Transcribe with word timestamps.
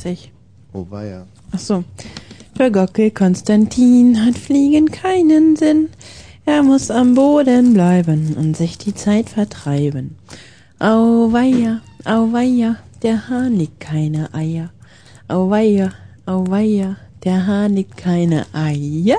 35. 0.00 0.32
Oh, 0.72 0.86
war 0.90 1.04
ja. 1.04 1.26
Ach 1.52 1.58
so. 1.58 1.84
Für 2.56 2.70
Gockel 2.70 3.10
Konstantin 3.10 4.24
hat 4.24 4.36
Fliegen 4.36 4.90
keinen 4.90 5.56
Sinn. 5.56 5.88
Er 6.46 6.62
muss 6.62 6.90
am 6.90 7.14
Boden 7.14 7.74
bleiben 7.74 8.34
und 8.36 8.56
sich 8.56 8.78
die 8.78 8.94
Zeit 8.94 9.30
vertreiben. 9.30 10.16
Auweia, 10.78 11.80
auweia, 12.04 12.76
der 13.02 13.28
Hahn 13.28 13.56
legt 13.56 13.80
keine 13.80 14.32
Eier. 14.34 14.70
Auweia, 15.28 15.92
auweia, 16.26 16.96
der 17.24 17.46
Hahn 17.46 17.74
legt 17.74 17.96
keine 17.96 18.46
Eier. 18.52 19.18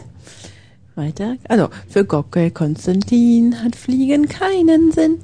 Weiter. 0.95 1.37
Also, 1.47 1.69
für 1.87 2.03
Gockel 2.03 2.51
Konstantin 2.51 3.63
hat 3.63 3.75
Fliegen 3.75 4.27
keinen 4.27 4.91
Sinn. 4.91 5.19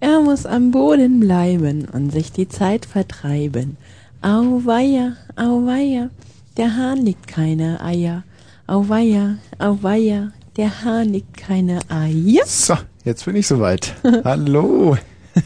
Er 0.00 0.20
muss 0.20 0.46
am 0.46 0.72
Boden 0.72 1.20
bleiben 1.20 1.86
und 1.92 2.10
sich 2.10 2.32
die 2.32 2.48
Zeit 2.48 2.86
vertreiben. 2.86 3.76
Auweia, 4.22 5.16
auweia, 5.34 6.08
der 6.56 6.76
Hahn 6.76 6.98
legt 6.98 7.26
keine 7.26 7.80
Eier. 7.82 8.22
Auweia, 8.68 9.38
auweia, 9.58 10.30
der 10.56 10.84
Hahn 10.84 11.08
legt 11.08 11.36
keine 11.36 11.80
Eier. 11.88 12.44
So, 12.46 12.76
jetzt 13.04 13.24
bin 13.24 13.34
ich 13.34 13.48
soweit. 13.48 13.94
Hallo. 14.24 14.96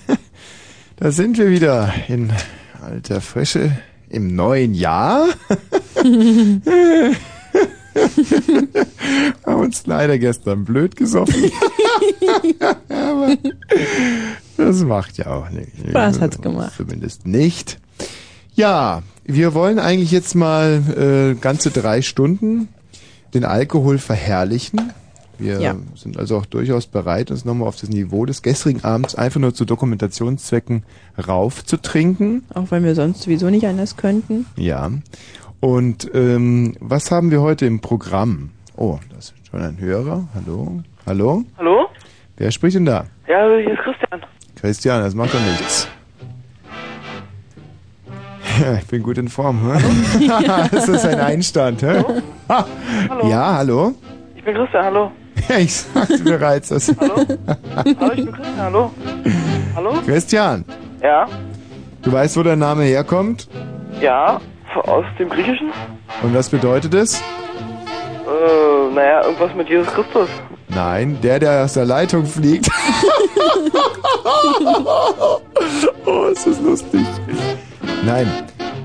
Da 0.99 1.13
sind 1.13 1.37
wir 1.37 1.51
wieder 1.51 1.93
in 2.09 2.33
alter 2.83 3.21
Frische 3.21 3.71
im 4.09 4.35
neuen 4.35 4.73
Jahr. 4.73 5.29
Haben 9.45 9.61
uns 9.61 9.87
leider 9.87 10.19
gestern 10.19 10.65
blöd 10.65 10.97
gesoffen. 10.97 11.53
Aber 12.89 13.37
das 14.57 14.81
macht 14.85 15.19
ja 15.19 15.27
auch 15.27 15.51
nicht. 15.51 15.69
Spaß 15.87 16.19
hat's 16.21 16.41
gemacht. 16.41 16.73
Zumindest 16.79 17.27
nicht. 17.27 17.79
Ja, 18.57 19.03
wir 19.25 19.53
wollen 19.55 19.79
eigentlich 19.79 20.11
jetzt 20.11 20.35
mal 20.35 20.83
äh, 20.97 21.35
ganze 21.39 21.71
drei 21.71 22.01
Stunden 22.03 22.69
den 23.35 23.45
Alkohol 23.45 23.99
verherrlichen. 23.99 24.93
Wir 25.39 25.61
Ja. 25.61 25.77
sind 25.95 26.17
also 26.19 26.39
auch 26.39 26.47
durchaus 26.47 26.87
bereit, 26.87 27.31
uns 27.31 27.45
nochmal 27.45 27.69
auf 27.69 27.77
das 27.77 27.91
Niveau 27.91 28.25
des 28.25 28.41
gestrigen 28.41 28.83
Abends 28.83 29.15
einfach 29.15 29.39
nur 29.41 29.53
zu 29.53 29.67
Dokumentationszwecken 29.67 30.85
raufzutrinken. 31.29 32.45
Auch 32.55 32.71
wenn 32.71 32.83
wir 32.85 32.95
sonst 32.95 33.23
sowieso 33.23 33.51
nicht 33.51 33.67
anders 33.67 33.99
könnten. 33.99 34.47
Ja. 34.57 34.91
Und 35.61 36.11
ähm, 36.15 36.75
was 36.81 37.11
haben 37.11 37.31
wir 37.31 37.43
heute 37.43 37.67
im 37.67 37.81
Programm? 37.81 38.51
Oh, 38.77 38.99
das 39.15 39.27
ist 39.27 39.35
schon 39.51 39.61
ein 39.61 39.79
Hörer. 39.79 40.29
Hallo? 40.35 40.83
Hallo? 41.07 41.45
Hallo? 41.59 41.89
Wer 42.39 42.51
spricht 42.51 42.77
denn 42.77 42.87
da? 42.87 43.05
Ja, 43.29 43.47
hier 43.59 43.73
ist 43.73 43.81
Christian. 43.83 44.21
Christian, 44.55 45.03
das 45.03 45.15
macht 45.15 45.35
doch 45.35 45.41
nichts. 45.41 45.89
Ja, 48.61 48.75
ich 48.81 48.87
bin 48.87 49.03
gut 49.03 49.19
in 49.19 49.29
Form. 49.29 49.61
Hä? 49.73 50.29
das 50.73 50.89
ist 50.89 51.05
ein 51.07 51.21
Einstand. 51.21 51.83
Hä? 51.83 52.05
Ha. 52.49 52.65
Hallo? 53.11 53.29
Ja, 53.29 53.55
hallo? 53.57 53.95
Ich 54.35 54.45
bin 54.45 54.55
Christian, 54.55 54.85
hallo. 54.85 55.11
Ja, 55.49 55.59
ich 55.59 55.75
sagte 55.75 56.19
bereits. 56.23 56.69
Das 56.69 56.89
Hallo? 56.99 57.15
hallo, 57.77 58.13
ich 58.15 58.25
bin 58.25 58.33
Christian, 58.33 58.57
hallo. 58.59 58.91
Hallo? 59.75 59.93
Christian, 60.05 60.65
Ja? 61.03 61.27
du 62.03 62.13
weißt, 62.13 62.37
wo 62.37 62.43
dein 62.43 62.59
Name 62.59 62.85
herkommt? 62.85 63.49
Ja? 64.01 64.41
Aus 64.75 65.05
dem 65.19 65.29
Griechischen? 65.31 65.71
Und 66.23 66.35
was 66.35 66.49
bedeutet 66.51 66.93
es? 66.95 67.19
Äh, 67.19 68.95
naja, 68.95 69.25
irgendwas 69.25 69.55
mit 69.55 69.69
Jesus 69.69 69.87
Christus. 69.89 70.29
Nein, 70.69 71.19
der, 71.23 71.39
der 71.39 71.65
aus 71.65 71.73
der 71.75 71.87
Leitung 71.87 72.27
fliegt. 72.27 72.69
oh, 76.05 76.25
ist 76.31 76.47
das 76.47 76.61
lustig. 76.61 77.01
Nein, 78.07 78.31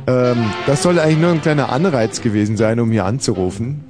ähm, 0.07 0.51
das 0.65 0.81
sollte 0.81 1.03
eigentlich 1.03 1.19
nur 1.19 1.29
ein 1.29 1.41
kleiner 1.41 1.71
Anreiz 1.71 2.21
gewesen 2.21 2.57
sein, 2.57 2.79
um 2.79 2.89
hier 2.89 3.05
anzurufen. 3.05 3.83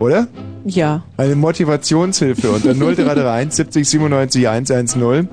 Oder? 0.00 0.26
Ja. 0.64 1.04
Eine 1.16 1.36
Motivationshilfe 1.36 2.50
unter 2.50 2.74
0331 2.74 3.54
70 3.54 3.88
97 3.88 4.48
110. 4.48 5.28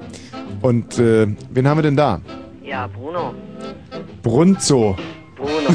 Und 0.62 1.00
äh, 1.00 1.26
wen 1.50 1.68
haben 1.68 1.80
wir 1.80 1.82
denn 1.82 1.98
da? 1.98 2.22
Ja, 2.64 2.86
Bruno. 2.86 3.34
Brunzo. 4.22 4.96
Bruno. 5.36 5.52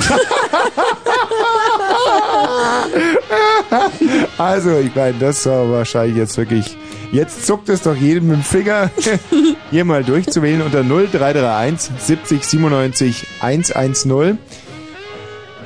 Also, 4.39 4.79
ich 4.79 4.95
meine, 4.95 5.19
das 5.19 5.45
war 5.47 5.71
wahrscheinlich 5.71 6.17
jetzt 6.17 6.37
wirklich. 6.39 6.77
Jetzt 7.11 7.47
zuckt 7.47 7.69
es 7.71 7.83
doch 7.83 7.95
jedem 7.95 8.29
mit 8.29 8.37
dem 8.37 8.43
Finger, 8.43 8.91
hier 9.71 9.85
mal 9.85 10.05
durchzuwählen 10.05 10.61
unter 10.61 10.83
0331 10.83 11.91
70 11.99 12.45
97 12.45 13.27
110. 13.41 14.39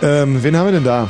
Ähm, 0.02 0.42
wen 0.42 0.56
haben 0.56 0.66
wir 0.66 0.72
denn 0.72 0.84
da? 0.84 1.08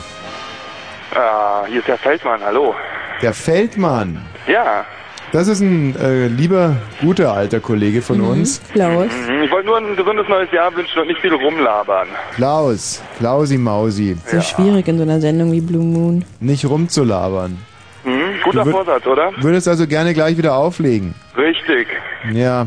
Ah, 1.15 1.65
hier 1.69 1.81
ist 1.81 1.89
der 1.89 1.99
Feldmann, 1.99 2.41
hallo. 2.43 2.75
Der 3.21 3.35
Feldmann. 3.35 4.25
Ja, 4.47 4.87
Das 5.33 5.49
ist 5.49 5.61
ein 5.61 5.97
äh, 5.97 6.27
lieber, 6.27 6.77
guter 7.01 7.33
alter 7.33 7.61
Kollege 7.61 8.03
von 8.03 8.21
uns. 8.21 8.61
Klaus. 8.73 9.07
mhm, 9.29 9.43
ich 9.45 9.51
wollte 9.51 9.67
nur 9.67 9.79
ein 9.79 9.97
gesundes 9.97 10.29
neues 10.29 10.53
Jahr 10.53 10.75
wünschen 10.77 10.99
und 11.01 11.07
nicht 11.09 11.21
viel 11.21 11.33
rumlabern. 11.33 12.07
Klaus. 12.35 13.03
Klausi 13.19 13.57
Mausi. 13.57 14.17
So 14.27 14.41
schwierig 14.43 14.87
in 14.89 14.99
so 14.99 15.05
einer 15.05 15.21
Sendung 15.23 15.51
wie 15.53 15.63
Blue 15.63 15.83
Moon. 15.85 16.25
Nicht 16.41 16.67
rumzulabern. 16.67 17.57
Hm, 18.05 18.13
guter 18.45 18.63
würd- 18.65 18.73
Vorsatz, 18.73 19.07
oder? 19.07 19.31
Würdest 19.41 19.69
also 19.69 19.87
gerne 19.87 20.13
gleich 20.13 20.37
wieder 20.37 20.55
auflegen. 20.55 21.15
Richtig. 21.37 21.87
Ja. 22.33 22.67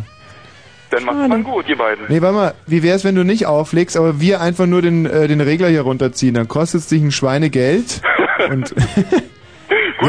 Dann 0.90 1.04
macht 1.04 1.28
man 1.30 1.44
gut, 1.44 1.68
ihr 1.68 1.78
beiden. 1.78 2.06
Nee, 2.08 2.22
warte 2.22 2.36
mal, 2.36 2.54
wie 2.68 2.82
wär's, 2.82 3.04
wenn 3.04 3.16
du 3.16 3.24
nicht 3.24 3.46
auflegst, 3.46 3.96
aber 3.98 4.20
wir 4.22 4.42
einfach 4.42 4.66
nur 4.66 4.82
den, 4.82 5.06
äh, 5.06 5.28
den 5.28 5.42
Regler 5.42 5.68
hier 5.68 5.82
runterziehen? 5.82 6.34
Dann 6.34 6.48
kostet 6.48 6.82
es 6.82 6.88
dich 6.88 7.02
ein 7.04 7.12
Schweinegeld. 7.12 8.02
Und 8.50 8.74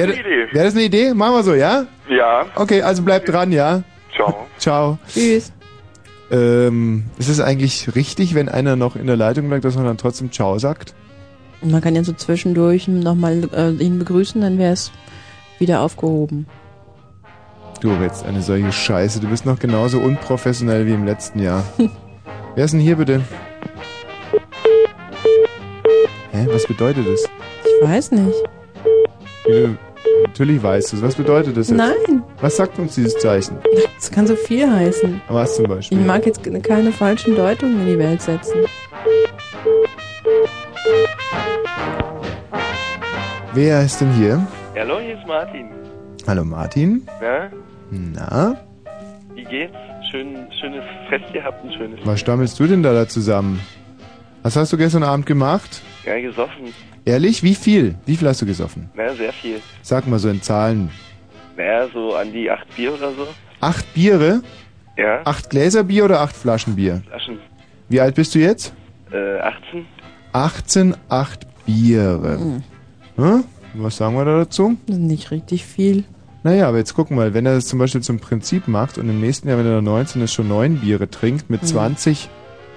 Gute 0.01 0.09
Wäre 0.09 0.21
Idee. 0.21 0.55
wär 0.55 0.65
das 0.65 0.75
eine 0.75 0.85
Idee? 0.85 1.15
Machen 1.15 1.35
wir 1.35 1.43
so, 1.43 1.55
ja? 1.55 1.87
Ja, 2.09 2.47
Okay, 2.55 2.83
also 2.83 3.03
bleib 3.03 3.25
dran, 3.27 3.53
ja? 3.53 3.83
ciao. 4.15 4.47
Ciao. 4.59 4.99
Tschüss. 5.09 5.53
Ähm, 6.31 7.05
ist 7.19 7.29
es 7.29 7.41
eigentlich 7.41 7.95
richtig, 7.95 8.35
wenn 8.35 8.49
einer 8.49 8.75
noch 8.77 8.97
in 8.97 9.07
der 9.07 9.17
Leitung 9.17 9.49
bleibt, 9.49 9.65
dass 9.65 9.77
man 9.77 9.85
dann 9.85 9.97
trotzdem 9.99 10.33
Ciao 10.33 10.59
sagt? 10.59 10.95
Und 11.63 11.71
man 11.73 11.81
kann 11.81 11.95
ja 11.95 12.03
so 12.05 12.13
zwischendurch 12.13 12.89
nochmal 12.89 13.49
äh, 13.55 13.71
ihn 13.83 13.99
begrüßen, 13.99 14.41
dann 14.41 14.59
wäre 14.59 14.73
es 14.73 14.91
wieder 15.59 15.81
aufgehoben. 15.83 16.47
Du, 17.81 17.91
aber 17.93 18.05
jetzt 18.05 18.25
eine 18.25 18.43
solche 18.43 18.73
Scheiße. 18.73 19.21
Du 19.21 19.29
bist 19.29 19.47
noch 19.47 19.59
genauso 19.59 19.99
unprofessionell 19.99 20.87
wie 20.87 20.93
im 20.95 21.05
letzten 21.05 21.41
Jahr. 21.41 21.63
Wer 22.55 22.65
ist 22.65 22.73
denn 22.73 22.81
hier 22.81 22.97
bitte? 22.97 23.21
Hä, 26.33 26.47
was 26.51 26.67
bedeutet 26.67 27.07
das? 27.07 27.25
Ich 27.65 27.89
weiß 27.89 28.11
nicht. 28.13 28.35
Wie 29.47 29.53
du- 29.53 29.79
Natürlich 30.25 30.63
weißt 30.63 30.93
du 30.93 30.97
es. 30.97 31.03
Was 31.03 31.15
bedeutet 31.15 31.57
das 31.57 31.69
jetzt? 31.69 31.77
Nein, 31.79 32.23
Was 32.41 32.57
sagt 32.57 32.79
uns 32.79 32.95
dieses 32.95 33.17
Zeichen? 33.19 33.59
das 33.97 34.11
kann 34.11 34.27
so 34.27 34.37
viel 34.37 34.71
heißen. 34.71 35.21
Was 35.29 35.57
zum 35.57 35.67
Beispiel? 35.67 35.99
Ich 36.01 36.05
mag 36.07 36.27
jetzt 36.27 36.41
keine 36.63 36.93
falschen 36.93 37.35
Deutungen 37.37 37.81
in 37.83 37.87
die 37.87 37.99
Welt 37.99 38.21
setzen. 38.23 38.65
Wer 43.55 43.83
ist 43.83 44.01
denn 44.01 44.13
hier? 44.15 44.47
Hallo, 44.77 44.99
hier 45.01 45.19
ist 45.19 45.27
Martin. 45.27 45.69
Hallo 46.27 46.45
Martin. 46.45 47.07
Ja? 47.23 47.49
Na, 47.91 48.57
Wie 49.35 49.45
geht's? 49.45 49.75
Schön, 50.11 50.37
schönes 50.61 50.85
Fest 51.09 51.33
gehabt, 51.33 51.65
ein 51.65 51.73
schönes. 51.73 51.99
was 52.05 52.21
stammelst 52.21 52.59
du 52.61 52.67
denn 52.67 52.83
da, 52.83 52.93
da 52.93 53.09
zusammen? 53.09 53.61
Was 54.43 54.55
hast 54.57 54.73
du 54.73 54.77
gestern 54.77 55.03
Abend 55.03 55.27
gemacht? 55.27 55.83
Ja, 56.07 56.21
gesoffen. 56.21 56.73
Ehrlich, 57.05 57.43
wie 57.43 57.55
viel? 57.55 57.97
Wie 58.07 58.17
viel 58.17 58.29
hast 58.29 58.41
du 58.43 58.47
gesoffen? 58.47 58.89
Naja, 58.95 59.15
sehr 59.15 59.33
viel. 59.33 59.61
Sag 59.83 60.07
mal 60.07 60.19
so 60.19 60.29
in 60.29 60.41
Zahlen. 60.41 60.91
Naja, 61.57 61.89
so 61.93 62.15
an 62.15 62.33
die 62.33 62.51
acht 62.51 62.75
Bier 62.77 62.95
oder 62.95 63.13
so. 63.13 63.27
Acht 63.61 63.93
Biere? 63.95 64.43
Ja? 64.97 65.21
Acht 65.25 65.51
Gläser 65.51 65.85
Bier 65.85 66.05
oder 66.05 66.21
acht 66.21 66.37
Flaschen 66.37 66.77
Bier? 66.77 67.03
Flaschen. 67.09 67.39
Wie 67.89 68.01
alt 68.01 68.15
bist 68.15 68.35
du 68.35 68.39
jetzt? 68.39 68.73
Äh, 69.13 69.39
18? 69.41 69.87
18, 70.33 70.95
acht 71.09 71.47
Biere. 71.65 72.61
Hm? 73.17 73.45
Was 73.75 73.97
sagen 73.97 74.15
wir 74.17 74.25
da 74.25 74.39
dazu? 74.39 74.77
Nicht 74.87 75.31
richtig 75.31 75.65
viel. 75.65 76.05
Naja, 76.43 76.69
aber 76.69 76.79
jetzt 76.79 76.95
guck 76.95 77.11
mal, 77.11 77.35
wenn 77.35 77.47
er 77.47 77.55
das 77.55 77.67
zum 77.67 77.79
Beispiel 77.79 78.03
zum 78.03 78.21
Prinzip 78.21 78.69
macht 78.69 78.99
und 78.99 79.09
im 79.09 79.21
nächsten 79.21 79.49
Jahr, 79.49 79.59
wenn 79.59 79.67
er 79.67 79.83
19 79.83 80.23
ist, 80.23 80.33
schon 80.33 80.49
neun 80.49 80.77
Biere 80.79 81.11
trinkt, 81.11 81.51
mit 81.51 81.63
Mhm. 81.63 81.67
20 81.67 82.29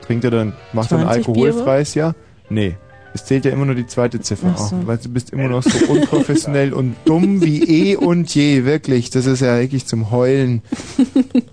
trinkt 0.01 0.23
er 0.25 0.31
dann, 0.31 0.53
macht 0.73 0.91
er 0.91 0.97
ein 0.99 1.03
20 1.05 1.27
alkoholfreies 1.27 1.93
Jahr? 1.95 2.15
Nee. 2.49 2.75
Es 3.13 3.25
zählt 3.25 3.45
ja 3.45 3.51
immer 3.51 3.65
nur 3.65 3.75
die 3.75 3.87
zweite 3.87 4.19
Ziffer. 4.21 4.51
Ach 4.53 4.57
so. 4.57 4.75
Auch, 4.75 4.87
weil 4.87 4.97
du 4.97 5.09
bist 5.09 5.31
immer 5.33 5.47
noch 5.47 5.63
so 5.63 5.91
unprofessionell 5.91 6.73
und 6.73 6.95
dumm 7.05 7.41
wie 7.43 7.63
eh 7.91 7.95
und 7.95 8.33
je, 8.35 8.65
wirklich. 8.65 9.09
Das 9.09 9.25
ist 9.25 9.41
ja 9.41 9.59
wirklich 9.59 9.85
zum 9.87 10.11
Heulen. 10.11 10.61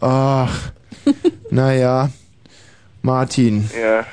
Ach, 0.00 0.70
naja. 1.50 2.10
Martin, 3.02 3.70
Ja. 3.80 4.04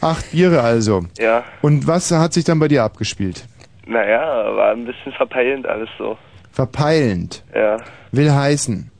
acht 0.00 0.32
Biere 0.32 0.62
also. 0.62 1.04
Ja. 1.18 1.44
Und 1.62 1.86
was 1.86 2.10
hat 2.10 2.32
sich 2.32 2.44
dann 2.44 2.58
bei 2.58 2.66
dir 2.68 2.82
abgespielt? 2.82 3.44
Naja, 3.86 4.20
war 4.56 4.72
ein 4.72 4.84
bisschen 4.84 5.12
verpeilend 5.12 5.66
alles 5.66 5.88
so. 5.96 6.18
Verpeilend. 6.50 7.42
Ja. 7.54 7.76
Will 8.10 8.30
heißen. 8.32 8.90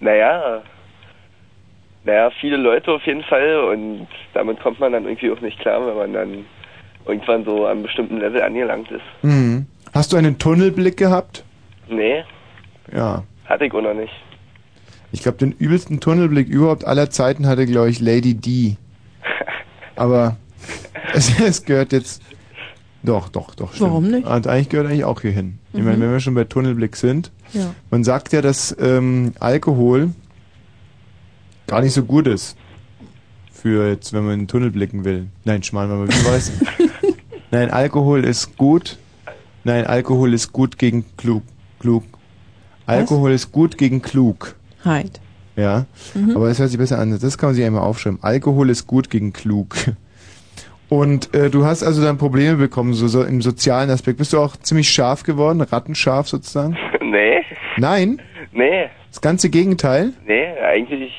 Naja. 0.00 0.62
Naja, 2.04 2.30
viele 2.40 2.56
Leute 2.56 2.92
auf 2.92 3.02
jeden 3.04 3.22
Fall 3.24 3.58
und 3.70 4.06
damit 4.34 4.60
kommt 4.60 4.80
man 4.80 4.92
dann 4.92 5.04
irgendwie 5.04 5.30
auch 5.30 5.40
nicht 5.40 5.58
klar, 5.60 5.84
wenn 5.86 5.96
man 5.96 6.12
dann 6.12 6.44
irgendwann 7.06 7.44
so 7.44 7.64
an 7.66 7.72
einem 7.72 7.82
bestimmten 7.82 8.18
Level 8.18 8.42
angelangt 8.42 8.90
ist. 8.90 9.02
Mhm. 9.22 9.66
Hast 9.92 10.12
du 10.12 10.16
einen 10.16 10.38
Tunnelblick 10.38 10.96
gehabt? 10.96 11.44
Nee, 11.88 12.24
Ja. 12.94 13.24
hatte 13.46 13.66
ich 13.66 13.72
auch 13.74 13.82
noch 13.82 13.94
nicht. 13.94 14.12
Ich 15.10 15.22
glaube, 15.22 15.36
den 15.38 15.52
übelsten 15.52 16.00
Tunnelblick 16.00 16.48
überhaupt 16.48 16.84
aller 16.86 17.10
Zeiten 17.10 17.46
hatte, 17.46 17.66
glaube 17.66 17.90
ich, 17.90 18.00
Lady 18.00 18.34
D. 18.34 18.76
Aber 19.96 20.36
es, 21.12 21.38
es 21.40 21.64
gehört 21.64 21.92
jetzt. 21.92 22.22
Doch, 23.02 23.28
doch, 23.28 23.54
doch. 23.54 23.74
Stimmt. 23.74 23.90
Warum 23.90 24.10
nicht? 24.10 24.26
Und 24.26 24.46
eigentlich 24.46 24.68
gehört 24.68 24.86
eigentlich 24.86 25.04
auch 25.04 25.20
hier 25.20 25.32
hin. 25.32 25.58
Ich 25.72 25.80
Mhm. 25.80 25.84
meine, 25.86 26.00
wenn 26.00 26.12
wir 26.12 26.20
schon 26.20 26.34
bei 26.34 26.44
Tunnelblick 26.44 26.96
sind, 26.96 27.30
Ja. 27.52 27.74
man 27.90 28.04
sagt 28.04 28.32
ja, 28.32 28.40
dass 28.40 28.74
ähm, 28.80 29.32
Alkohol 29.40 30.10
gar 31.66 31.82
nicht 31.82 31.92
so 31.92 32.04
gut 32.04 32.26
ist. 32.26 32.56
Für 33.62 33.88
jetzt, 33.88 34.12
wenn 34.12 34.24
man 34.24 34.34
in 34.34 34.40
den 34.40 34.48
Tunnel 34.48 34.70
blicken 34.72 35.04
will. 35.04 35.28
Nein, 35.44 35.62
Schmarrn, 35.62 35.88
wenn 35.90 35.98
man 36.00 36.08
wie 36.08 36.26
weiß. 36.26 36.52
Nein, 37.52 37.70
Alkohol 37.70 38.24
ist 38.24 38.56
gut. 38.56 38.98
Nein, 39.62 39.86
Alkohol 39.86 40.34
ist 40.34 40.52
gut 40.52 40.78
gegen 40.78 41.04
klug. 41.16 41.44
Klug. 41.78 42.02
Alkohol 42.86 43.30
ist 43.30 43.52
gut 43.52 43.78
gegen 43.78 44.02
klug. 44.02 44.56
Halt. 44.84 45.20
Ja, 45.54 45.86
Mhm. 46.14 46.34
aber 46.34 46.48
es 46.48 46.58
hört 46.58 46.70
sich 46.70 46.78
besser 46.78 46.98
an. 46.98 47.16
Das 47.20 47.38
kann 47.38 47.50
man 47.50 47.54
sich 47.54 47.64
einmal 47.64 47.82
aufschreiben. 47.82 48.18
Alkohol 48.22 48.68
ist 48.70 48.86
gut 48.88 49.10
gegen 49.10 49.32
klug. 49.32 49.76
Und 50.88 51.32
äh, 51.34 51.48
du 51.50 51.64
hast 51.64 51.82
also 51.82 52.02
dann 52.02 52.18
Probleme 52.18 52.56
bekommen, 52.56 52.94
so, 52.94 53.06
so 53.06 53.22
im 53.22 53.40
sozialen 53.42 53.90
Aspekt. 53.90 54.18
Bist 54.18 54.32
du 54.32 54.38
auch 54.38 54.56
ziemlich 54.56 54.90
scharf 54.90 55.22
geworden, 55.22 55.60
rattenscharf 55.60 56.28
sozusagen? 56.28 56.76
nee, 57.00 57.42
Nein, 57.76 58.20
nee, 58.52 58.88
das 59.08 59.20
ganze 59.20 59.48
Gegenteil. 59.50 60.12
nee, 60.26 60.46
eigentlich 60.58 61.12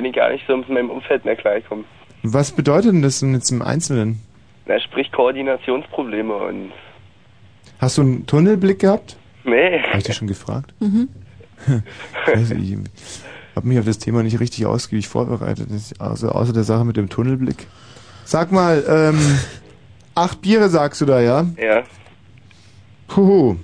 bin 0.00 0.10
ich 0.10 0.16
gar 0.16 0.32
nicht 0.32 0.46
so 0.46 0.56
mit 0.56 0.68
meinem 0.70 0.88
Umfeld 0.88 1.26
mehr 1.26 1.36
klargekommen. 1.36 1.84
Was 2.22 2.52
bedeutet 2.52 2.92
denn 2.92 3.02
das 3.02 3.20
denn 3.20 3.34
jetzt 3.34 3.50
im 3.50 3.60
Einzelnen? 3.60 4.20
Na, 4.64 4.80
sprich 4.80 5.12
Koordinationsprobleme 5.12 6.34
und 6.34 6.72
Hast 7.78 7.98
du 7.98 8.02
einen 8.02 8.26
Tunnelblick 8.26 8.78
gehabt? 8.78 9.18
nee. 9.44 9.78
Habe 9.82 9.98
ich 9.98 10.04
dich 10.04 10.16
schon 10.16 10.28
gefragt? 10.28 10.72
Mhm. 10.80 11.08
Nicht, 12.34 12.50
ich 12.50 12.76
habe 13.54 13.68
mich 13.68 13.78
auf 13.78 13.84
das 13.84 13.98
Thema 13.98 14.22
nicht 14.22 14.40
richtig 14.40 14.64
ausgiebig 14.64 15.06
vorbereitet. 15.08 15.68
Also 15.98 16.30
außer 16.30 16.54
der 16.54 16.64
Sache 16.64 16.86
mit 16.86 16.96
dem 16.96 17.10
Tunnelblick. 17.10 17.66
Sag 18.24 18.52
mal, 18.52 18.82
ähm, 18.88 19.18
acht 20.14 20.40
Biere 20.40 20.70
sagst 20.70 21.02
du 21.02 21.04
da, 21.04 21.20
ja? 21.20 21.44
Ja, 21.58 21.82
Huhu. 23.14 23.56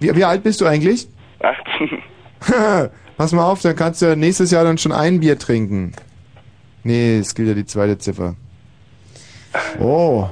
Wie, 0.00 0.14
wie 0.16 0.24
alt 0.24 0.42
bist 0.44 0.62
du 0.62 0.66
eigentlich? 0.66 1.08
18. 1.40 2.90
Pass 3.18 3.32
mal 3.32 3.44
auf, 3.44 3.60
dann 3.60 3.76
kannst 3.76 4.00
du 4.00 4.06
ja 4.06 4.16
nächstes 4.16 4.50
Jahr 4.52 4.64
dann 4.64 4.78
schon 4.78 4.92
ein 4.92 5.20
Bier 5.20 5.38
trinken. 5.38 5.92
Nee, 6.84 7.18
es 7.18 7.34
gilt 7.34 7.48
ja 7.48 7.54
die 7.54 7.66
zweite 7.66 7.98
Ziffer. 7.98 8.34
Oh. 9.80 10.28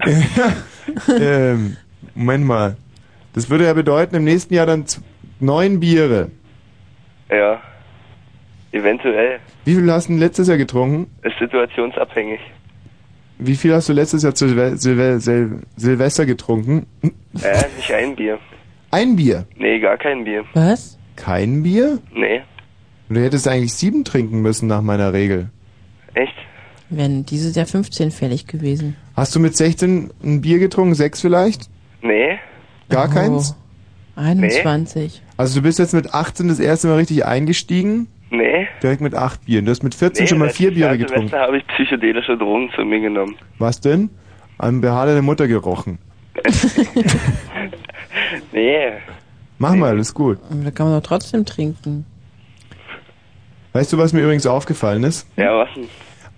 ähm, 1.20 1.76
Moment 2.14 2.44
mal. 2.44 2.76
Das 3.34 3.48
würde 3.50 3.64
ja 3.64 3.72
bedeuten, 3.72 4.16
im 4.16 4.24
nächsten 4.24 4.52
Jahr 4.54 4.66
dann 4.66 4.86
z- 4.86 5.00
neun 5.40 5.80
Biere. 5.80 6.30
Ja, 7.30 7.60
eventuell. 8.72 9.38
Wie 9.64 9.74
viel 9.74 9.90
hast 9.90 10.08
du 10.08 10.12
denn 10.12 10.20
letztes 10.20 10.48
Jahr 10.48 10.58
getrunken? 10.58 11.06
Ist 11.22 11.38
situationsabhängig. 11.38 12.40
Wie 13.38 13.56
viel 13.56 13.74
hast 13.74 13.88
du 13.88 13.92
letztes 13.92 14.22
Jahr 14.22 14.34
zu 14.34 14.46
Silve 14.48 14.76
Silve 14.76 15.20
Sil 15.22 15.62
Silvester 15.76 16.26
getrunken? 16.26 16.86
Naja, 17.32 17.64
nicht 17.76 17.92
ein 17.92 18.14
Bier. 18.14 18.38
Ein 18.90 19.16
Bier. 19.16 19.46
Nee, 19.56 19.80
gar 19.80 19.96
kein 19.96 20.24
Bier. 20.24 20.44
Was? 20.54 20.98
Kein 21.16 21.62
Bier? 21.62 21.98
Nee, 22.14 22.42
Du 23.08 23.20
hättest 23.20 23.46
eigentlich 23.46 23.74
sieben 23.74 24.04
trinken 24.04 24.40
müssen 24.40 24.66
nach 24.66 24.80
meiner 24.82 25.12
Regel. 25.12 25.50
echt? 26.14 26.32
Wären 26.90 27.24
dieses 27.26 27.54
Jahr 27.56 27.66
15 27.66 28.10
fällig 28.10 28.46
gewesen. 28.46 28.96
Hast 29.16 29.34
du 29.34 29.40
mit 29.40 29.56
16 29.56 30.10
ein 30.22 30.40
Bier 30.40 30.58
getrunken? 30.58 30.94
Sechs 30.94 31.20
vielleicht? 31.20 31.68
Nee, 32.02 32.38
Gar 32.88 33.08
Oh. 33.10 33.14
keins? 33.14 33.56
21. 34.16 35.22
Also 35.36 35.58
du 35.58 35.62
bist 35.62 35.78
jetzt 35.78 35.92
mit 35.94 36.14
18 36.14 36.48
das 36.48 36.60
erste 36.60 36.88
Mal 36.88 36.96
richtig 36.96 37.24
eingestiegen? 37.24 38.08
nee. 38.30 38.66
Direkt 38.82 39.00
mit 39.00 39.14
acht 39.14 39.44
Bieren. 39.46 39.64
Du 39.64 39.70
hast 39.70 39.82
mit 39.82 39.94
14 39.94 40.24
nee, 40.24 40.28
schon 40.28 40.38
mal 40.38 40.50
vier 40.50 40.70
Biere 40.70 40.88
Jahr 40.90 40.96
getrunken. 40.98 41.28
Silvester 41.28 41.40
habe 41.46 41.58
ich 41.58 41.66
psychedelische 41.68 42.36
Drogen 42.36 42.70
zu 42.74 42.84
mir 42.84 43.00
genommen. 43.00 43.36
Was 43.58 43.80
denn? 43.80 44.10
Am 44.58 44.80
Behaar 44.80 45.06
deiner 45.06 45.22
Mutter 45.22 45.46
gerochen. 45.48 45.98
Nee, 48.52 48.92
Mach 49.70 49.74
mal, 49.76 49.98
ist 49.98 50.14
gut. 50.14 50.38
Aber 50.50 50.62
da 50.64 50.70
kann 50.70 50.88
man 50.88 51.00
doch 51.00 51.06
trotzdem 51.06 51.44
trinken. 51.44 52.04
Weißt 53.72 53.92
du, 53.92 53.98
was 53.98 54.12
mir 54.12 54.20
übrigens 54.22 54.46
aufgefallen 54.46 55.04
ist? 55.04 55.26
ja, 55.36 55.56
was 55.58 55.68
denn? 55.74 55.84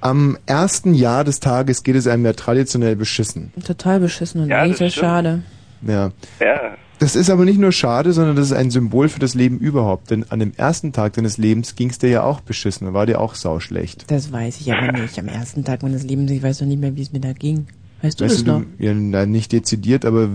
Am 0.01 0.37
ersten 0.47 0.95
Jahr 0.95 1.25
des 1.25 1.41
Tages 1.41 1.83
geht 1.83 1.97
es 1.97 2.07
einem 2.07 2.25
ja 2.25 2.33
traditionell 2.35 2.97
beschissen. 2.97 3.53
Total 3.65 3.99
beschissen 3.99 4.43
und 4.43 4.49
Ja, 4.51 4.59
eigentlich 4.61 4.77
sehr 4.77 4.91
schade. 4.91 5.43
Ja. 5.87 6.11
Ja, 6.39 6.77
Das 6.99 7.17
ist 7.17 7.29
aber 7.31 7.45
nicht 7.45 7.59
nur 7.59 7.73
schade, 7.73 8.13
sondern 8.13 8.37
das 8.37 8.47
ist 8.47 8.53
ein 8.53 8.71
Symbol 8.71 9.09
für 9.09 9.19
das 9.21 9.35
Leben 9.35 9.59
überhaupt. 9.59 10.11
Denn 10.11 10.25
an 10.31 10.39
dem 10.39 10.53
ersten 10.57 10.93
Tag 10.93 11.15
deines 11.15 11.39
Lebens 11.39 11.75
ging 11.77 11.91
es 11.91 11.99
dir 11.99 12.11
ja 12.11 12.23
auch 12.23 12.41
beschissen. 12.41 12.87
Da 12.87 12.93
war 12.95 13.07
dir 13.07 13.21
auch 13.21 13.35
sauschlecht. 13.35 14.11
Das 14.11 14.31
weiß 14.31 14.61
ich 14.61 14.73
aber 14.73 14.93
nicht. 14.93 15.19
Am 15.19 15.29
ersten 15.29 15.65
Tag 15.65 15.83
meines 15.83 16.05
Lebens, 16.05 16.31
ich 16.31 16.43
weiß 16.43 16.59
doch 16.59 16.67
nicht 16.67 16.81
mehr, 16.81 16.95
wie 16.95 17.03
es 17.03 17.13
mir 17.13 17.21
da 17.21 17.33
ging. 17.33 17.67
Weißt 18.03 18.21
du 18.21 18.25
Weißt 18.27 18.37
das 18.37 18.45
du, 18.45 18.51
noch? 18.53 18.63
ja, 18.79 18.95
nicht 19.27 19.51
dezidiert, 19.53 20.05
aber 20.05 20.29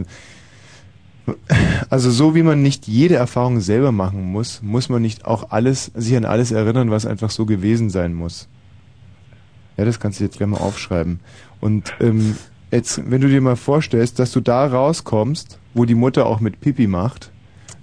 also 1.89 2.11
so 2.11 2.35
wie 2.35 2.43
man 2.43 2.61
nicht 2.61 2.87
jede 2.87 3.15
Erfahrung 3.15 3.59
selber 3.59 3.91
machen 3.91 4.31
muss, 4.31 4.61
muss 4.61 4.89
man 4.89 5.01
nicht 5.01 5.25
auch 5.25 5.51
alles, 5.51 5.91
sich 5.95 6.15
an 6.15 6.25
alles 6.25 6.51
erinnern, 6.51 6.91
was 6.91 7.05
einfach 7.05 7.29
so 7.29 7.45
gewesen 7.45 7.89
sein 7.89 8.13
muss. 8.13 8.47
Ja, 9.77 9.85
das 9.85 9.99
kannst 9.99 10.19
du 10.19 10.23
jetzt 10.23 10.37
gleich 10.37 10.49
mal 10.49 10.57
aufschreiben. 10.57 11.19
Und 11.59 11.93
ähm, 11.99 12.35
jetzt, 12.71 13.09
wenn 13.09 13.21
du 13.21 13.27
dir 13.27 13.41
mal 13.41 13.55
vorstellst, 13.55 14.19
dass 14.19 14.31
du 14.31 14.41
da 14.41 14.65
rauskommst, 14.65 15.59
wo 15.73 15.85
die 15.85 15.95
Mutter 15.95 16.25
auch 16.25 16.39
mit 16.39 16.59
Pipi 16.59 16.87
macht, 16.87 17.31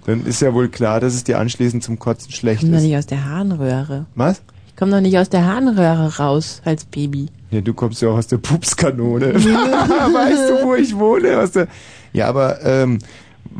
dann 0.05 0.25
ist 0.25 0.41
ja 0.41 0.53
wohl 0.53 0.69
klar, 0.69 0.99
dass 0.99 1.13
es 1.13 1.23
dir 1.23 1.39
anschließend 1.39 1.83
zum 1.83 1.99
Kotzen 1.99 2.29
Ich 2.29 2.35
schlecht 2.37 2.61
komme 2.61 2.73
doch 2.73 2.79
ist. 2.79 2.85
nicht 2.85 2.97
aus 2.97 3.05
der 3.05 3.25
Harnröhre. 3.25 4.05
Was? 4.15 4.41
Ich 4.67 4.75
komme 4.75 4.91
doch 4.91 5.01
nicht 5.01 5.17
aus 5.17 5.29
der 5.29 5.45
Harnröhre 5.45 6.17
raus 6.17 6.61
als 6.65 6.85
Baby. 6.85 7.27
Ja, 7.51 7.61
du 7.61 7.73
kommst 7.73 8.01
ja 8.01 8.09
auch 8.09 8.17
aus 8.17 8.27
der 8.27 8.37
Pupskanone. 8.37 9.33
weißt 9.35 10.49
du, 10.49 10.65
wo 10.65 10.75
ich 10.75 10.95
wohne? 10.97 11.39
Aus 11.39 11.51
der 11.51 11.67
ja, 12.13 12.27
aber 12.27 12.63
ähm, 12.63 12.99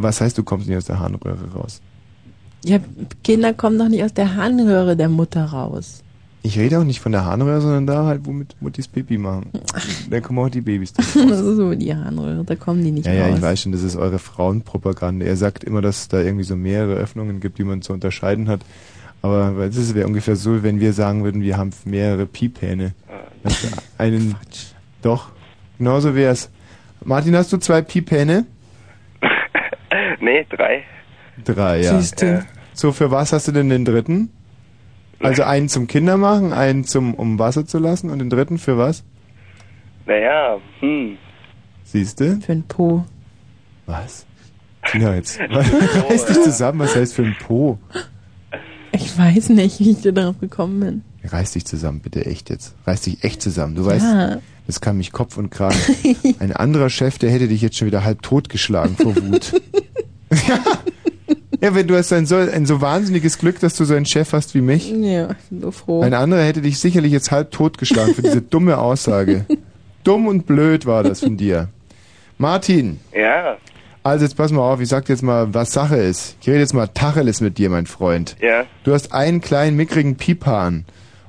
was 0.01 0.21
heißt, 0.21 0.37
du 0.37 0.43
kommst 0.43 0.67
nicht 0.67 0.77
aus 0.77 0.85
der 0.85 0.99
Harnröhre 0.99 1.51
raus? 1.53 1.81
Ja, 2.65 2.79
Kinder 3.23 3.53
kommen 3.53 3.77
doch 3.79 3.87
nicht 3.87 4.03
aus 4.03 4.13
der 4.13 4.35
Harnröhre 4.35 4.97
der 4.97 5.09
Mutter 5.09 5.45
raus. 5.45 6.03
Ich 6.41 6.57
rede 6.57 6.79
auch 6.79 6.85
nicht 6.85 7.01
von 7.01 7.11
der 7.11 7.25
Harnröhre, 7.25 7.59
sondern 7.61 7.85
da 7.85 8.05
halt, 8.05 8.25
womit 8.25 8.55
Muttis 8.61 8.87
Pipi 8.87 9.17
machen. 9.17 9.49
Da 10.09 10.21
kommen 10.21 10.39
auch 10.39 10.49
die 10.49 10.61
Babys. 10.61 10.93
Das 10.97 11.13
ist 11.13 11.57
so 11.57 11.75
die 11.75 11.93
Harnröhre, 11.93 12.43
da 12.45 12.55
kommen 12.55 12.83
die 12.83 12.91
nicht 12.91 13.05
Ja, 13.05 13.13
ja, 13.13 13.25
raus. 13.27 13.35
ich 13.37 13.41
weiß 13.41 13.61
schon, 13.61 13.71
das 13.73 13.83
ist 13.83 13.97
eure 13.97 14.19
Frauenpropaganda. 14.19 15.25
Er 15.25 15.35
sagt 15.35 15.63
immer, 15.65 15.81
dass 15.81 16.01
es 16.01 16.07
da 16.07 16.21
irgendwie 16.21 16.45
so 16.45 16.55
mehrere 16.55 16.95
Öffnungen 16.95 17.39
gibt, 17.41 17.57
die 17.57 17.65
man 17.65 17.81
zu 17.81 17.91
unterscheiden 17.91 18.47
hat. 18.47 18.61
Aber 19.21 19.67
das 19.67 19.93
wäre 19.95 20.07
ungefähr 20.07 20.37
so, 20.37 20.63
wenn 20.63 20.79
wir 20.79 20.93
sagen 20.93 21.25
würden, 21.25 21.41
wir 21.41 21.57
haben 21.57 21.71
mehrere 21.83 22.25
du, 22.25 22.93
einen, 23.97 24.35
doch, 25.01 25.29
genauso 25.77 26.15
wär's. 26.15 26.49
Martin, 27.03 27.35
hast 27.35 27.51
du 27.51 27.57
zwei 27.57 27.81
Pipäne? 27.81 28.45
Nee, 30.21 30.45
drei. 30.49 30.83
Drei, 31.43 31.81
ja. 31.81 31.97
Siehst 31.99 32.21
du. 32.21 32.25
Ja. 32.25 32.45
So, 32.73 32.91
für 32.91 33.11
was 33.11 33.33
hast 33.33 33.47
du 33.47 33.51
denn 33.51 33.69
den 33.69 33.85
dritten? 33.85 34.29
Also 35.21 35.43
einen 35.43 35.67
zum 35.67 35.87
Kindermachen, 35.87 36.53
einen 36.53 36.85
zum 36.85 37.13
um 37.13 37.37
Wasser 37.39 37.65
zu 37.65 37.77
lassen 37.77 38.09
und 38.09 38.19
den 38.19 38.29
dritten 38.29 38.57
für 38.57 38.77
was? 38.77 39.03
Naja, 40.05 40.57
hm. 40.79 41.17
Siehst 41.83 42.19
du? 42.21 42.39
Für 42.39 42.51
ein 42.53 42.63
Po. 42.63 43.05
Was? 43.85 44.25
Tina, 44.89 45.15
jetzt 45.15 45.39
reiß 46.09 46.25
dich 46.25 46.41
zusammen, 46.41 46.79
was 46.79 46.95
heißt 46.95 47.13
für 47.13 47.23
ein 47.23 47.35
Po? 47.39 47.77
Ich 48.91 49.17
weiß 49.17 49.49
nicht, 49.49 49.79
wie 49.79 49.91
ich 49.91 50.01
da 50.01 50.11
drauf 50.11 50.39
gekommen 50.39 50.79
bin. 50.79 51.03
Reiß 51.23 51.51
dich 51.51 51.65
zusammen, 51.65 51.99
bitte 51.99 52.25
echt 52.25 52.49
jetzt. 52.49 52.75
Reiß 52.87 53.01
dich 53.01 53.23
echt 53.23 53.41
zusammen. 53.41 53.75
Du 53.75 53.85
weißt, 53.85 54.05
Ja. 54.05 54.37
das 54.67 54.79
kann 54.79 54.97
mich 54.97 55.11
Kopf 55.11 55.37
und 55.37 55.49
Kragen. 55.49 55.75
Ein 56.39 56.53
anderer 56.53 56.89
Chef, 56.89 57.17
der 57.17 57.29
hätte 57.29 57.47
dich 57.49 57.61
jetzt 57.61 57.77
schon 57.77 57.87
wieder 57.87 58.03
halb 58.05 58.21
totgeschlagen 58.21 58.95
vor 58.95 59.15
Wut. 59.17 59.61
ja. 60.47 60.59
ja, 61.61 61.75
wenn 61.75 61.87
du 61.87 61.95
hast 61.97 62.11
ein 62.13 62.25
so, 62.25 62.35
ein 62.37 62.65
so 62.65 62.81
wahnsinniges 62.81 63.37
Glück, 63.37 63.59
dass 63.59 63.75
du 63.75 63.83
so 63.85 63.93
einen 63.95 64.05
Chef 64.05 64.33
hast 64.33 64.55
wie 64.55 64.61
mich. 64.61 64.91
Ja, 64.91 65.31
ich 65.31 65.49
bin 65.49 65.61
so 65.61 65.71
froh. 65.71 66.01
Ein 66.01 66.13
anderer 66.13 66.43
hätte 66.43 66.61
dich 66.61 66.79
sicherlich 66.79 67.11
jetzt 67.11 67.31
halb 67.31 67.51
totgeschlagen 67.51 68.13
für 68.13 68.21
diese 68.21 68.41
dumme 68.41 68.77
Aussage. 68.77 69.45
Dumm 70.03 70.27
und 70.27 70.45
blöd 70.47 70.85
war 70.85 71.03
das 71.03 71.19
von 71.21 71.35
dir. 71.35 71.67
Martin, 72.37 72.99
Ja, 73.13 73.57
also 74.01 74.23
jetzt 74.23 74.35
pass 74.37 74.51
mal 74.51 74.61
auf, 74.61 74.79
ich 74.79 74.87
sag 74.87 75.05
dir 75.05 75.13
jetzt 75.13 75.21
mal, 75.23 75.53
was 75.53 75.73
Sache 75.73 75.97
ist. 75.97 76.37
Ich 76.41 76.47
rede 76.47 76.59
jetzt 76.59 76.73
mal 76.73 76.87
Tacheles 76.87 77.41
mit 77.41 77.57
dir, 77.57 77.69
mein 77.69 77.85
Freund. 77.85 78.37
ja. 78.41 78.65
Du 78.85 78.93
hast 78.93 79.11
einen 79.13 79.41
kleinen 79.41 79.75
mickrigen 79.75 80.15
Piephahn 80.15 80.85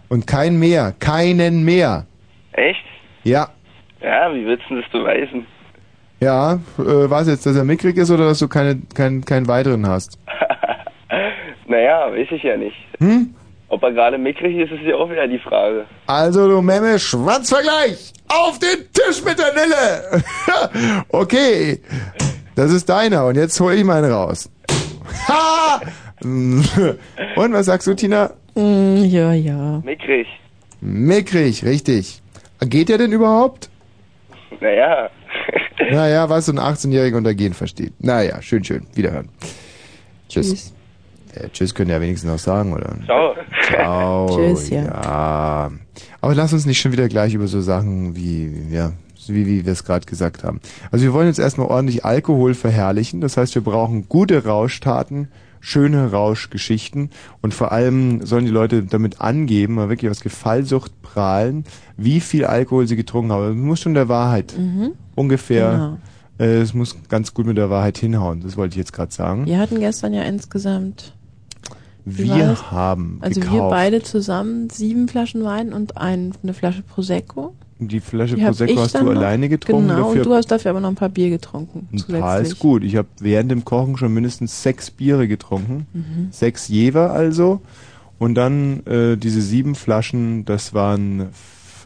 und 0.09 0.26
kein 0.28 0.59
mehr, 0.61 0.95
keinen 1.00 1.64
mehr. 1.64 2.07
Echt? 2.52 2.85
Ja, 3.25 3.49
Ja, 4.00 4.33
wie 4.33 4.47
willst 4.47 4.64
du 4.71 4.80
das 4.80 4.88
beweisen? 4.92 5.47
Ja, 6.21 6.55
äh, 6.55 6.59
was 6.77 7.29
jetzt, 7.29 7.47
dass 7.47 7.57
er 7.57 7.65
mickrig 7.65 7.97
ist 7.97 8.11
oder 8.11 8.27
dass 8.27 8.39
du 8.39 8.49
keine, 8.49 8.81
keinen, 8.95 9.25
keinen 9.25 9.49
weiteren 9.49 9.87
hast? 9.87 10.19
Naja, 11.71 12.11
weiß 12.11 12.27
ich 12.33 12.43
ja 12.43 12.57
nicht. 12.57 12.75
Hm? 12.99 13.33
Ob 13.69 13.85
er 13.85 13.93
gerade 13.93 14.19
mickrig 14.19 14.57
ist, 14.57 14.73
ist 14.73 14.83
ja 14.83 14.97
auch 14.97 15.09
wieder 15.09 15.29
die 15.29 15.39
Frage. 15.39 15.87
Also 16.09 16.49
du 16.49 16.61
Memme, 16.61 16.99
Schwanzvergleich! 16.99 18.12
Auf 18.27 18.59
den 18.59 18.89
Tisch 18.93 19.25
mit 19.25 19.39
der 19.39 19.53
Nille! 19.55 21.05
okay, 21.11 21.81
das 22.57 22.73
ist 22.73 22.89
deiner 22.89 23.25
und 23.27 23.37
jetzt 23.37 23.61
hol 23.61 23.73
ich 23.75 23.85
meinen 23.85 24.11
raus. 24.11 24.50
Ha! 25.29 25.81
und 26.25 27.53
was 27.53 27.67
sagst 27.67 27.87
du, 27.87 27.95
Tina? 27.95 28.33
Mm, 28.57 29.05
ja, 29.05 29.33
ja. 29.33 29.81
Mickrig. 29.85 30.27
Mickrig, 30.81 31.65
richtig. 31.65 32.21
Geht 32.62 32.89
der 32.89 32.99
denn 32.99 33.12
überhaupt? 33.12 33.71
Naja. 34.61 35.09
Naja, 35.91 36.29
was 36.29 36.47
so 36.47 36.53
ein 36.53 36.59
18-Jähriger 36.59 37.17
unter 37.17 37.35
Gehen 37.35 37.55
versteht. 37.55 37.93
Naja, 37.99 38.41
schön, 38.43 38.63
schön. 38.63 38.87
Wiederhören. 38.95 39.29
Tschüss. 40.29 40.49
Tschüss. 40.49 40.75
Äh, 41.35 41.49
tschüss 41.51 41.75
könnt 41.75 41.91
ihr 41.91 41.97
ja 41.97 42.01
wenigstens 42.01 42.31
noch 42.31 42.39
sagen, 42.39 42.73
oder? 42.73 42.95
Ciao. 43.05 43.35
Ciao. 43.67 44.27
Tschüss, 44.37 44.71
ja. 44.71 44.85
ja. 44.85 45.71
Aber 46.21 46.35
lass 46.35 46.53
uns 46.53 46.67
nicht 46.67 46.81
schon 46.81 46.93
wieder 46.93 47.09
gleich 47.09 47.35
über 47.35 47.47
so 47.47 47.61
Sachen 47.61 48.17
wie, 48.17 48.53
ja, 48.71 48.93
wie, 49.27 49.47
wie 49.47 49.65
wir 49.65 49.73
es 49.73 49.85
gerade 49.85 50.07
gesagt 50.07 50.45
haben. 50.45 50.61
Also 50.91 51.05
wir 51.05 51.13
wollen 51.13 51.27
jetzt 51.27 51.39
erstmal 51.39 51.69
ordentlich 51.69 52.05
Alkohol 52.05 52.55
verherrlichen. 52.55 53.21
Das 53.21 53.37
heißt, 53.37 53.55
wir 53.55 53.63
brauchen 53.63 54.09
gute 54.09 54.45
Rauschtaten, 54.45 55.29
schöne 55.61 56.11
Rauschgeschichten 56.11 57.11
und 57.43 57.52
vor 57.55 57.71
allem 57.73 58.25
sollen 58.25 58.47
die 58.47 58.50
Leute 58.50 58.83
damit 58.85 59.21
angeben, 59.21 59.75
mal 59.75 59.88
wirklich 59.88 60.11
aus 60.11 60.21
Gefallsucht 60.21 61.02
prahlen, 61.02 61.64
wie 61.97 62.21
viel 62.21 62.45
Alkohol 62.47 62.87
sie 62.87 62.97
getrunken 62.97 63.31
haben. 63.33 63.47
Das 63.49 63.57
muss 63.57 63.81
schon 63.81 63.95
der 63.95 64.09
Wahrheit 64.09 64.55
Mhm. 64.59 64.93
ungefähr, 65.14 65.99
äh, 66.38 66.61
es 66.61 66.73
muss 66.75 66.97
ganz 67.09 67.35
gut 67.35 67.47
mit 67.47 67.57
der 67.59 67.69
Wahrheit 67.71 67.99
hinhauen. 67.99 68.40
Das 68.40 68.57
wollte 68.57 68.73
ich 68.73 68.79
jetzt 68.79 68.93
gerade 68.93 69.12
sagen. 69.12 69.45
Wir 69.47 69.59
hatten 69.59 69.79
gestern 69.81 70.14
ja 70.14 70.23
insgesamt, 70.23 71.14
wir 72.07 72.57
haben 72.71 73.19
also 73.21 73.40
gekauft. 73.40 73.57
wir 73.57 73.69
beide 73.69 74.02
zusammen 74.02 74.71
sieben 74.71 75.07
Flaschen 75.09 75.45
Wein 75.45 75.73
und 75.73 75.97
ein, 75.99 76.33
eine 76.43 76.55
Flasche 76.55 76.83
Prosecco. 76.83 77.55
Die 77.89 78.01
Flasche 78.01 78.37
Die 78.37 78.43
Prosecco 78.45 78.81
hast 78.81 78.95
du 78.95 79.09
alleine 79.11 79.49
getrunken. 79.49 79.89
Genau, 79.89 80.05
dafür 80.09 80.21
und 80.21 80.27
du 80.27 80.35
hast 80.35 80.47
dafür 80.51 80.71
aber 80.73 80.81
noch 80.81 80.89
ein 80.91 80.95
paar 80.95 81.09
Bier 81.09 81.31
getrunken. 81.31 81.89
ein 81.93 81.99
zusätzlich. 81.99 82.21
paar 82.21 82.41
ist 82.41 82.59
gut. 82.59 82.85
Ich 82.85 82.97
habe 82.97 83.09
während 83.21 83.51
dem 83.51 83.65
Kochen 83.65 83.97
schon 83.97 84.13
mindestens 84.15 84.63
sechs 84.63 84.91
Biere 84.91 85.27
getrunken. 85.29 85.87
Mhm. 85.93 86.29
Sechs 86.31 86.69
Jever 86.69 87.11
also. 87.13 87.61
Und 88.19 88.35
dann 88.35 88.85
äh, 88.87 89.17
diese 89.17 89.41
sieben 89.41 89.75
Flaschen, 89.75 90.45
das 90.45 90.75
waren, 90.75 91.29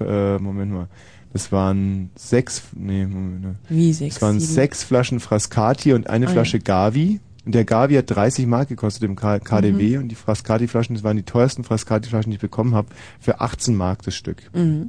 äh, 0.01 0.39
Moment 0.39 0.73
mal, 0.73 0.89
das 1.33 1.53
waren 1.53 2.11
sechs, 2.17 2.63
nee, 2.75 3.07
Moment, 3.07 3.43
ne. 3.43 3.55
Wie 3.69 3.93
sechs, 3.93 4.17
das 4.17 4.23
waren 4.23 4.41
sieben? 4.41 4.53
sechs 4.53 4.83
Flaschen 4.85 5.21
Frascati 5.21 5.93
und 5.93 6.11
eine 6.11 6.27
Ah, 6.27 6.31
Flasche 6.31 6.59
Gavi. 6.59 7.21
Und 7.47 7.55
der 7.55 7.65
Gavi 7.65 7.95
hat 7.97 8.11
30 8.11 8.47
Mark 8.47 8.69
gekostet 8.71 9.03
im 9.05 9.17
K 9.17 9.35
Mhm. 9.37 9.45
KDW 9.45 9.99
und 9.99 10.09
die 10.09 10.15
Frascati-Flaschen, 10.15 10.95
das 10.95 11.05
waren 11.05 11.17
die 11.19 11.25
teuersten 11.25 11.63
Frascati-Flaschen, 11.63 12.31
die 12.31 12.37
ich 12.37 12.41
bekommen 12.41 12.75
habe, 12.75 12.89
für 13.21 13.41
18 13.43 13.77
Mark 13.77 14.03
das 14.03 14.15
Stück. 14.15 14.39
Mhm. 14.55 14.89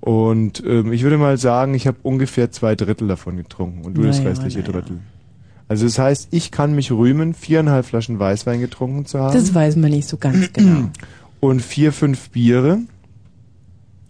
Und 0.00 0.62
ähm, 0.64 0.92
ich 0.92 1.02
würde 1.02 1.18
mal 1.18 1.38
sagen, 1.38 1.74
ich 1.74 1.86
habe 1.86 1.98
ungefähr 2.02 2.50
zwei 2.50 2.74
Drittel 2.74 3.08
davon 3.08 3.36
getrunken 3.36 3.84
und 3.84 3.94
du 3.94 4.02
das 4.02 4.18
Naja, 4.18 4.30
restliche 4.30 4.60
naja. 4.60 4.72
Drittel. 4.72 4.98
Also 5.66 5.84
das 5.84 5.98
heißt, 5.98 6.28
ich 6.30 6.50
kann 6.50 6.74
mich 6.74 6.90
rühmen, 6.90 7.34
viereinhalb 7.34 7.84
Flaschen 7.84 8.18
Weißwein 8.18 8.60
getrunken 8.60 9.04
zu 9.04 9.18
haben 9.18 9.34
Das 9.34 9.54
weiß 9.54 9.76
man 9.76 9.90
nicht 9.90 10.08
so 10.08 10.16
ganz 10.16 10.52
genau. 10.52 10.88
und 11.40 11.60
vier, 11.60 11.92
fünf 11.92 12.30
Biere 12.30 12.78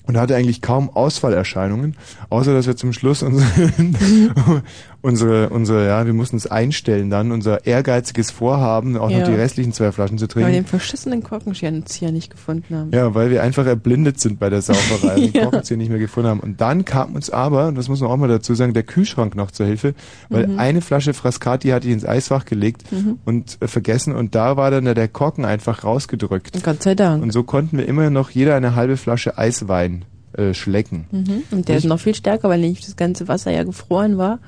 und 0.04 0.16
hatte 0.16 0.36
eigentlich 0.36 0.62
kaum 0.62 0.88
Ausfallerscheinungen, 0.88 1.96
außer 2.30 2.54
dass 2.54 2.66
wir 2.66 2.76
zum 2.76 2.92
Schluss 2.92 3.22
unsere, 3.22 3.44
unsere, 5.08 5.48
unsere, 5.48 5.86
ja, 5.86 6.06
wir 6.06 6.12
mussten 6.12 6.36
es 6.36 6.46
einstellen 6.46 7.10
dann, 7.10 7.32
unser 7.32 7.66
ehrgeiziges 7.66 8.30
Vorhaben, 8.30 8.96
auch 8.96 9.10
Ja. 9.10 9.20
noch 9.20 9.28
die 9.28 9.34
restlichen 9.34 9.72
zwei 9.72 9.90
Flaschen 9.90 10.18
zu 10.18 10.24
Weil 10.26 10.28
wir 10.36 10.42
trinken. 10.44 10.52
den 10.52 10.66
verschissenen 10.66 11.22
Korkenzieher 11.22 12.12
nicht 12.12 12.30
gefunden 12.30 12.74
haben. 12.76 12.90
Ja, 12.92 13.14
weil 13.14 13.30
wir 13.30 13.42
einfach 13.42 13.66
erblindet 13.66 14.20
sind 14.20 14.38
bei 14.38 14.50
der 14.50 14.62
Sauferei 14.62 15.16
und 15.16 15.34
den. 15.34 15.42
Korkenzieher 15.42 15.76
nicht 15.78 15.88
mehr 15.90 15.98
gefunden 15.98 16.28
haben. 16.28 16.40
Und 16.40 16.60
dann 16.60 16.84
kam 16.84 17.14
uns 17.14 17.30
aber, 17.30 17.68
und 17.68 17.74
das 17.76 17.88
muss 17.88 18.00
man 18.00 18.10
auch 18.10 18.16
mal 18.16 18.28
dazu 18.28 18.54
sagen, 18.54 18.74
der 18.74 18.82
Kühlschrank 18.84 19.34
noch 19.34 19.50
zur 19.50 19.66
Hilfe, 19.66 19.94
weil 20.28 20.46
Mhm. 20.46 20.58
eine 20.58 20.80
Flasche 20.80 21.14
Frascati 21.14 21.68
hatte 21.70 21.86
ich 21.88 21.92
ins 21.94 22.04
Eisfach 22.06 22.44
gelegt 22.44 22.84
Mhm. 22.92 23.18
und 23.24 23.56
äh, 23.60 23.66
vergessen 23.68 24.14
und 24.14 24.34
da 24.34 24.56
war 24.56 24.70
dann 24.70 24.84
der 24.84 25.08
Korken 25.08 25.44
einfach 25.44 25.84
rausgedrückt. 25.84 26.62
Gott 26.62 26.82
sei 26.82 26.94
Dank. 26.94 27.22
Und 27.22 27.32
so 27.32 27.42
konnten 27.42 27.78
wir 27.78 27.86
immer 27.86 28.10
noch 28.10 28.30
jeder 28.30 28.54
eine 28.56 28.74
halbe 28.74 28.96
Flasche 28.96 29.38
Eiswein 29.38 30.04
äh, 30.34 30.52
schlecken. 30.54 31.06
Mhm. 31.10 31.42
Und 31.50 31.68
der 31.68 31.76
Nicht? 31.76 31.84
ist 31.84 31.88
noch 31.88 31.98
viel 31.98 32.14
stärker, 32.14 32.48
weil 32.50 32.60
nämlich 32.60 32.84
das 32.84 32.96
ganze 32.96 33.26
Wasser 33.28 33.50
ja 33.50 33.64
gefroren 33.64 34.18
war 34.18 34.38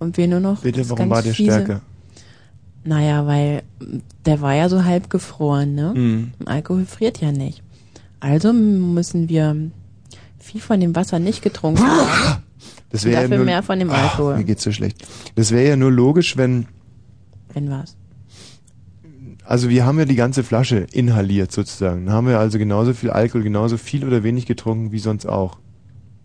und 0.00 0.16
wir 0.16 0.26
nur 0.26 0.40
noch. 0.40 0.62
Bitte, 0.62 0.88
warum 0.90 1.08
war 1.10 1.22
der 1.22 1.32
fiese- 1.34 1.52
stärker? 1.52 1.80
Naja, 2.82 3.26
weil 3.26 3.62
der 4.26 4.40
war 4.40 4.54
ja 4.54 4.68
so 4.68 4.84
halb 4.84 5.10
gefroren, 5.10 5.74
ne? 5.74 5.92
Mhm. 5.94 6.32
Alkohol 6.46 6.86
friert 6.86 7.20
ja 7.20 7.30
nicht. 7.30 7.62
Also 8.20 8.52
müssen 8.52 9.28
wir 9.28 9.54
viel 10.38 10.60
von 10.60 10.80
dem 10.80 10.96
Wasser 10.96 11.18
nicht 11.18 11.42
getrunken 11.42 11.82
haben. 11.86 12.42
Das 12.90 13.04
wäre 13.04 13.14
ja 13.16 13.22
dafür 13.22 13.36
nur, 13.36 13.46
mehr 13.46 13.62
von 13.62 13.78
dem 13.78 13.90
Ach, 13.90 14.10
Alkohol. 14.12 14.36
mir 14.38 14.44
geht's 14.44 14.64
so 14.64 14.72
schlecht. 14.72 15.06
Das 15.36 15.50
wäre 15.52 15.68
ja 15.68 15.76
nur 15.76 15.92
logisch, 15.92 16.36
wenn 16.36 16.66
Wenn 17.52 17.70
was. 17.70 17.96
Also 19.44 19.68
wir 19.68 19.84
haben 19.84 19.98
ja 19.98 20.04
die 20.04 20.14
ganze 20.16 20.42
Flasche 20.44 20.86
inhaliert 20.92 21.50
sozusagen. 21.52 22.06
Dann 22.06 22.14
haben 22.14 22.26
wir 22.28 22.38
also 22.38 22.58
genauso 22.58 22.94
viel 22.94 23.10
Alkohol, 23.10 23.42
genauso 23.42 23.76
viel 23.76 24.04
oder 24.06 24.22
wenig 24.22 24.46
getrunken 24.46 24.92
wie 24.92 24.98
sonst 25.00 25.26
auch. 25.26 25.58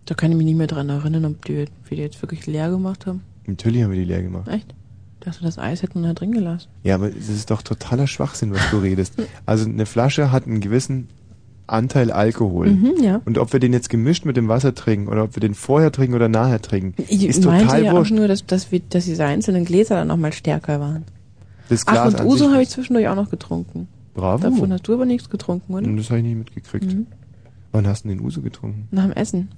Da 0.06 0.14
kann 0.14 0.30
ich 0.30 0.36
mich 0.36 0.46
nicht 0.46 0.56
mehr 0.58 0.68
dran 0.68 0.88
erinnern, 0.88 1.24
ob 1.24 1.44
die, 1.44 1.54
wir 1.88 1.96
die 1.96 2.02
jetzt 2.02 2.22
wirklich 2.22 2.46
leer 2.46 2.70
gemacht 2.70 3.06
haben. 3.06 3.22
Natürlich 3.46 3.82
haben 3.82 3.90
wir 3.92 3.98
die 3.98 4.04
leer 4.04 4.22
gemacht. 4.22 4.48
Echt? 4.48 4.74
Ich 5.20 5.24
dachte, 5.26 5.44
das 5.44 5.58
Eis 5.58 5.82
hätten 5.82 6.00
wir 6.02 6.08
da 6.08 6.14
drin 6.14 6.32
gelassen. 6.32 6.68
Ja, 6.84 6.94
aber 6.96 7.08
das 7.10 7.28
ist 7.28 7.50
doch 7.50 7.62
totaler 7.62 8.06
Schwachsinn, 8.06 8.52
was 8.52 8.60
du 8.70 8.78
redest. 8.78 9.14
Also 9.46 9.68
eine 9.68 9.86
Flasche 9.86 10.30
hat 10.32 10.46
einen 10.46 10.60
gewissen 10.60 11.08
Anteil 11.66 12.12
Alkohol. 12.12 12.68
Mhm, 12.70 12.92
ja. 13.02 13.20
Und 13.24 13.38
ob 13.38 13.52
wir 13.52 13.58
den 13.58 13.72
jetzt 13.72 13.88
gemischt 13.90 14.24
mit 14.24 14.36
dem 14.36 14.46
Wasser 14.46 14.72
trinken 14.74 15.08
oder 15.08 15.24
ob 15.24 15.34
wir 15.34 15.40
den 15.40 15.54
vorher 15.54 15.90
trinken 15.90 16.14
oder 16.14 16.28
nachher 16.28 16.62
trinken, 16.62 17.02
Ich 17.08 17.24
ist 17.26 17.44
meinte 17.44 17.64
total 17.66 17.84
ja 17.84 17.92
wurscht. 17.92 18.12
auch 18.12 18.16
nur, 18.16 18.28
dass, 18.28 18.46
dass, 18.46 18.70
wir, 18.70 18.80
dass 18.88 19.04
diese 19.04 19.24
einzelnen 19.24 19.64
Gläser 19.64 19.96
dann 19.96 20.06
nochmal 20.08 20.32
stärker 20.32 20.78
waren. 20.78 21.04
Das 21.68 21.82
Ach, 21.88 21.92
Glas 21.92 22.14
und 22.14 22.20
an 22.20 22.26
Uso 22.28 22.50
habe 22.52 22.62
ich 22.62 22.68
zwischendurch 22.68 23.08
auch 23.08 23.16
noch 23.16 23.30
getrunken. 23.30 23.88
Bravo. 24.14 24.44
Davon 24.48 24.72
hast 24.72 24.86
du 24.86 24.94
aber 24.94 25.06
nichts 25.06 25.28
getrunken, 25.28 25.74
oder? 25.74 25.86
Hm, 25.86 25.96
Das 25.96 26.08
habe 26.10 26.20
ich 26.20 26.24
nicht 26.26 26.36
mitgekriegt. 26.38 26.86
Mhm. 26.94 27.06
Wann 27.72 27.86
hast 27.88 28.04
du 28.04 28.08
denn 28.08 28.18
den 28.18 28.24
Uso 28.24 28.42
getrunken? 28.42 28.86
Nach 28.92 29.02
dem 29.02 29.12
Essen. 29.12 29.48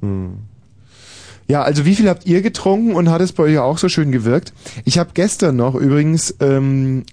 Hm. 0.00 0.32
Ja, 1.50 1.62
also 1.62 1.84
wie 1.84 1.94
viel 1.94 2.08
habt 2.08 2.26
ihr 2.26 2.42
getrunken 2.42 2.94
und 2.94 3.10
hat 3.10 3.20
es 3.20 3.32
bei 3.32 3.42
euch 3.44 3.58
auch 3.58 3.76
so 3.78 3.88
schön 3.88 4.12
gewirkt? 4.12 4.52
Ich 4.84 4.98
habe 4.98 5.10
gestern 5.14 5.56
noch 5.56 5.74
übrigens, 5.74 6.34
ähm, 6.40 7.04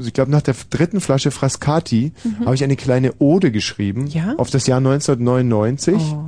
ich 0.00 0.12
glaube 0.12 0.30
nach 0.30 0.42
der 0.42 0.54
dritten 0.70 1.00
Flasche 1.00 1.30
Frascati, 1.30 2.12
Mhm. 2.24 2.44
habe 2.46 2.54
ich 2.54 2.64
eine 2.64 2.76
kleine 2.76 3.12
Ode 3.18 3.50
geschrieben 3.52 4.06
Ja? 4.06 4.34
auf 4.38 4.50
das 4.50 4.66
Jahr 4.66 4.80
1999. 4.80 5.94
Oh. 6.00 6.24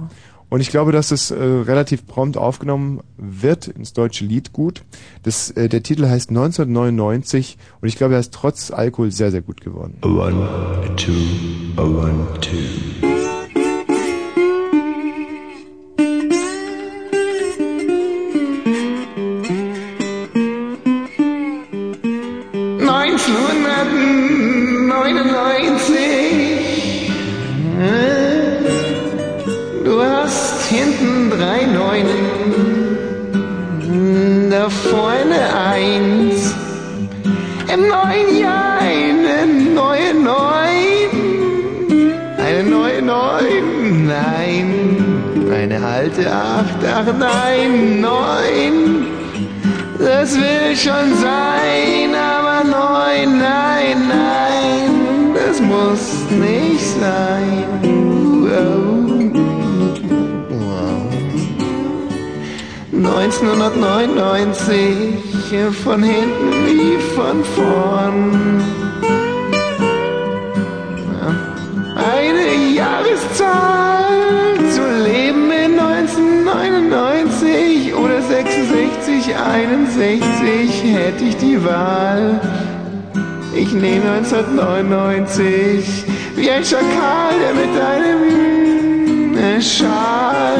Und 0.51 0.61
ich 0.61 0.69
glaube, 0.71 0.93
dass 0.93 1.11
es 1.11 1.31
äh, 1.33 1.37
relativ 1.43 2.07
prompt 2.07 2.37
aufgenommen 2.37 3.01
wird 3.17 3.67
ins 3.67 3.93
deutsche 3.93 4.25
Liedgut. 4.25 4.83
Das, 5.25 5.51
äh, 5.51 5.69
der 5.69 5.83
Titel 5.83 6.07
heißt 6.07 6.31
1999 6.31 7.57
und 7.81 7.89
ich 7.89 7.97
glaube, 7.97 8.15
er 8.15 8.21
ist 8.21 8.33
trotz 8.33 8.71
Alkohol 8.71 9.11
sehr, 9.11 9.31
sehr 9.33 9.43
gut 9.43 9.63
geworden. 9.63 9.97
A 10.03 10.07
one, 10.07 10.49
a 10.49 10.89
two, 10.97 11.13
a 11.77 11.83
one, 11.83 12.27
two. 12.41 13.14
1999. 23.27 25.97
Du 29.83 30.03
hast 30.03 30.67
hinten 30.69 31.31
drei 31.31 31.65
Neunen, 31.65 32.99
da 34.51 34.69
vorne 34.69 35.57
eins. 35.57 36.55
Im 37.73 37.89
neuen 37.89 38.37
Jahr 38.39 38.81
eine 38.81 39.47
neue 39.75 40.13
Neun. 40.15 41.09
Eine 42.37 42.63
neue 42.69 43.01
Neun, 43.01 44.07
nein. 44.07 44.75
Eine 45.51 45.83
alte 45.83 46.31
Acht, 46.31 46.85
ach 46.87 47.07
nein, 47.19 48.03
Neun. 48.03 49.14
Das 50.05 50.37
will 50.37 50.77
schon 50.77 51.17
sein, 51.17 52.15
aber 52.15 52.63
neun, 52.63 53.39
nein, 53.39 54.07
nein, 54.07 55.33
das 55.35 55.59
muss 55.61 56.29
nicht 56.31 56.85
sein. 57.01 57.65
Wow. 60.51 61.09
1999, 62.93 65.73
von 65.83 66.03
hinten 66.03 66.53
wie 66.67 66.99
von 67.15 67.43
vorn. 67.57 68.61
Eine 71.97 72.55
Jahreszahl 72.75 74.59
zu 74.71 74.83
leben 75.03 75.51
in 75.51 75.79
1999 75.79 77.95
oder 77.95 78.21
66, 78.21 78.84
61 79.33 80.85
hätte 80.85 81.25
ich 81.25 81.37
die 81.37 81.65
Wahl. 81.65 82.41
Ich 83.55 83.73
nehme 83.73 84.11
1999 84.11 86.05
wie 86.37 86.51
ein 86.51 86.65
Schakal, 86.65 87.33
der 87.41 87.55
mit 87.55 87.71
einem 87.81 89.61
Schal 89.61 90.59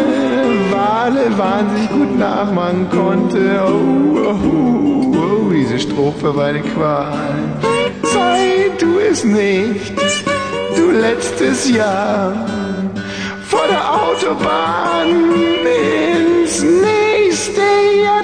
Wale 0.71 1.37
wahnsinnig 1.37 1.91
gut 1.91 2.19
nachmachen 2.19 2.89
konnte. 2.91 3.61
Oh, 3.67 4.19
oh, 4.19 4.35
oh, 4.45 5.17
oh, 5.17 5.51
diese 5.53 5.79
Strophe 5.79 6.35
war 6.35 6.47
eine 6.47 6.61
Qual. 6.61 7.13
Sei 8.03 8.71
du 8.79 8.99
es 8.99 9.25
nicht, 9.25 9.93
du 10.77 10.91
letztes 10.93 11.69
Jahr 11.71 12.33
vor 13.47 13.67
der 13.69 13.93
Autobahn 13.93 15.09
ins 15.65 16.63
nächste 16.63 17.63
du 18.07 18.24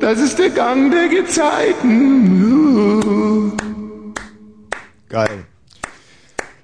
Das 0.00 0.18
ist 0.18 0.38
der 0.38 0.48
Gang 0.50 0.90
der 0.90 1.08
Gezeiten. 1.08 2.50
Geil. 5.08 5.44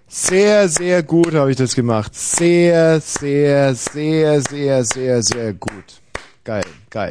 Sehr, 0.08 0.68
sehr 0.68 1.02
gut 1.02 1.34
habe 1.34 1.50
ich 1.50 1.56
das 1.56 1.74
gemacht. 1.74 2.14
Sehr, 2.14 3.00
sehr, 3.00 3.74
sehr, 3.74 4.40
sehr, 4.40 4.84
sehr, 4.84 5.22
sehr 5.22 5.52
gut. 5.52 6.00
Geil, 6.46 6.62
geil. 6.90 7.10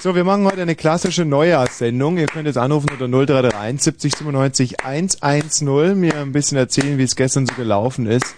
So, 0.00 0.14
wir 0.14 0.24
machen 0.24 0.46
heute 0.46 0.62
eine 0.62 0.74
klassische 0.74 1.26
Neujahrssendung. 1.26 2.16
Ihr 2.16 2.24
könnt 2.24 2.46
jetzt 2.46 2.56
anrufen 2.56 2.88
unter 2.88 3.08
0331 3.08 3.82
70 3.82 4.16
97 4.16 4.80
110, 4.82 6.00
mir 6.00 6.16
ein 6.16 6.32
bisschen 6.32 6.56
erzählen, 6.56 6.96
wie 6.96 7.02
es 7.02 7.14
gestern 7.14 7.44
so 7.44 7.52
gelaufen 7.56 8.06
ist. 8.06 8.34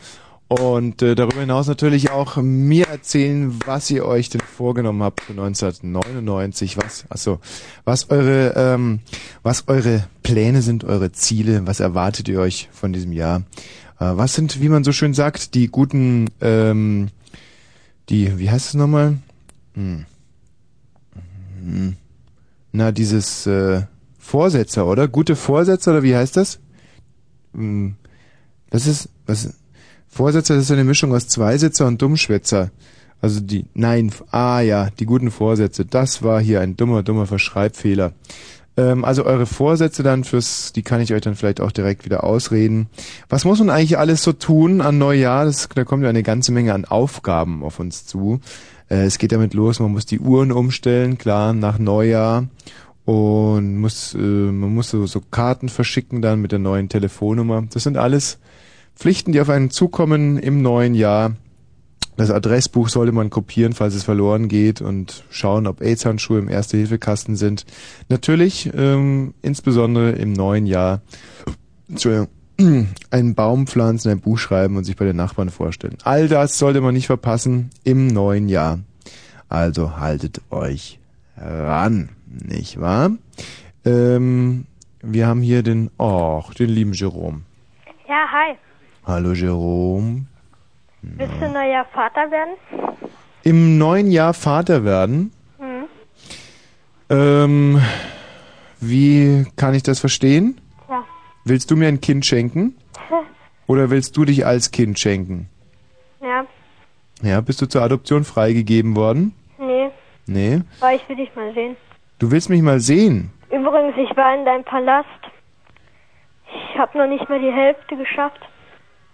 Und 0.49 1.01
äh, 1.01 1.15
darüber 1.15 1.39
hinaus 1.39 1.69
natürlich 1.69 2.11
auch 2.11 2.39
mir 2.39 2.89
erzählen, 2.89 3.57
was 3.67 3.89
ihr 3.93 4.05
euch 4.05 4.31
denn 4.31 4.41
vorgenommen 4.41 5.05
habt 5.05 5.21
für 5.21 5.31
1999, 5.31 6.77
was, 6.77 7.05
also, 7.09 7.39
was 7.85 8.11
eure, 8.11 8.55
ähm, 8.57 8.99
was 9.45 9.69
eure 9.69 10.09
Pläne 10.25 10.61
sind, 10.61 10.83
eure 10.83 11.13
Ziele, 11.13 11.69
was 11.69 11.79
erwartet 11.79 12.29
ihr 12.29 12.41
euch 12.41 12.69
von 12.73 12.93
diesem 12.93 13.13
Jahr? 13.13 13.45
Äh, 14.01 14.17
was 14.17 14.35
sind, 14.35 14.61
wie 14.61 14.69
man 14.69 14.83
so 14.83 14.91
schön 14.91 15.15
sagt, 15.15 15.55
die 15.55 15.69
guten, 15.69 16.31
ähm, 16.41 17.11
die, 18.09 18.41
wie 18.41 18.51
heißt 18.51 18.67
es 18.67 18.75
nochmal? 18.75 19.19
Hm. 19.75 20.07
Hm. 21.63 21.97
Na, 22.73 22.93
dieses 22.93 23.47
äh, 23.47 23.83
Vorsätze, 24.19 24.85
oder? 24.85 25.09
Gute 25.09 25.37
Vorsätze, 25.37 25.91
oder 25.91 26.03
wie 26.03 26.17
heißt 26.17 26.37
das? 26.37 26.59
Hm. 27.55 27.97
Das 28.71 28.87
ist, 28.87 29.09
was, 29.27 29.55
Vorsätze, 30.09 30.55
das 30.55 30.65
ist 30.65 30.71
eine 30.71 30.85
Mischung 30.85 31.15
aus 31.15 31.29
Zweisitzer 31.29 31.87
und 31.87 32.01
Dummschwätzer. 32.01 32.71
Also 33.21 33.41
die, 33.41 33.67
nein, 33.75 34.11
ah 34.31 34.61
ja, 34.61 34.91
die 34.91 35.07
guten 35.07 35.31
Vorsätze. 35.31 35.85
Das 35.85 36.23
war 36.23 36.41
hier 36.41 36.61
ein 36.61 36.77
dummer, 36.77 37.03
dummer 37.03 37.27
Verschreibfehler. 37.27 38.13
Ähm, 38.77 39.05
also 39.05 39.25
eure 39.25 39.47
Vorsätze 39.47 40.03
dann 40.03 40.25
fürs, 40.25 40.73
die 40.73 40.83
kann 40.83 41.01
ich 41.01 41.13
euch 41.13 41.21
dann 41.21 41.37
vielleicht 41.37 41.61
auch 41.61 41.73
direkt 41.73 42.05
wieder 42.05 42.25
ausreden. 42.25 42.89
Was 43.29 43.45
muss 43.45 43.59
man 43.61 43.71
eigentlich 43.71 43.99
alles 43.99 44.23
so 44.23 44.33
tun 44.33 44.81
an 44.81 44.99
Neujahr? 44.99 45.45
Das, 45.45 45.69
da 45.75 45.85
kommt 45.85 46.03
ja 46.03 46.09
eine 46.09 46.23
ganze 46.23 46.53
Menge 46.53 46.75
an 46.75 46.85
Aufgaben 46.85 47.63
auf 47.63 47.79
uns 47.79 48.07
zu. 48.07 48.41
Äh, 48.93 49.07
es 49.07 49.19
geht 49.19 49.33
damit 49.33 49.55
los, 49.55 49.81
man 49.81 49.93
muss 49.93 50.07
die 50.07 50.21
Uhren 50.21 50.53
umstellen, 50.53 51.17
klar, 51.17 51.55
nach 51.55 51.79
Neujahr. 51.79 52.47
Und 53.05 53.79
muss, 53.79 54.15
äh, 54.15 54.19
man 54.19 54.75
muss 54.75 54.91
so, 54.91 55.07
so 55.07 55.21
Karten 55.31 55.69
verschicken 55.69 56.23
dann 56.23 56.41
mit 56.41 56.53
der 56.53 56.61
neuen 56.61 56.89
Telefonnummer. 56.89 57.65
Das 57.73 57.83
sind 57.83 57.97
alles 57.97 58.39
Pflichten, 58.95 59.33
die 59.33 59.41
auf 59.41 59.49
einen 59.49 59.71
zukommen 59.71 60.39
im 60.39 60.63
neuen 60.63 60.95
Jahr. 60.95 61.35
Das 62.17 62.31
Adressbuch 62.31 62.91
sollte 62.91 63.11
man 63.11 63.31
kopieren, 63.31 63.73
falls 63.73 63.95
es 63.95 64.05
verloren 64.05 64.47
geht 64.47 64.83
und 64.83 65.25
schauen, 65.31 65.67
ob 65.67 65.81
AIDS-Handschuhe 65.81 66.39
im 66.39 66.49
Erste-Hilfe-Kasten 66.49 67.37
sind. 67.37 67.65
Natürlich, 68.11 68.71
ähm, 68.77 69.33
insbesondere 69.41 70.13
im 70.13 70.35
neuen 70.35 70.67
Jahr, 70.67 71.01
Entschuldigung, 71.89 72.29
einen 73.11 73.35
Baum 73.35 73.67
pflanzen, 73.67 74.11
ein 74.11 74.21
Buch 74.21 74.39
schreiben 74.39 74.77
und 74.77 74.85
sich 74.85 74.97
bei 74.97 75.05
den 75.05 75.17
Nachbarn 75.17 75.51
vorstellen. 75.51 75.99
All 76.05 76.29
das 76.29 76.59
sollte 76.59 76.81
man 76.81 76.95
nicht 76.95 77.07
verpassen 77.07 77.71
im 77.85 78.07
neuen 78.07 78.49
Jahr. 78.49 78.79
Also 79.49 79.99
haltet 79.99 80.41
euch 80.51 80.99
ran, 81.37 82.11
nicht 82.27 82.81
wahr? 82.81 83.11
Ähm, 83.85 84.67
wir 85.03 85.27
haben 85.27 85.43
hier 85.43 85.63
den, 85.63 85.91
oh, 85.99 86.43
den 86.59 86.71
lieben 86.71 86.93
Jerome. 86.93 87.43
Ja, 88.09 88.27
hi. 88.31 88.57
Hallo 89.05 89.33
Jerome. 89.33 90.27
Willst 91.03 91.35
du 91.41 91.49
neuer 91.49 91.85
Vater 91.93 92.31
werden? 92.31 92.55
Im 93.43 93.77
neuen 93.77 94.11
Jahr 94.11 94.35
Vater 94.35 94.85
werden? 94.85 95.33
Hm. 95.59 95.85
Ähm, 97.11 97.83
wie 98.81 99.47
kann 99.57 99.75
ich 99.75 99.83
das 99.83 99.99
verstehen? 99.99 100.61
Willst 101.45 101.71
du 101.71 101.77
mir 101.77 101.89
ein 101.89 102.01
Kind 102.01 102.25
schenken? 102.25 102.77
Oder 103.67 103.91
willst 103.91 104.17
du 104.17 104.25
dich 104.25 104.47
als 104.47 104.71
Kind 104.71 104.99
schenken? 104.99 105.49
ja. 106.21 106.45
Ja, 107.23 107.41
bist 107.41 107.63
du 107.63 107.67
zur 107.67 107.83
Adoption 107.83 108.25
freigegeben 108.25 108.97
worden? 108.97 109.33
Nee. 109.57 109.91
Nee. 110.27 110.63
Aber 110.81 110.93
ich 110.93 111.09
will 111.09 111.15
dich 111.15 111.33
mal 111.37 111.55
sehen. 111.55 111.77
Du 112.19 112.33
willst 112.33 112.51
mich 112.51 112.63
mal 112.63 112.81
sehen? 112.81 113.31
Übrigens, 113.49 113.95
ich 113.97 114.17
war 114.17 114.35
in 114.35 114.45
deinem 114.45 114.65
Palast. 114.65 115.07
Ich 116.49 116.79
habe 116.79 116.99
noch 116.99 117.07
nicht 117.07 117.29
mal 117.29 117.39
die 117.41 117.53
Hälfte 117.53 117.97
geschafft. 117.97 118.41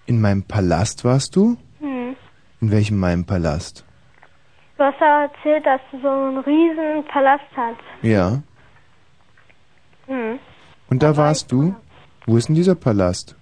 In 0.06 0.22
meinem 0.22 0.42
Palast 0.42 1.04
warst 1.04 1.36
du? 1.36 1.58
Hm. 1.80 2.16
In 2.62 2.70
welchem 2.70 2.98
meinem 2.98 3.26
Palast? 3.26 3.84
Du 4.78 4.84
hast 4.84 4.98
ja 5.00 5.24
erzählt, 5.24 5.66
dass 5.66 5.80
du 5.90 6.00
so 6.00 6.08
einen 6.08 6.38
riesen 6.38 7.04
Palast 7.12 7.44
hast. 7.54 7.76
Ja. 8.00 8.42
Hm. 10.06 10.38
Und 10.88 11.02
da 11.02 11.14
warst 11.16 11.52
du? 11.52 11.74
Wo 12.28 12.36
ist 12.36 12.48
denn 12.48 12.54
dieser 12.54 12.74
Palast? 12.74 13.36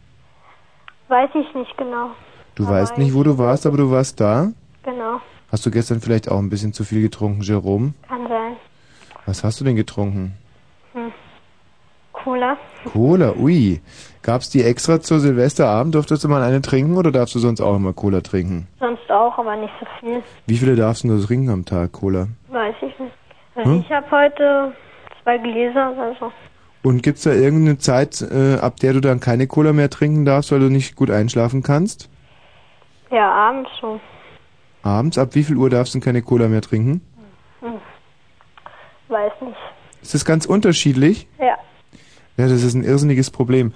Weiß 1.09 1.31
ich 1.35 1.55
nicht 1.57 1.77
genau. 1.77 2.11
Du 2.55 2.69
weißt 2.69 2.99
nicht, 2.99 3.15
wo 3.15 3.25
du 3.25 3.37
warst, 3.37 3.67
aber 3.67 3.79
du 3.79 3.91
warst 3.91 4.21
da? 4.21 4.53
Genau. 4.85 5.21
Hast 5.51 5.67
du 5.67 5.73
gestern 5.73 6.01
vielleicht 6.01 6.31
auch 6.31 6.39
ein 6.39 6.51
bisschen 6.51 6.73
zu 6.73 6.85
viel 6.85 7.03
getrunken, 7.03 7.43
Jerome? 7.43 7.95
Kann 8.07 8.29
sein. 8.29 8.53
Was 9.27 9.43
hast 9.43 9.61
du 9.61 9.65
denn 9.65 9.75
getrunken? 9.75 10.35
Hm. 10.93 11.11
Cola. 12.13 12.57
Cola, 12.93 13.35
ui. 13.37 13.81
Gab's 14.23 14.51
die 14.51 14.63
extra 14.63 15.01
zur 15.01 15.19
Silvesterabend? 15.19 15.97
Durftest 15.97 16.23
du 16.23 16.29
mal 16.29 16.45
eine 16.45 16.63
trinken 16.63 16.97
oder 16.97 17.11
darfst 17.11 17.35
du 17.35 17.41
sonst 17.41 17.61
auch 17.61 17.75
immer 17.75 17.93
Cola 17.93 18.21
trinken? 18.21 18.69
Sonst 18.79 19.11
auch, 19.11 19.37
aber 19.37 19.57
nicht 19.57 19.75
so 19.81 19.87
viel. 19.99 20.23
Wie 20.47 20.57
viele 20.57 20.77
darfst 20.77 21.03
du 21.03 21.09
nur 21.09 21.21
trinken 21.27 21.51
am 21.51 21.65
Tag, 21.65 21.91
Cola? 21.91 22.29
Weiß 22.51 22.77
ich 22.83 22.97
nicht. 23.01 23.15
Hm? 23.57 23.81
Ich 23.85 23.91
habe 23.91 24.09
heute 24.13 24.73
zwei 25.25 25.39
Gläser 25.39 25.91
oder 25.91 26.15
so. 26.21 26.31
Und 26.87 27.03
gibt's 27.03 27.25
da 27.25 27.33
irgendeine 27.33 27.79
Zeit, 27.79 28.23
äh, 28.23 28.59
ab 28.61 28.79
der 28.79 28.93
du 28.93 29.01
dann 29.01 29.19
keine 29.19 29.49
Cola 29.49 29.73
mehr 29.73 29.91
trinken 29.91 30.25
darfst, 30.25 30.53
weil 30.53 30.61
du 30.61 30.69
nicht 30.69 30.95
gut 30.95 31.11
einschlafen 31.11 31.65
kannst? 31.65 32.09
Ja, 33.11 33.29
abends 33.29 33.69
schon. 33.81 33.99
Abends? 34.85 35.19
Ab 35.19 35.31
wie 35.33 35.43
viel 35.43 35.57
Uhr 35.57 35.69
darfst 35.69 35.97
du 35.97 35.99
keine 35.99 36.23
Cola 36.23 36.47
mehr 36.47 36.63
trinken? 36.63 37.01
Hm. 37.59 37.81
Weiß 39.09 39.33
nicht. 39.41 39.57
Ist 40.01 40.15
das 40.15 40.25
ganz 40.25 40.47
unterschiedlich? 40.47 41.27
Ja. 41.41 41.59
Ja, 42.37 42.49
das 42.49 42.63
ist 42.63 42.75
ein 42.75 42.85
irrsinniges 42.85 43.33
Problem. 43.33 43.73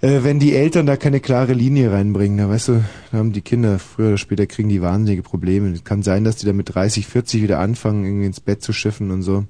Äh, 0.00 0.20
wenn 0.22 0.38
die 0.38 0.54
Eltern 0.54 0.86
da 0.86 0.96
keine 0.96 1.18
klare 1.18 1.52
Linie 1.52 1.90
reinbringen, 1.90 2.38
da 2.38 2.48
weißt 2.48 2.68
du, 2.68 2.84
da 3.10 3.18
haben 3.18 3.32
die 3.32 3.42
Kinder 3.42 3.80
früher 3.80 4.10
oder 4.10 4.18
später 4.18 4.46
kriegen 4.46 4.68
die 4.68 4.82
wahnsinnige 4.82 5.24
Probleme. 5.24 5.70
Es 5.70 5.82
kann 5.82 6.04
sein, 6.04 6.22
dass 6.22 6.36
die 6.36 6.46
da 6.46 6.52
mit 6.52 6.72
30, 6.72 7.08
40 7.08 7.42
wieder 7.42 7.58
anfangen, 7.58 8.04
irgendwie 8.04 8.26
ins 8.26 8.38
Bett 8.38 8.62
zu 8.62 8.72
schiffen 8.72 9.10
und 9.10 9.22
so. 9.22 9.46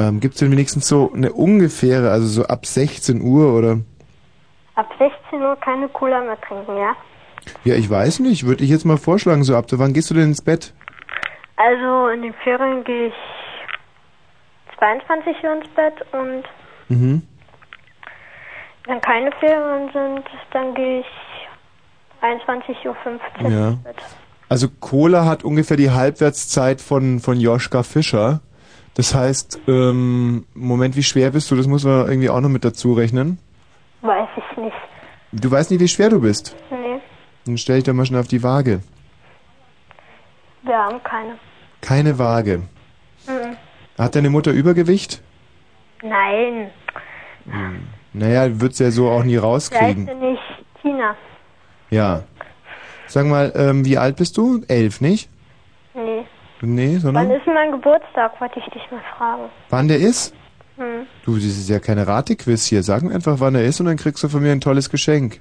Ähm, 0.00 0.20
Gibt 0.20 0.34
es 0.34 0.40
denn 0.40 0.50
wenigstens 0.50 0.88
so 0.88 1.12
eine 1.12 1.30
ungefähre, 1.32 2.10
also 2.10 2.26
so 2.26 2.46
ab 2.46 2.64
16 2.64 3.20
Uhr 3.20 3.52
oder? 3.52 3.80
Ab 4.76 4.88
16 4.98 5.42
Uhr 5.42 5.56
keine 5.56 5.88
Cola 5.88 6.20
mehr 6.22 6.40
trinken, 6.40 6.74
ja? 6.78 6.96
Ja, 7.64 7.74
ich 7.74 7.90
weiß 7.90 8.20
nicht. 8.20 8.46
Würde 8.46 8.64
ich 8.64 8.70
jetzt 8.70 8.86
mal 8.86 8.96
vorschlagen, 8.96 9.44
so 9.44 9.54
ab 9.56 9.66
wann 9.72 9.92
gehst 9.92 10.08
du 10.10 10.14
denn 10.14 10.24
ins 10.30 10.42
Bett? 10.42 10.72
Also 11.56 12.08
in 12.08 12.22
den 12.22 12.32
Ferien 12.42 12.82
gehe 12.84 13.08
ich 13.08 13.14
22 14.78 15.36
Uhr 15.44 15.52
ins 15.56 15.68
Bett 15.74 15.94
und 16.12 16.44
Mhm. 16.88 17.22
wenn 18.86 19.00
keine 19.02 19.30
Ferien 19.32 19.90
sind, 19.92 20.24
dann 20.52 20.74
gehe 20.74 21.00
ich 21.00 21.06
21.15 22.22 23.44
Uhr 23.44 23.50
Ja. 23.50 23.68
ins 23.70 23.82
Bett. 23.82 23.96
Also 24.48 24.68
Cola 24.80 25.26
hat 25.26 25.44
ungefähr 25.44 25.76
die 25.76 25.90
Halbwertszeit 25.90 26.80
von, 26.80 27.20
von 27.20 27.38
Joschka 27.38 27.82
Fischer. 27.82 28.40
Das 29.00 29.14
heißt, 29.14 29.60
ähm, 29.66 30.44
Moment, 30.52 30.94
wie 30.94 31.02
schwer 31.02 31.30
bist 31.30 31.50
du? 31.50 31.56
Das 31.56 31.66
muss 31.66 31.84
man 31.84 32.06
irgendwie 32.06 32.28
auch 32.28 32.42
noch 32.42 32.50
mit 32.50 32.66
dazu 32.66 32.92
rechnen. 32.92 33.38
Weiß 34.02 34.28
ich 34.36 34.56
nicht. 34.58 34.76
Du 35.32 35.50
weißt 35.50 35.70
nicht, 35.70 35.80
wie 35.80 35.88
schwer 35.88 36.10
du 36.10 36.20
bist. 36.20 36.54
Nee, 36.70 37.00
Dann 37.46 37.56
stell 37.56 37.78
ich 37.78 37.84
da 37.84 37.94
mal 37.94 38.04
schnell 38.04 38.20
auf 38.20 38.28
die 38.28 38.42
Waage. 38.42 38.80
wir 40.64 40.76
haben 40.76 41.02
keine. 41.02 41.38
Keine 41.80 42.18
Waage. 42.18 42.58
Mhm. 43.26 43.56
Hat 43.96 44.14
deine 44.16 44.28
Mutter 44.28 44.50
Übergewicht? 44.52 45.22
Nein, 46.02 46.70
Naja, 48.12 48.60
wird 48.60 48.74
sie 48.74 48.84
ja 48.84 48.90
so 48.90 49.08
auch 49.08 49.24
nie 49.24 49.36
rauskriegen. 49.38 50.04
denn 50.04 50.20
nicht 50.20 50.42
Tina? 50.82 51.16
Ja. 51.88 52.24
Sag 53.06 53.24
mal, 53.24 53.50
ähm, 53.56 53.86
wie 53.86 53.96
alt 53.96 54.16
bist 54.16 54.36
du? 54.36 54.62
Elf, 54.68 55.00
nicht? 55.00 55.30
Nee. 55.94 56.26
Nee, 56.62 56.92
Wann 56.94 57.00
sondern 57.00 57.30
ist 57.30 57.46
denn 57.46 57.54
mein 57.54 57.70
Geburtstag, 57.72 58.38
wollte 58.40 58.58
ich 58.58 58.66
dich 58.66 58.82
mal 58.90 59.00
fragen. 59.16 59.44
wann 59.70 59.88
der 59.88 59.98
ist? 59.98 60.34
Hm. 60.76 61.06
Du, 61.24 61.34
das 61.36 61.44
ist 61.44 61.68
ja 61.68 61.78
keine 61.78 62.06
Ratequiz 62.06 62.66
hier. 62.66 62.82
Sag 62.82 63.02
mir 63.02 63.14
einfach, 63.14 63.40
wann 63.40 63.54
er 63.54 63.64
ist 63.64 63.80
und 63.80 63.86
dann 63.86 63.96
kriegst 63.96 64.22
du 64.22 64.28
von 64.28 64.42
mir 64.42 64.52
ein 64.52 64.60
tolles 64.60 64.90
Geschenk. 64.90 65.40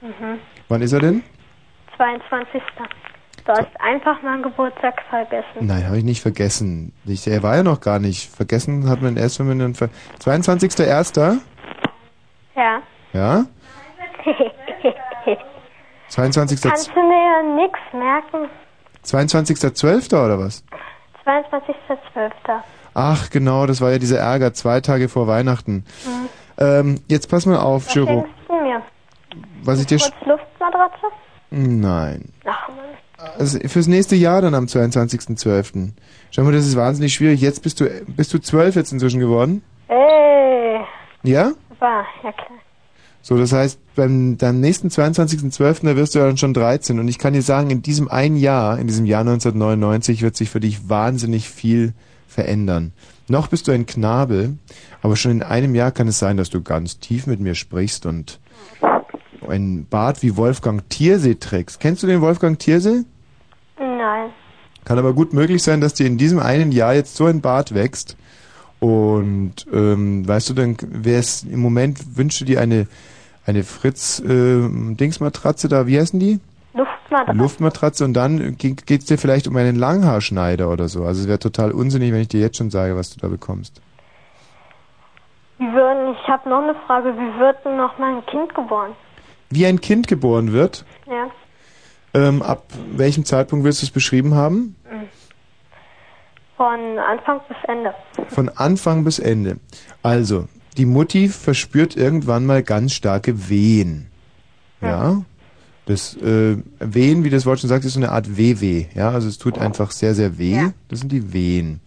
Mhm. 0.00 0.38
Wann 0.68 0.82
ist 0.82 0.92
er 0.92 1.00
denn? 1.00 1.22
22. 1.96 2.62
Du 3.44 3.52
hast 3.52 3.68
einfach 3.80 4.22
meinen 4.22 4.42
Geburtstag 4.42 5.02
vergessen. 5.10 5.66
Nein, 5.66 5.84
habe 5.86 5.98
ich 5.98 6.04
nicht 6.04 6.22
vergessen. 6.22 6.92
Ich, 7.04 7.26
er 7.26 7.42
war 7.42 7.56
ja 7.56 7.62
noch 7.62 7.80
gar 7.80 7.98
nicht. 7.98 8.30
Vergessen 8.30 8.88
hat 8.88 9.02
man 9.02 9.16
erst, 9.16 9.40
wenn 9.40 9.48
man 9.48 9.58
dann... 9.58 9.74
Ver 9.74 9.88
22.01. 10.20 11.40
Ja. 12.54 12.82
Ja? 13.12 13.44
22. 16.08 16.60
Kannst 16.62 16.90
du 16.94 17.00
mir 17.00 17.56
nix 17.56 17.78
merken? 17.92 18.48
22.12. 19.04 20.24
oder 20.24 20.38
was? 20.38 20.64
22.12. 21.26 22.30
Ach, 22.94 23.30
genau, 23.30 23.66
das 23.66 23.80
war 23.80 23.90
ja 23.90 23.98
dieser 23.98 24.18
Ärger, 24.18 24.52
zwei 24.52 24.80
Tage 24.80 25.08
vor 25.08 25.26
Weihnachten. 25.26 25.84
Hm. 26.04 26.28
Ähm, 26.58 27.00
jetzt 27.08 27.28
pass 27.30 27.46
mal 27.46 27.58
auf, 27.58 27.86
Was 27.86 27.92
Giro. 27.94 28.26
du 28.48 28.54
mir? 28.54 28.82
Was 29.62 29.80
ich 29.80 29.86
dir... 29.86 29.98
Kurz 29.98 30.12
Luftmatratze? 30.26 31.06
Nein. 31.50 32.32
Ach 32.44 32.68
man. 32.68 32.78
Also 33.38 33.58
fürs 33.68 33.86
nächste 33.86 34.16
Jahr 34.16 34.42
dann 34.42 34.54
am 34.54 34.64
22.12. 34.64 35.92
Schau 36.30 36.42
mal, 36.42 36.52
das 36.52 36.66
ist 36.66 36.76
wahnsinnig 36.76 37.14
schwierig. 37.14 37.40
Jetzt 37.40 37.62
bist 37.62 37.78
du 37.78 37.88
bist 38.06 38.34
du 38.34 38.38
zwölf 38.40 38.74
jetzt 38.74 38.92
inzwischen 38.92 39.20
geworden? 39.20 39.62
Ey. 39.88 40.80
Ja? 41.22 41.52
War, 41.78 42.04
ja 42.24 42.32
klar. 42.32 42.58
So, 43.22 43.38
das 43.38 43.52
heißt, 43.52 43.78
beim 43.94 44.36
deinem 44.36 44.60
nächsten 44.60 44.88
22.12. 44.88 45.84
da 45.84 45.96
wirst 45.96 46.14
du 46.14 46.18
ja 46.18 46.26
dann 46.26 46.36
schon 46.36 46.54
13. 46.54 46.98
Und 46.98 47.06
ich 47.06 47.18
kann 47.18 47.32
dir 47.32 47.42
sagen, 47.42 47.70
in 47.70 47.80
diesem 47.80 48.08
einen 48.08 48.36
Jahr, 48.36 48.78
in 48.78 48.88
diesem 48.88 49.06
Jahr 49.06 49.20
1999, 49.20 50.22
wird 50.22 50.36
sich 50.36 50.50
für 50.50 50.60
dich 50.60 50.88
wahnsinnig 50.88 51.48
viel 51.48 51.94
verändern. 52.26 52.92
Noch 53.28 53.46
bist 53.46 53.68
du 53.68 53.72
ein 53.72 53.86
Knabe, 53.86 54.54
aber 55.02 55.16
schon 55.16 55.30
in 55.30 55.42
einem 55.42 55.74
Jahr 55.74 55.92
kann 55.92 56.08
es 56.08 56.18
sein, 56.18 56.36
dass 56.36 56.50
du 56.50 56.62
ganz 56.62 56.98
tief 56.98 57.26
mit 57.26 57.38
mir 57.38 57.54
sprichst 57.54 58.06
und 58.06 58.40
ein 59.48 59.86
Bart 59.88 60.22
wie 60.22 60.36
Wolfgang 60.36 60.88
Thiersee 60.88 61.36
trägst. 61.36 61.78
Kennst 61.78 62.02
du 62.02 62.06
den 62.06 62.20
Wolfgang 62.20 62.58
Thiersee? 62.58 63.04
Nein. 63.78 64.30
Kann 64.84 64.98
aber 64.98 65.12
gut 65.12 65.32
möglich 65.32 65.62
sein, 65.62 65.80
dass 65.80 65.94
dir 65.94 66.06
in 66.06 66.18
diesem 66.18 66.40
einen 66.40 66.72
Jahr 66.72 66.94
jetzt 66.94 67.14
so 67.14 67.26
ein 67.26 67.40
Bart 67.40 67.74
wächst. 67.74 68.16
Und 68.86 69.54
ähm, 69.72 70.26
weißt 70.26 70.50
du 70.50 70.54
dann, 70.54 70.76
wer 70.80 71.20
es 71.20 71.44
im 71.44 71.60
Moment 71.60 72.16
wünscht 72.16 72.40
du 72.40 72.44
dir 72.44 72.60
eine 72.60 72.88
eine 73.46 73.62
Fritz 73.64 74.20
ähm, 74.26 74.96
Dingsmatratze 74.96 75.68
da, 75.68 75.86
wie 75.86 75.98
heißen 75.98 76.18
die? 76.18 76.40
Luftmatratze. 76.74 77.38
Luftmatratze 77.38 78.04
und 78.04 78.14
dann 78.14 78.56
geht 78.56 78.90
es 78.90 79.04
dir 79.04 79.18
vielleicht 79.18 79.46
um 79.46 79.56
einen 79.56 79.76
Langhaarschneider 79.76 80.70
oder 80.70 80.88
so. 80.88 81.04
Also 81.04 81.22
es 81.22 81.28
wäre 81.28 81.38
total 81.38 81.72
unsinnig, 81.72 82.12
wenn 82.12 82.20
ich 82.22 82.28
dir 82.28 82.40
jetzt 82.40 82.56
schon 82.56 82.70
sage, 82.70 82.96
was 82.96 83.10
du 83.14 83.20
da 83.20 83.28
bekommst. 83.28 83.80
Wie 85.58 85.64
würden, 85.72 86.16
ich 86.20 86.28
habe 86.28 86.48
noch 86.48 86.62
eine 86.62 86.74
Frage. 86.86 87.14
Wie 87.14 87.40
wird 87.40 87.64
denn 87.64 87.76
noch 87.76 87.98
mein 87.98 88.24
Kind 88.26 88.54
geboren? 88.54 88.92
Wie 89.50 89.66
ein 89.66 89.80
Kind 89.80 90.08
geboren 90.08 90.52
wird, 90.52 90.84
Ja. 91.06 91.30
ähm, 92.14 92.42
ab 92.42 92.64
welchem 92.96 93.24
Zeitpunkt 93.24 93.64
willst 93.64 93.82
du 93.82 93.86
es 93.86 93.90
beschrieben 93.92 94.34
haben? 94.34 94.76
Mhm. 94.90 95.08
Von 96.56 96.98
Anfang 96.98 97.40
bis 97.48 97.56
Ende. 97.66 97.94
Von 98.28 98.48
Anfang 98.50 99.04
bis 99.04 99.18
Ende. 99.18 99.56
Also, 100.02 100.48
die 100.76 100.86
Mutti 100.86 101.28
verspürt 101.28 101.96
irgendwann 101.96 102.46
mal 102.46 102.62
ganz 102.62 102.92
starke 102.92 103.48
Wehen. 103.48 104.08
Ja. 104.80 105.22
Das 105.86 106.16
äh, 106.16 106.56
Wehen, 106.78 107.24
wie 107.24 107.30
das 107.30 107.44
Wort 107.44 107.60
schon 107.60 107.68
sagt, 107.68 107.84
ist 107.84 107.94
so 107.94 108.00
eine 108.00 108.12
Art 108.12 108.36
Wehweh. 108.36 108.86
Ja, 108.94 109.10
also 109.10 109.28
es 109.28 109.38
tut 109.38 109.58
einfach 109.58 109.90
sehr, 109.90 110.14
sehr 110.14 110.38
weh. 110.38 110.68
Das 110.88 111.00
sind 111.00 111.10
die 111.10 111.32
Wehen. 111.32 111.80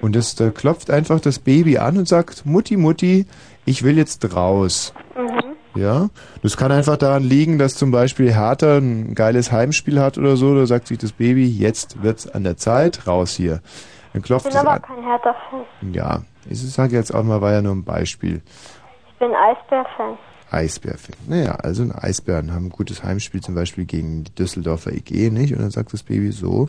Und 0.00 0.16
das 0.16 0.34
da 0.34 0.50
klopft 0.50 0.90
einfach 0.90 1.20
das 1.20 1.38
Baby 1.38 1.78
an 1.78 1.98
und 1.98 2.08
sagt, 2.08 2.46
Mutti, 2.46 2.76
Mutti, 2.76 3.26
ich 3.64 3.82
will 3.82 3.96
jetzt 3.98 4.34
raus. 4.34 4.94
Mhm. 5.16 5.80
Ja, 5.80 6.08
das 6.42 6.56
kann 6.56 6.70
einfach 6.72 6.96
daran 6.96 7.24
liegen, 7.24 7.58
dass 7.58 7.74
zum 7.74 7.90
Beispiel 7.90 8.32
Hertha 8.32 8.78
ein 8.78 9.14
geiles 9.14 9.50
Heimspiel 9.50 10.00
hat 10.00 10.18
oder 10.18 10.36
so. 10.36 10.54
Da 10.54 10.66
sagt 10.66 10.88
sich 10.88 10.98
das 10.98 11.12
Baby, 11.12 11.46
jetzt 11.46 12.02
wird's 12.02 12.28
an 12.28 12.44
der 12.44 12.56
Zeit, 12.56 13.06
raus 13.06 13.34
hier. 13.34 13.60
Dann 14.14 14.20
Ich 14.20 14.26
klopft 14.26 14.46
bin 14.46 14.54
es 14.54 14.58
aber 14.58 14.78
kein 14.78 15.02
Hertha-Fan. 15.02 15.92
Ja, 15.92 16.22
ich 16.48 16.62
sage 16.62 16.96
jetzt 16.96 17.14
auch 17.14 17.22
mal, 17.22 17.42
war 17.42 17.52
ja 17.52 17.60
nur 17.60 17.74
ein 17.74 17.84
Beispiel. 17.84 18.40
Ich 19.08 19.18
bin 19.18 19.32
Eisbär-Fan. 19.34 20.16
Eisbärfan. 20.50 21.16
Naja, 21.26 21.56
also 21.56 21.82
ein 21.82 21.92
Eisbären 21.92 22.54
haben 22.54 22.66
ein 22.66 22.70
gutes 22.70 23.02
Heimspiel 23.02 23.40
zum 23.40 23.54
Beispiel 23.54 23.84
gegen 23.84 24.24
die 24.24 24.34
Düsseldorfer 24.34 24.92
EG, 24.92 25.30
nicht? 25.30 25.52
Und 25.52 25.60
dann 25.60 25.70
sagt 25.70 25.92
das 25.92 26.04
Baby 26.04 26.30
so. 26.30 26.68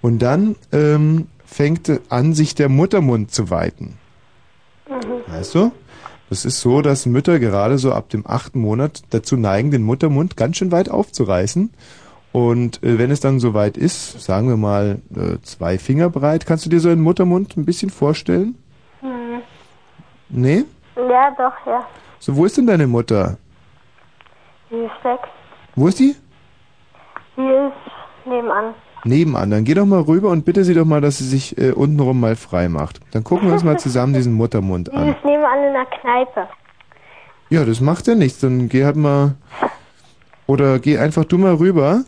Und 0.00 0.20
dann 0.20 0.56
ähm, 0.72 1.28
fängt 1.44 1.90
an, 2.08 2.32
sich 2.32 2.54
der 2.54 2.70
Muttermund 2.70 3.30
zu 3.32 3.50
weiten. 3.50 3.98
Mhm. 4.88 5.32
Weißt 5.32 5.54
du? 5.54 5.72
Das 6.30 6.44
ist 6.44 6.60
so, 6.60 6.80
dass 6.80 7.06
Mütter 7.06 7.40
gerade 7.40 7.76
so 7.76 7.92
ab 7.92 8.08
dem 8.08 8.24
achten 8.26 8.60
Monat 8.60 9.02
dazu 9.10 9.36
neigen, 9.36 9.70
den 9.70 9.82
Muttermund 9.82 10.36
ganz 10.36 10.56
schön 10.56 10.72
weit 10.72 10.88
aufzureißen. 10.88 11.70
Und 12.32 12.82
äh, 12.84 12.98
wenn 12.98 13.10
es 13.10 13.20
dann 13.20 13.40
soweit 13.40 13.76
ist, 13.76 14.20
sagen 14.20 14.48
wir 14.48 14.56
mal 14.56 15.00
äh, 15.16 15.38
zwei 15.42 15.78
Finger 15.78 16.10
breit, 16.10 16.46
kannst 16.46 16.64
du 16.64 16.70
dir 16.70 16.78
so 16.80 16.88
einen 16.88 17.00
Muttermund 17.00 17.56
ein 17.56 17.64
bisschen 17.64 17.90
vorstellen? 17.90 18.56
Hm. 19.00 19.40
Nee? 20.28 20.64
Ja, 20.96 21.30
doch, 21.36 21.66
ja. 21.66 21.84
So, 22.20 22.36
wo 22.36 22.44
ist 22.44 22.56
denn 22.56 22.66
deine 22.66 22.86
Mutter? 22.86 23.36
Die 24.70 24.76
ist 24.76 25.04
weg. 25.04 25.20
Wo 25.74 25.88
ist 25.88 25.98
die? 25.98 26.14
Die 27.36 27.42
ist 27.42 28.26
nebenan. 28.26 28.74
Nebenan. 29.04 29.50
Dann 29.50 29.64
geh 29.64 29.74
doch 29.74 29.86
mal 29.86 30.00
rüber 30.02 30.28
und 30.28 30.44
bitte 30.44 30.62
sie 30.62 30.74
doch 30.74 30.84
mal, 30.84 31.00
dass 31.00 31.18
sie 31.18 31.24
sich 31.26 31.58
äh, 31.58 31.72
untenrum 31.72 32.20
mal 32.20 32.36
frei 32.36 32.68
macht. 32.68 33.00
Dann 33.12 33.24
gucken 33.24 33.48
wir 33.48 33.54
uns 33.54 33.64
mal 33.64 33.78
zusammen 33.78 34.12
diesen 34.14 34.34
Muttermund 34.34 34.88
Die 34.92 34.96
an. 34.96 35.08
ist 35.08 35.24
nebenan 35.24 35.64
in 35.66 35.72
der 35.72 35.86
Kneipe. 35.86 36.48
Ja, 37.48 37.64
das 37.64 37.80
macht 37.80 38.06
ja 38.06 38.14
nichts. 38.14 38.38
Dann 38.40 38.68
geh 38.68 38.84
halt 38.84 38.96
mal. 38.96 39.34
Oder 40.46 40.78
geh 40.78 40.98
einfach 40.98 41.24
du 41.24 41.38
mal 41.38 41.54
rüber 41.54 42.04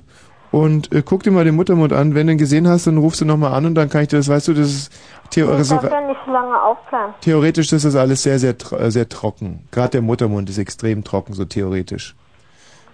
und 0.52 0.92
äh, 0.92 1.02
guck 1.04 1.24
dir 1.24 1.32
mal 1.32 1.44
den 1.44 1.56
Muttermund 1.56 1.92
an. 1.92 2.14
Wenn 2.14 2.28
du 2.28 2.34
ihn 2.34 2.38
gesehen 2.38 2.68
hast, 2.68 2.86
dann 2.86 2.98
rufst 2.98 3.20
du 3.20 3.24
nochmal 3.24 3.54
an 3.54 3.66
und 3.66 3.74
dann 3.74 3.88
kann 3.88 4.02
ich 4.02 4.08
dir 4.08 4.18
das, 4.18 4.28
weißt 4.28 4.48
du, 4.48 4.54
das 4.54 4.68
ist 4.68 4.92
Theo 5.30 5.58
Ich 5.58 5.64
so, 5.66 5.74
darf 5.76 5.90
ja 5.90 6.06
nicht 6.06 6.20
lange 6.26 6.62
aufbleiben. 6.62 7.14
theoretisch 7.22 7.72
ist 7.72 7.84
das 7.84 7.96
alles 7.96 8.22
sehr, 8.22 8.38
sehr, 8.38 8.54
äh, 8.78 8.90
sehr 8.90 9.08
trocken. 9.08 9.66
Gerade 9.72 9.90
der 9.92 10.02
Muttermund 10.02 10.48
ist 10.50 10.58
extrem 10.58 11.02
trocken, 11.02 11.32
so 11.32 11.44
theoretisch. 11.44 12.14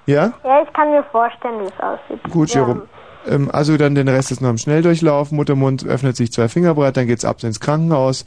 Ja? 0.06 0.32
Ja, 0.44 0.62
ich 0.66 0.72
kann 0.72 0.90
mir 0.90 1.04
vorstellen, 1.10 1.60
wie 1.60 1.64
es 1.66 1.80
aussieht. 1.80 2.32
Gut, 2.32 2.54
ja. 2.54 2.60
Jerome. 2.62 2.82
Ähm, 3.26 3.50
also 3.52 3.76
dann 3.76 3.94
den 3.94 4.08
Rest 4.08 4.30
ist 4.30 4.40
noch 4.40 4.50
im 4.50 4.58
Schnelldurchlauf. 4.58 5.32
Muttermund 5.32 5.84
öffnet 5.84 6.16
sich 6.16 6.32
zwei 6.32 6.48
Finger 6.48 6.74
breit, 6.74 6.96
dann 6.96 7.06
geht's 7.08 7.24
ab 7.24 7.42
ins 7.42 7.60
Krankenhaus. 7.60 8.24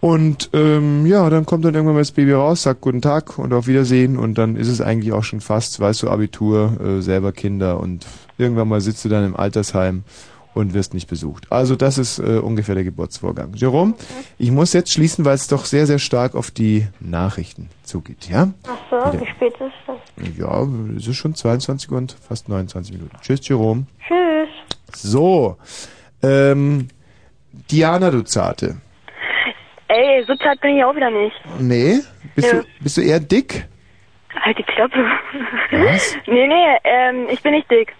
Und 0.00 0.50
ähm, 0.52 1.06
ja, 1.06 1.30
dann 1.30 1.46
kommt 1.46 1.64
dann 1.64 1.74
irgendwann 1.74 1.94
mal 1.94 2.00
das 2.00 2.10
Baby 2.10 2.32
raus, 2.32 2.62
sagt 2.64 2.80
guten 2.80 3.02
Tag 3.02 3.38
und 3.38 3.52
auf 3.52 3.68
Wiedersehen 3.68 4.18
und 4.18 4.36
dann 4.36 4.56
ist 4.56 4.66
es 4.66 4.80
eigentlich 4.80 5.12
auch 5.12 5.22
schon 5.22 5.40
fast, 5.40 5.78
weißt 5.78 6.02
du, 6.02 6.10
Abitur, 6.10 6.72
äh, 6.80 7.02
selber 7.02 7.30
Kinder 7.30 7.78
und 7.78 8.04
irgendwann 8.38 8.68
mal 8.68 8.80
sitzt 8.80 9.04
du 9.04 9.08
dann 9.08 9.24
im 9.24 9.36
Altersheim 9.36 10.04
und 10.54 10.74
wirst 10.74 10.92
nicht 10.92 11.08
besucht. 11.08 11.50
Also 11.50 11.76
das 11.76 11.96
ist 11.96 12.18
äh, 12.18 12.38
ungefähr 12.38 12.74
der 12.74 12.84
Geburtsvorgang. 12.84 13.52
Jerome, 13.54 13.94
ich 14.38 14.50
muss 14.50 14.72
jetzt 14.74 14.92
schließen, 14.92 15.24
weil 15.24 15.34
es 15.34 15.48
doch 15.48 15.64
sehr, 15.64 15.86
sehr 15.86 15.98
stark 15.98 16.34
auf 16.34 16.50
die 16.50 16.86
Nachrichten 17.00 17.70
zugeht, 17.84 18.28
ja? 18.28 18.48
Ach 18.68 18.76
so, 18.90 18.96
Wieder. 19.12 19.20
wie 19.22 19.30
spät 19.30 19.54
ist 19.54 20.28
es? 20.28 20.38
Ja, 20.38 20.66
es 20.96 21.06
ist 21.08 21.16
schon 21.16 21.34
22 21.34 21.90
und 21.90 22.12
fast 22.28 22.48
29 22.50 22.92
Minuten. 22.92 23.16
Tschüss, 23.22 23.46
Jerome. 23.48 23.86
Tschüss. 24.06 24.48
So, 24.94 25.56
ähm, 26.22 26.88
Diana, 27.70 28.10
du 28.10 28.22
Zarte. 28.22 28.76
Ey, 29.88 30.24
so 30.26 30.34
zart 30.36 30.60
bin 30.60 30.76
ich 30.76 30.84
auch 30.84 30.94
wieder 30.94 31.10
nicht. 31.10 31.34
Nee? 31.58 32.00
Bist, 32.34 32.52
Ja. 32.52 32.60
du, 32.60 32.66
bist 32.80 32.96
du 32.96 33.00
eher 33.02 33.20
dick? 33.20 33.66
Halt 34.40 34.58
die 34.58 34.62
Klappe. 34.64 34.98
Was? 35.70 36.14
Nee, 36.26 36.46
nee, 36.46 36.78
ähm, 36.84 37.26
ich 37.30 37.42
bin 37.42 37.52
nicht 37.52 37.70
dick. 37.70 37.92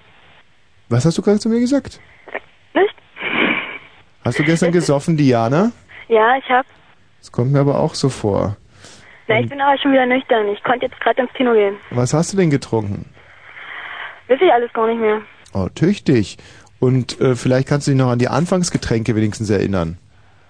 Was 0.93 1.07
hast 1.07 1.17
du 1.17 1.23
gerade 1.23 1.39
zu 1.39 1.49
mir 1.49 1.59
gesagt? 1.59 2.01
Nicht? 2.75 2.95
Hast 4.25 4.39
du 4.39 4.45
gestern 4.45 4.73
gesoffen, 4.73 5.17
Diana? 5.17 5.73
Ja, 6.09 6.37
ich 6.37 6.49
hab. 6.51 6.67
Das 7.19 7.33
kommt 7.33 7.51
mir 7.51 7.61
aber 7.61 7.81
auch 7.81 7.95
so 7.95 8.11
vor. 8.11 8.57
Na, 9.27 9.41
ich 9.41 9.49
bin 9.49 9.59
aber 9.59 9.79
schon 9.79 9.93
wieder 9.93 10.05
nüchtern. 10.05 10.49
Ich 10.49 10.63
konnte 10.63 10.85
jetzt 10.87 11.01
gerade 11.01 11.23
ins 11.23 11.33
Kino 11.33 11.55
gehen. 11.55 11.77
Was 11.91 12.13
hast 12.13 12.35
du 12.35 12.37
denn 12.37 12.51
getrunken? 12.51 13.07
Weiß 14.29 14.39
ich 14.43 14.53
alles 14.53 14.71
gar 14.75 14.87
nicht 14.87 15.01
mehr. 15.01 15.23
Oh, 15.55 15.69
tüchtig. 15.75 16.37
Und 16.79 17.19
äh, 17.23 17.37
vielleicht 17.37 17.69
kannst 17.69 17.87
du 17.87 17.93
dich 17.93 17.99
noch 17.99 18.11
an 18.11 18.19
die 18.19 18.29
Anfangsgetränke 18.29 19.17
wenigstens 19.17 19.49
erinnern. 19.49 19.97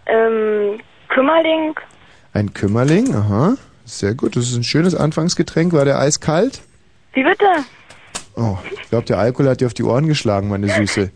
Ähm, 0.06 0.80
Kümmerling? 1.08 1.78
Ein 2.32 2.52
Kümmerling, 2.52 3.14
aha. 3.14 3.54
Sehr 3.84 4.14
gut. 4.14 4.34
Das 4.34 4.48
ist 4.48 4.56
ein 4.56 4.64
schönes 4.64 4.96
Anfangsgetränk. 4.96 5.72
War 5.72 5.84
der 5.84 6.00
eiskalt? 6.00 6.62
Wie 7.12 7.22
bitte? 7.22 7.46
Oh, 8.36 8.56
ich 8.82 8.88
glaube, 8.88 9.04
der 9.06 9.18
Alkohol 9.18 9.50
hat 9.50 9.60
dir 9.60 9.66
auf 9.66 9.74
die 9.74 9.84
Ohren 9.84 10.06
geschlagen, 10.06 10.48
meine 10.48 10.68
Süße. 10.68 11.10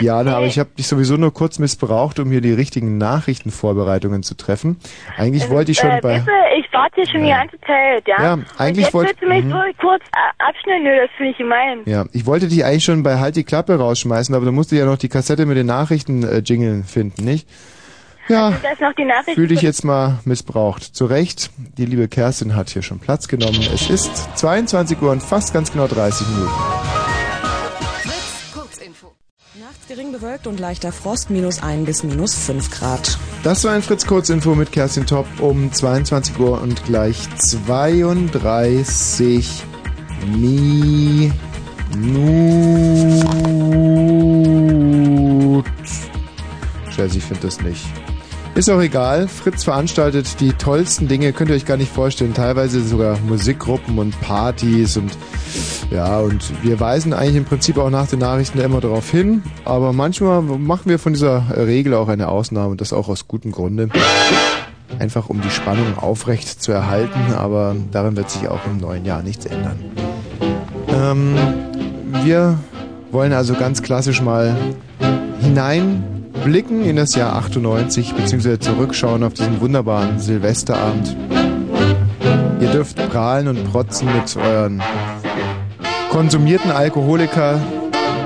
Diana, 0.00 0.36
aber 0.36 0.46
ich 0.46 0.58
habe 0.58 0.70
dich 0.76 0.86
sowieso 0.86 1.16
nur 1.16 1.34
kurz 1.34 1.58
missbraucht, 1.58 2.18
um 2.18 2.30
hier 2.30 2.40
die 2.40 2.52
richtigen 2.52 2.96
Nachrichtenvorbereitungen 2.98 4.22
zu 4.22 4.34
treffen. 4.36 4.78
Eigentlich 5.18 5.50
wollte 5.50 5.72
ich 5.72 5.78
schon 5.78 5.90
äh, 5.90 6.00
bei... 6.00 6.18
Bitte, 6.20 6.30
ich 6.58 6.66
warte 6.72 6.94
hier 6.96 7.06
schon 7.08 7.22
die 7.22 7.28
ganze 7.30 7.60
Zeit, 7.60 8.08
ja? 8.08 8.22
Ja, 8.22 8.38
eigentlich 8.56 8.86
jetzt 8.86 8.94
wollt- 8.94 9.08
willst 9.08 9.22
du 9.22 9.28
mich 9.28 9.44
mhm. 9.44 9.50
so 9.50 9.58
kurz 9.78 10.02
a- 10.12 10.48
abschneiden? 10.48 10.84
Nö, 10.84 10.90
das 10.96 11.10
finde 11.16 11.32
ich 11.32 11.38
gemein. 11.38 11.80
Ja, 11.84 12.06
ich 12.12 12.24
wollte 12.24 12.48
dich 12.48 12.64
eigentlich 12.64 12.84
schon 12.84 13.02
bei 13.02 13.18
Halt 13.18 13.36
die 13.36 13.44
Klappe 13.44 13.76
rausschmeißen, 13.78 14.34
aber 14.34 14.46
du 14.46 14.52
musst 14.52 14.72
ja 14.72 14.86
noch 14.86 14.98
die 14.98 15.08
Kassette 15.10 15.44
mit 15.44 15.58
den 15.58 15.66
Nachrichten-Jingeln 15.66 16.84
finden, 16.84 17.24
nicht? 17.24 17.46
Ja, 18.28 18.52
fühl 19.34 19.48
dich 19.48 19.62
jetzt 19.62 19.84
mal 19.84 20.20
missbraucht. 20.24 20.82
Zu 20.82 21.06
Recht, 21.06 21.50
die 21.76 21.84
liebe 21.86 22.08
Kerstin 22.08 22.54
hat 22.54 22.70
hier 22.70 22.82
schon 22.82 22.98
Platz 22.98 23.28
genommen. 23.28 23.60
Es 23.74 23.90
ist 23.90 24.38
22 24.38 25.00
Uhr 25.02 25.10
und 25.10 25.22
fast 25.22 25.52
ganz 25.52 25.72
genau 25.72 25.86
30 25.86 26.26
Minuten. 26.28 26.52
Nachts 29.60 29.86
gering 29.86 30.12
bewölkt 30.12 30.46
und 30.46 30.58
leichter 30.60 30.92
Frost, 30.92 31.30
minus 31.30 31.62
1 31.62 31.84
bis 31.84 32.02
minus 32.04 32.34
5 32.34 32.70
Grad. 32.70 33.18
Das 33.42 33.64
war 33.64 33.72
ein 33.72 33.82
Fritz 33.82 34.06
Kurzinfo 34.06 34.54
mit 34.54 34.72
Kerstin 34.72 35.06
Top 35.06 35.26
um 35.40 35.70
22 35.72 36.38
Uhr 36.38 36.60
und 36.62 36.84
gleich 36.84 37.16
32 37.36 39.62
Minuten. 40.26 41.32
Scheiße, 46.90 47.18
ich 47.18 47.24
finde 47.24 47.42
das 47.42 47.60
nicht. 47.60 47.84
Ist 48.54 48.68
auch 48.68 48.82
egal. 48.82 49.28
Fritz 49.28 49.64
veranstaltet 49.64 50.38
die 50.38 50.52
tollsten 50.52 51.08
Dinge, 51.08 51.32
könnt 51.32 51.48
ihr 51.48 51.56
euch 51.56 51.64
gar 51.64 51.78
nicht 51.78 51.90
vorstellen. 51.90 52.34
Teilweise 52.34 52.82
sogar 52.82 53.18
Musikgruppen 53.26 53.98
und 53.98 54.20
Partys 54.20 54.98
und 54.98 55.10
ja, 55.90 56.20
und 56.20 56.52
wir 56.62 56.78
weisen 56.78 57.14
eigentlich 57.14 57.36
im 57.36 57.44
Prinzip 57.46 57.78
auch 57.78 57.88
nach 57.88 58.06
den 58.08 58.18
Nachrichten 58.18 58.58
immer 58.60 58.80
darauf 58.80 59.10
hin. 59.10 59.42
Aber 59.64 59.94
manchmal 59.94 60.42
machen 60.42 60.90
wir 60.90 60.98
von 60.98 61.14
dieser 61.14 61.44
Regel 61.56 61.94
auch 61.94 62.08
eine 62.08 62.28
Ausnahme 62.28 62.68
und 62.68 62.80
das 62.82 62.92
auch 62.92 63.08
aus 63.08 63.26
gutem 63.26 63.52
Grunde. 63.52 63.88
Einfach 64.98 65.30
um 65.30 65.40
die 65.40 65.50
Spannung 65.50 65.96
aufrecht 65.96 66.62
zu 66.62 66.72
erhalten, 66.72 67.32
aber 67.34 67.74
daran 67.90 68.16
wird 68.16 68.30
sich 68.30 68.48
auch 68.48 68.60
im 68.66 68.76
neuen 68.76 69.06
Jahr 69.06 69.22
nichts 69.22 69.46
ändern. 69.46 69.78
Ähm, 70.88 71.34
wir 72.22 72.58
wollen 73.10 73.32
also 73.32 73.54
ganz 73.54 73.82
klassisch 73.82 74.20
mal 74.20 74.54
hineinblicken 76.34 76.84
in 76.84 76.96
das 76.96 77.14
Jahr 77.14 77.36
98, 77.36 78.14
beziehungsweise 78.14 78.58
zurückschauen 78.58 79.22
auf 79.22 79.34
diesen 79.34 79.60
wunderbaren 79.60 80.18
Silvesterabend. 80.18 81.16
Ihr 82.60 82.68
dürft 82.68 82.96
prahlen 83.10 83.48
und 83.48 83.70
protzen 83.70 84.08
mit 84.14 84.36
euren 84.36 84.82
konsumierten 86.10 86.70
Alkoholiker, 86.70 87.60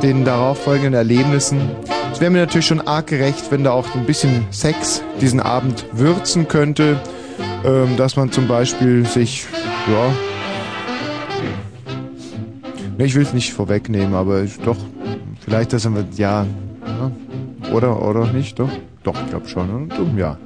den 0.03 0.25
darauffolgenden 0.25 0.95
Erlebnissen. 0.95 1.71
Es 2.13 2.21
wäre 2.21 2.31
mir 2.31 2.39
natürlich 2.39 2.67
schon 2.67 2.87
arg 2.87 3.07
gerecht, 3.07 3.51
wenn 3.51 3.65
da 3.65 3.73
auch 3.73 3.95
ein 3.95 4.07
bisschen 4.07 4.47
Sex 4.51 5.03
diesen 5.21 5.41
Abend 5.41 5.87
würzen 5.93 6.49
könnte, 6.49 6.99
ähm, 7.65 7.97
dass 7.97 8.17
man 8.17 8.33
zum 8.33 8.49
Beispiel 8.49 9.07
sich, 9.07 9.47
ja, 9.89 10.13
ich 13.05 13.15
will 13.15 13.23
es 13.23 13.35
nicht 13.35 13.53
vorwegnehmen, 13.53 14.15
aber 14.15 14.45
doch, 14.65 14.77
vielleicht, 15.45 15.73
dass 15.73 15.85
ja, 15.85 15.91
ja, 16.17 16.47
oder, 17.73 18.03
oder 18.03 18.27
nicht, 18.27 18.59
doch? 18.59 18.71
Doch, 19.03 19.15
ich 19.25 19.31
glaube 19.31 19.49
schon, 19.49 19.91
oder? 19.91 20.19
ja. 20.19 20.39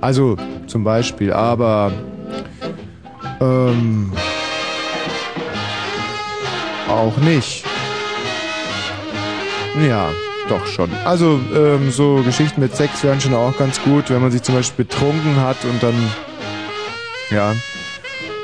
Also, 0.00 0.36
zum 0.66 0.84
Beispiel, 0.84 1.32
aber, 1.32 1.92
ähm, 3.40 4.12
auch 6.88 7.16
nicht. 7.18 7.64
Ja, 9.86 10.08
doch 10.48 10.66
schon. 10.66 10.90
Also, 11.04 11.38
ähm, 11.54 11.90
so 11.90 12.22
Geschichten 12.24 12.60
mit 12.60 12.74
Sex 12.74 13.04
wären 13.04 13.20
schon 13.20 13.34
auch 13.34 13.56
ganz 13.56 13.80
gut, 13.82 14.10
wenn 14.10 14.20
man 14.20 14.30
sich 14.30 14.42
zum 14.42 14.54
Beispiel 14.54 14.84
betrunken 14.84 15.40
hat 15.40 15.58
und 15.64 15.82
dann, 15.82 15.94
ja. 17.30 17.54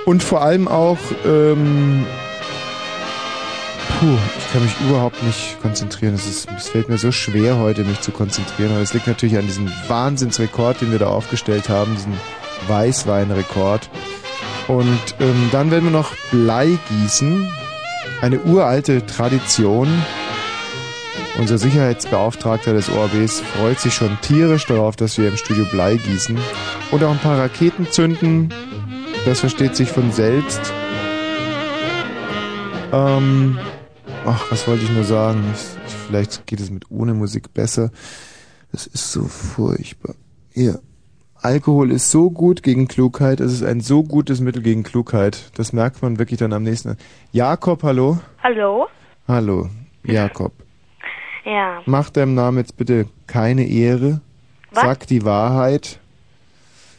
Und 0.05 0.23
vor 0.23 0.43
allem 0.43 0.69
auch, 0.69 0.99
ähm, 1.27 2.05
Puh, 4.05 4.19
ich 4.39 4.53
kann 4.53 4.63
mich 4.63 4.75
überhaupt 4.87 5.23
nicht 5.23 5.59
konzentrieren. 5.63 6.13
Es, 6.13 6.27
ist, 6.27 6.47
es 6.55 6.69
fällt 6.69 6.91
mir 6.91 6.99
so 6.99 7.11
schwer 7.11 7.57
heute, 7.57 7.85
mich 7.85 8.03
zu 8.03 8.11
konzentrieren. 8.11 8.73
Aber 8.73 8.83
es 8.83 8.93
liegt 8.93 9.07
natürlich 9.07 9.39
an 9.39 9.47
diesem 9.47 9.73
Wahnsinnsrekord, 9.89 10.83
den 10.83 10.93
wir 10.93 10.99
da 10.99 11.07
aufgestellt 11.07 11.71
haben, 11.71 11.95
diesen 11.95 12.13
Weißweinrekord. 12.69 13.89
Und 14.69 15.01
ähm, 15.21 15.49
dann 15.53 15.71
werden 15.71 15.85
wir 15.85 15.91
noch 15.91 16.15
Blei 16.31 16.79
gießen. 16.91 17.49
Eine 18.21 18.41
uralte 18.41 19.07
Tradition. 19.07 19.89
Unser 21.39 21.57
Sicherheitsbeauftragter 21.57 22.75
des 22.75 22.91
ORBs 22.91 23.41
freut 23.57 23.81
sich 23.81 23.95
schon 23.95 24.19
tierisch 24.21 24.67
darauf, 24.67 24.97
dass 24.97 25.17
wir 25.17 25.29
im 25.29 25.39
Studio 25.39 25.65
Blei 25.65 25.97
gießen. 25.97 26.37
Und 26.91 27.03
auch 27.03 27.11
ein 27.11 27.21
paar 27.21 27.39
Raketen 27.39 27.91
zünden. 27.91 28.53
Das 29.25 29.41
versteht 29.41 29.77
sich 29.77 29.89
von 29.89 30.13
selbst. 30.13 30.61
Ähm, 32.93 33.59
ach, 34.27 34.51
was 34.51 34.67
wollte 34.69 34.85
ich 34.85 34.91
nur 34.91 35.05
sagen? 35.05 35.43
Ich, 35.55 35.93
vielleicht 36.07 36.47
geht 36.47 36.61
es 36.61 36.71
mit 36.71 36.91
ohne 36.91 37.15
Musik 37.15 37.53
besser. 37.55 37.91
Es 38.73 38.87
ist 38.87 39.13
so 39.13 39.25
furchtbar. 39.25 40.15
Hier. 40.53 40.81
Alkohol 41.41 41.91
ist 41.93 42.11
so 42.11 42.31
gut 42.31 42.63
gegen 42.63 42.89
Klugheit. 42.89 43.39
Es 43.41 43.53
ist 43.53 43.63
ein 43.63 43.81
so 43.81 44.03
gutes 44.03 44.41
Mittel 44.41 44.63
gegen 44.63 44.83
Klugheit. 44.83 45.51
Das 45.57 45.73
merkt 45.75 46.03
man 46.03 46.19
wirklich 46.19 46.39
dann 46.39 46.55
am 46.55 46.63
nächsten. 46.63 46.97
Jakob, 47.33 47.83
hallo? 47.83 48.19
Hallo? 48.43 48.87
Hallo. 49.29 49.69
Jakob, 50.05 50.53
Ja. 51.47 51.81
mach 51.87 52.11
deinem 52.11 52.35
Namen 52.35 52.59
jetzt 52.59 52.77
bitte 52.77 53.07
keine 53.27 53.67
Ehre. 53.67 54.21
Was? 54.71 54.83
Sag 54.85 55.07
die 55.07 55.25
Wahrheit. 55.25 55.99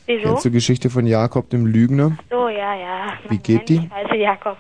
Wieso? 0.08 0.30
Kennst 0.30 0.46
du 0.46 0.52
Geschichte 0.52 0.90
von 0.90 1.06
Jakob 1.06 1.50
dem 1.52 1.66
Lügner? 1.68 2.18
So, 2.32 2.48
ja, 2.48 2.74
ja. 2.76 3.14
Wie 3.30 3.38
geht 3.38 3.70
die? 3.70 3.80
Heiße 3.80 4.16
Jakob. 4.16 4.58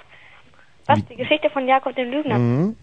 Was? 0.87 1.05
Die 1.05 1.15
Geschichte 1.15 1.49
von 1.49 1.67
Jakob 1.67 1.95
dem 1.95 2.11
Lügner? 2.11 2.37
Mhm. 2.37 2.75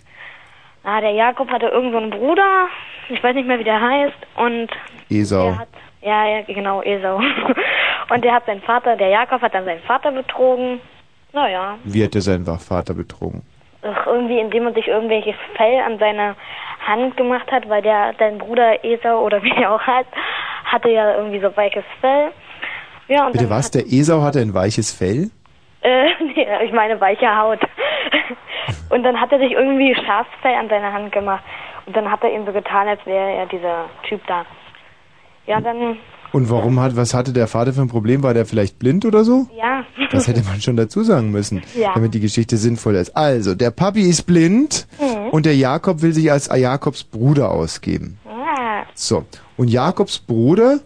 Ah, 0.85 1.01
der 1.01 1.13
Jakob 1.13 1.49
hatte 1.51 1.67
irgend 1.67 1.93
so 1.93 1.99
einen 1.99 2.11
Bruder. 2.11 2.67
Ich 3.09 3.23
weiß 3.23 3.35
nicht 3.35 3.47
mehr, 3.47 3.59
wie 3.59 3.65
der 3.65 3.81
heißt. 3.81 4.17
Und 4.37 4.69
Esau. 5.09 5.57
hat, 5.57 5.69
ja, 6.01 6.27
ja, 6.27 6.43
genau, 6.43 6.83
Esau. 6.83 7.21
Und 8.11 8.25
der 8.25 8.35
hat 8.35 8.47
seinen 8.47 8.63
Vater, 8.63 8.97
der 8.97 9.09
Jakob 9.09 9.41
hat 9.43 9.55
dann 9.55 9.65
seinen 9.65 9.83
Vater 9.83 10.11
betrogen. 10.11 10.81
Naja, 11.33 11.79
Wie 11.85 12.05
hat 12.05 12.15
er 12.15 12.21
seinen 12.21 12.45
Vater 12.45 12.95
betrogen? 12.95 13.43
Ach, 13.83 14.07
irgendwie, 14.07 14.39
indem 14.39 14.65
man 14.65 14.75
sich 14.75 14.87
irgendwelches 14.87 15.35
Fell 15.57 15.81
an 15.81 15.99
seine 15.99 16.37
Hand 16.87 17.17
gemacht 17.17 17.51
hat, 17.51 17.69
weil 17.69 17.83
der, 17.83 18.13
dein 18.15 18.39
Bruder 18.39 18.85
Esau 18.85 19.25
oder 19.25 19.43
wie 19.43 19.51
er 19.51 19.73
auch 19.73 19.81
heißt, 19.81 20.09
hatte 20.65 20.91
ja 20.91 21.17
irgendwie 21.17 21.41
so 21.41 21.57
weiches 21.57 21.85
Fell. 22.01 22.33
Ja, 23.09 23.27
und 23.27 23.33
Bitte 23.33 23.49
was? 23.51 23.71
Der 23.71 23.87
Esau 23.87 24.23
hatte 24.23 24.41
ein 24.41 24.53
weiches 24.53 24.93
Fell? 24.93 25.31
Äh, 25.83 26.05
nee, 26.37 26.47
ich 26.65 26.73
meine 26.73 27.01
weiche 27.01 27.37
Haut. 27.37 27.61
Und 28.91 29.03
dann 29.03 29.21
hat 29.21 29.33
er 29.33 29.39
sich 29.39 29.53
irgendwie 29.53 29.95
Schafsfell 29.95 30.55
an 30.55 30.69
seine 30.69 30.93
Hand 30.93 31.13
gemacht. 31.13 31.43
Und 31.87 31.97
dann 31.97 32.11
hat 32.11 32.23
er 32.23 32.33
ihm 32.33 32.47
so 32.47 32.53
getan, 32.53 32.87
als 32.89 33.05
wäre 33.07 33.33
er 33.33 33.47
dieser 33.47 33.87
Typ 34.09 34.21
da. 34.27 34.45
Ja, 35.47 35.61
dann, 35.61 35.97
Und 36.33 36.49
warum 36.51 36.79
hat, 36.79 36.95
was 36.97 37.15
hatte 37.15 37.33
der 37.33 37.49
Vater 37.49 37.73
für 37.73 37.81
ein 37.81 37.89
Problem? 37.89 38.23
War 38.23 38.33
der 38.35 38.47
vielleicht 38.47 38.79
blind 38.79 39.05
oder 39.05 39.25
so? 39.25 39.47
ja. 39.59 39.85
Das 40.13 40.29
hätte 40.29 40.43
man 40.45 40.61
schon 40.61 40.77
dazu 40.77 41.03
sagen 41.03 41.31
müssen, 41.31 41.63
Ja. 41.75 41.93
damit 41.95 42.13
die 42.15 42.21
Geschichte 42.21 42.59
sinnvoll 42.59 42.95
ist. 42.97 43.17
Also, 43.17 43.55
der 43.55 43.71
Papi 43.71 44.03
ist 44.03 44.25
blind 44.25 44.87
Mhm. 45.01 45.31
und 45.31 45.47
der 45.47 45.57
Jakob 45.57 46.03
will 46.03 46.13
sich 46.13 46.31
als 46.31 46.49
Jakobs 46.55 47.03
Bruder 47.03 47.51
ausgeben. 47.51 48.19
Ah, 48.29 48.83
So, 48.95 49.25
und 49.57 49.69
Jakobs 49.69 50.19
Bruder, 50.19 50.81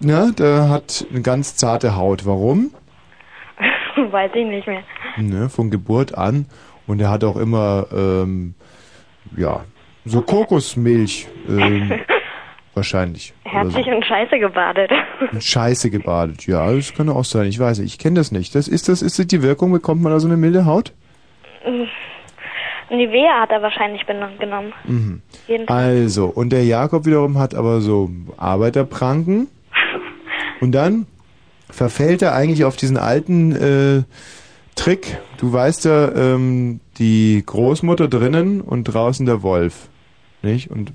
ne, 0.00 0.32
der 0.36 0.68
hat 0.68 1.06
eine 1.10 1.22
ganz 1.22 1.54
zarte 1.56 1.96
Haut. 1.96 2.26
Warum? 2.26 2.72
weiß 4.12 4.30
ich 4.34 4.46
nicht 4.46 4.66
mehr. 4.66 4.82
Ne, 5.16 5.48
von 5.48 5.70
Geburt 5.70 6.16
an. 6.16 6.46
Und 6.86 7.00
er 7.00 7.10
hat 7.10 7.24
auch 7.24 7.36
immer, 7.36 7.86
ähm, 7.92 8.54
ja, 9.36 9.64
so 10.04 10.22
Kokosmilch, 10.22 11.26
ähm, 11.48 11.92
wahrscheinlich. 12.74 13.34
Er 13.44 13.52
hat 13.54 13.60
oder 13.64 13.70
so. 13.72 13.76
sich 13.78 13.86
in 13.88 14.02
Scheiße 14.04 14.38
gebadet. 14.38 14.90
In 15.32 15.40
Scheiße 15.40 15.90
gebadet. 15.90 16.46
Ja, 16.46 16.72
das 16.72 16.94
kann 16.94 17.08
auch 17.08 17.24
sein. 17.24 17.48
Ich 17.48 17.58
weiß. 17.58 17.80
Ich 17.80 17.98
kenne 17.98 18.16
das 18.20 18.30
nicht. 18.30 18.54
Das 18.54 18.68
ist 18.68 18.88
das, 18.88 19.02
ist 19.02 19.18
das 19.18 19.26
die 19.26 19.42
Wirkung? 19.42 19.72
Bekommt 19.72 20.02
man 20.02 20.12
da 20.12 20.20
so 20.20 20.28
eine 20.28 20.36
milde 20.36 20.64
Haut? 20.66 20.92
Nivea 22.88 23.40
hat 23.40 23.50
er 23.50 23.62
wahrscheinlich 23.62 24.02
benommen- 24.02 24.38
genommen. 24.38 24.72
Mhm. 24.84 25.22
Also, 25.66 26.26
und 26.26 26.50
der 26.50 26.64
Jakob 26.64 27.04
wiederum 27.04 27.36
hat 27.38 27.54
aber 27.54 27.80
so 27.80 28.10
Arbeiterpranken. 28.36 29.48
Und 30.60 30.72
dann 30.72 31.06
verfällt 31.76 32.22
er 32.22 32.34
eigentlich 32.34 32.64
auf 32.64 32.76
diesen 32.76 32.96
alten 32.96 33.52
äh, 33.52 34.02
Trick. 34.76 35.18
Du 35.36 35.52
weißt 35.52 35.84
ja, 35.84 36.10
ähm, 36.14 36.80
die 36.98 37.42
Großmutter 37.44 38.08
drinnen 38.08 38.62
und 38.62 38.84
draußen 38.84 39.26
der 39.26 39.42
Wolf. 39.42 39.88
Nicht? 40.42 40.70
Und 40.70 40.92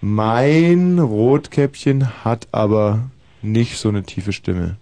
mein 0.00 0.98
Rotkäppchen 0.98 2.24
hat 2.24 2.48
aber 2.52 3.10
nicht 3.40 3.78
so 3.78 3.88
eine 3.88 4.02
tiefe 4.02 4.32
Stimme. 4.32 4.76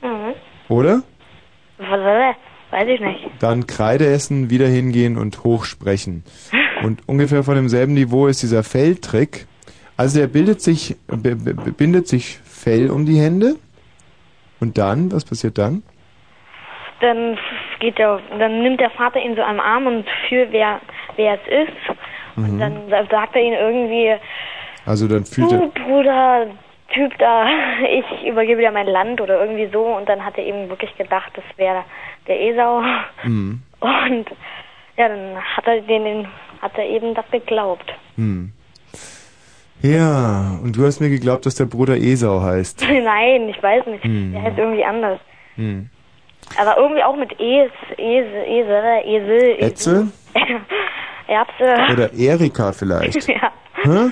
Mhm. 0.00 0.34
Oder? 0.68 1.02
Er? 1.78 2.36
Weiß 2.70 2.88
ich 2.88 3.00
nicht. 3.00 3.30
Dann 3.40 3.66
Kreide 3.66 4.06
essen, 4.06 4.50
wieder 4.50 4.68
hingehen 4.68 5.16
und 5.16 5.42
hochsprechen. 5.42 6.22
Und 6.84 7.08
ungefähr 7.08 7.42
von 7.42 7.54
demselben 7.54 7.94
Niveau 7.94 8.26
ist 8.26 8.42
dieser 8.42 8.62
Felltrick. 8.62 9.46
Also 9.96 10.20
der 10.20 10.26
bildet 10.28 10.60
sich, 10.60 10.96
bindet 11.76 12.06
sich 12.06 12.38
Fell 12.44 12.90
um 12.90 13.06
die 13.06 13.18
Hände. 13.18 13.56
Und 14.60 14.76
dann, 14.78 15.12
was 15.12 15.24
passiert 15.24 15.58
dann? 15.58 15.82
Dann 17.00 17.38
geht 17.78 17.98
der, 17.98 18.20
dann 18.38 18.62
nimmt 18.62 18.80
der 18.80 18.90
Vater 18.90 19.20
ihn 19.20 19.36
so 19.36 19.42
am 19.42 19.60
Arm 19.60 19.86
und 19.86 20.04
fühlt, 20.28 20.50
wer, 20.50 20.80
wer 21.16 21.34
es 21.34 21.68
ist. 21.68 21.96
Und 22.36 22.54
Mhm. 22.56 22.58
dann 22.58 22.88
sa- 22.90 23.04
sagt 23.10 23.36
er 23.36 23.42
ihn 23.42 23.52
irgendwie, 23.52 24.14
Also 24.84 25.06
dann 25.06 25.24
fühlt 25.24 25.52
er, 25.52 25.66
Bruder, 25.68 26.46
Typ 26.92 27.16
da, 27.18 27.46
ich 27.88 28.26
übergebe 28.26 28.60
dir 28.62 28.72
mein 28.72 28.86
Land 28.86 29.20
oder 29.20 29.40
irgendwie 29.40 29.66
so. 29.72 29.84
Und 29.84 30.08
dann 30.08 30.24
hat 30.24 30.38
er 30.38 30.44
eben 30.44 30.68
wirklich 30.70 30.96
gedacht, 30.96 31.30
das 31.34 31.44
wäre 31.56 31.84
der 32.26 32.40
Esau. 32.40 32.82
hm, 33.22 33.62
Und 33.80 34.26
ja, 34.96 35.08
dann 35.08 35.36
hat 35.56 35.66
er 35.68 35.80
den, 35.82 36.26
hat 36.60 36.76
er 36.76 36.84
eben 36.86 37.14
das 37.14 37.30
geglaubt. 37.30 37.92
hm. 38.16 38.52
Ja, 39.82 40.58
und 40.62 40.76
du 40.76 40.84
hast 40.84 41.00
mir 41.00 41.08
geglaubt, 41.08 41.46
dass 41.46 41.54
der 41.54 41.66
Bruder 41.66 41.96
Esau 41.96 42.42
heißt. 42.42 42.84
Nein, 43.04 43.48
ich 43.48 43.62
weiß 43.62 43.86
nicht. 43.86 44.04
Hm. 44.04 44.32
Der 44.32 44.42
heißt 44.42 44.58
irgendwie 44.58 44.84
anders. 44.84 45.20
Hm. 45.54 45.88
Aber 46.60 46.76
irgendwie 46.78 47.02
auch 47.02 47.16
mit 47.16 47.32
Es, 47.32 47.70
Esel, 47.98 48.44
Esel, 48.46 48.82
Esel, 49.04 49.56
Etzel? 49.58 50.08
Erbse. 51.28 51.92
Oder 51.92 52.12
Erika 52.14 52.72
vielleicht. 52.72 53.28
ja. 53.28 53.52
Hä? 53.82 54.10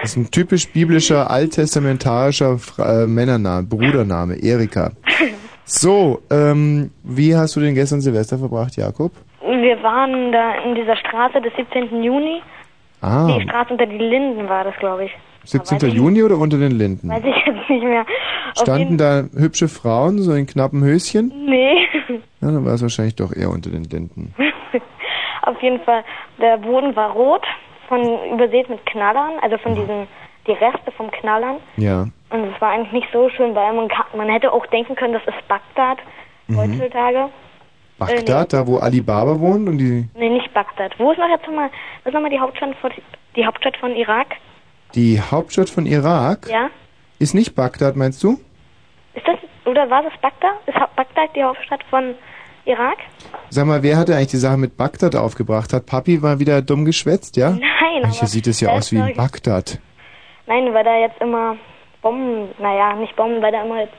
Das 0.00 0.10
ist 0.10 0.16
ein 0.16 0.30
typisch 0.30 0.68
biblischer, 0.72 1.28
alttestamentarischer 1.30 2.58
äh, 2.78 3.06
Männername, 3.06 3.66
Brudername, 3.66 4.36
Erika. 4.36 4.92
So, 5.64 6.20
ähm, 6.30 6.92
wie 7.02 7.34
hast 7.34 7.56
du 7.56 7.60
den 7.60 7.74
gestern 7.74 8.00
Silvester 8.00 8.38
verbracht, 8.38 8.76
Jakob? 8.76 9.10
Wir 9.40 9.82
waren 9.82 10.30
da 10.30 10.54
in 10.64 10.76
dieser 10.76 10.96
Straße 10.96 11.40
des 11.40 11.52
17. 11.56 12.02
Juni. 12.02 12.40
Ah, 13.06 13.26
Die 13.38 13.42
Straße 13.42 13.72
unter 13.72 13.86
die 13.86 13.98
Linden 13.98 14.48
war 14.48 14.64
das, 14.64 14.74
glaube 14.78 15.04
ich. 15.04 15.12
17. 15.44 15.76
weiß 15.76 15.82
ich- 15.84 15.94
Juni 15.94 16.22
oder 16.24 16.36
unter 16.38 16.58
den 16.58 16.72
Linden? 16.72 17.08
Weiß 17.08 17.22
ich 17.24 17.36
jetzt 17.46 17.70
nicht 17.70 17.84
mehr. 17.84 18.00
Auf 18.02 18.62
Standen 18.62 18.98
da 18.98 19.24
hübsche 19.38 19.68
Frauen, 19.68 20.18
so 20.18 20.32
in 20.34 20.46
knappen 20.46 20.82
Höschen? 20.82 21.32
Nee. 21.46 21.86
Ja, 22.40 22.50
dann 22.52 22.64
war 22.64 22.74
es 22.74 22.82
wahrscheinlich 22.82 23.14
doch 23.16 23.32
eher 23.34 23.50
unter 23.50 23.70
den 23.70 23.84
Linden. 23.84 24.34
Auf 25.42 25.62
jeden 25.62 25.80
Fall, 25.80 26.02
der 26.40 26.56
Boden 26.58 26.94
war 26.96 27.12
rot, 27.12 27.42
von 27.88 28.00
übersät 28.32 28.68
mit 28.68 28.84
Knallern, 28.86 29.34
also 29.42 29.56
von 29.58 29.74
diesen, 29.76 30.08
die 30.48 30.52
Reste 30.52 30.90
vom 30.96 31.08
Knallern. 31.12 31.58
Ja. 31.76 32.02
Und 32.30 32.44
es 32.52 32.60
war 32.60 32.70
eigentlich 32.72 32.92
nicht 32.92 33.08
so 33.12 33.28
schön, 33.30 33.54
weil 33.54 33.72
man, 33.74 33.88
man 34.16 34.28
hätte 34.28 34.52
auch 34.52 34.66
denken 34.66 34.96
können, 34.96 35.12
das 35.12 35.22
ist 35.26 35.46
Bagdad 35.48 35.98
Mhm. 36.48 36.56
heutzutage. 36.58 37.28
Bagdad, 37.98 38.52
da 38.52 38.66
wo 38.66 38.76
Alibaba 38.78 39.38
wohnt 39.40 39.68
und 39.68 39.78
die, 39.78 40.08
Nee, 40.14 40.28
nicht 40.28 40.52
Bagdad. 40.52 40.98
Wo 40.98 41.12
ist 41.12 41.18
noch 41.18 41.28
jetzt 41.28 41.46
nochmal, 41.46 41.70
was 42.02 42.06
ist 42.10 42.14
nochmal 42.14 42.30
die 42.30 42.38
Hauptstadt 42.40 42.74
von, 42.80 42.90
die 43.36 43.46
Hauptstadt 43.46 43.76
von 43.78 43.94
Irak? 43.94 44.28
die 44.94 45.20
Hauptstadt 45.20 45.68
von 45.68 45.84
Irak 45.86 46.48
Ja? 46.48 46.70
ist 47.18 47.34
nicht 47.34 47.54
Bagdad, 47.54 47.96
meinst 47.96 48.22
du? 48.22 48.38
Ist 49.14 49.26
das, 49.26 49.36
oder 49.64 49.88
war 49.90 50.02
das 50.02 50.12
Bagdad? 50.20 50.52
Ist 50.66 50.76
Bagdad 50.96 51.30
die 51.34 51.42
Hauptstadt 51.42 51.82
von 51.90 52.14
Irak? 52.66 52.98
Sag 53.50 53.66
mal, 53.66 53.82
wer 53.82 53.96
hatte 53.96 54.14
eigentlich 54.14 54.28
die 54.28 54.36
Sache 54.36 54.56
mit 54.56 54.76
Bagdad 54.76 55.16
aufgebracht? 55.16 55.72
Hat 55.72 55.86
Papi 55.86 56.18
mal 56.18 56.38
wieder 56.38 56.62
dumm 56.62 56.84
geschwätzt, 56.84 57.36
ja? 57.36 57.50
Nein, 57.60 57.60
Manche 58.02 58.20
aber 58.20 58.26
sieht 58.28 58.46
es 58.46 58.60
ja 58.60 58.70
aus 58.70 58.92
wie 58.92 58.96
in 58.96 59.14
Bagdad. 59.16 59.78
Nein, 60.46 60.72
weil 60.74 60.84
da 60.84 60.96
jetzt 60.98 61.20
immer 61.20 61.56
Bomben, 62.02 62.48
naja, 62.60 62.94
nicht 62.96 63.16
Bomben, 63.16 63.42
weil 63.42 63.52
da 63.52 63.64
immer 63.64 63.80
jetzt 63.80 63.94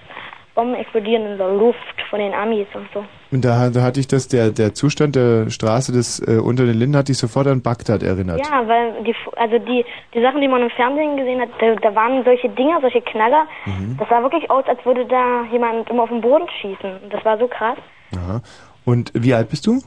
Bomben 0.57 0.73
explodieren 0.73 1.23
in 1.33 1.37
der 1.37 1.53
Luft 1.53 1.77
von 2.09 2.19
den 2.19 2.33
Amis 2.33 2.65
und 2.73 2.87
so. 2.91 3.05
Und 3.31 3.45
da, 3.45 3.69
da 3.69 3.83
hatte 3.83 3.99
ich 3.99 4.07
das, 4.07 4.27
der, 4.27 4.49
der 4.49 4.73
Zustand 4.73 5.15
der 5.15 5.51
Straße 5.51 5.91
des 5.91 6.19
äh, 6.19 6.39
unter 6.39 6.65
den 6.65 6.79
Linden 6.79 6.97
hat 6.97 7.09
dich 7.09 7.19
sofort 7.19 7.45
an 7.45 7.61
Bagdad 7.61 8.01
erinnert. 8.01 8.39
Ja, 8.39 8.67
weil 8.67 9.03
die, 9.03 9.15
also 9.35 9.59
die, 9.59 9.85
die 10.15 10.21
Sachen, 10.21 10.41
die 10.41 10.47
man 10.47 10.63
im 10.63 10.71
Fernsehen 10.71 11.15
gesehen 11.15 11.39
hat, 11.41 11.49
da, 11.59 11.75
da 11.75 11.93
waren 11.93 12.23
solche 12.23 12.49
Dinger, 12.49 12.81
solche 12.81 13.01
Knaller. 13.01 13.45
Mhm. 13.67 13.97
Das 13.99 14.09
sah 14.09 14.23
wirklich 14.23 14.49
aus, 14.49 14.65
als 14.67 14.83
würde 14.83 15.05
da 15.05 15.45
jemand 15.51 15.87
immer 15.91 16.03
auf 16.03 16.09
den 16.09 16.21
Boden 16.21 16.47
schießen. 16.59 17.03
Und 17.03 17.13
das 17.13 17.23
war 17.23 17.37
so 17.37 17.47
krass. 17.47 17.77
Aha. 18.15 18.41
Und 18.83 19.11
wie 19.13 19.35
alt 19.35 19.49
bist 19.49 19.67
du? 19.67 19.79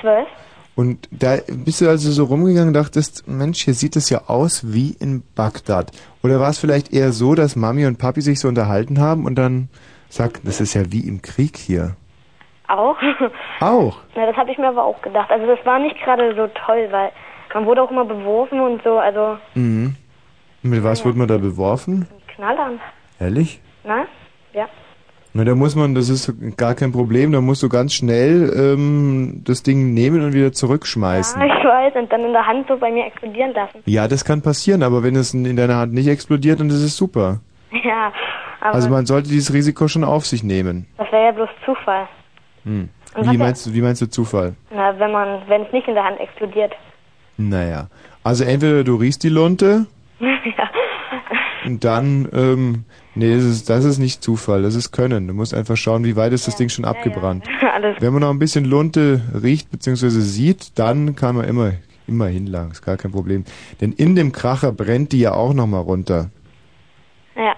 Zwölf? 0.00 0.26
Und 0.74 1.06
da 1.10 1.36
bist 1.48 1.82
du 1.82 1.88
also 1.88 2.10
so 2.10 2.24
rumgegangen 2.24 2.68
und 2.68 2.74
dachtest, 2.74 3.28
Mensch, 3.28 3.62
hier 3.62 3.74
sieht 3.74 3.94
es 3.94 4.08
ja 4.08 4.22
aus 4.26 4.72
wie 4.72 4.96
in 4.98 5.22
Bagdad. 5.34 5.92
Oder 6.22 6.40
war 6.40 6.48
es 6.48 6.58
vielleicht 6.58 6.94
eher 6.94 7.12
so, 7.12 7.34
dass 7.34 7.56
Mami 7.56 7.84
und 7.84 7.98
Papi 7.98 8.22
sich 8.22 8.40
so 8.40 8.48
unterhalten 8.48 8.98
haben 8.98 9.26
und 9.26 9.34
dann 9.36 9.68
sagt, 10.14 10.46
das 10.46 10.60
ist 10.60 10.74
ja 10.74 10.82
wie 10.90 11.06
im 11.06 11.22
Krieg 11.22 11.56
hier. 11.56 11.96
Auch? 12.68 12.96
Auch. 13.60 13.98
Na, 14.16 14.26
das 14.26 14.36
habe 14.36 14.50
ich 14.50 14.58
mir 14.58 14.68
aber 14.68 14.84
auch 14.84 15.00
gedacht. 15.02 15.30
Also 15.30 15.46
das 15.46 15.64
war 15.66 15.78
nicht 15.78 15.96
gerade 16.02 16.34
so 16.34 16.48
toll, 16.66 16.88
weil 16.90 17.10
man 17.52 17.66
wurde 17.66 17.82
auch 17.82 17.90
immer 17.90 18.04
beworfen 18.04 18.60
und 18.60 18.82
so, 18.82 18.98
also 18.98 19.36
Mhm. 19.54 19.96
Mit 20.62 20.82
was 20.82 21.04
wurde 21.04 21.18
man 21.18 21.28
da 21.28 21.36
beworfen? 21.36 22.08
Knallern. 22.34 22.80
Ehrlich? 23.20 23.60
Na? 23.84 24.06
Ja. 24.54 24.66
Na, 25.34 25.44
da 25.44 25.54
muss 25.54 25.76
man, 25.76 25.94
das 25.94 26.08
ist 26.08 26.32
gar 26.56 26.74
kein 26.74 26.90
Problem, 26.92 27.32
da 27.32 27.40
musst 27.42 27.62
du 27.62 27.68
ganz 27.68 27.92
schnell 27.92 28.50
ähm, 28.56 29.42
das 29.44 29.62
Ding 29.62 29.92
nehmen 29.92 30.24
und 30.24 30.32
wieder 30.32 30.52
zurückschmeißen. 30.52 31.40
Ja, 31.40 31.46
ich 31.58 31.64
weiß, 31.64 31.94
und 31.96 32.10
dann 32.10 32.24
in 32.24 32.32
der 32.32 32.46
Hand 32.46 32.66
so 32.68 32.78
bei 32.78 32.90
mir 32.90 33.04
explodieren 33.04 33.52
lassen. 33.52 33.82
Ja, 33.84 34.08
das 34.08 34.24
kann 34.24 34.40
passieren, 34.42 34.82
aber 34.82 35.02
wenn 35.02 35.16
es 35.16 35.34
in 35.34 35.56
deiner 35.56 35.76
Hand 35.76 35.92
nicht 35.92 36.08
explodiert, 36.08 36.60
dann 36.60 36.68
ist 36.68 36.82
es 36.82 36.96
super. 36.96 37.40
Ja, 37.84 38.12
aber 38.64 38.74
Also 38.74 38.88
man 38.88 39.04
sollte 39.06 39.28
dieses 39.28 39.52
Risiko 39.52 39.86
schon 39.88 40.04
auf 40.04 40.26
sich 40.26 40.42
nehmen. 40.42 40.86
das 40.96 41.10
wäre 41.12 41.26
ja 41.26 41.32
bloß 41.32 41.48
Zufall. 41.64 42.08
Hm. 42.64 42.88
Wie 43.22 43.36
meinst 43.36 43.66
du, 43.66 43.74
wie 43.74 43.82
meinst 43.82 44.00
du 44.02 44.06
Zufall? 44.06 44.54
Na, 44.74 44.98
wenn 44.98 45.12
man, 45.12 45.42
wenn 45.48 45.62
es 45.62 45.72
nicht 45.72 45.86
in 45.86 45.94
der 45.94 46.02
Hand 46.04 46.18
explodiert. 46.18 46.72
Naja. 47.36 47.88
Also 48.24 48.42
entweder 48.44 48.82
du 48.84 48.96
riechst 48.96 49.22
die 49.22 49.28
Lunte 49.28 49.86
ja. 50.20 50.70
und 51.66 51.84
dann, 51.84 52.26
ähm, 52.32 52.84
nee, 53.14 53.34
das 53.34 53.44
ist, 53.44 53.68
das 53.68 53.84
ist 53.84 53.98
nicht 53.98 54.22
Zufall, 54.24 54.62
das 54.62 54.74
ist 54.74 54.92
Können. 54.92 55.28
Du 55.28 55.34
musst 55.34 55.52
einfach 55.52 55.76
schauen, 55.76 56.04
wie 56.04 56.16
weit 56.16 56.32
ist 56.32 56.48
das 56.48 56.56
Ding 56.56 56.70
schon 56.70 56.84
abgebrannt. 56.86 57.44
Alles. 57.74 57.96
Wenn 58.00 58.12
man 58.14 58.22
noch 58.22 58.30
ein 58.30 58.38
bisschen 58.38 58.64
Lunte 58.64 59.20
riecht 59.42 59.70
bzw. 59.70 60.08
sieht, 60.08 60.78
dann 60.78 61.14
kann 61.16 61.36
man 61.36 61.44
immer, 61.44 61.72
immer 62.08 62.26
hinlangen, 62.28 62.70
ist 62.72 62.82
gar 62.82 62.96
kein 62.96 63.12
Problem. 63.12 63.44
Denn 63.80 63.92
in 63.92 64.16
dem 64.16 64.32
Kracher 64.32 64.72
brennt 64.72 65.12
die 65.12 65.20
ja 65.20 65.34
auch 65.34 65.52
nochmal 65.52 65.82
runter. 65.82 66.30
Ja. 67.36 67.54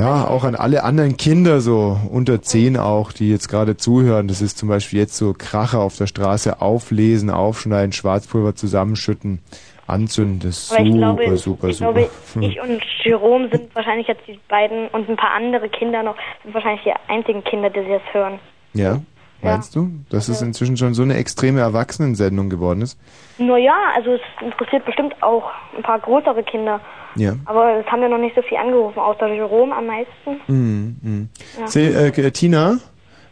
Ja, 0.00 0.28
auch 0.28 0.44
an 0.44 0.54
alle 0.54 0.84
anderen 0.84 1.16
Kinder 1.16 1.60
so 1.60 1.98
unter 2.10 2.40
zehn 2.40 2.76
auch, 2.76 3.12
die 3.12 3.30
jetzt 3.30 3.48
gerade 3.48 3.76
zuhören. 3.76 4.28
Das 4.28 4.40
ist 4.40 4.56
zum 4.56 4.68
Beispiel 4.68 5.00
jetzt 5.00 5.16
so 5.16 5.34
Kracher 5.36 5.80
auf 5.80 5.96
der 5.96 6.06
Straße 6.06 6.60
auflesen, 6.60 7.30
aufschneiden, 7.30 7.92
Schwarzpulver 7.92 8.54
zusammenschütten, 8.54 9.40
anzünden. 9.88 10.38
Das 10.40 10.58
ist 10.58 10.68
super, 10.68 10.84
glaube, 10.84 11.36
super, 11.36 11.68
ich, 11.68 11.76
super. 11.78 11.92
glaube, 11.92 12.10
ich 12.46 12.60
und 12.60 12.80
Jerome 13.02 13.48
sind 13.50 13.74
wahrscheinlich 13.74 14.06
jetzt 14.06 14.22
die 14.28 14.38
beiden 14.48 14.88
und 14.88 15.08
ein 15.08 15.16
paar 15.16 15.32
andere 15.32 15.68
Kinder 15.68 16.02
noch, 16.04 16.16
sind 16.44 16.54
wahrscheinlich 16.54 16.84
die 16.84 16.92
einzigen 17.08 17.42
Kinder, 17.42 17.70
die 17.70 17.80
sie 17.80 17.90
jetzt 17.90 18.12
hören. 18.14 18.38
ja, 18.74 19.00
meinst 19.42 19.74
du, 19.74 19.88
dass 20.10 20.28
es 20.28 20.42
inzwischen 20.42 20.76
schon 20.76 20.94
so 20.94 21.02
eine 21.02 21.16
extreme 21.16 21.60
Erwachsenensendung 21.60 22.50
geworden 22.50 22.82
ist? 22.82 22.98
Nur 23.38 23.56
ja, 23.56 23.76
also 23.96 24.12
es 24.12 24.20
interessiert 24.40 24.84
bestimmt 24.84 25.20
auch 25.22 25.50
ein 25.76 25.82
paar 25.82 25.98
größere 25.98 26.44
Kinder. 26.44 26.80
Ja. 27.18 27.34
Aber 27.46 27.78
es 27.80 27.86
haben 27.86 28.00
ja 28.02 28.08
noch 28.08 28.18
nicht 28.18 28.34
so 28.36 28.42
viel 28.42 28.56
angerufen, 28.58 28.98
außer 28.98 29.26
Jerome 29.32 29.74
am 29.74 29.86
meisten. 29.86 30.40
Mhm, 30.46 30.96
mhm. 31.02 31.28
Ja. 31.58 31.66
Se, 31.66 31.80
äh, 31.80 32.08
äh, 32.08 32.30
Tina, 32.30 32.78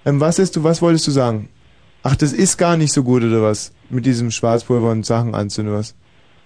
ähm, 0.04 0.20
was 0.20 0.38
ist 0.38 0.56
du, 0.56 0.64
was 0.64 0.82
wolltest 0.82 1.06
du 1.06 1.10
sagen? 1.12 1.48
Ach, 2.02 2.16
das 2.16 2.32
ist 2.32 2.56
gar 2.58 2.76
nicht 2.76 2.92
so 2.92 3.02
gut 3.04 3.22
oder 3.22 3.42
was? 3.42 3.72
Mit 3.88 4.04
diesem 4.06 4.30
Schwarzpulver 4.30 4.90
und 4.90 5.06
Sachen 5.06 5.34
anzünden 5.34 5.72
oder 5.72 5.80
was? 5.80 5.94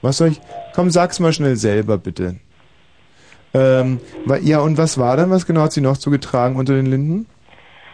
Was 0.02 0.18
soll 0.18 0.28
ich? 0.28 0.40
Komm, 0.74 0.90
sag's 0.90 1.18
mal 1.20 1.32
schnell 1.32 1.56
selber 1.56 1.98
bitte. 1.98 2.36
Ähm, 3.52 4.00
wa- 4.26 4.36
ja, 4.38 4.60
und 4.60 4.78
was 4.78 4.96
war 4.98 5.16
dann? 5.16 5.30
Was 5.30 5.46
genau 5.46 5.62
hat 5.62 5.72
sie 5.72 5.80
noch 5.80 5.96
zugetragen 5.98 6.56
unter 6.56 6.74
den 6.74 6.86
Linden? 6.86 7.26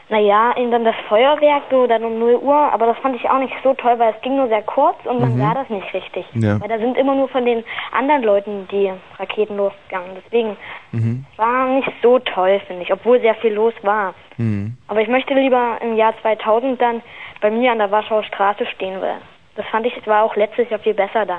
Naja, 0.08 0.54
eben 0.56 0.70
dann 0.70 0.84
das 0.84 0.94
Feuerwerk, 1.08 1.64
so 1.68 1.88
dann 1.88 2.04
um 2.04 2.20
0 2.20 2.36
Uhr, 2.36 2.54
aber 2.54 2.86
das 2.86 2.96
fand 2.98 3.16
ich 3.16 3.28
auch 3.28 3.40
nicht 3.40 3.52
so 3.64 3.74
toll, 3.74 3.98
weil 3.98 4.14
es 4.14 4.20
ging 4.22 4.36
nur 4.36 4.46
sehr 4.46 4.62
kurz 4.62 4.94
und 5.04 5.20
man 5.20 5.34
Mhm. 5.34 5.40
sah 5.40 5.54
das 5.54 5.68
nicht 5.68 5.92
richtig. 5.92 6.24
Ja. 6.34 6.60
Weil 6.60 6.68
da 6.68 6.78
sind 6.78 6.96
immer 6.96 7.16
nur 7.16 7.28
von 7.28 7.44
den 7.44 7.64
anderen 7.90 8.22
Leuten 8.22 8.68
die 8.70 8.92
Raketen 9.18 9.56
losgegangen. 9.56 10.10
Deswegen 10.24 10.56
Mhm. 10.92 11.24
war 11.36 11.66
nicht 11.70 11.90
so 12.02 12.20
toll, 12.20 12.60
finde 12.68 12.84
ich, 12.84 12.92
obwohl 12.92 13.20
sehr 13.20 13.34
viel 13.36 13.52
los 13.52 13.74
war. 13.82 14.14
Mhm. 14.36 14.76
Aber 14.86 15.00
ich 15.00 15.08
möchte 15.08 15.34
lieber 15.34 15.78
im 15.82 15.96
Jahr 15.96 16.14
2000 16.22 16.80
dann 16.80 17.02
bei 17.40 17.50
mir 17.50 17.72
an 17.72 17.78
der 17.78 17.90
Warschauer 17.90 18.22
Straße 18.22 18.64
stehen, 18.66 19.00
weil 19.00 19.16
das 19.56 19.66
fand 19.66 19.86
ich, 19.86 19.96
es 19.96 20.06
war 20.06 20.22
auch 20.22 20.36
letztes 20.36 20.70
Jahr 20.70 20.78
viel 20.78 20.94
besser 20.94 21.26
da. 21.26 21.38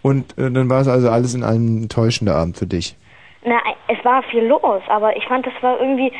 Und 0.00 0.32
äh, 0.38 0.50
dann 0.50 0.70
war 0.70 0.80
es 0.80 0.88
also 0.88 1.10
alles 1.10 1.34
in 1.34 1.42
allem 1.44 1.82
ein 1.82 1.88
täuschender 1.90 2.36
Abend 2.36 2.56
für 2.56 2.66
dich. 2.66 2.96
Na, 3.44 3.56
es 3.88 4.02
war 4.04 4.22
viel 4.22 4.44
los, 4.46 4.80
aber 4.88 5.14
ich 5.16 5.26
fand, 5.26 5.46
das 5.46 5.52
war 5.60 5.78
irgendwie, 5.78 6.10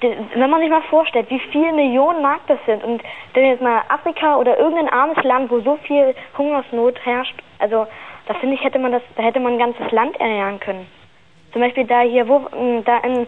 wenn 0.00 0.50
man 0.50 0.60
sich 0.60 0.70
mal 0.70 0.82
vorstellt, 0.90 1.30
wie 1.30 1.40
viele 1.52 1.72
Millionen 1.72 2.22
Mark 2.22 2.40
das 2.48 2.58
sind 2.66 2.82
und 2.84 3.02
wenn 3.34 3.44
jetzt 3.46 3.62
mal 3.62 3.82
Afrika 3.88 4.36
oder 4.36 4.58
irgendein 4.58 4.88
armes 4.88 5.22
Land, 5.24 5.50
wo 5.50 5.60
so 5.60 5.76
viel 5.86 6.14
Hungersnot 6.36 6.98
herrscht, 7.04 7.34
also 7.58 7.86
da 8.26 8.34
finde 8.34 8.54
ich, 8.56 8.64
hätte 8.64 8.78
man 8.78 8.92
das, 8.92 9.02
da 9.16 9.22
hätte 9.22 9.40
man 9.40 9.54
ein 9.54 9.58
ganzes 9.58 9.90
Land 9.92 10.18
ernähren 10.20 10.58
können. 10.60 10.86
Zum 11.52 11.60
Beispiel 11.62 11.84
da 11.86 12.00
hier, 12.00 12.26
wo, 12.28 12.40
da 12.84 12.98
in 12.98 13.26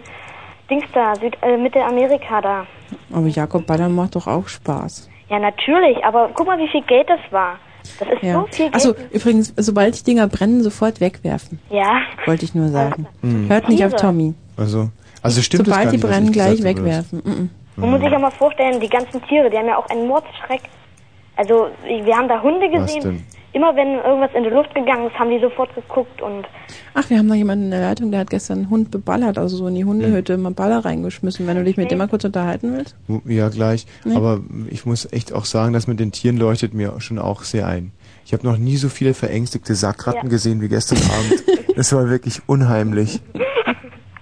Dings 0.70 0.84
da, 0.92 1.14
Süd, 1.14 1.36
äh, 1.42 1.56
Mittelamerika 1.56 2.40
da. 2.40 2.66
Aber 3.12 3.26
Jakob 3.26 3.66
Ballern 3.66 3.94
macht 3.94 4.16
doch 4.16 4.26
auch 4.26 4.48
Spaß. 4.48 5.08
Ja, 5.28 5.38
natürlich, 5.38 6.04
aber 6.04 6.30
guck 6.34 6.46
mal, 6.46 6.58
wie 6.58 6.68
viel 6.68 6.82
Geld 6.82 7.08
das 7.08 7.20
war. 7.30 7.58
Das 8.00 8.08
ist 8.08 8.22
Ja. 8.22 8.34
so 8.34 8.46
viel 8.50 8.64
Geld. 8.70 8.74
Achso, 8.74 8.94
übrigens, 9.12 9.54
sobald 9.56 9.98
die 10.00 10.04
Dinger 10.04 10.26
brennen, 10.26 10.62
sofort 10.62 11.00
wegwerfen. 11.00 11.60
ja. 11.70 12.00
Wollte 12.24 12.44
ich 12.44 12.54
nur 12.54 12.68
sagen. 12.68 13.06
Mhm. 13.22 13.48
Hört 13.48 13.68
nicht 13.68 13.84
auf. 13.84 13.94
Tommy. 13.94 14.34
Also, 14.56 14.88
also 15.26 15.42
stimmt 15.42 15.66
das 15.66 15.74
Sobald 15.74 15.84
gar 15.84 15.90
die 15.92 15.96
nicht, 15.98 16.06
brennen, 16.08 16.26
ich 16.28 16.32
gleich 16.32 16.62
wegwerfen. 16.62 17.22
Mhm. 17.24 17.50
Man 17.76 17.90
muss 17.90 18.00
sich 18.00 18.10
ja 18.10 18.18
mal 18.18 18.30
vorstellen, 18.30 18.80
die 18.80 18.88
ganzen 18.88 19.22
Tiere, 19.26 19.50
die 19.50 19.56
haben 19.58 19.66
ja 19.66 19.76
auch 19.76 19.88
einen 19.90 20.06
Mordschreck. 20.08 20.62
Also, 21.36 21.68
wir 21.84 22.16
haben 22.16 22.28
da 22.28 22.40
Hunde 22.42 22.66
Was 22.72 22.86
gesehen. 22.86 23.02
denn? 23.02 23.24
Immer 23.52 23.74
wenn 23.74 23.94
irgendwas 23.94 24.30
in 24.34 24.44
die 24.44 24.50
Luft 24.50 24.74
gegangen 24.74 25.06
ist, 25.06 25.18
haben 25.18 25.30
die 25.30 25.38
sofort 25.40 25.74
geguckt 25.74 26.20
und 26.20 26.44
Ach, 26.94 27.08
wir 27.08 27.18
haben 27.18 27.26
noch 27.26 27.34
jemanden 27.34 27.66
in 27.66 27.70
der 27.70 27.80
Leitung, 27.80 28.10
der 28.10 28.20
hat 28.20 28.30
gestern 28.30 28.58
einen 28.58 28.70
Hund 28.70 28.90
beballert, 28.90 29.38
also 29.38 29.56
so 29.56 29.66
in 29.66 29.74
die 29.74 29.84
Hundehütte 29.84 30.36
mal 30.36 30.52
Baller 30.52 30.84
reingeschmissen. 30.84 31.46
Wenn 31.46 31.56
du 31.56 31.64
dich 31.64 31.76
mit 31.78 31.90
dem 31.90 31.98
mal 31.98 32.08
kurz 32.08 32.24
unterhalten 32.24 32.74
willst. 32.76 32.96
Ja, 33.24 33.48
gleich. 33.48 33.86
Nee. 34.04 34.14
Aber 34.14 34.40
ich 34.70 34.84
muss 34.84 35.10
echt 35.10 35.32
auch 35.32 35.46
sagen, 35.46 35.72
das 35.72 35.86
mit 35.86 36.00
den 36.00 36.12
Tieren 36.12 36.36
leuchtet 36.36 36.74
mir 36.74 37.00
schon 37.00 37.18
auch 37.18 37.42
sehr 37.44 37.66
ein. 37.66 37.92
Ich 38.26 38.32
habe 38.34 38.46
noch 38.46 38.58
nie 38.58 38.76
so 38.76 38.88
viele 38.90 39.14
verängstigte 39.14 39.74
Sackratten 39.74 40.24
Ja. 40.24 40.28
gesehen 40.28 40.60
wie 40.60 40.68
gestern 40.68 40.98
Abend. 40.98 41.42
Das 41.76 41.92
war 41.92 42.08
wirklich 42.08 42.40
unheimlich. 42.46 43.20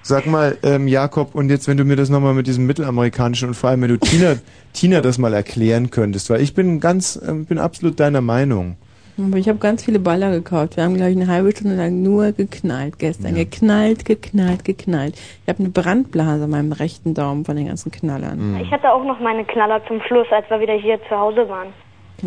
Sag 0.07 0.27
mal, 0.27 0.59
ähm, 0.63 0.87
Jakob, 0.87 1.35
und 1.35 1.49
jetzt, 1.49 1.67
wenn 1.67 1.79
du 1.79 1.85
mir 1.85 1.97
das 1.97 2.11
nochmal 2.11 2.35
mit 2.35 2.47
diesem 2.47 2.67
mittelamerikanischen 2.67 3.49
und 3.49 3.55
vor 3.55 3.71
allem, 3.71 3.81
wenn 3.81 3.89
du 3.89 3.97
Tina, 3.97 4.35
Tina 4.75 5.01
das 5.01 5.17
mal 5.17 5.33
erklären 5.33 5.91
könntest, 5.91 6.29
weil 6.29 6.43
ich 6.43 6.55
bin 6.55 6.79
ganz, 6.79 7.19
ähm, 7.27 7.47
bin 7.47 7.59
absolut 7.59 7.99
deiner 7.99 8.21
Meinung. 8.21 8.77
Aber 9.17 9.39
ich 9.39 9.49
habe 9.49 9.59
ganz 9.59 9.83
viele 9.83 9.99
Baller 10.01 10.31
gekauft. 10.31 10.77
Wir 10.77 10.85
haben, 10.85 10.97
glaube 10.97 11.13
ich, 11.13 11.17
eine 11.17 11.29
halbe 11.29 11.53
Stunde 11.53 11.77
lang 11.77 12.03
nur 12.03 12.33
geknallt 12.33 12.99
gestern. 12.99 13.35
Geknallt, 13.35 14.05
geknallt, 14.05 14.67
geknallt. 14.67 15.15
Ich 15.15 15.49
habe 15.49 15.61
eine 15.61 15.71
Brandblase 15.71 16.45
an 16.45 16.51
meinem 16.51 16.73
rechten 16.73 17.15
Daumen 17.15 17.47
von 17.47 17.57
den 17.57 17.69
ganzen 17.69 17.91
Knallern. 17.91 18.61
ich 18.61 18.71
hatte 18.71 18.93
auch 18.93 19.05
noch 19.05 19.21
meine 19.21 19.47
Knaller 19.47 19.81
zum 19.87 20.03
Schluss, 20.03 20.27
als 20.33 20.51
wir 20.51 20.61
wieder 20.61 20.75
hier 20.75 20.99
zu 21.09 21.17
Hause 21.17 21.49
waren. 21.49 21.69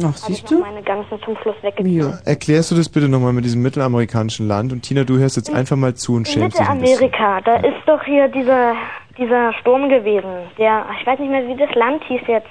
Ach, 0.04 0.16
siehst 0.16 0.50
du? 0.52 0.60
meine 0.60 0.82
ganzen 0.84 1.20
zum 1.24 1.36
Schluss 1.38 1.56
weggeknallt. 1.62 2.26
Erklärst 2.26 2.72
du 2.72 2.76
das 2.76 2.90
bitte 2.90 3.08
nochmal 3.10 3.34
mit 3.34 3.46
diesem 3.46 3.62
mittelamerikanischen 3.62 4.48
Land? 4.48 4.72
Und 4.72 4.82
Tina, 4.82 5.04
du 5.04 5.18
hörst 5.18 5.38
jetzt 5.38 5.52
einfach 5.54 5.76
mal 5.76 5.96
zu 5.96 6.14
und 6.16 6.28
In 6.28 6.34
schämst 6.34 6.60
dich 6.60 6.68
ein 6.68 6.80
bisschen. 6.82 7.00
Mittelamerika, 7.02 7.42
da 7.42 7.56
ist 7.68 7.78
doch 7.88 8.04
hier 8.04 8.28
dieser, 8.28 8.76
dieser 9.18 9.54
Sturm 9.54 9.90
gewesen. 9.90 10.30
Der, 10.58 10.86
ich 11.00 11.08
weiß 11.08 11.20
nicht 11.20 11.30
mehr, 11.32 11.48
wie 11.48 11.56
das 11.56 11.74
Land 11.76 12.04
hieß 12.06 12.22
jetzt. 12.28 12.48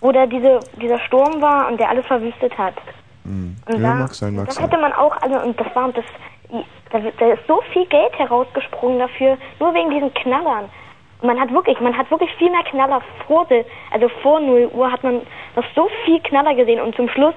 Wo 0.00 0.12
da 0.12 0.26
diese, 0.26 0.60
dieser 0.82 0.98
Sturm 1.00 1.40
war 1.40 1.68
und 1.70 1.80
der 1.80 1.88
alles 1.88 2.04
verwüstet 2.06 2.56
hat. 2.58 2.74
Hm. 3.24 3.56
Und 3.66 3.74
Ja, 3.80 3.88
da, 3.88 3.94
mag 3.94 4.14
sein, 4.14 4.34
mag 4.36 4.46
das 4.46 4.56
sein. 4.56 4.64
hätte 4.68 4.78
man 4.78 4.92
auch, 4.92 5.16
also, 5.22 5.40
und 5.40 5.58
das 5.58 5.74
war, 5.74 5.86
und 5.86 5.96
das, 5.96 6.04
da, 6.90 6.98
da 7.18 7.32
ist 7.32 7.46
so 7.48 7.62
viel 7.72 7.86
Geld 7.86 8.12
herausgesprungen 8.18 8.98
dafür, 8.98 9.38
nur 9.60 9.72
wegen 9.72 9.88
diesen 9.90 10.12
Knallern. 10.12 10.66
Man 11.24 11.40
hat 11.40 11.50
wirklich, 11.52 11.80
man 11.80 11.96
hat 11.96 12.10
wirklich 12.10 12.30
viel 12.34 12.50
mehr 12.50 12.62
Knaller 12.64 13.00
vor, 13.26 13.46
also 13.90 14.08
vor 14.22 14.40
0 14.40 14.70
Uhr 14.74 14.92
hat 14.92 15.02
man 15.02 15.22
noch 15.56 15.64
so 15.74 15.88
viel 16.04 16.20
Knaller 16.20 16.54
gesehen 16.54 16.80
und 16.80 16.94
zum 16.94 17.08
Schluss 17.08 17.34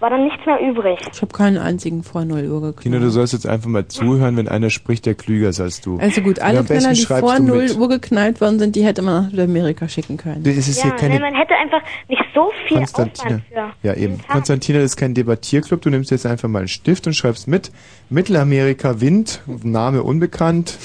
war 0.00 0.10
dann 0.10 0.24
nichts 0.24 0.44
mehr 0.46 0.60
übrig. 0.60 0.98
Ich 1.12 1.22
habe 1.22 1.32
keinen 1.32 1.58
einzigen 1.58 2.02
vor 2.02 2.24
0 2.24 2.48
Uhr 2.48 2.60
geknallt. 2.60 2.82
Tina, 2.82 2.98
du 2.98 3.10
sollst 3.10 3.32
jetzt 3.32 3.46
einfach 3.46 3.68
mal 3.68 3.86
zuhören, 3.88 4.36
wenn 4.36 4.48
einer 4.48 4.70
spricht, 4.70 5.06
der 5.06 5.14
klüger 5.14 5.48
ist 5.48 5.60
als 5.60 5.80
du. 5.80 5.98
Also 5.98 6.20
gut, 6.20 6.38
alle 6.40 6.64
Knaller, 6.64 6.92
die 6.92 7.04
vor 7.04 7.36
du 7.36 7.42
0 7.42 7.62
mit. 7.62 7.76
Uhr 7.76 7.88
geknallt 7.88 8.40
worden 8.40 8.58
sind, 8.58 8.76
die 8.76 8.84
hätte 8.84 9.02
man 9.02 9.24
nach 9.24 9.30
Südamerika 9.30 9.88
schicken 9.88 10.16
können. 10.16 10.42
Das 10.42 10.56
ist 10.56 10.78
ja, 10.78 10.84
hier 10.84 10.92
keine 10.92 11.14
nee, 11.14 11.20
man 11.20 11.34
hätte 11.34 11.54
einfach 11.54 11.80
nicht 12.08 12.22
so 12.34 12.50
viel 12.66 12.78
Konstantina. 12.78 13.36
Aufwand 13.36 13.74
für. 13.82 13.88
Ja, 13.88 13.94
eben. 13.94 14.20
Konstantina, 14.28 14.78
das 14.78 14.92
ist 14.92 14.96
kein 14.96 15.14
Debattierclub. 15.14 15.80
Du 15.80 15.90
nimmst 15.90 16.10
jetzt 16.10 16.26
einfach 16.26 16.48
mal 16.48 16.60
einen 16.60 16.68
Stift 16.68 17.06
und 17.06 17.14
schreibst 17.14 17.48
mit. 17.48 17.70
Mittelamerika 18.10 19.00
Wind, 19.00 19.42
Name 19.62 20.02
unbekannt. 20.02 20.78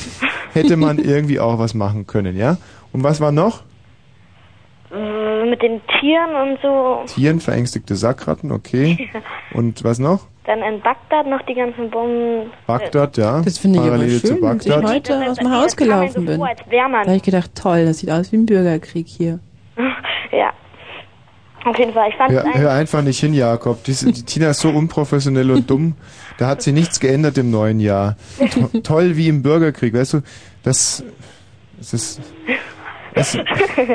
Hätte 0.53 0.78
man 0.78 0.97
irgendwie 1.03 1.39
auch 1.39 1.60
was 1.60 1.74
machen 1.74 2.07
können, 2.07 2.38
ja? 2.38 2.57
Und 2.91 3.03
was 3.03 3.22
war 3.22 3.32
noch? 3.32 3.64
Äh, 4.92 5.46
mit 5.48 5.62
den 5.62 5.82
Tieren 6.00 6.34
und 6.36 6.60
so. 6.62 7.04
Tieren, 7.14 7.40
verängstigte 7.40 7.96
Sackratten, 7.96 8.52
okay. 8.52 9.10
Und 9.54 9.84
was 9.84 10.00
noch? 10.00 10.22
Dann 10.46 10.64
in 10.64 10.82
Bagdad 10.82 11.28
noch 11.28 11.44
die 11.44 11.54
ganzen 11.54 11.92
Bomben. 11.92 12.52
Bagdad, 12.66 13.18
ja. 13.18 13.42
Das 13.42 13.60
finde 13.60 13.78
ich 13.80 13.86
Parallele 13.86 14.20
zu 14.20 14.28
schön, 14.28 14.42
dass 14.42 14.66
ich 14.66 14.72
Bagdad. 14.72 14.92
heute 14.92 15.30
aus 15.30 15.38
dem 15.38 15.52
Haus 15.52 15.76
gelaufen 15.76 16.26
bin. 16.26 16.40
Da 16.40 17.00
habe 17.02 17.16
ich 17.16 17.22
gedacht, 17.22 17.52
toll, 17.54 17.86
das 17.86 18.00
sieht 18.00 18.10
aus 18.10 18.32
wie 18.32 18.38
ein 18.38 18.46
Bürgerkrieg 18.46 19.08
hier. 19.08 19.40
Ja. 20.32 20.54
Auf 21.66 21.78
jeden 21.80 21.92
Fall. 21.92 22.10
Ich 22.10 22.16
fand 22.16 22.32
Hör, 22.32 22.46
es 22.46 22.56
hör 22.56 22.72
einfach 22.72 23.02
nicht 23.02 23.20
hin, 23.20 23.34
Jakob. 23.34 23.84
Diese, 23.84 24.12
die 24.12 24.24
Tina 24.24 24.52
ist 24.52 24.60
so 24.60 24.70
unprofessionell 24.70 25.50
und 25.50 25.68
dumm. 25.68 25.96
Da 26.38 26.46
hat 26.48 26.62
sie 26.62 26.72
nichts 26.72 27.00
geändert 27.00 27.38
im 27.40 27.50
neuen 27.50 27.80
Jahr. 27.80 28.16
To 28.52 28.80
toll 28.82 29.18
wie 29.18 29.28
im 29.28 29.42
Bürgerkrieg, 29.42 29.94
weißt 29.96 30.14
du? 30.14 30.22
Das, 30.62 31.04
das 31.78 31.94
ist, 31.94 32.22
das, 33.20 33.38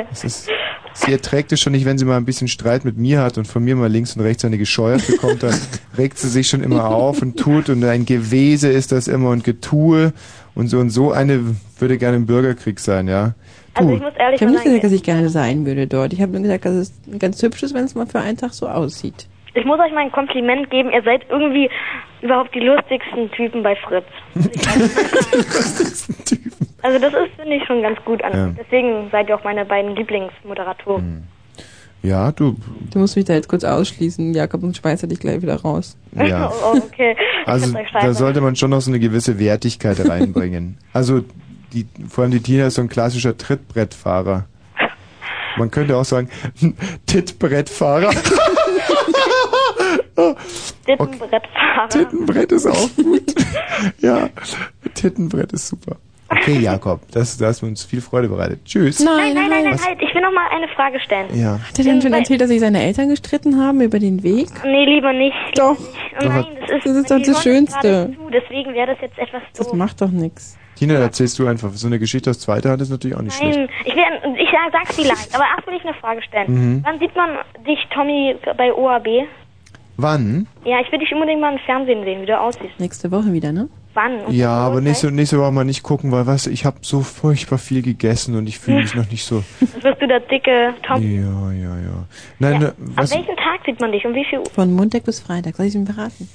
das 0.09 0.23
ist, 0.23 0.49
sie 0.93 1.11
erträgt 1.11 1.51
es 1.51 1.59
schon 1.59 1.73
nicht, 1.73 1.85
wenn 1.85 1.97
sie 1.97 2.05
mal 2.05 2.17
ein 2.17 2.25
bisschen 2.25 2.47
Streit 2.47 2.85
mit 2.85 2.97
mir 2.97 3.21
hat 3.21 3.37
und 3.37 3.47
von 3.47 3.63
mir 3.63 3.75
mal 3.75 3.91
links 3.91 4.15
und 4.15 4.21
rechts 4.21 4.45
eine 4.45 4.57
gescheuert 4.57 5.05
bekommt, 5.07 5.43
dann 5.43 5.53
regt 5.97 6.17
sie 6.17 6.29
sich 6.29 6.47
schon 6.47 6.63
immer 6.63 6.85
auf 6.85 7.21
und 7.21 7.37
tut 7.37 7.69
und 7.69 7.83
ein 7.83 8.05
Gewese 8.05 8.69
ist 8.69 8.91
das 8.91 9.07
immer 9.07 9.29
und 9.29 9.43
Getue 9.43 10.13
und 10.53 10.67
so 10.67 10.79
und 10.79 10.89
so 10.89 11.11
eine 11.11 11.55
würde 11.79 11.97
gerne 11.97 12.17
im 12.17 12.25
Bürgerkrieg 12.25 12.79
sein, 12.79 13.07
ja. 13.07 13.33
Also 13.73 13.93
ich 13.93 14.01
muss 14.01 14.13
ehrlich 14.17 14.35
Ich 14.35 14.41
habe 14.41 14.51
nicht 14.51 14.63
sagen, 14.63 14.69
gesagt, 14.69 14.83
dass 14.85 14.91
ich 14.93 15.03
gerne 15.03 15.29
sein 15.29 15.65
würde 15.65 15.85
dort. 15.85 16.13
Ich 16.13 16.21
habe 16.21 16.31
nur 16.31 16.41
gesagt, 16.41 16.65
dass 16.65 16.75
es 16.75 16.93
ganz 17.19 17.41
hübsch 17.43 17.63
ist, 17.63 17.73
wenn 17.73 17.83
es 17.83 17.93
mal 17.93 18.05
für 18.05 18.19
einen 18.19 18.37
Tag 18.37 18.53
so 18.53 18.69
aussieht. 18.69 19.27
Ich 19.55 19.65
muss 19.65 19.79
euch 19.79 19.91
mal 19.91 20.01
ein 20.01 20.11
Kompliment 20.11 20.69
geben. 20.69 20.91
Ihr 20.91 21.01
seid 21.03 21.23
irgendwie 21.29 21.69
überhaupt 22.21 22.53
die 22.53 22.59
lustigsten 22.59 23.31
Typen 23.31 23.63
bei 23.63 23.75
Fritz. 23.75 24.05
Also 26.81 26.99
das 26.99 27.13
ist, 27.13 27.33
finde 27.35 27.55
ich, 27.55 27.65
schon 27.65 27.81
ganz 27.81 27.97
gut 28.05 28.23
an. 28.23 28.31
Ja. 28.31 28.63
Deswegen 28.63 29.09
seid 29.11 29.27
ihr 29.27 29.35
auch 29.35 29.43
meine 29.43 29.65
beiden 29.65 29.95
Lieblingsmoderatoren. 29.95 31.23
Ja, 32.03 32.31
du. 32.31 32.57
Du 32.93 32.99
musst 32.99 33.15
mich 33.15 33.25
da 33.25 33.33
jetzt 33.33 33.47
kurz 33.47 33.63
ausschließen, 33.63 34.35
Jakob, 34.35 34.61
und 34.61 34.77
schmeißt 34.77 35.09
dich 35.09 35.19
gleich 35.19 35.41
wieder 35.41 35.55
raus. 35.55 35.97
Ja. 36.13 36.51
Oh, 36.63 36.77
okay. 36.77 37.17
Also 37.47 37.75
da 37.91 38.13
sollte 38.13 38.39
man 38.41 38.55
schon 38.55 38.69
noch 38.69 38.81
so 38.81 38.91
eine 38.91 38.99
gewisse 38.99 39.39
Wertigkeit 39.39 40.07
reinbringen. 40.07 40.77
Also 40.93 41.21
die, 41.73 41.87
vor 42.07 42.23
allem 42.23 42.31
die 42.31 42.39
Tina 42.39 42.67
ist 42.67 42.75
so 42.75 42.83
ein 42.83 42.89
klassischer 42.89 43.35
Trittbrettfahrer. 43.35 44.45
Man 45.57 45.71
könnte 45.71 45.97
auch 45.97 46.05
sagen, 46.05 46.29
Tittbrettfahrer. 47.07 48.11
Tittenbrettfahrer. 50.85 51.89
Tittenbrett 51.89 52.51
ist 52.51 52.67
auch 52.67 52.89
gut. 52.95 53.23
ja, 53.99 54.29
Tittenbrett 54.93 55.51
ist 55.53 55.67
super. 55.67 55.97
Okay, 56.27 56.57
Jakob, 56.59 57.01
das, 57.11 57.37
da 57.37 57.47
hast 57.47 57.61
du 57.61 57.67
uns 57.67 57.83
viel 57.85 58.01
Freude 58.01 58.27
bereitet. 58.27 58.65
Tschüss. 58.65 58.99
Nein, 58.99 59.33
nein, 59.35 59.47
nein, 59.49 59.63
nein, 59.65 59.79
halt. 59.85 60.01
Ich 60.01 60.13
will 60.13 60.21
noch 60.23 60.31
mal 60.31 60.47
eine 60.51 60.67
Frage 60.69 60.99
stellen. 60.99 61.27
Ja. 61.39 61.59
Hat 61.59 61.77
er 61.77 61.83
denn 61.85 62.01
schon 62.01 62.13
erzählt, 62.13 62.41
dass 62.41 62.49
sich 62.49 62.59
seine 62.59 62.81
Eltern 62.81 63.09
gestritten 63.09 63.61
haben 63.61 63.79
über 63.81 63.99
den 63.99 64.23
Weg? 64.23 64.47
Nee, 64.63 64.85
lieber 64.85 65.13
nicht. 65.13 65.35
Doch. 65.55 65.77
Oh 65.79 66.25
nein, 66.25 66.45
das 66.61 66.71
ist, 66.77 66.85
Das 66.85 66.95
ist 66.97 67.11
doch 67.11 67.21
das 67.21 67.43
Schönste. 67.43 68.15
deswegen 68.33 68.73
wäre 68.73 68.87
das 68.87 68.97
jetzt 69.01 69.17
etwas 69.19 69.43
Das 69.55 69.67
doof. 69.67 69.75
macht 69.75 70.01
doch 70.01 70.09
nichts. 70.09 70.57
Tina, 70.77 70.95
erzählst 70.95 71.37
du 71.39 71.47
einfach. 71.47 71.71
So 71.73 71.87
eine 71.87 71.99
Geschichte 71.99 72.29
aus 72.31 72.39
zweiter 72.39 72.71
Hand 72.71 72.81
ist 72.81 72.89
natürlich 72.89 73.15
auch 73.15 73.21
nicht 73.21 73.37
schlecht. 73.37 73.57
Nein, 73.57 73.69
ich, 73.85 73.95
will, 73.95 74.03
ich 74.37 74.49
sag- 74.51 74.71
sag's 74.73 74.95
vielleicht, 74.95 75.33
aber 75.35 75.45
erst 75.55 75.67
will 75.67 75.75
ich 75.75 75.83
eine 75.85 75.93
Frage 75.93 76.21
stellen. 76.23 76.47
Mhm. 76.53 76.81
Wann 76.83 76.99
sieht 76.99 77.15
man 77.15 77.29
dich, 77.65 77.79
Tommy, 77.93 78.35
bei 78.57 78.73
OAB? 78.73 79.07
Wann? 79.97 80.47
Ja, 80.65 80.79
ich 80.81 80.91
will 80.91 80.99
dich 80.99 81.11
unbedingt 81.13 81.41
mal 81.41 81.53
im 81.53 81.59
Fernsehen 81.59 82.03
sehen, 82.03 82.21
wie 82.21 82.25
du 82.25 82.39
aussiehst. 82.39 82.79
Nächste 82.79 83.11
Woche 83.11 83.31
wieder, 83.31 83.51
ne? 83.51 83.69
Wann? 83.93 84.19
Und 84.21 84.33
Ja, 84.33 84.51
aber 84.51 84.81
nächste, 84.81 85.09
nächste 85.09 85.39
Woche 85.39 85.51
mal 85.53 85.63
nicht 85.63 85.83
gucken, 85.83 86.11
weil 86.11 86.27
was, 86.27 86.47
ich 86.47 86.65
habe 86.65 86.77
so 86.81 86.99
furchtbar 87.01 87.57
viel 87.57 87.81
gegessen 87.81 88.35
und 88.35 88.47
ich 88.47 88.59
fühle 88.59 88.81
mich 88.81 88.93
noch 88.95 89.09
nicht 89.09 89.23
so. 89.23 89.43
Jetzt 89.61 89.83
wirst 89.83 90.01
du 90.01 90.07
der 90.07 90.19
dicke 90.19 90.73
Tom. 90.85 91.01
Ja, 91.01 91.51
ja, 91.51 91.77
ja. 91.77 92.05
Nein, 92.39 92.59
ne, 92.59 92.73
An 92.97 93.09
welchem 93.09 93.35
Tag 93.37 93.61
sieht 93.65 93.79
man 93.79 93.93
dich? 93.93 94.05
Um 94.05 94.13
wie 94.13 94.25
viel 94.25 94.39
Uhr? 94.39 94.49
Von 94.53 94.73
Montag 94.73 95.05
bis 95.05 95.21
Freitag. 95.21 95.55
Soll 95.55 95.67
ich 95.67 95.75
es 95.75 95.75
ihm 95.75 95.85
verraten? 95.87 96.27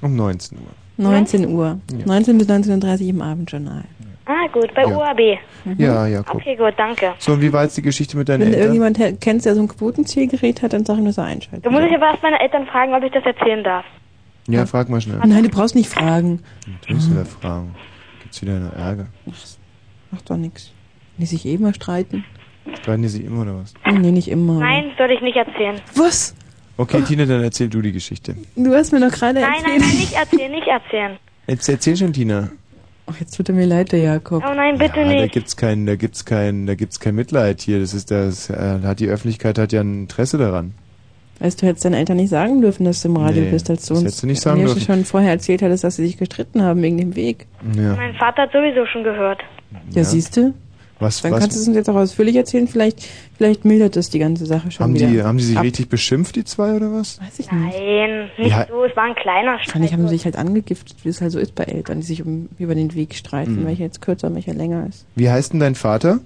Um 0.00 0.14
19 0.14 0.58
Uhr. 0.58 0.64
19 0.96 1.48
Uhr. 1.48 1.80
Ja. 1.90 2.06
19 2.06 2.38
bis 2.38 2.48
19.30 2.48 3.02
Uhr 3.02 3.10
im 3.10 3.22
Abendjournal. 3.22 3.84
Ah, 4.26 4.46
gut, 4.52 4.72
bei 4.74 4.82
Ja. 4.82 4.96
OAB. 4.96 5.38
Ja, 5.78 6.06
Jakob. 6.06 6.36
Okay, 6.36 6.56
gut, 6.56 6.74
danke. 6.76 7.12
So, 7.18 7.32
und 7.32 7.40
wie 7.40 7.52
war 7.52 7.64
jetzt 7.64 7.76
die 7.76 7.82
Geschichte 7.82 8.16
mit 8.16 8.28
deinen 8.28 8.40
Wenn 8.42 8.52
du 8.52 8.56
Eltern? 8.56 8.74
irgendjemand 8.74 8.98
he- 8.98 9.16
kennst, 9.20 9.46
der 9.46 9.54
so 9.54 9.62
ein 9.62 9.68
Quotenzählgerät 9.68 10.62
hat, 10.62 10.72
dann 10.72 10.84
sag 10.84 10.96
ihm, 10.98 11.04
dass 11.06 11.18
er 11.18 11.24
einschaltet. 11.24 11.66
Da 11.66 11.70
muss 11.70 11.82
ich 11.82 11.94
aber 11.94 12.06
erst 12.12 12.22
meine 12.22 12.40
Eltern 12.40 12.66
fragen, 12.66 12.94
ob 12.94 13.02
ich 13.02 13.12
das 13.12 13.24
erzählen 13.24 13.64
darf. 13.64 13.84
Ja, 14.48 14.66
frag 14.66 14.88
mal 14.88 15.00
schnell. 15.00 15.18
Nein, 15.24 15.42
du 15.44 15.48
brauchst 15.48 15.74
nicht 15.74 15.88
fragen. 15.88 16.40
Natürlich 16.66 17.02
soll 17.02 17.16
er 17.18 17.24
fragen. 17.26 17.74
Gibt's 18.22 18.42
wieder 18.42 18.56
eine 18.56 18.72
Ärger? 18.76 19.06
Macht 20.10 20.28
doch 20.30 20.36
nichts. 20.36 20.72
Die 21.18 21.26
sich 21.26 21.44
eh 21.46 21.58
mal 21.58 21.74
streiten. 21.74 22.24
Streiten 22.80 23.02
die 23.02 23.08
sich 23.08 23.24
immer 23.24 23.42
oder 23.42 23.56
was? 23.58 23.74
Nee, 23.92 24.10
nicht 24.12 24.28
immer. 24.28 24.54
Nein, 24.60 24.92
soll 24.98 25.10
ich 25.10 25.20
nicht 25.20 25.36
erzählen. 25.36 25.80
Was? 25.96 26.34
Okay, 26.76 27.02
Tina, 27.02 27.26
dann 27.26 27.42
erzähl 27.42 27.68
du 27.68 27.82
die 27.82 27.92
Geschichte. 27.92 28.34
Du 28.56 28.74
hast 28.74 28.92
mir 28.92 29.00
doch 29.00 29.10
gerade 29.14 29.40
Nein, 29.40 29.52
erzählt. 29.52 29.66
nein, 29.66 29.88
nein, 29.88 29.96
nicht 29.98 30.12
erzählen, 30.14 30.50
nicht 30.50 30.66
erzählen. 30.66 31.18
Jetzt 31.46 31.68
erzähl 31.68 31.96
schon, 31.96 32.12
Tina. 32.12 32.50
Ach, 33.06 33.18
jetzt 33.18 33.36
tut 33.36 33.48
er 33.48 33.54
mir 33.54 33.66
leid, 33.66 33.92
der 33.92 34.00
Jakob. 34.00 34.42
Oh 34.48 34.54
nein, 34.54 34.78
bitte 34.78 35.00
Ja, 35.00 35.04
da 35.04 35.10
nicht. 35.22 35.32
gibt's 35.34 35.56
kein, 35.56 35.86
da 35.86 35.96
gibt's 35.96 36.24
kein, 36.24 36.66
da 36.66 36.74
gibt's 36.74 37.00
kein 37.00 37.14
Mitleid 37.14 37.60
hier. 37.60 37.80
Das 37.80 37.94
ist 37.94 38.10
das, 38.10 38.48
äh, 38.48 38.78
hat 38.84 39.00
die 39.00 39.08
Öffentlichkeit 39.08 39.58
hat 39.58 39.72
ja 39.72 39.80
ein 39.80 40.02
Interesse 40.02 40.38
daran. 40.38 40.74
Weißt 41.40 41.60
du, 41.60 41.66
hättest 41.66 41.84
deinen 41.84 41.94
Eltern 41.94 42.18
nicht 42.18 42.28
sagen 42.30 42.60
dürfen, 42.60 42.84
dass 42.84 43.02
du 43.02 43.08
im 43.08 43.16
Radio 43.16 43.42
Nee, 43.42 43.50
bist, 43.50 43.68
als 43.68 43.86
du 43.86 43.94
uns 43.94 44.02
hättest 44.04 44.22
du 44.22 44.26
nicht 44.28 44.40
sagen 44.40 44.60
mir 44.60 44.66
dürfen. 44.66 44.80
schon 44.82 45.04
vorher 45.04 45.30
erzählt 45.32 45.60
hattest, 45.62 45.82
dass 45.82 45.96
sie 45.96 46.06
sich 46.06 46.16
gestritten 46.16 46.62
haben 46.62 46.80
wegen 46.82 46.98
dem 46.98 47.16
Weg. 47.16 47.46
Ja. 47.76 47.96
Mein 47.96 48.14
Vater 48.14 48.42
hat 48.42 48.52
sowieso 48.52 48.86
schon 48.86 49.02
gehört. 49.02 49.40
Ja, 49.90 50.04
siehst 50.04 50.36
du? 50.36 50.54
Was, 51.02 51.20
Dann 51.20 51.32
was? 51.32 51.40
kannst 51.40 51.56
du 51.56 51.60
es 51.60 51.66
uns 51.68 51.76
jetzt 51.76 51.90
auch 51.90 51.94
ausführlich 51.96 52.36
erzählen. 52.36 52.66
Vielleicht, 52.68 53.06
vielleicht 53.36 53.64
mildert 53.64 53.96
es 53.96 54.08
die 54.08 54.18
ganze 54.18 54.46
Sache 54.46 54.70
schon 54.70 54.84
haben 54.84 54.94
wieder. 54.94 55.08
die, 55.08 55.22
haben 55.22 55.36
die 55.36 55.44
sich 55.44 55.56
ab. 55.58 55.64
richtig 55.64 55.88
beschimpft, 55.88 56.36
die 56.36 56.44
zwei, 56.44 56.74
oder 56.74 56.92
was? 56.92 57.20
Weiß 57.20 57.38
ich 57.40 57.50
nicht. 57.50 57.74
Nein, 57.76 58.30
nicht 58.38 58.50
Ja. 58.50 58.66
so, 58.70 58.84
es 58.84 58.96
war 58.96 59.04
ein 59.04 59.14
kleiner 59.14 59.52
Wahrscheinlich 59.52 59.90
Streit. 59.90 59.92
haben 60.00 60.08
sie 60.08 60.14
sich 60.14 60.24
halt 60.24 60.36
angegiftet, 60.36 60.96
wie 61.02 61.08
es 61.08 61.20
halt 61.20 61.32
so 61.32 61.38
ist 61.38 61.54
bei 61.54 61.64
Eltern, 61.64 62.00
die 62.00 62.06
sich 62.06 62.24
um, 62.24 62.48
über 62.58 62.74
den 62.74 62.94
Weg 62.94 63.14
streiten, 63.14 63.62
Mhm. 63.62 63.66
welcher 63.66 63.82
jetzt 63.84 64.00
kürzer 64.00 64.28
und 64.28 64.36
welcher 64.36 64.54
länger 64.54 64.86
ist. 64.88 65.04
Wie 65.16 65.28
heißt 65.28 65.52
denn 65.52 65.60
dein 65.60 65.74
Vater? 65.74 66.20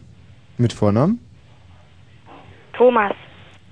Mit 0.58 0.72
Vornamen? 0.72 1.18
Thomas. 2.74 3.12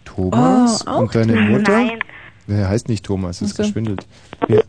Thomas? 0.04 0.84
Oh, 0.86 0.90
auch 0.90 1.00
Und 1.00 1.14
deine. 1.14 1.34
Mutter? 1.34 1.72
Nein. 1.72 1.98
Der 2.46 2.68
heißt 2.68 2.88
nicht 2.88 3.04
Thomas, 3.04 3.38
das 3.38 3.50
ist 3.50 3.56
so. 3.56 3.62
geschwindelt. 3.62 4.06
Ja. 4.48 4.60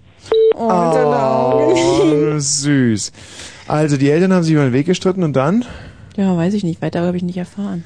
Oh, 0.55 0.69
seinen 0.69 1.13
Augen. 1.13 1.73
Oh, 2.36 2.39
süß. 2.39 3.11
Also, 3.67 3.97
die 3.97 4.09
Eltern 4.09 4.33
haben 4.33 4.43
sich 4.43 4.53
über 4.53 4.63
den 4.63 4.73
Weg 4.73 4.86
gestritten 4.86 5.23
und 5.23 5.33
dann? 5.33 5.65
Ja, 6.18 6.36
weiß 6.36 6.53
ich 6.53 6.63
nicht. 6.63 6.82
Weiter 6.82 7.01
habe 7.01 7.18
ich 7.18 7.24
nicht 7.24 7.38
erfahren. 7.38 7.84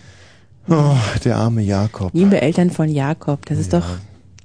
Oh, 0.67 0.95
der 1.23 1.37
arme 1.37 1.61
Jakob. 1.61 2.11
Liebe 2.13 2.41
Eltern 2.41 2.69
von 2.69 2.89
Jakob, 2.89 3.45
das 3.45 3.57
ist 3.57 3.73
doch. 3.73 3.85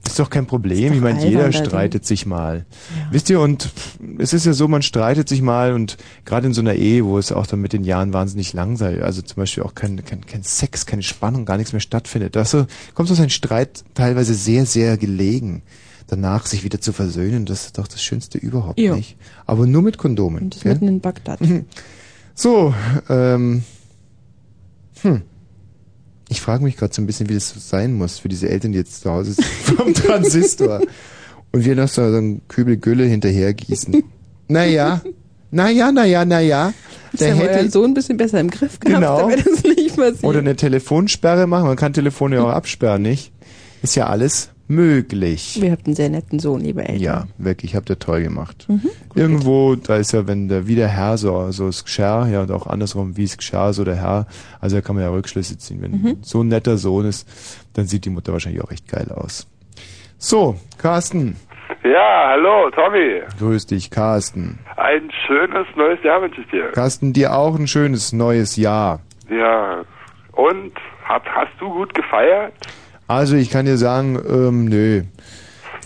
Ist 0.07 0.19
doch 0.19 0.29
kein 0.29 0.47
Problem. 0.47 0.89
doch 0.91 0.97
Ich 0.97 1.01
meine, 1.03 1.27
jeder 1.27 1.51
streitet 1.53 2.05
sich 2.05 2.27
mal. 2.27 2.67
Wisst 3.11 3.31
ihr, 3.31 3.41
und 3.41 3.71
es 4.19 4.35
ist 4.35 4.45
ja 4.45 4.53
so, 4.53 4.69
man 4.69 4.83
streitet 4.83 5.29
sich 5.31 5.41
mal 5.41 5.73
und 5.73 5.97
gerade 6.27 6.47
in 6.47 6.53
so 6.53 6.61
einer 6.61 6.75
Ehe, 6.75 7.05
wo 7.07 7.19
es 7.19 7.33
auch 7.33 7.47
dann 7.47 7.61
mit 7.61 7.73
den 7.73 7.85
Jahren 7.85 8.13
wahnsinnig 8.13 8.53
lang 8.53 8.77
sei, 8.77 9.03
also 9.03 9.23
zum 9.23 9.37
Beispiel 9.37 9.63
auch 9.63 9.75
kein, 9.75 10.05
kein, 10.05 10.25
kein 10.27 10.43
Sex, 10.43 10.85
keine 10.85 11.03
Spannung, 11.03 11.47
gar 11.47 11.57
nichts 11.57 11.73
mehr 11.73 11.81
stattfindet, 11.81 12.37
da 12.37 12.45
so, 12.45 12.67
kommt 12.95 13.09
so 13.09 13.21
ein 13.21 13.31
Streit 13.31 13.83
teilweise 13.95 14.35
sehr, 14.35 14.67
sehr 14.67 14.99
gelegen. 14.99 15.63
Danach 16.07 16.45
sich 16.45 16.65
wieder 16.65 16.83
zu 16.83 16.93
versöhnen, 16.93 17.47
das 17.47 17.65
ist 17.65 17.79
doch 17.79 17.89
das 17.89 18.03
Schönste 18.03 18.37
überhaupt 18.37 18.79
Ja. 18.79 18.95
nicht. 18.95 19.17
Aber 19.47 19.67
nur 19.67 19.81
mit 19.81 19.97
Kondomen. 19.97 20.45
Und 20.45 20.55
das 20.55 20.63
gell? 20.65 20.75
mitten 20.75 20.89
in 20.89 21.01
Bagdad. 21.01 21.41
So, 22.35 22.75
ähm, 23.09 23.65
hm. 25.05 25.23
Ich 26.29 26.41
frage 26.41 26.65
mich 26.65 26.77
gerade 26.77 26.93
so 26.95 27.03
ein 27.03 27.07
bisschen, 27.07 27.29
wie 27.29 27.35
das 27.35 27.51
so 27.51 27.61
sein 27.61 27.93
muss 27.93 28.19
für 28.19 28.29
diese 28.29 28.49
Eltern, 28.49 28.73
die 28.73 28.79
jetzt 28.79 29.03
zu 29.03 29.11
Hause 29.11 29.35
sind 29.35 29.47
vom 29.77 29.93
Transistor 29.95 30.81
und 31.53 31.65
wir 31.65 31.77
noch 31.77 31.89
so 31.89 32.03
einen 32.03 32.41
Kübel 32.49 32.77
Gülle 32.79 33.05
hinterher 33.05 33.53
gießen. 33.55 34.03
Naja, 34.49 35.03
naja, 35.51 35.93
naja, 35.93 36.25
naja. 36.25 36.73
Der 37.21 37.29
ja 37.29 37.35
hätte 37.35 37.71
Sohn 37.71 37.91
ein 37.91 37.95
bisschen 37.95 38.17
besser 38.17 38.41
im 38.41 38.51
Griff 38.51 38.81
gehabt, 38.81 39.01
Genau. 39.01 39.19
da 39.21 39.29
wäre 39.29 39.43
das 39.43 39.63
nicht 39.63 39.95
passiert. 39.97 40.25
oder 40.25 40.41
eine 40.41 40.57
Telefonsperre 40.57 41.47
machen. 41.47 41.67
Man 41.67 41.77
kann 41.77 41.93
Telefone 41.93 42.37
ja 42.37 42.43
auch 42.45 42.49
absperren, 42.51 43.03
nicht? 43.03 43.31
Ist 43.83 43.95
ja 43.95 44.07
alles 44.09 44.51
möglich. 44.67 45.59
Wir 45.61 45.73
habt 45.73 45.87
einen 45.87 45.95
sehr 45.95 46.09
netten 46.09 46.39
Sohn, 46.39 46.61
liebe 46.61 46.81
Eltern. 46.83 46.99
Ja, 47.01 47.25
wirklich, 47.39 47.75
habt 47.77 47.91
ihr 47.91 47.99
toll 47.99 48.23
gemacht. 48.23 48.67
Mhm, 48.69 48.89
Irgendwo, 49.15 49.75
da 49.77 49.97
ist 49.97 50.13
ja, 50.13 50.27
wenn 50.27 50.49
der, 50.49 50.67
wie 50.67 50.75
der 50.75 50.89
Herr 50.89 51.17
so, 51.19 51.51
so 51.51 51.67
das 51.67 51.85
Geschär, 51.85 52.27
ja, 52.31 52.43
und 52.43 52.51
auch 52.51 52.67
andersrum, 52.67 53.17
wie 53.17 53.25
es 53.25 53.37
Geschär, 53.37 53.73
so 53.73 53.85
der 53.85 53.97
Herr, 53.97 54.27
also 54.61 54.77
da 54.77 54.83
kann 54.83 54.97
man 54.97 55.05
ja 55.05 55.11
Rückschlüsse 55.11 55.59
ziehen. 55.59 55.83
Wenn 55.83 55.91
Mhm. 55.93 56.17
so 56.23 56.43
ein 56.43 56.49
netter 56.49 56.77
Sohn 56.79 57.05
ist, 57.07 57.29
dann 57.75 57.87
sieht 57.87 58.05
die 58.05 58.11
Mutter 58.11 58.33
wahrscheinlich 58.33 58.63
auch 58.63 58.71
echt 58.71 58.89
geil 58.89 59.09
aus. 59.15 59.47
So, 60.19 60.57
Carsten. 60.79 61.37
Ja, 61.83 62.29
hallo, 62.31 62.71
Tommy. 62.71 63.23
Grüß 63.39 63.67
dich, 63.67 63.91
Carsten. 63.91 64.59
Ein 64.77 65.11
schönes 65.27 65.67
neues 65.77 66.03
Jahr 66.03 66.23
wünsche 66.23 66.41
ich 66.41 66.49
dir. 66.49 66.71
Carsten, 66.73 67.13
dir 67.13 67.35
auch 67.37 67.59
ein 67.59 67.67
schönes 67.67 68.13
neues 68.13 68.57
Jahr. 68.57 69.01
Ja. 69.31 69.83
Und 70.33 70.73
hab, 71.07 71.27
hast 71.27 71.53
du 71.61 71.69
gut 71.71 71.93
gefeiert? 71.95 72.53
Also 73.15 73.37
ich 73.37 73.49
kann 73.49 73.65
dir 73.65 73.79
sagen, 73.79 74.19
ähm, 74.29 74.65
nö. 74.65 75.03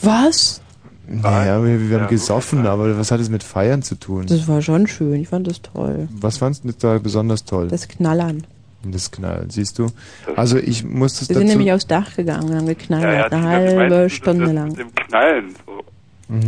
Was? 0.01 0.63
Naja, 1.07 1.63
wir, 1.63 1.91
wir 1.91 2.01
haben 2.01 2.09
gesoffen, 2.09 2.67
aber 2.67 2.99
was 2.99 3.11
hat 3.11 3.21
es 3.21 3.29
mit 3.29 3.43
Feiern 3.43 3.83
zu 3.83 3.97
tun? 3.97 4.25
Das 4.27 4.49
war 4.49 4.63
schon 4.63 4.87
schön, 4.87 5.21
ich 5.21 5.29
fand 5.29 5.47
das 5.47 5.61
toll. 5.61 6.09
Was 6.11 6.39
fandst 6.39 6.65
du 6.65 6.73
da 6.73 6.99
besonders 6.99 7.45
toll? 7.45 7.69
Das 7.69 7.87
Knallern. 7.87 8.45
Das 8.83 9.11
Knallen, 9.11 9.51
siehst 9.51 9.79
du? 9.79 9.89
Also 10.37 10.57
ich 10.57 10.85
muss 10.85 11.19
das 11.19 11.29
Wir 11.29 11.37
sind 11.37 11.49
nämlich 11.49 11.71
aufs 11.71 11.87
Dach 11.87 12.17
gegangen 12.17 12.49
und 12.49 12.57
haben 12.57 12.67
geknallert, 12.67 13.33
Ja, 13.33 13.39
ja, 13.39 13.47
eine 13.47 13.47
halbe 13.47 14.09
Stunde 14.09 14.47
das 14.47 14.55
lang. 14.55 14.69
Mit 14.69 14.79
dem 14.79 14.95
Knallen. 14.95 15.55
So. 15.67 15.78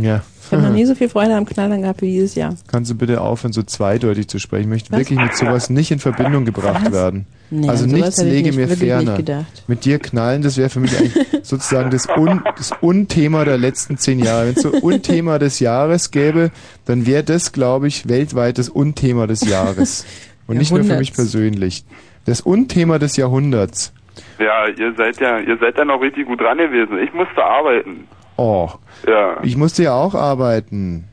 Ja. 0.01 0.21
Ich 0.45 0.51
habe 0.51 0.61
noch 0.63 0.73
nie 0.73 0.85
so 0.85 0.93
viel 0.95 1.09
Freude 1.09 1.35
am 1.35 1.45
Knallern 1.45 1.81
gehabt 1.81 2.01
wie 2.01 2.11
dieses 2.11 2.35
Jahr. 2.35 2.55
Kannst 2.67 2.91
du 2.91 2.95
bitte 2.95 3.21
aufhören, 3.21 3.53
so 3.53 3.63
zweideutig 3.63 4.27
zu 4.27 4.37
sprechen? 4.37 4.63
Ich 4.65 4.69
möchte 4.69 4.91
Was? 4.91 4.99
wirklich 4.99 5.17
mit 5.19 5.35
sowas 5.35 5.69
nicht 5.69 5.91
in 5.91 5.99
Verbindung 5.99 6.45
gebracht 6.45 6.85
Was? 6.85 6.91
werden. 6.91 7.25
Nee, 7.49 7.67
also 7.67 7.85
nichts 7.85 8.21
lege 8.21 8.49
nicht- 8.49 8.57
mir 8.57 8.67
ferner. 8.67 9.17
gedacht. 9.17 9.63
Mit 9.67 9.85
dir 9.85 9.97
knallen, 9.99 10.41
das 10.41 10.57
wäre 10.57 10.69
für 10.69 10.79
mich 10.81 10.95
eigentlich 10.97 11.25
sozusagen 11.43 11.89
das, 11.89 12.07
Un 12.15 12.43
das 12.57 12.71
Unthema 12.81 13.43
der 13.45 13.57
letzten 13.57 13.97
zehn 13.97 14.19
Jahre. 14.19 14.47
Wenn 14.47 14.55
es 14.55 14.61
so 14.61 14.69
Unthema 14.81 15.39
des 15.39 15.59
Jahres 15.59 16.11
gäbe, 16.11 16.51
dann 16.85 17.05
wäre 17.07 17.23
das, 17.23 17.51
glaube 17.51 17.87
ich, 17.87 18.07
weltweit 18.07 18.57
das 18.57 18.69
Unthema 18.69 19.27
des 19.27 19.47
Jahres. 19.47 20.05
Und 20.47 20.57
nicht 20.57 20.71
nur 20.71 20.83
für 20.83 20.97
mich 20.97 21.13
persönlich. 21.13 21.85
Das 22.25 22.41
Unthema 22.41 22.99
des 22.99 23.15
Jahrhunderts. 23.17 23.93
Ja, 24.37 24.67
ihr 24.67 24.93
seid 24.95 25.19
ja, 25.19 25.39
ihr 25.39 25.57
seid 25.57 25.77
ja 25.77 25.85
noch 25.85 26.01
richtig 26.01 26.27
gut 26.27 26.39
dran 26.41 26.57
gewesen. 26.57 26.97
Ich 26.99 27.13
musste 27.13 27.43
arbeiten. 27.43 28.05
Oh, 28.41 28.69
Ja. 29.07 29.37
ich 29.43 29.55
musste 29.57 29.83
ja 29.83 29.93
auch 29.93 30.15
arbeiten. 30.15 31.05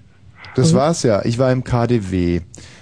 Das 0.55 0.75
war's 0.75 1.03
ja. 1.03 1.25
Ich 1.25 1.39
war 1.39 1.53
im 1.53 1.63
KDW. 1.63 2.41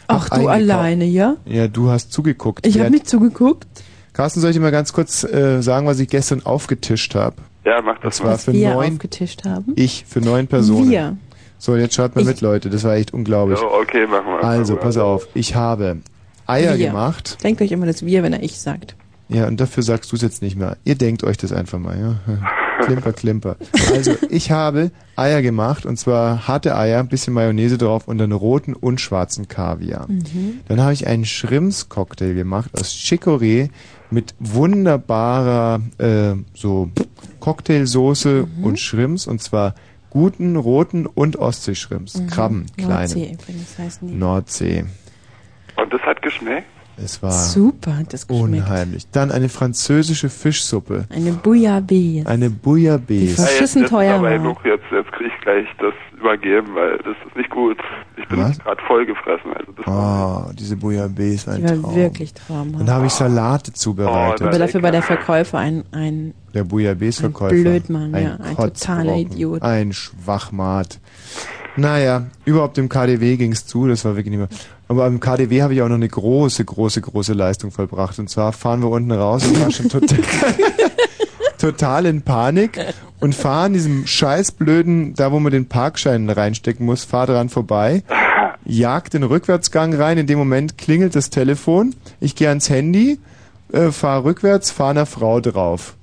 Ach, 0.09 0.28
du 0.30 0.49
alleine, 0.49 1.05
ja? 1.05 1.36
Ja, 1.44 1.66
du 1.68 1.90
hast 1.90 2.12
zugeguckt. 2.12 2.66
Ich 2.66 2.78
habe 2.78 2.90
nicht 2.90 3.09
zugeguckt. 3.09 3.66
Carsten, 4.12 4.40
soll 4.40 4.51
ich 4.51 4.57
dir 4.57 4.62
mal 4.62 4.70
ganz 4.70 4.92
kurz 4.92 5.24
äh, 5.24 5.61
sagen, 5.62 5.86
was 5.86 5.99
ich 5.99 6.09
gestern 6.09 6.47
aufgetischt 6.47 7.14
habe? 7.14 7.36
Ja, 7.64 7.82
mach 7.82 7.99
das 7.99 8.18
Das 8.18 8.24
war 8.24 8.32
Was 8.34 8.44
für 8.44 8.53
wir 8.53 8.72
neun, 8.74 8.92
aufgetischt 8.94 9.44
haben. 9.44 9.72
ich 9.76 10.05
für 10.09 10.20
neun 10.20 10.47
Personen. 10.47 10.90
Wir. 10.90 11.16
So, 11.59 11.74
jetzt 11.76 11.94
schaut 11.97 12.14
mal 12.14 12.22
Ich- 12.22 12.28
mit, 12.28 12.40
Leute. 12.40 12.70
Das 12.70 12.84
war 12.84 12.94
echt 12.94 13.12
unglaublich. 13.12 13.59
So, 13.59 13.70
okay, 13.70 14.07
machen 14.07 14.26
wir. 14.26 14.44
Also, 14.44 14.76
pass 14.76 14.97
auf. 14.97 15.26
Ich 15.34 15.55
habe 15.57 15.99
Eier 16.47 16.78
wir. 16.78 16.86
gemacht. 16.86 17.36
Denkt 17.42 17.61
euch 17.61 17.72
immer 17.72 17.86
das 17.86 18.07
Wir, 18.07 18.22
wenn 18.22 18.32
er 18.32 18.42
ich 18.42 18.59
sagt. 18.61 18.94
Ja, 19.28 19.49
und 19.49 19.61
dafür 19.61 19.82
sagst 19.82 20.12
du 20.12 20.16
es 20.16 20.22
jetzt 20.22 20.40
nicht 20.40 20.57
mehr. 20.57 20.76
Ihr 20.84 20.94
denkt 20.94 21.24
euch 21.24 21.36
das 21.36 21.53
einfach 21.53 21.78
mal, 21.80 21.99
ja. 21.99 22.14
Klimper, 22.85 23.12
klimper. 23.12 23.57
Also, 23.93 24.12
ich 24.31 24.51
habe 24.51 24.91
Eier 25.16 25.43
gemacht, 25.43 25.87
und 25.87 25.97
zwar 25.99 26.47
harte 26.47 26.77
Eier, 26.77 27.01
ein 27.01 27.09
bisschen 27.09 27.33
Mayonnaise 27.35 27.79
drauf 27.79 28.07
und 28.09 28.18
dann 28.18 28.33
roten 28.33 28.74
und 28.74 29.01
schwarzen 29.01 29.49
Kaviar. 29.49 30.07
Mhm. 30.09 30.61
Dann 30.68 30.81
habe 30.81 30.93
ich 30.93 31.07
einen 31.07 31.24
Shrimps-Cocktail 31.24 32.35
gemacht 32.35 32.70
aus 32.79 32.91
Chicorée 32.93 33.70
mit 34.11 34.35
wunderbarer 34.39 35.81
äh, 35.99 36.35
so 36.55 36.91
Cocktailsoße 37.41 38.47
Mhm. 38.59 38.64
und 38.64 38.79
Shrimps, 38.79 39.27
und 39.27 39.43
zwar 39.43 39.74
guten 40.11 40.57
roten 40.57 41.07
und 41.07 41.37
Ostseeschrimps. 41.39 42.16
Mhm. 42.18 42.27
Krabben, 42.29 42.66
kleine. 42.77 42.95
Nordsee 42.95 43.33
übrigens 43.33 43.79
heißen 43.79 44.09
die. 44.09 44.14
Nordsee. 44.14 44.85
Und 45.77 45.93
das 45.93 46.01
hat 46.03 46.22
geschmeckt? 46.22 46.66
Es 47.03 47.22
war 47.22 47.30
Super, 47.30 47.99
hat 47.99 48.12
das 48.12 48.26
geschmeckt. 48.26 48.64
unheimlich. 48.66 49.07
Dann 49.11 49.30
eine 49.30 49.49
französische 49.51 50.30
Fischsuppe. 50.30 51.05
Eine 51.14 51.32
Bouillabaisse. 51.32 52.26
Eine 52.26 52.49
Bouillabaisse. 52.51 53.34
Verschissen 53.42 53.82
jetzt, 53.82 53.90
teuer 53.90 54.14
aber 54.14 54.30
war. 54.30 54.38
genug, 54.38 54.59
jetzt, 54.64 54.84
jetzt 54.90 55.12
kriege 55.12 55.30
ich 55.34 55.42
gleich 55.42 55.66
das 55.78 55.92
übergeben, 56.18 56.68
weil 56.74 56.97
das 56.99 57.14
ist 57.26 57.36
nicht 57.36 57.51
gut. 57.51 57.76
Ich 58.16 58.26
bin 58.28 58.38
gerade 58.40 58.82
voll 58.86 59.05
gefressen. 59.05 59.53
Also 59.55 59.72
das 59.72 59.86
Oh, 59.86 60.51
diese 60.59 60.76
Bouillabaisse, 60.76 61.51
ein 61.53 61.57
Die 61.59 61.68
war 61.68 61.82
Traum. 61.82 61.94
wirklich 61.97 62.32
traumhaft. 62.32 62.80
Dann 62.80 62.90
habe 62.94 63.07
ich 63.07 63.12
Salate 63.12 63.72
zubereitet. 63.74 64.47
Aber 64.47 64.59
dafür 64.59 64.82
war 64.82 64.90
der 64.90 65.03
Verkäufer 65.03 65.59
ein, 65.59 65.84
ein 65.92 66.32
Der 66.55 66.64
Bouillabaisse-Verkäufer. 66.64 67.55
Ein 67.55 67.62
Blödmann, 67.62 68.14
ein 68.14 68.24
ja, 68.24 68.36
ein 68.36 68.57
totaler 68.57 69.16
Idiot. 69.16 69.61
Ein 69.62 69.92
Schwachmat. 69.92 70.99
Naja, 71.78 72.28
überhaupt 72.47 72.78
im 72.78 72.88
KDW 72.88 73.36
ging's 73.36 73.66
zu, 73.66 73.86
das 73.86 74.03
war 74.07 74.16
wirklich 74.16 74.30
nicht 74.30 74.38
mehr. 74.38 74.49
Aber 74.89 75.07
im 75.07 75.18
KDW 75.18 75.62
habe 75.62 75.74
ich 75.74 75.82
auch 75.82 75.89
noch 75.89 75.97
eine 75.97 76.09
große, 76.09 76.64
große, 76.64 77.01
große 77.01 77.32
Leistung 77.32 77.72
vollbracht. 77.72 78.18
Und 78.18 78.30
zwar 78.30 78.53
fahren 78.53 78.82
wir 78.82 78.89
unten 78.89 79.11
raus 79.11 79.45
und 79.47 79.61
waren 79.61 79.72
schon 79.72 79.89
total, 79.89 80.18
total 81.59 82.07
in 82.07 82.22
Panik 82.22 82.78
und 83.20 83.34
fahren 83.34 83.72
diesem 83.72 84.07
scheißblöden, 84.07 85.14
da 85.14 85.32
wo 85.32 85.41
man 85.41 85.53
den 85.53 85.66
Parkschein 85.66 86.30
reinstecken 86.30 86.87
muss, 86.87 87.05
fahr 87.05 87.26
dran 87.26 87.49
vorbei, 87.49 88.05
jagt 88.64 89.14
den 89.14 89.24
Rückwärtsgang 89.24 89.95
rein, 89.95 90.18
in 90.18 90.26
dem 90.26 90.39
Moment 90.39 90.78
klingelt 90.78 91.16
das 91.16 91.30
Telefon, 91.30 91.95
ich 92.20 92.37
gehe 92.37 92.49
ans 92.49 92.70
Handy, 92.70 93.18
äh, 93.72 93.91
fahr 93.91 94.24
rückwärts, 94.24 94.70
fahr 94.70 94.91
einer 94.91 95.07
Frau 95.07 95.41
drauf. 95.41 95.97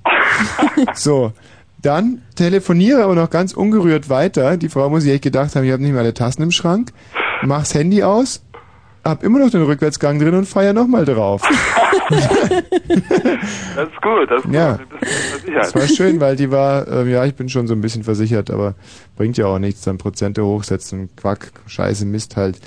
so, 0.94 1.32
dann 1.80 2.22
telefoniere 2.34 3.04
aber 3.04 3.14
noch 3.14 3.30
ganz 3.30 3.52
ungerührt 3.52 4.08
weiter. 4.08 4.56
Die 4.56 4.68
Frau 4.68 4.88
muss 4.88 5.02
sich 5.02 5.12
echt 5.12 5.22
gedacht 5.22 5.54
haben, 5.54 5.64
ich 5.64 5.72
habe 5.72 5.82
nicht 5.82 5.92
mehr 5.92 6.00
alle 6.00 6.14
Tassen 6.14 6.42
im 6.42 6.50
Schrank. 6.50 6.92
Mach's 7.42 7.74
Handy 7.74 8.02
aus, 8.02 8.42
hab 9.04 9.22
immer 9.22 9.38
noch 9.38 9.50
den 9.50 9.62
Rückwärtsgang 9.62 10.18
drin 10.18 10.34
und 10.34 10.46
feier 10.46 10.72
nochmal 10.72 11.04
drauf. 11.04 11.42
Das 13.76 13.88
ist 13.88 14.02
gut, 14.02 14.30
das 14.30 14.38
ist 14.40 14.44
gut. 14.44 14.54
Ja. 14.54 14.74
Ein 14.74 14.88
bisschen 14.88 15.30
versichert. 15.30 15.62
Das 15.64 15.74
war 15.74 15.88
schön, 15.88 16.20
weil 16.20 16.36
die 16.36 16.50
war, 16.50 16.86
ähm, 16.88 17.08
ja, 17.10 17.24
ich 17.24 17.34
bin 17.34 17.48
schon 17.48 17.66
so 17.66 17.74
ein 17.74 17.80
bisschen 17.80 18.04
versichert, 18.04 18.50
aber 18.50 18.74
bringt 19.16 19.36
ja 19.36 19.46
auch 19.46 19.58
nichts, 19.58 19.82
dann 19.82 19.98
Prozente 19.98 20.44
hochsetzen, 20.44 21.08
Quack, 21.16 21.52
Scheiße, 21.66 22.04
Mist 22.04 22.36
halt. 22.36 22.58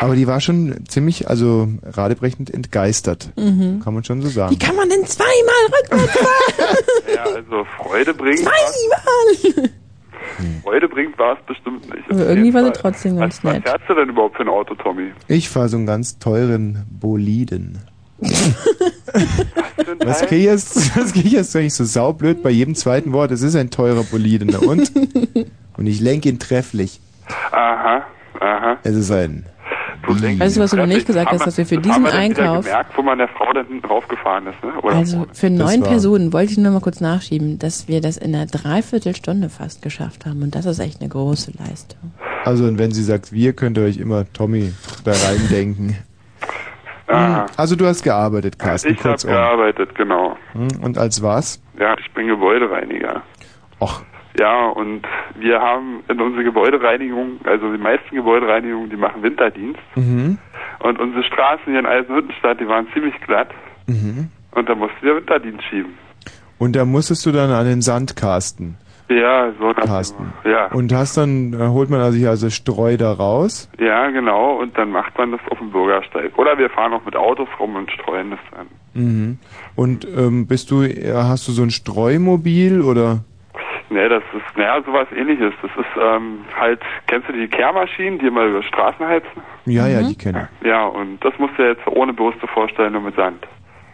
Aber 0.00 0.16
die 0.16 0.26
war 0.26 0.40
schon 0.40 0.84
ziemlich, 0.88 1.28
also 1.28 1.68
radebrechend 1.84 2.52
entgeistert. 2.52 3.30
Mhm. 3.36 3.80
Kann 3.82 3.94
man 3.94 4.04
schon 4.04 4.20
so 4.20 4.28
sagen. 4.28 4.52
Wie 4.52 4.58
kann 4.58 4.76
man 4.76 4.88
denn 4.88 5.06
zweimal 5.06 5.28
rückwärts 5.80 6.18
fahren? 6.18 6.76
Ja, 7.14 7.24
also 7.24 7.66
Freude 7.76 8.14
bringt 8.14 8.38
Zweimal! 8.40 9.70
Freude 10.62 10.88
bringt 10.88 11.18
war 11.18 11.38
es 11.38 11.44
bestimmt 11.46 11.94
nicht. 11.94 12.10
Aber 12.10 12.28
irgendwie 12.28 12.54
war 12.54 12.64
sie 12.64 12.72
trotzdem 12.72 13.16
ganz 13.18 13.44
was, 13.44 13.52
nett. 13.52 13.64
Was 13.64 13.72
fährst 13.72 13.90
du 13.90 13.94
denn 13.94 14.08
überhaupt 14.08 14.36
für 14.36 14.42
ein 14.42 14.48
Auto, 14.48 14.74
Tommy? 14.74 15.12
Ich 15.28 15.48
fahre 15.48 15.68
so 15.68 15.76
einen 15.76 15.86
ganz 15.86 16.18
teuren 16.18 16.84
Boliden. 16.90 17.78
Was 20.04 20.26
kicherst, 20.26 20.96
was 20.96 21.12
kicherst 21.12 21.54
du 21.54 21.58
eigentlich 21.58 21.74
so 21.74 21.84
saublöd 21.84 22.42
bei 22.42 22.50
jedem 22.50 22.74
zweiten 22.74 23.12
Wort? 23.12 23.30
Es 23.30 23.42
ist 23.42 23.56
ein 23.56 23.70
teurer 23.70 24.04
Boliden. 24.04 24.50
na 24.52 24.58
Und? 24.58 24.92
Und 25.76 25.86
ich 25.86 26.00
lenke 26.00 26.28
ihn 26.28 26.38
trefflich. 26.38 27.00
Aha, 27.50 28.04
aha. 28.38 28.78
Es 28.82 28.94
ist 28.94 29.10
ein... 29.10 29.46
Weißt 30.06 30.56
du, 30.56 30.60
was 30.60 30.70
du 30.70 30.76
noch 30.76 30.86
nicht 30.86 31.06
gesagt 31.06 31.30
hast, 31.30 31.46
dass 31.46 31.56
wir 31.58 31.66
für 31.66 31.76
das 31.76 31.84
diesen 31.84 32.06
Einkauf, 32.06 32.64
gemerkt, 32.64 32.96
wo 32.96 33.02
man 33.02 33.18
der 33.18 33.28
Frau 33.28 33.52
dann 33.52 33.66
hinten 33.66 33.86
draufgefahren 33.86 34.46
ist, 34.46 34.62
ne? 34.62 34.72
Oder 34.82 34.96
also 34.96 35.26
für 35.32 35.50
neun 35.50 35.82
Personen, 35.82 36.32
wollte 36.32 36.52
ich 36.52 36.58
nur 36.58 36.72
mal 36.72 36.80
kurz 36.80 37.00
nachschieben, 37.00 37.58
dass 37.58 37.88
wir 37.88 38.00
das 38.00 38.16
in 38.16 38.34
einer 38.34 38.46
Dreiviertelstunde 38.46 39.48
fast 39.48 39.82
geschafft 39.82 40.26
haben. 40.26 40.42
Und 40.42 40.54
das 40.54 40.66
ist 40.66 40.78
echt 40.78 41.00
eine 41.00 41.08
große 41.08 41.52
Leistung. 41.58 42.12
Also 42.44 42.64
und 42.64 42.78
wenn 42.78 42.90
sie 42.92 43.02
sagt, 43.04 43.32
wir, 43.32 43.52
könnt 43.52 43.78
ihr 43.78 43.84
euch 43.84 43.98
immer 43.98 44.24
Tommy 44.32 44.72
da 45.04 45.12
reindenken. 45.12 45.96
Aha. 47.06 47.46
Also 47.56 47.76
du 47.76 47.86
hast 47.86 48.02
gearbeitet, 48.02 48.58
Carsten, 48.58 48.92
Ich 48.94 49.04
habe 49.04 49.16
gearbeitet, 49.16 49.94
genau. 49.94 50.36
Hm, 50.52 50.68
Und 50.82 50.98
als 50.98 51.22
was? 51.22 51.60
Ja, 51.78 51.94
ich 51.98 52.10
bin 52.12 52.26
Gebäudereiniger. 52.26 53.22
Och. 53.80 54.02
Ja, 54.38 54.68
und 54.68 55.02
wir 55.34 55.60
haben 55.60 56.02
in 56.08 56.20
unserer 56.20 56.44
Gebäudereinigung, 56.44 57.40
also 57.44 57.70
die 57.72 57.82
meisten 57.82 58.14
Gebäudereinigungen, 58.16 58.88
die 58.88 58.96
machen 58.96 59.22
Winterdienst. 59.22 59.80
Mhm. 59.94 60.38
Und 60.80 60.98
unsere 60.98 61.22
Straßen 61.24 61.64
hier 61.66 61.80
in 61.80 61.86
Eisenhüttenstadt, 61.86 62.60
die 62.60 62.66
waren 62.66 62.86
ziemlich 62.94 63.14
glatt. 63.20 63.50
Mhm. 63.86 64.30
Und 64.52 64.68
da 64.68 64.74
mussten 64.74 65.02
wir 65.02 65.16
Winterdienst 65.16 65.64
schieben. 65.64 65.94
Und 66.58 66.76
da 66.76 66.84
musstest 66.84 67.26
du 67.26 67.32
dann 67.32 67.50
an 67.50 67.66
den 67.66 67.82
Sandkasten. 67.82 68.76
Ja, 69.08 69.52
so 69.58 69.72
Carsten. 69.74 70.32
Ja. 70.44 70.66
Und 70.72 70.92
hast 70.92 71.16
dann, 71.16 71.52
äh, 71.52 71.68
holt 71.68 71.90
man 71.90 72.00
also 72.00 72.16
hier 72.16 72.30
also 72.30 72.50
Streu 72.50 72.96
da 72.96 73.12
raus. 73.12 73.68
Ja, 73.78 74.08
genau. 74.10 74.60
Und 74.60 74.78
dann 74.78 74.90
macht 74.90 75.16
man 75.18 75.32
das 75.32 75.40
auf 75.50 75.58
dem 75.58 75.70
Bürgersteig. 75.70 76.38
Oder 76.38 76.56
wir 76.58 76.70
fahren 76.70 76.92
auch 76.92 77.04
mit 77.04 77.16
Autos 77.16 77.48
rum 77.58 77.76
und 77.76 77.90
streuen 77.90 78.30
das 78.30 78.58
an. 78.58 78.66
Mhm. 78.94 79.38
Und 79.74 80.06
ähm, 80.16 80.46
bist 80.46 80.70
du, 80.70 80.82
äh, 80.82 81.12
hast 81.14 81.48
du 81.48 81.52
so 81.52 81.62
ein 81.62 81.70
Streumobil 81.70 82.80
oder? 82.80 83.24
Ne, 83.92 84.08
das 84.08 84.22
ist, 84.34 84.56
naja, 84.56 84.80
sowas 84.86 85.06
ähnliches. 85.14 85.52
Das 85.60 85.70
ist 85.76 85.86
ähm, 86.00 86.38
halt, 86.58 86.80
kennst 87.08 87.28
du 87.28 87.32
die 87.32 87.46
Kehrmaschinen, 87.48 88.18
die 88.18 88.26
immer 88.26 88.44
über 88.44 88.62
Straßen 88.62 89.06
heizen? 89.06 89.28
Ja, 89.66 89.86
ja, 89.86 90.02
die 90.02 90.16
kenne 90.16 90.48
Ja, 90.64 90.86
und 90.86 91.22
das 91.24 91.34
musst 91.38 91.58
du 91.58 91.62
dir 91.62 91.68
jetzt 91.70 91.86
ohne 91.86 92.12
Bürste 92.12 92.46
vorstellen, 92.46 92.92
nur 92.92 93.02
mit 93.02 93.16
Sand. 93.16 93.46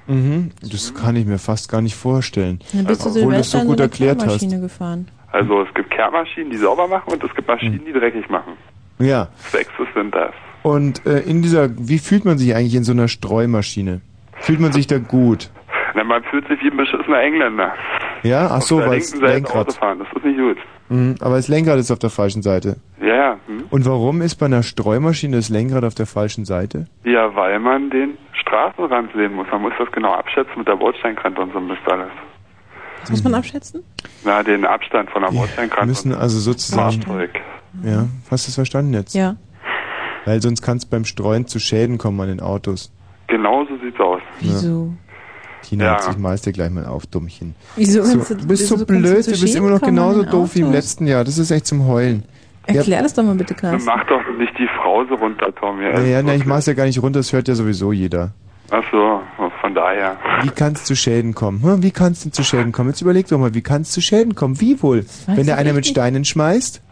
ich. 0.07 0.15
Mhm. 0.15 0.51
Das 0.63 0.95
kann 0.95 1.17
ich 1.17 1.27
mir 1.27 1.39
fast 1.39 1.71
gar 1.71 1.81
nicht 1.83 1.97
vorstellen. 1.97 2.61
Dann 2.73 2.85
bist 2.87 3.05
du 3.05 3.09
Obwohl 3.09 3.35
du 3.35 3.39
es 3.41 3.51
Silvester 3.51 3.59
so 3.61 3.65
gut 3.67 3.81
eine 3.81 3.83
erklärt 3.91 4.17
hast. 4.19 4.27
Kehrmaschine 4.39 4.61
gefahren. 4.61 5.09
Also 5.33 5.63
es 5.63 5.75
gibt 5.75 5.91
Kehrmaschinen, 5.91 6.51
die 6.51 6.57
sauber 6.57 6.87
machen 6.89 7.13
und 7.13 7.23
es 7.25 7.35
gibt 7.35 7.49
Mhm. 7.49 7.55
Maschinen, 7.55 7.85
die 7.85 7.93
dreckig 7.93 8.29
machen. 8.31 8.53
Ja. 8.99 9.29
Sechs 9.37 9.71
sind 9.95 10.15
das. 10.15 10.33
Und 10.63 11.05
äh, 11.07 11.21
in 11.21 11.43
dieser, 11.43 11.69
wie 11.79 11.99
fühlt 11.99 12.25
man 12.25 12.39
sich 12.39 12.55
eigentlich 12.55 12.75
in 12.75 12.85
so 12.85 12.93
einer 12.93 13.09
Streumaschine? 13.09 14.01
Fühlt 14.41 14.61
man 14.61 14.73
sich 14.73 14.87
da 14.87 14.99
gut? 14.99 15.51
Na, 15.95 16.05
man 16.05 16.23
fühlt 16.25 16.47
sich 16.49 16.61
wie 16.63 16.71
ein 16.71 16.77
beschissener 16.77 17.21
Engländer. 17.21 17.73
Ja, 18.23 18.49
ach 18.51 18.63
so, 18.63 18.79
weil 18.79 18.99
es 18.99 19.15
Lenkrad. 19.15 19.73
fahren, 19.75 19.99
das 19.99 20.09
ist 20.17 20.25
nicht 20.25 20.39
gut. 20.39 20.57
Mhm, 20.89 21.17
aber 21.21 21.37
das 21.37 21.49
Lenkrad 21.49 21.79
ist 21.79 21.91
auf 21.91 21.99
der 21.99 22.11
falschen 22.11 22.43
Seite. 22.43 22.77
Ja, 23.01 23.15
ja. 23.15 23.39
Hm? 23.47 23.65
Und 23.71 23.87
warum 23.87 24.23
ist 24.23 24.37
bei 24.37 24.47
einer 24.47 24.63
Streumaschine 24.63 25.37
das 25.37 25.49
Lenkrad 25.49 25.85
auf 25.85 25.95
der 25.95 26.07
falschen 26.07 26.45
Seite? 26.45 26.87
Ja, 27.05 27.35
weil 27.35 27.59
man 27.59 27.91
den 27.91 28.17
Straßenrand 28.33 29.13
sehen 29.15 29.35
muss. 29.35 29.47
Man 29.51 29.63
muss 29.63 29.73
das 29.79 29.91
genau 29.93 30.13
abschätzen 30.15 30.55
mit 30.57 30.69
der 30.69 30.77
Bordsteinkante 30.77 31.41
und 31.41 31.53
so 31.53 31.59
ein 31.59 31.69
bisschen 31.69 31.93
alles. 31.93 32.11
Das 33.01 33.11
muss 33.11 33.25
man 33.25 33.35
abschätzen? 33.35 33.85
Na, 34.25 34.43
den 34.43 34.65
Abstand 34.65 35.11
von 35.11 35.23
der 35.23 35.31
Bordsteinkante 35.31 35.87
Müssen 35.87 36.13
und 36.13 36.19
also 36.19 36.39
sozusagen. 36.39 37.03
Fahrzeug. 37.03 37.31
Ja, 37.85 38.07
hast 38.31 38.47
du 38.47 38.51
es 38.51 38.55
verstanden 38.55 38.95
jetzt? 38.95 39.15
Ja. 39.15 39.37
Weil 40.25 40.43
sonst 40.43 40.63
kann 40.63 40.79
es 40.79 40.87
beim 40.87 41.05
Streuen 41.05 41.47
zu 41.47 41.59
Schäden 41.59 41.97
kommen 41.99 42.21
an 42.21 42.29
den 42.29 42.41
Autos. 42.41 42.93
Genau 43.29 43.65
so 43.67 43.77
sieht's 43.79 44.01
aus. 44.01 44.21
Wieso? 44.41 44.93
Tina, 45.69 45.85
Ja. 45.85 45.93
jetzt 45.97 46.09
ich 46.11 46.19
meist 46.19 46.47
dir 46.47 46.53
gleich 46.53 46.71
mal 46.71 46.87
auf, 46.87 47.07
Dummchen. 47.07 47.55
Wieso 47.77 48.03
so, 48.03 48.13
kannst 48.13 48.31
du- 48.31 48.35
du 48.37 48.47
bist 48.47 48.67
so 48.69 48.77
kannst 48.77 48.91
du 48.91 48.95
blöd, 48.99 49.25
zu 49.25 49.33
du 49.33 49.41
bist 49.41 49.55
immer 49.57 49.71
noch 49.71 49.81
genauso 49.83 50.23
doof 50.25 50.55
wie 50.55 50.61
im 50.61 50.73
letzten 50.73 51.07
Jahr. 51.07 51.25
Das 51.25 51.37
ist 51.39 51.51
echt 51.51 51.67
zum 51.67 51.87
Heulen. 51.87 52.23
Erklär 52.67 53.03
das 53.03 53.15
doch 53.15 53.23
mal 53.23 53.35
bitte, 53.35 53.55
Carsten. 53.55 53.87
Mach 53.87 54.07
doch 54.07 54.21
nicht 54.39 54.53
die 54.59 54.69
Frau 54.77 55.05
so 55.07 55.15
runter, 55.15 55.55
Tom. 55.55 55.81
Ja, 55.81 55.91
Ja, 55.99 56.01
ja, 56.01 56.23
na, 56.23 56.35
ich 56.35 56.45
mach's 56.47 56.67
ja 56.67 56.75
gar 56.75 56.85
nicht 56.85 57.03
runter, 57.03 57.21
das 57.21 57.33
hört 57.33 57.49
ja 57.49 57.55
sowieso 57.55 57.93
jeder. 57.93 58.33
Ach 58.71 58.83
so, 58.93 59.21
von 59.63 59.75
daher. 59.75 60.17
Wie 60.43 60.51
kann 60.51 60.75
es 60.75 60.85
zu 60.85 60.95
Schäden 60.95 61.35
kommen? 61.35 61.63
Hm, 61.63 61.83
Wie 61.83 61.91
kann 61.91 62.13
es 62.13 62.23
denn 62.23 62.33
zu 62.33 62.45
Schäden 62.45 62.73
kommen? 62.73 62.91
Jetzt 62.91 63.01
überleg 63.01 63.27
doch 63.29 63.39
mal, 63.39 63.55
wie 63.55 63.63
kann 63.63 63.81
es 63.83 63.91
zu 63.93 64.03
Schäden 64.03 64.35
kommen? 64.35 64.61
Wie 64.61 64.83
wohl? 64.83 65.07
Wenn 65.27 65.41
ich 65.47 65.53
einer 65.55 65.73
mit. 65.73 65.87
Steinen 65.87 66.27
schmeißt? 66.27 66.83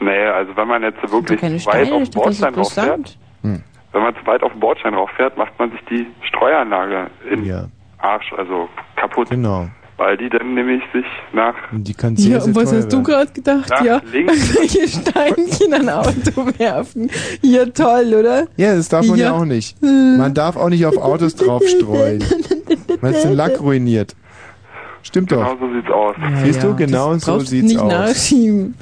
Nee, 0.00 0.26
also 0.26 0.54
wenn 0.56 0.68
man 0.68 0.82
jetzt 0.82 0.98
wirklich 1.10 1.40
weit 1.42 1.60
Steine, 1.62 1.94
auf 1.94 2.08
den 2.10 2.10
Bordstein 2.20 2.54
rauffährt. 2.54 3.16
Hm. 3.42 3.62
wenn 3.92 4.02
man 4.02 4.14
zu 4.14 4.26
weit 4.26 4.42
auf 4.42 4.52
den 4.52 4.60
Bordstein 4.60 4.92
rauffährt, 4.94 5.38
macht 5.38 5.58
man 5.58 5.70
sich 5.70 5.80
die 5.90 6.06
Streuanlage 6.28 7.06
in 7.30 7.44
Ja, 7.44 7.64
Arsch, 7.98 8.32
also 8.36 8.68
kaputt. 8.96 9.30
genau. 9.30 9.68
Weil 9.96 10.16
die 10.16 10.28
dann 10.28 10.54
nämlich 10.54 10.80
sich 10.92 11.04
nach 11.32 11.54
Und 11.72 11.82
die 11.88 11.92
kann 11.94 12.16
sehr, 12.16 12.34
Ja, 12.34 12.40
sehr 12.40 12.48
und 12.48 12.54
was 12.54 12.72
hast 12.72 12.86
du 12.92 12.98
werden. 12.98 13.04
gerade 13.04 13.32
gedacht? 13.32 13.68
Nach 13.68 13.84
ja, 13.84 14.00
welche 14.12 14.86
Steinchen 14.88 15.74
an 15.74 15.88
Auto 15.88 16.46
werfen. 16.56 17.10
Ja, 17.42 17.64
toll, 17.66 18.14
oder? 18.16 18.46
Ja, 18.56 18.76
das 18.76 18.88
darf 18.88 19.04
man 19.08 19.18
ja, 19.18 19.26
Ja. 19.26 19.32
auch 19.32 19.44
nicht. 19.44 19.76
Man 19.82 20.32
darf 20.34 20.56
auch 20.56 20.68
nicht 20.68 20.86
auf 20.86 20.96
Autos 20.98 21.34
draufstreuen. 21.34 22.22
Weil 23.00 23.14
es 23.14 23.22
den 23.22 23.32
Lack 23.32 23.60
ruiniert. 23.60 24.14
Stimmt 25.02 25.30
genau 25.30 25.54
doch. 25.54 25.60
so 25.60 25.72
sieht's 25.72 25.90
aus. 25.90 26.14
Siehst 26.44 26.62
du, 26.62 26.76
genau 26.76 27.14
das 27.14 27.24
so 27.24 27.38
du 27.38 27.44
sieht's 27.44 27.64
nicht 27.72 27.78
aus. 27.80 27.90
nachschieben. 27.92 28.74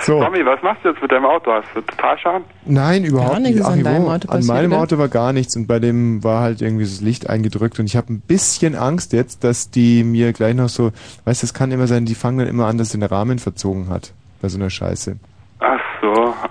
So. 0.00 0.20
Tommy, 0.20 0.44
was 0.44 0.60
machst 0.62 0.84
du 0.84 0.88
jetzt 0.90 1.00
mit 1.00 1.10
deinem 1.12 1.24
Auto? 1.24 1.50
Hast 1.52 1.66
du 1.74 1.80
total 1.80 2.18
Schaden? 2.18 2.44
Nein, 2.66 3.04
überhaupt 3.04 3.40
nichts 3.40 3.56
nicht. 3.58 3.66
an 3.66 3.78
Ach, 3.80 3.84
deinem 3.84 4.04
wo? 4.04 4.10
Auto 4.10 4.28
an 4.28 4.46
meinem? 4.46 4.72
Auto 4.74 4.98
war 4.98 5.08
gar 5.08 5.32
nichts 5.32 5.56
und 5.56 5.66
bei 5.66 5.78
dem 5.78 6.22
war 6.24 6.40
halt 6.42 6.60
irgendwie 6.62 6.84
das 6.84 7.00
Licht 7.00 7.30
eingedrückt 7.30 7.78
und 7.78 7.86
ich 7.86 7.96
habe 7.96 8.12
ein 8.12 8.20
bisschen 8.20 8.74
Angst 8.74 9.12
jetzt, 9.12 9.44
dass 9.44 9.70
die 9.70 10.02
mir 10.04 10.32
gleich 10.32 10.54
noch 10.54 10.68
so, 10.68 10.90
weißt 11.24 11.42
du, 11.42 11.46
es 11.46 11.54
kann 11.54 11.70
immer 11.70 11.86
sein, 11.86 12.04
die 12.06 12.14
fangen 12.14 12.38
dann 12.38 12.48
immer 12.48 12.66
an, 12.66 12.76
dass 12.78 12.90
sie 12.90 12.98
den 12.98 13.06
Rahmen 13.08 13.38
verzogen 13.38 13.88
hat 13.88 14.12
bei 14.42 14.48
so 14.48 14.58
einer 14.58 14.70
Scheiße. 14.70 15.16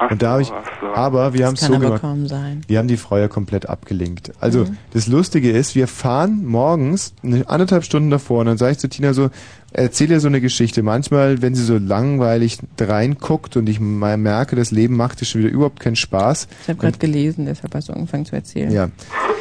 Ach 0.06 0.12
Und 0.12 0.22
da 0.22 0.32
habe 0.32 0.42
ich, 0.42 0.48
so, 0.48 0.54
aber 0.96 1.34
wir 1.34 1.46
haben 1.48 1.54
es 1.54 1.62
so 1.62 1.68
kann 1.68 1.76
aber 1.76 1.86
gemacht. 1.86 2.02
kaum 2.02 2.28
sein. 2.28 2.62
Wir 2.68 2.80
haben 2.80 2.88
die 2.88 2.98
Frau 2.98 3.18
ja 3.18 3.28
komplett 3.28 3.68
abgelenkt. 3.70 4.32
Also 4.40 4.66
Mhm. 4.66 4.78
das 4.94 5.08
Lustige 5.08 5.52
ist, 5.52 5.76
wir 5.76 5.88
fahren 5.88 6.46
morgens 6.46 7.14
eine 7.24 7.48
anderthalb 7.50 7.84
Stunden 7.84 8.10
davor 8.10 8.40
und 8.42 8.48
dann 8.48 8.58
sage 8.58 8.74
ich 8.74 8.78
zu 8.80 8.90
Tina 8.90 9.14
so, 9.14 9.30
erzähl 9.72 10.12
ihr 10.12 10.20
so 10.20 10.28
eine 10.28 10.42
Geschichte. 10.42 10.84
Manchmal, 10.84 11.42
wenn 11.42 11.56
sie 11.56 11.64
so 11.64 11.78
langweilig 11.78 12.60
reinguckt 12.80 13.58
und 13.58 13.68
ich 13.70 13.80
mal 13.80 14.18
merke, 14.18 14.56
das 14.56 14.72
Leben 14.72 14.96
macht 14.96 15.22
ihr 15.22 15.26
schon 15.26 15.42
wieder 15.42 15.52
überhaupt 15.52 15.80
keinen 15.80 15.96
Spaß, 15.96 16.48
Ich 16.64 16.70
habe 16.70 16.80
gerade 16.80 16.98
gelesen, 17.00 17.46
deshalb 17.46 17.74
hast 17.74 17.90
du 17.90 17.94
angefangen 17.94 18.26
zu 18.26 18.36
erzählen. 18.36 18.72
ja, 18.72 18.90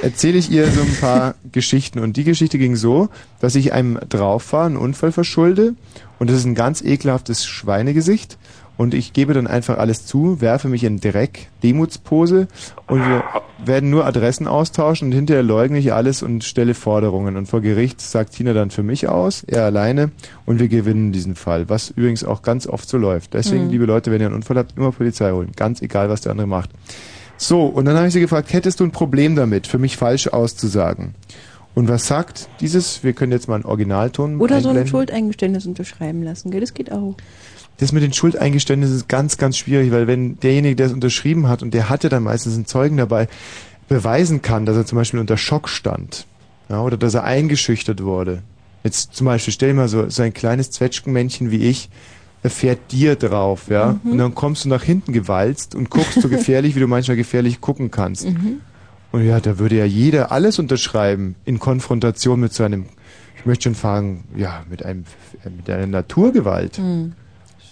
erzähle 0.02 0.38
ich 0.38 0.50
ihr 0.50 0.66
so 0.70 0.80
ein 0.80 0.96
paar 1.00 1.34
Geschichten. 1.52 1.98
Und 1.98 2.16
die 2.16 2.24
Geschichte 2.24 2.56
ging 2.58 2.76
so, 2.76 3.08
dass 3.40 3.54
ich 3.54 3.72
einem 3.72 3.98
drauf 4.08 4.52
war, 4.52 4.66
einen 4.66 4.76
Unfall 4.76 5.12
verschulde 5.12 5.74
und 6.18 6.30
das 6.30 6.38
ist 6.38 6.44
ein 6.46 6.54
ganz 6.54 6.80
ekelhaftes 6.82 7.44
Schweinegesicht. 7.44 8.38
Und 8.82 8.94
ich 8.94 9.12
gebe 9.12 9.32
dann 9.32 9.46
einfach 9.46 9.78
alles 9.78 10.06
zu, 10.06 10.40
werfe 10.40 10.66
mich 10.66 10.82
in 10.82 10.98
Dreck, 10.98 11.50
Demutspose 11.62 12.48
und 12.88 12.98
wir 12.98 13.22
werden 13.64 13.90
nur 13.90 14.04
Adressen 14.06 14.48
austauschen 14.48 15.06
und 15.06 15.12
hinterher 15.12 15.44
leugne 15.44 15.78
ich 15.78 15.92
alles 15.92 16.20
und 16.24 16.42
stelle 16.42 16.74
Forderungen. 16.74 17.36
Und 17.36 17.46
vor 17.46 17.60
Gericht 17.60 18.00
sagt 18.00 18.32
Tina 18.32 18.52
dann 18.54 18.70
für 18.72 18.82
mich 18.82 19.08
aus, 19.08 19.44
er 19.44 19.64
alleine 19.66 20.10
und 20.46 20.58
wir 20.58 20.66
gewinnen 20.66 21.12
diesen 21.12 21.36
Fall. 21.36 21.68
Was 21.68 21.90
übrigens 21.90 22.24
auch 22.24 22.42
ganz 22.42 22.66
oft 22.66 22.88
so 22.88 22.98
läuft. 22.98 23.34
Deswegen, 23.34 23.66
Mhm. 23.66 23.70
liebe 23.70 23.84
Leute, 23.84 24.10
wenn 24.10 24.20
ihr 24.20 24.26
einen 24.26 24.34
Unfall 24.34 24.56
habt, 24.58 24.76
immer 24.76 24.90
Polizei 24.90 25.30
holen. 25.30 25.52
Ganz 25.54 25.80
egal, 25.80 26.08
was 26.08 26.22
der 26.22 26.32
andere 26.32 26.48
macht. 26.48 26.70
So, 27.36 27.66
und 27.66 27.84
dann 27.84 27.96
habe 27.96 28.08
ich 28.08 28.12
sie 28.14 28.20
gefragt, 28.20 28.52
hättest 28.52 28.80
du 28.80 28.84
ein 28.84 28.90
Problem 28.90 29.36
damit, 29.36 29.68
für 29.68 29.78
mich 29.78 29.96
falsch 29.96 30.26
auszusagen? 30.26 31.14
Und 31.76 31.88
was 31.88 32.08
sagt 32.08 32.48
dieses, 32.60 33.04
wir 33.04 33.12
können 33.12 33.30
jetzt 33.30 33.46
mal 33.48 33.54
einen 33.54 33.64
Originalton 33.64 34.40
Oder 34.40 34.56
so 34.60 34.70
ein 34.70 34.70
einblenden. 34.70 34.90
Schuldeingeständnis 34.90 35.66
unterschreiben 35.66 36.24
lassen, 36.24 36.50
gell? 36.50 36.60
Das 36.60 36.74
geht 36.74 36.90
auch. 36.90 37.14
Das 37.78 37.92
mit 37.92 38.02
den 38.02 38.12
Schuldeingeständnissen 38.12 38.96
ist 38.96 39.08
ganz, 39.08 39.38
ganz 39.38 39.56
schwierig, 39.56 39.90
weil 39.90 40.06
wenn 40.06 40.38
derjenige, 40.40 40.76
der 40.76 40.86
es 40.86 40.92
unterschrieben 40.92 41.48
hat, 41.48 41.62
und 41.62 41.74
der 41.74 41.88
hatte 41.88 42.08
dann 42.08 42.22
meistens 42.22 42.54
einen 42.54 42.66
Zeugen 42.66 42.96
dabei, 42.96 43.28
beweisen 43.88 44.40
kann, 44.42 44.66
dass 44.66 44.76
er 44.76 44.86
zum 44.86 44.96
Beispiel 44.96 45.20
unter 45.20 45.36
Schock 45.36 45.68
stand, 45.68 46.26
ja, 46.68 46.80
oder 46.80 46.96
dass 46.96 47.14
er 47.14 47.24
eingeschüchtert 47.24 48.02
wurde. 48.02 48.42
Jetzt 48.84 49.14
zum 49.14 49.26
Beispiel, 49.26 49.52
stell 49.52 49.70
dir 49.70 49.74
mal 49.74 49.88
so, 49.88 50.08
so 50.08 50.22
ein 50.22 50.32
kleines 50.32 50.70
Zwetschgenmännchen 50.70 51.50
wie 51.50 51.64
ich, 51.68 51.88
er 52.42 52.50
fährt 52.50 52.90
dir 52.92 53.16
drauf, 53.16 53.68
ja, 53.68 53.98
Mhm. 54.04 54.12
und 54.12 54.18
dann 54.18 54.34
kommst 54.34 54.64
du 54.64 54.68
nach 54.68 54.82
hinten 54.82 55.12
gewalzt 55.12 55.74
und 55.74 55.90
guckst 55.90 56.20
so 56.20 56.28
gefährlich, 56.28 56.74
wie 56.76 56.80
du 56.80 56.86
manchmal 56.88 57.16
gefährlich 57.16 57.60
gucken 57.60 57.90
kannst. 57.90 58.26
Mhm. 58.28 58.60
Und 59.12 59.26
ja, 59.26 59.40
da 59.40 59.58
würde 59.58 59.76
ja 59.76 59.84
jeder 59.84 60.32
alles 60.32 60.58
unterschreiben 60.58 61.34
in 61.44 61.58
Konfrontation 61.58 62.40
mit 62.40 62.52
so 62.54 62.64
einem, 62.64 62.86
ich 63.38 63.44
möchte 63.44 63.64
schon 63.64 63.74
fragen, 63.74 64.24
ja, 64.36 64.62
mit 64.70 64.84
einem, 64.84 65.04
mit 65.56 65.68
einer 65.68 65.86
Naturgewalt. 65.86 66.78
Hm. 66.78 67.12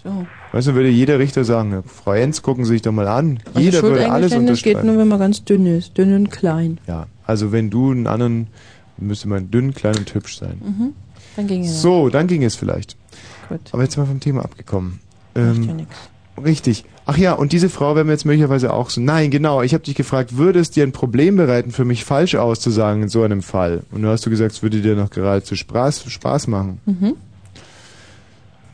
So. 0.02 0.26
Weißt 0.52 0.68
du, 0.68 0.74
würde 0.74 0.88
jeder 0.88 1.18
Richter 1.18 1.44
sagen, 1.44 1.82
Frau 1.86 2.12
Enz, 2.12 2.42
gucken 2.42 2.64
Sie 2.64 2.72
sich 2.72 2.82
doch 2.82 2.92
mal 2.92 3.06
an. 3.08 3.40
Also 3.54 3.60
Jeder 3.60 3.82
würde 3.82 4.10
alles 4.10 4.32
Schuldeingeständnis 4.32 4.62
geht 4.62 4.74
unterschreiben. 4.76 4.86
nur, 4.94 4.98
wenn 5.02 5.08
man 5.08 5.18
ganz 5.18 5.44
dünn 5.44 5.66
ist. 5.66 5.98
Dünn 5.98 6.14
und 6.14 6.30
klein. 6.30 6.78
Ja, 6.86 7.06
also 7.26 7.52
wenn 7.52 7.70
du 7.70 7.90
einen 7.90 8.06
anderen, 8.06 8.46
müsste 8.96 9.28
man 9.28 9.50
dünn, 9.50 9.74
klein 9.74 9.96
und 9.98 10.12
hübsch 10.14 10.38
sein. 10.38 10.60
Mhm. 10.64 10.92
Dann 11.36 11.46
ging 11.46 11.64
es. 11.64 11.82
So, 11.82 12.08
dann 12.08 12.26
ging 12.26 12.42
es 12.44 12.56
vielleicht. 12.56 12.96
Gut. 13.48 13.60
Aber 13.72 13.82
jetzt 13.82 13.94
sind 13.94 14.02
wir 14.02 14.06
vom 14.08 14.20
Thema 14.20 14.42
abgekommen. 14.44 15.00
Ähm, 15.34 15.62
ja 15.64 15.74
nix. 15.74 15.90
Richtig. 16.42 16.84
Ach 17.06 17.18
ja, 17.18 17.32
und 17.32 17.52
diese 17.52 17.68
Frau 17.68 17.94
wäre 17.96 18.04
mir 18.04 18.12
jetzt 18.12 18.24
möglicherweise 18.24 18.72
auch 18.72 18.88
so. 18.88 19.00
Nein, 19.00 19.30
genau. 19.30 19.62
Ich 19.62 19.74
habe 19.74 19.84
dich 19.84 19.94
gefragt, 19.94 20.36
würde 20.36 20.60
es 20.60 20.70
dir 20.70 20.84
ein 20.84 20.92
Problem 20.92 21.36
bereiten, 21.36 21.70
für 21.72 21.84
mich 21.84 22.04
falsch 22.04 22.36
auszusagen 22.36 23.02
in 23.02 23.08
so 23.08 23.22
einem 23.22 23.42
Fall? 23.42 23.82
Und 23.90 24.02
du 24.02 24.08
hast 24.08 24.24
du 24.24 24.30
gesagt, 24.30 24.52
es 24.52 24.62
würde 24.62 24.80
dir 24.80 24.94
noch 24.94 25.10
geradezu 25.10 25.56
Spaß, 25.56 26.04
Spaß 26.10 26.46
machen. 26.46 26.78
Mhm. 26.86 27.16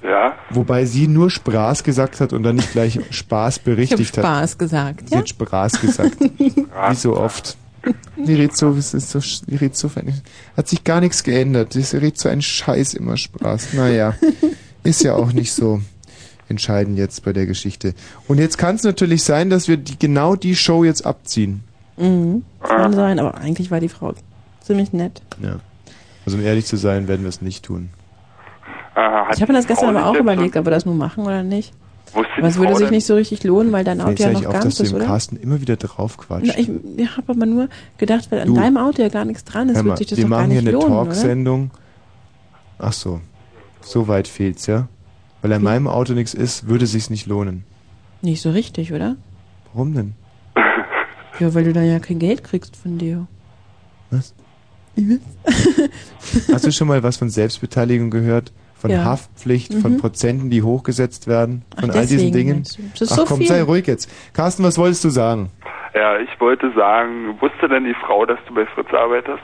Ja, 0.06 0.34
Wobei 0.50 0.84
sie 0.84 1.08
nur 1.08 1.30
Spaß 1.30 1.82
gesagt 1.82 2.20
hat 2.20 2.32
und 2.32 2.42
dann 2.44 2.56
nicht 2.56 2.70
gleich 2.72 3.00
Spaß 3.10 3.56
Ich 3.56 3.62
habe 3.62 3.70
berichtigt 3.76 4.16
hat. 4.18 4.24
Spaß 4.24 4.58
gesagt. 4.58 5.08
Sie 5.08 5.14
Ja? 5.14 5.20
hat 5.20 5.28
Spaß 5.28 5.80
gesagt. 5.80 6.16
Wie 6.38 6.94
so 6.94 7.16
oft. 7.16 7.56
Die 8.16 8.34
redet 8.34 8.56
so, 8.56 8.72
ist 8.72 8.92
so, 8.92 9.20
die 9.46 9.56
redet 9.56 9.76
so, 9.76 9.90
hat 10.56 10.68
sich 10.68 10.82
gar 10.84 11.00
nichts 11.00 11.22
geändert. 11.22 11.72
Sie 11.72 11.96
redet 11.96 12.18
so 12.18 12.28
einen 12.28 12.42
Scheiß 12.42 12.94
immer 12.94 13.16
Spaß. 13.16 13.74
Naja, 13.74 14.14
ist 14.82 15.02
ja 15.02 15.14
auch 15.14 15.32
nicht 15.32 15.52
so 15.52 15.80
entscheidend 16.48 16.98
jetzt 16.98 17.24
bei 17.24 17.32
der 17.32 17.46
Geschichte. 17.46 17.94
Und 18.28 18.38
jetzt 18.38 18.58
kann 18.58 18.76
es 18.76 18.82
natürlich 18.84 19.22
sein, 19.22 19.50
dass 19.50 19.68
wir 19.68 19.76
die, 19.76 19.98
genau 19.98 20.36
die 20.36 20.56
Show 20.56 20.84
jetzt 20.84 21.04
abziehen. 21.06 21.62
Mhm. 21.96 22.44
Kann 22.60 22.92
sein, 22.92 23.18
aber 23.18 23.36
eigentlich 23.36 23.70
war 23.70 23.80
die 23.80 23.88
Frau 23.88 24.14
ziemlich 24.62 24.92
nett. 24.92 25.22
Ja. 25.42 25.56
Also 26.24 26.38
um 26.38 26.44
ehrlich 26.44 26.66
zu 26.66 26.76
sein, 26.76 27.08
werden 27.08 27.22
wir 27.22 27.28
es 27.28 27.40
nicht 27.40 27.64
tun. 27.64 27.90
Äh, 28.96 29.34
Ich 29.34 29.42
habe 29.42 29.52
mir 29.52 29.58
das 29.58 29.66
gestern 29.66 29.94
aber 29.94 30.06
auch 30.06 30.16
überlegt, 30.16 30.56
ob 30.56 30.64
wir 30.66 30.70
das 30.70 30.86
nun 30.86 30.96
machen 30.98 31.24
oder 31.24 31.42
nicht. 31.42 31.72
Aber 32.14 32.46
es 32.48 32.56
würde 32.56 32.76
sich 32.76 32.90
nicht 32.90 33.04
so 33.04 33.14
richtig 33.14 33.42
lohnen, 33.44 33.72
weil 33.72 33.84
dein 33.84 34.00
Auto 34.00 34.22
ja 34.22 34.30
noch 34.32 34.42
ganz 34.50 34.76
du 34.76 34.84
ist, 34.84 34.94
oder? 34.94 35.04
Carsten 35.04 35.36
immer 35.36 35.60
wieder 35.60 35.76
drauf 35.76 36.16
quatscht? 36.16 36.46
Na, 36.46 36.58
ich 36.58 36.70
ich 36.96 37.16
habe 37.16 37.32
aber 37.32 37.46
nur 37.46 37.68
gedacht, 37.98 38.30
weil 38.30 38.40
an 38.40 38.48
Du. 38.48 38.54
deinem 38.54 38.76
Auto 38.76 39.02
ja 39.02 39.08
gar 39.08 39.24
nichts 39.24 39.44
dran 39.44 39.68
ist, 39.68 39.84
wird 39.84 39.98
sich 39.98 40.06
das 40.06 40.18
wir 40.18 40.24
doch 40.24 40.30
gar 40.30 40.38
machen 40.40 40.50
hier 40.52 40.60
nicht 40.62 40.68
eine 40.68 40.78
lohnen, 40.78 40.92
oder? 40.92 41.04
Talksendung. 41.10 41.70
Ach 42.78 42.92
so. 42.92 43.20
So 43.80 44.08
weit 44.08 44.28
fehlt's, 44.28 44.66
ja? 44.66 44.88
Weil 45.42 45.52
an 45.52 45.62
meinem 45.62 45.88
Auto 45.88 46.12
nichts 46.14 46.32
ist, 46.34 46.68
würde 46.68 46.86
sich's 46.86 47.10
nicht 47.10 47.26
lohnen. 47.26 47.64
Nicht 48.22 48.40
so 48.40 48.50
richtig, 48.50 48.92
oder? 48.92 49.16
Warum 49.72 49.94
denn? 49.94 50.14
Ja, 51.38 51.54
weil 51.54 51.64
du 51.64 51.74
dann 51.74 51.84
ja 51.86 51.98
kein 51.98 52.18
Geld 52.18 52.42
kriegst 52.44 52.76
von 52.76 52.96
dir. 52.96 53.26
Was? 54.10 54.32
Hast 56.50 56.64
du 56.66 56.72
schon 56.72 56.88
mal 56.88 57.02
was 57.02 57.18
von 57.18 57.28
Selbstbeteiligung 57.28 58.08
gehört? 58.10 58.52
Von 58.78 58.90
Ja. 58.90 59.04
Haftpflicht, 59.04 59.72
von 59.74 59.94
Mhm. 59.94 59.98
Prozenten, 59.98 60.50
die 60.50 60.62
hochgesetzt 60.62 61.26
werden, 61.26 61.64
Ach, 61.76 61.80
von 61.80 61.90
all 61.92 62.06
diesen 62.06 62.30
Dingen? 62.32 62.62
Das 62.62 63.00
ist 63.00 63.12
Ach 63.12 63.16
so 63.16 63.24
komm, 63.24 63.38
viel. 63.38 63.46
sei 63.48 63.62
ruhig 63.62 63.86
jetzt. 63.86 64.10
Carsten, 64.34 64.64
was 64.64 64.76
wolltest 64.76 65.02
du 65.04 65.08
sagen? 65.08 65.50
Ja, 65.94 66.18
ich 66.18 66.28
wollte 66.40 66.70
sagen, 66.74 67.36
wusste 67.40 67.68
denn 67.68 67.84
die 67.84 67.94
Frau, 68.06 68.26
dass 68.26 68.38
du 68.46 68.54
bei 68.54 68.66
Fritz 68.66 68.88
arbeitest? 68.92 69.42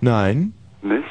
Nein, 0.00 0.52
Nicht? 0.82 1.04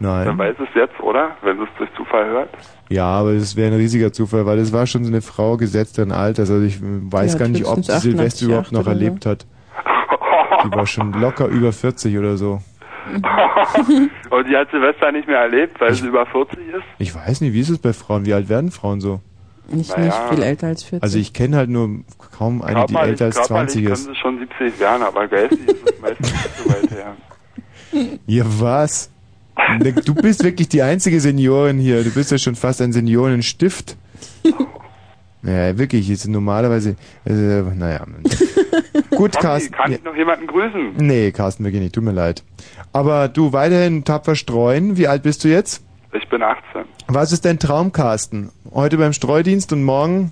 Dann 0.00 0.26
nein. 0.26 0.38
weiß 0.38 0.56
es 0.60 0.68
jetzt, 0.74 0.98
oder? 1.00 1.32
Wenn 1.42 1.58
sie 1.58 1.64
es 1.64 1.68
durch 1.78 1.90
Zufall 1.94 2.24
hört. 2.26 2.50
Ja, 2.88 3.04
aber 3.06 3.34
das 3.34 3.54
wäre 3.54 3.70
ein 3.72 3.76
riesiger 3.78 4.12
Zufall, 4.12 4.44
weil 4.46 4.58
es 4.58 4.72
war 4.72 4.86
schon 4.86 5.04
so 5.04 5.10
eine 5.10 5.20
Frau 5.22 5.56
gesetzten 5.58 6.10
Alters. 6.10 6.50
Also 6.50 6.64
ich 6.64 6.78
weiß 6.82 7.34
Ja, 7.34 7.38
gar 7.38 7.48
nicht, 7.48 7.64
ob 7.66 7.76
sie 7.84 7.92
Silvester 7.92 8.08
88 8.08 8.48
überhaupt 8.48 8.72
noch 8.72 8.86
erlebt 8.86 9.24
hat. 9.26 9.46
Die 10.64 10.70
war 10.72 10.86
schon 10.86 11.12
locker 11.12 11.46
über 11.46 11.72
40 11.72 12.16
oder 12.18 12.36
so. 12.36 12.60
Und 14.30 14.48
die 14.48 14.56
hat 14.56 14.70
Silvester 14.70 15.12
nicht 15.12 15.28
mehr 15.28 15.38
erlebt, 15.38 15.80
weil 15.80 15.94
sie 15.94 16.06
über 16.06 16.26
40 16.26 16.58
ist? 16.58 16.82
Ich 16.98 17.14
weiß 17.14 17.40
nicht, 17.40 17.52
wie 17.52 17.60
ist 17.60 17.68
es 17.70 17.78
bei 17.78 17.92
Frauen? 17.92 18.26
Wie 18.26 18.32
alt 18.34 18.48
werden 18.48 18.70
Frauen 18.70 19.00
so? 19.00 19.20
Nicht, 19.68 19.90
Naja. 19.96 20.04
nicht 20.06 20.34
viel 20.34 20.42
älter 20.42 20.66
als 20.66 20.82
40. 20.82 21.02
Also 21.02 21.18
ich 21.18 21.32
kenne 21.32 21.56
halt 21.56 21.70
nur 21.70 21.88
kaum 22.36 22.60
eine, 22.62 22.84
die 22.86 22.92
Körperlich- 22.94 23.08
älter 23.10 23.24
als 23.26 23.36
körperlich 23.36 23.72
20 23.72 23.84
ist. 23.84 24.04
können 24.04 24.14
sie 24.14 24.20
schon 24.20 24.38
70 24.38 24.80
werden, 24.80 25.02
aber 25.02 25.26
geistig 25.28 25.60
ist 25.68 25.76
es 25.90 26.00
meistens 26.02 26.32
nicht 26.32 26.56
so 26.56 26.70
weit 26.70 26.90
her. 26.90 27.16
Ja, 28.26 28.44
was? 28.46 29.10
Ne, 29.78 29.92
Du 29.92 30.14
bist 30.14 30.42
wirklich 30.44 30.68
die 30.68 30.82
einzige 30.82 31.20
Seniorin 31.20 31.78
hier. 31.78 32.02
Du 32.04 32.10
bist 32.10 32.30
ja 32.30 32.38
schon 32.38 32.56
fast 32.56 32.82
ein 32.82 32.92
Seniorenstift. 32.92 33.96
Naja, 35.46 35.76
wirklich, 35.76 36.08
jetzt 36.08 36.26
normalerweise, 36.26 36.96
äh, 37.26 37.32
naja. 37.32 38.06
Gut, 39.10 39.32
Tommy, 39.32 39.42
Carsten. 39.42 39.72
kann 39.72 39.92
ich 39.92 40.02
noch 40.04 40.16
jemanden 40.16 40.46
grüßen? 40.46 40.94
nee, 40.96 41.30
Carsten, 41.32 41.64
wirklich 41.64 41.82
nicht, 41.82 41.94
tut 41.94 42.04
mir 42.04 42.12
leid. 42.12 42.42
Aber 42.92 43.28
du 43.28 43.52
weiterhin 43.52 44.04
tapfer 44.04 44.34
streuen. 44.36 44.96
Wie 44.96 45.08
alt 45.08 45.22
bist 45.22 45.44
du 45.44 45.48
jetzt? 45.48 45.84
Ich 46.12 46.28
bin 46.28 46.42
18. 46.42 46.84
Was 47.08 47.32
ist 47.32 47.44
dein 47.44 47.58
Traum, 47.58 47.90
Carsten? 47.92 48.50
Heute 48.72 48.96
beim 48.98 49.12
Streudienst 49.12 49.72
und 49.72 49.82
morgen? 49.82 50.30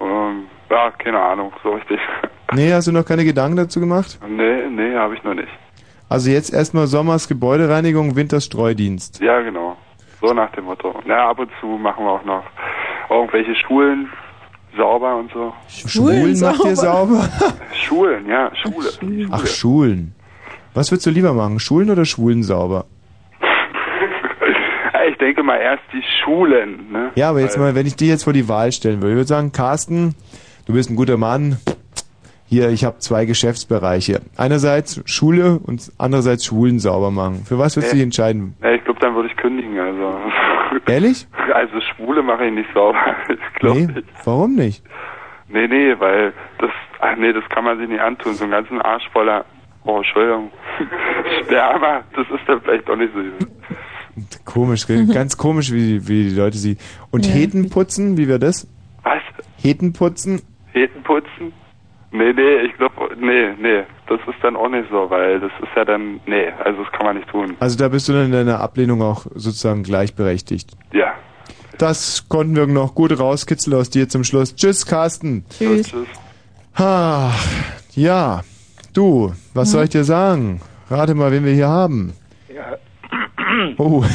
Ähm, 0.00 0.44
ja, 0.70 0.90
keine 0.90 1.20
Ahnung, 1.20 1.52
so 1.62 1.70
richtig. 1.72 1.98
Nee, 2.54 2.72
hast 2.72 2.86
du 2.86 2.92
noch 2.92 3.04
keine 3.04 3.24
Gedanken 3.24 3.56
dazu 3.56 3.80
gemacht? 3.80 4.20
nee, 4.28 4.68
nee, 4.70 4.94
habe 4.94 5.14
ich 5.16 5.24
noch 5.24 5.34
nicht. 5.34 5.48
Also 6.08 6.30
jetzt 6.30 6.54
erstmal 6.54 6.86
Sommers 6.86 7.26
Gebäudereinigung, 7.26 8.14
Winters 8.14 8.44
Streudienst. 8.44 9.20
Ja, 9.20 9.40
genau. 9.40 9.76
So 10.20 10.32
nach 10.32 10.52
dem 10.52 10.66
Motto. 10.66 10.94
Na, 11.06 11.28
ab 11.28 11.40
und 11.40 11.50
zu 11.60 11.66
machen 11.66 12.04
wir 12.04 12.12
auch 12.12 12.24
noch 12.24 12.44
irgendwelche 13.10 13.52
Schulen 13.56 14.08
sauber 14.76 15.16
und 15.16 15.30
so. 15.32 15.52
Schwulen 15.68 16.38
macht 16.40 16.64
ihr 16.64 16.76
sauber? 16.76 17.28
Schulen, 17.72 18.26
ja, 18.28 18.50
Schule. 18.54 19.28
Ach, 19.30 19.46
Schulen. 19.46 20.14
Was 20.74 20.90
würdest 20.90 21.06
du 21.06 21.10
lieber 21.10 21.32
machen, 21.32 21.58
Schulen 21.58 21.90
oder 21.90 22.04
Schwulen 22.04 22.42
sauber? 22.42 22.84
Ich 25.08 25.18
denke 25.18 25.44
mal 25.44 25.56
erst 25.56 25.84
die 25.92 26.02
Schulen, 26.24 26.90
ne? 26.90 27.12
Ja, 27.14 27.30
aber 27.30 27.40
jetzt 27.40 27.56
mal, 27.56 27.76
wenn 27.76 27.86
ich 27.86 27.94
dir 27.94 28.08
jetzt 28.08 28.24
vor 28.24 28.32
die 28.32 28.48
Wahl 28.48 28.72
stellen 28.72 29.00
würde, 29.00 29.12
ich 29.12 29.16
würde 29.18 29.28
sagen, 29.28 29.52
Carsten, 29.52 30.16
du 30.66 30.72
bist 30.72 30.90
ein 30.90 30.96
guter 30.96 31.16
Mann, 31.16 31.58
hier, 32.48 32.70
ich 32.70 32.84
habe 32.84 32.98
zwei 32.98 33.24
Geschäftsbereiche. 33.24 34.20
Einerseits 34.36 35.02
Schule 35.04 35.58
und 35.64 35.92
andererseits 35.98 36.44
Schulen 36.44 36.78
sauber 36.78 37.10
machen. 37.10 37.44
Für 37.44 37.58
was 37.58 37.76
würdest 37.76 37.92
du 37.92 37.96
dich 37.96 38.04
entscheiden? 38.04 38.54
Ja, 38.62 38.72
ich 38.72 38.84
glaube, 38.84 39.00
dann 39.00 39.14
würde 39.14 39.28
ich 39.28 39.36
kündigen, 39.36 39.78
also. 39.78 40.16
Ehrlich? 40.86 41.26
Also 41.54 41.80
Schwule 41.80 42.22
mache 42.22 42.46
ich 42.46 42.52
nicht 42.52 42.68
sauber. 42.74 42.98
Ich 43.28 43.58
glaube 43.60 43.80
Nee, 43.80 43.86
nicht. 43.86 44.08
warum 44.24 44.54
nicht? 44.54 44.84
Nee, 45.48 45.66
nee, 45.68 45.94
weil 45.98 46.32
das, 46.58 46.70
ach 47.00 47.16
nee, 47.16 47.32
das 47.32 47.44
kann 47.50 47.64
man 47.64 47.78
sich 47.78 47.88
nicht 47.88 48.00
antun. 48.00 48.34
So 48.34 48.44
einen 48.44 48.50
ganzen 48.52 48.80
Arsch 48.82 49.08
voller, 49.12 49.44
oh, 49.84 49.98
Entschuldigung, 49.98 50.50
Sperma, 51.44 52.02
das 52.14 52.26
ist 52.30 52.46
dann 52.48 52.60
vielleicht 52.60 52.88
doch 52.88 52.96
nicht 52.96 53.12
so. 53.14 53.46
Komisch, 54.44 54.86
gell? 54.86 55.06
ganz 55.06 55.36
komisch, 55.36 55.72
wie, 55.72 56.06
wie 56.08 56.28
die 56.30 56.34
Leute 56.36 56.56
sie. 56.58 56.78
Und 57.10 57.26
Ja. 57.26 57.32
Heten 57.32 57.68
putzen, 57.70 58.16
wie 58.16 58.28
wäre 58.28 58.38
das? 58.38 58.66
Was? 59.02 59.22
Heten 59.58 59.92
putzen? 59.92 60.40
Heten 60.72 61.02
putzen? 61.02 61.52
Nee, 62.12 62.32
nee, 62.32 62.56
ich 62.66 62.72
glaube, 62.76 62.94
nee, 63.18 63.50
nee, 63.60 63.82
das 64.06 64.20
ist 64.20 64.42
dann 64.42 64.56
auch 64.56 64.68
nicht 64.68 64.88
so, 64.90 65.10
weil 65.10 65.40
das 65.40 65.50
ist 65.60 65.68
ja 65.74 65.84
dann, 65.84 66.20
nee, 66.26 66.48
also 66.64 66.82
das 66.84 66.92
kann 66.92 67.04
man 67.06 67.16
nicht 67.16 67.28
tun. 67.28 67.56
Also 67.60 67.76
da 67.76 67.88
bist 67.88 68.08
du 68.08 68.12
dann 68.12 68.26
in 68.26 68.32
deiner 68.32 68.60
Ablehnung 68.60 69.02
auch 69.02 69.26
sozusagen 69.34 69.82
gleichberechtigt. 69.82 70.70
Ja. 70.92 71.14
Das 71.78 72.26
konnten 72.28 72.56
wir 72.56 72.66
noch 72.66 72.94
gut 72.94 73.18
rauskitzeln 73.18 73.76
aus 73.76 73.90
dir 73.90 74.08
zum 74.08 74.24
Schluss. 74.24 74.54
Tschüss, 74.54 74.86
Carsten. 74.86 75.44
Tschüss. 75.50 75.92
Ah, 76.74 77.32
ja, 77.94 78.40
du, 78.94 79.32
was 79.52 79.68
Hm? 79.68 79.72
soll 79.72 79.84
ich 79.84 79.90
dir 79.90 80.04
sagen? 80.04 80.60
Rate 80.88 81.14
mal, 81.14 81.32
wen 81.32 81.44
wir 81.44 81.52
hier 81.52 81.68
haben. 81.68 82.12
Ja. 82.54 82.76
Oh, 83.78 84.04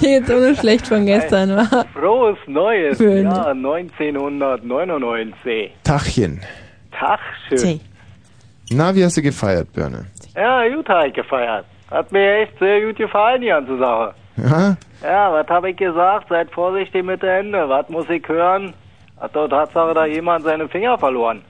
Die 0.00 0.06
jetzt 0.06 0.28
so 0.28 0.54
schlecht 0.54 0.86
von 0.88 1.04
gestern 1.06 1.56
war. 1.56 1.86
Frohes 1.94 2.36
Neues 2.46 2.98
Schön. 2.98 3.24
Jahr 3.24 3.48
1999. 3.48 5.72
Tachchen. 5.84 6.40
Tag 6.92 7.20
schön. 7.48 7.80
Na, 8.70 8.94
wie 8.94 9.04
hast 9.04 9.16
du 9.16 9.22
gefeiert, 9.22 9.72
Birne? 9.72 10.04
Ja, 10.34 10.68
gut 10.68 10.86
habe 10.88 11.08
ich 11.08 11.14
gefeiert. 11.14 11.64
Hat 11.90 12.10
mir 12.10 12.38
echt 12.42 12.58
sehr 12.58 12.80
gut 12.84 12.96
gefallen, 12.96 13.40
die 13.40 13.46
ganze 13.48 13.78
Sache. 13.78 14.12
Ja? 14.36 14.76
Ja, 15.02 15.32
was 15.32 15.46
habe 15.48 15.70
ich 15.70 15.76
gesagt? 15.76 16.28
Seid 16.28 16.50
vorsichtig 16.50 17.04
mit 17.04 17.22
den 17.22 17.30
Händen. 17.30 17.68
Was 17.68 17.88
muss 17.88 18.10
ich 18.10 18.26
hören? 18.28 18.74
Hat 19.20 19.34
doch 19.36 19.46
Tatsache 19.48 19.94
da 19.94 20.04
jemand 20.06 20.44
seine 20.44 20.68
Finger 20.68 20.98
verloren. 20.98 21.42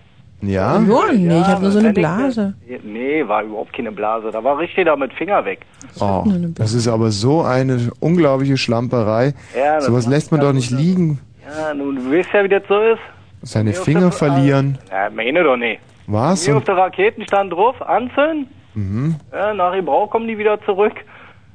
Ja? 0.42 0.72
Verloren? 0.74 1.26
Nee, 1.26 1.40
ich 1.40 1.46
habe 1.46 1.62
nur 1.62 1.70
so 1.70 1.78
eine 1.78 1.88
ich- 1.88 1.94
Blase. 1.94 2.54
Nee, 2.84 3.26
war 3.26 3.42
überhaupt 3.42 3.72
keine 3.72 3.90
Blase. 3.92 4.30
Da 4.30 4.42
war 4.44 4.58
richtig 4.58 4.84
da 4.84 4.94
mit 4.96 5.12
Finger 5.14 5.44
weg. 5.44 5.60
Oh, 6.00 6.24
das 6.54 6.74
ist 6.74 6.88
aber 6.88 7.10
so 7.10 7.42
eine 7.42 7.90
unglaubliche 8.00 8.56
Schlamperei. 8.56 9.34
Ja, 9.56 9.76
das 9.76 9.86
Sowas 9.86 10.06
lässt 10.06 10.30
man 10.32 10.40
doch 10.40 10.52
nicht 10.52 10.70
liegen. 10.70 11.20
Ja, 11.46 11.72
nun, 11.74 11.96
du 11.96 12.12
weißt 12.12 12.28
ja, 12.34 12.44
wie 12.44 12.48
das 12.48 12.62
so 12.68 12.78
ist. 12.80 12.98
Seine 13.42 13.70
Mir 13.70 13.76
Finger 13.76 14.00
der- 14.00 14.12
verlieren. 14.12 14.78
Ja, 14.90 15.08
meine 15.10 15.42
doch 15.42 15.56
nicht. 15.56 15.80
Was? 16.06 16.44
Hier 16.44 16.56
auf 16.56 16.64
der 16.64 16.76
Raketen 16.76 17.22
stand 17.24 17.52
drauf, 17.52 17.80
anzünden. 17.82 18.46
mhm. 18.74 19.16
Ja, 19.32 19.54
nach 19.54 19.72
Gebrauch 19.74 20.10
kommen 20.10 20.28
die 20.28 20.36
wieder 20.38 20.60
zurück. 20.64 20.94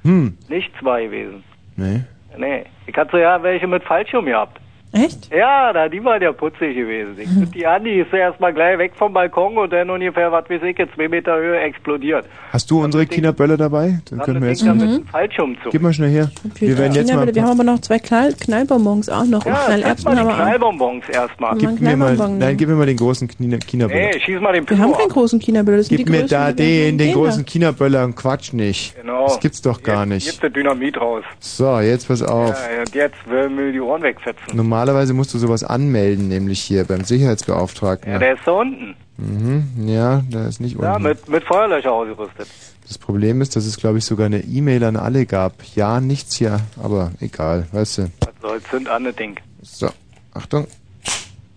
Hm. 0.04 0.38
Nicht 0.50 0.72
zwei 0.82 1.06
gewesen. 1.06 1.44
Nee. 1.76 2.02
Nee. 2.38 2.64
Ich 2.88 2.96
hatte 2.98 3.20
ja 3.20 3.42
welche 3.44 3.68
mit 3.68 3.84
Fallschirm 3.84 4.26
gehabt. 4.26 4.60
Echt? 4.94 5.34
Ja, 5.34 5.72
da, 5.72 5.88
die 5.88 6.04
waren 6.04 6.22
ja 6.22 6.34
putzig 6.34 6.76
gewesen. 6.76 7.16
Ich 7.18 7.52
die 7.52 7.66
an, 7.66 7.84
die 7.86 8.00
ist 8.00 8.12
ja 8.12 8.20
erstmal 8.20 8.54
gleich 8.54 8.78
weg 8.78 8.92
vom 8.96 9.14
Balkon 9.14 9.58
und 9.58 9.72
dann 9.72 9.90
ungefähr, 9.90 10.32
was 10.34 10.50
weiß 10.50 10.62
ich, 10.64 10.78
in 10.78 10.90
zwei 10.94 11.08
Meter 11.08 11.36
Höhe 11.38 11.60
explodiert. 11.62 12.26
Hast 12.52 12.70
du 12.70 12.84
unsere 12.84 13.06
Kinderbölle 13.06 13.56
dabei? 13.56 14.02
Dann 14.10 14.20
können 14.20 14.42
wir 14.42 14.50
jetzt. 14.50 14.62
Ding 14.62 14.68
da 14.68 14.74
mit 14.86 14.98
dem 14.98 15.08
Fallschirm 15.08 15.56
zu. 15.64 15.70
Gib 15.70 15.82
mal 15.82 15.94
schnell 15.94 16.10
her. 16.10 16.30
Wir 16.56 16.78
werden 16.78 16.94
jetzt 16.94 17.14
mal. 17.14 17.34
wir 17.34 17.42
haben 17.42 17.52
aber 17.52 17.64
noch 17.64 17.80
zwei 17.80 18.00
Knall 18.00 18.34
Knallbonbons 18.34 19.08
auch 19.08 19.24
noch. 19.26 19.46
Ja, 19.46 19.54
Knallerbsen 19.54 19.84
erstmal 19.88 20.16
haben 20.18 20.28
die 20.28 20.34
wir. 20.34 20.44
Knallbonbons 20.44 21.10
erstmal. 21.10 21.58
Gib 21.58 21.70
Gib 21.70 21.82
mir 21.82 21.96
mal, 21.96 22.16
nein, 22.38 22.58
gib 22.58 22.68
mir 22.68 22.76
mal 22.76 22.86
den 22.86 22.98
großen 22.98 23.30
China- 23.30 23.58
China-Böller. 23.66 24.00
Nee, 24.14 24.20
schieß 24.20 24.42
mal 24.42 24.52
den 24.52 24.64
Wir 24.70 24.76
Pino 24.76 24.84
haben 24.84 24.94
ab. 24.94 25.00
keinen 25.00 25.10
großen 25.10 25.40
sind 25.40 25.88
Gib 25.88 26.06
die 26.06 26.12
mir 26.12 26.26
da 26.26 26.52
den, 26.52 26.98
den 26.98 27.14
großen 27.14 27.46
China-Böller 27.46 28.04
und 28.04 28.16
Quatsch 28.16 28.52
nicht. 28.52 28.96
Genau. 29.00 29.24
Das 29.28 29.40
gibt's 29.40 29.62
doch 29.62 29.82
gar 29.82 30.06
nicht. 30.06 30.26
Jetzt 30.26 30.44
das 30.44 30.52
Dynamit 30.52 31.00
raus. 31.00 31.24
So, 31.40 31.80
jetzt 31.80 32.10
pass 32.10 32.22
auf. 32.22 32.56
Jetzt 32.94 33.16
will 33.30 33.50
mir 33.50 33.72
die 33.72 33.80
Ohren 33.80 34.02
wegfetzen. 34.02 34.58
Normalerweise 34.82 35.14
musst 35.14 35.32
du 35.32 35.38
sowas 35.38 35.64
anmelden, 35.64 36.28
nämlich 36.28 36.60
hier 36.60 36.86
beim 36.86 37.04
Sicherheitsbeauftragten. 37.04 38.12
Ja, 38.14 38.18
der 38.18 38.34
ist 38.34 38.42
da 38.46 38.52
unten. 38.54 38.96
mhm, 39.18 39.88
ja, 39.88 40.24
der 40.28 40.48
ist 40.48 40.60
nicht 40.60 40.76
Ja, 40.82 40.96
unten. 40.96 41.04
mit, 41.10 41.30
mit 41.30 41.44
Feuerlöcher 41.44 41.92
ausgerüstet. 41.92 42.48
Das 42.88 42.98
Problem 42.98 43.42
ist, 43.42 43.56
dass 43.56 43.68
es, 43.68 43.78
glaube 43.78 44.00
ich, 44.00 44.06
sogar 44.06 44.26
eine 44.26 44.40
E-Mail 44.40 44.84
an 44.84 44.96
alle 44.96 45.28
gab. 45.28 45.54
Ja, 45.76 46.02
nichts 46.02 46.34
hier, 46.36 46.62
aber 46.82 47.12
egal, 47.20 47.68
weißt 47.72 48.00
du. 48.00 48.02
Was 48.22 48.30
soll's, 48.42 48.64
sind 48.72 48.88
das 48.88 49.16
Ding. 49.18 49.40
So, 49.62 49.88
Achtung. 50.34 50.66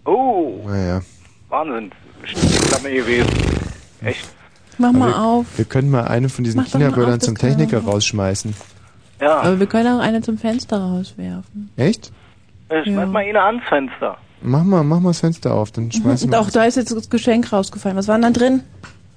Oh, 0.04 0.60
Naja, 0.66 1.00
Wahnsinn. 1.48 1.92
Stiefklamme 2.24 2.92
gewesen. 2.92 3.30
Echt? 4.02 4.28
Mach 4.76 4.92
mal 4.92 5.08
wir, 5.08 5.22
auf. 5.22 5.46
wir 5.56 5.64
können 5.64 5.90
mal 5.90 6.04
eine 6.04 6.28
von 6.28 6.44
diesen 6.44 6.62
China-Böllern 6.66 7.20
zum 7.22 7.38
Techniker 7.38 7.78
rausschmeißen. 7.84 8.54
Ja. 9.22 9.38
Aber 9.40 9.58
wir 9.60 9.66
können 9.66 9.88
auch 9.96 10.02
eine 10.02 10.20
zum 10.20 10.36
Fenster 10.36 10.76
rauswerfen. 10.78 11.70
Echt? 11.76 12.12
Ich 12.70 12.84
schmeiß 12.92 13.08
mal 13.08 13.24
eine 13.24 13.42
ans 13.42 13.62
Fenster. 13.68 14.16
Mach 14.42 14.62
mal, 14.64 14.82
mach 14.84 15.00
mal 15.00 15.10
das 15.10 15.20
Fenster 15.20 15.54
auf, 15.54 15.70
dann 15.70 15.90
schmeißen 15.90 16.30
wir. 16.30 16.38
Doch, 16.38 16.50
da 16.50 16.64
ist 16.64 16.76
jetzt 16.76 16.94
das 16.94 17.08
Geschenk 17.10 17.52
rausgefallen. 17.52 17.96
Was 17.96 18.08
war 18.08 18.18
denn 18.18 18.32
da 18.32 18.38
drin? 18.38 18.62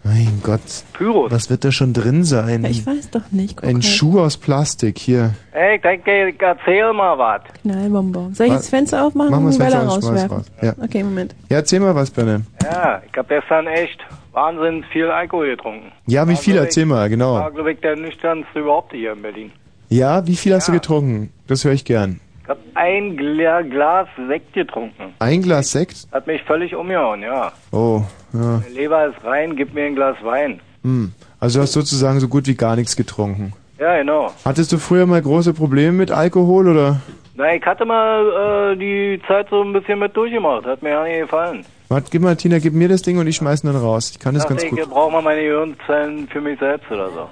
Mein 0.03 0.39
Gott. 0.41 0.61
Pyros. 0.93 1.31
Was 1.31 1.49
wird 1.49 1.65
da 1.65 1.71
schon 1.71 1.91
drin 1.91 2.23
sein? 2.23 2.63
Ja, 2.63 2.69
ich 2.69 2.85
weiß 2.85 3.09
doch 3.11 3.29
nicht. 3.31 3.57
Guck 3.57 3.67
Ein 3.67 3.75
halt. 3.75 3.85
Schuh 3.85 4.21
aus 4.21 4.37
Plastik, 4.37 4.97
hier. 4.99 5.33
Ey, 5.51 5.75
ich 5.75 5.81
denke, 5.81 6.29
ich 6.29 6.41
erzähl 6.41 6.93
mal 6.93 7.17
was. 7.17 7.41
Knallbonbon. 7.61 8.33
Soll 8.33 8.45
ich 8.47 8.53
jetzt 8.53 8.63
das 8.65 8.69
Fenster 8.69 9.05
aufmachen 9.05 9.31
Mach 9.31 9.39
mal 9.39 9.45
und 9.47 9.59
das 9.59 9.69
Fenster 9.73 9.85
rauswerfen? 9.85 10.37
raus. 10.37 10.45
Ja. 10.61 10.73
Okay, 10.81 11.03
Moment. 11.03 11.35
Ja, 11.49 11.57
erzähl 11.57 11.81
mal 11.81 11.93
was, 11.93 12.09
Benne. 12.11 12.43
Ja, 12.63 13.01
ich 13.11 13.17
hab 13.17 13.27
gestern 13.27 13.67
echt 13.67 13.99
wahnsinnig 14.31 14.85
viel 14.93 15.07
Alkohol 15.09 15.47
getrunken. 15.49 15.91
Ja, 16.05 16.25
wie 16.25 16.31
War, 16.31 16.37
viel? 16.37 16.53
glaub 16.53 16.65
Erzähl 16.65 16.83
ich- 16.83 16.89
mal, 16.89 16.95
War, 16.99 17.09
genau. 17.09 17.49
glaube 17.51 17.71
ich, 17.73 17.79
der 17.81 17.97
nüchternste 17.97 18.59
überhaupt 18.59 18.93
hier 18.93 19.11
in 19.11 19.21
Berlin. 19.21 19.51
Ja, 19.89 20.25
wie 20.25 20.35
viel 20.37 20.53
hast 20.53 20.69
du 20.69 20.71
getrunken? 20.73 21.31
Das 21.47 21.65
höre 21.65 21.73
ich 21.73 21.83
gern. 21.83 22.21
Ich 22.47 22.51
hab 22.51 22.59
ein 22.75 23.17
Gla 23.17 23.61
Glas 23.61 24.07
Sekt 24.29 24.53
getrunken. 24.53 25.13
Ein 25.19 25.41
Glas 25.41 25.69
Sekt? 25.73 26.07
Hat 26.13 26.27
mich 26.27 26.41
völlig 26.43 26.73
umgehauen, 26.73 27.21
ja. 27.21 27.51
Oh, 27.73 28.03
ja. 28.31 28.61
Meine 28.63 28.69
Leber 28.73 29.07
ist 29.07 29.21
rein, 29.25 29.57
gib 29.57 29.73
mir 29.73 29.83
ein 29.87 29.95
Glas 29.95 30.15
Wein. 30.23 30.61
Hm. 30.81 31.11
Also 31.41 31.59
du 31.59 31.63
hast 31.63 31.73
sozusagen 31.73 32.21
so 32.21 32.29
gut 32.29 32.47
wie 32.47 32.55
gar 32.55 32.77
nichts 32.77 32.95
getrunken. 32.95 33.51
Ja, 33.77 33.97
genau. 33.97 34.31
Hattest 34.45 34.71
du 34.71 34.77
früher 34.77 35.05
mal 35.05 35.21
große 35.21 35.53
Probleme 35.53 35.91
mit 35.91 36.09
Alkohol 36.09 36.69
oder? 36.69 37.01
Na, 37.35 37.53
ich 37.53 37.65
hatte 37.65 37.83
mal 37.83 38.71
äh, 38.71 38.77
die 38.77 39.21
Zeit 39.27 39.47
so 39.49 39.61
ein 39.61 39.73
bisschen 39.73 39.99
mit 39.99 40.15
durchgemacht. 40.15 40.65
Hat 40.65 40.81
mir 40.81 40.91
ja 40.91 41.03
nicht 41.03 41.19
gefallen. 41.19 41.65
Warte, 41.89 42.07
gib 42.09 42.21
mal, 42.21 42.37
Tina, 42.37 42.59
gib 42.59 42.73
mir 42.73 42.87
das 42.87 43.01
Ding 43.01 43.17
und 43.17 43.27
ich 43.27 43.35
schmeiß 43.35 43.65
ihn 43.65 43.73
dann 43.73 43.81
raus. 43.81 44.11
Ich 44.11 44.19
kann 44.19 44.33
das 44.35 44.43
Dachte 44.43 44.55
ganz 44.55 44.63
ich, 44.63 44.71
gut. 44.71 44.89
brauche 44.89 45.11
mal 45.11 45.21
meine 45.21 45.41
Gehirnzellen 45.41 46.29
für 46.29 46.39
mich 46.39 46.57
selbst 46.59 46.89
oder 46.89 47.09
so. 47.09 47.27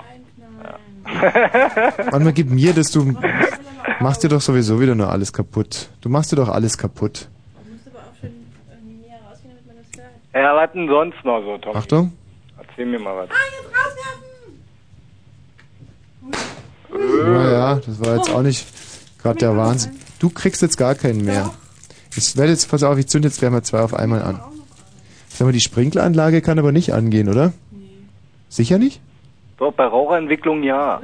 Mal, 2.11 2.33
gib 2.33 2.49
mir 2.49 2.73
das, 2.73 2.91
du 2.91 3.15
machst 3.99 4.23
dir 4.23 4.29
doch 4.29 4.41
sowieso 4.41 4.79
wieder 4.79 4.95
nur 4.95 5.09
alles 5.09 5.31
kaputt. 5.31 5.89
Du 6.01 6.09
machst 6.09 6.31
dir 6.31 6.35
doch 6.35 6.49
alles 6.49 6.77
kaputt. 6.77 7.29
Ja, 10.33 10.53
was 10.55 10.71
denn 10.73 10.87
sonst 10.87 11.23
noch 11.23 11.41
so, 11.43 11.57
Tom? 11.59 11.75
Achtung. 11.75 12.11
Erzähl 12.57 12.85
mir 12.85 12.99
mal 12.99 13.15
was. 13.15 13.29
Naja, 16.91 17.75
das 17.85 17.99
war 18.03 18.17
jetzt 18.17 18.29
auch 18.29 18.41
nicht 18.41 18.67
gerade 19.21 19.39
der 19.39 19.55
Wahnsinn. 19.55 19.93
Du 20.19 20.29
kriegst 20.29 20.61
jetzt 20.61 20.77
gar 20.77 20.95
keinen 20.95 21.23
mehr. 21.23 21.51
Ich 22.15 22.35
werde 22.35 22.51
jetzt, 22.51 22.69
pass 22.69 22.83
auf, 22.83 22.97
ich 22.97 23.07
zünde 23.07 23.27
jetzt 23.27 23.39
gleich 23.39 23.51
mal 23.51 23.63
zwei 23.63 23.79
auf 23.79 23.93
einmal 23.93 24.21
an. 24.21 24.41
Sag 25.29 25.45
mal, 25.45 25.51
die 25.51 25.61
Sprinkleranlage 25.61 26.41
kann 26.41 26.59
aber 26.59 26.71
nicht 26.71 26.93
angehen, 26.93 27.29
oder? 27.29 27.53
Sicher 28.49 28.77
nicht? 28.77 29.01
Bei 29.57 29.85
Raucherentwicklung 29.85 30.63
ja. 30.63 31.01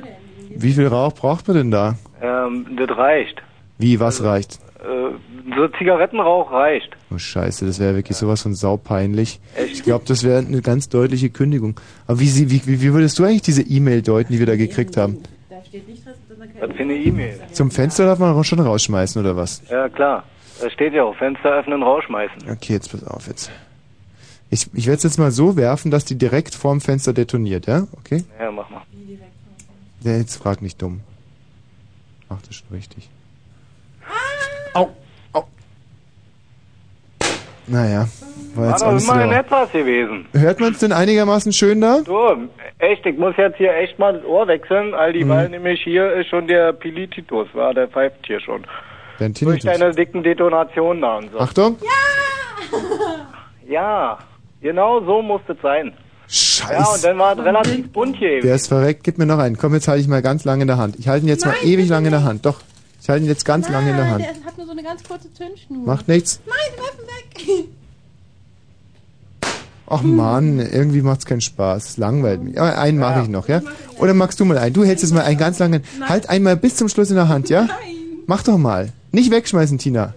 Wie 0.49 0.73
viel 0.73 0.87
Rauch 0.87 1.13
braucht 1.13 1.47
man 1.47 1.57
denn 1.57 1.71
da? 1.71 1.95
Ähm, 2.21 2.67
das 2.77 2.95
reicht. 2.97 3.41
Wie, 3.77 3.99
was 3.99 4.23
reicht? 4.23 4.59
Äh, 4.81 5.55
so 5.55 5.67
Zigarettenrauch 5.69 6.51
reicht. 6.51 6.89
Oh 7.13 7.17
Scheiße, 7.17 7.65
das 7.65 7.79
wäre 7.79 7.95
wirklich 7.95 8.17
sowas 8.17 8.41
von 8.41 8.53
saupeinlich. 8.53 9.39
Ich 9.71 9.83
glaube, 9.83 10.05
das 10.07 10.23
wäre 10.23 10.39
eine 10.39 10.61
ganz 10.61 10.89
deutliche 10.89 11.29
Kündigung. 11.29 11.79
Aber 12.07 12.19
wie, 12.19 12.27
sie, 12.27 12.51
wie, 12.51 12.61
wie, 12.65 12.93
würdest 12.93 13.17
du 13.19 13.23
eigentlich 13.23 13.41
diese 13.43 13.61
E-Mail 13.61 14.01
deuten, 14.01 14.33
die 14.33 14.39
wir 14.39 14.45
da 14.45 14.55
gekriegt 14.55 14.97
haben? 14.97 15.23
Was 16.59 16.71
für 16.75 16.83
eine 16.83 16.93
E-Mail? 16.93 17.39
Zum 17.53 17.71
Fenster 17.71 18.05
darf 18.05 18.19
man 18.19 18.43
schon 18.43 18.59
rausschmeißen, 18.59 19.21
oder 19.21 19.35
was? 19.35 19.63
Ja, 19.69 19.87
klar. 19.89 20.23
Da 20.61 20.69
steht 20.69 20.93
ja 20.93 21.03
auch, 21.03 21.15
Fenster 21.15 21.49
öffnen, 21.57 21.81
rausschmeißen. 21.81 22.43
Okay, 22.51 22.73
jetzt 22.73 22.91
pass 22.91 23.03
auf 23.05 23.27
jetzt. 23.27 23.51
Ich, 24.53 24.67
ich 24.73 24.85
werde 24.85 24.97
es 24.97 25.03
jetzt 25.03 25.17
mal 25.17 25.31
so 25.31 25.55
werfen, 25.55 25.89
dass 25.91 26.03
die 26.05 26.17
direkt 26.17 26.53
vorm 26.53 26.81
Fenster 26.81 27.13
detoniert, 27.13 27.65
ja? 27.67 27.87
Okay? 27.97 28.25
Ja, 28.39 28.51
mach 28.51 28.69
mal. 28.69 28.81
Ja, 30.01 30.17
jetzt 30.17 30.35
frag 30.35 30.61
nicht 30.61 30.81
dumm. 30.81 30.99
Ach, 32.29 32.37
das 32.41 32.49
ist 32.51 32.55
schon 32.67 32.75
richtig. 32.75 33.09
Au, 34.73 34.89
au. 35.33 35.43
Naja, 37.67 38.07
war 38.55 38.63
War 38.65 38.71
jetzt 38.71 38.85
nicht 38.93 39.05
so. 39.05 39.11
immerhin 39.13 39.31
etwas 39.31 39.71
gewesen. 39.71 40.25
Hört 40.33 40.59
man 40.59 40.73
es 40.73 40.79
denn 40.79 40.91
einigermaßen 40.91 41.53
schön 41.53 41.79
da? 41.79 41.99
So, 42.05 42.35
echt, 42.79 43.05
ich 43.05 43.17
muss 43.17 43.35
jetzt 43.37 43.57
hier 43.57 43.73
echt 43.75 43.99
mal 43.99 44.13
das 44.13 44.25
Ohr 44.25 44.47
wechseln, 44.47 44.93
all 44.93 45.13
die 45.13 45.23
Mhm. 45.23 45.29
weil 45.29 45.49
nämlich 45.49 45.81
hier 45.83 46.11
ist 46.13 46.27
schon 46.27 46.47
der 46.47 46.73
Pilititus, 46.73 47.47
war, 47.53 47.73
der 47.73 47.87
pfeift 47.87 48.25
hier 48.27 48.39
schon. 48.41 48.65
Dein 49.19 49.33
Durch 49.33 49.61
Tinnitus. 49.61 49.79
deine 49.79 49.93
dicken 49.93 50.23
Detonationen 50.23 51.01
da 51.01 51.17
und 51.17 51.31
so. 51.31 51.39
Achtung. 51.39 51.77
Ja, 51.81 52.77
Ja, 53.67 54.17
genau 54.61 55.03
so 55.05 55.21
musste 55.21 55.53
es 55.53 55.61
sein. 55.61 55.93
Scheiße. 56.27 56.73
Ja, 56.73 56.93
und 56.93 57.03
dann 57.03 57.17
war 57.17 57.37
es 57.37 57.43
relativ 57.43 57.91
bunt 57.91 58.15
hier. 58.15 58.39
Der 58.41 58.55
ist 58.55 58.67
verreckt. 58.67 59.03
Gib 59.03 59.17
mir 59.17 59.25
noch 59.25 59.39
einen. 59.39 59.57
Komm, 59.57 59.73
jetzt 59.73 59.87
halte 59.89 60.01
ich 60.01 60.07
mal 60.07 60.21
ganz 60.21 60.45
lange 60.45 60.61
in 60.61 60.67
der 60.67 60.77
Hand. 60.77 60.95
Ich 60.97 61.09
halte 61.09 61.25
ihn 61.25 61.29
jetzt 61.29 61.45
mal 61.45 61.55
ewig 61.61 61.89
lange 61.89 62.07
in 62.07 62.11
der 62.13 62.23
Hand. 62.23 62.45
Doch, 62.45 62.61
ich 63.01 63.09
halte 63.09 63.25
ihn 63.25 63.29
jetzt 63.29 63.43
ganz 63.43 63.67
lange 63.69 63.89
in 63.89 63.97
der 63.97 64.09
Hand. 64.09 64.23
Der 64.23 64.45
hat 64.45 64.57
nur 64.57 64.65
so 64.65 64.71
eine 64.71 64.83
ganz 64.83 65.03
kurze 65.03 65.33
Zündschnur. 65.33 65.85
Macht 65.85 66.07
nichts. 66.07 66.39
Nein, 66.45 66.55
werfen 66.77 67.57
weg. 67.59 67.67
Ach 69.87 70.03
Mann, 70.03 70.59
irgendwie 70.59 71.01
macht's 71.01 71.25
keinen 71.25 71.41
Spaß. 71.41 71.89
Es 71.89 71.97
langweilt 71.97 72.41
mich. 72.41 72.57
Aber 72.57 72.77
einen 72.77 72.97
mache 72.97 73.23
ich 73.23 73.27
noch, 73.27 73.49
ja? 73.49 73.61
Oder 73.97 74.13
magst 74.13 74.39
du 74.39 74.45
mal 74.45 74.57
einen? 74.57 74.73
Du 74.73 74.85
hältst 74.85 75.03
es 75.03 75.11
mal 75.11 75.23
einen 75.23 75.37
ganz 75.37 75.59
langen. 75.59 75.83
Halt 76.07 76.29
einmal 76.29 76.55
bis 76.55 76.77
zum 76.77 76.87
Schluss 76.87 77.09
in 77.09 77.17
der 77.17 77.27
Hand, 77.27 77.49
ja? 77.49 77.67
Mach 78.25 78.41
doch 78.41 78.57
mal. 78.57 78.93
Nicht 79.11 79.31
wegschmeißen, 79.31 79.77
Tina. 79.79 80.13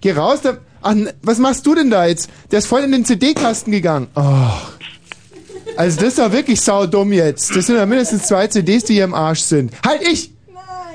Geh 0.00 0.12
raus. 0.12 0.40
Da 0.42 0.58
Ach, 0.86 0.94
was 1.22 1.38
machst 1.38 1.66
du 1.66 1.74
denn 1.74 1.90
da 1.90 2.06
jetzt? 2.06 2.30
Der 2.52 2.60
ist 2.60 2.66
voll 2.66 2.82
in 2.82 2.92
den 2.92 3.04
CD-Kasten 3.04 3.72
gegangen. 3.72 4.06
Oh. 4.14 4.22
Also 5.76 6.00
das 6.00 6.10
ist 6.10 6.18
doch 6.20 6.30
wirklich 6.30 6.60
saudumm 6.60 7.12
jetzt. 7.12 7.56
Das 7.56 7.66
sind 7.66 7.74
ja 7.74 7.86
mindestens 7.86 8.28
zwei 8.28 8.46
CDs, 8.46 8.84
die 8.84 8.94
hier 8.94 9.04
im 9.04 9.14
Arsch 9.14 9.40
sind. 9.40 9.72
Halt 9.84 10.02
ich! 10.02 10.32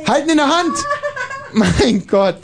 Halten 0.08 0.30
in 0.30 0.38
der 0.38 0.48
Hand! 0.48 0.76
Mein 1.54 2.08
Gott! 2.08 2.40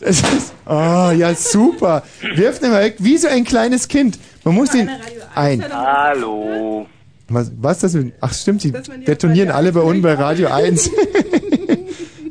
Das 0.00 0.20
ist, 0.20 0.54
oh, 0.66 1.10
ja, 1.14 1.34
super. 1.34 2.02
Wirf 2.34 2.58
den 2.58 2.70
mal 2.70 2.84
weg, 2.84 2.96
wie 3.00 3.18
so 3.18 3.28
ein 3.28 3.44
kleines 3.44 3.86
Kind. 3.86 4.18
Man 4.42 4.54
muss 4.54 4.70
den 4.70 4.90
ein. 5.34 5.62
Hallo. 5.70 6.86
Was, 7.28 7.50
was 7.60 7.80
das 7.80 7.94
mit, 7.94 8.14
ach 8.20 8.32
stimmt, 8.32 8.62
die 8.62 8.72
detonieren 8.72 9.50
alle 9.50 9.72
bei 9.72 9.80
uns 9.80 10.00
bei 10.00 10.14
Radio 10.14 10.48
1. 10.48 10.90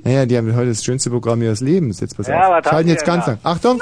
naja, 0.06 0.26
die 0.26 0.38
haben 0.38 0.56
heute 0.56 0.70
das 0.70 0.84
schönste 0.86 1.10
Programm 1.10 1.42
ihres 1.42 1.60
Lebens. 1.60 2.00
Jetzt 2.00 2.16
pass 2.16 2.28
Ja, 2.28 2.58
auf. 2.58 2.64
Schalten 2.64 2.90
jetzt 2.90 3.06
ganz 3.06 3.28
lang. 3.28 3.40
Achtung! 3.44 3.82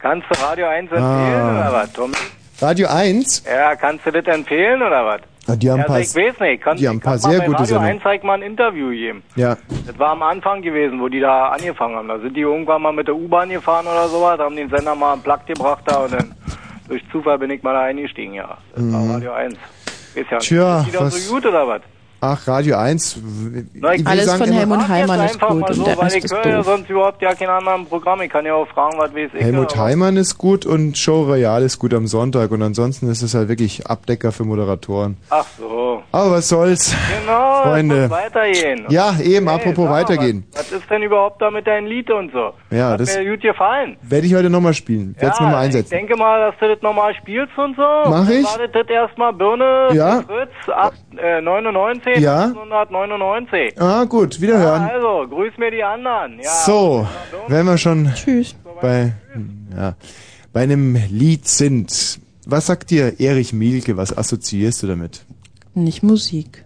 Kannst 0.00 0.26
du 0.30 0.40
Radio 0.44 0.66
1 0.68 0.90
empfehlen 0.90 1.02
Ah. 1.04 1.60
oder 1.60 1.72
was, 1.72 1.92
Tom? 1.92 2.12
Radio 2.60 2.88
1, 2.88 3.42
Ja, 3.46 3.74
kannst 3.76 4.06
du 4.06 4.10
das 4.12 4.24
empfehlen 4.26 4.80
oder 4.80 5.04
was? 5.06 5.20
ja, 5.48 5.56
die 5.56 5.70
haben 5.70 5.80
also 5.80 5.92
paar, 5.92 6.00
ich 6.00 6.14
weiß 6.14 6.40
nicht. 6.40 6.62
Kannst, 6.62 6.80
die 6.82 6.88
haben 6.88 6.96
ein 6.96 7.00
paar 7.00 7.18
sehr 7.18 7.40
gute 7.40 7.52
Radio 7.52 7.64
Sendungen. 7.66 7.90
1 7.94 8.02
zeig 8.04 8.24
mal 8.24 8.34
ein 8.34 8.42
Interview 8.42 8.90
geben. 8.90 9.22
Ja, 9.34 9.56
Das 9.86 9.98
war 9.98 10.10
am 10.10 10.22
Anfang 10.22 10.62
gewesen, 10.62 11.00
wo 11.00 11.08
die 11.08 11.20
da 11.20 11.48
angefangen 11.48 11.96
haben. 11.96 12.08
Da 12.08 12.18
sind 12.20 12.34
die 12.36 12.40
irgendwann 12.42 12.82
mal 12.82 12.92
mit 12.92 13.08
der 13.08 13.16
U-Bahn 13.16 13.48
gefahren 13.50 13.86
oder 13.86 14.08
sowas, 14.08 14.38
haben 14.38 14.54
den 14.56 14.70
Sender 14.70 14.94
mal 14.94 15.14
einen 15.14 15.22
Plug 15.22 15.38
gebracht 15.46 15.82
da 15.86 15.96
und 15.98 16.12
dann 16.12 16.34
durch 16.88 17.02
Zufall 17.10 17.38
bin 17.38 17.50
ich 17.50 17.62
mal 17.62 17.72
da 17.74 17.82
eingestiegen, 17.82 18.34
ja. 18.34 18.56
Das 18.74 18.82
Mhm. 18.82 18.92
war 19.08 19.14
Radio 19.16 19.32
1. 19.32 19.54
Ist 20.14 20.30
ja 20.30 20.38
nicht. 20.38 20.48
Tja, 20.48 20.80
ist 20.80 20.86
die 20.86 20.92
doch 20.92 21.10
so 21.10 21.34
gut 21.34 21.44
oder 21.46 21.66
was? 21.66 21.82
Ach, 22.20 22.46
Radio 22.48 22.76
1. 22.76 23.20
w- 23.22 23.64
Na, 23.74 23.94
ich 23.94 24.06
Alles 24.06 24.26
sagen 24.26 24.44
von 24.44 24.52
Helmut 24.52 24.88
Heimann 24.88 25.24
ist 25.26 25.40
gut 25.40 25.50
und 25.68 25.74
so, 25.74 25.84
der 25.84 25.96
weil 25.96 26.04
Rest 26.04 26.16
ich 26.16 26.24
ist 26.24 26.34
höre 26.34 26.46
ja 26.46 26.56
doof. 26.58 26.66
sonst 26.66 26.90
überhaupt 26.90 27.22
ja 27.22 27.34
kein 27.34 27.48
anderes 27.48 27.88
Programm. 27.88 28.20
Ich 28.22 28.30
kann 28.30 28.44
ja 28.44 28.54
auch 28.54 28.68
fragen, 28.68 28.98
was 28.98 29.14
weiß 29.14 29.30
ich. 29.34 29.40
Helmut 29.42 29.76
Heimann 29.76 30.16
ist 30.16 30.38
gut 30.38 30.66
und 30.66 30.96
Show 30.98 31.22
Royal 31.24 31.62
ist 31.62 31.78
gut 31.78 31.94
am 31.94 32.06
Sonntag 32.06 32.50
und 32.50 32.62
ansonsten 32.62 33.08
ist 33.10 33.22
es 33.22 33.34
halt 33.34 33.48
wirklich 33.48 33.86
Abdecker 33.86 34.32
für 34.32 34.44
Moderatoren. 34.44 35.16
Ach 35.30 35.46
so. 35.58 36.02
Aber 36.12 36.32
was 36.32 36.48
soll's? 36.48 36.94
Genau, 37.20 37.62
Freunde. 37.62 38.08
weitergehen. 38.10 38.86
Ja, 38.88 39.14
eben, 39.20 39.46
Hey, 39.48 39.54
apropos 39.56 39.84
mal, 39.86 39.90
weitergehen. 40.02 40.46
Was, 40.52 40.72
was 40.72 40.80
ist 40.80 40.90
denn 40.90 41.02
überhaupt 41.02 41.40
da 41.42 41.50
mit 41.50 41.66
deinem 41.66 41.86
Lied 41.86 42.10
und 42.10 42.32
so? 42.32 42.52
Ja, 42.70 42.90
Hat 42.90 43.00
das 43.00 43.16
mir 43.16 43.30
gut 43.30 43.40
gefallen. 43.42 43.96
werde 44.02 44.26
ich 44.26 44.34
heute 44.34 44.50
nochmal 44.50 44.74
spielen. 44.74 45.14
Werde 45.18 45.32
es 45.34 45.38
ja, 45.38 45.44
nochmal 45.46 45.60
ich 45.62 45.66
einsetzen. 45.66 45.90
denke 45.90 46.16
mal, 46.16 46.50
dass 46.50 46.58
du 46.60 46.68
das 46.74 46.82
nochmal 46.82 47.14
spielst 47.14 47.56
und 47.58 47.76
so. 47.76 47.82
Mach 47.82 48.28
ich. 48.28 48.44
Wartet 48.44 48.74
das 48.74 48.88
erstmal 48.88 49.32
Birne 49.32 49.88
Ja. 49.92 50.22
Fritz 50.22 50.50
ab, 50.74 50.92
äh, 51.16 51.40
99, 51.40 52.07
Ja. 52.16 52.44
1999. 52.44 53.80
Ah, 53.80 54.04
gut, 54.04 54.40
wiederhören. 54.40 54.82
Ja, 54.82 54.94
also, 54.94 55.28
grüß 55.28 55.58
mir 55.58 55.70
die 55.70 55.82
anderen. 55.82 56.40
Ja. 56.40 56.50
So, 56.64 57.06
wenn 57.48 57.66
wir 57.66 57.78
schon 57.78 58.12
bei, 58.80 59.12
ja, 59.76 59.94
bei 60.52 60.62
einem 60.62 60.96
Lied 61.10 61.46
sind, 61.48 62.20
was 62.46 62.66
sagt 62.66 62.90
dir 62.90 63.20
Erich 63.20 63.52
Mielke, 63.52 63.96
was 63.96 64.16
assoziierst 64.16 64.82
du 64.82 64.86
damit? 64.86 65.24
Nicht 65.74 66.02
Musik. 66.02 66.64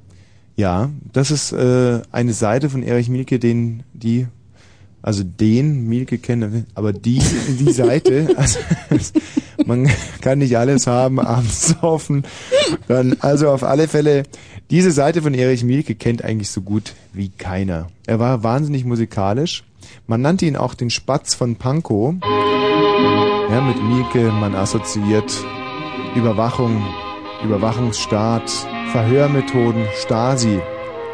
Ja, 0.56 0.90
das 1.12 1.30
ist 1.30 1.52
äh, 1.52 2.02
eine 2.12 2.32
Seite 2.32 2.70
von 2.70 2.82
Erich 2.82 3.08
Mielke, 3.08 3.38
den 3.38 3.82
die, 3.92 4.26
also 5.00 5.24
den 5.24 5.88
Mielke 5.88 6.18
kennen, 6.18 6.66
aber 6.74 6.92
die, 6.92 7.20
die 7.48 7.72
Seite, 7.72 8.28
also 8.36 8.60
man 9.66 9.90
kann 10.20 10.38
nicht 10.38 10.56
alles 10.56 10.86
haben, 10.86 11.18
abends 11.20 11.76
saufen. 11.80 12.24
Dann, 12.88 13.16
also 13.20 13.50
auf 13.50 13.62
alle 13.62 13.88
Fälle, 13.88 14.24
diese 14.70 14.90
Seite 14.90 15.22
von 15.22 15.34
Erich 15.34 15.64
Mielke 15.64 15.94
kennt 15.94 16.24
eigentlich 16.24 16.50
so 16.50 16.62
gut 16.62 16.94
wie 17.12 17.28
keiner. 17.28 17.88
Er 18.06 18.18
war 18.18 18.42
wahnsinnig 18.42 18.84
musikalisch. 18.84 19.64
Man 20.06 20.22
nannte 20.22 20.46
ihn 20.46 20.56
auch 20.56 20.74
den 20.74 20.90
Spatz 20.90 21.34
von 21.34 21.56
Pankow. 21.56 22.14
Ja, 23.50 23.60
mit 23.60 23.82
Mielke, 23.82 24.32
man 24.32 24.54
assoziiert 24.54 25.32
Überwachung, 26.14 26.82
Überwachungsstaat, 27.44 28.50
Verhörmethoden, 28.92 29.84
Stasi. 30.00 30.58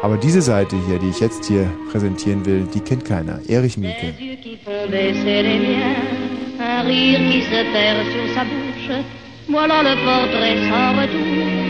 Aber 0.01 0.17
diese 0.17 0.41
Seite 0.41 0.77
hier, 0.87 0.99
die 0.99 1.09
ich 1.09 1.19
jetzt 1.19 1.45
hier 1.45 1.69
präsentieren 1.91 2.45
will, 2.45 2.65
die 2.73 2.79
kennt 2.79 3.03
keiner. 3.03 3.41
Erich 3.49 3.77
Mielke. 3.77 4.13
Un 6.59 6.81
rire 6.81 7.19
qui 7.31 7.41
se 7.43 7.63
perd 7.73 7.99
sur 8.11 8.33
sa 8.35 8.43
bouche. 8.43 8.97
Voilà 9.47 9.81
le 9.83 9.95
portrait 10.05 10.57
sans 10.69 10.91
retouche 10.99 11.69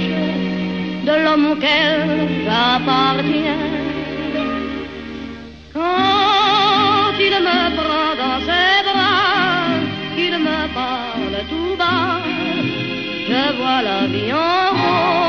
de 1.05 1.23
l'homme 1.23 1.51
auquel 1.51 2.27
j'appartiens. 2.45 3.65
Quand 5.73 7.15
il 7.19 7.35
me 7.47 7.61
prend 7.77 8.11
dans 8.21 8.39
ses 8.47 8.77
bras, 8.87 9.69
qu'il 10.15 10.37
me 10.37 10.59
parle 10.73 11.37
tout 11.49 11.75
bas, 11.77 12.21
je 13.29 13.43
vois 13.57 13.81
la 13.81 14.07
vie 14.07 14.33
en 14.33 14.69
rose. 14.71 15.28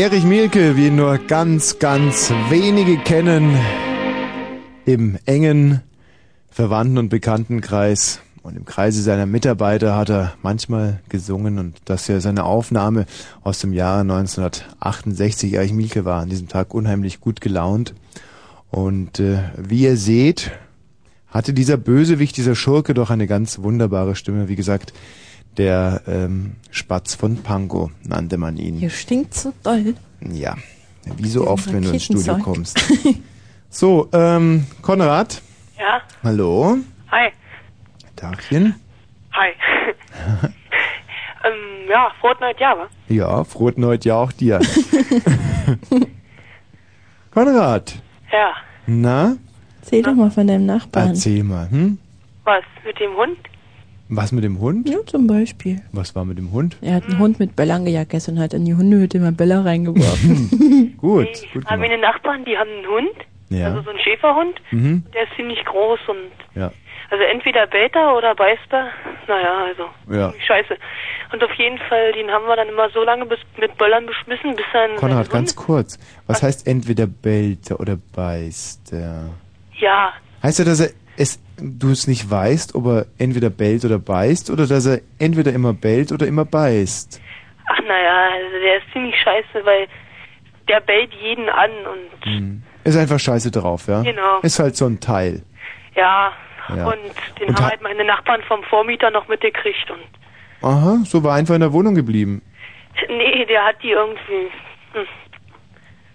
Erich 0.00 0.24
Mielke, 0.24 0.78
wie 0.78 0.86
ihn 0.86 0.96
nur 0.96 1.18
ganz, 1.18 1.78
ganz 1.78 2.32
wenige 2.48 2.96
kennen, 2.96 3.54
im 4.86 5.18
engen 5.26 5.82
Verwandten- 6.50 6.96
und 6.96 7.10
Bekanntenkreis 7.10 8.22
und 8.42 8.56
im 8.56 8.64
Kreise 8.64 9.02
seiner 9.02 9.26
Mitarbeiter 9.26 9.94
hat 9.94 10.08
er 10.08 10.32
manchmal 10.42 11.00
gesungen 11.10 11.58
und 11.58 11.76
das 11.84 12.08
ja 12.08 12.18
seine 12.20 12.44
Aufnahme 12.44 13.04
aus 13.42 13.58
dem 13.58 13.74
Jahre 13.74 14.00
1968. 14.00 15.52
Erich 15.52 15.74
Mielke 15.74 16.06
war 16.06 16.22
an 16.22 16.30
diesem 16.30 16.48
Tag 16.48 16.72
unheimlich 16.72 17.20
gut 17.20 17.42
gelaunt 17.42 17.92
und 18.70 19.20
äh, 19.20 19.40
wie 19.58 19.82
ihr 19.82 19.98
seht, 19.98 20.50
hatte 21.28 21.52
dieser 21.52 21.76
Bösewicht, 21.76 22.38
dieser 22.38 22.54
Schurke 22.54 22.94
doch 22.94 23.10
eine 23.10 23.26
ganz 23.26 23.58
wunderbare 23.58 24.16
Stimme. 24.16 24.48
Wie 24.48 24.56
gesagt, 24.56 24.94
der 25.56 26.02
ähm, 26.06 26.56
Spatz 26.70 27.14
von 27.14 27.42
Pankow 27.42 27.90
nannte 28.02 28.38
man 28.38 28.56
ihn. 28.56 28.76
Hier 28.76 28.90
stinkt 28.90 29.34
so 29.34 29.52
doll. 29.62 29.94
Ja, 30.30 30.56
wie 31.16 31.28
so 31.28 31.46
oft, 31.46 31.72
wenn 31.72 31.82
du 31.82 31.90
ins 31.90 32.04
Studio 32.04 32.32
Raketenzeug. 32.34 32.54
kommst. 32.54 32.80
So, 33.72 34.08
ähm, 34.12 34.66
Konrad, 34.82 35.40
Ja? 35.78 36.00
hallo, 36.24 36.78
Hi. 37.12 37.30
Tagchen. 38.16 38.74
Hi. 39.32 39.50
ähm, 41.44 41.88
ja, 41.88 42.10
frohes 42.20 42.36
neues 42.40 42.58
Jahr, 42.58 42.78
wa? 42.78 42.88
Ja, 43.08 43.44
frohes 43.44 43.76
neues 43.76 44.04
Jahr 44.04 44.18
auch 44.18 44.32
dir. 44.32 44.58
Konrad, 47.30 47.94
Ja. 48.32 48.54
Na, 48.86 49.36
Erzähl 49.82 50.02
doch 50.02 50.14
mal 50.14 50.30
von 50.32 50.46
deinem 50.48 50.66
Nachbarn. 50.66 51.10
erzähl 51.10 51.44
mal. 51.44 51.70
Hm? 51.70 51.98
Was? 52.44 52.64
Mit 52.84 52.98
dem 52.98 53.14
Hund? 53.16 53.38
Was 54.12 54.32
mit 54.32 54.42
dem 54.44 54.58
Hund? 54.60 54.88
Ja, 54.88 54.98
zum 55.06 55.26
Beispiel. 55.26 55.80
Was 55.92 56.14
war 56.16 56.24
mit 56.24 56.36
dem 56.36 56.50
Hund? 56.52 56.76
Er 56.82 56.94
hat 56.96 57.04
einen 57.04 57.18
Hund 57.18 57.38
mit 57.38 57.54
Böllern 57.56 57.84
gejagt 57.84 58.10
gestern 58.10 58.36
und 58.36 58.42
hat 58.42 58.52
in 58.54 58.64
die 58.64 58.74
Hundehütte 58.74 59.18
immer 59.18 59.32
Böller 59.32 59.64
reingeworfen. 59.64 60.94
gut, 61.00 61.26
gut 61.26 61.30
Haben 61.30 61.52
gemacht. 61.52 61.78
meine 61.78 61.98
Nachbarn, 61.98 62.44
die 62.44 62.56
haben 62.58 62.68
einen 62.70 62.86
Hund. 62.86 63.16
Ja. 63.50 63.66
Also 63.68 63.82
so 63.82 63.90
einen 63.90 63.98
Schäferhund. 64.00 64.60
Mhm. 64.72 65.04
Der 65.14 65.22
ist 65.24 65.30
ziemlich 65.36 65.64
groß 65.64 66.00
und 66.08 66.60
Ja. 66.60 66.70
also 67.10 67.24
entweder 67.32 67.66
bellt 67.66 67.94
er 67.96 68.16
oder 68.16 68.34
beißt 68.34 68.70
er. 68.72 68.88
Naja, 69.28 69.64
also 69.68 69.84
Ja. 70.14 70.32
scheiße. 70.46 70.76
Und 71.32 71.44
auf 71.44 71.52
jeden 71.54 71.78
Fall, 71.78 72.12
den 72.12 72.28
haben 72.30 72.46
wir 72.46 72.56
dann 72.56 72.68
immer 72.68 72.90
so 72.90 73.04
lange 73.04 73.26
bis, 73.26 73.38
mit 73.60 73.76
Böllern 73.78 74.06
beschmissen, 74.06 74.56
bis 74.56 74.64
er 74.72 74.96
Konrad, 74.96 75.30
ganz 75.30 75.54
kurz. 75.54 75.98
Was 76.26 76.42
heißt 76.42 76.66
entweder 76.66 77.06
bellt 77.06 77.70
er 77.70 77.78
oder 77.80 77.96
beißt 78.14 78.92
er? 78.92 79.30
Ja, 79.78 80.12
Heißt 80.42 80.58
ja, 80.58 80.64
dass 80.64 80.80
er 80.80 80.90
es, 81.16 81.38
du 81.62 81.90
es 81.90 82.06
nicht 82.06 82.30
weißt, 82.30 82.74
ob 82.74 82.86
er 82.86 83.06
entweder 83.18 83.50
bellt 83.50 83.84
oder 83.84 83.98
beißt 83.98 84.50
oder 84.50 84.66
dass 84.66 84.86
er 84.86 85.00
entweder 85.18 85.52
immer 85.52 85.72
bellt 85.72 86.12
oder 86.12 86.26
immer 86.26 86.44
beißt? 86.44 87.20
ach 87.72 87.78
naja, 87.86 88.30
also 88.34 88.58
der 88.64 88.76
ist 88.78 88.92
ziemlich 88.92 89.14
scheiße, 89.22 89.64
weil 89.64 89.86
der 90.68 90.80
bellt 90.80 91.12
jeden 91.22 91.48
an 91.48 91.70
und 91.92 92.62
Ist 92.84 92.96
einfach 92.96 93.18
scheiße 93.20 93.50
drauf, 93.50 93.86
ja? 93.88 94.02
Genau. 94.02 94.40
Ist 94.40 94.58
halt 94.58 94.76
so 94.76 94.86
ein 94.86 94.98
Teil. 95.00 95.42
ja, 95.94 96.32
Ja. 96.74 96.86
und 96.86 96.96
den 97.40 97.48
Und 97.48 97.56
haben 97.56 97.64
ha- 97.64 97.70
halt 97.70 97.82
meine 97.82 98.04
Nachbarn 98.04 98.42
vom 98.48 98.62
Vormieter 98.64 99.10
noch 99.10 99.28
mitgekriegt 99.28 99.90
und 99.90 100.00
Aha, 100.68 100.98
so 101.04 101.22
war 101.24 101.34
einfach 101.36 101.54
in 101.54 101.60
der 101.62 101.72
Wohnung 101.72 101.94
geblieben. 101.94 102.42
nee, 103.08 103.44
der 103.46 103.64
hat 103.64 103.82
die 103.82 103.90
irgendwie, 103.92 104.50
hm, 104.92 105.06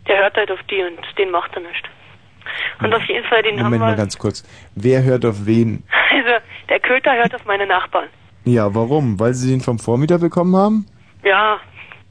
der 0.08 0.18
hört 0.20 0.38
halt 0.38 0.52
auf 0.52 0.60
die 0.70 0.84
und 0.84 1.00
den 1.18 1.32
macht 1.32 1.54
er 1.56 1.62
nicht. 1.62 1.90
Und 2.82 2.94
auf 2.94 3.04
jeden 3.06 3.26
Fall, 3.28 3.42
den 3.44 3.56
Moment 3.56 3.74
haben 3.74 3.80
mal 3.80 3.96
ganz 3.96 4.18
kurz. 4.18 4.44
Wer 4.76 5.04
hört 5.04 5.26
auf 5.26 5.46
wen? 5.46 5.84
also 6.12 6.30
der 6.70 6.80
Köter 6.80 7.14
hört 7.16 7.34
auf 7.36 7.46
meine 7.46 7.66
Nachbarn. 7.68 8.08
Ja, 8.44 8.74
warum? 8.76 9.20
Weil 9.20 9.34
sie 9.34 9.50
den 9.52 9.62
vom 9.62 9.80
Vormieter 9.80 10.20
bekommen 10.20 10.56
haben? 10.56 10.86
Ja, 11.24 11.58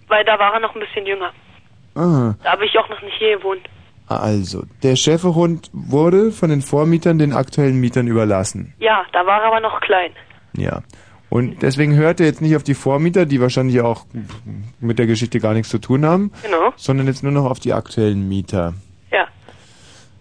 weil 0.08 0.24
da 0.24 0.38
war 0.38 0.54
er 0.54 0.60
noch 0.60 0.74
ein 0.74 0.80
bisschen 0.80 1.06
jünger. 1.06 1.30
Ah, 1.94 2.34
Da 2.42 2.52
habe 2.52 2.64
ich 2.66 2.76
auch 2.78 2.88
noch 2.88 3.00
nicht 3.02 3.16
hier 3.18 3.36
gewohnt. 3.38 3.62
also, 4.08 4.64
der 4.82 4.96
Schäferhund 4.96 5.70
wurde 5.72 6.32
von 6.32 6.50
den 6.50 6.60
Vormietern 6.62 7.18
den 7.18 7.32
aktuellen 7.32 7.78
Mietern 7.80 8.08
überlassen. 8.08 8.74
Ja, 8.78 9.04
da 9.12 9.24
war 9.26 9.42
er 9.42 9.46
aber 9.48 9.60
noch 9.60 9.80
klein. 9.80 10.10
Ja. 10.56 10.82
Und 11.30 11.62
deswegen 11.62 11.94
hört 11.96 12.20
er 12.20 12.26
jetzt 12.26 12.42
nicht 12.42 12.54
auf 12.56 12.62
die 12.62 12.74
Vormieter, 12.74 13.26
die 13.26 13.40
wahrscheinlich 13.40 13.80
auch 13.80 14.04
mit 14.80 14.98
der 14.98 15.06
Geschichte 15.06 15.40
gar 15.40 15.54
nichts 15.54 15.68
zu 15.68 15.78
tun 15.78 16.04
haben, 16.04 16.32
Genau. 16.42 16.72
sondern 16.76 17.06
jetzt 17.06 17.22
nur 17.22 17.32
noch 17.32 17.44
auf 17.50 17.60
die 17.60 17.72
aktuellen 17.72 18.28
Mieter. 18.28 18.74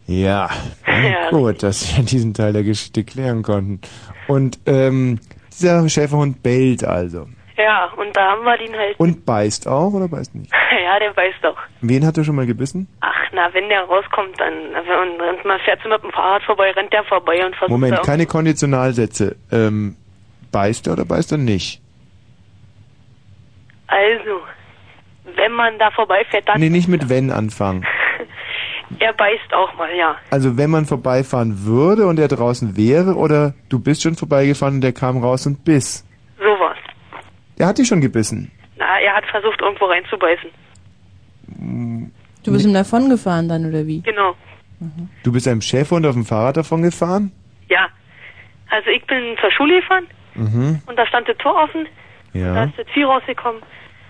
Ja. 0.08 0.49
Ja, 0.88 1.30
gut, 1.30 1.64
dass 1.64 1.95
wir 1.95 2.04
diesen 2.04 2.34
Teil 2.34 2.54
der 2.54 2.64
Geschichte 2.64 3.04
klären 3.04 3.41
konnten. 3.41 3.82
Und 4.28 4.60
ähm, 4.66 5.20
dieser 5.51 5.88
Schäferhund 5.89 6.43
bellt 6.43 6.84
also. 6.84 7.28
Ja, 7.58 7.91
und 7.97 8.16
da 8.16 8.32
haben 8.32 8.43
wir 8.43 8.58
den 8.58 8.76
halt. 8.76 8.99
Und 8.99 9.26
beißt 9.26 9.68
auch 9.68 9.93
oder 9.93 10.08
beißt 10.08 10.34
nicht? 10.36 10.51
ja, 10.84 10.99
der 10.99 11.16
weiß 11.16 11.36
doch. 11.41 11.58
Wen 11.82 12.06
hat 12.06 12.18
er 12.18 12.24
schon 12.24 12.36
mal 12.36 12.47
gebissen? 12.47 12.88
Ach, 13.01 13.14
na, 13.32 13.54
wenn 13.54 13.70
der 13.70 13.84
rauskommt, 13.84 14.39
dann 14.39 14.54
und, 14.54 15.22
und 15.22 15.45
man 15.45 15.60
fährt 15.60 15.80
so 15.84 15.89
mit 15.89 16.01
dem 16.04 16.12
Fahrrad 16.12 16.43
vorbei, 16.43 16.72
rennt 16.72 16.91
der 16.91 17.04
vorbei 17.04 17.45
und 17.45 17.56
versucht 17.56 17.70
Moment, 17.70 18.01
keine 18.04 18.26
Konditionalsätze. 18.26 19.36
Ähm, 19.51 19.95
beißt 20.51 20.88
er 20.88 20.93
oder 20.93 21.06
beißt 21.06 21.32
er 21.34 21.38
nicht? 21.38 21.82
Also, 23.88 24.41
wenn 25.36 25.51
man 25.51 25.78
da 25.78 25.91
vorbeifährt, 25.91 26.49
dann 26.49 26.60
Nee, 26.60 26.70
nicht 26.70 26.88
mit 26.88 27.10
wenn 27.10 27.30
anfangen. 27.32 27.86
er 29.00 29.14
beißt 29.14 29.54
auch 29.54 29.76
mal, 29.78 29.89
ja. 29.96 30.16
Also 30.32 30.58
wenn 30.58 30.70
man 30.70 30.86
vorbeifahren 30.86 31.66
würde 31.66 32.06
und 32.08 32.20
er 32.20 32.28
draußen 32.28 32.76
wäre 32.78 33.16
oder 33.16 33.54
du 33.70 33.80
bist 33.80 34.02
schon 34.04 34.16
vorbeigefahren 34.16 34.76
und 34.76 34.82
der 34.82 34.94
kam 34.94 35.18
raus 35.24 35.46
und 35.46 35.64
biss. 35.66 36.06
Sowas. 36.38 36.78
Der 37.58 37.68
hat 37.68 37.78
dich 37.78 37.88
schon 37.88 38.02
gebissen. 38.02 38.52
Na, 38.78 39.00
er 39.00 39.16
hat 39.16 39.26
versucht 39.26 39.62
irgendwo 39.62 39.86
reinzubeißen. 39.86 40.50
Du 42.44 42.52
bist 42.52 42.66
ihm 42.66 42.74
davon 42.74 43.10
gefahren 43.10 43.48
dann, 43.48 43.66
oder 43.68 43.86
wie? 43.86 44.02
Genau. 44.02 44.36
Du 45.24 45.32
bist 45.32 45.48
einem 45.48 45.62
Schäferhund 45.62 46.06
auf 46.06 46.14
dem 46.14 46.26
Fahrrad 46.26 46.58
davon 46.58 46.82
gefahren? 46.82 47.32
Ja. 47.70 47.88
Also 48.70 48.89
ich 48.89 49.06
bin 49.06 49.36
zur 49.39 49.52
Schule 49.52 49.80
gefahren 49.80 50.08
Mhm. 50.36 50.82
und 50.88 50.98
da 50.98 51.06
stand 51.06 51.30
das 51.30 51.38
Tor 51.38 51.56
offen, 51.64 51.86
da 52.34 52.39
Ja. 52.39 52.64
ist 52.64 52.78
das 52.78 52.88
Vieh 52.94 53.04
rausgekommen 53.04 53.62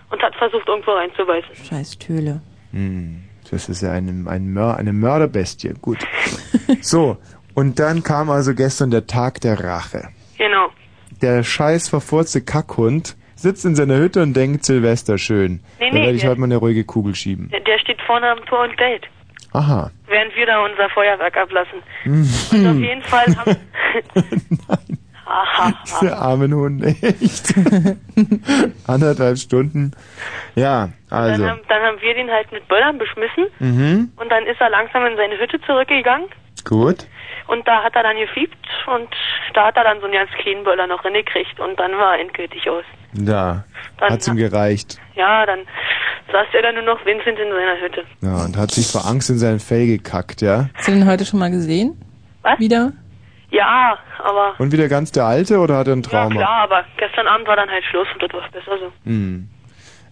und 0.09 0.23
hat 0.23 0.33
versucht 0.35 0.67
irgendwo 0.67 0.91
reinzubeißen. 0.91 1.53
Scheiß 1.65 1.99
Töle. 1.99 2.41
Hm, 2.71 3.22
das 3.53 3.69
ist 3.69 3.81
ja 3.81 3.91
eine, 3.91 4.29
ein 4.29 4.47
Mör 4.47 4.77
eine 4.77 4.93
Mörderbestie. 4.93 5.73
Gut. 5.81 5.99
so, 6.81 7.17
und 7.53 7.79
dann 7.79 8.03
kam 8.03 8.29
also 8.29 8.53
gestern 8.53 8.91
der 8.91 9.05
Tag 9.07 9.41
der 9.41 9.63
Rache. 9.63 10.09
Genau. 10.37 10.69
Der 11.21 11.43
scheiß 11.43 11.89
verfurzte 11.89 12.41
Kackhund 12.41 13.15
sitzt 13.35 13.65
in 13.65 13.75
seiner 13.75 13.97
Hütte 13.97 14.21
und 14.23 14.33
denkt, 14.35 14.65
Silvester 14.65 15.17
schön. 15.17 15.61
Nee, 15.79 15.89
da 15.91 15.95
nee, 15.97 16.01
werde 16.03 16.13
ich 16.15 16.21
der- 16.21 16.31
heute 16.31 16.39
mal 16.39 16.45
eine 16.47 16.57
ruhige 16.57 16.83
Kugel 16.83 17.13
schieben. 17.15 17.49
Der, 17.51 17.79
steht 17.79 18.01
vorne 18.01 18.29
am 18.29 18.43
Tor 18.45 18.63
und 18.63 18.75
bellt, 18.77 19.05
Aha. 19.51 19.91
während 20.07 20.35
wir 20.35 20.45
da 20.45 20.63
unser 20.65 20.89
Feuerwerk 20.89 21.35
ablassen. 21.37 21.79
Mhm. 22.05 22.29
Und 22.51 22.67
auf 22.67 22.77
jeden 22.81 23.03
Fall 23.03 23.35
haben... 23.37 23.55
Aha. 24.67 24.79
Diese 26.01 26.17
armen 26.17 26.53
Hunde, 26.53 26.87
echt. 27.01 27.53
Anderthalb 28.87 29.37
Stunden. 29.37 29.91
Ja, 30.55 30.89
also. 31.09 31.41
Dann, 31.41 31.51
haben, 31.51 31.61
dann 31.69 31.81
haben 31.81 31.97
wir 32.01 32.13
den 32.13 32.29
halt 32.29 32.51
mit 32.51 32.67
Böllern 32.67 32.97
beschmissen 32.97 33.45
Mhm. 33.59 34.11
und 34.17 34.29
dann 34.31 34.45
ist 34.45 34.59
er 34.59 34.69
langsam 34.69 35.05
in 35.05 35.15
seine 35.17 35.37
Hütte 35.39 35.59
zurückgegangen 35.61 36.27
Gut. 36.65 37.05
und 37.47 37.67
da 37.67 37.83
hat 37.83 37.95
er 37.95 38.03
dann 38.03 38.17
gefiebt 38.17 38.57
und 38.87 39.07
da 39.53 39.67
hat 39.67 39.77
er 39.77 39.83
dann 39.83 39.99
so 39.99 40.05
einen 40.05 40.13
ganz 40.13 40.29
kleinen 40.41 40.63
Böller 40.63 40.87
noch 40.87 41.03
reingekriegt 41.05 41.59
und 41.59 41.79
dann 41.79 41.91
war 41.93 42.15
er 42.15 42.21
endgültig 42.21 42.69
aus. 42.69 42.83
Da. 43.13 43.63
Dann- 43.99 44.09
Hat's 44.11 44.27
ihm 44.27 44.35
gereicht. 44.35 44.99
Ja, 45.15 45.45
dann 45.45 45.59
saß 46.31 46.47
er 46.53 46.61
dann 46.63 46.75
nur 46.75 46.83
noch 46.83 47.05
Vincent 47.05 47.37
in 47.39 47.49
seiner 47.51 47.79
Hütte. 47.81 48.03
Ja, 48.21 48.45
und 48.45 48.57
hat 48.57 48.71
sich 48.71 48.87
vor 48.87 49.05
Angst 49.05 49.29
in 49.29 49.37
sein 49.37 49.59
Fell 49.59 49.85
gekackt, 49.87 50.41
ja? 50.41 50.69
Hast 50.73 50.87
du 50.87 50.91
den 50.91 51.07
heute 51.07 51.25
schon 51.25 51.39
mal 51.39 51.51
gesehen? 51.51 51.99
Was? 52.41 52.59
Wieder? 52.59 52.91
Ja, 53.53 53.99
aber 54.23 54.55
Und 54.57 54.71
wieder 54.71 54.87
ganz 54.89 55.11
der 55.11 55.25
Alte 55.25 55.59
oder 55.59 55.77
hat 55.77 55.87
er 55.87 55.93
ein 55.95 56.01
ja 56.01 56.09
Trauma? 56.09 56.35
klar, 56.35 56.63
aber 56.63 56.83
gestern 56.97 57.27
Abend 57.27 57.47
war 57.47 57.55
dann 57.55 57.69
halt 57.69 57.83
Schluss 57.85 58.07
und 58.13 58.23
das 58.23 58.33
war 58.33 58.49
besser 58.51 58.77
so. 58.79 58.91
Hm. 59.05 59.47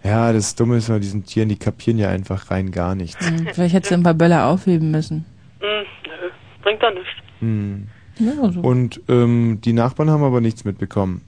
Ja, 0.04 0.32
das 0.32 0.56
Dumme 0.56 0.78
ist 0.78 0.90
bei 0.90 1.00
diesen 1.00 1.26
Tieren, 1.26 1.50
die 1.50 1.58
kapieren 1.58 1.98
ja 1.98 2.10
einfach 2.10 2.52
rein 2.52 2.72
gar 2.72 2.94
nichts. 2.94 3.28
Hm, 3.28 3.48
vielleicht 3.52 3.74
hättest 3.74 3.92
du 3.92 3.96
ein 3.96 4.04
paar 4.04 4.14
Böller 4.14 4.46
aufheben 4.48 4.92
müssen. 4.92 5.26
Hm, 5.60 5.86
nö, 6.06 6.30
bringt 6.62 6.84
doch 6.84 6.94
nichts. 6.94 7.10
Hm. 7.40 7.88
Ja, 8.20 8.32
also. 8.44 8.60
Und 8.62 9.02
ähm, 9.10 9.60
die 9.66 9.74
Nachbarn 9.74 10.12
haben 10.12 10.24
aber 10.24 10.40
nichts 10.42 10.64
mitbekommen. 10.64 11.26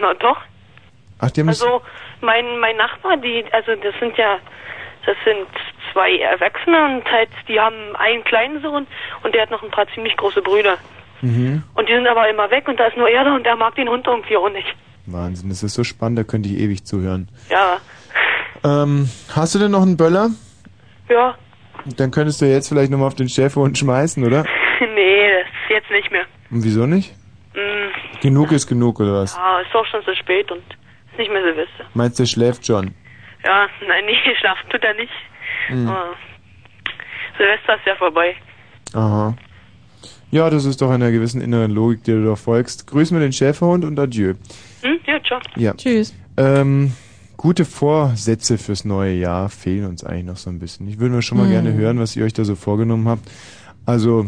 Na 0.00 0.12
doch. 0.14 0.36
Ach, 1.18 1.30
die 1.30 1.40
haben 1.40 1.48
Also 1.48 1.80
mein 2.20 2.58
mein 2.58 2.76
Nachbar, 2.76 3.16
die 3.16 3.42
also 3.52 3.72
das 3.82 3.94
sind 4.00 4.18
ja 4.18 4.38
das 5.06 5.16
sind 5.24 5.46
zwei 5.92 6.18
Erwachsene 6.18 6.96
und 6.96 7.10
halt 7.10 7.30
die 7.48 7.58
haben 7.58 7.96
einen 7.96 8.22
kleinen 8.24 8.60
Sohn 8.60 8.86
und 9.22 9.34
der 9.34 9.42
hat 9.42 9.50
noch 9.50 9.62
ein 9.62 9.70
paar 9.70 9.86
ziemlich 9.94 10.14
große 10.18 10.42
Brüder. 10.42 10.76
Mhm. 11.22 11.62
Und 11.74 11.88
die 11.88 11.94
sind 11.94 12.06
aber 12.06 12.28
immer 12.28 12.50
weg 12.50 12.68
und 12.68 12.78
da 12.78 12.86
ist 12.86 12.96
nur 12.96 13.08
er 13.08 13.24
da 13.24 13.34
und 13.34 13.44
der 13.44 13.56
mag 13.56 13.74
den 13.76 13.88
Hund 13.88 14.06
irgendwie 14.06 14.36
auch 14.36 14.50
nicht. 14.50 14.66
Wahnsinn, 15.06 15.48
das 15.48 15.62
ist 15.62 15.74
so 15.74 15.82
spannend, 15.84 16.18
da 16.18 16.24
könnte 16.24 16.48
ich 16.48 16.58
ewig 16.58 16.84
zuhören. 16.84 17.28
Ja, 17.50 17.78
Ähm, 18.64 19.08
hast 19.34 19.54
du 19.54 19.58
denn 19.58 19.70
noch 19.72 19.82
einen 19.82 19.96
Böller? 19.96 20.30
ja. 21.08 21.34
Dann 21.96 22.12
könntest 22.12 22.40
du 22.40 22.44
jetzt 22.46 22.68
vielleicht 22.68 22.92
nochmal 22.92 23.08
auf 23.08 23.16
den 23.16 23.28
Schäferhund 23.28 23.76
schmeißen, 23.76 24.24
oder? 24.24 24.44
nee, 24.94 25.28
das 25.32 25.46
ist 25.48 25.70
jetzt 25.70 25.90
nicht 25.90 26.12
mehr. 26.12 26.26
Und 26.50 26.62
wieso 26.62 26.86
nicht? 26.86 27.12
Hm, 27.54 27.90
Genug 28.20 28.52
ist 28.52 28.68
genug, 28.68 29.00
oder 29.00 29.14
was? 29.14 29.34
ja, 29.36 29.60
ist 29.60 29.74
auch 29.74 29.86
schon 29.86 30.00
so 30.06 30.14
spät 30.14 30.48
und 30.52 30.58
ist 31.10 31.18
nicht 31.18 31.32
mehr 31.32 31.42
Silvester. 31.42 31.84
Meinst 31.94 32.18
du, 32.18 32.22
der 32.22 32.28
schläft 32.28 32.66
schon? 32.66 32.94
Ja, 33.44 33.66
nein, 33.88 34.04
nee, 34.06 34.16
schlafen 34.38 34.68
tut 34.70 34.84
er 34.84 34.94
nicht. 34.94 35.12
Hm. 35.68 35.88
Aber 35.88 36.14
Silvester 37.36 37.74
ist 37.76 37.86
ja 37.86 37.96
vorbei. 37.96 38.36
Aha. 38.94 39.34
Ja, 40.32 40.48
das 40.50 40.64
ist 40.64 40.80
doch 40.80 40.90
einer 40.90 41.12
gewissen 41.12 41.40
inneren 41.42 41.70
Logik, 41.70 42.04
der 42.04 42.16
du 42.16 42.24
doch 42.24 42.38
folgst. 42.38 42.86
Grüß 42.86 43.10
mir 43.10 43.20
den 43.20 43.32
Schäferhund 43.34 43.84
und 43.84 43.98
adieu. 43.98 44.32
Hm? 44.80 44.98
Ja, 45.06 45.22
ciao. 45.22 45.38
Ja. 45.56 45.74
Tschüss. 45.74 46.14
Ähm, 46.38 46.92
gute 47.36 47.64
Vorsätze 47.66 48.56
fürs 48.56 48.84
neue 48.86 49.14
Jahr 49.14 49.50
fehlen 49.50 49.86
uns 49.86 50.02
eigentlich 50.04 50.24
noch 50.24 50.38
so 50.38 50.48
ein 50.48 50.58
bisschen. 50.58 50.88
Ich 50.88 50.98
würde 50.98 51.14
mir 51.14 51.22
schon 51.22 51.36
mal 51.36 51.44
Hm. 51.44 51.50
gerne 51.50 51.74
hören, 51.74 51.98
was 51.98 52.16
ihr 52.16 52.24
euch 52.24 52.32
da 52.32 52.44
so 52.44 52.54
vorgenommen 52.56 53.08
habt. 53.08 53.30
Also, 53.84 54.26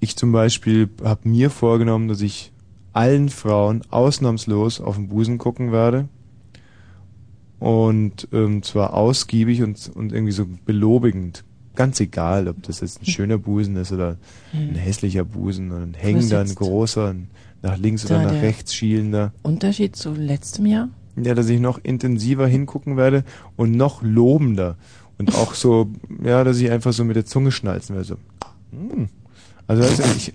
ich 0.00 0.16
zum 0.16 0.32
Beispiel 0.32 0.88
habe 1.04 1.28
mir 1.28 1.50
vorgenommen, 1.50 2.08
dass 2.08 2.22
ich 2.22 2.50
allen 2.94 3.28
Frauen 3.28 3.82
ausnahmslos 3.90 4.80
auf 4.80 4.96
den 4.96 5.08
Busen 5.08 5.36
gucken 5.36 5.72
werde. 5.72 6.08
Und 7.58 8.28
ähm, 8.32 8.62
zwar 8.62 8.94
ausgiebig 8.94 9.62
und, 9.62 9.90
und 9.94 10.12
irgendwie 10.12 10.32
so 10.32 10.46
belobigend. 10.64 11.44
Ganz 11.76 12.00
egal, 12.00 12.48
ob 12.48 12.62
das 12.64 12.80
jetzt 12.80 13.02
ein 13.02 13.06
schöner 13.06 13.38
Busen 13.38 13.76
ist 13.76 13.92
oder 13.92 14.16
ein 14.52 14.74
hässlicher 14.74 15.24
Busen 15.24 15.70
oder 15.70 15.82
ein 15.82 15.94
hängender, 15.94 16.40
ein 16.40 16.54
großer, 16.54 17.10
ein 17.10 17.28
nach 17.62 17.78
links 17.78 18.04
da 18.04 18.16
oder 18.16 18.32
nach 18.32 18.42
rechts 18.42 18.74
schielender. 18.74 19.32
Unterschied 19.42 19.96
zu 19.96 20.12
letztem 20.12 20.66
Jahr? 20.66 20.88
Ja, 21.16 21.34
dass 21.34 21.48
ich 21.48 21.60
noch 21.60 21.78
intensiver 21.82 22.46
hingucken 22.46 22.96
werde 22.96 23.24
und 23.56 23.72
noch 23.72 24.02
lobender 24.02 24.76
Und 25.18 25.34
auch 25.34 25.54
so, 25.54 25.90
ja, 26.22 26.44
dass 26.44 26.58
ich 26.58 26.70
einfach 26.70 26.92
so 26.92 27.04
mit 27.04 27.16
der 27.16 27.24
Zunge 27.24 27.52
schnalzen 27.52 27.96
will. 27.96 28.04
So. 28.04 28.16
Mm. 28.72 29.06
Also, 29.66 29.82
dass 29.82 30.16
ich, 30.16 30.32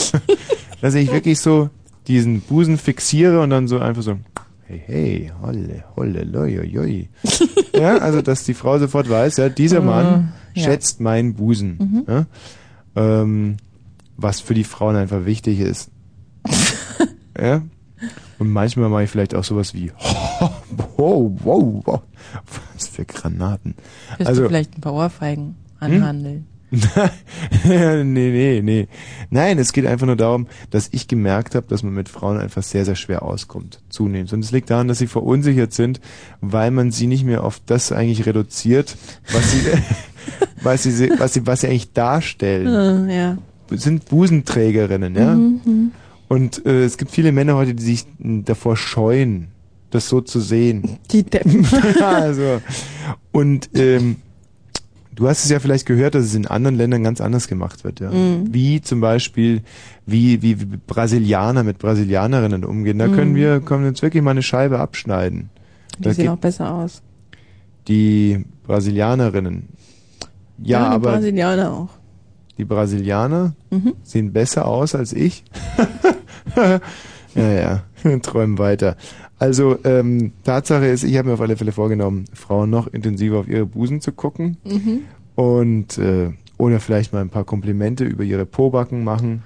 dass 0.80 0.94
ich 0.94 1.10
wirklich 1.10 1.40
so 1.40 1.70
diesen 2.06 2.40
Busen 2.40 2.78
fixiere 2.78 3.40
und 3.40 3.50
dann 3.50 3.66
so 3.66 3.78
einfach 3.78 4.02
so, 4.02 4.18
hey, 4.66 4.82
hey, 4.86 5.32
holle, 5.42 5.84
holle, 5.96 6.24
loi, 6.24 6.54
loi, 6.54 6.66
loi. 6.66 7.08
Ja, 7.74 7.96
also, 7.96 8.22
dass 8.22 8.44
die 8.44 8.54
Frau 8.54 8.78
sofort 8.78 9.10
weiß, 9.10 9.38
ja, 9.38 9.48
dieser 9.48 9.80
Mann 9.80 10.32
Äh, 10.54 10.60
ja. 10.60 10.64
schätzt 10.64 11.00
meinen 11.00 11.34
Busen. 11.34 11.78
Mhm. 11.78 12.04
Ja? 12.08 12.26
Ähm, 12.96 13.56
was 14.16 14.40
für 14.40 14.54
die 14.54 14.64
Frauen 14.64 14.96
einfach 14.96 15.24
wichtig 15.24 15.60
ist. 15.60 15.90
ja? 17.38 17.62
Und 18.38 18.50
manchmal 18.50 18.88
mache 18.88 19.04
ich 19.04 19.10
vielleicht 19.10 19.34
auch 19.34 19.44
sowas 19.44 19.74
wie, 19.74 19.92
wow, 20.96 21.30
wow, 21.42 21.82
wow. 21.84 22.02
Was 22.74 22.88
für 22.88 23.04
Granaten. 23.04 23.74
Wirst 24.18 24.28
also, 24.28 24.42
du 24.42 24.48
vielleicht 24.48 24.74
einen 24.74 24.80
Bauerfeigen 24.80 25.56
anhandeln? 25.78 26.46
nee, 27.64 28.02
nee, 28.04 28.60
nee. 28.62 28.88
Nein, 29.30 29.58
es 29.58 29.72
geht 29.72 29.86
einfach 29.86 30.06
nur 30.06 30.16
darum, 30.16 30.48
dass 30.70 30.88
ich 30.90 31.06
gemerkt 31.06 31.54
habe, 31.54 31.66
dass 31.68 31.82
man 31.82 31.94
mit 31.94 32.08
Frauen 32.08 32.38
einfach 32.38 32.62
sehr, 32.62 32.84
sehr 32.84 32.96
schwer 32.96 33.22
auskommt, 33.22 33.80
zunehmend. 33.88 34.32
Und 34.32 34.40
es 34.40 34.50
liegt 34.50 34.70
daran, 34.70 34.88
dass 34.88 34.98
sie 34.98 35.06
verunsichert 35.06 35.72
sind, 35.72 36.00
weil 36.40 36.70
man 36.70 36.90
sie 36.90 37.06
nicht 37.06 37.24
mehr 37.24 37.44
auf 37.44 37.60
das 37.64 37.92
eigentlich 37.92 38.26
reduziert, 38.26 38.96
was 39.30 39.52
sie, 39.52 39.60
was 40.62 40.82
sie, 40.84 41.10
was 41.18 41.34
sie, 41.34 41.46
was 41.46 41.60
sie 41.60 41.68
eigentlich 41.68 41.92
darstellen. 41.92 43.08
Äh, 43.08 43.16
ja. 43.16 43.38
Sind 43.70 44.06
Busenträgerinnen, 44.08 45.14
ja? 45.14 45.34
Mhm, 45.34 45.60
mhm. 45.64 45.90
Und 46.28 46.64
äh, 46.66 46.84
es 46.84 46.96
gibt 46.96 47.10
viele 47.10 47.32
Männer 47.32 47.56
heute, 47.56 47.74
die 47.74 47.82
sich 47.82 48.06
davor 48.18 48.76
scheuen, 48.76 49.48
das 49.90 50.08
so 50.08 50.20
zu 50.20 50.40
sehen. 50.40 50.98
Die 51.10 51.22
Deppen. 51.22 51.66
ja, 52.00 52.08
also. 52.10 52.60
Und 53.32 53.70
ähm, 53.74 54.16
du 55.14 55.28
hast 55.28 55.44
es 55.44 55.50
ja 55.50 55.60
vielleicht 55.60 55.86
gehört, 55.86 56.14
dass 56.14 56.24
es 56.24 56.34
in 56.34 56.46
anderen 56.46 56.76
Ländern 56.76 57.04
ganz 57.04 57.20
anders 57.20 57.46
gemacht 57.48 57.84
wird, 57.84 58.00
ja. 58.00 58.10
Mhm. 58.10 58.52
Wie 58.52 58.80
zum 58.80 59.00
Beispiel, 59.00 59.62
wie, 60.06 60.42
wie, 60.42 60.54
Brasilianer 60.54 61.62
mit 61.62 61.78
Brasilianerinnen 61.78 62.64
umgehen. 62.64 62.98
Da 62.98 63.08
können 63.08 63.32
Mhm. 63.32 63.36
wir, 63.36 63.60
können 63.60 63.86
uns 63.86 64.02
wirklich 64.02 64.22
mal 64.22 64.32
eine 64.32 64.42
Scheibe 64.42 64.78
abschneiden. 64.80 65.50
Die 65.98 66.02
Da 66.02 66.14
sehen 66.14 66.28
auch 66.28 66.36
besser 66.38 66.72
aus. 66.74 67.02
die 67.88 68.44
Brasilianerinnen. 68.66 69.68
Ja, 70.58 70.88
die 70.90 70.94
aber 70.94 71.10
Brasilianer 71.12 71.72
auch. 71.72 71.88
die 72.58 72.64
Brasilianer 72.64 73.54
Mhm. 73.70 73.94
sehen 74.02 74.32
besser 74.32 74.66
aus 74.66 74.94
als 74.94 75.12
ich. 75.12 75.44
ja, 77.34 77.50
ja, 77.52 77.82
träumen 78.22 78.58
weiter. 78.58 78.96
Also 79.38 79.76
ähm, 79.84 80.32
Tatsache 80.44 80.86
ist, 80.86 81.02
ich 81.02 81.16
habe 81.18 81.28
mir 81.28 81.34
auf 81.34 81.40
alle 81.40 81.56
Fälle 81.56 81.72
vorgenommen, 81.72 82.26
Frauen 82.32 82.70
noch 82.70 82.86
intensiver 82.86 83.38
auf 83.38 83.48
ihre 83.48 83.66
Busen 83.66 84.00
zu 84.00 84.12
gucken 84.12 84.56
Mhm. 84.64 85.00
und 85.34 85.98
äh, 85.98 86.30
oder 86.56 86.78
vielleicht 86.78 87.12
mal 87.12 87.20
ein 87.20 87.30
paar 87.30 87.44
Komplimente 87.44 88.04
über 88.04 88.22
ihre 88.22 88.46
Pobacken 88.46 89.02
machen. 89.02 89.42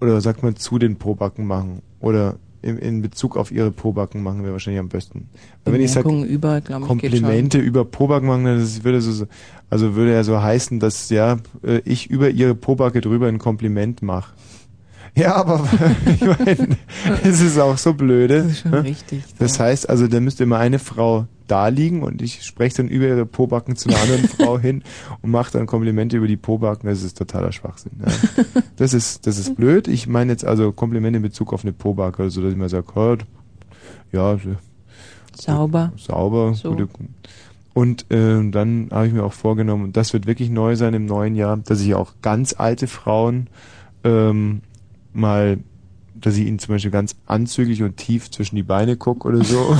Oder 0.00 0.20
sagt 0.20 0.42
man 0.42 0.56
zu 0.56 0.78
den 0.78 0.96
Pobacken 0.96 1.46
machen 1.46 1.80
oder 2.00 2.36
in, 2.66 2.78
in 2.78 3.02
Bezug 3.02 3.36
auf 3.36 3.52
ihre 3.52 3.70
Pobacken 3.70 4.22
machen 4.22 4.42
wäre 4.42 4.52
wahrscheinlich 4.52 4.80
am 4.80 4.88
besten. 4.88 5.28
Weil 5.64 5.74
wenn 5.74 5.80
ich 5.80 5.92
sage 5.92 6.10
über, 6.24 6.60
schon. 6.66 6.82
Komplimente 6.82 7.58
über 7.58 7.84
Pobacken 7.84 8.28
machen, 8.28 8.44
das 8.44 8.82
würde 8.82 9.00
so, 9.00 9.26
also 9.70 9.94
würde 9.94 10.12
ja 10.12 10.24
so 10.24 10.42
heißen, 10.42 10.80
dass 10.80 11.08
ja 11.10 11.38
äh, 11.62 11.80
ich 11.84 12.10
über 12.10 12.30
ihre 12.30 12.54
Pobacke 12.54 13.00
drüber 13.00 13.28
ein 13.28 13.38
Kompliment 13.38 14.02
mache. 14.02 14.34
Ja, 15.16 15.34
aber 15.36 15.66
ich 16.06 16.20
meine, 16.20 16.76
es 17.24 17.40
ist 17.40 17.58
auch 17.58 17.78
so 17.78 17.94
blöde. 17.94 18.42
Das 18.42 18.52
ist 18.52 18.60
schon 18.60 18.70
ne? 18.70 18.84
richtig. 18.84 19.24
Das 19.38 19.58
heißt 19.58 19.88
also, 19.88 20.06
da 20.08 20.20
müsste 20.20 20.42
immer 20.44 20.58
eine 20.58 20.78
Frau 20.78 21.26
da 21.46 21.68
liegen 21.68 22.02
und 22.02 22.20
ich 22.22 22.42
spreche 22.44 22.78
dann 22.78 22.88
über 22.88 23.06
ihre 23.06 23.24
Pobacken 23.24 23.76
zu 23.76 23.88
einer 23.88 23.98
anderen 24.00 24.28
Frau 24.28 24.58
hin 24.60 24.82
und 25.22 25.30
mache 25.30 25.52
dann 25.52 25.66
Komplimente 25.66 26.16
über 26.18 26.26
die 26.26 26.36
Pobacken. 26.36 26.88
Das 26.88 27.02
ist 27.02 27.16
totaler 27.16 27.52
Schwachsinn. 27.52 27.92
Ja. 28.04 28.12
Das 28.76 28.92
ist 28.92 29.26
das 29.26 29.38
ist 29.38 29.56
blöd. 29.56 29.88
Ich 29.88 30.06
meine 30.06 30.32
jetzt 30.32 30.44
also 30.44 30.70
Komplimente 30.72 31.16
in 31.16 31.22
Bezug 31.22 31.52
auf 31.52 31.62
eine 31.64 31.72
Pobacke, 31.72 32.24
also 32.24 32.42
dass 32.42 32.52
ich 32.52 32.58
mal 32.58 32.68
sage, 32.68 32.86
hört, 32.94 33.24
ja, 34.12 34.36
so- 34.36 34.56
Sauber. 35.40 35.92
sauber, 35.96 36.54
So. 36.54 36.70
gute, 36.70 36.88
und 37.74 38.10
äh, 38.10 38.50
dann 38.50 38.88
habe 38.90 39.06
ich 39.06 39.12
mir 39.12 39.22
auch 39.22 39.34
vorgenommen, 39.34 39.84
und 39.84 39.96
das 39.96 40.12
wird 40.14 40.26
wirklich 40.26 40.48
neu 40.48 40.76
sein 40.76 40.94
im 40.94 41.04
neuen 41.04 41.34
Jahr, 41.36 41.58
dass 41.58 41.80
ich 41.82 41.94
auch 41.94 42.14
ganz 42.22 42.54
alte 42.56 42.86
Frauen 42.86 43.48
ähm, 44.02 44.62
mal, 45.16 45.58
dass 46.14 46.36
ich 46.36 46.46
ihnen 46.46 46.58
zum 46.58 46.74
Beispiel 46.74 46.90
ganz 46.90 47.16
anzüglich 47.26 47.82
und 47.82 47.96
tief 47.96 48.30
zwischen 48.30 48.56
die 48.56 48.62
Beine 48.62 48.96
gucke 48.96 49.28
oder 49.28 49.44
so. 49.44 49.76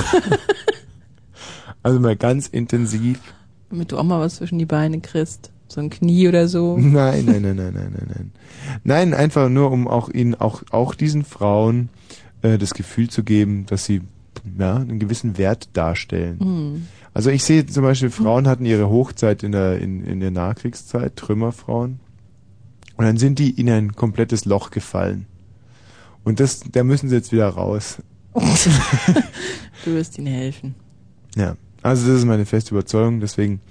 also 1.83 1.99
mal 1.99 2.15
ganz 2.15 2.47
intensiv. 2.47 3.19
Damit 3.69 3.91
du 3.91 3.97
auch 3.97 4.03
mal 4.03 4.19
was 4.19 4.37
zwischen 4.37 4.59
die 4.59 4.65
Beine 4.65 4.99
kriegst. 5.01 5.51
So 5.67 5.81
ein 5.81 5.89
Knie 5.89 6.27
oder 6.27 6.47
so. 6.47 6.77
Nein, 6.77 7.25
nein, 7.25 7.41
nein, 7.41 7.55
nein, 7.55 7.73
nein, 7.73 7.91
nein, 7.91 8.07
nein. 8.07 8.31
Nein, 8.83 9.13
einfach 9.13 9.49
nur, 9.49 9.71
um 9.71 9.87
auch 9.87 10.09
ihnen, 10.09 10.35
auch, 10.35 10.63
auch 10.71 10.95
diesen 10.95 11.25
Frauen 11.25 11.89
äh, 12.41 12.57
das 12.57 12.73
Gefühl 12.73 13.09
zu 13.09 13.23
geben, 13.23 13.65
dass 13.65 13.85
sie 13.85 14.01
ja, 14.57 14.77
einen 14.77 14.99
gewissen 14.99 15.37
Wert 15.37 15.69
darstellen. 15.73 16.37
Mhm. 16.39 16.87
Also 17.13 17.31
ich 17.31 17.43
sehe 17.43 17.65
zum 17.65 17.83
Beispiel, 17.83 18.11
Frauen 18.11 18.47
hatten 18.47 18.65
ihre 18.65 18.89
Hochzeit 18.89 19.43
in 19.43 19.51
der, 19.51 19.79
in, 19.79 20.05
in 20.05 20.19
der 20.19 20.31
Nachkriegszeit, 20.31 21.15
Trümmerfrauen. 21.15 21.99
Und 22.97 23.05
dann 23.05 23.17
sind 23.17 23.39
die 23.39 23.51
in 23.51 23.69
ein 23.69 23.95
komplettes 23.95 24.45
Loch 24.45 24.71
gefallen. 24.71 25.27
Und 26.23 26.39
das, 26.39 26.59
da 26.71 26.83
müssen 26.83 27.09
sie 27.09 27.15
jetzt 27.15 27.31
wieder 27.31 27.47
raus. 27.47 27.99
Du 29.85 29.93
wirst 29.93 30.17
ihnen 30.17 30.27
helfen. 30.27 30.75
Ja, 31.35 31.55
also 31.83 32.07
das 32.07 32.19
ist 32.19 32.25
meine 32.25 32.45
feste 32.45 32.71
Überzeugung, 32.71 33.19
deswegen, 33.19 33.61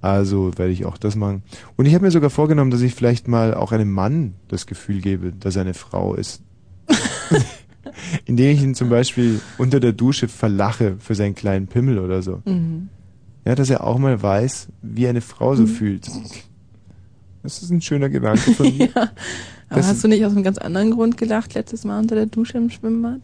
also 0.00 0.50
werde 0.58 0.72
ich 0.72 0.84
auch 0.84 0.98
das 0.98 1.16
machen. 1.16 1.44
Und 1.76 1.86
ich 1.86 1.94
habe 1.94 2.04
mir 2.04 2.10
sogar 2.10 2.28
vorgenommen, 2.28 2.70
dass 2.70 2.82
ich 2.82 2.94
vielleicht 2.94 3.28
mal 3.28 3.54
auch 3.54 3.72
einem 3.72 3.90
Mann 3.90 4.34
das 4.48 4.66
Gefühl 4.66 5.00
gebe, 5.00 5.32
dass 5.32 5.56
er 5.56 5.62
eine 5.62 5.74
Frau 5.74 6.14
ist. 6.14 6.42
Indem 8.26 8.50
ich 8.50 8.62
ihn 8.62 8.74
zum 8.74 8.90
Beispiel 8.90 9.40
unter 9.56 9.80
der 9.80 9.92
Dusche 9.92 10.28
verlache 10.28 10.96
für 10.98 11.14
seinen 11.14 11.34
kleinen 11.34 11.68
Pimmel 11.68 11.98
oder 11.98 12.22
so. 12.22 12.42
Mhm. 12.44 12.88
Ja, 13.46 13.54
dass 13.54 13.70
er 13.70 13.84
auch 13.84 13.98
mal 13.98 14.20
weiß, 14.22 14.68
wie 14.82 15.06
eine 15.06 15.20
Frau 15.20 15.54
so 15.54 15.66
fühlt. 15.66 16.10
Das 17.42 17.62
ist 17.62 17.70
ein 17.70 17.80
schöner 17.80 18.08
Gedanke 18.08 18.52
von 18.54 18.76
mir. 18.76 18.88
ja. 18.94 19.02
Aber 19.68 19.80
Das 19.80 19.86
hast 19.88 20.04
du 20.04 20.08
nicht 20.08 20.24
aus 20.24 20.32
einem 20.32 20.42
ganz 20.44 20.58
anderen 20.58 20.90
Grund 20.90 21.16
gelacht 21.16 21.54
letztes 21.54 21.84
Mal 21.84 21.98
unter 21.98 22.14
der 22.14 22.26
Dusche 22.26 22.58
im 22.58 22.68
Schwimmbad? 22.70 23.20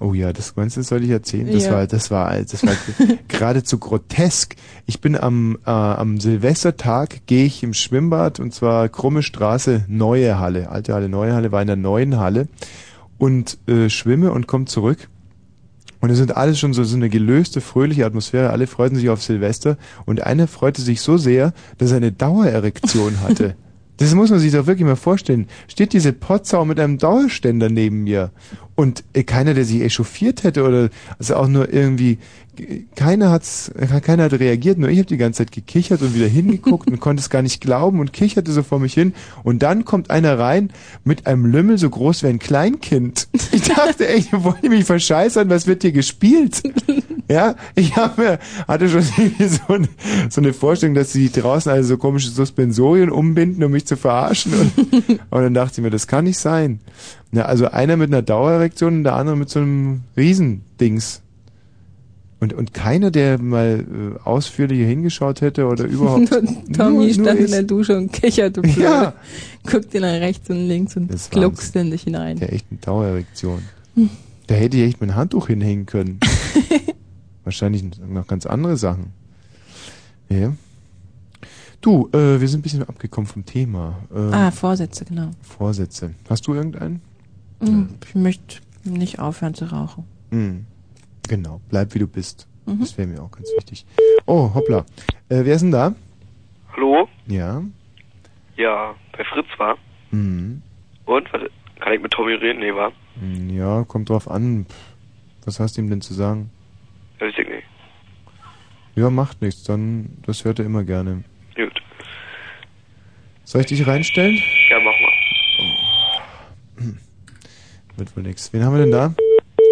Oh 0.00 0.14
ja, 0.14 0.32
das 0.32 0.56
meinst 0.56 0.76
du, 0.76 0.80
das 0.80 0.88
soll 0.88 1.04
ich 1.04 1.10
erzählen? 1.10 1.52
Das 1.52 1.64
Ja. 1.66 1.72
war, 1.72 1.86
das 1.86 2.10
war, 2.10 2.36
das 2.40 2.64
war 2.66 2.72
geradezu 3.28 3.78
grotesk. 3.78 4.56
Ich 4.86 5.00
bin 5.00 5.16
am, 5.16 5.58
äh, 5.64 5.70
am 5.70 6.18
Silvestertag 6.18 7.26
gehe 7.26 7.44
ich 7.44 7.62
im 7.62 7.72
Schwimmbad 7.72 8.40
und 8.40 8.52
zwar 8.52 8.88
Krumme 8.88 9.22
Straße, 9.22 9.84
neue 9.86 10.38
Halle, 10.40 10.70
alte 10.70 10.94
Halle, 10.94 11.08
neue 11.08 11.34
Halle, 11.34 11.52
war 11.52 11.60
in 11.60 11.68
der 11.68 11.76
neuen 11.76 12.18
Halle 12.18 12.48
und 13.18 13.58
äh, 13.68 13.88
schwimme 13.90 14.32
und 14.32 14.48
komme 14.48 14.64
zurück. 14.64 15.08
Und 16.02 16.10
es 16.10 16.18
sind 16.18 16.36
alles 16.36 16.58
schon 16.58 16.74
so, 16.74 16.82
so 16.82 16.96
eine 16.96 17.08
gelöste, 17.08 17.60
fröhliche 17.60 18.04
Atmosphäre. 18.04 18.50
Alle 18.50 18.66
freuten 18.66 18.96
sich 18.96 19.08
auf 19.08 19.22
Silvester 19.22 19.78
und 20.04 20.20
einer 20.20 20.48
freute 20.48 20.82
sich 20.82 21.00
so 21.00 21.16
sehr, 21.16 21.54
dass 21.78 21.92
er 21.92 21.98
eine 21.98 22.12
Dauererektion 22.12 23.20
hatte. 23.22 23.56
Das 23.98 24.14
muss 24.14 24.30
man 24.30 24.40
sich 24.40 24.50
doch 24.50 24.66
wirklich 24.66 24.86
mal 24.86 24.96
vorstellen. 24.96 25.46
Steht 25.68 25.92
diese 25.92 26.12
Potsau 26.12 26.64
mit 26.64 26.80
einem 26.80 26.98
Dauerständer 26.98 27.68
neben 27.68 28.02
mir 28.02 28.32
und 28.74 29.04
äh, 29.12 29.22
keiner, 29.22 29.54
der 29.54 29.64
sich 29.64 29.80
echauffiert 29.80 30.42
hätte 30.42 30.64
oder 30.64 30.88
also 31.18 31.36
auch 31.36 31.46
nur 31.46 31.72
irgendwie 31.72 32.18
keiner 32.96 33.30
hat's, 33.30 33.72
keiner 34.02 34.24
hat 34.24 34.32
reagiert, 34.34 34.78
nur 34.78 34.90
ich 34.90 34.98
habe 34.98 35.06
die 35.06 35.16
ganze 35.16 35.38
Zeit 35.38 35.52
gekichert 35.52 36.02
und 36.02 36.14
wieder 36.14 36.26
hingeguckt 36.26 36.90
und 36.90 37.00
konnte 37.00 37.20
es 37.20 37.30
gar 37.30 37.42
nicht 37.42 37.60
glauben 37.60 38.00
und 38.00 38.12
kicherte 38.12 38.52
so 38.52 38.62
vor 38.62 38.78
mich 38.78 38.94
hin 38.94 39.14
und 39.42 39.62
dann 39.62 39.84
kommt 39.84 40.10
einer 40.10 40.38
rein 40.38 40.70
mit 41.04 41.26
einem 41.26 41.46
Lümmel 41.46 41.78
so 41.78 41.88
groß 41.88 42.22
wie 42.22 42.28
ein 42.28 42.38
Kleinkind. 42.38 43.28
Ich 43.52 43.62
dachte 43.62 44.06
wollt 44.32 44.62
ihr 44.62 44.70
mich 44.70 44.84
verscheißern, 44.84 45.48
was 45.48 45.66
wird 45.66 45.82
hier 45.82 45.92
gespielt? 45.92 46.62
Ja, 47.28 47.54
ich 47.74 47.96
hab 47.96 48.18
mir, 48.18 48.38
hatte 48.68 48.88
schon 48.88 49.04
irgendwie 49.16 49.46
so, 49.46 49.72
eine, 49.72 49.88
so 50.28 50.40
eine 50.40 50.52
Vorstellung, 50.52 50.94
dass 50.94 51.12
sie 51.12 51.30
draußen 51.30 51.72
also 51.72 51.90
so 51.90 51.96
komische 51.96 52.28
Suspensorien 52.28 53.10
umbinden, 53.10 53.64
um 53.64 53.72
mich 53.72 53.86
zu 53.86 53.96
verarschen. 53.96 54.52
Und, 54.52 55.08
und 55.30 55.42
dann 55.42 55.54
dachte 55.54 55.80
ich 55.80 55.82
mir, 55.82 55.90
das 55.90 56.06
kann 56.06 56.24
nicht 56.24 56.38
sein. 56.38 56.80
Na, 57.30 57.42
also 57.42 57.70
einer 57.70 57.96
mit 57.96 58.10
einer 58.10 58.20
Dauererektion 58.20 58.96
und 58.96 59.04
der 59.04 59.14
andere 59.14 59.36
mit 59.36 59.48
so 59.48 59.60
einem 59.60 60.02
Riesendings. 60.16 61.22
Und, 62.42 62.52
und 62.54 62.74
keiner, 62.74 63.12
der 63.12 63.40
mal 63.40 63.84
äh, 64.18 64.18
ausführlicher 64.28 64.84
hingeschaut 64.84 65.42
hätte 65.42 65.66
oder 65.68 65.84
überhaupt. 65.84 66.28
Nur 66.32 66.42
Tommy 66.72 66.74
Nur- 66.74 67.04
nur 67.04 67.12
stand 67.14 67.38
in 67.38 67.44
ich. 67.44 67.50
der 67.52 67.62
Dusche 67.62 67.96
und 67.96 68.12
kicherte 68.12 68.60
blöd. 68.62 68.76
Ja. 68.78 69.12
Guckte 69.64 70.00
nach 70.00 70.14
rechts 70.20 70.50
und 70.50 70.56
links 70.66 70.96
und 70.96 71.08
gluckste 71.30 71.78
in 71.78 71.92
sich 71.92 72.02
hinein. 72.02 72.38
Der 72.40 72.52
echt 72.52 72.66
eine 72.70 72.80
Dauererektion. 72.80 73.62
Hm. 73.94 74.10
Da 74.48 74.56
hätte 74.56 74.76
ich 74.76 74.82
echt 74.82 75.00
mein 75.00 75.14
Handtuch 75.14 75.46
hinhängen 75.46 75.86
können. 75.86 76.18
Wahrscheinlich 77.44 77.84
noch 78.08 78.26
ganz 78.26 78.44
andere 78.46 78.76
Sachen. 78.76 79.12
Ja. 80.28 80.52
Du, 81.80 82.08
äh, 82.12 82.40
wir 82.40 82.48
sind 82.48 82.58
ein 82.60 82.62
bisschen 82.62 82.82
abgekommen 82.82 83.26
vom 83.28 83.44
Thema. 83.46 83.98
Ähm, 84.12 84.32
Ah, 84.32 84.50
Vorsätze, 84.50 85.04
genau. 85.04 85.30
Vorsätze. 85.42 86.10
Hast 86.28 86.46
du 86.48 86.54
irgendeinen? 86.54 87.00
Hm, 87.60 87.88
Ich 88.04 88.14
möchte 88.16 88.56
nicht 88.84 89.20
aufhören 89.20 89.54
zu 89.54 89.66
rauchen. 89.66 90.02
Hm. 90.32 90.66
Genau, 91.28 91.60
bleib 91.70 91.94
wie 91.94 91.98
du 92.00 92.06
bist. 92.06 92.46
Mhm. 92.66 92.80
Das 92.80 92.96
wäre 92.98 93.08
mir 93.08 93.22
auch 93.22 93.30
ganz 93.30 93.48
wichtig. 93.56 93.84
Oh, 94.26 94.52
hoppla. 94.54 94.78
Äh, 95.28 95.44
wer 95.44 95.54
ist 95.54 95.62
denn 95.62 95.70
da? 95.72 95.94
Hallo? 96.76 97.08
Ja. 97.26 97.62
Ja, 98.56 98.94
bei 99.16 99.24
Fritz 99.24 99.46
war. 99.58 99.76
Mhm. 100.10 100.62
Und? 101.06 101.32
Was, 101.32 101.42
kann 101.80 101.92
ich 101.94 102.00
mit 102.02 102.12
Tommy 102.12 102.34
reden? 102.34 102.60
Nee, 102.60 102.74
war? 102.74 102.92
Hm, 103.18 103.50
Ja, 103.50 103.84
kommt 103.84 104.08
drauf 104.08 104.30
an. 104.30 104.66
Was 105.44 105.58
hast 105.58 105.76
du 105.76 105.80
ihm 105.80 105.90
denn 105.90 106.00
zu 106.00 106.14
sagen? 106.14 106.50
Ja, 107.20 107.26
weiß 107.26 107.34
ich 107.38 107.48
nicht. 107.48 107.64
Ja, 108.94 109.10
macht 109.10 109.40
nichts, 109.42 109.64
dann, 109.64 110.18
das 110.26 110.44
hört 110.44 110.58
er 110.58 110.66
immer 110.66 110.84
gerne. 110.84 111.24
Gut. 111.56 111.82
Soll 113.44 113.62
ich 113.62 113.66
dich 113.68 113.86
reinstellen? 113.86 114.38
Ja, 114.70 114.78
mach 114.78 114.92
mal. 115.00 116.94
Wird 117.96 118.16
wohl 118.16 118.22
nix. 118.22 118.52
Wen 118.52 118.64
haben 118.64 118.74
wir 118.74 118.82
denn 118.82 118.90
da? 118.90 119.14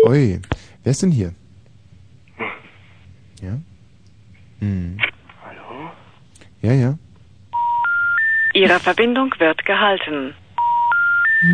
Ui, 0.06 0.40
wer 0.82 0.90
ist 0.90 1.02
denn 1.02 1.10
hier? 1.10 1.34
Ja? 3.40 3.58
Hm. 4.60 4.98
Hallo? 5.44 5.90
Ja, 6.60 6.72
ja. 6.72 6.94
Ihre 8.52 8.78
Verbindung 8.80 9.32
wird 9.38 9.64
gehalten. 9.64 10.34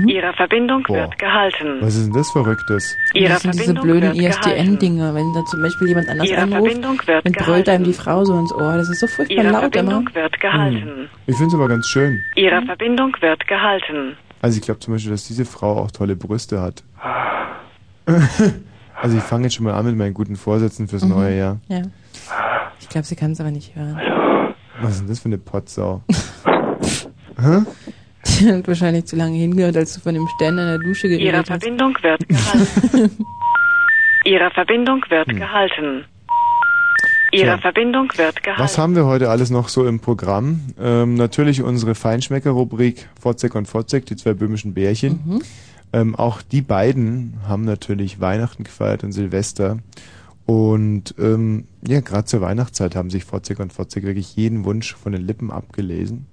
Ihre 0.09 0.33
Verbindung 0.33 0.83
Boah. 0.83 0.97
wird 0.97 1.19
gehalten. 1.19 1.77
Was 1.81 1.95
ist 1.95 2.07
denn 2.07 2.13
das 2.13 2.33
Verrücktes? 2.33 2.97
Ihre 3.15 3.35
das 3.35 3.43
sind 3.43 3.55
diese 3.55 3.65
Verbindung 3.67 4.01
blöden 4.01 4.19
wird 4.19 4.43
gehalten. 4.43 4.61
ISDN-Dinger, 4.61 5.15
wenn 5.15 5.33
da 5.33 5.45
zum 5.45 5.63
Beispiel 5.63 5.89
jemand 5.89 6.09
anders 6.09 6.29
Ihre 6.29 6.43
anruft, 6.43 6.63
Verbindung 6.63 7.07
wird 7.07 7.25
dann 7.25 7.33
brüllt 7.33 7.69
einem 7.69 7.85
die 7.85 7.93
Frau 7.93 8.25
so 8.25 8.37
ins 8.37 8.53
Ohr. 8.53 8.77
Das 8.77 8.89
ist 8.89 8.99
so 8.99 9.07
furchtbar 9.07 9.45
Ihre 9.45 9.53
laut 9.53 9.77
immer. 9.77 9.91
Verbindung 9.93 10.15
wird 10.15 10.41
gehalten. 10.41 10.83
Hm. 10.83 11.09
Ich 11.27 11.37
finde 11.37 11.49
es 11.49 11.55
aber 11.55 11.69
ganz 11.69 11.87
schön. 11.87 12.21
Ihre 12.35 12.63
Verbindung 12.63 13.17
wird 13.21 13.47
gehalten. 13.47 14.17
Also 14.43 14.59
ich 14.59 14.65
glaube 14.65 14.81
zum 14.81 14.95
Beispiel, 14.95 15.13
dass 15.13 15.29
diese 15.29 15.45
Frau 15.45 15.79
auch 15.79 15.93
tolle 15.93 16.17
Brüste 16.17 16.61
hat. 16.61 16.83
Also 19.01 19.17
ich 19.19 19.23
fange 19.23 19.45
jetzt 19.45 19.55
schon 19.55 19.65
mal 19.65 19.75
an 19.75 19.87
mit 19.87 19.97
meinen 19.97 20.15
guten 20.15 20.37
Vorsätzen 20.37 20.89
fürs 20.89 21.03
Mhm. 21.05 21.11
neue 21.11 21.37
Jahr. 21.37 21.59
Ja. 21.69 21.83
Ich 22.81 22.89
glaube, 22.89 23.07
sie 23.07 23.17
kann 23.17 23.33
es 23.33 23.41
aber 23.41 23.51
nicht 23.51 23.75
hören. 23.77 23.99
Was 24.81 24.93
ist 24.93 25.01
denn 25.01 25.09
das 25.09 25.19
für 25.21 25.27
eine 25.27 25.39
Potsau? 25.39 26.03
Hä? 27.41 27.63
Die 28.41 28.53
hat 28.53 28.67
wahrscheinlich 28.67 29.05
zu 29.07 29.17
lange 29.17 29.37
hingehört, 29.37 29.77
als 29.77 29.95
du 29.95 30.01
von 30.01 30.15
dem 30.15 30.27
Ständer 30.37 30.63
in 30.63 30.69
der 30.69 30.79
Dusche 30.79 31.07
Ihre 31.07 31.19
geredet 31.19 31.51
hast. 31.51 31.63
Verbindung 31.63 31.95
wird 32.03 32.29
gehalten. 32.29 33.27
Ihre 34.25 34.51
Verbindung 34.51 35.01
wird 35.09 35.29
Hm. 35.29 35.37
gehalten. 35.37 36.05
Ihre 37.33 37.45
Tja. 37.45 37.59
Verbindung 37.59 38.09
wird 38.17 38.43
gehalten. 38.43 38.63
Was 38.63 38.79
haben 38.79 38.95
wir 38.97 39.05
heute 39.05 39.31
alles 39.31 39.51
noch 39.51 39.69
so 39.69 39.87
im 39.87 40.01
Programm? 40.01 40.61
Ähm, 40.81 41.15
natürlich 41.15 41.63
unsere 41.63 41.95
Feinschmecker-Rubrik 41.95 43.09
Fotzek 43.21 43.55
und 43.55 43.67
Fotzek, 43.69 44.07
die 44.07 44.17
zwei 44.17 44.33
böhmischen 44.35 44.75
Bärchen. 44.75 45.21
Mhm. 45.25 45.43
Ähm, 45.97 46.15
auch 46.15 46.43
die 46.43 46.61
beiden 46.61 47.39
haben 47.49 47.65
natürlich 47.65 48.21
Weihnachten 48.21 48.65
gefeiert 48.65 49.03
und 49.03 49.13
Silvester. 49.13 49.79
Und 50.45 51.15
ähm, 51.19 51.65
ja, 51.89 52.01
gerade 52.01 52.27
zur 52.27 52.43
Weihnachtszeit 52.43 52.95
haben 52.95 53.09
sich 53.09 53.25
Fotzek 53.25 53.61
und 53.61 53.73
Fotzek 53.73 54.05
wirklich 54.05 54.37
jeden 54.37 54.67
Wunsch 54.67 54.95
von 54.95 55.13
den 55.13 55.23
Lippen 55.23 55.51
abgelesen. 55.51 56.27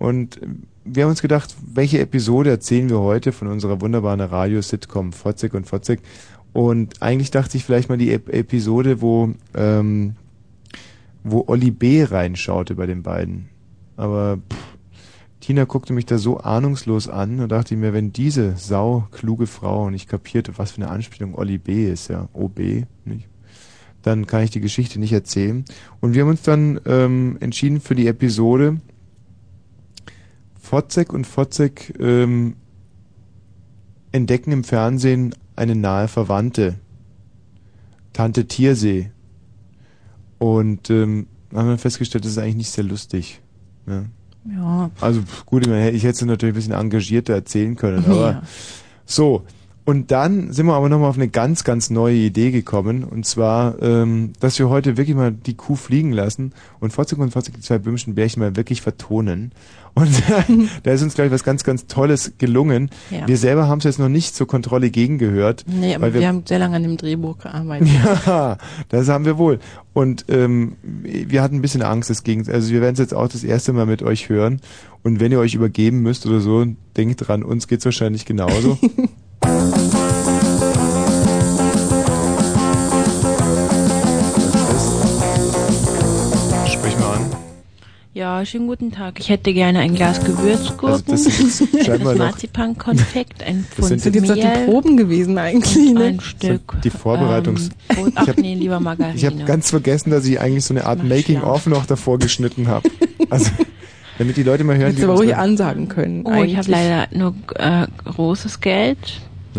Und 0.00 0.42
ähm, 0.42 0.64
wir 0.84 1.04
haben 1.04 1.10
uns 1.10 1.22
gedacht, 1.22 1.54
welche 1.64 2.00
Episode 2.00 2.50
erzählen 2.50 2.90
wir 2.90 2.98
heute 2.98 3.30
von 3.30 3.46
unserer 3.46 3.80
wunderbaren 3.80 4.20
Radio-Sitcom 4.20 5.12
Fotzek 5.12 5.54
und 5.54 5.68
Fotzek? 5.68 6.00
Und 6.52 7.00
eigentlich 7.00 7.30
dachte 7.30 7.56
ich 7.56 7.64
vielleicht 7.64 7.88
mal 7.88 7.98
die 7.98 8.12
Ep 8.12 8.28
Episode, 8.30 9.00
wo 9.00 9.32
ähm, 9.54 10.16
wo 11.22 11.44
Olli 11.46 11.70
B. 11.70 12.02
reinschaute 12.02 12.74
bei 12.74 12.86
den 12.86 13.04
beiden. 13.04 13.48
Aber 13.96 14.38
pff, 14.38 14.77
Tina 15.48 15.64
guckte 15.64 15.94
mich 15.94 16.04
da 16.04 16.18
so 16.18 16.36
ahnungslos 16.36 17.08
an 17.08 17.40
und 17.40 17.48
dachte 17.48 17.74
mir, 17.74 17.94
wenn 17.94 18.12
diese 18.12 18.54
sau 18.58 19.08
kluge 19.12 19.46
Frau 19.46 19.88
nicht 19.88 20.06
kapierte, 20.06 20.58
was 20.58 20.72
für 20.72 20.82
eine 20.82 20.90
Anspielung 20.90 21.34
Olli 21.34 21.56
B. 21.56 21.90
ist, 21.90 22.08
ja, 22.08 22.28
OB, 22.34 22.84
nicht? 23.06 23.30
Dann 24.02 24.26
kann 24.26 24.42
ich 24.42 24.50
die 24.50 24.60
Geschichte 24.60 25.00
nicht 25.00 25.14
erzählen. 25.14 25.64
Und 26.00 26.12
wir 26.12 26.20
haben 26.20 26.28
uns 26.28 26.42
dann 26.42 26.78
ähm, 26.84 27.38
entschieden 27.40 27.80
für 27.80 27.94
die 27.94 28.08
Episode 28.08 28.82
Fotzek 30.60 31.14
und 31.14 31.26
Fotzek 31.26 31.94
ähm, 31.98 32.56
entdecken 34.12 34.52
im 34.52 34.64
Fernsehen 34.64 35.34
eine 35.56 35.76
nahe 35.76 36.08
Verwandte. 36.08 36.74
Tante 38.12 38.48
Tiersee. 38.48 39.12
Und 40.36 40.90
ähm, 40.90 41.26
haben 41.54 41.68
dann 41.68 41.78
festgestellt, 41.78 42.26
das 42.26 42.32
ist 42.32 42.38
eigentlich 42.38 42.56
nicht 42.56 42.70
sehr 42.70 42.84
lustig. 42.84 43.40
Ja. 43.86 44.04
Ja. 44.44 44.90
Also 45.00 45.22
gut, 45.46 45.62
ich, 45.62 45.68
meine, 45.68 45.90
ich 45.90 46.02
hätte 46.04 46.14
es 46.14 46.22
natürlich 46.22 46.54
ein 46.54 46.56
bisschen 46.56 46.72
engagierter 46.74 47.34
erzählen 47.34 47.76
können, 47.76 48.04
aber 48.06 48.30
Ja. 48.30 48.42
so. 49.04 49.44
Und 49.88 50.10
dann 50.10 50.52
sind 50.52 50.66
wir 50.66 50.74
aber 50.74 50.90
nochmal 50.90 51.08
auf 51.08 51.16
eine 51.16 51.28
ganz, 51.28 51.64
ganz 51.64 51.88
neue 51.88 52.14
Idee 52.14 52.50
gekommen. 52.50 53.04
Und 53.04 53.24
zwar, 53.24 53.80
ähm, 53.80 54.34
dass 54.38 54.58
wir 54.58 54.68
heute 54.68 54.98
wirklich 54.98 55.16
mal 55.16 55.32
die 55.32 55.54
Kuh 55.54 55.76
fliegen 55.76 56.12
lassen 56.12 56.52
und 56.78 56.92
Fotzig 56.92 57.16
und 57.18 57.30
Fotzig, 57.30 57.54
die 57.54 57.62
zwei 57.62 57.78
böhmischen 57.78 58.14
Bärchen, 58.14 58.42
mal 58.42 58.54
wirklich 58.54 58.82
vertonen. 58.82 59.50
Und 59.94 60.10
da 60.82 60.90
ist 60.90 61.02
uns, 61.02 61.14
glaube 61.14 61.28
ich, 61.28 61.32
was 61.32 61.42
ganz, 61.42 61.64
ganz 61.64 61.86
Tolles 61.86 62.34
gelungen. 62.36 62.90
Ja. 63.10 63.26
Wir 63.26 63.38
selber 63.38 63.66
haben 63.66 63.78
es 63.78 63.84
jetzt 63.84 63.98
noch 63.98 64.10
nicht 64.10 64.36
zur 64.36 64.46
Kontrolle 64.46 64.90
gegengehört. 64.90 65.64
Nee, 65.66 65.94
aber 65.94 66.12
weil 66.12 66.20
wir, 66.20 66.28
haben 66.28 66.42
sehr 66.44 66.58
lange 66.58 66.76
an 66.76 66.82
dem 66.82 66.98
Drehbuch 66.98 67.38
gearbeitet. 67.38 67.88
ja, 68.26 68.58
das 68.90 69.08
haben 69.08 69.24
wir 69.24 69.38
wohl. 69.38 69.58
Und 69.94 70.26
ähm, 70.28 70.76
wir 70.82 71.40
hatten 71.40 71.54
ein 71.54 71.62
bisschen 71.62 71.80
Angst, 71.80 72.10
das 72.10 72.24
Gegenteil. 72.24 72.56
Also 72.56 72.74
wir 72.74 72.82
werden 72.82 72.92
es 72.92 73.00
jetzt 73.00 73.14
auch 73.14 73.28
das 73.28 73.42
erste 73.42 73.72
Mal 73.72 73.86
mit 73.86 74.02
euch 74.02 74.28
hören. 74.28 74.60
Und 75.02 75.18
wenn 75.18 75.32
ihr 75.32 75.38
euch 75.38 75.54
übergeben 75.54 76.02
müsst 76.02 76.26
oder 76.26 76.40
so, 76.40 76.66
denkt 76.98 77.26
dran, 77.26 77.42
uns 77.42 77.68
geht's 77.68 77.86
wahrscheinlich 77.86 78.26
genauso. 78.26 78.76
Ja, 88.18 88.44
schönen 88.44 88.66
guten 88.66 88.90
Tag. 88.90 89.20
Ich 89.20 89.28
hätte 89.28 89.52
gerne 89.54 89.78
ein 89.78 89.94
Glas 89.94 90.18
Gewürzgurken, 90.24 90.88
Also 90.88 91.04
das 91.06 91.26
ist 91.38 91.60
noch- 92.02 92.16
Marzipankonfekt, 92.16 93.44
ein 93.44 93.64
Das 93.76 93.86
Pfund 93.86 94.00
sind 94.00 94.12
sind 94.12 94.26
jetzt 94.36 94.42
die 94.42 94.64
Proben 94.64 94.96
gewesen 94.96 95.38
eigentlich, 95.38 95.92
ne? 95.92 96.00
Ein 96.06 96.20
Stück. 96.20 96.78
Die 96.82 96.90
Vorbereitungs- 96.90 97.70
Ähm, 97.90 98.10
ach 98.16 98.22
Ich 98.24 98.28
hab- 98.30 98.38
nee, 98.38 98.54
lieber 98.56 98.80
Margarine. 98.80 99.14
Ich 99.16 99.24
habe 99.24 99.36
ganz 99.44 99.70
vergessen, 99.70 100.10
dass 100.10 100.26
ich 100.26 100.40
eigentlich 100.40 100.64
so 100.64 100.74
eine 100.74 100.84
Art 100.86 101.04
Making-of 101.04 101.66
noch 101.68 101.86
davor 101.86 102.18
geschnitten 102.18 102.66
habe. 102.66 102.90
Also, 103.30 103.52
damit 104.18 104.36
die 104.36 104.42
Leute 104.42 104.64
mal 104.64 104.74
hören, 104.76 104.86
Hättest 104.88 105.04
du 105.04 105.10
aber 105.10 105.18
ruhig 105.20 105.36
ansagen 105.36 105.86
können. 105.88 106.24
Oh, 106.26 106.42
ich 106.42 106.56
habe 106.56 106.68
leider 106.72 107.06
nur 107.16 107.36
äh, 107.54 107.86
großes 108.04 108.58
Geld. 108.58 108.98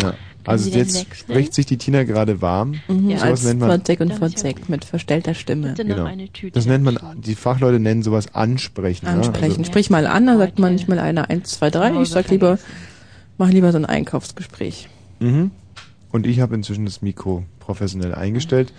Ja. 0.04 0.16
Also 0.50 0.70
jetzt 0.70 1.06
spricht 1.16 1.54
sich 1.54 1.66
die 1.66 1.78
Tina 1.78 2.04
gerade 2.04 2.42
warm. 2.42 2.76
Mhm, 2.88 3.10
Sowas 3.12 3.24
als 3.24 3.44
nennt 3.44 3.60
man, 3.60 3.72
Fotzek 3.72 4.00
und 4.00 4.14
Fotzek 4.14 4.70
mit 4.70 4.86
verstellter 4.86 5.34
Stimme. 5.34 5.74
genau. 5.76 6.10
Das 6.54 6.66
nennt 6.66 6.84
man, 6.84 6.98
die 7.18 7.36
Fachleute 7.36 7.80
nennen 7.80 8.04
sowas 8.04 8.34
ansprechen. 8.34 9.08
Ansprechen. 9.08 9.62
Ja? 9.62 9.66
Sprich 9.66 9.90
mal 9.90 10.08
an, 10.08 10.26
dann 10.26 10.38
sagt 10.38 10.60
man 10.60 10.74
nicht 10.74 10.88
mal 10.88 11.00
einer 11.00 11.30
1, 11.30 11.50
2, 11.52 11.70
3. 11.70 12.02
Ich 12.02 12.10
sag 12.10 12.30
lieber, 12.30 12.58
mach 13.38 13.50
lieber 13.50 13.72
so 13.72 13.78
ein 13.78 13.86
Einkaufsgespräch. 13.86 14.90
Also, 15.20 15.34
mhm. 15.34 15.52
Und 16.12 16.26
ich 16.26 16.40
habe 16.40 16.56
inzwischen 16.56 16.86
das 16.86 17.02
Mikro 17.02 17.44
professionell 17.60 18.16
eingestellt. 18.16 18.74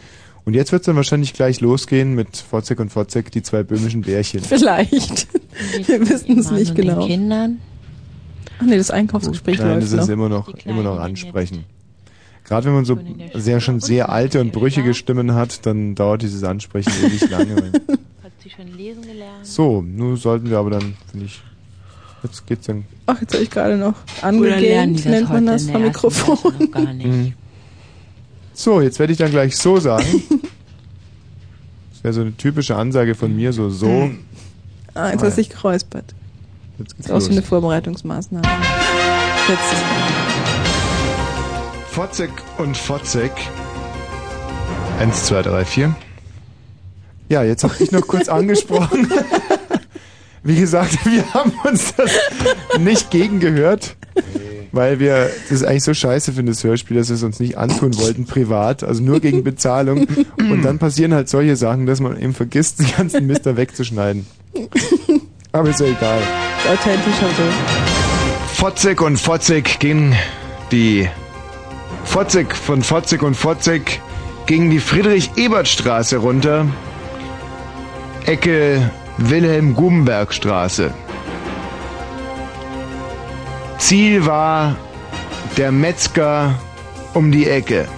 Und 0.45 0.55
jetzt 0.55 0.73
wird 0.73 0.83
es 0.83 0.87
dann 0.87 0.97
wahrscheinlich 0.97 1.33
gleich 1.33 1.61
losgehen 1.61 2.15
mit 2.15 2.37
Fotzek 2.37 2.81
und 2.81 2.91
Fotzek, 2.91 3.31
die 3.31 3.43
zwei 3.43 3.63
böhmischen 3.63 4.03
Bärchen. 4.03 4.41
Vielleicht. 4.43 5.29
Wir 5.87 6.01
wissen 6.09 6.39
es 6.39 6.51
nicht 6.51 6.71
und 6.71 6.79
den 6.79 6.87
genau. 6.89 7.07
Kindern. 7.07 7.59
Ach 8.61 8.67
nee, 8.67 8.77
das 8.77 8.91
Einkaufsgespräch 8.91 9.59
Nein, 9.59 9.81
das 9.81 9.91
läuft 9.91 10.03
ist 10.03 10.09
noch. 10.09 10.15
immer 10.15 10.29
noch, 10.29 10.49
immer 10.65 10.83
noch 10.83 10.99
ansprechen. 11.01 11.65
Gerade 12.45 12.67
wenn 12.67 12.75
man 12.75 12.85
so 12.85 12.99
sehr 13.35 13.61
schon 13.61 13.81
sehr 13.81 14.09
alte 14.11 14.41
und 14.41 14.53
brüchige 14.53 14.93
Stimmen 14.95 15.35
hat, 15.35 15.65
dann 15.67 15.95
dauert 15.95 16.23
dieses 16.23 16.43
Ansprechen 16.45 16.93
ewig 17.05 17.29
lange. 17.31 17.55
Hat 18.23 18.33
sie 18.43 18.51
schon 18.51 18.67
lesen 18.77 19.03
gelernt? 19.03 19.47
So, 19.47 19.83
nun 19.83 20.17
sollten 20.17 20.51
wir 20.51 20.59
aber 20.59 20.71
dann, 20.71 20.95
finde 21.11 21.27
ich, 21.27 21.41
jetzt 22.25 22.47
geht's 22.47 22.67
dann. 22.67 22.85
Ach, 23.07 23.21
jetzt 23.21 23.33
habe 23.35 23.43
ich 23.45 23.51
gerade 23.51 23.77
noch 23.77 23.95
angegähnt, 24.23 24.99
das 24.99 25.05
nennt 25.07 25.29
man 25.29 25.47
das 25.47 25.71
vom 25.71 25.83
Mikrofon. 25.83 26.71
Gar 26.73 26.93
nicht. 26.95 27.07
Mhm. 27.07 27.33
So, 28.53 28.81
jetzt 28.81 28.99
werde 28.99 29.13
ich 29.13 29.19
dann 29.19 29.31
gleich 29.31 29.57
so 29.57 29.79
sagen. 29.79 30.05
Das 31.93 32.05
wäre 32.05 32.15
so 32.15 32.21
eine 32.23 32.35
typische 32.35 32.77
Ansage 32.77 33.15
von 33.15 33.37
mir, 33.37 33.53
so 33.53 33.69
so. 33.69 34.11
Ah, 34.95 35.11
jetzt 35.11 35.23
Ah, 35.23 35.27
hast 35.27 35.37
du 35.37 35.43
ja. 35.43 35.47
dich 35.47 35.51
geräuspert. 35.51 36.15
Jetzt 36.81 36.97
geht's 36.97 37.07
Das 37.07 37.07
ist 37.07 37.13
auch 37.13 37.21
so 37.21 37.29
los. 37.29 37.37
eine 37.37 37.43
Vorbereitungsmaßnahme. 37.43 38.47
Jetzt. 39.49 39.61
Fotzek 41.91 42.31
und 42.59 42.77
Fotzek. 42.77 43.33
Eins, 44.99 45.25
zwei, 45.27 45.43
drei, 45.43 45.65
vier. 45.65 45.95
Ja, 47.29 47.43
jetzt 47.43 47.65
habe 47.65 47.75
ich 47.81 47.93
noch 47.93 48.07
kurz 48.07 48.29
angesprochen. 48.31 49.09
Wie 50.43 50.57
gesagt, 50.59 51.05
wir 51.05 51.33
haben 51.35 51.53
uns 51.65 51.95
das 51.95 52.11
nicht 52.79 53.11
gegengehört, 53.11 53.97
weil 54.73 54.99
wir 54.99 55.29
das 55.51 55.63
eigentlich 55.63 55.85
so 55.85 55.93
scheiße 55.95 56.33
finden, 56.33 56.51
das 56.53 56.65
Hörspiel, 56.65 56.97
dass 56.97 57.09
wir 57.09 57.17
es 57.17 57.23
uns 57.23 57.41
nicht 57.41 57.59
antun 57.59 57.97
wollten, 57.99 58.25
privat, 58.25 58.83
also 58.83 59.03
nur 59.03 59.21
gegen 59.21 59.45
Bezahlung. 59.45 60.07
Und 60.39 60.63
dann 60.63 60.79
passieren 60.79 61.13
halt 61.13 61.29
solche 61.29 61.57
Sachen, 61.57 61.85
dass 61.87 62.01
man 62.01 62.19
eben 62.19 62.33
vergisst, 62.35 62.79
den 62.81 62.91
ganzen 62.97 63.27
Mist 63.27 63.45
da 63.45 63.57
wegzuschneiden. 63.57 64.27
Aber 65.53 65.69
ist 65.69 65.81
ja 65.81 65.87
egal. 65.87 66.21
Authentischer 66.69 67.29
so. 67.37 68.55
Fotzek 68.55 69.01
und 69.01 69.19
Fotzek 69.19 69.81
gehen 69.81 70.15
die 70.71 71.09
Fotzek 72.05 72.55
von 72.55 72.83
Fotzek 72.83 73.23
und 73.23 73.35
Fotzek 73.35 74.01
ging 74.47 74.71
die 74.71 74.81
Friedrich-Ebert-Straße 74.81 76.19
runter, 76.19 76.67
Ecke 78.27 78.91
Wilhelm-Gubenberg-Straße. 79.19 80.93
Ziel 83.79 84.27
war 84.27 84.77
der 85.57 85.73
Metzger 85.73 86.59
um 87.15 87.33
die 87.33 87.49
Ecke. 87.49 87.89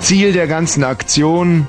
Ziel 0.00 0.32
der 0.32 0.46
ganzen 0.46 0.84
Aktion 0.84 1.66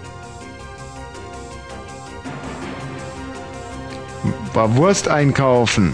war 4.54 4.76
Wurst 4.76 5.08
einkaufen. 5.08 5.94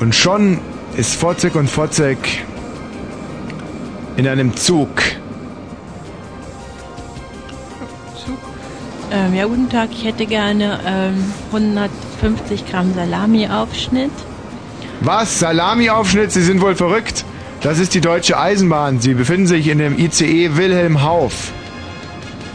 Und 0.00 0.14
schon 0.14 0.58
ist 0.96 1.14
Fotzek 1.14 1.54
und 1.54 1.68
Fotzek 1.70 2.18
in 4.16 4.26
einem 4.26 4.56
Zug. 4.56 4.88
Ähm, 9.10 9.34
ja, 9.34 9.44
guten 9.44 9.68
Tag. 9.68 9.90
Ich 9.92 10.04
hätte 10.04 10.26
gerne 10.26 10.80
ähm, 10.86 11.32
150 11.52 12.66
Gramm 12.70 12.94
Salami-Aufschnitt. 12.94 14.10
Was? 15.00 15.38
Salami-Aufschnitt? 15.38 16.32
Sie 16.32 16.42
sind 16.42 16.60
wohl 16.62 16.74
verrückt? 16.74 17.24
Das 17.60 17.78
ist 17.78 17.94
die 17.94 18.00
Deutsche 18.00 18.38
Eisenbahn. 18.38 19.00
Sie 19.00 19.14
befinden 19.14 19.46
sich 19.46 19.68
in 19.68 19.78
dem 19.78 19.98
ICE 19.98 20.56
Wilhelm 20.56 21.02
Hauf. 21.02 21.52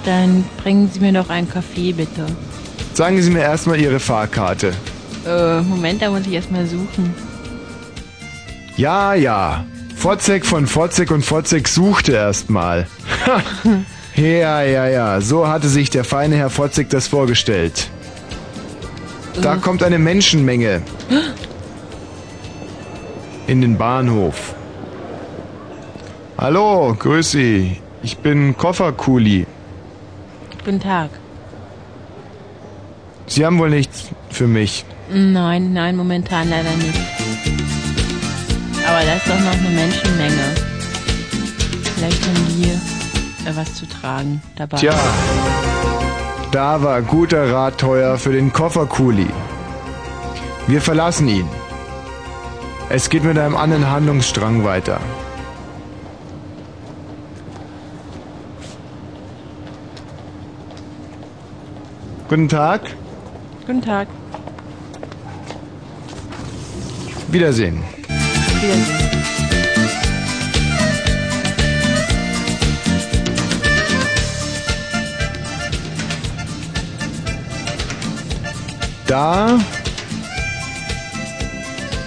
Dann 0.06 0.46
bringen 0.64 0.90
Sie 0.94 1.00
mir 1.00 1.12
noch 1.12 1.30
einen 1.30 1.50
Kaffee, 1.50 1.92
bitte. 1.94 2.26
Sagen 2.94 3.22
Sie 3.22 3.30
mir 3.30 3.42
erstmal 3.42 3.80
Ihre 3.80 4.00
Fahrkarte. 4.00 4.74
Äh, 5.26 5.62
Moment, 5.62 6.02
da 6.02 6.10
muss 6.10 6.22
ich 6.26 6.34
erstmal 6.34 6.66
suchen. 6.66 7.14
Ja, 8.78 9.14
ja. 9.14 9.66
Fotzek 9.96 10.46
von 10.46 10.68
Fotzek 10.68 11.12
und 11.12 11.24
Fotzek 11.26 11.68
suchte 11.68 12.14
erstmal. 12.14 12.88
ja, 14.16 14.62
ja, 14.62 14.88
ja. 14.88 15.20
So 15.22 15.48
hatte 15.48 15.68
sich 15.68 15.90
der 15.90 16.04
feine 16.04 16.36
Herr 16.38 16.50
Fotzek 16.50 16.90
das 16.90 17.08
vorgestellt. 17.08 17.90
Da 19.42 19.56
Äh. 19.56 19.58
kommt 19.58 19.84
eine 19.84 20.00
Menschenmenge 20.00 20.82
in 23.48 23.62
den 23.62 23.78
Bahnhof. 23.78 24.54
Hallo, 26.38 26.96
grüß 26.98 27.32
Sie. 27.32 27.78
Ich 28.04 28.18
bin 28.20 28.56
Kofferkuli. 28.56 29.48
Guten 30.68 30.82
Tag. 30.82 31.12
Sie 33.26 33.46
haben 33.46 33.58
wohl 33.58 33.70
nichts 33.70 34.10
für 34.30 34.48
mich. 34.48 34.84
Nein, 35.10 35.72
nein, 35.72 35.96
momentan 35.96 36.50
leider 36.50 36.76
nicht. 36.76 37.00
Aber 38.86 39.06
da 39.06 39.14
ist 39.14 39.30
doch 39.30 39.40
noch 39.40 39.54
eine 39.54 39.70
Menschenmenge. 39.70 40.56
Vielleicht 41.96 42.22
haben 42.22 42.46
die 42.50 43.48
äh, 43.48 43.56
was 43.56 43.76
zu 43.76 43.88
tragen 43.88 44.42
dabei. 44.58 44.76
Tja, 44.76 44.94
da 46.52 46.84
war 46.84 47.02
guter 47.02 47.50
Rat 47.50 47.78
teuer 47.78 48.18
für 48.18 48.34
den 48.34 48.52
Kofferkuli. 48.52 49.28
Wir 50.68 50.82
verlassen 50.82 51.30
ihn. 51.30 51.48
Es 52.90 53.10
geht 53.10 53.24
mit 53.24 53.38
einem 53.38 53.56
anderen 53.56 53.90
Handlungsstrang 53.90 54.66
weiter. 54.66 55.00
Guten 62.30 62.50
Tag, 62.50 62.82
Guten 63.66 63.82
Tag. 63.82 64.08
Wiedersehen. 67.30 67.82
Wiedersehen. 68.62 69.08
Da 79.08 79.58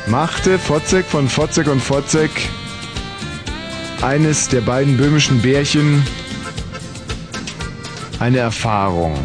machte 0.07 0.59
Fotzek 0.59 1.07
von 1.07 1.29
Fotzek 1.29 1.67
und 1.67 1.81
Fotzek 1.81 2.31
eines 4.03 4.49
der 4.49 4.61
beiden 4.61 4.99
böhmischen 4.99 5.41
Bärchen 5.41 6.03
eine 8.19 8.39
Erfahrung. 8.39 9.17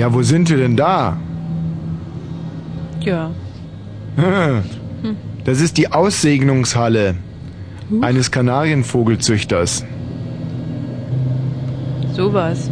Ja, 0.00 0.14
wo 0.14 0.22
sind 0.22 0.48
wir 0.48 0.56
denn 0.56 0.76
da? 0.76 1.18
Ja. 3.00 3.30
Das 5.44 5.60
ist 5.60 5.76
die 5.76 5.92
Aussegnungshalle 5.92 7.16
eines 8.00 8.30
Kanarienvogelzüchters. 8.30 9.84
Sowas. 12.14 12.70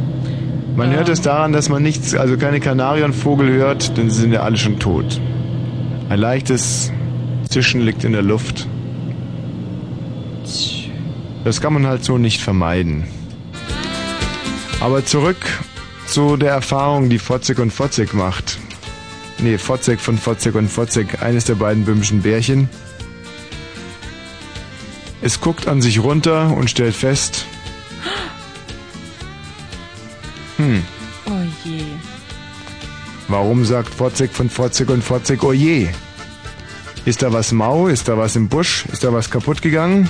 Man 0.75 0.91
hört 0.93 1.11
es 1.11 1.21
daran, 1.21 1.53
dass 1.53 1.69
man 1.69 1.83
nichts, 1.83 2.15
also 2.15 2.39
keine 2.39 2.61
Kanarienvogel 2.61 3.53
hört, 3.53 3.99
denn 3.99 4.09
sie 4.09 4.23
sind 4.23 4.33
ja 4.33 4.41
alle 4.41 4.57
schon 4.57 4.79
tot. 4.79 5.21
Ein 6.09 6.21
leichtes 6.21 6.91
Zischen 7.47 7.83
liegt 7.83 8.05
in 8.05 8.13
der 8.13 8.23
Luft. 8.23 8.67
Das 11.45 11.61
kann 11.61 11.75
man 11.75 11.87
halt 11.87 12.05
so 12.05 12.17
nicht 12.17 12.41
vermeiden. 12.41 13.05
Aber 14.81 15.05
zurück 15.05 15.37
zu 16.09 16.37
der 16.37 16.53
Erfahrung, 16.53 17.09
die 17.09 17.19
Fotzek 17.19 17.59
und 17.59 17.73
Fotzek 17.73 18.15
macht. 18.15 18.59
Nee, 19.39 19.59
Fotzek 19.59 20.01
von 20.01 20.19
Fotzek 20.19 20.55
und 20.55 20.69
Fotzek, 20.69 21.23
eines 21.23 21.45
der 21.45 21.55
beiden 21.55 21.85
böhmischen 21.85 22.23
Bärchen. 22.23 22.69
Es 25.21 25.41
guckt 25.41 25.69
an 25.69 25.83
sich 25.83 26.01
runter 26.03 26.57
und 26.57 26.71
stellt 26.71 26.95
fest, 26.95 27.47
hm, 30.57 30.83
Oh 31.27 31.31
je. 31.65 31.83
Warum 33.29 33.65
sagt 33.65 33.95
Fotzek 33.95 34.33
von 34.33 34.49
Fotzek 34.49 34.89
und 34.89 35.05
Fotzek 35.05 35.45
oh 35.45 35.53
je? 35.53 35.89
Ist 37.05 37.23
da 37.23 37.33
was 37.33 37.53
mau? 37.53 37.89
Ist 37.89 38.09
da 38.09 38.17
was 38.17 38.35
im 38.35 38.49
Busch? 38.49 38.87
Ist 38.93 39.05
da 39.05 39.13
was 39.13 39.31
kaputt 39.31 39.63
gegangen? 39.63 40.09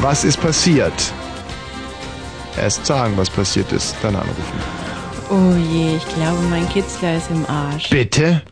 Was 0.00 0.24
ist 0.24 0.40
passiert? 0.40 1.12
Erst 2.60 2.86
sagen, 2.86 3.14
was 3.16 3.30
passiert 3.30 3.72
ist, 3.72 3.96
dann 4.02 4.14
anrufen. 4.14 4.58
Oh 5.30 5.54
je, 5.72 5.96
ich 5.96 6.14
glaube, 6.14 6.42
mein 6.50 6.68
Kitzler 6.68 7.16
ist 7.16 7.30
im 7.30 7.46
Arsch. 7.46 7.88
Bitte? 7.90 8.42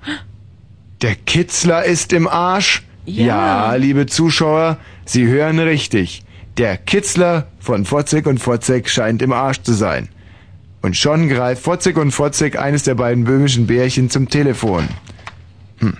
Der 1.02 1.14
Kitzler 1.14 1.85
ist 1.85 2.12
im 2.12 2.27
Arsch? 2.27 2.82
Ja. 3.05 3.74
liebe 3.74 4.06
Zuschauer, 4.06 4.78
Sie 5.05 5.27
hören 5.27 5.59
richtig. 5.59 6.22
Der 6.56 6.77
Kitzler 6.77 7.48
von 7.59 7.85
Fotzek 7.85 8.27
und 8.27 8.39
Fotzek 8.39 8.89
scheint 8.89 9.22
im 9.22 9.32
Arsch 9.32 9.62
zu 9.62 9.72
sein. 9.72 10.09
Und 10.82 10.97
schon 10.97 11.28
greift 11.28 11.62
Fotzek 11.62 11.98
und 11.98 12.12
Fotzek 12.12 12.59
eines 12.59 12.85
der 12.85 12.94
beiden 12.94 13.24
böhmischen 13.24 13.66
Bärchen 13.66 14.09
zum 14.09 14.28
Telefon. 14.28 14.89
Hm. 15.78 15.97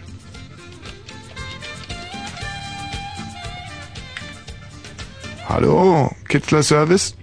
Hallo, 5.49 6.11
Kitzler 6.29 6.63
Service? 6.63 7.15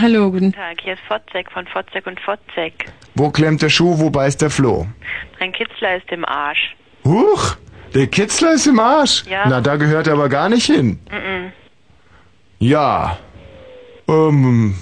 Hallo, 0.00 0.30
guten 0.30 0.52
Tag, 0.52 0.80
hier 0.80 0.94
ist 0.94 1.02
Fotzek 1.06 1.50
von 1.52 1.66
Fotzek 1.66 2.06
und 2.06 2.18
Fotzek. 2.20 2.86
Wo 3.14 3.30
klemmt 3.30 3.60
der 3.60 3.68
Schuh, 3.68 3.98
wo 3.98 4.08
beißt 4.08 4.40
der 4.40 4.48
Floh? 4.48 4.86
Mein 5.38 5.52
Kitzler 5.52 5.96
ist 5.96 6.10
im 6.10 6.24
Arsch. 6.24 6.74
Huch, 7.04 7.56
der 7.94 8.06
Kitzler 8.06 8.52
ist 8.54 8.66
im 8.66 8.80
Arsch. 8.80 9.24
Ja. 9.26 9.44
Na, 9.46 9.60
da 9.60 9.76
gehört 9.76 10.06
er 10.06 10.14
aber 10.14 10.30
gar 10.30 10.48
nicht 10.48 10.64
hin. 10.64 10.98
Mhm. 11.10 11.52
Ja. 12.58 13.18
Ähm. 14.08 14.76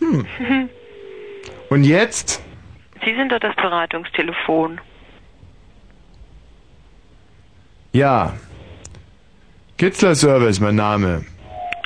Hm. 0.00 0.26
Und 1.70 1.84
jetzt? 1.84 2.42
Sie 3.04 3.14
sind 3.14 3.30
doch 3.30 3.38
das 3.38 3.54
Beratungstelefon. 3.54 4.80
Ja. 7.92 8.34
Kitzler 9.78 10.16
Service, 10.16 10.58
mein 10.58 10.74
Name. 10.74 11.24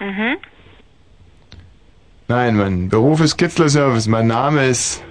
Mhm. 0.00 0.38
Nein, 2.28 2.56
mein 2.56 2.88
Beruf 2.88 3.20
ist 3.20 3.36
Kitzler 3.36 3.68
Service. 3.68 4.06
Mein 4.06 4.26
Name 4.26 4.66
ist. 4.66 5.02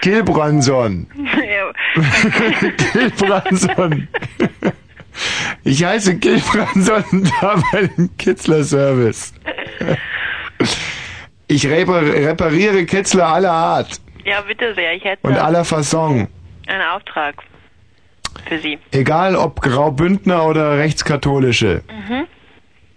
Gilbranson. 0.00 1.06
Gilbranson. 2.92 4.08
Ich 5.64 5.84
heiße 5.84 6.16
Gilbranson 6.16 7.30
da 7.40 7.62
bei 7.70 7.86
dem 7.86 8.16
Kitzler 8.16 8.64
Service. 8.64 9.32
Ich 11.48 11.66
repar 11.66 12.02
repariere 12.02 12.84
Kitzler 12.86 13.28
aller 13.28 13.52
Art 13.52 14.00
ja, 14.24 14.40
bitte 14.42 14.74
sehr, 14.74 14.94
ich 14.94 15.04
hätte 15.04 15.26
und 15.26 15.36
aller 15.36 15.64
Fasson. 15.64 16.28
einen 16.66 16.82
Auftrag 16.82 17.34
für 18.48 18.58
Sie. 18.58 18.78
Egal 18.90 19.36
ob 19.36 19.60
Graubündner 19.60 20.46
oder 20.46 20.78
rechtskatholische. 20.78 21.82
Mhm. 21.88 22.26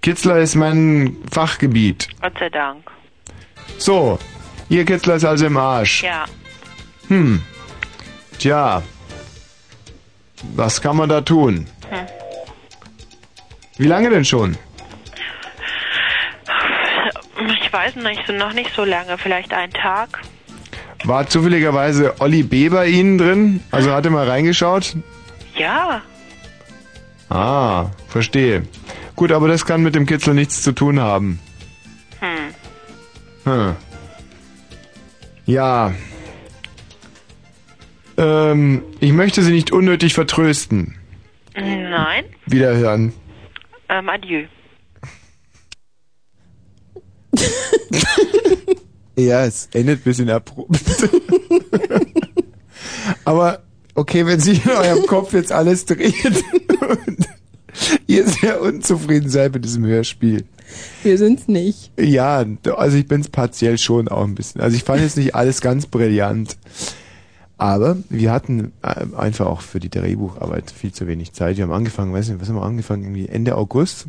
Kitzler 0.01 0.37
ist 0.37 0.55
mein 0.55 1.17
Fachgebiet. 1.31 2.09
Gott 2.21 2.37
sei 2.39 2.49
Dank. 2.49 2.83
So, 3.77 4.19
ihr 4.69 4.85
Kitzler 4.85 5.15
ist 5.15 5.25
also 5.25 5.45
im 5.47 5.57
Arsch. 5.57 6.03
Ja. 6.03 6.25
Hm. 7.07 7.41
Tja. 8.39 8.83
Was 10.55 10.81
kann 10.81 10.97
man 10.97 11.09
da 11.09 11.21
tun? 11.21 11.65
Hm. 11.89 12.05
Wie 13.77 13.87
lange 13.87 14.09
denn 14.09 14.25
schon? 14.25 14.57
Ich 17.61 17.71
weiß 17.73 17.95
nicht, 17.95 18.21
so 18.27 18.33
noch 18.33 18.53
nicht 18.53 18.73
so 18.75 18.83
lange, 18.85 19.17
vielleicht 19.17 19.53
einen 19.53 19.73
Tag. 19.73 20.21
War 21.03 21.27
zufälligerweise 21.27 22.15
Olli 22.19 22.43
B. 22.43 22.69
bei 22.69 22.87
Ihnen 22.87 23.17
drin? 23.17 23.63
Also 23.71 23.91
hat 23.91 24.05
er 24.05 24.11
mal 24.11 24.27
reingeschaut? 24.27 24.95
Ja. 25.57 26.01
Ah, 27.29 27.91
verstehe. 28.07 28.67
Gut, 29.15 29.31
aber 29.31 29.47
das 29.47 29.65
kann 29.65 29.81
mit 29.81 29.95
dem 29.95 30.05
Kitzler 30.05 30.33
nichts 30.33 30.61
zu 30.61 30.73
tun 30.73 30.99
haben. 30.99 31.39
Hm. 32.19 32.53
Hm. 33.45 33.75
Ja. 35.45 35.93
Ähm, 38.17 38.83
ich 38.99 39.11
möchte 39.11 39.41
Sie 39.41 39.51
nicht 39.51 39.71
unnötig 39.71 40.13
vertrösten. 40.13 40.95
Nein. 41.55 42.25
Wiederhören. 42.45 43.13
Ähm, 43.89 44.09
adieu. 44.09 44.45
Ja, 49.17 49.45
es 49.45 49.69
endet 49.73 50.01
ein 50.01 50.03
bisschen 50.03 50.29
abrupt. 50.29 50.77
Aber 53.25 53.63
okay, 53.95 54.25
wenn 54.25 54.39
sich 54.39 54.65
in 54.65 54.71
eurem 54.71 55.05
Kopf 55.07 55.33
jetzt 55.33 55.51
alles 55.51 55.85
dreht 55.85 56.25
und 56.81 57.27
ihr 58.07 58.27
sehr 58.27 58.61
unzufrieden 58.61 59.29
seid 59.29 59.53
mit 59.53 59.65
diesem 59.65 59.85
Hörspiel. 59.85 60.45
Wir 61.03 61.17
sind's 61.17 61.47
nicht. 61.47 61.91
Ja, 61.99 62.45
also 62.75 62.97
ich 62.97 63.07
bin's 63.07 63.29
partiell 63.29 63.77
schon 63.77 64.07
auch 64.07 64.23
ein 64.23 64.35
bisschen. 64.35 64.61
Also 64.61 64.75
ich 64.75 64.83
fand 64.83 65.01
jetzt 65.01 65.17
nicht 65.17 65.35
alles 65.35 65.61
ganz 65.61 65.85
brillant. 65.85 66.57
Aber 67.57 67.97
wir 68.09 68.31
hatten 68.31 68.73
äh, 68.81 69.05
einfach 69.15 69.45
auch 69.45 69.61
für 69.61 69.79
die 69.79 69.89
Drehbucharbeit 69.89 70.71
viel 70.71 70.91
zu 70.91 71.07
wenig 71.07 71.31
Zeit. 71.31 71.55
Wir 71.55 71.63
haben 71.63 71.71
angefangen, 71.71 72.13
weiß 72.13 72.27
nicht, 72.27 72.41
was 72.41 72.49
haben 72.49 72.57
wir 72.57 72.63
angefangen? 72.63 73.03
Irgendwie 73.03 73.29
Ende 73.29 73.55
August 73.55 74.07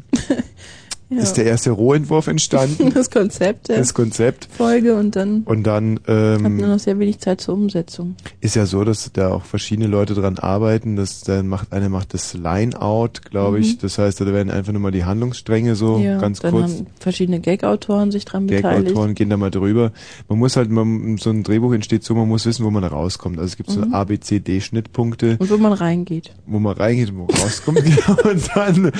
Ja. 1.09 1.23
ist 1.23 1.35
der 1.35 1.45
erste 1.47 1.70
Rohentwurf 1.70 2.27
entstanden. 2.27 2.91
Das 2.95 3.11
Konzept 3.11 3.69
der 3.69 3.78
Das 3.78 3.95
Konzept. 3.95 4.49
Folge 4.57 4.97
und 4.97 5.15
dann 5.15 5.43
Und 5.45 5.62
dann 5.65 6.01
hatten 6.07 6.57
wir 6.57 6.65
ähm, 6.65 6.70
noch 6.70 6.78
sehr 6.81 6.99
wenig 6.99 7.20
Zeit 7.20 7.41
zur 7.41 7.55
Umsetzung. 7.55 8.16
ist 8.41 8.57
ja 8.57 8.66
so, 8.66 8.83
dass 8.83 9.12
da 9.12 9.31
auch 9.31 9.45
verschiedene 9.45 9.87
Leute 9.87 10.15
dran 10.15 10.39
arbeiten. 10.39 10.97
Das 10.97 11.20
dann 11.20 11.47
macht 11.47 11.73
einer 11.73 11.89
macht 11.89 12.12
das 12.15 12.35
Line-Out, 12.35 13.23
glaube 13.31 13.61
ich. 13.61 13.74
Mhm. 13.74 13.78
Das 13.83 13.99
heißt, 13.99 14.20
da 14.20 14.27
werden 14.27 14.51
einfach 14.51 14.73
nur 14.73 14.81
mal 14.83 14.91
die 14.91 15.05
Handlungsstränge 15.05 15.77
so 15.77 15.99
ja, 15.99 16.19
ganz 16.19 16.41
dann 16.41 16.51
kurz. 16.53 16.73
haben 16.73 16.87
verschiedene 16.99 17.39
Gag-Autoren 17.41 18.11
sich 18.11 18.24
dran 18.24 18.47
beteiligt. 18.49 18.87
Gag-Autoren 18.87 19.15
gehen 19.15 19.31
da 19.31 19.37
mal 19.37 19.51
drüber. 19.53 19.93
Man 20.28 20.39
muss 20.41 20.57
halt, 20.57 20.70
man, 20.70 21.19
so 21.19 21.31
ein 21.31 21.43
Drehbuch 21.45 21.73
entsteht 21.73 22.03
so, 22.03 22.15
man 22.16 22.27
muss 22.28 22.47
wissen, 22.47 22.65
wo 22.65 22.70
man 22.70 22.83
rauskommt. 22.83 23.39
Also 23.39 23.47
es 23.47 23.57
gibt 23.57 23.70
so 23.70 23.81
Mhm. 23.81 23.95
A, 23.95 24.03
B, 24.05 24.19
C, 24.19 24.41
D 24.41 24.61
Schnittpunkte, 24.61 25.37
Und 25.39 25.51
wo 25.51 25.57
man 25.59 25.73
reingeht. 25.73 26.33
wo 26.47 26.59
man 26.59 26.74
reingeht 26.77 27.11
und 27.11 27.19
wo 27.19 27.27
man 27.27 27.37
rauskommt. 27.43 27.77
Genau. 27.85 28.31
und 28.31 28.51
dann, 28.57 28.91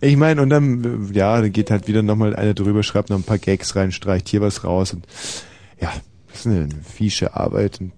ich 0.00 0.16
meine, 0.16 0.42
und 0.42 0.50
dann, 0.50 1.10
ja, 1.14 1.40
dann 1.40 1.52
geht 1.54 1.70
halt 1.70 1.88
wieder 1.88 2.02
nochmal 2.02 2.36
einer 2.36 2.52
drüber, 2.52 2.82
schreibt 2.82 3.08
noch 3.08 3.16
ein 3.16 3.22
paar 3.22 3.38
Gags 3.38 3.74
rein, 3.76 3.92
streicht 3.92 4.28
hier 4.28 4.42
was 4.42 4.64
raus 4.64 4.92
und 4.92 5.06
ja, 5.80 5.90
das 6.28 6.40
ist 6.40 6.46
eine 6.46 6.68
fiesche 6.82 7.34
Arbeit. 7.34 7.80
Und 7.80 7.92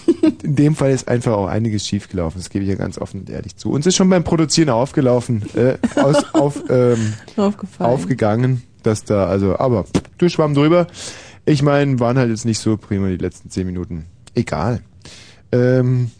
in 0.42 0.56
dem 0.56 0.76
Fall 0.76 0.92
ist 0.92 1.08
einfach 1.08 1.32
auch 1.32 1.46
einiges 1.46 1.86
schiefgelaufen. 1.86 2.40
Das 2.40 2.50
gebe 2.50 2.64
ich 2.64 2.70
ja 2.70 2.76
ganz 2.76 2.98
offen 2.98 3.20
und 3.20 3.30
ehrlich 3.30 3.56
zu. 3.56 3.70
Uns 3.70 3.86
ist 3.86 3.96
schon 3.96 4.08
beim 4.08 4.24
Produzieren 4.24 4.70
aufgelaufen, 4.70 5.42
äh, 5.54 5.76
aus, 5.98 6.24
auf, 6.34 6.62
ähm, 6.68 7.14
aufgegangen, 7.78 8.62
dass 8.82 9.04
da, 9.04 9.26
also, 9.26 9.58
aber 9.58 9.86
du 10.18 10.28
schwamm 10.28 10.54
drüber. 10.54 10.86
Ich 11.44 11.62
meine, 11.62 11.98
waren 11.98 12.18
halt 12.18 12.30
jetzt 12.30 12.44
nicht 12.44 12.58
so 12.58 12.76
prima 12.76 13.08
die 13.08 13.16
letzten 13.16 13.50
zehn 13.50 13.66
Minuten. 13.66 14.04
Egal. 14.34 14.80
Ähm, 15.50 16.10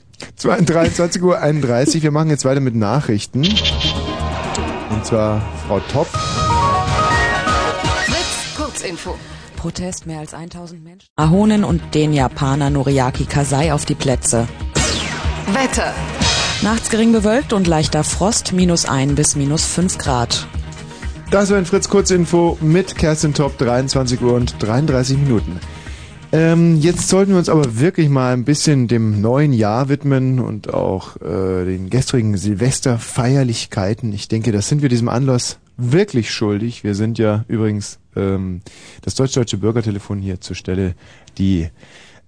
23 0.42 1.22
Uhr 1.22 1.38
31, 1.38 2.02
wir 2.02 2.10
machen 2.10 2.30
jetzt 2.30 2.44
weiter 2.44 2.60
mit 2.60 2.74
Nachrichten. 2.74 3.44
Und 4.90 5.06
zwar 5.06 5.40
Frau 5.66 5.80
Top. 5.92 6.08
Kurzinfo. 8.82 9.14
Protest 9.56 10.06
mehr 10.06 10.18
als 10.18 10.34
1000 10.34 10.82
Menschen. 10.82 11.08
Ahonen 11.14 11.62
und 11.62 11.94
den 11.94 12.12
Japaner 12.12 12.68
Noriaki 12.68 13.26
Kasai 13.26 13.72
auf 13.72 13.84
die 13.84 13.94
Plätze. 13.94 14.48
Wetter. 15.52 15.94
Nachts 16.62 16.90
gering 16.90 17.12
bewölkt 17.12 17.52
und 17.52 17.68
leichter 17.68 18.02
Frost, 18.02 18.52
minus 18.52 18.84
1 18.84 19.14
bis 19.14 19.36
minus 19.36 19.64
5 19.66 19.98
Grad. 19.98 20.48
Das 21.30 21.50
war 21.50 21.58
ein 21.58 21.64
Fritz 21.64 21.88
Kurzinfo 21.88 22.58
mit 22.60 22.96
Kerstin 22.96 23.34
Top, 23.34 23.56
23 23.56 24.20
Uhr 24.20 24.34
und 24.34 24.56
33 24.58 25.16
Minuten. 25.16 25.60
Ähm, 26.32 26.76
jetzt 26.80 27.08
sollten 27.08 27.32
wir 27.32 27.38
uns 27.38 27.48
aber 27.48 27.78
wirklich 27.78 28.08
mal 28.08 28.32
ein 28.32 28.44
bisschen 28.44 28.88
dem 28.88 29.20
neuen 29.20 29.52
Jahr 29.52 29.88
widmen 29.88 30.40
und 30.40 30.74
auch 30.74 31.16
äh, 31.20 31.64
den 31.64 31.88
gestrigen 31.88 32.36
Silvesterfeierlichkeiten. 32.36 34.12
Ich 34.12 34.26
denke, 34.26 34.50
das 34.50 34.68
sind 34.68 34.82
wir 34.82 34.88
diesem 34.88 35.08
Anlass 35.08 35.58
wirklich 35.76 36.30
schuldig. 36.30 36.84
Wir 36.84 36.94
sind 36.94 37.18
ja 37.18 37.44
übrigens 37.48 37.98
ähm, 38.16 38.60
das 39.02 39.14
deutsch-deutsche 39.14 39.58
Bürgertelefon 39.58 40.20
hier 40.20 40.40
zur 40.40 40.56
Stelle. 40.56 40.94
Die 41.38 41.68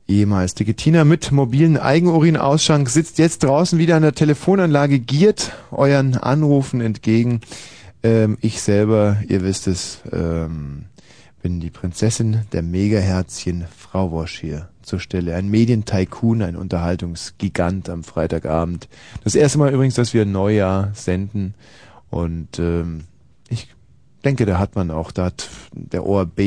ehemals 0.06 0.54
dicke 0.54 0.74
Tina 0.74 1.04
mit 1.04 1.32
mobilen 1.32 1.76
Eigenurinausschank 1.76 2.88
sitzt 2.88 3.18
jetzt 3.18 3.42
draußen 3.44 3.78
wieder 3.78 3.96
an 3.96 4.02
der 4.02 4.14
Telefonanlage, 4.14 4.98
giert 4.98 5.52
euren 5.70 6.16
Anrufen 6.16 6.80
entgegen. 6.80 7.40
Ähm, 8.02 8.38
ich 8.40 8.60
selber, 8.60 9.18
ihr 9.28 9.42
wisst 9.42 9.66
es, 9.66 10.00
ähm, 10.12 10.84
bin 11.42 11.60
die 11.60 11.70
Prinzessin 11.70 12.42
der 12.52 12.62
Megaherzchen, 12.62 13.66
Frau 13.76 14.10
Wosch 14.10 14.40
hier 14.40 14.68
zur 14.82 15.00
Stelle. 15.00 15.34
Ein 15.34 15.50
Medientycoon, 15.50 16.42
ein 16.42 16.56
Unterhaltungsgigant 16.56 17.88
am 17.88 18.02
Freitagabend. 18.02 18.88
Das 19.24 19.34
erste 19.34 19.58
Mal 19.58 19.72
übrigens, 19.72 19.94
dass 19.94 20.14
wir 20.14 20.24
Neujahr 20.24 20.90
senden. 20.94 21.54
Und 22.10 22.58
ähm, 22.58 23.04
denke, 24.24 24.46
da 24.46 24.58
hat 24.58 24.74
man 24.74 24.90
auch, 24.90 25.12
da 25.12 25.26
hat 25.26 25.48
der 25.72 26.04
ORB, 26.04 26.40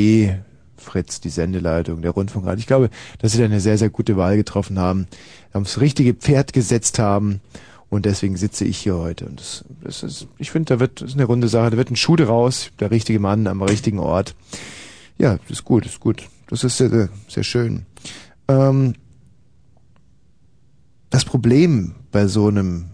Fritz, 0.78 1.20
die 1.20 1.30
Sendeleitung, 1.30 2.02
der 2.02 2.12
Rundfunkrat. 2.12 2.60
Ich 2.60 2.68
glaube, 2.68 2.90
dass 3.20 3.34
sie 3.34 3.40
da 3.40 3.46
eine 3.46 3.60
sehr, 3.60 3.78
sehr 3.78 3.90
gute 3.90 4.16
Wahl 4.16 4.38
getroffen 4.38 4.80
haben, 4.80 5.08
haben 5.54 5.64
das 5.64 5.82
richtige 5.82 6.14
Pferd 6.14 6.54
gesetzt 6.54 7.00
haben. 7.00 7.42
Und 7.90 8.06
deswegen 8.06 8.36
sitze 8.36 8.66
ich 8.66 8.78
hier 8.78 8.98
heute. 8.98 9.26
Und 9.26 9.40
das, 9.40 9.64
das 9.82 10.04
ist, 10.04 10.28
ich 10.38 10.52
finde, 10.52 10.74
da 10.74 10.80
wird, 10.80 11.02
das 11.02 11.12
ist 11.12 11.16
eine 11.16 11.26
runde 11.26 11.48
Sache, 11.48 11.72
da 11.72 11.78
wird 11.78 11.90
ein 11.90 11.96
Schuh 11.96 12.18
draus, 12.18 12.72
der 12.80 12.92
richtige 12.92 13.20
Mann 13.20 13.48
am 13.48 13.62
richtigen 13.62 14.00
Ort. 14.00 14.36
Ja, 15.18 15.38
das 15.38 15.60
ist 15.60 15.64
gut, 15.64 15.86
das 15.86 15.94
ist 15.94 16.00
gut. 16.00 16.24
Das 16.50 16.64
ist 16.64 16.78
sehr, 16.78 17.10
sehr, 17.28 17.44
schön. 17.44 17.86
Ähm, 18.48 18.94
das 21.10 21.26
Problem 21.26 21.96
bei 22.12 22.28
so 22.28 22.48
einem 22.48 22.86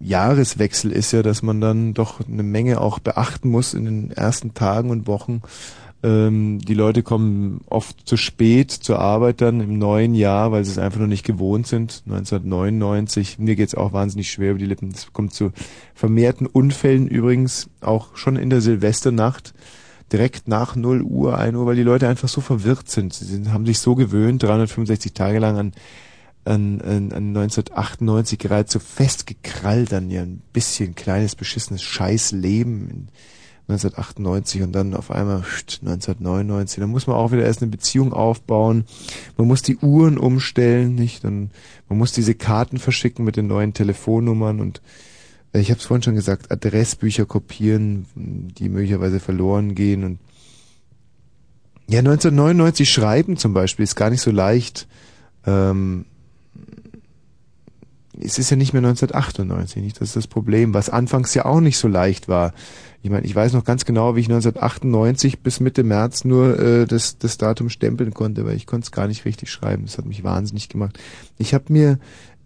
Jahreswechsel 0.00 0.90
ist 0.92 1.12
ja, 1.12 1.22
dass 1.22 1.42
man 1.42 1.60
dann 1.60 1.94
doch 1.94 2.20
eine 2.26 2.42
Menge 2.42 2.80
auch 2.80 2.98
beachten 2.98 3.50
muss 3.50 3.74
in 3.74 3.84
den 3.84 4.10
ersten 4.10 4.54
Tagen 4.54 4.90
und 4.90 5.06
Wochen. 5.06 5.42
Ähm, 6.02 6.58
die 6.60 6.74
Leute 6.74 7.02
kommen 7.02 7.60
oft 7.68 8.08
zu 8.08 8.16
spät 8.16 8.70
zur 8.70 8.98
Arbeit 8.98 9.42
dann 9.42 9.60
im 9.60 9.78
neuen 9.78 10.14
Jahr, 10.14 10.50
weil 10.50 10.64
sie 10.64 10.70
es 10.70 10.78
einfach 10.78 11.00
noch 11.00 11.06
nicht 11.06 11.26
gewohnt 11.26 11.66
sind. 11.66 12.02
1999, 12.06 13.38
mir 13.38 13.56
geht's 13.56 13.74
auch 13.74 13.92
wahnsinnig 13.92 14.30
schwer 14.30 14.50
über 14.50 14.58
die 14.58 14.66
Lippen. 14.66 14.92
Es 14.94 15.12
kommt 15.12 15.34
zu 15.34 15.52
vermehrten 15.94 16.46
Unfällen 16.46 17.06
übrigens, 17.06 17.68
auch 17.82 18.16
schon 18.16 18.36
in 18.36 18.48
der 18.48 18.62
Silvesternacht, 18.62 19.52
direkt 20.10 20.48
nach 20.48 20.74
0 20.74 21.02
Uhr, 21.02 21.36
1 21.36 21.54
Uhr, 21.54 21.66
weil 21.66 21.76
die 21.76 21.82
Leute 21.82 22.08
einfach 22.08 22.28
so 22.28 22.40
verwirrt 22.40 22.90
sind. 22.90 23.12
Sie 23.12 23.26
sind, 23.26 23.52
haben 23.52 23.66
sich 23.66 23.78
so 23.78 23.94
gewöhnt, 23.94 24.42
365 24.42 25.12
Tage 25.12 25.38
lang 25.38 25.58
an 25.58 25.72
an, 26.50 26.80
an, 26.80 27.12
an 27.12 27.28
1998 27.36 28.38
geradezu 28.38 28.80
festgekrallt 28.80 29.92
an 29.92 30.10
ihr 30.10 30.22
ein 30.22 30.42
bisschen 30.52 30.94
kleines, 30.94 31.36
beschissenes 31.36 31.82
Scheißleben 31.82 32.90
in 32.90 33.08
1998 33.68 34.62
und 34.62 34.72
dann 34.72 34.94
auf 34.94 35.12
einmal 35.12 35.42
pst, 35.42 35.80
1999. 35.82 36.80
Da 36.80 36.86
muss 36.88 37.06
man 37.06 37.16
auch 37.16 37.30
wieder 37.30 37.44
erst 37.44 37.62
eine 37.62 37.70
Beziehung 37.70 38.12
aufbauen. 38.12 38.84
Man 39.36 39.46
muss 39.46 39.62
die 39.62 39.76
Uhren 39.76 40.18
umstellen, 40.18 40.96
nicht? 40.96 41.22
Dann 41.22 41.50
man 41.88 41.98
muss 41.98 42.12
diese 42.12 42.34
Karten 42.34 42.78
verschicken 42.78 43.24
mit 43.24 43.36
den 43.36 43.46
neuen 43.46 43.72
Telefonnummern 43.72 44.60
und 44.60 44.82
äh, 45.52 45.60
ich 45.60 45.70
habe 45.70 45.78
es 45.78 45.86
vorhin 45.86 46.02
schon 46.02 46.16
gesagt, 46.16 46.50
Adressbücher 46.50 47.26
kopieren, 47.26 48.06
die 48.16 48.68
möglicherweise 48.68 49.20
verloren 49.20 49.76
gehen 49.76 50.02
und 50.02 50.18
ja 51.88 52.00
1999 52.00 52.88
schreiben 52.88 53.36
zum 53.36 53.54
Beispiel 53.54 53.84
ist 53.84 53.94
gar 53.94 54.10
nicht 54.10 54.20
so 54.20 54.32
leicht. 54.32 54.88
Ähm, 55.46 56.06
es 58.22 58.38
ist 58.38 58.50
ja 58.50 58.56
nicht 58.56 58.72
mehr 58.72 58.82
1998, 58.82 59.82
nicht? 59.82 60.00
Das 60.00 60.08
ist 60.08 60.16
das 60.16 60.26
Problem, 60.26 60.74
was 60.74 60.90
anfangs 60.90 61.34
ja 61.34 61.44
auch 61.44 61.60
nicht 61.60 61.78
so 61.78 61.88
leicht 61.88 62.28
war. 62.28 62.52
Ich 63.02 63.10
meine, 63.10 63.26
ich 63.26 63.34
weiß 63.34 63.54
noch 63.54 63.64
ganz 63.64 63.84
genau, 63.84 64.14
wie 64.14 64.20
ich 64.20 64.28
1998 64.28 65.40
bis 65.40 65.60
Mitte 65.60 65.82
März 65.82 66.24
nur 66.24 66.58
äh, 66.58 66.86
das, 66.86 67.18
das 67.18 67.38
Datum 67.38 67.70
stempeln 67.70 68.12
konnte, 68.12 68.44
weil 68.44 68.56
ich 68.56 68.66
konnte 68.66 68.84
es 68.84 68.92
gar 68.92 69.06
nicht 69.06 69.24
richtig 69.24 69.50
schreiben. 69.50 69.86
Das 69.86 69.98
hat 69.98 70.04
mich 70.04 70.22
wahnsinnig 70.22 70.68
gemacht. 70.68 70.98
Ich 71.38 71.54
habe 71.54 71.64
mir 71.68 71.98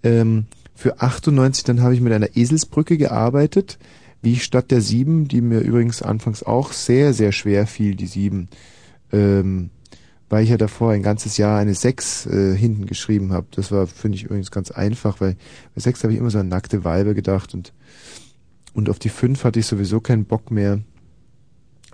ähm, 0.03 0.47
für 0.75 1.01
98, 1.01 1.65
dann 1.65 1.83
habe 1.83 1.95
ich 1.95 2.01
mit 2.01 2.13
einer 2.13 2.37
Eselsbrücke 2.37 2.97
gearbeitet, 2.97 3.79
wie 4.23 4.37
statt 4.37 4.71
der 4.71 4.81
sieben, 4.81 5.29
die 5.29 5.41
mir 5.41 5.61
übrigens 5.61 6.03
anfangs 6.03 6.43
auch 6.43 6.73
sehr, 6.73 7.13
sehr 7.13 7.33
schwer 7.33 7.67
fiel, 7.67 7.95
die 7.95 8.07
sieben, 8.07 8.49
ähm, 9.13 9.71
weil 10.29 10.45
ich 10.45 10.51
ja 10.51 10.57
davor 10.57 10.93
ein 10.93 11.03
ganzes 11.03 11.37
Jahr 11.37 11.59
eine 11.59 11.75
sechs 11.75 12.27
äh, 12.27 12.57
hinten 12.57 12.87
geschrieben 12.87 13.33
habe. 13.33 13.47
Das 13.53 13.71
war, 13.71 13.87
finde 13.87 14.17
ich 14.17 14.25
übrigens 14.25 14.51
ganz 14.51 14.71
einfach, 14.71 15.21
weil 15.21 15.37
bei 15.75 15.81
sechs 15.81 16.03
habe 16.03 16.13
ich 16.13 16.19
immer 16.19 16.31
so 16.31 16.39
an 16.39 16.49
nackte 16.49 16.85
Weibe 16.85 17.15
gedacht 17.15 17.55
und 17.55 17.73
und 18.75 18.91
auf 18.91 18.99
die 18.99 19.09
fünf 19.09 19.45
hatte 19.45 19.61
ich 19.61 19.67
sowieso 19.67 20.01
keinen 20.01 20.25
Bock 20.25 20.51
mehr. 20.51 20.81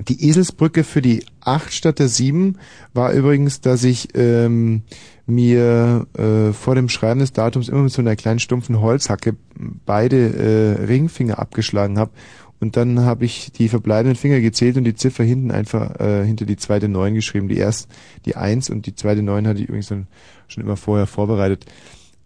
Die 0.09 0.27
Eselsbrücke 0.27 0.83
für 0.83 1.03
die 1.03 1.27
acht 1.41 1.75
statt 1.75 1.99
der 1.99 2.09
sieben 2.09 2.57
war 2.95 3.13
übrigens, 3.13 3.61
dass 3.61 3.85
ich 3.85 4.09
ähm, 4.15 4.83
mir 5.27 6.07
äh, 6.17 6.53
vor 6.55 6.75
dem 6.75 6.89
Schreiben 6.89 7.21
des 7.21 7.35
Datums 7.35 7.69
immer 7.69 7.83
mit 7.83 7.93
so 7.93 8.01
einer 8.01 8.17
kleinen 8.17 8.39
stumpfen 8.39 8.81
Holzhacke 8.81 9.37
beide 9.85 10.79
äh, 10.79 10.85
Ringfinger 10.85 11.39
abgeschlagen 11.39 11.99
habe. 11.99 12.13
Und 12.61 12.77
dann 12.77 13.01
habe 13.01 13.25
ich 13.25 13.53
die 13.53 13.69
verbleibenden 13.69 14.17
Finger 14.17 14.41
gezählt 14.41 14.77
und 14.77 14.85
die 14.85 14.95
Ziffer 14.95 15.25
hinten 15.25 15.51
einfach 15.51 15.99
äh, 15.99 16.27
hinter 16.27 16.45
die 16.45 16.59
zweite 16.59 16.89
Neun 16.89 17.15
geschrieben. 17.15 17.49
Die 17.49 17.57
erst 17.57 17.89
die 18.27 18.37
Eins 18.37 18.69
und 18.69 18.85
die 18.85 18.95
zweite 18.95 19.23
Neun 19.23 19.49
hatte 19.49 19.61
ich 19.61 19.69
übrigens 19.69 19.89
dann 19.89 20.07
schon 20.47 20.63
immer 20.63 20.77
vorher 20.77 21.07
vorbereitet. 21.07 21.65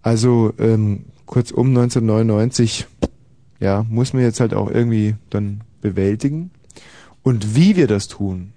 Also 0.02 0.52
ähm, 0.58 1.04
kurzum 1.24 1.68
1999, 1.68 2.86
ja, 3.60 3.86
muss 3.88 4.12
man 4.12 4.22
jetzt 4.22 4.40
halt 4.40 4.54
auch 4.54 4.70
irgendwie 4.70 5.14
dann 5.30 5.62
bewältigen. 5.80 6.50
Und 7.22 7.54
wie 7.54 7.76
wir 7.76 7.86
das 7.86 8.08
tun, 8.08 8.52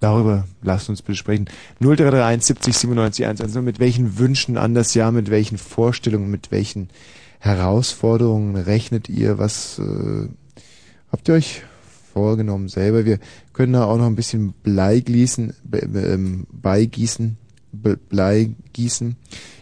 darüber 0.00 0.44
lasst 0.60 0.88
uns 0.88 1.02
bitte 1.02 1.16
sprechen. 1.16 1.46
0331 1.80 2.46
70 2.46 2.76
97 2.76 3.26
110. 3.26 3.64
Mit 3.64 3.78
welchen 3.78 4.18
Wünschen 4.18 4.58
an 4.58 4.74
das 4.74 4.94
Jahr, 4.94 5.12
mit 5.12 5.30
welchen 5.30 5.56
Vorstellungen, 5.56 6.30
mit 6.30 6.50
welchen 6.50 6.88
Herausforderungen 7.38 8.56
rechnet 8.56 9.08
ihr? 9.08 9.38
Was 9.38 9.78
äh, 9.78 10.28
habt 11.14 11.28
ihr 11.28 11.34
euch 11.34 11.62
vorgenommen 12.12 12.68
selber? 12.68 13.04
Wir 13.04 13.20
können 13.52 13.74
da 13.74 13.84
auch 13.84 13.96
noch 13.98 14.06
ein 14.06 14.16
bisschen 14.16 14.52
Blei 14.64 14.98
gießen, 14.98 15.54
ähm, 15.72 16.48
beigießen, 16.50 17.36
be, 17.70 17.96
Blei 17.96 18.50
gießen. 18.72 19.14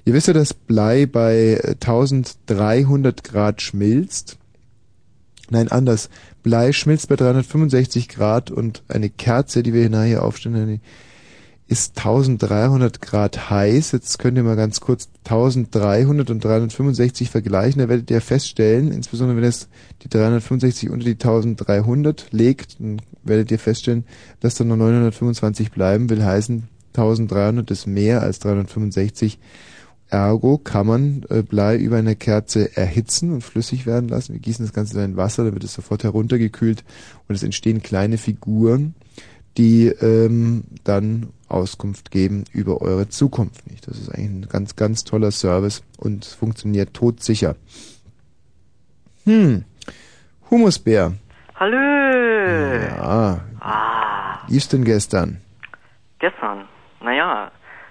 Ihr 0.07 0.15
wisst 0.15 0.29
ja, 0.29 0.33
dass 0.33 0.55
Blei 0.55 1.05
bei 1.05 1.61
1300 1.63 3.23
Grad 3.23 3.61
schmilzt. 3.61 4.39
Nein, 5.51 5.69
anders. 5.69 6.09
Blei 6.43 6.73
schmilzt 6.73 7.11
bei 7.11 7.17
365 7.17 8.09
Grad 8.09 8.51
und 8.51 8.83
eine 8.89 9.11
Kerze, 9.11 9.63
die 9.63 9.75
wir 9.75 9.91
nachher 9.91 10.25
aufstellen, 10.25 10.81
ist 11.73 11.97
1300 11.97 13.01
Grad 13.01 13.49
heiß. 13.49 13.93
Jetzt 13.93 14.19
könnt 14.19 14.37
ihr 14.37 14.43
mal 14.43 14.57
ganz 14.57 14.81
kurz 14.81 15.09
1300 15.25 16.29
und 16.29 16.45
365 16.45 17.31
vergleichen. 17.31 17.81
Da 17.81 17.89
werdet 17.89 18.11
ihr 18.11 18.21
feststellen, 18.21 18.93
insbesondere 18.93 19.39
wenn 19.39 19.45
es 19.45 19.69
die 20.03 20.11
365 20.11 20.91
unter 20.91 21.07
die 21.07 21.13
1300 21.13 22.27
legt, 22.31 22.79
dann 22.79 23.01
werdet 23.25 23.51
ihr 23.51 23.59
feststellen, 23.59 24.05
dass 24.41 24.55
dann 24.55 24.69
noch 24.69 24.77
925 24.77 25.71
bleiben. 25.71 26.11
Will 26.11 26.23
heißen, 26.23 26.69
1300 26.95 27.71
ist 27.71 27.87
mehr 27.87 28.21
als 28.21 28.39
365. 28.41 29.39
Ergo 30.11 30.59
kann 30.59 30.87
man 30.87 31.25
äh, 31.31 31.43
Blei 31.43 31.79
über 31.79 31.97
eine 31.97 32.17
Kerze 32.17 32.77
erhitzen 32.77 33.33
und 33.33 33.41
flüssig 33.41 33.87
werden 33.87 34.11
lassen. 34.11 34.35
Wir 34.35 34.41
gießen 34.41 34.63
das 34.63 34.75
Ganze 34.75 34.97
dann 34.97 35.13
in 35.13 35.17
Wasser, 35.17 35.45
dann 35.45 35.55
wird 35.55 35.65
es 35.65 35.73
sofort 35.73 36.05
heruntergekühlt 36.05 36.85
und 37.29 37.35
es 37.35 37.43
entstehen 37.43 37.83
kleine 37.83 38.19
Figuren, 38.19 38.95
die 39.59 39.87
ähm, 39.89 40.65
dann 40.85 41.33
Auskunft 41.49 42.11
geben 42.11 42.45
über 42.53 42.81
eure 42.81 43.09
Zukunft. 43.09 43.71
Nicht? 43.71 43.87
Das 43.87 43.99
ist 43.99 44.09
eigentlich 44.09 44.47
ein 44.47 44.49
ganz, 44.49 44.77
ganz 44.77 45.05
toller 45.05 45.31
Service 45.31 45.85
und 45.99 46.25
funktioniert 46.25 46.95
todsicher. 46.95 47.57
Hm. 49.25 49.65
Humusbär. 50.51 51.13
Hallo. 51.57 51.77
Ja. 51.77 53.41
Ah, 53.61 54.39
Wie 54.49 54.57
ist 54.57 54.73
denn 54.73 54.85
gestern? 54.85 55.41
gestern. 56.19 56.69
Naja, 57.01 57.51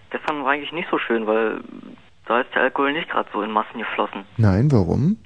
gestern 0.10 0.44
war 0.44 0.52
eigentlich 0.52 0.72
nicht 0.72 0.88
so 0.90 0.98
schön, 0.98 1.28
weil 1.28 1.62
da 2.26 2.42
ist 2.42 2.54
der 2.56 2.64
Alkohol 2.64 2.94
nicht 2.94 3.10
gerade 3.10 3.30
so 3.34 3.42
in 3.42 3.52
Massen 3.52 3.78
geflossen. 3.80 4.24
Nein, 4.38 4.72
warum? 4.72 5.18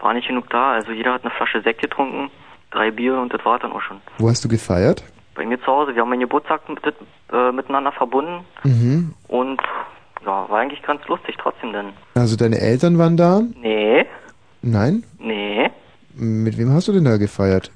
War 0.00 0.12
nicht 0.14 0.28
genug 0.28 0.50
da. 0.50 0.72
Also 0.72 0.92
jeder 0.92 1.14
hat 1.14 1.22
eine 1.24 1.30
Flasche 1.32 1.62
Sekt 1.62 1.80
getrunken, 1.80 2.30
drei 2.70 2.90
Bier 2.90 3.18
und 3.18 3.32
das 3.32 3.44
war 3.44 3.58
dann 3.58 3.72
auch 3.72 3.82
schon. 3.82 4.00
Wo 4.18 4.28
hast 4.28 4.44
du 4.44 4.48
gefeiert? 4.48 5.02
Bei 5.34 5.46
mir 5.46 5.58
zu 5.60 5.66
Hause, 5.66 5.94
wir 5.94 6.02
haben 6.02 6.08
meinen 6.10 6.20
Geburtstag 6.20 6.68
mit, 6.68 6.80
äh, 7.32 7.52
miteinander 7.52 7.92
verbunden 7.92 8.44
Mhm. 8.64 9.14
und 9.28 9.60
ja, 10.26 10.48
war 10.48 10.58
eigentlich 10.58 10.82
ganz 10.82 11.06
lustig 11.06 11.36
trotzdem 11.40 11.72
denn. 11.72 11.86
Also 12.14 12.36
deine 12.36 12.58
Eltern 12.60 12.98
waren 12.98 13.16
da? 13.16 13.40
Nee, 13.60 14.04
Nein? 14.62 15.04
nee, 15.20 15.70
Mit 16.14 16.58
wem 16.58 16.72
hast 16.72 16.88
du 16.88 16.92
denn 16.92 17.04
da 17.04 17.16
gefeiert? 17.16 17.70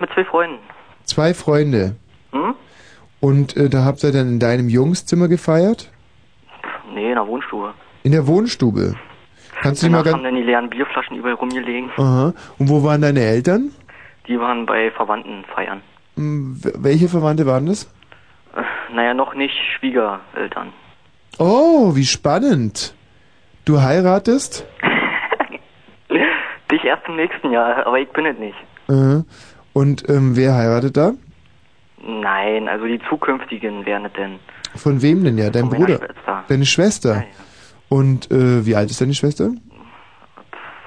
mit 0.00 0.10
zwei 0.14 0.24
Freunden. 0.24 0.58
Zwei 1.04 1.34
Freunde. 1.34 1.96
Hm? 2.32 2.54
Und 3.20 3.56
äh, 3.56 3.68
da 3.68 3.84
habt 3.84 4.02
ihr 4.04 4.12
dann 4.12 4.28
in 4.28 4.38
deinem 4.40 4.68
Jungszimmer 4.68 5.28
gefeiert? 5.28 5.90
Nee, 6.94 7.08
in 7.10 7.14
der 7.16 7.26
Wohnstube. 7.26 7.74
In 8.04 8.12
der 8.12 8.26
Wohnstube. 8.26 8.94
Kannst 9.60 9.82
du 9.82 9.86
dich 9.86 9.92
mal 9.92 9.98
Danach 10.04 10.14
haben 10.14 10.22
ganz... 10.22 10.34
dann 10.34 10.34
die 10.36 10.42
leeren 10.46 10.70
Bierflaschen 10.70 11.16
überall 11.16 11.34
rumgelegen. 11.34 11.90
Aha. 11.96 12.32
Und 12.58 12.68
wo 12.70 12.82
waren 12.84 13.02
deine 13.02 13.20
Eltern? 13.20 13.72
Die 14.28 14.38
waren 14.38 14.66
bei 14.66 14.90
Verwandten 14.90 15.44
feiern. 15.54 15.80
Hm, 16.16 16.60
Welche 16.76 17.08
Verwandte 17.08 17.46
waren 17.46 17.66
das? 17.66 17.84
Äh, 18.54 18.62
Naja, 18.94 19.14
noch 19.14 19.34
nicht 19.34 19.54
Schwiegereltern. 19.78 20.72
Oh, 21.38 21.94
wie 21.96 22.04
spannend. 22.04 22.94
Du 23.64 23.80
heiratest? 23.80 24.66
Dich 26.70 26.84
erst 26.84 27.06
im 27.08 27.16
nächsten 27.16 27.50
Jahr, 27.50 27.86
aber 27.86 27.98
ich 27.98 28.08
bin 28.10 28.26
es 28.26 28.38
nicht. 28.38 28.56
Äh, 28.88 29.22
Und 29.72 30.08
ähm, 30.08 30.36
wer 30.36 30.54
heiratet 30.54 30.96
da? 30.96 31.12
Nein, 32.02 32.68
also 32.68 32.86
die 32.86 33.00
zukünftigen 33.08 33.84
wären 33.86 34.04
es 34.04 34.12
denn. 34.12 34.38
Von 34.76 35.00
wem 35.02 35.24
denn 35.24 35.38
ja? 35.38 35.50
Dein 35.50 35.68
Von 35.70 35.70
meiner 35.80 35.86
Bruder? 35.86 35.98
Schwester. 36.06 36.44
Deine 36.48 36.66
Schwester? 36.66 37.24
Und 37.88 38.30
äh, 38.30 38.66
wie 38.66 38.76
alt 38.76 38.90
ist 38.90 39.00
deine 39.00 39.14
Schwester? 39.14 39.50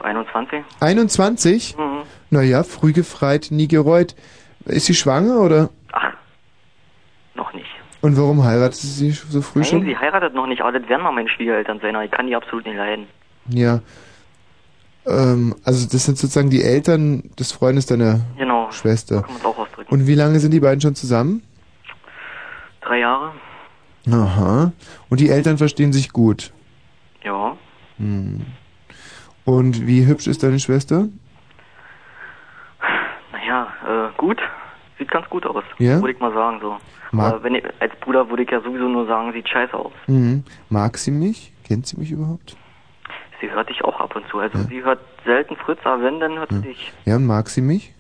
21? 0.04 0.64
21? 0.80 1.78
Mhm. 1.78 2.02
Naja, 2.32 2.64
früh 2.64 2.94
gefreit, 2.94 3.48
nie 3.52 3.68
gereut. 3.68 4.16
Ist 4.66 4.86
sie 4.88 4.96
schwanger 4.96 5.42
oder? 5.42 5.70
Noch 7.36 7.54
nicht. 7.54 7.68
Und 8.02 8.18
warum 8.18 8.44
heiratet 8.44 8.76
sie 8.76 9.12
so 9.12 9.42
früh 9.42 9.60
Nein, 9.60 9.70
schon? 9.70 9.86
sie 9.86 9.96
heiratet 9.98 10.34
noch 10.34 10.48
nicht, 10.48 10.62
aber 10.62 10.80
das 10.80 10.90
werden 10.90 11.04
mal 11.04 11.12
meine 11.12 11.30
Schwiegereltern 11.30 11.80
sein, 11.82 11.96
aber 11.96 12.06
ich 12.06 12.12
kann 12.12 12.26
die 12.28 12.36
absolut 12.36 12.66
nicht 12.66 12.78
leiden. 12.78 13.06
Ja. 13.50 13.82
Ähm, 15.06 15.56
also 15.64 15.88
das 15.90 16.06
sind 16.06 16.18
sozusagen 16.18 16.50
die 16.50 16.64
Eltern 16.64 17.32
des 17.40 17.52
Freundes 17.52 17.86
deiner 17.86 18.22
Genau. 18.38 18.72
Schwester. 18.72 19.24
Kann 19.24 19.34
man 19.34 19.46
auch 19.46 19.58
ausdrücken. 19.58 19.94
Und 19.94 20.08
wie 20.08 20.16
lange 20.16 20.40
sind 20.40 20.52
die 20.52 20.60
beiden 20.60 20.80
schon 20.82 20.96
zusammen? 20.96 21.44
Drei 22.82 23.00
Jahre? 23.00 23.34
Aha. 24.10 24.72
Und 25.10 25.20
die 25.20 25.30
Eltern 25.30 25.58
verstehen 25.58 25.92
sich 25.94 26.12
gut. 26.14 26.54
Ja. 27.24 27.56
Hm. 27.98 28.42
Und 29.44 29.86
wie 29.86 30.06
hübsch 30.06 30.28
ist 30.28 30.44
deine 30.44 30.60
Schwester? 30.60 31.08
Äh, 33.92 34.10
gut. 34.18 34.40
Sieht 34.98 35.10
ganz 35.12 35.28
gut 35.30 35.46
aus. 35.46 35.64
Ja? 35.80 35.96
Würde 36.00 36.12
ich 36.12 36.20
mal 36.20 36.34
sagen 36.34 36.60
so. 36.62 36.78
Mag- 37.12 37.34
Aber 37.34 37.44
wenn 37.44 37.56
ich, 37.56 37.64
als 37.80 37.94
Bruder 38.02 38.30
würde 38.30 38.44
ich 38.44 38.52
ja 38.52 38.62
sowieso 38.62 38.88
nur 38.88 39.06
sagen, 39.08 39.34
sieht 39.34 39.50
scheiße 39.50 39.74
aus. 39.74 39.92
Mhm. 40.08 40.44
Mag 40.70 40.98
sie 40.98 41.12
mich? 41.12 41.52
Kennt 41.68 41.88
sie 41.88 41.98
mich 42.00 42.12
überhaupt? 42.12 42.56
Sie 43.42 43.50
hört 43.50 43.70
dich 43.70 43.84
auch 43.84 44.00
ab 44.00 44.16
und 44.16 44.28
zu. 44.30 44.40
Also 44.40 44.60
sie 44.70 44.84
hört 44.84 45.00
selten 45.26 45.56
Fritz, 45.56 45.80
aber 45.84 46.04
wenn, 46.04 46.20
dann 46.20 46.38
hört 46.38 46.52
sie 46.52 46.62
dich. 46.62 46.94
Ja, 47.06 47.16
und 47.16 47.26
mag 47.26 47.50
sie 47.50 47.62
mich? 47.62 47.94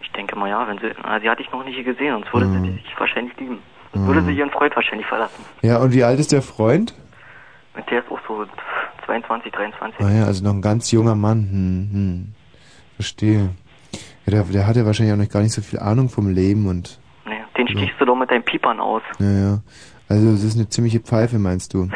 Ich 0.00 0.10
denke 0.12 0.36
mal 0.36 0.48
ja, 0.48 0.66
wenn 0.68 0.78
sie. 0.78 0.92
Na, 1.02 1.18
sie 1.20 1.28
hat 1.28 1.40
dich 1.40 1.50
noch 1.50 1.64
nicht 1.64 1.84
gesehen, 1.84 2.12
sonst 2.14 2.32
würde 2.32 2.46
Mhm. 2.46 2.64
sie 2.64 2.70
dich 2.82 2.94
wahrscheinlich 3.00 3.36
lieben. 3.38 3.58
Sonst 3.92 4.06
würde 4.06 4.22
sie 4.22 4.32
ihren 4.32 4.50
Freund 4.50 4.74
wahrscheinlich 4.76 5.06
verlassen. 5.06 5.44
Ja, 5.62 5.78
und 5.78 5.92
wie 5.92 6.04
alt 6.04 6.20
ist 6.20 6.30
der 6.30 6.42
Freund? 6.42 6.94
Und 7.74 7.90
der 7.90 8.00
ist 8.00 8.10
auch 8.10 8.20
so 8.28 8.44
22, 9.06 9.50
23. 9.52 10.00
Ah 10.00 10.10
ja, 10.10 10.24
also 10.24 10.44
noch 10.44 10.52
ein 10.52 10.62
ganz 10.62 10.90
junger 10.92 11.14
Mann. 11.16 11.38
Hm, 11.50 11.88
hm. 11.92 12.34
Verstehe. 12.96 13.50
Ja, 14.28 14.42
der, 14.42 14.52
der 14.52 14.66
hat 14.66 14.76
ja 14.76 14.84
wahrscheinlich 14.84 15.14
auch 15.14 15.18
noch 15.18 15.30
gar 15.30 15.40
nicht 15.40 15.52
so 15.52 15.62
viel 15.62 15.78
Ahnung 15.78 16.10
vom 16.10 16.28
Leben 16.28 16.66
und 16.66 17.00
Nee, 17.24 17.40
den 17.56 17.66
stichst 17.66 17.98
du 17.98 18.04
doch 18.04 18.14
mit 18.14 18.30
deinen 18.30 18.42
Piepern 18.42 18.78
aus. 18.78 19.00
naja. 19.18 19.62
Also 20.06 20.32
das 20.32 20.42
ist 20.44 20.56
eine 20.56 20.68
ziemliche 20.68 21.00
Pfeife, 21.00 21.38
meinst 21.38 21.72
du? 21.72 21.88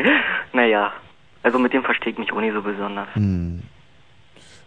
naja, 0.52 0.92
also 1.42 1.58
mit 1.58 1.72
dem 1.72 1.82
verstehe 1.82 2.12
ich 2.12 2.18
mich 2.18 2.30
auch 2.32 2.40
nicht 2.40 2.52
so 2.52 2.60
besonders. 2.60 3.08
Hm. 3.14 3.62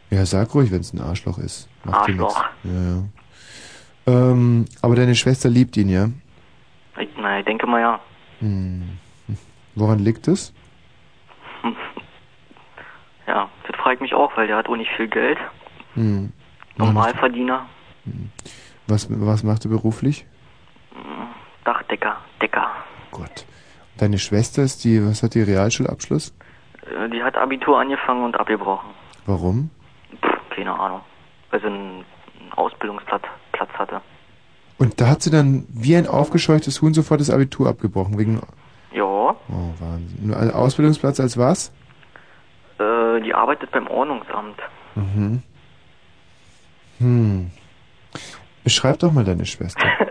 Ja, 0.10 0.26
sag 0.26 0.54
ruhig, 0.56 0.72
wenn 0.72 0.82
es 0.82 0.94
ein 0.94 1.02
Arschloch 1.02 1.38
ist. 1.38 1.70
Macht 1.84 2.10
Arschloch. 2.10 2.44
Ja, 2.64 2.72
ja. 2.72 3.04
Ähm, 4.32 4.66
aber 4.82 4.96
deine 4.96 5.14
Schwester 5.14 5.48
liebt 5.50 5.78
ihn, 5.78 5.90
ja? 5.90 6.10
Ich, 7.00 7.10
na, 7.20 7.40
ich 7.40 7.46
denke 7.46 7.68
mal 7.68 7.82
ja. 7.82 8.00
Hm. 8.40 8.98
Woran 9.76 10.00
liegt 10.00 10.28
es? 10.28 10.54
Ja, 13.28 13.48
das 13.68 13.80
frage 13.80 13.96
ich 13.96 14.02
mich 14.02 14.14
auch, 14.16 14.36
weil 14.36 14.48
der 14.48 14.58
hat 14.58 14.68
auch 14.68 14.76
nicht 14.76 14.90
viel 14.98 15.08
Geld. 15.08 15.38
Hm. 15.94 16.34
Normalverdiener, 16.78 17.66
Was, 18.88 19.08
was 19.10 19.44
macht 19.44 19.66
er 19.66 19.70
beruflich? 19.70 20.26
Dachdecker, 21.64 22.18
Decker. 22.42 22.68
Gott. 23.12 23.46
Deine 23.98 24.18
Schwester 24.18 24.64
ist 24.64 24.84
die, 24.84 25.06
was 25.06 25.22
hat 25.22 25.36
die 25.36 25.42
Realschulabschluss? 25.44 26.34
Äh, 26.84 27.10
Die 27.10 27.22
hat 27.24 27.38
Abitur 27.38 27.80
angefangen 27.80 28.24
und 28.24 28.40
abgebrochen. 28.40 28.90
Warum? 29.26 29.70
Pff, 30.24 30.56
keine 30.56 30.74
Ahnung. 30.78 31.02
weil 31.52 31.60
sie 31.62 31.68
einen 31.68 32.06
Ausbildungsplatz 32.56 33.24
Platz 33.52 33.70
hatte. 33.74 34.02
Und 34.80 35.00
da 35.00 35.08
hat 35.10 35.22
sie 35.22 35.30
dann 35.30 35.66
wie 35.70 35.96
ein 35.96 36.08
aufgescheuchtes 36.08 36.82
Huhn 36.82 36.94
sofort 36.94 37.20
das 37.22 37.30
Abitur 37.30 37.70
abgebrochen, 37.70 38.18
wegen... 38.18 38.42
Ja, 38.94 39.04
Oh, 39.04 39.36
Wahnsinn. 39.80 40.28
Nur 40.28 40.38
ein 40.38 40.52
Ausbildungsplatz 40.52 41.20
als 41.20 41.38
was? 41.38 41.72
äh, 42.80 43.22
die 43.22 43.34
arbeitet 43.34 43.70
beim 43.72 43.88
Ordnungsamt. 43.88 44.58
Mhm. 44.96 45.44
Hm. 47.02 47.52
Beschreib 48.64 49.00
doch 49.00 49.12
mal 49.12 49.24
deine 49.24 49.46
Schwester. 49.46 49.82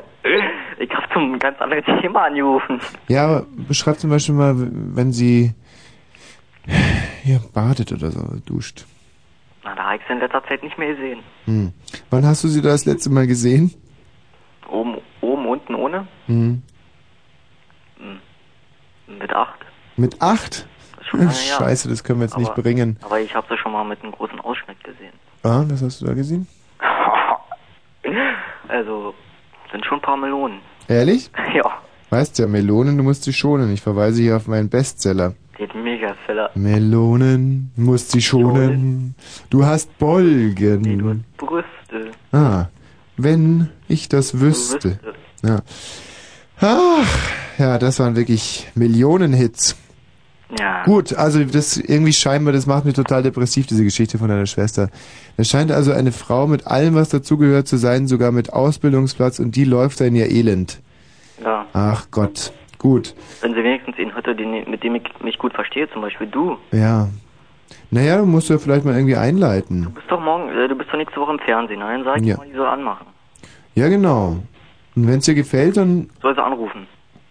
Ich 0.82 0.90
habe 0.96 1.06
zum 1.12 1.38
ganz 1.38 1.60
anderen 1.60 1.84
Thema 2.00 2.24
angerufen. 2.24 2.80
Ja, 3.08 3.26
aber 3.26 3.46
beschreib 3.68 3.98
zum 3.98 4.08
Beispiel 4.08 4.34
mal, 4.34 4.54
wenn 4.56 5.12
sie 5.12 5.52
hier 7.22 7.38
badet 7.52 7.92
oder 7.92 8.10
so, 8.10 8.22
duscht. 8.46 8.86
Na, 9.62 9.74
da 9.74 9.84
habe 9.84 9.96
ich 9.96 10.02
sie 10.06 10.14
in 10.14 10.20
letzter 10.20 10.42
Zeit 10.48 10.62
nicht 10.62 10.78
mehr 10.78 10.94
gesehen. 10.94 11.20
Hm. 11.44 11.72
Wann 12.08 12.24
hast 12.24 12.44
du 12.44 12.48
sie 12.48 12.62
das 12.62 12.86
letzte 12.86 13.10
Mal 13.10 13.26
gesehen? 13.26 13.74
Oben, 14.70 14.96
oben, 15.20 15.46
unten, 15.46 15.74
ohne? 15.74 16.08
Hm. 16.26 16.62
Mit 19.06 19.32
acht. 19.34 19.58
Mit 19.96 20.22
acht? 20.22 20.66
schon. 21.10 21.30
Scheiße, 21.30 21.88
das 21.88 22.04
können 22.04 22.20
wir 22.20 22.26
jetzt 22.26 22.38
nicht 22.38 22.50
Aber- 22.52 22.62
bringen. 22.62 22.98
Aber 23.02 23.20
ich 23.20 23.34
habe 23.34 23.46
sie 23.50 23.58
schon 23.58 23.72
mal 23.72 23.84
mit 23.84 24.02
einem 24.02 24.12
großen 24.12 24.40
Ausschnitt 24.40 24.82
gesehen. 24.82 25.12
Ah, 25.42 25.64
was 25.66 25.82
hast 25.82 26.00
du 26.00 26.06
da 26.06 26.14
gesehen? 26.14 26.46
Also, 28.70 29.14
sind 29.72 29.84
schon 29.84 29.98
ein 29.98 30.02
paar 30.02 30.16
Melonen. 30.16 30.58
Ehrlich? 30.88 31.30
Ja, 31.54 31.80
Weißt 32.10 32.40
ja, 32.40 32.48
Melonen, 32.48 32.96
du 32.96 33.04
musst 33.04 33.22
sie 33.22 33.32
schonen. 33.32 33.72
Ich 33.72 33.82
verweise 33.82 34.20
hier 34.20 34.36
auf 34.36 34.48
meinen 34.48 34.68
Bestseller. 34.68 35.34
den 35.58 35.82
Megaseller. 35.84 36.50
Melonen, 36.56 37.70
musst 37.76 38.10
sie 38.10 38.20
schonen. 38.20 39.14
Du 39.48 39.64
hast 39.64 39.96
Bolgen. 39.98 41.24
Brüste. 41.36 42.10
Ah, 42.32 42.66
wenn 43.16 43.68
ich 43.86 44.08
das 44.08 44.40
wüsste. 44.40 44.98
Ja. 45.44 45.60
Ach, 46.60 47.30
ja, 47.58 47.78
das 47.78 48.00
waren 48.00 48.16
wirklich 48.16 48.68
Millionen-Hits. 48.74 49.76
Ja. 50.58 50.82
Gut, 50.84 51.14
also 51.14 51.44
das 51.44 51.76
irgendwie 51.76 52.12
scheinbar, 52.12 52.52
das 52.52 52.66
macht 52.66 52.84
mich 52.84 52.94
total 52.94 53.22
depressiv, 53.22 53.66
diese 53.66 53.84
Geschichte 53.84 54.18
von 54.18 54.28
deiner 54.28 54.46
Schwester. 54.46 54.88
Es 55.36 55.48
scheint 55.48 55.70
also 55.70 55.92
eine 55.92 56.10
Frau 56.12 56.46
mit 56.46 56.66
allem, 56.66 56.94
was 56.94 57.08
dazugehört 57.10 57.68
zu 57.68 57.76
sein, 57.76 58.06
sogar 58.08 58.32
mit 58.32 58.52
Ausbildungsplatz 58.52 59.38
und 59.38 59.54
die 59.54 59.64
läuft 59.64 60.00
da 60.00 60.06
in 60.06 60.16
ihr 60.16 60.30
Elend. 60.30 60.80
Ja. 61.44 61.66
Ach 61.72 62.06
Gott, 62.10 62.52
gut, 62.78 63.14
Wenn 63.42 63.54
sie 63.54 63.62
wenigstens 63.62 63.96
einen 63.98 64.14
hätte, 64.14 64.34
den, 64.34 64.50
mit 64.68 64.82
dem 64.82 64.96
ich 64.96 65.02
mich 65.22 65.38
gut 65.38 65.52
verstehe, 65.54 65.88
zum 65.92 66.02
Beispiel 66.02 66.26
du. 66.26 66.56
ja. 66.72 67.08
Naja, 67.92 68.18
du 68.18 68.26
musst 68.26 68.48
ja 68.50 68.58
vielleicht 68.58 68.84
mal 68.84 68.94
irgendwie 68.94 69.16
einleiten. 69.16 69.82
Du 69.82 69.90
bist 69.90 70.06
doch 70.08 70.20
morgen, 70.20 70.48
äh, 70.48 70.68
du 70.68 70.76
bist 70.76 70.90
doch 70.90 70.96
nächste 70.96 71.20
Woche 71.20 71.32
im 71.32 71.38
Fernsehen, 71.40 71.78
ne? 71.80 71.86
Dann 71.86 72.04
sag 72.04 72.20
ich 72.20 72.26
Ja. 72.26 72.36
mal, 72.36 72.46
die 72.46 72.54
soll 72.56 72.66
anmachen. 72.66 73.06
Ja, 73.74 73.88
genau. 73.88 74.36
Und 74.96 75.08
wenn 75.08 75.18
es 75.18 75.24
dir 75.24 75.34
gefällt, 75.34 75.76
dann, 75.76 76.08
Soll 76.22 76.34
sie 76.34 76.42
anrufen. 76.42 76.86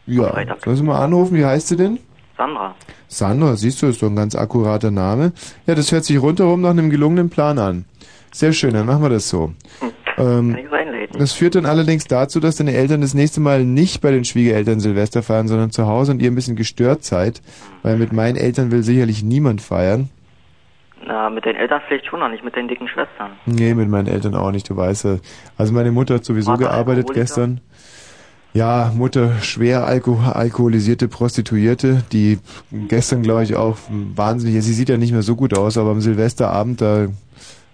ja, 0.05 0.33
soll 0.63 0.75
sie 0.75 0.83
mal 0.83 0.99
anrufen, 1.03 1.35
wie 1.37 1.45
heißt 1.45 1.67
sie 1.69 1.77
denn? 1.77 1.99
Sandra. 2.39 2.73
Sandra, 3.09 3.55
siehst 3.57 3.81
du, 3.81 3.87
ist 3.87 4.01
doch 4.01 4.07
ein 4.07 4.15
ganz 4.15 4.33
akkurater 4.33 4.91
Name. 4.91 5.33
Ja, 5.67 5.75
das 5.75 5.91
hört 5.91 6.05
sich 6.05 6.21
rundherum 6.21 6.61
nach 6.61 6.69
einem 6.69 6.89
gelungenen 6.89 7.29
Plan 7.29 7.59
an. 7.59 7.83
Sehr 8.31 8.53
schön, 8.53 8.73
dann 8.73 8.85
machen 8.85 9.03
wir 9.03 9.09
das 9.09 9.29
so. 9.29 9.51
Ähm, 10.17 10.57
das 11.13 11.31
führt 11.31 11.55
dann 11.55 11.65
allerdings 11.65 12.03
dazu, 12.03 12.41
dass 12.41 12.57
deine 12.57 12.73
Eltern 12.73 12.99
das 12.99 13.13
nächste 13.13 13.39
Mal 13.39 13.63
nicht 13.63 14.01
bei 14.01 14.11
den 14.11 14.25
Schwiegereltern 14.25 14.81
Silvester 14.81 15.23
feiern, 15.23 15.47
sondern 15.47 15.71
zu 15.71 15.87
Hause 15.87 16.11
und 16.11 16.21
ihr 16.21 16.29
ein 16.29 16.35
bisschen 16.35 16.57
gestört 16.57 17.05
seid, 17.05 17.41
weil 17.83 17.95
mit 17.95 18.11
meinen 18.11 18.35
Eltern 18.35 18.69
will 18.69 18.83
sicherlich 18.83 19.23
niemand 19.23 19.61
feiern. 19.61 20.09
Na, 21.05 21.29
mit 21.29 21.45
deinen 21.45 21.55
Eltern 21.55 21.79
vielleicht 21.87 22.05
schon, 22.07 22.19
noch 22.19 22.27
nicht 22.27 22.43
mit 22.43 22.53
deinen 22.53 22.67
dicken 22.67 22.89
Schwestern. 22.89 23.31
Nee, 23.45 23.73
mit 23.73 23.87
meinen 23.87 24.07
Eltern 24.07 24.35
auch 24.35 24.51
nicht, 24.51 24.69
du 24.69 24.75
weißt 24.75 25.05
ja. 25.05 25.17
Also 25.57 25.71
meine 25.71 25.93
Mutter 25.93 26.15
hat 26.15 26.25
sowieso 26.25 26.51
Vater 26.51 26.65
gearbeitet 26.65 27.13
gestern. 27.13 27.61
Ja, 28.53 28.91
Mutter 28.95 29.39
schwer 29.41 29.85
alko 29.85 30.17
alkoholisierte 30.19 31.07
Prostituierte, 31.07 32.03
die 32.11 32.39
gestern, 32.87 33.21
glaube 33.21 33.43
ich, 33.43 33.55
auch 33.55 33.77
wahnsinnig, 33.89 34.63
sie 34.63 34.73
sieht 34.73 34.89
ja 34.89 34.97
nicht 34.97 35.11
mehr 35.11 35.21
so 35.21 35.35
gut 35.35 35.55
aus, 35.55 35.77
aber 35.77 35.91
am 35.91 36.01
Silvesterabend, 36.01 36.81
da, 36.81 37.07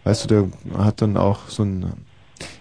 weißt 0.03 0.29
du, 0.29 0.49
da 0.73 0.83
hat 0.83 1.01
dann 1.01 1.15
auch 1.15 1.47
so 1.47 1.63
ein, 1.63 1.93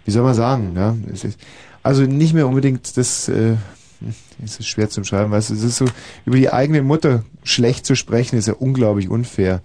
wie 0.05 0.12
soll 0.12 0.23
man 0.23 0.35
sagen, 0.35 0.74
ja, 0.77 0.95
es 1.12 1.24
ist, 1.24 1.41
also 1.82 2.03
nicht 2.03 2.35
mehr 2.35 2.47
unbedingt 2.47 2.97
das, 2.97 3.28
äh, 3.28 3.57
es 4.45 4.61
ist 4.61 4.69
schwer 4.69 4.89
zu 4.89 5.03
schreiben, 5.03 5.32
weißt 5.32 5.51
du, 5.51 5.55
es 5.55 5.65
ist 5.65 5.77
so, 5.77 5.86
über 6.24 6.36
die 6.36 6.53
eigene 6.53 6.82
Mutter 6.82 7.24
schlecht 7.43 7.85
zu 7.85 7.97
sprechen, 7.97 8.36
ist 8.36 8.47
ja 8.47 8.55
unglaublich 8.55 9.09
unfair. 9.09 9.61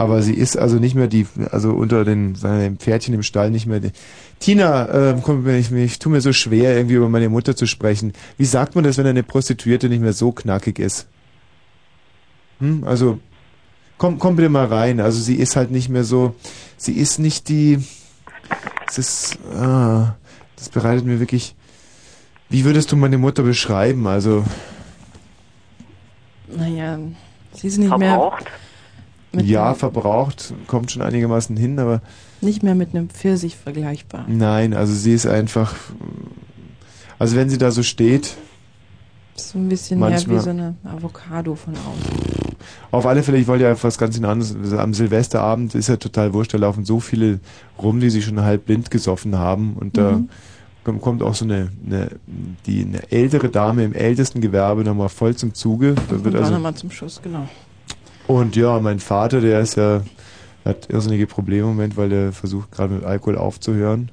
Aber 0.00 0.22
sie 0.22 0.32
ist 0.32 0.56
also 0.56 0.76
nicht 0.76 0.94
mehr 0.94 1.08
die, 1.08 1.26
also 1.50 1.72
unter 1.72 2.06
den 2.06 2.34
seinen 2.34 2.78
Pferdchen 2.78 3.12
im 3.12 3.22
Stall 3.22 3.50
nicht 3.50 3.66
mehr 3.66 3.80
die. 3.80 3.90
Tina, 4.38 5.10
äh, 5.10 5.20
komm, 5.20 5.46
ich, 5.46 5.70
ich 5.72 5.98
tu 5.98 6.08
mir 6.08 6.22
so 6.22 6.32
schwer, 6.32 6.74
irgendwie 6.74 6.94
über 6.94 7.10
meine 7.10 7.28
Mutter 7.28 7.54
zu 7.54 7.66
sprechen. 7.66 8.14
Wie 8.38 8.46
sagt 8.46 8.74
man 8.74 8.82
das, 8.84 8.96
wenn 8.96 9.06
eine 9.06 9.22
Prostituierte 9.22 9.90
nicht 9.90 10.00
mehr 10.00 10.14
so 10.14 10.32
knackig 10.32 10.78
ist? 10.78 11.06
Hm? 12.60 12.82
Also, 12.84 13.18
komm, 13.98 14.18
komm 14.18 14.36
bitte 14.36 14.48
mal 14.48 14.64
rein. 14.64 15.00
Also 15.00 15.20
sie 15.20 15.34
ist 15.34 15.54
halt 15.54 15.70
nicht 15.70 15.90
mehr 15.90 16.04
so, 16.04 16.34
sie 16.78 16.94
ist 16.94 17.18
nicht 17.18 17.50
die, 17.50 17.84
es 18.88 18.96
ist, 18.96 19.38
ah, 19.54 20.16
das 20.56 20.70
bereitet 20.70 21.04
mir 21.04 21.20
wirklich, 21.20 21.54
wie 22.48 22.64
würdest 22.64 22.90
du 22.90 22.96
meine 22.96 23.18
Mutter 23.18 23.42
beschreiben? 23.42 24.06
Also, 24.06 24.44
Naja, 26.48 26.98
sie 27.52 27.66
ist 27.66 27.76
nicht 27.76 27.88
Verbraucht? 27.88 28.44
mehr 28.44 28.50
ja, 29.32 29.74
verbraucht, 29.74 30.54
kommt 30.66 30.90
schon 30.90 31.02
einigermaßen 31.02 31.56
hin, 31.56 31.78
aber 31.78 32.00
nicht 32.40 32.62
mehr 32.62 32.74
mit 32.74 32.94
einem 32.94 33.08
Pfirsich 33.10 33.56
vergleichbar. 33.56 34.24
Nein, 34.28 34.74
also 34.74 34.92
sie 34.94 35.12
ist 35.12 35.26
einfach. 35.26 35.74
Also 37.18 37.36
wenn 37.36 37.50
sie 37.50 37.58
da 37.58 37.70
so 37.70 37.82
steht, 37.82 38.36
So 39.36 39.58
ein 39.58 39.68
bisschen 39.68 40.00
mehr 40.00 40.10
Manchmal- 40.10 40.36
wie 40.36 40.40
so 40.42 40.50
eine 40.50 40.74
Avocado 40.84 41.54
von 41.54 41.74
außen. 41.74 42.56
auf 42.90 43.06
alle 43.06 43.22
Fälle, 43.22 43.38
ich 43.38 43.46
wollte 43.46 43.64
ja 43.64 43.82
was 43.82 43.96
ganz 43.98 44.20
anderes. 44.22 44.54
Am 44.72 44.92
Silvesterabend 44.94 45.74
ist 45.74 45.88
ja 45.88 45.96
total 45.96 46.32
wurscht, 46.34 46.52
da 46.54 46.58
laufen 46.58 46.84
so 46.84 47.00
viele 47.00 47.40
rum, 47.80 48.00
die 48.00 48.10
sich 48.10 48.24
schon 48.24 48.40
halb 48.40 48.66
blind 48.66 48.90
gesoffen 48.90 49.38
haben 49.38 49.74
und 49.74 49.96
da 49.96 50.12
Mhm. 50.12 50.28
komm- 50.84 51.00
kommt 51.00 51.22
auch 51.22 51.34
so 51.34 51.44
eine, 51.46 51.70
eine, 51.86 52.08
die, 52.66 52.82
eine 52.84 53.10
ältere 53.12 53.48
Dame 53.48 53.84
im 53.84 53.94
ältesten 53.94 54.40
Gewerbe 54.40 54.82
nochmal 54.84 55.08
voll 55.08 55.34
zum 55.36 55.54
Zuge. 55.54 55.94
Da 56.08 56.16
Und 56.16 56.24
wird 56.24 56.34
also, 56.36 56.52
nochmal 56.52 56.74
zum 56.74 56.90
Schuss, 56.90 57.20
genau. 57.22 57.48
Und 58.30 58.56
ja, 58.56 58.78
mein 58.80 58.98
Vater, 59.00 59.40
der 59.40 59.60
ist 59.60 59.76
ja, 59.76 60.02
hat 60.64 60.88
irrsinnige 60.90 61.26
Probleme 61.26 61.62
im 61.62 61.76
Moment, 61.76 61.96
weil 61.96 62.08
der 62.08 62.32
versucht 62.32 62.70
gerade 62.72 62.94
mit 62.94 63.04
Alkohol 63.04 63.36
aufzuhören. 63.38 64.10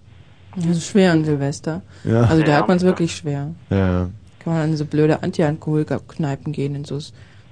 Das 0.56 0.66
ist 0.78 0.88
schwer 0.88 1.12
an 1.12 1.24
Silvester. 1.24 1.82
Ja. 2.04 2.22
Also 2.24 2.44
da 2.44 2.58
hat 2.58 2.68
man 2.68 2.78
es 2.78 2.84
wirklich 2.84 3.16
schwer. 3.16 3.50
Ja. 3.70 4.10
Kann 4.40 4.54
man 4.54 4.62
an 4.64 4.78
so 4.78 4.86
blöde 4.86 5.22
Anti-Alkohol-Kneipen 5.24 6.52
gehen 6.54 6.74
in 6.76 6.84
so 6.86 7.00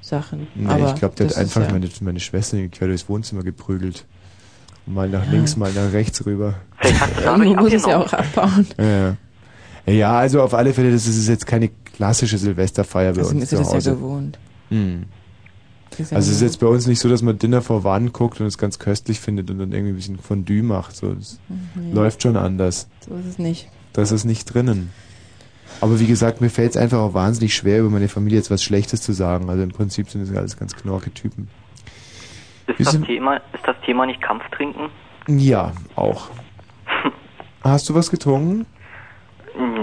Sachen. 0.02 0.48
Nee, 0.56 0.68
Aber 0.70 0.90
ich 0.94 0.96
glaube, 0.96 1.16
der 1.16 1.26
hat 1.28 1.32
ist 1.34 1.38
einfach 1.38 1.62
ja, 1.66 1.72
meine, 1.72 1.88
meine 2.02 2.20
Schwester 2.20 2.58
quer 2.68 2.88
durchs 2.88 3.08
Wohnzimmer 3.10 3.44
geprügelt. 3.44 4.06
Mal 4.88 5.10
nach 5.10 5.26
Ja. 5.26 5.32
links, 5.32 5.56
mal 5.58 5.72
nach 5.74 5.92
rechts 5.94 6.26
rüber. 6.26 6.56
Irgendwo 7.24 7.56
muss 7.62 7.74
es 7.74 7.86
ja 7.86 7.98
auch 8.00 8.14
abbauen. 8.14 8.68
Ja. 8.80 9.92
ja, 9.92 10.18
also 10.20 10.42
auf 10.42 10.54
alle 10.54 10.74
Fälle, 10.74 10.92
das 10.92 11.08
ist 11.08 11.28
jetzt 11.28 11.48
keine 11.48 11.70
klassische 11.96 12.38
Silvesterfeier 12.38 13.12
bei 13.14 13.18
Deswegen 13.22 13.42
uns 13.42 13.44
ist 13.44 13.50
sie 13.50 13.56
zu 13.58 13.62
das 13.64 13.72
ja 13.72 13.76
Hause. 13.78 13.92
gewohnt. 13.96 14.40
Hm. 14.70 15.04
Also 15.92 16.02
es 16.02 16.12
ist 16.12 16.28
gewohnt. 16.28 16.42
jetzt 16.42 16.60
bei 16.60 16.68
uns 16.68 16.88
nicht 16.88 17.00
so, 17.00 17.08
dass 17.10 17.22
man 17.22 17.38
Dinner 17.40 17.62
vor 17.62 17.84
Wand 17.84 18.12
guckt 18.14 18.40
und 18.42 18.48
es 18.48 18.58
ganz 18.58 18.80
köstlich 18.80 19.20
findet 19.20 19.50
und 19.50 19.60
dann 19.60 19.72
irgendwie 19.72 19.94
ein 19.94 19.96
bisschen 19.96 20.20
Fondue 20.20 20.62
macht. 20.64 20.96
So, 20.96 21.14
das 21.14 21.40
Nee. 21.76 21.94
läuft 21.94 22.22
schon 22.24 22.36
anders. 22.38 22.90
So 23.08 23.16
ist 23.16 23.26
es 23.26 23.40
nicht. 23.40 23.70
Das 23.94 24.12
ist 24.12 24.26
nicht 24.26 24.54
drinnen. 24.54 24.92
Aber 25.82 26.00
wie 26.00 26.08
gesagt, 26.08 26.42
mir 26.42 26.50
fällt 26.50 26.72
es 26.72 26.78
einfach 26.78 27.00
auch 27.00 27.14
wahnsinnig 27.14 27.54
schwer, 27.56 27.80
über 27.80 27.90
meine 27.90 28.08
Familie 28.10 28.38
jetzt 28.40 28.52
was 28.52 28.64
Schlechtes 28.64 29.02
zu 29.02 29.14
sagen. 29.14 29.50
Also 29.50 29.64
im 29.64 29.72
Prinzip 29.72 30.10
sind 30.10 30.28
das 30.28 30.36
alles 30.36 30.58
ganz 30.58 30.76
knorke 30.76 31.14
Typen. 31.14 31.48
Ist 32.78 32.94
das, 32.94 33.02
Thema, 33.02 33.38
ist 33.38 33.66
das 33.66 33.76
Thema 33.86 34.06
nicht 34.06 34.22
Kampftrinken? 34.22 34.90
Ja, 35.28 35.72
auch. 35.96 36.30
Hast 37.64 37.90
du 37.90 37.96
was 37.96 38.10
getrunken? 38.10 38.66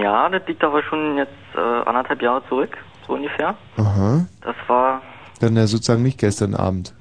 Ja, 0.01 0.29
das 0.29 0.43
liegt 0.47 0.63
aber 0.65 0.83
schon 0.83 1.17
jetzt 1.17 1.31
äh, 1.55 1.61
anderthalb 1.89 2.21
Jahre 2.23 2.43
zurück, 2.49 2.77
so 3.07 3.15
ungefähr. 3.15 3.57
Aha. 3.77 4.27
Das 4.43 4.55
war, 4.67 5.01
Dann 5.43 5.57
ja 5.57 5.67
sozusagen 5.67 6.05
nicht 6.05 6.19
gestern 6.19 6.55
Abend. 6.55 6.95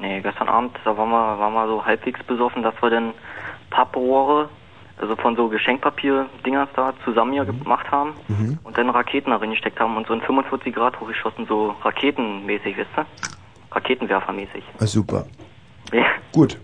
nee, 0.00 0.20
gestern 0.22 0.48
Abend, 0.48 0.72
da 0.82 0.96
waren 0.96 1.10
wir, 1.10 1.38
waren 1.38 1.52
wir 1.52 1.66
so 1.68 1.84
halbwegs 1.84 2.22
besoffen, 2.24 2.62
dass 2.62 2.72
wir 2.80 2.88
dann 2.88 3.12
Papprohre, 3.68 4.48
also 4.98 5.14
von 5.16 5.36
so 5.36 5.48
Geschenkpapier-Dingers 5.48 6.70
da 6.74 6.94
zusammen 7.04 7.32
hier 7.34 7.44
gemacht 7.44 7.90
haben 7.90 8.14
Mhm. 8.28 8.58
und 8.64 8.78
dann 8.78 8.88
Raketen 8.88 9.30
da 9.30 9.36
reingesteckt 9.36 9.78
haben 9.78 9.94
und 9.98 10.06
so 10.06 10.14
in 10.14 10.22
45 10.22 10.74
Grad 10.74 10.98
hochgeschossen, 10.98 11.44
so 11.46 11.74
raketenmäßig, 11.84 12.78
wisst 12.78 12.88
ihr? 12.96 13.04
Raketenwerfermäßig. 13.72 14.64
Ah, 14.80 14.86
super. 14.86 15.26
Ja. 15.92 16.06
Gut. 16.32 16.56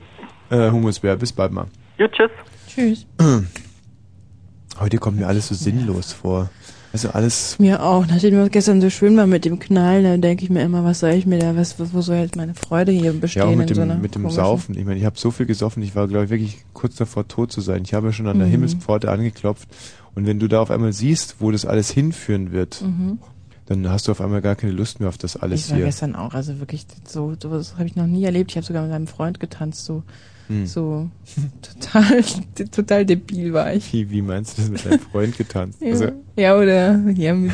Äh, 0.49 0.71
Humusbär, 0.71 1.17
bis 1.17 1.31
bald 1.33 1.53
mal. 1.53 1.67
Gut, 1.99 2.13
tschüss. 2.13 2.31
Tschüss. 2.69 3.07
Heute 4.81 4.97
kommt 4.97 5.19
mir 5.19 5.27
alles 5.27 5.49
so 5.49 5.55
sinnlos 5.55 6.15
vor. 6.15 6.49
Also 6.97 7.11
alles. 7.11 7.59
Mir 7.59 7.83
auch. 7.83 8.07
Nachdem 8.07 8.33
wir 8.37 8.49
gestern 8.49 8.81
so 8.81 8.89
schön 8.89 9.19
war 9.19 9.27
mit 9.27 9.45
dem 9.45 9.59
Knall, 9.59 10.03
da 10.03 10.17
denke 10.17 10.45
ich 10.45 10.49
mir 10.51 10.63
immer, 10.63 10.83
was 10.83 11.01
soll 11.01 11.11
ich 11.11 11.27
mir 11.27 11.39
da, 11.39 11.55
was, 11.55 11.75
wo 11.79 12.01
soll 12.01 12.17
jetzt 12.17 12.37
meine 12.37 12.55
Freude 12.55 12.91
hier 12.91 13.13
bestehen 13.13 13.43
Ja, 13.43 13.49
auch 13.51 13.55
mit 13.55 13.69
so 13.69 13.75
dem, 13.75 13.83
einer 13.83 13.97
mit 13.97 14.15
dem 14.15 14.31
Saufen. 14.31 14.79
Ich 14.79 14.87
meine, 14.87 14.99
ich 14.99 15.05
habe 15.05 15.19
so 15.19 15.31
viel 15.31 15.45
gesoffen, 15.45 15.83
ich 15.83 15.95
war, 15.95 16.09
glaube 16.09 16.25
ich, 16.25 16.31
wirklich 16.31 16.65
kurz 16.73 16.97
davor, 16.97 17.29
tot 17.29 17.53
zu 17.53 17.61
sein. 17.61 17.83
Ich 17.85 17.93
habe 17.93 18.07
ja 18.07 18.13
schon 18.15 18.27
an 18.29 18.39
der 18.39 18.47
Mhm. 18.47 18.53
Himmelspforte 18.53 19.11
angeklopft. 19.11 19.69
Und 20.15 20.27
wenn 20.27 20.39
du 20.39 20.49
da 20.49 20.63
auf 20.63 20.71
einmal 20.71 20.95
siehst, 20.95 21.37
wo 21.39 21.51
das 21.51 21.67
alles 21.67 21.91
hinführen 21.91 22.53
wird, 22.53 22.81
Mhm. 22.81 23.19
Dann 23.67 23.89
hast 23.89 24.07
du 24.09 24.13
auf 24.13 24.21
einmal 24.21 24.41
gar 24.43 24.55
keine 24.57 24.73
Lust 24.73 25.01
mehr 25.01 25.09
auf 25.09 25.19
das 25.19 25.37
alles 25.37 25.65
ich 25.67 25.71
war 25.71 25.77
hier. 25.79 25.87
gestern 25.87 26.15
auch, 26.15 26.35
also 26.35 26.59
wirklich 26.61 26.87
so, 27.05 27.35
sowas 27.41 27.75
habe 27.75 27.87
ich 27.87 27.97
noch 27.97 28.07
nie 28.07 28.25
erlebt. 28.25 28.51
Ich 28.53 28.57
habe 28.57 28.67
sogar 28.67 28.83
mit 28.83 28.91
meinem 28.93 29.07
Freund 29.07 29.41
getanzt, 29.41 29.85
so, 29.85 30.03
Hm. 30.49 30.65
so 30.67 31.11
total, 31.81 32.23
total 32.71 33.05
debil 33.05 33.53
war 33.53 33.75
ich. 33.75 33.93
Wie, 33.93 34.09
wie 34.11 34.23
meinst 34.23 34.57
du 34.57 34.63
das 34.63 34.71
mit 34.71 34.85
deinem 34.87 35.01
Freund 35.01 35.37
getanzt? 35.37 35.81
Ja, 35.83 35.91
Also, 35.91 36.09
ja 36.37 36.57
oder 36.57 37.01
ja, 37.17 37.35
mit, 37.35 37.53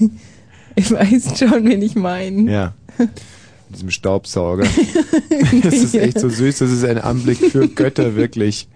ich 0.74 0.90
weiß 0.90 1.38
schon, 1.38 1.64
wen 1.64 1.82
ich 1.82 1.94
meine. 1.94 2.50
ja. 2.50 2.74
Mit 2.98 3.10
diesem 3.70 3.90
Staubsauger. 3.90 4.64
das 5.62 5.74
ist 5.74 5.94
echt 5.94 6.18
so 6.18 6.28
süß, 6.28 6.58
das 6.58 6.70
ist 6.72 6.84
ein 6.84 6.98
Anblick 6.98 7.38
für 7.38 7.68
Götter, 7.68 8.16
wirklich. 8.16 8.68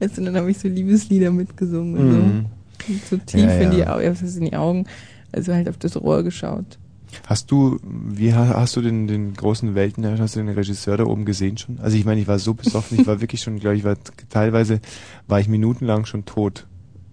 Weißt 0.00 0.18
du, 0.18 0.22
dann 0.24 0.36
habe 0.36 0.50
ich 0.50 0.58
so 0.58 0.66
Liebeslieder 0.68 1.30
mitgesungen 1.30 2.08
Mhm. 2.08 2.46
so, 2.88 2.92
und 2.92 3.06
so 3.08 3.16
tief 3.18 3.40
Ja, 3.44 3.60
in 3.60 3.70
die 3.70 3.78
ja. 3.78 3.96
In 3.96 4.44
die 4.44 4.56
Augen, 4.56 4.86
also 5.32 5.52
halt 5.54 5.68
auf 5.68 5.76
das 5.78 5.96
Rohr 5.96 6.22
geschaut. 6.22 6.78
Hast 7.26 7.50
du, 7.50 7.78
wie 7.82 8.32
ha- 8.32 8.54
hast 8.56 8.74
du 8.76 8.80
den, 8.80 9.06
den 9.06 9.34
großen 9.34 9.74
Weltenherrscher, 9.74 10.22
hast 10.22 10.36
du 10.36 10.40
den 10.40 10.48
Regisseur 10.48 10.96
da 10.96 11.04
oben 11.04 11.24
gesehen 11.26 11.58
schon? 11.58 11.78
Also 11.80 11.96
ich 11.96 12.04
meine, 12.06 12.20
ich 12.22 12.26
war 12.28 12.38
so 12.38 12.54
besoffen, 12.54 12.98
ich 12.98 13.06
war 13.06 13.20
wirklich 13.20 13.42
schon, 13.42 13.58
glaube 13.58 13.76
ich, 13.76 13.84
war 13.84 13.96
teilweise 14.30 14.80
war 15.28 15.38
ich 15.40 15.48
minutenlang 15.48 16.06
schon 16.06 16.24
tot. 16.24 16.66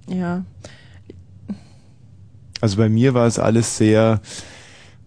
Ja, 0.07 0.45
Also 2.61 2.77
bei 2.77 2.89
mir 2.89 3.13
war 3.13 3.27
es 3.27 3.39
alles 3.39 3.77
sehr 3.77 4.21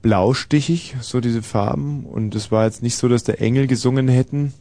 blaustichig, 0.02 0.96
so 1.00 1.20
diese 1.20 1.42
Farben. 1.42 2.04
Und 2.04 2.34
es 2.34 2.50
war 2.50 2.64
jetzt 2.64 2.82
nicht 2.82 2.96
so, 2.96 3.08
dass 3.08 3.24
der 3.24 3.40
Engel 3.40 3.66
gesungen 3.66 4.08
hätten. 4.08 4.52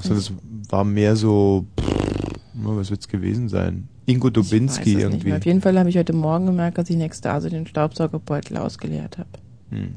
Sondern 0.00 0.18
es 0.18 0.32
war 0.70 0.84
mehr 0.84 1.16
so, 1.16 1.66
pff, 1.80 2.32
was 2.54 2.90
wird's 2.90 3.08
gewesen 3.08 3.48
sein? 3.48 3.88
Ingo 4.08 4.30
Dubinski 4.30 4.94
irgendwie. 4.94 5.34
Auf 5.34 5.44
jeden 5.44 5.60
Fall 5.60 5.78
habe 5.78 5.90
ich 5.90 5.98
heute 5.98 6.14
Morgen 6.14 6.46
gemerkt, 6.46 6.78
dass 6.78 6.88
ich 6.88 6.96
in 6.96 7.02
Ekstase 7.02 7.50
den 7.50 7.66
Staubsaugerbeutel 7.66 8.56
ausgeleert 8.56 9.18
habe. 9.18 9.28
Hm. 9.70 9.94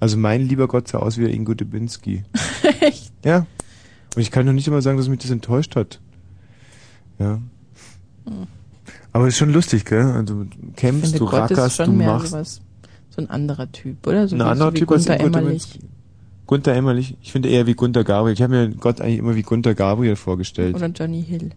Also 0.00 0.16
mein 0.16 0.46
lieber 0.46 0.66
Gott 0.66 0.88
sah 0.88 0.98
aus 0.98 1.18
wie 1.18 1.22
der 1.22 1.32
Ingo 1.32 1.54
Dubinski. 1.54 2.24
Echt? 2.80 3.12
Ja. 3.24 3.46
Und 4.16 4.22
ich 4.22 4.30
kann 4.32 4.44
doch 4.44 4.52
nicht 4.52 4.66
immer 4.66 4.82
sagen, 4.82 4.98
dass 4.98 5.08
mich 5.08 5.20
das 5.20 5.30
enttäuscht 5.30 5.76
hat. 5.76 6.00
Ja. 7.20 7.40
Hm. 8.26 8.46
Aber 9.12 9.28
ist 9.28 9.36
schon 9.36 9.52
lustig, 9.52 9.84
gell? 9.84 10.02
Also 10.02 10.44
du 10.44 10.50
kämpfst, 10.76 11.12
finde, 11.12 11.18
du 11.18 11.26
Gott 11.26 11.50
ist 11.50 11.58
rackerst, 11.58 11.76
schon 11.76 11.86
du 11.86 11.92
mehr 11.92 12.08
machst. 12.08 12.30
sowas, 12.30 12.60
so 13.10 13.22
ein 13.22 13.30
anderer 13.30 13.70
Typ, 13.70 14.04
oder? 14.06 14.26
So 14.26 14.34
Ein 14.34 14.42
anderer 14.42 14.70
so 14.70 14.78
Typ 14.78 14.90
als 14.90 15.06
Gunther 15.06 15.24
Ingo 15.24 15.38
Emmerlich. 15.38 15.80
Gunther 16.46 16.74
Emmerlich. 16.74 17.16
Ich 17.22 17.30
finde 17.30 17.48
eher 17.48 17.66
wie 17.66 17.74
Gunther 17.74 18.02
Gabriel. 18.04 18.34
Ich 18.34 18.42
habe 18.42 18.52
mir 18.52 18.68
Gott 18.70 19.00
eigentlich 19.00 19.18
immer 19.18 19.36
wie 19.36 19.42
Gunther 19.42 19.74
Gabriel 19.74 20.16
vorgestellt. 20.16 20.74
Oder 20.74 20.88
Johnny 20.88 21.22
Hill. 21.22 21.50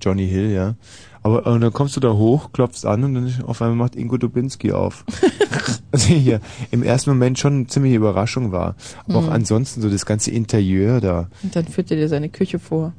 Johnny 0.00 0.26
Hill, 0.28 0.50
ja. 0.50 0.74
Aber 1.22 1.46
und 1.46 1.60
dann 1.62 1.72
kommst 1.72 1.96
du 1.96 2.00
da 2.00 2.12
hoch, 2.12 2.52
klopfst 2.52 2.84
an 2.84 3.02
und 3.04 3.14
dann 3.14 3.32
auf 3.46 3.62
einmal 3.62 3.76
macht 3.76 3.96
Ingo 3.96 4.18
Dubinski 4.18 4.72
auf. 4.72 5.04
also 5.92 6.08
hier 6.08 6.40
im 6.70 6.82
ersten 6.82 7.10
Moment 7.10 7.38
schon 7.38 7.54
eine 7.54 7.66
ziemliche 7.66 7.96
Überraschung 7.96 8.52
war. 8.52 8.76
Aber 9.08 9.20
Mhm. 9.22 9.28
auch 9.28 9.32
ansonsten 9.32 9.80
so 9.80 9.88
das 9.88 10.04
ganze 10.04 10.30
Interieur 10.30 11.00
da. 11.00 11.28
Und 11.42 11.56
dann 11.56 11.66
führt 11.66 11.90
er 11.90 11.96
dir 11.96 12.08
seine 12.08 12.28
Küche 12.28 12.58
vor. 12.58 12.92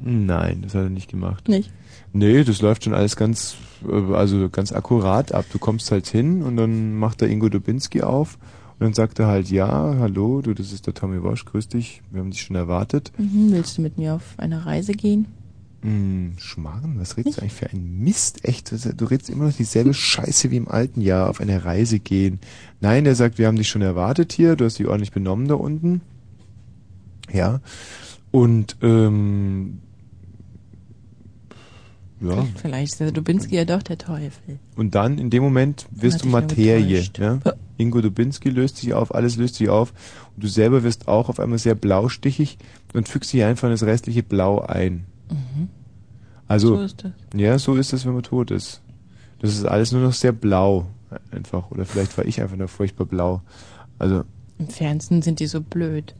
Nein, 0.00 0.62
das 0.62 0.74
hat 0.74 0.82
er 0.84 0.90
nicht 0.90 1.10
gemacht. 1.10 1.48
Nicht? 1.48 1.70
Nee, 2.12 2.42
das 2.44 2.60
läuft 2.60 2.84
schon 2.84 2.94
alles 2.94 3.16
ganz, 3.16 3.56
äh, 3.88 4.14
also 4.14 4.48
ganz 4.50 4.72
akkurat 4.72 5.32
ab. 5.32 5.44
Du 5.52 5.58
kommst 5.58 5.90
halt 5.90 6.06
hin 6.06 6.42
und 6.42 6.56
dann 6.56 6.94
macht 6.94 7.20
der 7.20 7.28
Ingo 7.28 7.48
Dubinski 7.48 8.02
auf 8.02 8.36
und 8.78 8.84
dann 8.84 8.94
sagt 8.94 9.18
er 9.20 9.26
halt, 9.28 9.50
ja, 9.50 9.94
hallo, 9.98 10.42
du, 10.42 10.52
das 10.54 10.72
ist 10.72 10.86
der 10.86 10.94
Tommy 10.94 11.22
Walsh, 11.22 11.44
grüß 11.44 11.68
dich, 11.68 12.02
wir 12.10 12.20
haben 12.20 12.30
dich 12.30 12.42
schon 12.42 12.56
erwartet. 12.56 13.12
Mhm, 13.16 13.52
willst 13.52 13.78
du 13.78 13.82
mit 13.82 13.96
mir 13.96 14.14
auf 14.14 14.34
eine 14.38 14.66
Reise 14.66 14.92
gehen? 14.92 15.26
Hm, 15.82 16.34
Schmarrn, 16.38 16.98
was 16.98 17.16
redest 17.16 17.38
du 17.38 17.42
eigentlich 17.42 17.54
für 17.54 17.70
ein 17.70 18.00
Mist? 18.00 18.44
Echt, 18.44 18.70
du 18.70 19.04
redest 19.06 19.30
immer 19.30 19.46
noch 19.46 19.56
dieselbe 19.56 19.94
Scheiße 19.94 20.50
wie 20.50 20.56
im 20.56 20.68
alten 20.68 21.00
Jahr, 21.00 21.30
auf 21.30 21.40
eine 21.40 21.64
Reise 21.64 22.00
gehen. 22.00 22.38
Nein, 22.80 23.04
der 23.04 23.14
sagt, 23.14 23.38
wir 23.38 23.46
haben 23.46 23.56
dich 23.56 23.68
schon 23.68 23.80
erwartet 23.80 24.32
hier, 24.32 24.56
du 24.56 24.66
hast 24.66 24.78
dich 24.78 24.86
ordentlich 24.86 25.12
benommen 25.12 25.48
da 25.48 25.54
unten. 25.54 26.02
Ja. 27.32 27.60
Und, 28.30 28.76
ähm, 28.82 29.78
ja. 32.20 32.46
Vielleicht 32.60 32.92
ist 32.92 33.00
der 33.00 33.12
Dubinski 33.12 33.56
ja 33.56 33.64
doch 33.64 33.82
der 33.82 33.96
Teufel. 33.96 34.58
Und 34.76 34.94
dann, 34.94 35.16
in 35.16 35.30
dem 35.30 35.42
Moment, 35.42 35.86
wirst 35.90 36.22
du 36.22 36.28
Materie. 36.28 37.00
getäuscht. 37.00 37.18
Ja? 37.18 37.38
Ingo 37.78 38.02
Dubinski 38.02 38.50
löst 38.50 38.76
sich 38.76 38.92
auf, 38.92 39.14
alles 39.14 39.36
löst 39.36 39.54
sich 39.54 39.70
auf. 39.70 39.94
Und 40.36 40.44
du 40.44 40.48
selber 40.48 40.82
wirst 40.82 41.08
auch 41.08 41.30
auf 41.30 41.40
einmal 41.40 41.58
sehr 41.58 41.74
blaustichig 41.74 42.58
und 42.92 43.08
fügst 43.08 43.32
dich 43.32 43.42
einfach 43.44 43.68
in 43.68 43.72
das 43.72 43.84
restliche 43.84 44.22
Blau 44.22 44.60
ein. 44.60 45.06
Mhm. 45.30 45.68
Also, 46.48 46.76
So 46.76 46.82
ist 46.82 47.04
das. 47.04 47.12
ja, 47.34 47.58
so 47.58 47.76
ist 47.76 47.92
es, 47.92 48.04
wenn 48.06 48.14
man 48.14 48.22
tot 48.22 48.50
ist. 48.50 48.80
Das 49.38 49.52
ist 49.54 49.64
alles 49.64 49.92
nur 49.92 50.02
noch 50.02 50.12
sehr 50.12 50.32
blau. 50.32 50.86
Einfach. 51.30 51.70
Oder 51.70 51.84
vielleicht 51.84 52.16
war 52.18 52.24
ich 52.24 52.40
einfach 52.40 52.56
nur 52.56 52.68
furchtbar 52.68 53.06
blau. 53.06 53.42
Also, 53.98 54.24
Im 54.58 54.68
Fernsehen 54.68 55.22
sind 55.22 55.40
die 55.40 55.46
so 55.46 55.60
blöd. 55.60 56.14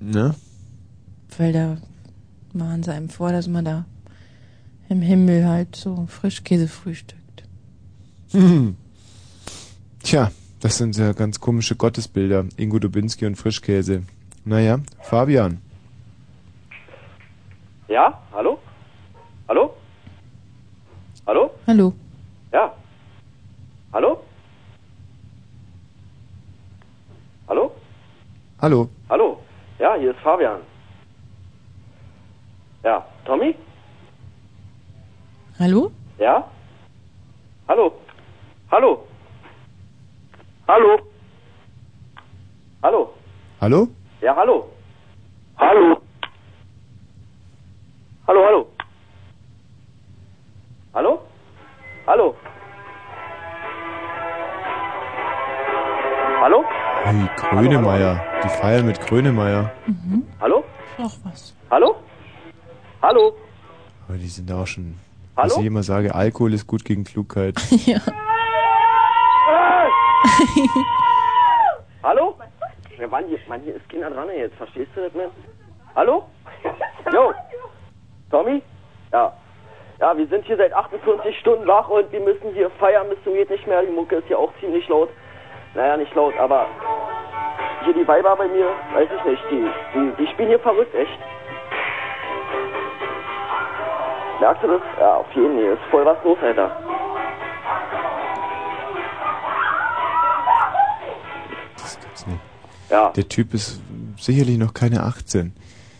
ne? 0.00 0.34
Weil 1.38 1.52
da 1.52 1.76
machen 2.52 2.82
sie 2.82 2.92
einem 2.92 3.08
vor, 3.08 3.32
dass 3.32 3.48
man 3.48 3.64
da 3.64 3.84
im 4.88 5.00
Himmel 5.02 5.46
halt 5.46 5.74
so 5.76 6.06
Frischkäse 6.08 6.68
frühstückt. 6.68 7.44
Hm. 8.32 8.76
Tja, 10.02 10.30
das 10.60 10.76
sind 10.78 10.96
ja 10.96 11.12
ganz 11.12 11.40
komische 11.40 11.76
Gottesbilder. 11.76 12.44
Ingo 12.56 12.78
Dubinski 12.78 13.26
und 13.26 13.36
Frischkäse. 13.36 14.02
Naja, 14.44 14.78
Fabian. 15.00 15.58
Ja? 17.88 18.14
Hallo? 18.32 18.58
Hallo? 19.48 19.74
Hallo? 21.26 21.50
Hallo. 21.66 21.92
Ja. 22.52 22.72
Hallo? 23.92 24.22
Hallo? 27.48 27.72
Hallo. 28.60 28.88
Hallo? 29.10 29.38
Ja, 29.78 29.94
hier 29.96 30.10
ist 30.12 30.20
Fabian. 30.20 30.60
Ja, 32.82 33.04
Tommy? 33.24 33.54
Hallo? 35.58 35.90
Ja? 36.18 36.44
Hallo? 37.68 37.92
Hallo? 38.70 39.06
Hallo? 40.66 40.98
Hallo? 42.82 43.14
Hallo? 43.60 43.88
Ja, 44.20 44.34
hallo? 44.36 44.68
Hallo? 45.56 46.00
Hallo, 48.26 48.42
hallo? 48.46 48.66
Hallo? 50.94 51.20
Hallo? 52.06 52.34
Hallo? 56.40 56.64
Hey, 57.04 57.28
Grönemeyer. 57.36 58.24
Die 58.42 58.48
feiern 58.48 58.86
mit 58.86 58.98
Grönemeyer. 59.00 59.72
Hallo? 60.40 60.64
Noch 60.96 61.12
was. 61.24 61.54
Hallo? 61.70 61.96
Hallo? 63.02 63.36
Aber 64.08 64.16
die 64.16 64.28
sind 64.28 64.50
auch 64.50 64.66
schon. 64.66 64.98
Hallo? 65.36 65.50
Was 65.50 65.58
ich 65.58 65.66
immer 65.66 65.82
sage, 65.82 66.14
Alkohol 66.14 66.54
ist 66.54 66.66
gut 66.66 66.82
gegen 66.84 67.04
Klugheit. 67.04 67.60
ja. 67.84 68.00
Hallo? 72.02 72.38
Ja, 72.98 73.06
Mann, 73.08 73.24
hier, 73.28 73.38
Mann, 73.48 73.60
hier 73.62 73.76
ist 73.76 73.88
keiner 73.90 74.08
dran 74.10 74.28
jetzt. 74.34 74.56
Verstehst 74.56 74.90
du 74.94 75.02
das, 75.02 75.12
Mann? 75.14 75.30
Hallo? 75.94 76.24
Jo. 77.12 77.34
Tommy? 78.34 78.60
Ja. 79.12 79.32
Ja, 80.00 80.18
wir 80.18 80.26
sind 80.26 80.44
hier 80.44 80.56
seit 80.56 80.72
48 80.72 81.38
Stunden 81.38 81.68
wach 81.68 81.88
und 81.88 82.10
wir 82.10 82.18
müssen 82.18 82.52
hier 82.52 82.68
feiern 82.80 83.08
bis 83.08 83.22
zum 83.22 83.34
geht 83.34 83.48
nicht 83.48 83.64
mehr. 83.68 83.80
Die 83.82 83.92
Mucke 83.92 84.16
ist 84.16 84.26
hier 84.26 84.40
auch 84.40 84.50
ziemlich 84.58 84.88
laut. 84.88 85.08
Naja, 85.76 85.96
nicht 85.96 86.12
laut, 86.16 86.34
aber 86.36 86.66
hier 87.84 87.94
die 87.94 88.08
Weiber 88.08 88.34
bei 88.34 88.48
mir, 88.48 88.66
weiß 88.92 89.08
ich 89.16 89.24
nicht, 89.24 89.42
die, 89.52 89.70
die, 89.94 90.12
die 90.18 90.32
spielen 90.32 90.48
hier 90.48 90.58
verrückt, 90.58 90.92
echt. 90.96 91.16
Merkst 94.40 94.64
du 94.64 94.66
das? 94.66 94.82
Ja, 94.98 95.14
auf 95.18 95.32
jeden 95.32 95.54
Fall. 95.54 95.72
Ist 95.74 95.84
voll 95.92 96.04
was 96.04 96.18
los, 96.24 96.38
Alter. 96.42 96.76
Das 101.76 102.00
gibt's 102.00 102.26
nicht. 102.26 102.40
Ja. 102.90 103.10
Der 103.10 103.28
Typ 103.28 103.54
ist 103.54 103.80
sicherlich 104.18 104.58
noch 104.58 104.74
keine 104.74 105.04
18. 105.04 105.54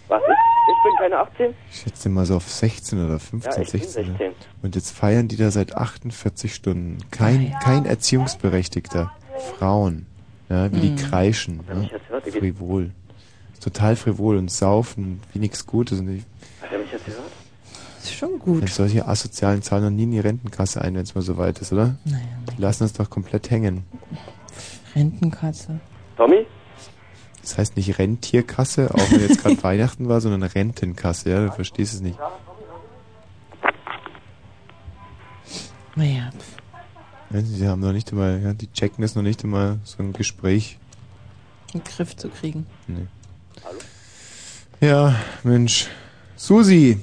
Was 0.08 0.20
ist? 0.20 0.28
Ich 0.66 0.82
bin 0.82 0.93
keine 1.04 1.18
18? 1.18 1.54
Ich 1.70 1.80
schätze 1.80 2.08
mal 2.08 2.24
so 2.24 2.36
auf 2.36 2.48
16 2.50 3.04
oder 3.04 3.18
15, 3.18 3.52
Ja, 3.52 3.60
ich 3.62 3.72
bin 3.72 3.80
16. 3.82 4.04
16. 4.06 4.32
Und 4.62 4.74
jetzt 4.74 4.90
feiern 4.90 5.28
die 5.28 5.36
da 5.36 5.50
seit 5.50 5.76
48 5.76 6.54
Stunden. 6.54 6.98
Kein, 7.10 7.52
kein 7.62 7.84
Erziehungsberechtigter. 7.84 9.12
Frauen. 9.58 10.06
Ja, 10.48 10.72
wie 10.72 10.80
die 10.80 10.88
Hm. 10.88 10.96
kreischen. 10.96 11.60
Ja, 11.68 11.80
jetzt 11.82 12.06
gehört? 12.08 12.24
frivol. 12.28 12.90
Total 13.62 13.96
frivol 13.96 14.36
und 14.38 14.50
saufen 14.50 15.20
wie 15.34 15.38
nichts 15.40 15.66
Gutes. 15.66 16.00
Und 16.00 16.08
ich, 16.08 16.22
Hat 16.62 16.72
er 16.72 16.78
mich 16.78 16.90
jetzt 16.92 17.04
gehört? 17.04 17.22
ist 18.02 18.14
schon 18.14 18.38
gut. 18.38 18.60
Wenn 18.62 18.68
solche 18.68 19.06
asozialen 19.06 19.60
zahlen 19.62 19.84
noch 19.84 19.90
nie 19.90 20.04
in 20.04 20.10
die 20.12 20.20
Rentenkasse 20.20 20.80
ein, 20.80 20.94
wenn 20.94 21.02
es 21.02 21.14
mal 21.14 21.22
so 21.22 21.36
weit 21.36 21.58
ist, 21.60 21.72
oder? 21.72 21.96
Naja. 22.06 22.18
Die 22.56 22.62
lassen 22.62 22.84
uns 22.84 22.92
doch 22.94 23.10
komplett 23.10 23.50
hängen. 23.50 23.84
Rentenkasse. 24.94 25.80
Tommy? 26.16 26.46
Das 27.44 27.58
heißt 27.58 27.76
nicht 27.76 27.98
Rentierkasse, 27.98 28.90
auch 28.94 29.10
wenn 29.10 29.20
jetzt 29.20 29.42
gerade 29.42 29.62
Weihnachten 29.62 30.08
war, 30.08 30.22
sondern 30.22 30.42
Rentenkasse, 30.42 31.28
ja? 31.28 31.44
Du 31.44 31.52
verstehst 31.52 31.92
es 31.92 32.00
nicht. 32.00 32.18
Naja. 35.94 36.30
Sie 37.30 37.68
haben 37.68 37.80
noch 37.80 37.92
nicht 37.92 38.10
einmal, 38.12 38.40
ja, 38.42 38.54
die 38.54 38.72
checken 38.72 39.02
das 39.02 39.14
noch 39.14 39.22
nicht 39.22 39.44
einmal, 39.44 39.78
so 39.84 40.02
ein 40.02 40.14
Gespräch. 40.14 40.78
In 41.74 41.80
den 41.80 41.84
Griff 41.84 42.16
zu 42.16 42.30
kriegen. 42.30 42.66
Nee. 42.86 43.06
Ja, 44.80 45.14
Mensch. 45.42 45.88
Susi. 46.36 46.98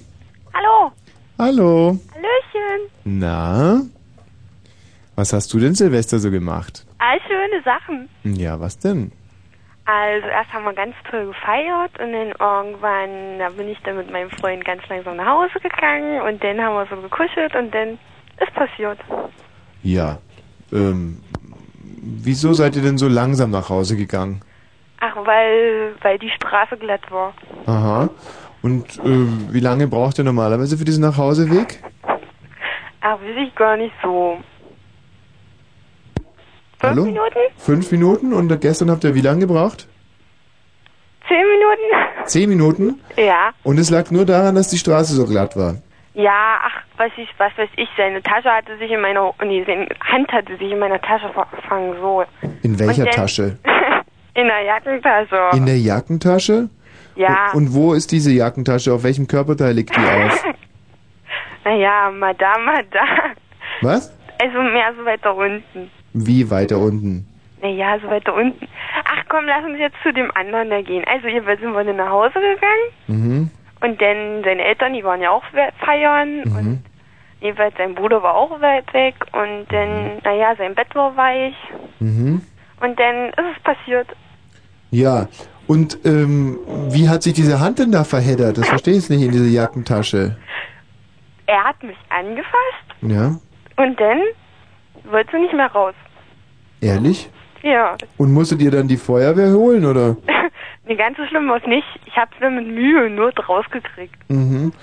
Hallo. 0.53 0.91
Hallo. 1.38 1.99
Hallöchen. 2.13 2.89
Na? 3.03 3.81
Was 5.15 5.34
hast 5.34 5.53
du 5.53 5.59
denn 5.59 5.76
Silvester 5.76 6.18
so 6.18 6.31
gemacht? 6.31 6.85
All 6.97 7.19
schöne 7.27 7.61
Sachen. 7.63 8.09
Ja, 8.23 8.59
was 8.59 8.80
denn? 8.80 9.11
Also 9.86 10.28
erst 10.28 10.53
haben 10.53 10.64
wir 10.64 10.74
ganz 10.74 10.95
toll 11.10 11.28
gefeiert 11.28 11.91
und 11.99 12.14
dann 12.14 12.34
irgendwann, 12.40 13.40
da 13.40 13.49
bin 13.49 13.68
ich 13.68 13.80
dann 13.84 13.98
mit 13.98 14.12
meinem 14.12 14.30
Freund 14.30 14.64
ganz 14.64 14.82
langsam 14.88 15.18
nach 15.18 15.26
Hause 15.26 15.60
gegangen 15.60 16.22
und 16.22 16.44
dann 16.44 16.62
haben 16.62 16.76
wir 16.76 16.86
so 16.88 17.02
gekuschelt 17.02 17.56
und 17.56 17.74
dann 17.74 17.98
ist 18.40 18.53
passiert. 18.53 18.99
Ja. 19.84 20.20
Ähm, 20.72 21.22
wieso 22.02 22.53
seid 22.53 22.76
ihr 22.76 22.84
denn 22.84 22.98
so 22.98 23.08
langsam 23.08 23.52
nach 23.52 23.70
Hause 23.70 23.98
gegangen? 23.98 24.41
Ach, 24.99 25.16
weil, 25.26 25.95
weil 26.02 26.20
die 26.20 26.30
Straße 26.30 26.78
glatt 26.78 27.10
war. 27.10 27.34
Aha. 27.66 28.10
Und 28.62 28.99
äh, 28.99 29.53
wie 29.53 29.60
lange 29.60 29.88
braucht 29.88 30.20
ihr 30.20 30.24
normalerweise 30.24 30.78
für 30.78 30.86
diesen 30.86 31.02
Nachhauseweg? 31.02 31.84
Ach, 33.02 33.20
weiß 33.20 33.48
ich 33.48 33.56
gar 33.56 33.78
nicht 33.78 33.95
so. 34.03 34.38
Fünf 36.82 36.91
Hallo? 36.94 37.06
Minuten? 37.06 37.40
Fünf 37.58 37.91
Minuten? 37.91 38.34
Und 38.34 38.60
gestern 38.62 38.90
habt 38.91 39.03
ihr 39.03 39.14
wie 39.16 39.22
lange 39.22 39.41
gebraucht? 39.41 39.88
Zehn 41.28 41.38
Minuten? 41.48 42.26
Zehn 42.26 42.49
Minuten? 42.49 42.99
Ja. 43.18 43.52
Und 43.64 43.78
es 43.80 43.90
lag 43.90 44.10
nur 44.12 44.26
daran, 44.26 44.56
dass 44.56 44.70
die 44.70 44.78
Straße 44.78 45.14
so 45.14 45.26
glatt 45.26 45.56
war. 45.56 45.76
Ja, 46.14 46.60
ach, 46.64 46.82
was 46.98 47.12
ich, 47.18 47.30
was 47.38 47.52
weiß 47.58 47.70
ich, 47.78 47.88
seine 47.95 48.22
Tasche 48.22 48.49
hatte 48.49 48.78
sich 48.80 48.91
in 48.91 48.99
meiner, 48.99 49.32
nee, 49.45 49.64
seine 49.66 49.88
Hand 50.02 50.30
hatte 50.32 50.58
sich 50.58 50.72
in 50.72 50.80
meiner 50.80 50.99
Tasche 50.99 51.30
verfangen, 51.32 51.95
so. 52.02 52.24
In 52.64 52.78
welcher 52.80 53.03
Und 53.03 53.08
dann- 53.08 53.16
Tasche? 53.16 53.58
In 54.34 54.48
der 54.48 54.62
Jackentasche. 54.64 55.49
In 55.58 55.66
der 55.66 55.78
Jackentasche? 55.78 56.70
ja. 57.16 57.52
Und 57.53 57.74
wo 57.74 57.94
ist 57.94 58.12
diese 58.14 58.32
Jackentasche? 58.32 58.94
Auf 58.94 59.03
welchem 59.03 59.28
Körperteil 59.28 59.74
liegt 59.74 59.95
die 59.95 59.99
auf? 59.99 60.44
Naja, 61.64 62.10
Madame, 62.12 62.66
Madame. 62.66 63.36
Was? 63.82 64.12
Also 64.41 64.58
mehr 64.64 64.91
so 64.98 65.06
weiter 65.06 65.36
unten. 65.36 65.91
Wie 66.14 66.50
weiter 66.52 66.78
unten? 66.78 67.28
Naja, 67.62 67.98
so 68.02 68.08
weiter 68.10 68.34
unten. 68.34 68.68
Ach 69.06 69.24
komm, 69.30 69.46
lass 69.46 69.64
uns 69.64 69.78
jetzt 69.78 69.96
zu 70.04 70.12
dem 70.12 70.32
anderen 70.36 70.70
da 70.70 70.82
gehen. 70.82 71.04
Also 71.08 71.28
jedenfalls 71.28 71.60
sind 71.62 71.74
wir 71.74 71.84
nach 71.94 72.10
Hause 72.10 72.34
gegangen 72.34 72.90
Mhm. 73.08 73.50
und 73.82 74.02
dann 74.02 74.44
seine 74.44 74.64
Eltern, 74.64 74.94
die 74.94 75.04
waren 75.04 75.22
ja 75.22 75.30
auch 75.30 75.44
we- 75.54 75.70
feiern 75.86 76.44
und 76.44 76.84
jedenfalls 77.40 77.74
sein 77.78 77.94
Bruder 77.96 78.22
war 78.24 78.36
auch 78.36 78.60
weit 78.62 78.92
weg 78.94 79.16
und 79.34 79.66
dann, 79.70 80.18
naja, 80.24 80.56
sein 80.58 80.74
Bett 80.76 80.94
war 80.96 81.16
weich 81.16 81.56
Mhm. 82.00 82.42
und 82.82 83.00
dann 83.00 83.30
ist 83.30 83.56
es 83.58 83.64
passiert. 83.64 84.08
Ja. 84.90 85.28
Und 85.68 86.00
ähm, 86.04 86.58
wie 86.90 87.08
hat 87.08 87.24
sich 87.24 87.34
diese 87.34 87.60
Hand 87.62 87.80
denn 87.80 87.92
da 87.92 88.04
verheddert? 88.04 88.58
Das 88.58 88.68
verstehe 88.68 88.98
ich 88.98 89.10
nicht 89.10 89.22
in 89.22 89.32
diese 89.32 89.48
Jackentasche. 89.48 90.36
Er 91.46 91.64
hat 91.64 91.82
mich 91.84 91.98
angefasst 92.10 92.88
Ja. 93.02 93.36
und 93.78 94.00
dann 94.00 94.20
wollte 95.12 95.32
sie 95.32 95.42
nicht 95.42 95.54
mehr 95.54 95.72
raus. 95.72 95.94
Ehrlich? 96.82 97.30
Ja, 97.64 97.96
Und 98.18 98.34
musstet 98.34 98.62
ihr 98.62 98.72
dann 98.72 98.88
die 98.88 98.98
Feuerwehr 98.98 99.52
holen, 99.52 99.86
oder? 99.86 100.18
nee, 100.88 100.96
ganz 100.96 101.18
so 101.18 101.26
schlimm 101.28 101.48
war 101.48 101.58
es 101.58 101.68
nicht. 101.68 101.86
Ich 102.06 102.16
hab's 102.16 102.34
nur 102.40 102.50
mit 102.50 102.68
Mühe 102.68 103.10
Not 103.10 103.48
rausgekriegt. 103.48 104.16
Mhm. 104.30 104.74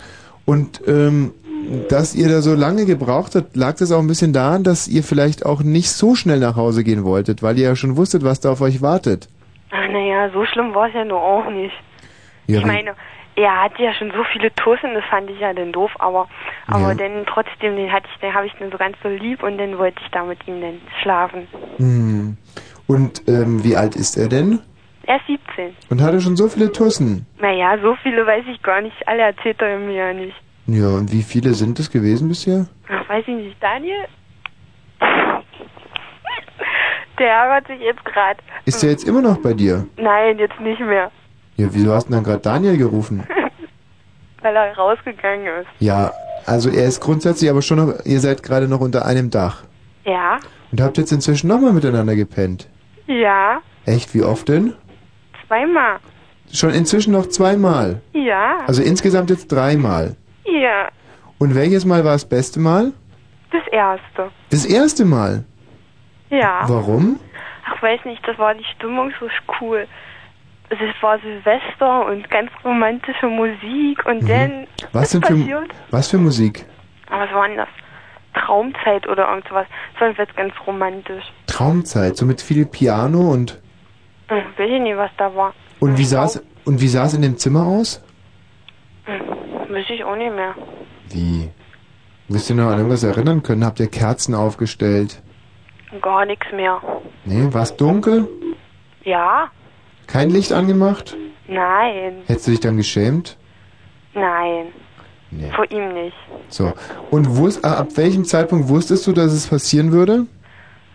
Und 0.44 0.80
ähm, 0.86 1.32
dass 1.88 2.14
ihr 2.14 2.28
da 2.28 2.40
so 2.40 2.54
lange 2.54 2.86
gebraucht 2.86 3.34
habt, 3.34 3.56
lag 3.56 3.76
das 3.76 3.90
auch 3.90 3.98
ein 3.98 4.06
bisschen 4.06 4.32
daran, 4.32 4.62
dass 4.62 4.86
ihr 4.86 5.02
vielleicht 5.02 5.44
auch 5.44 5.62
nicht 5.62 5.90
so 5.90 6.14
schnell 6.14 6.38
nach 6.38 6.56
Hause 6.56 6.84
gehen 6.84 7.04
wolltet, 7.04 7.42
weil 7.42 7.58
ihr 7.58 7.64
ja 7.64 7.76
schon 7.76 7.96
wusstet, 7.96 8.24
was 8.24 8.40
da 8.40 8.52
auf 8.52 8.60
euch 8.60 8.80
wartet. 8.80 9.28
Ach, 9.70 9.88
naja, 9.90 10.30
so 10.32 10.46
schlimm 10.46 10.74
war 10.74 10.88
es 10.88 10.94
ja 10.94 11.04
nur 11.04 11.20
auch 11.20 11.50
nicht. 11.50 11.74
Ja, 12.46 12.60
ich 12.60 12.66
meine, 12.66 12.94
er 13.38 13.62
hatte 13.62 13.82
ja 13.82 13.92
schon 13.94 14.10
so 14.10 14.24
viele 14.32 14.52
Tussen, 14.54 14.94
das 14.94 15.04
fand 15.04 15.30
ich 15.30 15.38
ja 15.38 15.52
dann 15.52 15.72
doof, 15.72 15.92
aber 15.98 16.28
aber 16.66 16.88
Ja. 16.88 16.94
dann 16.94 17.24
trotzdem, 17.26 17.76
den 17.76 17.90
hatte 17.92 18.06
ich, 18.12 18.20
den 18.20 18.34
habe 18.34 18.46
ich 18.46 18.52
dann 18.58 18.70
so 18.70 18.78
ganz 18.78 18.96
so 19.02 19.08
lieb 19.08 19.42
und 19.42 19.58
dann 19.58 19.78
wollte 19.78 20.00
ich 20.04 20.10
da 20.10 20.24
mit 20.24 20.46
ihm 20.48 20.60
dann 20.60 20.80
schlafen. 21.02 21.46
Hm. 21.76 22.36
Und 22.86 23.22
ähm, 23.28 23.62
wie 23.64 23.76
alt 23.76 23.94
ist 23.96 24.16
er 24.16 24.28
denn? 24.28 24.60
Er 25.06 25.16
ist 25.16 25.26
17. 25.26 25.76
Und 25.90 26.02
hat 26.02 26.12
er 26.12 26.20
schon 26.20 26.36
so 26.36 26.48
viele 26.48 26.70
Tussen? 26.72 27.26
Naja, 27.40 27.78
so 27.80 27.94
viele 28.02 28.26
weiß 28.26 28.44
ich 28.52 28.62
gar 28.62 28.80
nicht, 28.80 28.96
alle 29.06 29.22
erzählt 29.22 29.60
er 29.62 29.78
mir 29.78 29.94
ja 29.94 30.12
nicht. 30.12 30.36
Ja, 30.66 30.88
und 30.88 31.10
wie 31.12 31.22
viele 31.22 31.54
sind 31.54 31.78
es 31.78 31.90
gewesen 31.90 32.28
bisher? 32.28 32.66
Ach, 32.90 33.08
weiß 33.08 33.24
ich 33.26 33.34
nicht, 33.34 33.56
Daniel? 33.62 34.04
Der 37.18 37.30
ärgert 37.32 37.66
sich 37.68 37.80
jetzt 37.80 38.04
gerade. 38.04 38.38
Ist 38.64 38.82
er 38.84 38.90
jetzt 38.90 39.08
immer 39.08 39.22
noch 39.22 39.38
bei 39.38 39.52
dir? 39.52 39.86
Nein, 39.96 40.38
jetzt 40.38 40.60
nicht 40.60 40.80
mehr, 40.80 41.10
Ja, 41.58 41.68
wieso 41.72 41.92
hast 41.92 42.04
du 42.06 42.12
denn 42.12 42.18
dann 42.18 42.24
gerade 42.24 42.42
Daniel 42.42 42.76
gerufen? 42.78 43.26
weil 44.42 44.56
er 44.56 44.74
rausgegangen 44.76 45.46
ist. 45.60 45.68
Ja, 45.80 46.12
also 46.46 46.70
er 46.70 46.86
ist 46.86 47.00
grundsätzlich 47.00 47.50
aber 47.50 47.60
schon 47.62 47.78
noch, 47.78 48.04
ihr 48.06 48.20
seid 48.20 48.42
gerade 48.42 48.68
noch 48.68 48.80
unter 48.80 49.04
einem 49.04 49.28
Dach. 49.30 49.64
Ja, 50.04 50.38
Und 50.72 50.80
habt 50.80 50.96
jetzt 50.96 51.12
inzwischen 51.12 51.48
nochmal 51.48 51.72
miteinander 51.72 52.14
gepennt. 52.16 52.68
ja, 53.06 53.60
Echt, 53.84 54.14
wie 54.14 54.22
oft 54.22 54.48
denn? 54.48 54.74
zweimal. 55.46 55.98
Schon 56.52 56.70
inzwischen 56.70 57.12
noch 57.12 57.26
zweimal. 57.26 58.00
Ja, 58.12 58.58
Also 58.66 58.82
insgesamt 58.82 59.30
jetzt 59.30 59.48
dreimal. 59.50 60.14
ja, 60.44 60.88
Und 61.38 61.54
welches 61.54 61.84
Mal 61.84 62.04
war 62.04 62.12
das 62.12 62.24
beste 62.26 62.60
Mal? 62.60 62.92
das 63.50 63.66
erste. 63.72 64.30
Das 64.50 64.64
erste 64.66 65.04
Mal. 65.06 65.44
Ja. 66.30 66.60
Warum? 66.68 67.18
Ach, 67.66 67.82
weiß 67.82 68.04
nicht, 68.04 68.26
das 68.28 68.38
war 68.38 68.54
die 68.54 68.64
Stimmung 68.76 69.10
so 69.18 69.26
cool. 69.60 69.86
Es 70.70 70.78
war 71.02 71.18
Silvester 71.20 72.06
und 72.06 72.28
ganz 72.30 72.50
romantische 72.64 73.26
Musik 73.26 74.04
und 74.04 74.28
dann 74.28 74.60
Mhm. 74.62 74.66
Was 74.92 75.14
ist 75.14 75.28
denn 75.28 75.46
für, 75.46 75.64
was 75.90 76.10
für 76.10 76.18
Musik? 76.18 76.64
Aber 77.10 77.22
was 77.24 77.32
war 77.34 77.48
denn 77.48 77.56
das? 77.56 77.68
Traumzeit 78.34 79.08
oder 79.08 79.28
irgend 79.30 79.48
sowas. 79.48 79.66
Das 79.92 80.00
war 80.00 80.08
jedenfalls 80.08 80.36
ganz 80.36 80.52
romantisch. 80.66 81.24
Traumzeit, 81.46 82.16
so 82.16 82.26
mit 82.26 82.40
viel 82.42 82.66
Piano 82.66 83.30
und 83.32 83.60
Hm, 84.28 84.42
weiß 84.58 84.70
ich 84.70 84.80
nicht, 84.80 84.96
was 84.96 85.10
da 85.16 85.34
war. 85.34 85.54
und 85.80 85.96
wie 85.98 86.04
sah's 86.04 86.42
und 86.66 86.80
wie 86.82 86.88
sah's 86.88 87.14
in 87.14 87.22
dem 87.22 87.38
Zimmer 87.38 87.64
aus? 87.66 88.04
Hm, 89.04 89.72
weiß 89.72 89.86
ich 89.88 90.04
auch 90.04 90.16
nicht 90.16 90.34
mehr. 90.34 90.54
Wie? 91.10 91.48
Wisst 92.28 92.50
ihr 92.50 92.56
noch 92.56 92.66
an 92.70 92.76
irgendwas 92.76 93.02
erinnern 93.04 93.42
können? 93.42 93.64
Habt 93.64 93.80
ihr 93.80 93.88
Kerzen 93.88 94.34
aufgestellt? 94.34 95.22
Gar 96.02 96.26
nichts 96.26 96.46
mehr. 96.52 96.78
Nee, 97.24 97.48
war's 97.52 97.74
dunkel? 97.74 98.28
Ja? 99.04 99.50
Kein 100.08 100.30
Licht 100.30 100.52
angemacht? 100.52 101.16
Nein. 101.46 102.22
Hättest 102.26 102.46
du 102.48 102.50
dich 102.50 102.60
dann 102.60 102.76
geschämt? 102.76 103.36
Nein. 104.14 104.72
Nee. 105.30 105.50
Vor 105.54 105.70
ihm 105.70 105.92
nicht. 105.92 106.16
So. 106.48 106.72
Und 107.10 107.36
wus 107.36 107.58
äh, 107.58 107.66
ab 107.66 107.88
welchem 107.96 108.24
Zeitpunkt 108.24 108.68
wusstest 108.68 109.06
du, 109.06 109.12
dass 109.12 109.32
es 109.32 109.46
passieren 109.46 109.92
würde? 109.92 110.26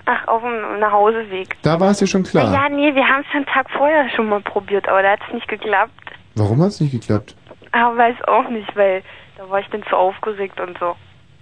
Ach, 0.05 0.27
auf 0.27 0.41
dem 0.41 0.79
Nachhauseweg. 0.79 1.55
Da 1.61 1.79
war 1.79 1.91
es 1.91 1.99
dir 1.99 2.07
schon 2.07 2.23
klar. 2.23 2.51
Ja, 2.51 2.67
nee, 2.67 2.93
wir 2.93 3.07
haben 3.07 3.23
es 3.29 3.35
einen 3.35 3.45
Tag 3.45 3.69
vorher 3.69 4.09
schon 4.09 4.27
mal 4.27 4.41
probiert, 4.41 4.89
aber 4.89 5.01
da 5.03 5.11
hat 5.11 5.19
es 5.27 5.33
nicht 5.33 5.47
geklappt. 5.47 5.91
Warum 6.35 6.61
hat's 6.61 6.81
nicht 6.81 6.91
geklappt? 6.91 7.35
Aber 7.71 7.95
weiß 7.97 8.15
auch 8.27 8.49
nicht, 8.49 8.75
weil 8.75 9.03
da 9.37 9.49
war 9.49 9.59
ich 9.59 9.67
dann 9.67 9.83
zu 9.83 9.95
aufgeregt 9.95 10.59
und 10.59 10.77
so. 10.79 10.95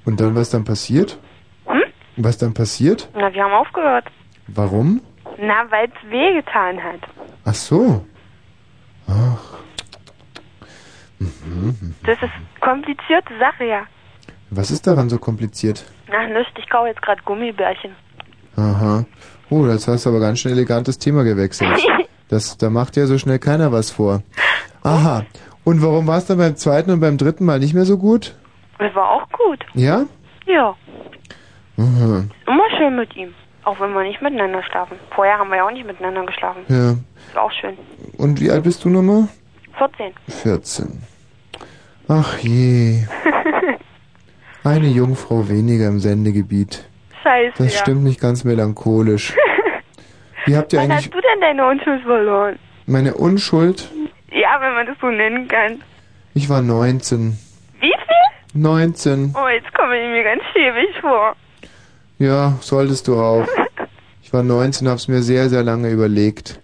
Und 0.05 0.19
dann 0.19 0.35
was 0.35 0.49
dann 0.49 0.65
passiert? 0.65 1.17
Hm? 1.65 1.83
Was 2.17 2.37
dann 2.37 2.53
passiert? 2.53 3.09
Na, 3.15 3.33
wir 3.33 3.43
haben 3.43 3.53
aufgehört. 3.53 4.05
Warum? 4.47 5.01
Na, 5.41 5.65
weil 5.71 5.87
es 5.87 6.11
wehgetan 6.11 6.81
hat. 6.83 6.99
Ach 7.45 7.53
so. 7.53 8.05
Ach. 9.07 9.57
Mhm. 11.19 11.95
Das 12.05 12.17
ist 12.21 12.61
komplizierte 12.61 13.33
Sache, 13.39 13.65
ja. 13.65 13.81
Was 14.51 14.69
ist 14.69 14.85
daran 14.85 15.09
so 15.09 15.17
kompliziert? 15.17 15.83
Na, 16.09 16.27
nichts, 16.27 16.53
ich 16.57 16.69
kaufe 16.69 16.89
jetzt 16.89 17.01
gerade 17.01 17.21
Gummibärchen. 17.23 17.95
Aha. 18.55 19.05
Oh, 19.49 19.65
das 19.65 19.87
hast 19.87 20.05
du 20.05 20.09
aber 20.11 20.19
ganz 20.19 20.39
schön 20.39 20.51
elegantes 20.51 20.97
Thema 20.99 21.23
gewechselt. 21.23 21.79
Das, 22.29 22.57
da 22.57 22.69
macht 22.69 22.95
ja 22.95 23.07
so 23.07 23.17
schnell 23.17 23.39
keiner 23.39 23.73
was 23.73 23.91
vor. 23.91 24.23
Aha. 24.83 25.25
Und 25.65 25.81
warum 25.83 26.07
war 26.07 26.17
es 26.17 26.27
dann 26.27 26.37
beim 26.37 26.55
zweiten 26.55 26.89
und 26.89 27.01
beim 27.01 27.17
dritten 27.17 27.43
Mal 27.43 27.59
nicht 27.59 27.73
mehr 27.73 27.83
so 27.83 27.97
gut? 27.97 28.37
Das 28.79 28.95
war 28.95 29.09
auch 29.09 29.27
gut. 29.31 29.59
Ja? 29.73 30.05
Ja, 30.45 30.73
Aha. 31.77 32.23
immer 32.47 32.69
schön 32.77 32.95
mit 32.95 33.13
ihm. 33.17 33.33
Auch 33.63 33.79
wenn 33.79 33.93
wir 33.93 34.03
nicht 34.03 34.21
miteinander 34.21 34.63
schlafen. 34.63 34.97
Vorher 35.13 35.37
haben 35.37 35.49
wir 35.49 35.57
ja 35.57 35.67
auch 35.67 35.71
nicht 35.71 35.85
miteinander 35.85 36.25
geschlafen. 36.25 36.61
Ja. 36.67 36.91
Ist 37.27 37.37
auch 37.37 37.51
schön. 37.51 37.77
Und 38.17 38.39
wie 38.41 38.49
alt 38.49 38.63
bist 38.63 38.83
du 38.83 38.89
nochmal? 38.89 39.27
14. 39.77 40.13
14. 40.27 41.01
Ach 42.07 42.37
je. 42.39 43.03
Eine 44.63 44.87
Jungfrau 44.87 45.47
weniger 45.49 45.87
im 45.87 45.99
Sendegebiet. 45.99 46.87
Scheiße, 47.23 47.53
Das 47.63 47.73
ja. 47.75 47.81
stimmt 47.81 48.03
nicht 48.03 48.19
ganz 48.19 48.43
melancholisch. 48.43 49.35
Wie 50.45 50.55
habt 50.57 50.73
ihr 50.73 50.79
Wann 50.79 50.91
eigentlich 50.91 51.05
hast 51.05 51.13
du 51.13 51.21
denn 51.21 51.41
deine 51.41 51.67
Unschuld 51.67 52.01
verloren? 52.03 52.59
meine 52.87 53.13
Unschuld? 53.13 53.89
Ja, 54.31 54.59
wenn 54.59 54.73
man 54.73 54.87
das 54.87 54.97
so 54.99 55.07
nennen 55.07 55.47
kann. 55.47 55.81
Ich 56.33 56.49
war 56.49 56.61
19. 56.61 57.37
Wie 57.79 57.87
viel? 57.87 58.61
19. 58.61 59.35
Oh, 59.35 59.47
jetzt 59.47 59.73
komme 59.73 59.95
ich 59.97 60.09
mir 60.09 60.23
ganz 60.23 60.41
schäbig 60.51 60.89
vor. 60.99 61.35
Ja, 62.21 62.57
solltest 62.61 63.07
du 63.07 63.19
auch. 63.19 63.47
Ich 64.21 64.31
war 64.31 64.43
19, 64.43 64.87
hab's 64.87 65.07
mir 65.07 65.23
sehr, 65.23 65.49
sehr 65.49 65.63
lange 65.63 65.89
überlegt. 65.89 66.59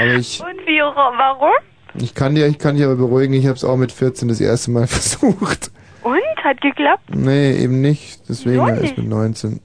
Aber 0.00 0.14
ich, 0.14 0.40
Und 0.40 0.58
wie, 0.66 0.80
warum? 0.80 1.52
ich 1.94 2.14
kann 2.14 2.34
dir, 2.34 2.48
ich 2.48 2.58
kann 2.58 2.74
dich 2.74 2.84
aber 2.84 2.96
beruhigen, 2.96 3.32
ich 3.34 3.46
hab's 3.46 3.62
auch 3.62 3.76
mit 3.76 3.92
14 3.92 4.26
das 4.28 4.40
erste 4.40 4.72
Mal 4.72 4.86
versucht. 4.88 5.70
Und? 6.02 6.18
Hat 6.42 6.60
geklappt? 6.60 7.04
Nee, 7.14 7.52
eben 7.58 7.80
nicht. 7.80 8.22
Deswegen 8.28 8.56
Wieso 8.56 8.68
erst 8.68 8.82
nicht? 8.82 8.98
mit 8.98 9.08
19. 9.08 9.60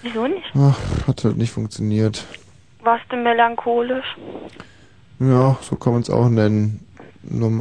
Wieso 0.00 0.26
nicht? 0.26 0.42
Ach, 0.54 0.78
hat 1.06 1.22
halt 1.24 1.36
nicht 1.36 1.52
funktioniert. 1.52 2.24
Warst 2.82 3.04
du 3.10 3.16
melancholisch? 3.16 4.16
Ja, 5.20 5.58
so 5.60 5.76
kann 5.76 5.92
man 5.92 6.00
es 6.00 6.08
auch 6.08 6.30
nennen. 6.30 6.80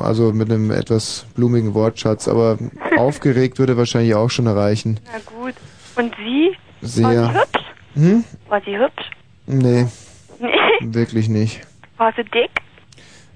Also 0.02 0.32
mit 0.32 0.50
einem 0.50 0.72
etwas 0.72 1.26
blumigen 1.36 1.74
Wortschatz, 1.74 2.30
aber 2.30 2.58
aufgeregt 2.98 3.60
würde 3.60 3.76
wahrscheinlich 3.76 4.16
auch 4.16 4.30
schon 4.30 4.48
erreichen. 4.48 5.02
Na 5.12 5.20
gut. 5.38 5.56
Und 5.98 6.16
sie? 6.16 6.56
War 6.84 6.90
sie 6.90 7.02
Sehr. 7.02 7.34
hübsch? 7.34 7.64
Hm? 7.96 8.24
War 8.50 8.62
sie 8.66 8.78
hübsch? 8.78 9.10
Nee, 9.46 9.88
Nee. 10.40 10.50
wirklich 10.94 11.30
nicht. 11.30 11.62
War 11.98 12.12
sie 12.16 12.24
dick? 12.24 12.50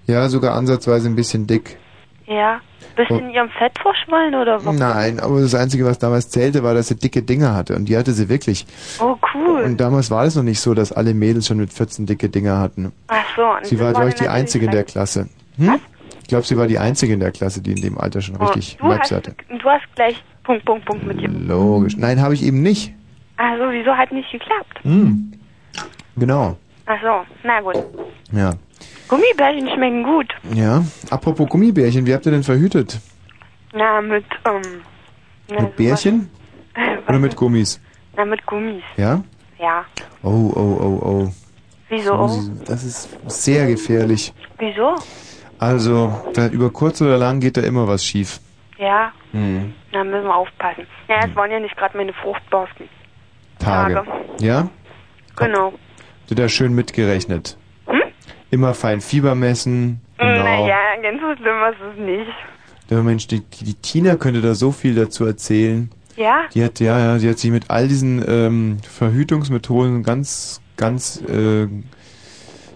Ja, 0.05 0.27
sogar 0.29 0.55
ansatzweise 0.55 1.07
ein 1.07 1.15
bisschen 1.15 1.47
dick. 1.47 1.77
Ja. 2.25 2.59
Bist 2.95 3.09
du 3.11 3.15
in 3.19 3.29
ihrem 3.29 3.49
Fett 3.49 3.73
verschwollen 3.79 4.33
oder 4.35 4.63
was? 4.65 4.75
Nein, 4.75 5.19
aber 5.19 5.39
das 5.41 5.53
Einzige, 5.53 5.85
was 5.85 5.99
damals 5.99 6.29
zählte, 6.29 6.63
war, 6.63 6.73
dass 6.73 6.87
sie 6.87 6.95
dicke 6.95 7.21
Dinger 7.21 7.53
hatte. 7.55 7.75
Und 7.75 7.85
die 7.87 7.95
hatte 7.95 8.11
sie 8.11 8.27
wirklich. 8.27 8.65
Oh, 8.99 9.15
cool. 9.33 9.61
Und 9.63 9.77
damals 9.79 10.09
war 10.11 10.25
es 10.25 10.35
noch 10.35 10.43
nicht 10.43 10.59
so, 10.59 10.73
dass 10.73 10.91
alle 10.91 11.13
Mädels 11.13 11.47
schon 11.47 11.57
mit 11.57 11.71
14 11.71 12.05
dicke 12.05 12.27
Dinger 12.29 12.57
hatten. 12.59 12.91
Ach 13.07 13.23
so. 13.35 13.43
und 13.43 13.65
Sie 13.65 13.79
war, 13.79 13.93
glaube 13.93 14.09
ich, 14.09 14.15
die 14.15 14.27
Einzige 14.27 14.65
in 14.65 14.71
der 14.71 14.83
Klasse. 14.83 15.29
Hm? 15.57 15.79
Ich 16.21 16.27
glaube, 16.27 16.45
sie 16.45 16.57
war 16.57 16.67
die 16.67 16.79
Einzige 16.79 17.13
in 17.13 17.19
der 17.21 17.31
Klasse, 17.31 17.61
die 17.61 17.71
in 17.71 17.81
dem 17.81 17.97
Alter 17.97 18.21
schon 18.21 18.35
Oh, 18.37 18.45
richtig 18.47 18.77
hast, 18.81 19.11
hatte. 19.11 19.35
du 19.49 19.69
hast 19.69 19.83
gleich 19.95 20.21
Punkt, 20.43 20.65
Punkt, 20.65 20.85
Punkt 20.85 21.05
mit 21.05 21.21
ihr. 21.21 21.29
Logisch. 21.29 21.95
Nein, 21.97 22.21
habe 22.21 22.33
ich 22.33 22.43
eben 22.43 22.61
nicht. 22.61 22.93
Also, 23.37 23.63
wieso 23.71 23.95
hat 23.95 24.11
nicht 24.11 24.31
geklappt? 24.31 24.79
Hm. 24.83 25.31
Genau. 26.15 26.57
Ach 26.85 26.99
so, 27.01 27.25
na 27.43 27.61
gut. 27.61 27.75
Ja. 28.31 28.51
Gummibärchen 29.07 29.69
schmecken 29.69 30.03
gut. 30.03 30.27
Ja. 30.53 30.83
Apropos 31.09 31.47
Gummibärchen, 31.49 32.05
wie 32.05 32.13
habt 32.13 32.25
ihr 32.25 32.31
denn 32.31 32.43
verhütet? 32.43 32.99
Na, 33.73 34.01
mit, 34.01 34.25
ähm... 34.45 34.61
Na, 35.49 35.61
Mit 35.61 35.75
Bärchen 35.77 36.29
sowas. 36.75 36.99
oder 37.07 37.19
mit 37.19 37.35
Gummis? 37.35 37.79
Na, 38.15 38.25
mit 38.25 38.45
Gummis. 38.45 38.83
Ja? 38.97 39.21
Ja. 39.59 39.85
Oh, 40.23 40.51
oh, 40.55 40.77
oh, 40.81 41.07
oh. 41.07 41.31
Wieso? 41.89 42.27
Susi, 42.27 42.51
Das 42.65 42.83
ist 42.83 43.09
sehr 43.29 43.67
gefährlich. 43.67 44.33
Wieso? 44.57 44.95
Also, 45.59 46.21
da, 46.33 46.47
über 46.47 46.69
kurz 46.69 47.01
oder 47.01 47.17
lang 47.17 47.39
geht 47.39 47.55
da 47.57 47.61
immer 47.61 47.87
was 47.87 48.03
schief. 48.05 48.39
Ja, 48.77 49.11
Hm. 49.31 49.73
da 49.91 50.03
müssen 50.03 50.25
wir 50.25 50.35
aufpassen. 50.35 50.85
Ja, 51.07 51.25
es 51.25 51.35
waren 51.35 51.49
ja 51.51 51.59
nicht 51.59 51.75
gerade 51.77 51.95
meine 51.97 52.13
fruchtbarsten. 52.13 52.87
Tage. 53.59 53.93
Tage. 53.95 54.07
Ja? 54.39 54.69
Genau. 55.35 55.73
Du 56.27 56.35
da 56.35 56.49
schön 56.49 56.73
mitgerechnet. 56.73 57.57
Hm? 57.87 58.01
Immer 58.51 58.73
fein 58.73 59.01
Fieber 59.01 59.35
messen. 59.35 60.01
Genau. 60.17 60.43
Naja, 60.43 60.77
ganz 61.01 61.21
so 61.21 61.35
schlimm 61.35 61.55
ist 61.71 61.93
es 61.93 61.99
nicht. 61.99 62.31
Der 62.89 63.03
Mensch, 63.03 63.27
die, 63.27 63.41
die 63.41 63.73
Tina 63.75 64.15
könnte 64.15 64.41
da 64.41 64.55
so 64.55 64.71
viel 64.71 64.95
dazu 64.95 65.25
erzählen. 65.25 65.89
Ja? 66.15 66.45
Die 66.53 66.63
hat, 66.63 66.79
ja, 66.79 66.97
ja, 66.97 67.17
die 67.17 67.29
hat 67.29 67.37
sich 67.37 67.51
mit 67.51 67.69
all 67.69 67.87
diesen 67.87 68.23
ähm, 68.27 68.77
Verhütungsmethoden 68.81 70.03
ganz, 70.03 70.61
ganz 70.75 71.21
äh, 71.21 71.67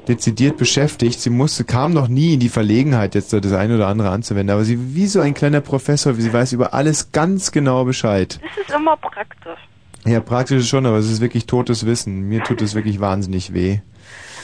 dezidiert 0.07 0.57
beschäftigt. 0.57 1.19
Sie 1.19 1.29
musste, 1.29 1.63
kam 1.63 1.93
noch 1.93 2.07
nie 2.07 2.35
in 2.35 2.39
die 2.39 2.49
Verlegenheit, 2.49 3.15
jetzt 3.15 3.33
das 3.33 3.53
eine 3.53 3.75
oder 3.75 3.87
andere 3.87 4.09
anzuwenden. 4.09 4.53
Aber 4.53 4.63
sie, 4.63 4.95
wie 4.95 5.07
so 5.07 5.21
ein 5.21 5.33
kleiner 5.33 5.61
Professor, 5.61 6.13
sie 6.13 6.31
weiß 6.31 6.53
über 6.53 6.73
alles 6.73 7.11
ganz 7.11 7.51
genau 7.51 7.83
Bescheid. 7.85 8.39
Das 8.43 8.67
ist 8.67 8.75
immer 8.75 8.97
praktisch. 8.97 9.59
Ja, 10.05 10.19
praktisch 10.19 10.67
schon, 10.67 10.85
aber 10.85 10.97
es 10.97 11.11
ist 11.11 11.21
wirklich 11.21 11.45
totes 11.45 11.85
Wissen. 11.85 12.21
Mir 12.27 12.43
tut 12.43 12.61
es 12.61 12.73
wirklich 12.75 12.99
wahnsinnig 12.99 13.53
weh. 13.53 13.79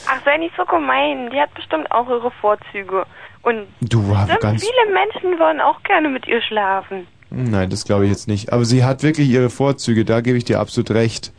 Ach, 0.06 0.20
sei 0.24 0.36
nicht 0.38 0.54
so 0.56 0.64
gemein. 0.64 1.30
Die 1.32 1.40
hat 1.40 1.52
bestimmt 1.54 1.90
auch 1.90 2.08
ihre 2.08 2.30
Vorzüge. 2.40 3.04
Und 3.42 3.66
Du, 3.80 4.02
ganz, 4.40 4.64
viele 4.64 4.92
Menschen 4.94 5.38
wollen 5.38 5.60
auch 5.60 5.82
gerne 5.82 6.08
mit 6.08 6.26
ihr 6.26 6.40
schlafen. 6.42 7.06
Nein, 7.30 7.70
das 7.70 7.84
glaube 7.84 8.04
ich 8.04 8.10
jetzt 8.10 8.28
nicht. 8.28 8.52
Aber 8.52 8.64
sie 8.64 8.84
hat 8.84 9.02
wirklich 9.02 9.28
ihre 9.28 9.50
Vorzüge, 9.50 10.04
da 10.04 10.20
gebe 10.20 10.38
ich 10.38 10.44
dir 10.44 10.60
absolut 10.60 10.90
recht. 10.92 11.32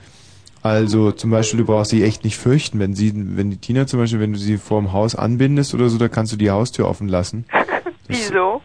Also 0.62 1.12
zum 1.12 1.32
Beispiel, 1.32 1.60
du 1.60 1.66
brauchst 1.66 1.92
sie 1.92 2.04
echt 2.04 2.24
nicht 2.26 2.38
fürchten, 2.38 2.80
wenn 2.80 2.94
sie, 2.94 3.14
wenn 3.16 3.50
die 3.50 3.58
Tina 3.58 3.88
zum 3.88 4.00
Beispiel, 4.00 4.20
wenn 4.20 4.34
du 4.34 4.40
sie 4.40 4.58
vorm 4.58 4.92
Haus 4.92 5.16
anbindest 5.16 5.74
oder 5.74 5.88
so, 5.88 5.98
da 5.98 6.10
kannst 6.10 6.34
du 6.34 6.38
die 6.38 6.52
Haustür 6.52 6.88
offen 6.88 7.08
lassen. 7.08 7.46
Wieso? 8.08 8.62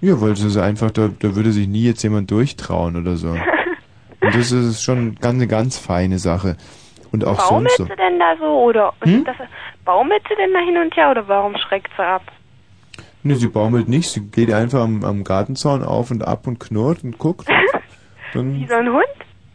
Ja, 0.00 0.20
weil 0.20 0.30
das 0.30 0.42
ist 0.42 0.58
einfach, 0.58 0.90
da, 0.90 1.08
da 1.18 1.34
würde 1.34 1.52
sich 1.52 1.66
nie 1.66 1.84
jetzt 1.84 2.02
jemand 2.02 2.30
durchtrauen 2.30 2.96
oder 2.96 3.16
so. 3.16 3.34
Und 4.24 4.34
das 4.34 4.52
ist 4.52 4.82
schon 4.82 5.14
ganz, 5.16 5.34
eine 5.36 5.46
ganz 5.46 5.78
feine 5.78 6.18
Sache. 6.18 6.56
Und 7.12 7.24
auch 7.24 7.36
Baumelt 7.48 7.70
sonst 7.72 7.76
so. 7.76 7.84
sie 7.84 7.96
denn 7.96 8.18
da 8.18 8.34
so? 8.38 8.44
Oder 8.46 8.92
Hm? 9.02 9.24
das, 9.24 9.36
baumelt 9.84 10.22
sie 10.28 10.34
denn 10.36 10.52
da 10.52 10.58
hin 10.60 10.76
und 10.76 10.96
her? 10.96 11.10
Oder 11.10 11.26
warum 11.28 11.56
schreckt 11.56 11.90
sie 11.96 12.02
ab? 12.04 12.22
Nee, 13.22 13.34
sie 13.34 13.48
baumelt 13.48 13.88
nicht, 13.88 14.08
sie 14.10 14.20
geht 14.20 14.52
einfach 14.52 14.80
am, 14.82 15.02
am 15.04 15.24
Gartenzaun 15.24 15.82
auf 15.82 16.10
und 16.10 16.22
ab 16.26 16.46
und 16.46 16.58
knurrt 16.60 17.02
und 17.04 17.18
guckt. 17.18 17.48
Dann, 18.34 18.54
Wie 18.54 18.66
so 18.66 18.74
ein 18.74 18.92
Hund? 18.92 19.04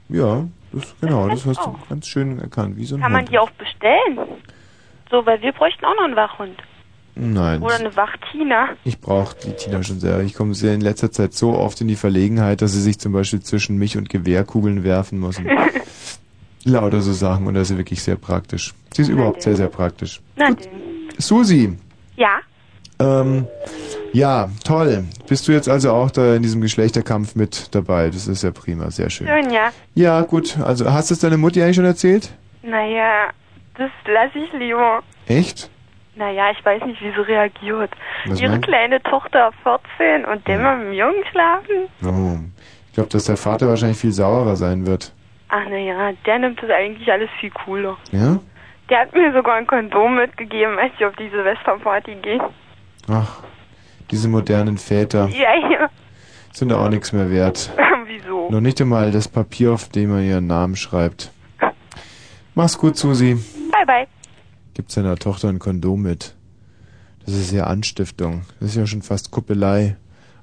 ja, 0.09 0.43
das, 0.71 0.95
genau, 1.01 1.27
das 1.27 1.45
hast 1.45 1.57
du 1.65 1.69
auch. 1.69 1.87
ganz 1.89 2.07
schön 2.07 2.39
erkannt, 2.39 2.77
wie 2.77 2.85
so 2.85 2.95
ein 2.95 3.01
Kann 3.01 3.11
man 3.11 3.21
Hund. 3.21 3.31
die 3.31 3.37
auch 3.39 3.49
bestellen? 3.51 4.19
So, 5.11 5.25
weil 5.25 5.41
wir 5.41 5.51
bräuchten 5.51 5.83
auch 5.85 5.95
noch 5.95 6.05
einen 6.05 6.15
Wachhund. 6.15 6.57
Nein. 7.21 7.61
Oder 7.61 7.75
eine 7.75 7.95
Wachtina. 7.97 8.69
Ich 8.85 8.99
brauche 8.99 9.35
die 9.45 9.51
Tina 9.51 9.83
schon 9.83 9.99
sehr. 9.99 10.21
Ich 10.21 10.33
komme 10.33 10.53
sehr 10.55 10.73
in 10.73 10.79
letzter 10.81 11.11
Zeit 11.11 11.33
so 11.33 11.51
oft 11.53 11.81
in 11.81 11.87
die 11.89 11.97
Verlegenheit, 11.97 12.61
dass 12.61 12.71
sie 12.71 12.81
sich 12.81 12.97
zum 12.99 13.11
Beispiel 13.11 13.41
zwischen 13.41 13.77
mich 13.77 13.97
und 13.97 14.07
Gewehrkugeln 14.09 14.83
werfen 14.85 15.19
muss. 15.19 15.41
Lauter 16.65 17.01
so 17.01 17.13
Sachen 17.13 17.47
und 17.47 17.53
das 17.55 17.71
ist 17.71 17.77
wirklich 17.77 18.01
sehr 18.03 18.15
praktisch. 18.15 18.73
Sie 18.93 19.01
ist 19.01 19.09
überhaupt 19.09 19.41
sehr, 19.41 19.55
sehr 19.55 19.67
praktisch. 19.67 20.21
Na 20.35 20.51
denn. 20.51 20.57
Susi, 21.17 21.77
Ja? 22.15 22.39
ähm, 22.99 23.47
ja, 24.13 24.49
toll. 24.63 25.03
Bist 25.27 25.47
du 25.47 25.51
jetzt 25.51 25.67
also 25.69 25.91
auch 25.91 26.11
da 26.11 26.35
in 26.35 26.41
diesem 26.43 26.61
Geschlechterkampf 26.61 27.35
mit 27.35 27.73
dabei? 27.75 28.09
Das 28.09 28.27
ist 28.27 28.43
ja 28.43 28.51
prima, 28.51 28.91
sehr 28.91 29.09
schön. 29.09 29.27
Schön, 29.27 29.49
ja. 29.51 29.71
Ja, 29.95 30.21
gut. 30.21 30.57
Also 30.59 30.91
hast 30.91 31.09
du 31.09 31.13
es 31.15 31.19
deiner 31.19 31.37
Mutti 31.37 31.61
eigentlich 31.61 31.75
schon 31.75 31.85
erzählt? 31.85 32.29
Naja, 32.63 33.29
das 33.77 33.91
lasse 34.05 34.39
ich 34.39 34.51
lieber. 34.59 35.01
Echt? 35.27 35.69
Naja, 36.19 36.51
ich 36.51 36.63
weiß 36.65 36.83
nicht, 36.85 37.01
wie 37.01 37.11
sie 37.11 37.21
reagiert. 37.21 37.91
Was 38.25 38.41
Ihre 38.41 38.51
meinst 38.51 38.67
du? 38.67 38.71
kleine 38.71 39.01
Tochter 39.03 39.51
14 39.63 40.25
und 40.25 40.45
der 40.49 40.59
mal 40.59 40.77
mit 40.77 40.87
dem 40.87 40.93
Jungen 40.93 41.23
schlafen? 41.31 41.87
Oh. 42.03 42.37
Ich 42.89 42.93
glaube, 42.93 43.09
dass 43.09 43.23
der 43.23 43.37
Vater 43.37 43.69
wahrscheinlich 43.69 43.97
viel 43.99 44.11
saurer 44.11 44.57
sein 44.57 44.85
wird. 44.85 45.13
Ach 45.47 45.63
naja, 45.69 46.11
der 46.25 46.39
nimmt 46.39 46.61
das 46.61 46.69
eigentlich 46.69 47.09
alles 47.09 47.29
viel 47.39 47.51
cooler. 47.51 47.95
Ja? 48.11 48.37
Der 48.89 48.99
hat 48.99 49.13
mir 49.13 49.31
sogar 49.31 49.55
ein 49.55 49.65
Kondom 49.65 50.15
mitgegeben, 50.17 50.77
als 50.77 50.91
ich 50.99 51.05
auf 51.05 51.15
die 51.15 51.29
Silvesterparty 51.29 52.15
gehe. 52.15 52.41
Ach, 53.09 53.41
diese 54.11 54.27
modernen 54.27 54.77
Väter 54.77 55.29
Ja, 55.29 55.55
ja. 55.71 55.89
sind 56.51 56.73
auch 56.73 56.89
nichts 56.89 57.13
mehr 57.13 57.31
wert. 57.31 57.71
Wieso? 58.07 58.49
Noch 58.51 58.59
nicht 58.59 58.81
einmal 58.81 59.11
das 59.11 59.29
Papier, 59.29 59.71
auf 59.71 59.87
dem 59.87 60.09
man 60.09 60.23
ihren 60.23 60.47
Namen 60.47 60.75
schreibt. 60.75 61.31
Mach's 62.55 62.77
gut, 62.77 62.97
Susi. 62.97 63.35
Bye, 63.71 63.85
bye. 63.85 64.07
Gibt 64.79 64.91
seiner 64.91 65.17
Tochter 65.17 65.49
ein 65.49 65.59
Kondom 65.59 66.03
mit. 66.03 66.35
Das 67.25 67.35
ist 67.35 67.51
ja 67.51 67.65
Anstiftung. 67.65 68.43
Das 68.61 68.69
ist 68.69 68.75
ja 68.77 68.87
schon 68.87 69.01
fast 69.01 69.29
Kuppelei. 69.29 69.97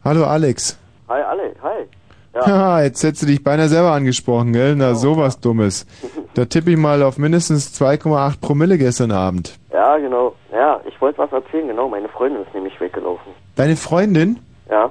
Hallo, 0.04 0.26
Alex. 0.26 0.78
Hi, 1.08 1.22
alle, 1.22 1.54
hi. 1.62 1.86
Ja, 2.34 2.82
jetzt 2.82 3.02
hättest 3.02 3.22
du 3.22 3.26
dich 3.28 3.42
beinahe 3.42 3.68
selber 3.68 3.92
angesprochen, 3.92 4.52
gell? 4.52 4.76
Na, 4.76 4.94
sowas 4.94 5.40
Dummes. 5.40 5.86
Da 6.34 6.44
tippe 6.44 6.70
ich 6.70 6.76
mal 6.76 7.02
auf 7.02 7.16
mindestens 7.16 7.80
2,8 7.80 8.38
Promille 8.38 8.76
gestern 8.76 9.10
Abend. 9.10 9.58
Ja, 9.72 9.96
genau. 9.96 10.34
Ja, 10.52 10.82
ich 10.86 11.00
wollte 11.00 11.16
was 11.16 11.32
erzählen, 11.32 11.68
genau. 11.68 11.88
Meine 11.88 12.10
Freundin 12.10 12.42
ist 12.42 12.52
nämlich 12.52 12.78
weggelaufen. 12.78 13.32
Deine 13.54 13.76
Freundin? 13.76 14.38
Ja. 14.68 14.90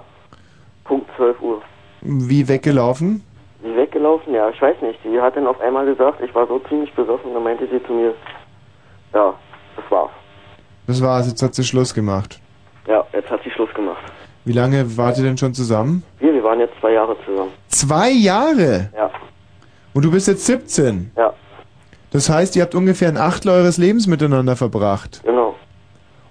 Punkt 0.85 1.07
12 1.17 1.39
Uhr. 1.43 1.61
Wie 2.01 2.47
weggelaufen? 2.47 3.21
Sie 3.61 3.75
weggelaufen? 3.75 4.33
Ja, 4.33 4.49
ich 4.49 4.59
weiß 4.59 4.81
nicht. 4.81 4.99
Sie 5.03 5.21
hat 5.21 5.35
dann 5.35 5.45
auf 5.45 5.61
einmal 5.61 5.85
gesagt, 5.85 6.19
ich 6.23 6.33
war 6.33 6.47
so 6.47 6.57
ziemlich 6.67 6.91
besoffen, 6.95 7.31
dann 7.35 7.43
meinte 7.43 7.67
sie 7.67 7.83
zu 7.85 7.93
mir, 7.93 8.15
ja, 9.15 9.33
das 9.75 9.85
war's. 9.89 10.11
Das 10.87 11.01
war's, 11.01 11.27
jetzt 11.27 11.41
hat 11.41 11.55
sie 11.55 11.63
Schluss 11.63 11.93
gemacht. 11.93 12.39
Ja, 12.87 13.03
jetzt 13.13 13.29
hat 13.31 13.41
sie 13.43 13.49
Schluss 13.49 13.73
gemacht. 13.73 14.03
Wie 14.43 14.51
lange 14.51 14.97
wart 14.97 15.17
ihr 15.17 15.23
denn 15.23 15.37
schon 15.37 15.53
zusammen? 15.53 16.03
Wir, 16.19 16.33
wir 16.33 16.43
waren 16.43 16.59
jetzt 16.59 16.73
zwei 16.79 16.91
Jahre 16.91 17.15
zusammen. 17.25 17.51
Zwei 17.69 18.11
Jahre? 18.11 18.91
Ja. 18.95 19.09
Und 19.93 20.05
du 20.05 20.11
bist 20.11 20.27
jetzt 20.27 20.45
17? 20.45 21.11
Ja. 21.17 21.33
Das 22.11 22.29
heißt, 22.29 22.55
ihr 22.55 22.61
habt 22.61 22.75
ungefähr 22.75 23.09
ein 23.09 23.17
Achtel 23.17 23.49
eures 23.49 23.77
Lebens 23.77 24.05
miteinander 24.05 24.55
verbracht. 24.55 25.21
Genau. 25.25 25.55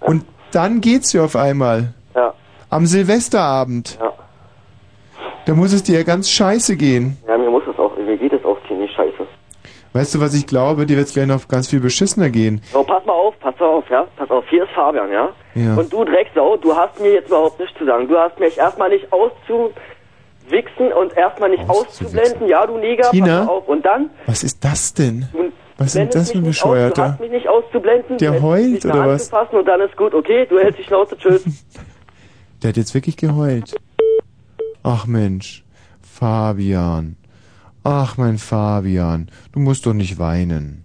Und 0.01 0.25
dann 0.53 0.81
geht's 0.81 1.13
ja 1.13 1.25
auf 1.25 1.35
einmal. 1.35 1.95
Ja. 2.15 2.33
Am 2.71 2.87
Silvesterabend. 2.87 3.99
Ja. 4.01 4.13
Da 5.47 5.55
muss 5.55 5.73
es 5.73 5.83
dir 5.83 5.99
ja 5.99 6.05
ganz 6.05 6.31
scheiße 6.31 6.77
gehen. 6.77 7.17
Ja, 7.27 7.37
mir 7.37 7.51
muss 7.51 7.65
es 7.71 7.79
auch, 7.79 7.97
mir 7.97 8.17
geht 8.17 8.33
es 8.33 8.45
auch 8.45 8.59
ziemlich 8.69 8.91
scheiße. 8.93 9.27
Weißt 9.95 10.13
du, 10.13 10.21
was 10.21 10.35
ich 10.35 10.49
glaube? 10.49 10.87
Dir 10.87 10.97
wird 10.97 11.07
es 11.07 11.15
gleich 11.15 11.29
noch 11.29 11.47
ganz 11.47 11.69
viel 11.69 11.79
beschissener 11.79 12.29
gehen. 12.29 12.61
So, 12.73 12.83
pass 12.83 13.07
mal 13.07 13.13
auf, 13.13 13.39
pass 13.39 13.55
mal 13.61 13.67
auf, 13.67 13.89
ja? 13.89 14.09
Pass 14.17 14.29
auf, 14.29 14.45
hier 14.51 14.65
ist 14.65 14.73
Fabian, 14.73 15.09
ja? 15.13 15.29
Ja. 15.55 15.77
Und 15.77 15.93
du 15.93 16.05
Drecksau, 16.05 16.57
du 16.57 16.75
hast 16.75 17.01
mir 17.01 17.13
jetzt 17.13 17.29
überhaupt 17.29 17.61
nichts 17.61 17.79
zu 17.79 17.85
sagen. 17.87 18.09
Du 18.09 18.19
hast 18.19 18.41
mich 18.41 18.59
erstmal 18.59 18.89
nicht 18.89 19.07
auszuwichsen 19.13 20.93
und 21.01 21.17
erstmal 21.17 21.51
nicht 21.51 21.63
auszublenden. 21.71 22.49
Ja, 22.49 22.67
du 22.67 22.77
Neger, 22.77 23.09
Tina? 23.13 23.39
pass 23.39 23.47
mal 23.47 23.53
auf. 23.53 23.69
Und 23.69 23.87
dann, 23.87 24.11
Was 24.27 24.43
ist 24.43 24.65
das 24.65 24.95
denn? 24.95 25.29
Was 25.79 25.93
sind 25.93 26.13
das 26.13 26.33
für 26.33 26.39
ein 26.39 26.43
nicht 26.43 26.61
aus, 26.61 26.63
du 26.63 26.69
Bescheuerter? 26.71 27.13
hast 27.13 27.21
mich 27.21 27.31
nicht 27.31 27.49
auszublenden. 27.49 28.19
Der 28.19 28.43
heult, 28.43 28.85
oder 28.85 29.07
was? 29.07 29.31
Und 29.53 29.65
dann 29.67 29.81
ist 29.81 29.97
gut, 29.97 30.13
okay? 30.13 30.45
Du 30.51 30.59
hältst 30.59 30.81
die 30.81 30.85
Schnauze, 30.85 31.17
tschüss. 31.17 31.45
Der 32.65 32.71
hat 32.71 32.77
jetzt 32.77 32.95
wirklich 32.95 33.17
geheult. 33.17 33.77
Ach 34.83 35.07
Mensch, 35.07 35.65
Fabian. 36.03 37.17
Ach 37.87 38.17
mein 38.17 38.39
Fabian, 38.39 39.29
du 39.53 39.61
musst 39.61 39.85
doch 39.85 39.93
nicht 39.93 40.19
weinen. 40.19 40.85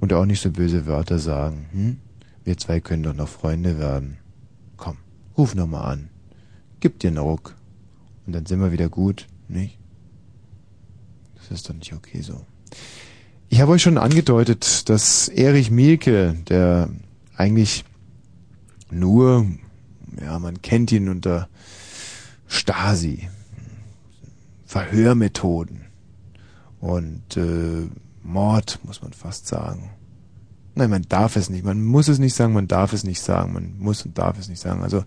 Und 0.00 0.14
auch 0.14 0.24
nicht 0.24 0.40
so 0.40 0.50
böse 0.50 0.86
Wörter 0.86 1.18
sagen. 1.18 1.66
Hm? 1.72 1.96
Wir 2.42 2.56
zwei 2.56 2.80
können 2.80 3.02
doch 3.02 3.14
noch 3.14 3.28
Freunde 3.28 3.78
werden. 3.78 4.16
Komm, 4.78 4.96
ruf 5.36 5.54
noch 5.54 5.66
mal 5.66 5.82
an. 5.82 6.08
Gib 6.80 7.00
dir 7.00 7.08
einen 7.08 7.18
Ruck. 7.18 7.54
Und 8.26 8.32
dann 8.32 8.46
sind 8.46 8.60
wir 8.60 8.72
wieder 8.72 8.88
gut, 8.88 9.26
nicht? 9.48 9.78
Das 11.34 11.50
ist 11.50 11.68
doch 11.68 11.74
nicht 11.74 11.92
okay 11.92 12.22
so. 12.22 12.46
Ich 13.50 13.60
habe 13.60 13.72
euch 13.72 13.82
schon 13.82 13.98
angedeutet, 13.98 14.88
dass 14.88 15.28
Erich 15.28 15.70
Mielke, 15.70 16.34
der 16.48 16.88
eigentlich 17.36 17.84
nur, 18.90 19.46
ja, 20.18 20.38
man 20.38 20.62
kennt 20.62 20.92
ihn 20.92 21.10
unter 21.10 21.48
Stasi, 22.46 23.28
Verhörmethoden 24.64 25.87
und 26.80 27.36
äh, 27.36 27.88
Mord, 28.22 28.78
muss 28.84 29.02
man 29.02 29.12
fast 29.12 29.46
sagen. 29.46 29.90
Nein, 30.74 30.90
man 30.90 31.06
darf 31.08 31.34
es 31.34 31.50
nicht. 31.50 31.64
Man 31.64 31.84
muss 31.84 32.06
es 32.06 32.20
nicht 32.20 32.34
sagen, 32.34 32.52
man 32.52 32.68
darf 32.68 32.92
es 32.92 33.02
nicht 33.02 33.20
sagen. 33.20 33.52
Man 33.52 33.74
muss 33.78 34.04
und 34.04 34.16
darf 34.16 34.38
es 34.38 34.48
nicht 34.48 34.60
sagen. 34.60 34.82
Also 34.82 35.02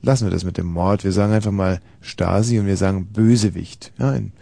lassen 0.00 0.26
wir 0.26 0.30
das 0.30 0.44
mit 0.44 0.56
dem 0.56 0.66
Mord. 0.66 1.02
Wir 1.02 1.10
sagen 1.10 1.32
einfach 1.32 1.50
mal 1.50 1.80
Stasi 2.00 2.60
und 2.60 2.66
wir 2.66 2.76
sagen 2.76 3.06
Bösewicht. 3.06 3.92
Ja, 3.98 4.10
ein, 4.10 4.32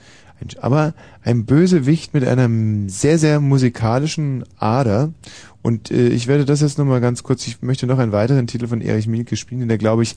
ein, 0.40 0.48
aber 0.60 0.92
ein 1.22 1.46
Bösewicht 1.46 2.12
mit 2.12 2.26
einer 2.26 2.50
sehr, 2.90 3.18
sehr 3.18 3.40
musikalischen 3.40 4.44
Ader. 4.58 5.14
Und 5.62 5.90
äh, 5.90 6.08
ich 6.08 6.26
werde 6.26 6.44
das 6.44 6.60
jetzt 6.60 6.76
nochmal 6.76 7.00
ganz 7.00 7.22
kurz, 7.22 7.46
ich 7.46 7.62
möchte 7.62 7.86
noch 7.86 7.98
einen 7.98 8.12
weiteren 8.12 8.46
Titel 8.46 8.66
von 8.66 8.82
Erich 8.82 9.06
Mielke 9.06 9.36
spielen, 9.36 9.68
der 9.68 9.78
glaube 9.78 10.02
ich 10.02 10.16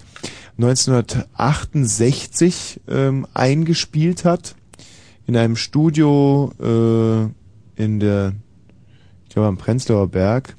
1968 0.58 2.82
ähm, 2.90 3.26
eingespielt 3.34 4.26
hat 4.26 4.56
in 5.28 5.36
einem 5.36 5.58
Studio 5.58 6.52
äh, 6.60 7.82
in 7.84 8.00
der, 8.00 8.34
ich 9.26 9.30
glaube 9.30 9.50
am 9.50 9.58
Prenzlauer 9.58 10.08
Berg. 10.08 10.56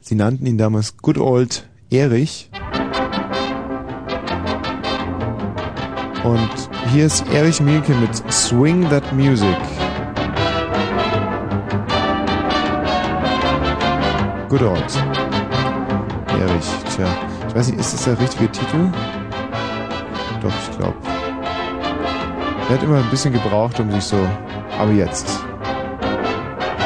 Sie 0.00 0.16
nannten 0.16 0.46
ihn 0.46 0.58
damals 0.58 0.96
Good 0.98 1.18
Old 1.18 1.68
Erich. 1.90 2.50
Und 6.24 6.50
hier 6.92 7.06
ist 7.06 7.24
Erich 7.32 7.60
Mielke 7.60 7.94
mit 7.94 8.32
Swing 8.32 8.88
That 8.90 9.12
Music. 9.12 9.56
Good 14.48 14.62
Old. 14.62 15.04
Erich, 16.40 16.68
tja. 16.94 17.06
Ich 17.48 17.54
weiß 17.54 17.68
nicht, 17.68 17.78
ist 17.78 17.94
das 17.94 18.04
der 18.04 18.18
richtige 18.18 18.50
Titel? 18.50 18.90
Doch, 20.42 20.52
ich 20.68 20.76
glaube. 20.76 21.15
Er 22.68 22.74
hat 22.74 22.82
immer 22.82 22.96
ein 22.96 23.10
bisschen 23.10 23.32
gebraucht, 23.32 23.78
um 23.78 23.92
sich 23.92 24.02
so. 24.02 24.16
Aber 24.80 24.90
jetzt. 24.90 25.44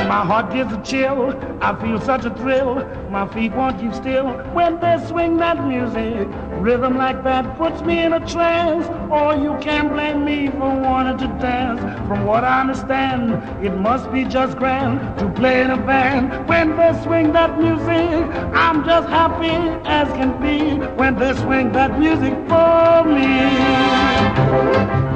My 0.07 0.27
heart 0.27 0.53
gives 0.53 0.71
a 0.75 0.83
chill. 0.83 1.35
I 1.63 1.75
feel 1.81 1.99
such 1.99 2.27
a 2.27 2.31
thrill. 2.35 2.85
My 3.11 3.27
feet 3.29 3.55
won't 3.55 3.81
keep 3.81 3.95
still 3.95 4.27
when 4.53 4.79
they 4.81 4.99
swing 5.09 5.39
that 5.39 5.67
music. 5.67 6.29
Rhythm 6.61 6.99
like 6.99 7.23
that 7.25 7.57
puts 7.57 7.81
me 7.83 8.03
in 8.03 8.13
a 8.13 8.21
trance. 8.27 8.87
Or 9.11 9.35
you 9.35 9.57
can't 9.63 9.91
blame 9.91 10.23
me 10.25 10.49
for 10.49 10.69
wanting 10.69 11.17
to 11.19 11.29
dance. 11.41 11.81
From 12.07 12.27
what 12.27 12.45
I 12.45 12.61
understand, 12.61 13.33
it 13.65 13.75
must 13.79 14.13
be 14.13 14.25
just 14.25 14.59
grand 14.59 15.01
to 15.19 15.31
play 15.31 15.63
in 15.63 15.71
a 15.71 15.79
band 15.79 16.47
when 16.47 16.77
they 16.77 16.93
swing 17.05 17.33
that 17.33 17.59
music. 17.59 18.29
I'm 18.53 18.85
just 18.85 19.09
happy 19.09 19.57
as 19.89 20.09
can 20.09 20.39
be 20.43 20.77
when 20.97 21.17
they 21.17 21.33
swing 21.37 21.73
that 21.73 21.99
music 21.99 22.35
for 22.49 23.05
me. 23.05 25.10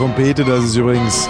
Trompete, 0.00 0.46
das 0.46 0.64
ist 0.64 0.76
übrigens 0.76 1.28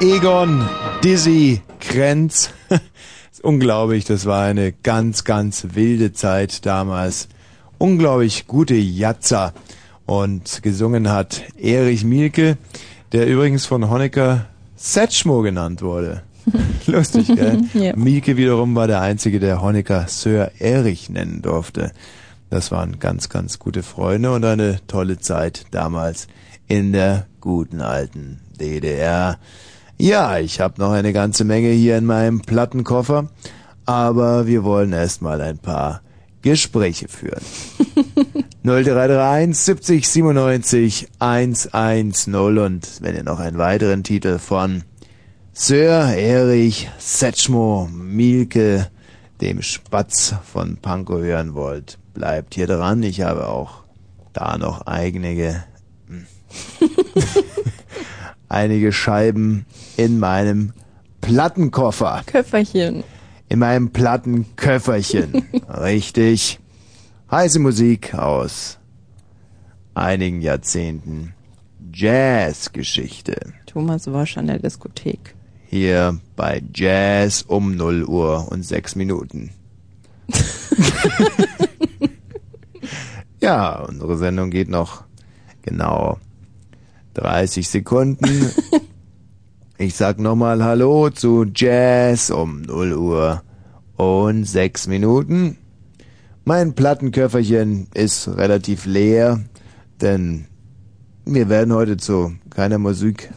Egon 0.00 0.64
Dizzy 1.02 1.62
Krenz. 1.80 2.50
ist 3.32 3.42
unglaublich, 3.42 4.04
das 4.04 4.24
war 4.24 4.44
eine 4.44 4.70
ganz, 4.70 5.24
ganz 5.24 5.66
wilde 5.72 6.12
Zeit 6.12 6.64
damals. 6.64 7.26
Unglaublich 7.78 8.46
gute 8.46 8.76
Jatzer. 8.76 9.52
Und 10.06 10.62
gesungen 10.62 11.10
hat 11.10 11.42
Erich 11.60 12.04
Mielke, 12.04 12.56
der 13.10 13.26
übrigens 13.26 13.66
von 13.66 13.90
Honecker 13.90 14.46
Setschmo 14.76 15.42
genannt 15.42 15.82
wurde. 15.82 16.22
Lustig, 16.86 17.26
gell? 17.34 17.64
Ja. 17.74 17.96
Mielke 17.96 18.36
wiederum 18.36 18.76
war 18.76 18.86
der 18.86 19.00
Einzige, 19.00 19.40
der 19.40 19.60
Honecker 19.60 20.06
Sir 20.06 20.52
Erich 20.60 21.10
nennen 21.10 21.42
durfte. 21.42 21.90
Das 22.48 22.70
waren 22.70 23.00
ganz, 23.00 23.28
ganz 23.28 23.58
gute 23.58 23.82
Freunde 23.82 24.32
und 24.32 24.44
eine 24.44 24.78
tolle 24.86 25.18
Zeit 25.18 25.64
damals 25.72 26.28
in 26.68 26.92
der 26.92 27.26
guten 27.46 27.80
alten 27.80 28.40
DDR. 28.58 29.38
Ja, 29.98 30.38
ich 30.40 30.60
habe 30.60 30.80
noch 30.80 30.90
eine 30.90 31.12
ganze 31.12 31.44
Menge 31.44 31.68
hier 31.68 31.96
in 31.96 32.04
meinem 32.04 32.40
Plattenkoffer, 32.40 33.28
aber 33.84 34.48
wir 34.48 34.64
wollen 34.64 34.92
erstmal 34.92 35.40
ein 35.40 35.58
paar 35.58 36.02
Gespräche 36.42 37.06
führen. 37.06 37.40
0331 38.64 39.56
70 39.56 40.08
97 40.08 41.08
110 41.20 42.34
und 42.34 43.00
wenn 43.00 43.14
ihr 43.14 43.22
noch 43.22 43.38
einen 43.38 43.58
weiteren 43.58 44.02
Titel 44.02 44.40
von 44.40 44.82
Sir 45.52 46.16
Erich 46.16 46.90
Setschmo 46.98 47.88
Mielke, 47.92 48.88
dem 49.40 49.62
Spatz 49.62 50.34
von 50.52 50.78
Pankow 50.78 51.20
hören 51.20 51.54
wollt, 51.54 51.96
bleibt 52.12 52.56
hier 52.56 52.66
dran. 52.66 53.04
Ich 53.04 53.20
habe 53.20 53.46
auch 53.46 53.84
da 54.32 54.58
noch 54.58 54.80
einige, 54.86 55.62
einige 58.48 58.92
Scheiben 58.92 59.66
in 59.96 60.18
meinem 60.18 60.72
Plattenkoffer. 61.20 62.22
Köfferchen. 62.26 63.04
In 63.48 63.58
meinem 63.58 63.90
Plattenköfferchen. 63.90 65.46
Richtig. 65.68 66.58
Heiße 67.30 67.58
Musik 67.58 68.14
aus 68.14 68.78
einigen 69.94 70.40
Jahrzehnten. 70.42 71.34
Jazzgeschichte. 71.92 73.54
Thomas 73.66 74.06
war 74.12 74.26
schon 74.26 74.42
in 74.42 74.48
der 74.48 74.58
Diskothek. 74.58 75.34
Hier 75.68 76.20
bei 76.36 76.62
Jazz 76.74 77.42
um 77.42 77.74
0 77.74 78.04
Uhr 78.04 78.48
und 78.50 78.62
6 78.62 78.96
Minuten. 78.96 79.50
ja, 83.40 83.80
unsere 83.80 84.16
Sendung 84.18 84.50
geht 84.50 84.68
noch 84.68 85.04
genau 85.62 86.18
30 87.16 87.68
Sekunden. 87.68 88.50
Ich 89.78 89.94
sag 89.94 90.18
nochmal 90.18 90.64
Hallo 90.64 91.10
zu 91.10 91.44
Jazz 91.54 92.30
um 92.30 92.62
0 92.62 92.94
Uhr 92.94 93.42
und 93.96 94.44
6 94.44 94.86
Minuten. 94.86 95.58
Mein 96.46 96.74
Plattenköfferchen 96.74 97.88
ist 97.92 98.26
relativ 98.26 98.86
leer, 98.86 99.44
denn 100.00 100.46
wir 101.26 101.50
werden 101.50 101.74
heute 101.74 101.98
zu 101.98 102.32
keiner 102.48 102.78
Musik 102.78 103.30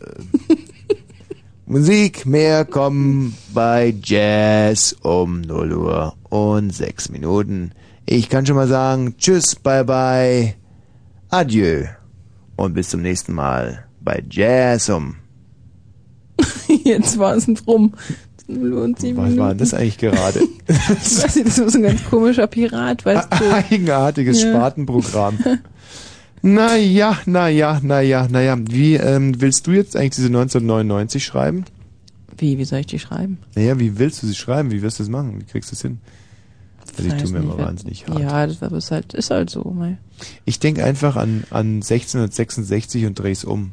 äh, 0.00 0.54
Musik 1.66 2.24
mehr 2.24 2.64
kommen 2.64 3.36
bei 3.52 3.94
Jazz 4.02 4.96
um 5.02 5.42
0 5.42 5.74
Uhr 5.74 6.14
und 6.30 6.74
6 6.74 7.10
Minuten. 7.10 7.72
Ich 8.06 8.30
kann 8.30 8.46
schon 8.46 8.56
mal 8.56 8.68
sagen, 8.68 9.16
tschüss, 9.18 9.54
bye 9.54 9.84
bye, 9.84 10.54
adieu 11.28 11.97
und 12.58 12.74
bis 12.74 12.88
zum 12.90 13.02
nächsten 13.02 13.32
Mal 13.34 13.84
bei 14.00 14.22
Jazz 14.28 14.88
um. 14.88 15.16
Jetzt 16.84 17.18
war 17.18 17.34
es 17.36 17.46
rum. 17.66 17.94
0 18.48 18.72
Uhr 18.72 18.82
und 18.82 18.98
7 18.98 19.16
Was 19.16 19.36
war 19.36 19.48
denn 19.50 19.58
das 19.58 19.74
eigentlich 19.74 19.98
gerade? 19.98 20.40
Ich 20.66 21.22
weiß 21.22 21.36
nicht, 21.36 21.48
das 21.48 21.60
war 21.60 21.68
so 21.70 21.78
ein 21.78 21.82
ganz 21.84 22.02
komischer 22.04 22.46
Pirat, 22.46 23.04
weißt 23.04 23.28
du. 23.38 23.54
Eigenartiges 23.54 24.42
Ja. 24.42 24.50
Spartenprogramm. 24.50 25.38
Naja, 26.40 27.18
naja, 27.26 27.80
naja, 27.82 28.28
naja. 28.30 28.56
Wie 28.60 28.94
ähm, 28.94 29.40
willst 29.40 29.66
du 29.66 29.72
jetzt 29.72 29.96
eigentlich 29.96 30.14
diese 30.14 30.28
1999 30.28 31.24
schreiben? 31.24 31.64
Wie, 32.36 32.58
wie 32.58 32.64
soll 32.64 32.78
ich 32.78 32.86
die 32.86 33.00
schreiben? 33.00 33.38
Naja, 33.56 33.80
wie 33.80 33.98
willst 33.98 34.22
du 34.22 34.28
sie 34.28 34.36
schreiben? 34.36 34.70
Wie 34.70 34.80
wirst 34.80 35.00
du 35.00 35.02
das 35.02 35.10
machen? 35.10 35.40
Wie 35.40 35.44
kriegst 35.44 35.72
du 35.72 35.74
es 35.74 35.82
hin? 35.82 35.98
Also 36.98 37.14
ich 37.14 37.22
tue 37.22 37.32
mir 37.32 37.38
immer 37.38 37.58
wahnsinnig 37.58 38.06
hart. 38.06 38.18
Ja, 38.18 38.46
das 38.46 38.60
ist 38.60 38.90
halt, 38.90 39.14
ist 39.14 39.30
halt 39.30 39.50
so. 39.50 39.62
Mei. 39.70 39.98
Ich 40.44 40.58
denke 40.58 40.84
einfach 40.84 41.16
an, 41.16 41.44
an 41.50 41.76
1666 41.76 43.06
und 43.06 43.18
dreh's 43.18 43.44
um. 43.44 43.72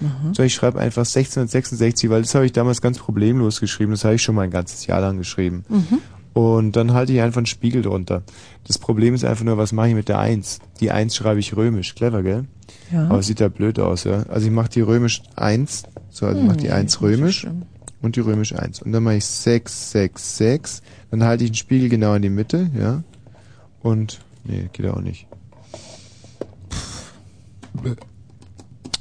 Mhm. 0.00 0.34
So, 0.34 0.42
ich 0.42 0.54
schreibe 0.54 0.78
einfach 0.78 1.02
1666, 1.02 2.10
weil 2.10 2.22
das 2.22 2.34
habe 2.34 2.44
ich 2.44 2.52
damals 2.52 2.82
ganz 2.82 2.98
problemlos 2.98 3.60
geschrieben. 3.60 3.92
Das 3.92 4.04
habe 4.04 4.16
ich 4.16 4.22
schon 4.22 4.34
mal 4.34 4.42
ein 4.42 4.50
ganzes 4.50 4.86
Jahr 4.86 5.00
lang 5.00 5.18
geschrieben. 5.18 5.64
Mhm. 5.68 5.98
Und 6.34 6.76
dann 6.76 6.92
halte 6.94 7.12
ich 7.12 7.20
einfach 7.20 7.38
einen 7.38 7.46
Spiegel 7.46 7.82
drunter. 7.82 8.22
Das 8.66 8.78
Problem 8.78 9.14
ist 9.14 9.24
einfach 9.24 9.44
nur, 9.44 9.58
was 9.58 9.72
mache 9.72 9.88
ich 9.88 9.94
mit 9.94 10.08
der 10.08 10.18
1? 10.18 10.60
Die 10.80 10.90
1 10.90 11.14
schreibe 11.14 11.40
ich 11.40 11.56
römisch. 11.56 11.94
Clever, 11.94 12.22
gell? 12.22 12.44
Ja. 12.90 13.04
Aber 13.06 13.18
es 13.18 13.26
sieht 13.26 13.40
da 13.40 13.48
blöd 13.48 13.78
aus, 13.78 14.04
ja? 14.04 14.24
Also 14.28 14.46
ich 14.46 14.52
mache 14.52 14.70
die 14.70 14.80
römisch 14.80 15.22
1, 15.36 15.84
so, 16.10 16.26
also 16.26 16.40
ich 16.40 16.46
mache 16.46 16.56
die 16.56 16.68
Hm, 16.68 16.74
1 16.74 16.82
nicht 16.82 16.92
so 16.92 17.06
römisch 17.06 17.40
schlimm. 17.40 17.62
Und 18.02 18.16
die 18.16 18.20
römisch 18.20 18.54
1. 18.54 18.82
Und 18.82 18.92
dann 18.92 19.02
mache 19.02 19.16
ich 19.16 19.24
6, 19.24 19.92
6, 19.92 20.36
6. 20.38 20.82
Dann 21.10 21.24
halte 21.24 21.44
ich 21.44 21.50
den 21.50 21.56
Spiegel 21.56 21.88
genau 21.88 22.14
in 22.14 22.22
die 22.22 22.30
Mitte, 22.30 22.70
ja? 22.78 23.02
Und, 23.82 24.20
nee, 24.44 24.68
geht 24.72 24.86
auch 24.86 25.00
nicht. 25.00 25.26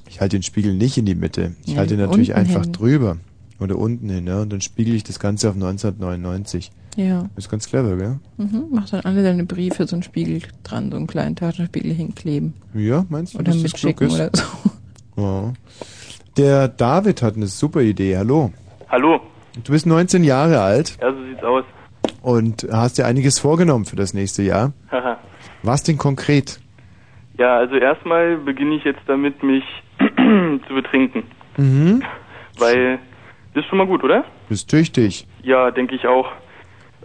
Ich 0.10 0.20
halte 0.22 0.38
den 0.38 0.44
Spiegel 0.44 0.74
nicht 0.76 0.98
in 0.98 1.06
die 1.06 1.16
Mitte. 1.16 1.56
Ich 1.66 1.74
Ja, 1.74 1.80
halte 1.80 1.96
ihn 1.96 2.00
natürlich 2.00 2.36
einfach 2.36 2.64
hin. 2.64 2.74
drüber. 2.74 3.18
Oder 3.60 3.78
unten 3.78 4.10
hin, 4.10 4.26
ja? 4.28 4.42
Und 4.42 4.52
dann 4.52 4.62
spiegel 4.62 4.96
ich 4.96 5.04
das 5.04 5.20
Ganze 5.20 5.50
auf 5.50 5.56
1999. 5.56 6.72
Ja. 6.98 7.30
Ist 7.38 7.50
ganz 7.50 7.68
clever, 7.68 7.96
gell? 7.96 8.20
Mhm. 8.38 8.66
Mach 8.72 8.90
dann 8.90 9.02
alle 9.02 9.24
deine 9.24 9.46
Briefe 9.46 9.88
so 9.88 9.96
einen 9.96 10.04
Spiegel 10.04 10.42
dran, 10.64 10.90
so 10.92 10.98
einen 10.98 11.08
kleinen 11.08 11.36
Taschenspiegel 11.36 11.94
hinkleben. 11.94 12.54
Ja, 12.74 13.06
meinst 13.10 13.34
du, 13.36 13.40
Oder 13.40 13.52
dass 13.54 13.62
das 13.62 13.74
klug 13.74 14.02
mitschicken 14.02 14.26
ist? 14.26 14.34
oder 14.34 14.48
so. 15.16 15.22
Ja. 15.22 15.54
Der 16.38 16.68
David 16.70 17.22
hat 17.22 17.36
eine 17.36 17.48
super 17.48 17.82
Idee. 17.82 18.18
Hallo. 18.18 18.52
Hallo. 18.92 19.22
Du 19.64 19.72
bist 19.72 19.86
19 19.86 20.24
Jahre 20.24 20.60
alt 20.62 20.98
Ja, 21.02 21.12
so 21.12 21.24
sieht's 21.24 21.44
aus. 21.44 21.64
und 22.22 22.68
hast 22.72 22.98
dir 22.98 23.06
einiges 23.06 23.40
vorgenommen 23.40 23.86
für 23.86 23.96
das 23.96 24.14
nächste 24.14 24.44
Jahr. 24.44 24.74
Haha. 24.92 25.18
Was 25.64 25.84
denn 25.84 25.98
konkret? 25.98 26.60
ja, 27.38 27.58
also 27.58 27.76
erstmal 27.76 28.38
beginne 28.38 28.76
ich 28.76 28.84
jetzt 28.84 29.02
damit, 29.08 29.42
mich 29.42 29.64
zu 30.68 30.74
betrinken. 30.76 31.24
Mhm. 31.58 32.04
Weil, 32.60 33.00
das 33.54 33.64
ist 33.64 33.70
schon 33.70 33.80
mal 33.80 33.88
gut, 33.88 34.04
oder? 34.04 34.26
Bist 34.50 34.70
tüchtig. 34.70 35.26
Ja, 35.42 35.72
denke 35.72 35.96
ich 35.96 36.06
auch. 36.06 36.32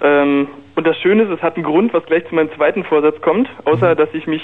Ähm, 0.03 0.49
und 0.75 0.87
das 0.87 0.97
Schöne 0.99 1.23
ist, 1.23 1.31
es 1.31 1.41
hat 1.41 1.55
einen 1.57 1.65
Grund, 1.65 1.95
was 1.95 2.05
gleich 2.05 2.27
zu 2.29 2.35
meinem 2.35 2.51
zweiten 2.55 2.85
Vorsatz 2.85 3.19
kommt, 3.23 3.49
außer 3.65 3.93
Mhm. 3.95 3.97
dass 3.97 4.09
ich 4.13 4.27
mich 4.27 4.43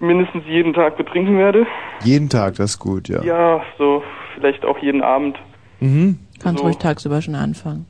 mindestens 0.00 0.44
jeden 0.46 0.72
Tag 0.74 0.96
betrinken 0.96 1.38
werde. 1.38 1.66
Jeden 2.02 2.28
Tag, 2.28 2.56
das 2.56 2.70
ist 2.70 2.78
gut, 2.80 3.08
ja. 3.08 3.22
Ja, 3.22 3.62
so 3.78 4.02
vielleicht 4.34 4.64
auch 4.64 4.78
jeden 4.78 5.02
Abend. 5.02 5.38
Mhm. 5.80 6.18
Kannst 6.40 6.58
So. 6.60 6.64
ruhig 6.66 6.76
tagsüber 6.78 7.20
schon 7.22 7.34
anfangen. 7.34 7.86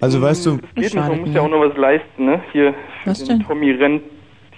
Also 0.00 0.20
weißt 0.22 0.46
du, 0.46 0.54
Es 0.54 0.60
geht 0.74 0.76
nicht, 0.76 0.94
man 0.94 1.20
muss 1.20 1.34
ja 1.34 1.42
auch 1.42 1.48
noch 1.48 1.60
was 1.60 1.76
leisten, 1.76 2.24
ne? 2.24 2.42
Hier 2.52 2.74
für 3.04 3.10
Was 3.10 3.18
den 3.18 3.38
denn? 3.38 3.46
Tommy 3.46 3.70
Rent 3.72 4.02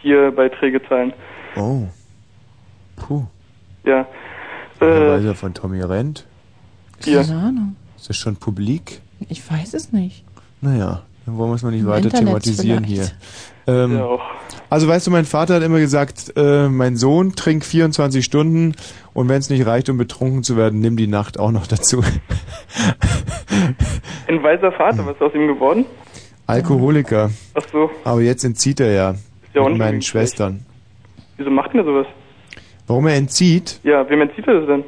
hier 0.00 0.30
Beiträge 0.30 0.80
zahlen. 0.88 1.12
oh. 1.56 1.82
Puh. 2.96 3.24
Ja. 3.84 4.06
Äh, 4.80 4.84
weiß 4.84 5.24
er 5.24 5.34
von 5.34 5.52
Tommy 5.54 5.80
Rent? 5.80 6.26
hier. 7.02 7.22
Keine 7.22 7.36
Ahnung. 7.38 7.76
Ist 7.96 8.08
das 8.08 8.16
schon 8.16 8.36
publik? 8.36 9.00
Ich 9.28 9.48
weiß 9.50 9.74
es 9.74 9.92
nicht. 9.92 10.24
Naja, 10.60 11.02
dann 11.26 11.36
wollen 11.36 11.50
wir 11.50 11.54
es 11.56 11.62
mal 11.62 11.70
nicht 11.72 11.80
Im 11.80 11.86
weiter 11.88 12.04
Internet 12.06 12.26
thematisieren 12.26 12.84
vielleicht. 12.84 13.10
hier. 13.10 13.16
Ähm, 13.66 13.96
Ja. 13.98 14.18
Also 14.70 14.88
weißt 14.88 15.06
du, 15.06 15.10
mein 15.10 15.26
Vater 15.26 15.56
hat 15.56 15.62
immer 15.62 15.78
gesagt, 15.80 16.32
äh, 16.36 16.68
mein 16.68 16.96
Sohn 16.96 17.34
trinkt 17.36 17.66
24 17.66 18.24
Stunden 18.24 18.74
und 19.12 19.28
wenn 19.28 19.38
es 19.38 19.50
nicht 19.50 19.66
reicht, 19.66 19.90
um 19.90 19.98
betrunken 19.98 20.42
zu 20.42 20.56
werden, 20.56 20.80
nimm 20.80 20.96
die 20.96 21.06
Nacht 21.08 21.38
auch 21.38 21.50
noch 21.50 21.66
dazu. 21.66 22.02
Ein 24.28 24.42
weiser 24.42 24.72
Vater, 24.72 25.04
was 25.06 25.16
ist 25.16 25.22
aus 25.22 25.34
ihm 25.34 25.46
geworden? 25.46 25.84
Alkoholiker. 26.46 27.30
Ach 27.54 27.62
so, 27.70 27.90
Aber 28.04 28.20
jetzt 28.22 28.44
entzieht 28.44 28.80
er 28.80 28.92
ja. 28.92 29.14
ja 29.54 29.62
auch 29.62 29.68
mit 29.68 29.78
meinen 29.78 30.02
Schwestern. 30.02 30.64
wieso 31.36 31.50
macht 31.50 31.72
denn 31.72 31.80
er 31.80 31.86
sowas? 31.86 32.06
Warum 32.86 33.06
er 33.06 33.16
entzieht? 33.16 33.80
Ja, 33.84 34.08
wem 34.08 34.22
entzieht 34.22 34.46
er 34.46 34.60
das 34.60 34.66
denn? 34.66 34.84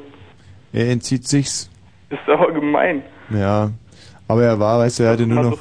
Er 0.73 0.91
entzieht 0.91 1.29
sich's. 1.29 1.71
Ist 2.11 2.21
aber 2.27 2.53
gemein. 2.53 3.03
Ja. 3.31 3.71
Aber 4.29 4.45
er 4.45 4.59
war, 4.59 4.79
weißt 4.79 4.99
du, 4.99 5.03
er 5.05 5.13
hatte 5.13 5.27
nur 5.27 5.43
noch. 5.43 5.59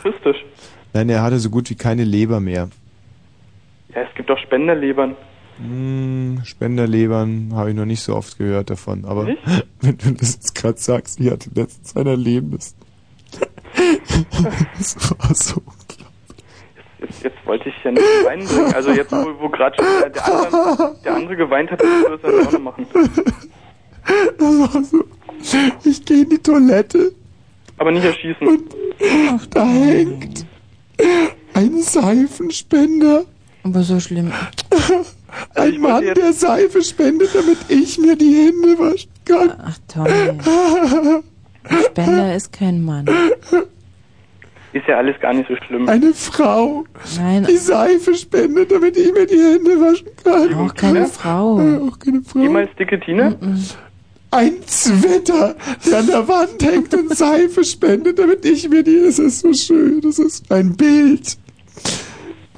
Nein, 0.93 1.09
er 1.09 1.21
hatte 1.21 1.39
so 1.39 1.49
gut 1.49 1.69
wie 1.69 1.75
keine 1.75 2.03
Leber 2.03 2.39
mehr. 2.39 2.69
Ja, 3.95 4.01
es 4.01 4.15
gibt 4.15 4.29
auch 4.31 4.37
Spenderlebern. 4.37 5.15
Hm, 5.57 6.41
Spenderlebern 6.43 7.51
habe 7.53 7.69
ich 7.69 7.75
noch 7.75 7.85
nicht 7.85 8.01
so 8.01 8.15
oft 8.15 8.37
gehört 8.37 8.69
davon. 8.69 9.05
Aber 9.05 9.25
Nicht? 9.25 9.41
wenn 9.81 9.97
du 9.97 10.11
das 10.13 10.35
jetzt 10.35 10.55
gerade 10.55 10.79
sagst, 10.79 11.19
wie 11.19 11.27
er 11.27 11.37
letztens 11.53 11.91
sein 11.91 12.07
Erlebnis. 12.07 12.75
das 14.77 14.95
war 15.19 15.35
so. 15.35 15.61
Jetzt, 16.99 17.23
jetzt 17.23 17.45
wollte 17.45 17.69
ich 17.69 17.75
ja 17.83 17.91
nicht 17.91 18.03
weinen 18.25 18.47
bringen. 18.47 18.73
Also 18.73 18.91
jetzt, 18.91 19.11
wo, 19.11 19.25
wo 19.39 19.49
gerade 19.49 19.75
schon 19.75 19.85
der, 20.01 20.09
der, 20.09 20.25
andere, 20.25 20.95
der 21.03 21.15
andere 21.15 21.35
geweint 21.35 21.71
hat, 21.71 21.81
würde 21.81 22.15
ich 22.15 22.21
das 22.21 22.31
dann 22.31 22.47
auch 22.47 22.51
noch 22.51 22.59
machen. 22.59 22.87
Das 24.37 24.59
war 24.59 24.83
so. 24.83 25.03
Ich 25.83 26.05
gehe 26.05 26.23
in 26.23 26.29
die 26.29 26.37
Toilette. 26.37 27.13
Aber 27.77 27.91
nicht 27.91 28.05
erschießen. 28.05 28.63
Ach, 29.29 29.45
da 29.47 29.65
hängt 29.65 30.45
ein 31.53 31.81
Seifenspender. 31.81 33.25
Aber 33.63 33.81
so 33.83 33.99
schlimm. 33.99 34.31
Ein 35.55 35.79
Mann, 35.79 36.03
der 36.03 36.33
Seife 36.33 36.83
spendet, 36.83 37.29
damit 37.33 37.57
ich 37.69 37.97
mir 37.97 38.15
die 38.15 38.33
Hände 38.33 38.77
waschen 38.77 39.09
kann. 39.25 39.53
Ach, 39.65 39.77
Tommy. 39.87 41.23
Spender 41.85 42.35
ist 42.35 42.51
kein 42.51 42.83
Mann. 42.83 43.05
Ist 44.73 44.87
ja 44.87 44.97
alles 44.97 45.19
gar 45.19 45.33
nicht 45.33 45.47
so 45.47 45.55
schlimm. 45.67 45.87
Eine 45.87 46.13
Frau, 46.13 46.83
Nein, 47.17 47.45
die 47.49 47.57
Seife 47.57 48.15
spendet, 48.15 48.71
damit 48.71 48.97
ich 48.97 49.13
mir 49.13 49.25
die 49.25 49.35
Hände 49.39 49.79
waschen 49.79 50.07
kann. 50.23 50.53
auch 50.55 50.73
keine 50.73 51.05
Frau. 51.07 51.59
Äh, 51.59 51.77
Auch 51.77 51.99
keine 51.99 52.21
Frau. 52.21 52.39
Jemals 52.39 52.69
dicke 52.77 52.99
Tina? 52.99 53.35
ein 54.31 54.53
Zwitter, 54.65 55.55
der 55.85 55.99
an 55.99 56.07
der 56.07 56.27
Wand 56.27 56.63
hängt 56.63 56.91
und 56.95 57.15
Seife 57.15 57.63
spendet, 57.63 58.17
damit 58.17 58.43
ich 58.45 58.67
mir 58.67 58.83
die, 58.83 58.99
das 59.05 59.19
ist 59.19 59.41
so 59.41 59.53
schön, 59.53 60.01
das 60.01 60.17
ist 60.17 60.51
ein 60.51 60.75
Bild. 60.75 61.37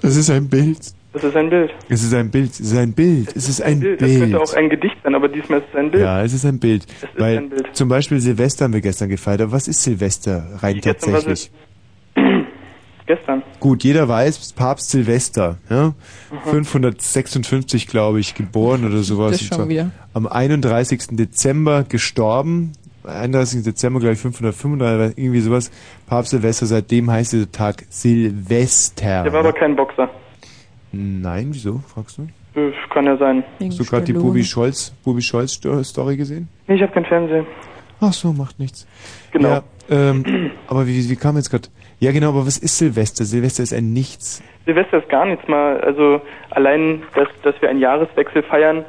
Das 0.02 0.16
ist 0.16 0.30
ein 0.30 0.48
Bild. 0.48 0.95
Das 1.16 1.24
ist 1.24 1.36
ein 1.38 1.50
Bild. 1.50 1.74
Es 1.88 2.04
ist 2.04 2.14
ein 2.14 2.30
Bild, 2.30 2.52
es 2.52 2.60
ist 2.60 2.76
ein 2.78 2.92
Bild, 2.92 3.36
es 3.38 3.48
ist 3.48 3.62
ein 3.62 3.80
Bild. 3.80 4.02
Das 4.02 4.10
Bild. 4.10 4.20
könnte 4.22 4.42
auch 4.42 4.54
ein 4.54 4.70
Gedicht 4.70 4.98
sein, 5.02 5.16
aber 5.16 5.30
diesmal 5.30 5.60
ist 5.60 5.68
es 5.72 5.76
ein 5.80 5.90
Bild. 5.90 6.04
Ja, 6.04 6.22
es 6.22 6.34
ist 6.34 6.46
ein 6.46 6.60
Bild. 6.60 6.84
ist 6.84 7.08
Weil 7.18 7.38
ein 7.38 7.50
Bild. 7.50 7.70
zum 7.72 7.88
Beispiel 7.88 8.20
Silvester 8.20 8.66
haben 8.66 8.74
wir 8.74 8.82
gestern 8.82 9.08
gefeiert. 9.08 9.40
Aber 9.40 9.54
was 9.54 9.70
ist 9.70 9.82
Silvester 9.82 10.46
rein 10.62 10.76
war 10.76 10.82
tatsächlich? 10.82 11.52
Gestern. 13.08 13.44
Gut, 13.60 13.84
jeder 13.84 14.10
weiß, 14.10 14.54
Papst 14.54 14.90
Silvester, 14.90 15.58
ja? 15.70 15.94
Mhm. 16.44 16.50
556, 16.50 17.88
glaube 17.88 18.20
ich, 18.20 18.34
geboren 18.34 18.84
oder 18.84 18.98
sowas. 19.04 19.38
Das 19.38 19.44
schon 19.44 19.70
wieder. 19.70 19.92
Am 20.14 20.26
31. 20.28 21.10
Dezember 21.12 21.84
gestorben. 21.88 22.72
31. 23.04 23.64
Dezember, 23.64 24.00
glaube 24.00 24.16
ich, 24.16 24.20
535, 24.20 25.18
irgendwie 25.20 25.40
sowas. 25.40 25.70
Papst 26.08 26.32
Silvester, 26.32 26.66
seitdem 26.66 27.12
heißt 27.12 27.34
dieser 27.34 27.52
Tag 27.52 27.86
Silvester. 27.90 29.22
Der 29.24 29.32
war 29.32 29.42
aber 29.42 29.54
kein 29.54 29.76
Boxer. 29.76 30.10
Nein, 30.96 31.50
wieso, 31.52 31.80
fragst 31.94 32.18
du? 32.18 32.60
Äh, 32.60 32.72
Kann 32.90 33.06
ja 33.06 33.18
sein. 33.18 33.44
Hast 33.62 33.80
du 33.80 33.84
gerade 33.86 34.06
die 34.06 34.14
Bubi 34.14 34.44
Scholz, 34.44 34.94
Bubi 35.04 35.22
Scholz 35.22 35.54
Sto- 35.54 35.84
Story 35.84 36.16
gesehen? 36.18 36.48
Nee, 36.68 36.76
ich 36.76 36.82
habe 36.82 36.92
kein 36.94 37.06
Fernsehen. 37.06 37.46
Ach 38.00 38.14
so, 38.14 38.32
macht 38.34 38.60
nichts. 38.60 38.88
Genau. 39.32 39.50
Ja, 39.50 39.64
ähm, 39.90 40.52
aber 40.68 40.88
wie, 40.88 41.10
wie 41.10 41.16
kam 41.16 41.36
jetzt 41.36 41.50
gerade? 41.50 41.68
Ja, 42.00 42.12
genau, 42.12 42.30
aber 42.30 42.46
was 42.46 42.58
ist 42.58 42.78
Silvester? 42.78 43.24
Silvester 43.26 43.64
ist 43.64 43.74
ein 43.74 43.94
Nichts. 43.94 44.42
Silvester 44.66 44.98
ist 45.00 45.10
gar 45.10 45.26
nichts 45.26 45.48
mal. 45.48 45.80
Also 45.82 46.22
allein, 46.50 47.04
dass, 47.16 47.28
dass 47.44 47.62
wir 47.62 47.70
einen 47.70 47.80
Jahreswechsel 47.80 48.44
feiern, 48.44 48.84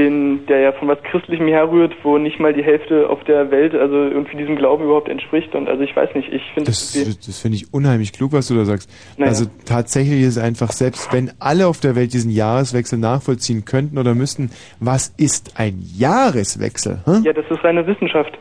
den, 0.00 0.46
der 0.46 0.60
ja 0.60 0.72
von 0.72 0.88
was 0.88 1.02
Christlichem 1.02 1.48
herrührt, 1.48 1.94
wo 2.02 2.18
nicht 2.18 2.40
mal 2.40 2.52
die 2.52 2.62
Hälfte 2.62 3.08
auf 3.08 3.22
der 3.24 3.50
Welt 3.50 3.74
also 3.74 3.94
irgendwie 3.94 4.36
diesem 4.36 4.56
Glauben 4.56 4.84
überhaupt 4.84 5.08
entspricht. 5.08 5.54
Und 5.54 5.68
also 5.68 5.82
ich 5.82 5.94
weiß 5.94 6.14
nicht, 6.14 6.32
ich 6.32 6.42
finde 6.54 6.70
Das, 6.70 6.92
das 6.92 7.38
finde 7.38 7.56
ich 7.56 7.72
unheimlich 7.72 8.12
klug, 8.12 8.32
was 8.32 8.48
du 8.48 8.54
da 8.54 8.64
sagst. 8.64 8.90
Naja. 9.16 9.30
Also 9.30 9.46
tatsächlich 9.66 10.22
ist 10.22 10.36
es 10.36 10.38
einfach, 10.38 10.72
selbst 10.72 11.12
wenn 11.12 11.30
alle 11.38 11.66
auf 11.66 11.80
der 11.80 11.96
Welt 11.96 12.12
diesen 12.12 12.30
Jahreswechsel 12.30 12.98
nachvollziehen 12.98 13.64
könnten 13.64 13.98
oder 13.98 14.14
müssten, 14.14 14.50
was 14.80 15.08
ist 15.16 15.58
ein 15.58 15.78
Jahreswechsel? 15.96 17.00
Hm? 17.04 17.22
Ja, 17.24 17.32
das 17.32 17.44
ist 17.50 17.62
reine 17.62 17.86
Wissenschaft. 17.86 18.36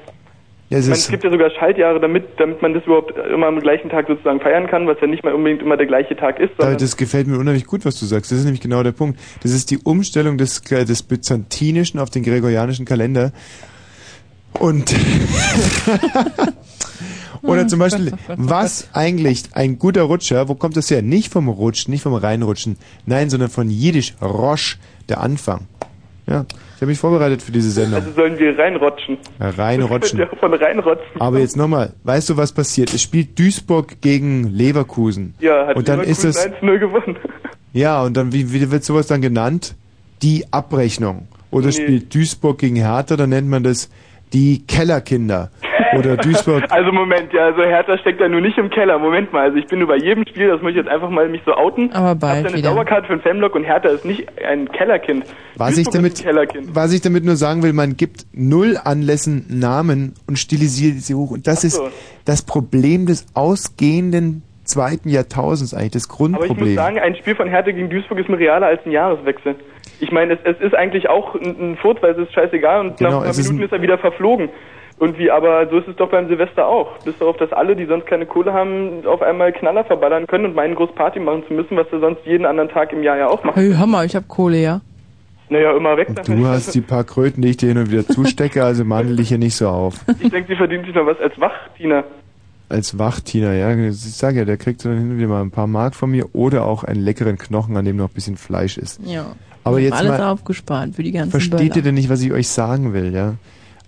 Ja, 0.69 0.79
meine, 0.81 0.91
es 0.91 1.07
gibt 1.07 1.23
ja 1.23 1.31
sogar 1.31 1.49
Schaltjahre, 1.49 1.99
damit, 1.99 2.25
damit 2.37 2.61
man 2.61 2.75
das 2.75 2.83
überhaupt 2.83 3.17
immer 3.17 3.47
am 3.47 3.59
gleichen 3.59 3.89
Tag 3.89 4.05
sozusagen 4.07 4.39
feiern 4.39 4.67
kann, 4.67 4.85
was 4.85 4.97
ja 5.01 5.07
nicht 5.07 5.23
mal 5.23 5.33
unbedingt 5.33 5.63
immer 5.63 5.77
der 5.77 5.87
gleiche 5.87 6.15
Tag 6.15 6.39
ist, 6.39 6.51
Aber 6.59 6.75
das 6.75 6.95
gefällt 6.95 7.25
mir 7.25 7.39
unheimlich 7.39 7.65
gut, 7.65 7.85
was 7.85 7.99
du 7.99 8.05
sagst. 8.05 8.31
Das 8.31 8.37
ist 8.37 8.45
nämlich 8.45 8.61
genau 8.61 8.83
der 8.83 8.91
Punkt. 8.91 9.19
Das 9.41 9.51
ist 9.51 9.71
die 9.71 9.79
Umstellung 9.79 10.37
des, 10.37 10.61
des 10.61 11.01
byzantinischen 11.01 11.99
auf 11.99 12.11
den 12.11 12.21
gregorianischen 12.21 12.85
Kalender. 12.85 13.31
Und 14.53 14.93
oder 17.41 17.67
zum 17.67 17.79
Beispiel, 17.79 18.11
was 18.27 18.89
eigentlich 18.93 19.45
ein 19.53 19.79
guter 19.79 20.03
Rutscher, 20.03 20.49
wo 20.49 20.55
kommt 20.55 20.77
das 20.77 20.91
her? 20.91 21.01
Nicht 21.01 21.33
vom 21.33 21.49
Rutschen, 21.49 21.91
nicht 21.91 22.03
vom 22.03 22.13
Reinrutschen, 22.13 22.77
nein, 23.07 23.31
sondern 23.31 23.49
von 23.49 23.71
Jiddisch, 23.71 24.13
Rosch, 24.21 24.77
der 25.07 25.21
Anfang. 25.21 25.61
Ja, 26.27 26.45
ich 26.79 26.81
habe 26.81 26.91
mich 26.91 26.99
vorbereitet 26.99 27.41
für 27.41 27.51
diese 27.51 27.71
Sendung. 27.71 27.95
also 27.95 28.13
sollen 28.13 28.39
wir 28.39 28.57
reinrotschen. 28.57 29.17
Ja, 29.37 29.49
Reinrutschen. 29.49 30.17
Ja, 30.17 30.27
von 30.39 30.53
reinrotzen. 30.53 31.19
Aber 31.19 31.39
jetzt 31.39 31.57
nochmal, 31.57 31.91
weißt 32.05 32.29
du, 32.29 32.37
was 32.37 32.53
passiert? 32.53 32.93
Es 32.93 33.01
spielt 33.01 33.37
Duisburg 33.37 33.99
gegen 33.99 34.45
Leverkusen. 34.45 35.33
Ja, 35.41 35.67
hat 35.67 35.75
und 35.75 35.89
dann 35.89 35.99
ist 35.99 36.23
Leverkusen 36.23 36.53
es 36.53 36.61
1-0 36.61 36.79
gewonnen. 36.79 37.17
ja, 37.73 38.01
und 38.01 38.15
dann, 38.15 38.31
wie, 38.31 38.53
wie 38.53 38.71
wird 38.71 38.85
sowas 38.85 39.07
dann 39.07 39.19
genannt? 39.21 39.75
Die 40.21 40.45
Abrechnung. 40.51 41.27
Oder 41.51 41.65
Nee. 41.65 41.71
spielt 41.73 42.15
Duisburg 42.15 42.59
gegen 42.59 42.77
Hertha, 42.77 43.17
dann 43.17 43.31
nennt 43.31 43.49
man 43.49 43.63
das 43.63 43.89
die 44.33 44.65
Kellerkinder. 44.67 45.51
Oder 45.97 46.17
Duisburg. 46.17 46.65
Also 46.69 46.91
Moment, 46.91 47.33
ja, 47.33 47.45
also 47.47 47.63
Hertha 47.63 47.97
steckt 47.97 48.21
ja 48.21 48.29
nur 48.29 48.41
nicht 48.41 48.57
im 48.57 48.69
Keller. 48.69 48.99
Moment 48.99 49.33
mal, 49.33 49.45
also 49.45 49.57
ich 49.57 49.65
bin 49.65 49.79
nur 49.79 49.87
bei 49.87 49.97
jedem 49.97 50.25
Spiel, 50.27 50.47
das 50.49 50.61
muss 50.61 50.71
ich 50.71 50.77
jetzt 50.77 50.87
einfach 50.87 51.09
mal 51.09 51.27
mich 51.29 51.41
so 51.45 51.53
outen. 51.53 51.91
Aber 51.93 52.13
bald 52.15 52.37
Hab 52.37 52.43
dann 52.43 52.53
eine 52.53 52.57
wieder. 52.61 52.73
Dauerkarte 52.73 53.07
für 53.07 53.13
den 53.13 53.21
Fanblock 53.21 53.55
und 53.55 53.63
Hertha 53.63 53.89
ist 53.89 54.05
nicht 54.05 54.27
ein 54.43 54.71
Kellerkind. 54.71 55.25
Was 55.55 55.71
ich, 55.71 55.85
Duisburg 55.85 55.93
damit, 55.95 56.13
ist 56.13 56.19
ein 56.19 56.25
Kellerkind. 56.25 56.75
was 56.75 56.93
ich 56.93 57.01
damit 57.01 57.25
nur 57.25 57.35
sagen 57.37 57.63
will, 57.63 57.73
man 57.73 57.97
gibt 57.97 58.27
null 58.33 58.77
Anlässen 58.83 59.45
Namen 59.49 60.13
und 60.27 60.37
stilisiert 60.37 60.97
sie 61.01 61.15
hoch. 61.15 61.31
Und 61.31 61.47
das 61.47 61.61
so. 61.61 61.67
ist 61.67 61.81
das 62.25 62.43
Problem 62.43 63.07
des 63.07 63.25
ausgehenden 63.33 64.43
zweiten 64.65 65.09
Jahrtausends 65.09 65.73
eigentlich, 65.73 65.91
das 65.91 66.09
Aber 66.09 66.25
ich 66.25 66.29
muss 66.29 66.37
Grundproblem. 66.39 66.75
sagen, 66.75 66.99
ein 66.99 67.15
Spiel 67.15 67.35
von 67.35 67.47
Hertha 67.49 67.71
gegen 67.71 67.89
Duisburg 67.89 68.19
ist 68.19 68.29
mir 68.29 68.37
realer 68.37 68.67
als 68.67 68.85
ein 68.85 68.91
Jahreswechsel. 68.91 69.55
Ich 69.99 70.11
meine, 70.11 70.33
es, 70.33 70.39
es 70.43 70.59
ist 70.61 70.75
eigentlich 70.75 71.09
auch 71.09 71.35
ein, 71.35 71.55
ein 71.59 71.77
Furz, 71.77 72.01
weil 72.01 72.11
es 72.11 72.17
ist 72.19 72.33
scheißegal 72.33 72.81
und 72.81 72.97
Genau, 72.97 73.09
nach 73.09 73.17
ein 73.17 73.23
paar 73.23 73.31
ist 73.31 73.43
Minuten 73.43 73.63
ist 73.63 73.71
er 73.71 73.81
wieder 73.81 73.97
verflogen. 73.97 74.49
Irgendwie, 75.01 75.31
aber 75.31 75.67
so 75.69 75.77
ist 75.77 75.87
es 75.87 75.95
doch 75.95 76.09
beim 76.09 76.27
Silvester 76.27 76.67
auch. 76.67 76.97
Bis 77.05 77.17
darauf, 77.17 77.37
dass 77.37 77.53
alle, 77.53 77.75
die 77.75 77.85
sonst 77.85 78.05
keine 78.05 78.25
Kohle 78.25 78.51
haben, 78.51 79.05
auf 79.05 79.21
einmal 79.21 79.53
Knaller 79.53 79.85
verballern 79.85 80.27
können 80.27 80.45
und 80.45 80.55
meinen, 80.55 80.75
groß 80.75 80.93
Party 80.93 81.21
machen 81.21 81.43
zu 81.47 81.53
müssen, 81.53 81.77
was 81.77 81.87
sie 81.89 81.99
sonst 81.99 82.25
jeden 82.25 82.45
anderen 82.45 82.69
Tag 82.69 82.91
im 82.91 83.01
Jahr 83.01 83.17
ja 83.17 83.27
auch 83.27 83.43
machen. 83.43 83.61
Hey, 83.61 83.73
Hammer, 83.73 84.03
ich 84.03 84.15
hab 84.15 84.27
Kohle, 84.27 84.57
ja. 84.57 84.81
Naja, 85.47 85.75
immer 85.75 85.97
weg 85.97 86.09
damit. 86.13 86.27
Du 86.27 86.45
hast 86.47 86.75
die 86.75 86.81
paar 86.81 87.05
Kröten, 87.05 87.41
die 87.41 87.49
ich 87.49 87.57
dir 87.57 87.69
hin 87.69 87.77
und 87.77 87.91
wieder 87.91 88.05
zustecke, 88.05 88.63
also 88.63 88.83
mandel 88.83 89.15
dich 89.15 89.29
hier 89.29 89.37
nicht 89.37 89.55
so 89.55 89.69
auf. 89.69 89.95
Ich 90.19 90.29
denke, 90.29 90.49
sie 90.49 90.55
verdient 90.55 90.85
sich 90.85 90.93
noch 90.93 91.05
was 91.05 91.19
als 91.19 91.39
Wachtiener. 91.39 92.03
Als 92.67 92.99
Wachtiner, 92.99 93.53
ja. 93.53 93.73
Ich 93.75 93.95
sag 93.95 94.35
ja, 94.35 94.45
der 94.45 94.57
kriegt 94.57 94.85
dann 94.85 94.97
hin 94.97 95.11
und 95.11 95.17
wieder 95.17 95.29
mal 95.29 95.41
ein 95.41 95.49
paar 95.49 95.65
Mark 95.65 95.95
von 95.95 96.11
mir 96.11 96.25
oder 96.33 96.65
auch 96.65 96.83
einen 96.83 97.01
leckeren 97.01 97.37
Knochen, 97.37 97.75
an 97.77 97.85
dem 97.85 97.95
noch 97.95 98.09
ein 98.09 98.13
bisschen 98.13 98.37
Fleisch 98.37 98.77
ist. 98.77 98.99
Ja. 99.03 99.27
Aber 99.63 99.79
jetzt 99.79 99.93
alles 99.93 100.11
mal, 100.11 100.31
aufgespart 100.31 100.95
für 100.95 101.03
die 101.03 101.11
ganzen 101.11 101.31
versteht 101.31 101.59
ihr 101.59 101.69
Böller. 101.69 101.81
denn 101.83 101.95
nicht, 101.95 102.09
was 102.09 102.21
ich 102.21 102.31
euch 102.31 102.47
sagen 102.47 102.93
will, 102.93 103.13
ja? 103.13 103.35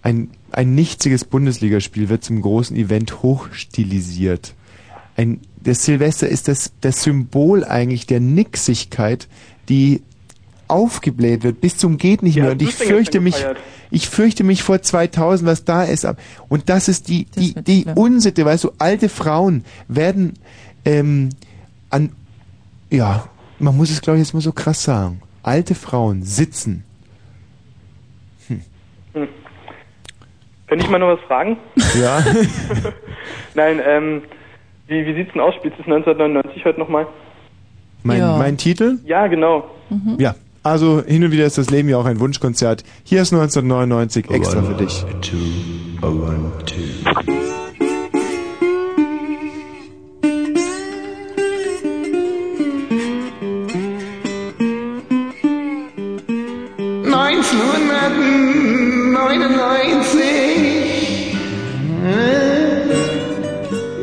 Ein, 0.03 0.29
ein 0.51 0.73
nichtiges 0.75 1.25
Bundesligaspiel 1.25 2.09
wird 2.09 2.23
zum 2.23 2.41
großen 2.41 2.75
Event 2.75 3.21
hochstilisiert. 3.23 4.53
Ein, 5.15 5.41
der 5.57 5.75
Silvester 5.75 6.27
ist 6.27 6.47
das, 6.47 6.71
das 6.81 7.03
Symbol 7.03 7.63
eigentlich 7.63 8.07
der 8.07 8.19
Nixigkeit, 8.19 9.27
die 9.69 10.01
aufgebläht 10.67 11.43
wird 11.43 11.59
bis 11.61 11.77
zum 11.77 11.97
geht 11.97 12.23
nicht 12.23 12.35
Ja, 12.35 12.43
mehr. 12.43 12.51
Und 12.53 12.61
ich 12.61 12.73
fürchte 12.73 13.19
mich, 13.19 13.35
gefeiert. 13.35 13.57
ich 13.91 14.07
fürchte 14.09 14.43
mich 14.43 14.63
vor 14.63 14.81
2000, 14.81 15.47
was 15.47 15.65
da 15.65 15.83
ist. 15.83 16.07
Und 16.47 16.69
das 16.69 16.87
ist 16.87 17.09
die, 17.09 17.25
die, 17.25 17.53
die 17.53 17.85
Unsitte, 17.93 18.45
weißt 18.45 18.63
du, 18.63 18.71
alte 18.77 19.09
Frauen 19.09 19.65
werden 19.89 20.33
ähm, 20.85 21.29
an, 21.89 22.11
ja, 22.89 23.27
man 23.59 23.75
muss 23.75 23.91
es 23.91 24.01
glaube 24.01 24.17
ich 24.19 24.25
jetzt 24.25 24.33
mal 24.33 24.39
so 24.41 24.53
krass 24.53 24.83
sagen. 24.83 25.21
Alte 25.43 25.75
Frauen 25.75 26.23
sitzen. 26.23 26.83
Hm. 28.47 28.61
Könnte 30.67 30.85
ich 30.85 30.89
mal 30.91 30.99
noch 30.99 31.07
was 31.09 31.19
fragen? 31.27 31.57
Ja. 31.99 32.23
Nein, 33.55 33.81
ähm, 33.85 34.21
wie, 34.87 35.05
wie 35.05 35.13
sieht's 35.15 35.33
denn 35.33 35.41
aus? 35.41 35.53
Spielst 35.55 35.77
du 35.77 35.81
es 35.81 35.87
1999 35.87 36.63
heute 36.65 36.79
nochmal? 36.79 37.07
Mein, 38.03 38.19
Ja. 38.19 38.37
mein 38.37 38.57
Titel? 38.57 38.99
Ja, 39.05 39.27
genau. 39.27 39.69
Ja. 40.17 40.35
Also 40.63 41.03
hin 41.03 41.23
und 41.23 41.31
wieder 41.31 41.45
ist 41.45 41.57
das 41.57 41.69
Leben 41.71 41.89
ja 41.89 41.97
auch 41.97 42.05
ein 42.05 42.19
Wunschkonzert. 42.19 42.83
Hier 43.03 43.21
ist 43.23 43.33
1999 43.33 44.29
extra 44.29 44.61
für 44.61 44.75
dich. 44.75 45.03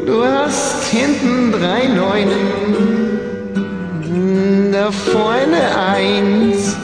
Du 0.07 0.24
hast 0.24 0.85
hinten 0.90 1.53
drei 1.53 1.89
Neunen, 1.89 2.47
da 4.73 4.90
vorne 4.93 5.77
eins. 5.93 6.77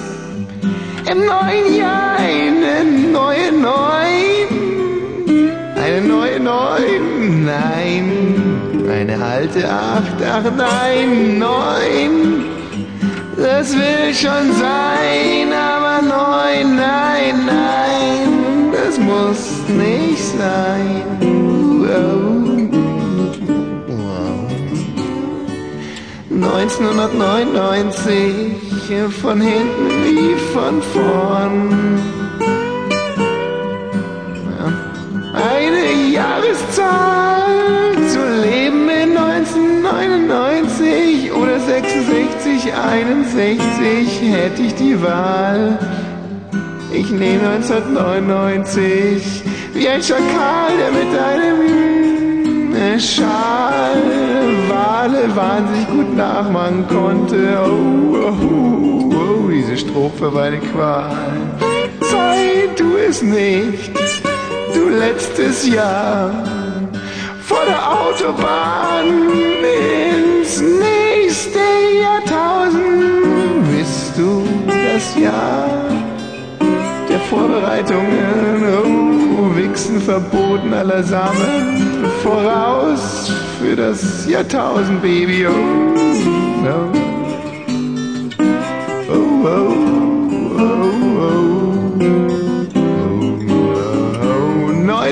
Im 1.11 1.19
neuen 1.25 1.75
Jahr 1.79 2.17
eine 2.19 2.85
neue 3.13 3.53
Neun. 3.53 4.49
Eine 5.77 6.01
neue 6.01 6.41
Neun, 6.41 7.45
nein. 7.45 8.11
Eine 8.91 9.25
alte 9.25 9.69
Acht, 9.71 10.19
ach 10.29 10.51
nein, 10.57 11.39
Neun. 11.39 12.45
Das 13.37 13.73
will 13.75 14.13
schon 14.13 14.53
sein, 14.55 15.53
aber 15.53 15.84
neun, 16.03 16.77
nein, 16.77 17.47
nein, 17.47 18.73
das 18.73 18.99
muss 18.99 19.63
nicht 19.69 20.23
sein. 20.39 21.03
Wow. 21.81 22.45
1999, 26.31 29.21
von 29.23 29.41
hinten 29.41 29.89
wie 30.05 30.35
von 30.53 30.83
vorn. 30.83 31.99
Ja. 34.59 34.67
Eine 35.33 35.85
Jahreszahl 36.13 37.95
zu 38.09 38.19
leben 38.43 38.89
in 38.89 39.17
1999 39.17 39.85
oder 39.87 39.95
66, 41.67 42.73
61 42.73 44.21
hätte 44.23 44.63
ich 44.63 44.75
die 44.75 45.03
Wahl. 45.03 45.79
Ich 46.93 47.11
nehme 47.11 47.49
1999 47.49 49.43
wie 49.73 49.89
ein 49.89 50.03
Schakal, 50.03 50.73
der 50.79 50.93
mit 50.93 51.19
einem 51.19 53.01
Schal 53.01 54.03
Wale 54.69 55.35
wahnsinnig 55.35 55.89
gut 55.89 56.17
nachmachen 56.17 56.87
konnte. 56.89 57.59
Oh, 57.65 58.17
oh, 58.17 58.35
oh, 58.43 59.15
oh, 59.15 59.49
diese 59.49 59.77
Strophe 59.77 60.33
war 60.33 60.45
eine 60.45 60.59
Qual. 60.59 61.17
Sei 62.01 62.69
du 62.77 62.97
es 62.97 63.23
nicht, 63.23 63.91
du 64.75 64.89
letztes 64.91 65.67
Jahr 65.67 66.31
vor 67.41 67.65
der 67.67 67.91
Autobahn 67.91 69.07
ins 70.43 70.63
nächste 71.45 71.61
Jahrtausend. 72.01 73.69
Bist 73.71 74.17
du 74.17 74.47
das 74.67 75.15
Jahr 75.21 75.69
der 77.09 77.19
Vorbereitungen, 77.21 78.65
oh, 78.83 79.57
Wichsen 79.57 80.01
verboten 80.01 80.73
aller 80.73 81.03
Samen, 81.03 82.07
voraus 82.23 83.31
für 83.61 83.77
das 83.77 84.27
Jahrtausend, 84.29 85.03
Baby, 85.03 85.47
oh, 85.47 85.53
oh, 86.67 86.89
oh, 89.47 89.84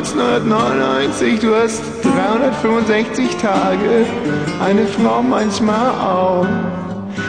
1999, 0.03 1.39
du 1.39 1.55
hast 1.55 1.81
365 2.03 3.37
Tage, 3.37 4.05
eine 4.61 4.85
Frau 4.87 5.23
manchmal 5.23 5.93
auch. 5.93 6.45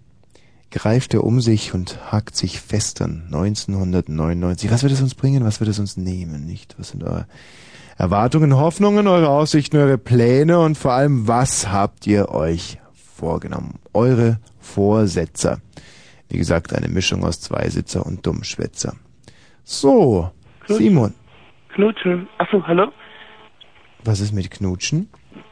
greift 0.72 1.14
er 1.14 1.24
um 1.24 1.42
sich 1.42 1.74
und 1.74 2.12
hakt 2.12 2.36
sich 2.36 2.60
fest 2.60 3.02
an 3.02 3.24
1999. 3.28 4.72
Was 4.72 4.84
wird 4.84 4.94
es 4.94 5.02
uns 5.02 5.16
bringen? 5.16 5.46
Was 5.46 5.60
wird 5.60 5.70
es 5.70 5.80
uns 5.80 5.98
nehmen? 5.98 6.46
Nicht? 6.46 6.76
Was 6.78 6.90
sind 6.90 7.04
eure 7.04 7.28
Erwartungen, 7.98 8.56
Hoffnungen, 8.56 9.08
eure 9.08 9.30
Aussichten, 9.30 9.78
eure 9.78 9.98
Pläne 9.98 10.60
und 10.60 10.78
vor 10.78 10.92
allem, 10.92 11.28
was 11.28 11.72
habt 11.72 12.06
ihr 12.06 12.30
euch 12.30 12.78
vorgenommen? 12.94 13.80
Eure 13.94 14.40
Vorsätze. 14.60 15.62
Wie 16.30 16.38
gesagt, 16.38 16.76
eine 16.76 16.90
Mischung 16.90 17.24
aus 17.24 17.42
Zweisitzer 17.42 18.06
und 18.06 18.26
Dummschwätzer. 18.26 18.94
So, 19.64 20.32
Simon. 20.68 21.14
Knutschen. 21.74 22.28
Achso, 22.38 22.66
hallo? 22.68 22.92
Was 24.04 24.20
ist 24.20 24.34
mit 24.34 24.52
Knutschen? 24.52 25.10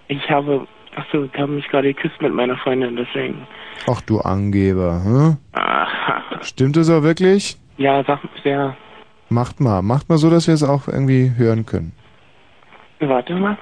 Ich 0.08 0.30
habe, 0.30 0.68
achso, 0.96 1.24
ich 1.24 1.34
habe 1.34 1.52
mich 1.52 1.68
gerade 1.70 1.94
geküsst 1.94 2.22
mit 2.22 2.34
meiner 2.34 2.58
Freundin, 2.58 2.96
deswegen. 2.96 3.48
Ach 3.88 4.02
du 4.02 4.20
Angeber, 4.20 5.04
hm? 5.04 5.38
Stimmt 6.42 6.78
es 6.78 6.90
auch 6.90 7.04
wirklich? 7.04 7.58
ja, 7.78 8.04
sag, 8.06 8.20
ja, 8.44 8.76
Macht 9.30 9.60
mal, 9.60 9.82
macht 9.82 10.08
mal 10.08 10.18
so, 10.18 10.30
dass 10.30 10.48
wir 10.48 10.54
es 10.54 10.64
auch 10.64 10.88
irgendwie 10.88 11.32
hören 11.36 11.66
können. 11.66 11.92
warte 13.00 13.34
mal. 13.34 13.58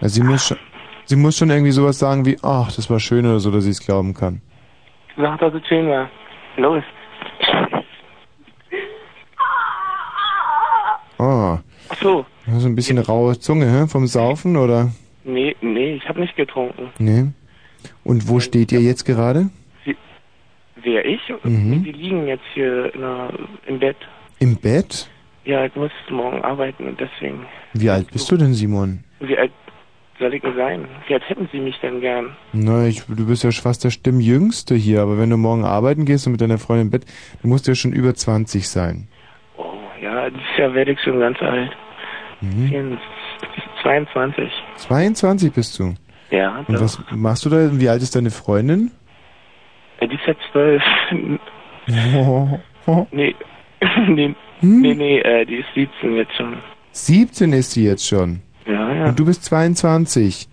Ja, 0.00 0.08
sie 0.08 0.22
muss 0.22 0.46
schon, 0.46 0.58
sie 1.06 1.16
muss 1.16 1.38
schon 1.38 1.50
irgendwie 1.50 1.70
sowas 1.70 1.98
sagen 1.98 2.26
wie, 2.26 2.36
ach, 2.42 2.70
das 2.72 2.90
war 2.90 3.00
schön 3.00 3.24
oder 3.24 3.40
so, 3.40 3.50
dass 3.50 3.64
sie 3.64 3.70
es 3.70 3.80
glauben 3.84 4.12
kann. 4.12 4.42
Sag, 5.16 5.40
dass 5.40 5.54
es 5.54 5.66
schön 5.66 5.88
war. 5.88 6.10
Los. 6.56 6.84
Oh. 11.18 11.58
Ach 11.88 11.96
so. 12.02 12.26
So 12.46 12.66
ein 12.66 12.74
bisschen 12.74 12.98
raue 12.98 13.38
Zunge, 13.38 13.66
hä? 13.66 13.86
Vom 13.86 14.06
Saufen 14.06 14.56
oder? 14.56 14.90
Nee, 15.24 15.56
nee, 15.62 15.94
ich 15.94 16.08
habe 16.08 16.20
nicht 16.20 16.36
getrunken. 16.36 16.90
Nee. 16.98 17.26
Und 18.04 18.28
wo 18.28 18.40
steht 18.40 18.72
ihr 18.72 18.80
jetzt 18.80 19.04
gerade? 19.04 19.50
Wer, 20.84 21.04
ich? 21.06 21.20
Mhm. 21.42 21.82
Die 21.82 21.92
liegen 21.92 22.26
jetzt 22.26 22.44
hier 22.52 22.94
in 22.94 23.00
der, 23.00 23.30
im 23.66 23.78
Bett. 23.78 23.96
Im 24.38 24.56
Bett? 24.56 25.08
Ja, 25.46 25.64
ich 25.64 25.74
muss 25.74 25.90
morgen 26.10 26.42
arbeiten 26.42 26.86
und 26.86 27.00
deswegen. 27.00 27.46
Wie 27.72 27.88
alt 27.88 28.10
bist 28.12 28.30
du 28.30 28.36
denn, 28.36 28.52
Simon? 28.52 29.02
Wie 29.20 29.36
alt 29.38 29.52
soll 30.18 30.34
ich 30.34 30.42
denn 30.42 30.54
sein? 30.56 30.86
Wie 31.06 31.14
alt 31.14 31.28
hätten 31.28 31.48
Sie 31.52 31.58
mich 31.58 31.78
denn 31.80 32.00
gern? 32.00 32.36
Na, 32.52 32.86
ich, 32.86 33.02
du 33.06 33.26
bist 33.26 33.44
ja 33.44 33.50
fast 33.50 33.84
der 33.84 33.90
Stimmjüngste 33.90 34.74
hier, 34.74 35.00
aber 35.00 35.18
wenn 35.18 35.30
du 35.30 35.38
morgen 35.38 35.64
arbeiten 35.64 36.04
gehst 36.04 36.26
und 36.26 36.32
mit 36.32 36.40
deiner 36.42 36.58
Freundin 36.58 36.88
im 36.88 36.90
Bett, 36.90 37.06
dann 37.40 37.50
musst 37.50 37.66
du 37.66 37.70
ja 37.70 37.74
schon 37.74 37.92
über 37.92 38.14
20 38.14 38.68
sein. 38.68 39.08
Oh, 39.56 39.72
ja, 40.02 40.28
dieses 40.28 40.58
Jahr 40.58 40.74
werde 40.74 40.92
ich 40.92 41.00
schon 41.00 41.20
ganz 41.20 41.40
alt. 41.40 41.70
Mhm. 42.44 42.68
24, 42.68 43.00
22. 43.82 44.50
22 44.76 45.52
bist 45.52 45.78
du. 45.78 45.94
Ja, 46.30 46.64
Und 46.66 46.74
doch. 46.74 46.82
was 46.82 46.98
machst 47.10 47.44
du 47.44 47.50
da? 47.50 47.78
Wie 47.80 47.88
alt 47.88 48.02
ist 48.02 48.16
deine 48.16 48.30
Freundin? 48.30 48.90
Ja, 50.00 50.06
die 50.06 50.14
ist 50.16 50.26
jetzt 50.26 50.40
zwölf. 50.52 50.82
Oh. 52.86 53.06
nee, 53.12 53.34
nee, 54.08 54.34
Hm? 54.60 54.80
nee, 54.80 54.94
nee, 54.94 55.18
äh, 55.20 55.44
die 55.44 55.56
ist 55.56 55.66
17 55.74 56.16
jetzt 56.16 56.34
schon. 56.36 56.56
17 56.92 57.52
ist 57.52 57.72
sie 57.72 57.84
jetzt 57.84 58.06
schon. 58.06 58.40
Ja, 58.66 58.92
ja. 58.94 59.04
Und 59.06 59.18
du 59.18 59.24
bist 59.26 59.44
22. 59.44 60.48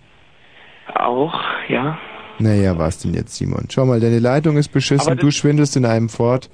Auch, 0.94 1.40
ja. 1.68 1.98
Naja, 2.38 2.76
was 2.76 2.98
denn 2.98 3.14
jetzt, 3.14 3.36
Simon? 3.36 3.68
Schau 3.70 3.86
mal, 3.86 4.00
deine 4.00 4.18
Leitung 4.18 4.56
ist 4.56 4.68
beschissen, 4.68 5.16
du 5.16 5.30
schwindelst 5.30 5.76
in 5.76 5.84
einem 5.86 6.08
fort. 6.08 6.50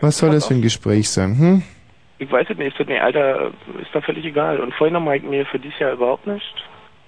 Was 0.00 0.18
soll 0.18 0.30
das 0.30 0.46
für 0.46 0.54
ein. 0.54 0.62
Gespräch 0.62 1.08
sein, 1.08 1.38
hm? 1.38 1.62
Ich 2.18 2.30
weiß 2.30 2.46
es 2.48 2.56
nicht, 2.56 2.78
ist 2.78 2.88
mir, 2.88 3.02
Alter, 3.02 3.50
ist 3.80 3.90
da 3.92 4.00
völlig 4.00 4.24
egal. 4.24 4.60
Und 4.60 4.72
vorhin 4.74 4.94
noch 4.94 5.12
ich 5.12 5.22
mir 5.22 5.44
für 5.46 5.58
dieses 5.58 5.78
Jahr 5.78 5.92
überhaupt 5.92 6.26
nicht. 6.26 6.54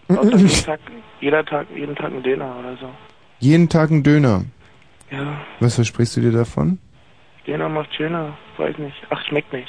Außer 0.09 0.37
jeden 0.37 0.65
Tag, 0.65 0.81
jeder 1.21 1.45
Tag, 1.45 1.67
jeden 1.75 1.95
Tag 1.97 2.13
ein 2.13 2.23
Döner 2.23 2.57
oder 2.59 2.77
so. 2.77 2.89
Jeden 3.39 3.69
Tag 3.69 3.91
ein 3.91 4.03
Döner. 4.03 4.45
Ja, 5.11 5.41
Was 5.61 5.77
versprichst 5.77 6.17
du 6.17 6.21
dir 6.21 6.33
davon? 6.33 6.79
Döner 7.47 7.69
macht 7.69 7.95
schöner, 7.95 8.37
weiß 8.57 8.79
nicht. 8.79 8.97
Ach, 9.11 9.25
schmeckt 9.27 9.53
nicht. 9.53 9.69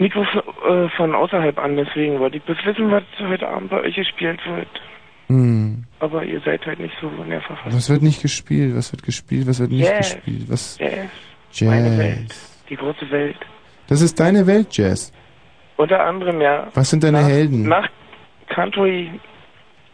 Ruft 0.00 0.34
äh, 0.68 0.88
von 0.96 1.14
außerhalb 1.14 1.56
an, 1.58 1.76
deswegen 1.76 2.18
wollte 2.18 2.38
ich 2.38 2.42
bloß 2.42 2.58
wissen, 2.64 2.90
was 2.90 3.04
heute 3.20 3.48
Abend 3.48 3.70
bei 3.70 3.80
euch 3.80 3.94
gespielt 3.94 4.40
wird. 4.44 4.68
Hm. 5.28 5.84
Aber 6.00 6.24
ihr 6.24 6.40
seid 6.40 6.66
halt 6.66 6.80
nicht 6.80 6.94
so 7.00 7.08
in 7.22 7.30
der 7.30 7.40
Verfassung. 7.40 7.72
Was 7.72 7.88
wird 7.88 8.02
nicht 8.02 8.20
gespielt? 8.20 8.76
Was 8.76 8.92
wird 8.92 9.04
gespielt? 9.04 9.46
Was 9.46 9.60
wird 9.60 9.70
nicht 9.70 9.88
Jazz. 9.88 10.14
gespielt? 10.14 10.44
Was? 10.48 10.78
Jazz. 10.78 11.70
Meine 11.70 11.96
Welt. 11.96 12.34
Die 12.70 12.76
große 12.76 13.10
Welt. 13.10 13.36
Das 13.88 14.00
ist 14.00 14.18
deine 14.18 14.46
Welt, 14.46 14.68
Jazz. 14.76 15.12
Unter 15.76 16.04
anderem, 16.04 16.40
ja. 16.40 16.68
Was 16.74 16.90
sind 16.90 17.04
deine 17.04 17.20
nach, 17.22 17.28
Helden? 17.28 17.62
Nach 17.68 17.88
Country 18.48 19.10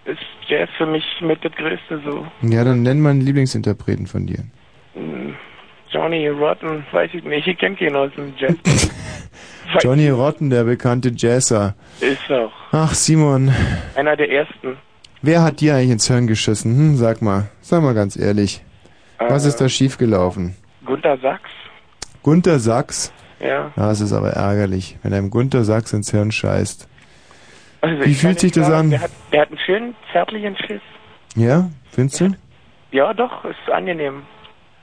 ist 0.04 0.18
Jazz 0.48 0.68
für 0.76 0.86
mich 0.86 1.04
mit 1.20 1.44
das 1.44 1.52
Größte 1.52 2.00
so. 2.04 2.26
Ja, 2.42 2.64
dann 2.64 2.82
nenn 2.82 3.00
mal 3.00 3.10
einen 3.10 3.20
Lieblingsinterpreten 3.22 4.06
von 4.06 4.26
dir. 4.26 4.44
Hm, 4.94 5.34
Johnny 5.90 6.28
Rotten, 6.28 6.84
weiß 6.92 7.10
ich 7.14 7.24
nicht, 7.24 7.46
ich 7.46 7.58
kenne 7.58 7.76
keinen 7.76 7.96
aus 7.96 8.10
dem 8.16 8.32
Jazz. 8.38 8.56
Johnny 9.82 10.08
Rotten, 10.08 10.50
der 10.50 10.64
bekannte 10.64 11.10
Jazzer. 11.14 11.74
Ist 12.00 12.22
doch 12.28 12.52
Ach, 12.72 12.92
Simon, 12.94 13.52
einer 13.96 14.16
der 14.16 14.30
ersten. 14.30 14.76
wer 15.22 15.42
hat 15.42 15.60
dir 15.60 15.74
eigentlich 15.76 15.90
ins 15.90 16.08
Hirn 16.08 16.26
geschissen? 16.26 16.76
Hm, 16.76 16.96
sag 16.96 17.22
mal, 17.22 17.50
sag 17.60 17.82
mal 17.82 17.94
ganz 17.94 18.16
ehrlich. 18.16 18.62
Was 19.18 19.44
Äh. 19.44 19.48
ist 19.48 19.60
da 19.60 19.68
schiefgelaufen? 19.68 20.56
Gunther 20.84 21.18
Sachs, 21.18 21.50
Gunter 22.22 22.58
Sachs? 22.58 23.12
ja. 23.40 23.70
Ja, 23.76 23.90
es 23.90 24.00
ist 24.00 24.12
aber 24.12 24.30
ärgerlich, 24.30 24.98
wenn 25.02 25.14
einem 25.14 25.30
Gunter 25.30 25.64
Sachs 25.64 25.92
ins 25.92 26.10
Hirn 26.10 26.30
scheißt. 26.32 26.88
Also 27.80 28.04
Wie 28.04 28.14
fühlt 28.14 28.38
sich 28.40 28.52
das 28.52 28.66
sagen, 28.66 28.86
an? 28.86 28.90
Der 28.90 29.00
hat, 29.00 29.10
der 29.32 29.40
hat 29.42 29.48
einen 29.48 29.58
schönen, 29.58 29.94
zärtlichen 30.12 30.56
Schiss. 30.56 30.82
Ja, 31.36 31.70
findest 31.90 32.20
du? 32.20 32.30
Ja, 32.92 33.14
doch, 33.14 33.44
ist 33.44 33.56
angenehm. 33.72 34.22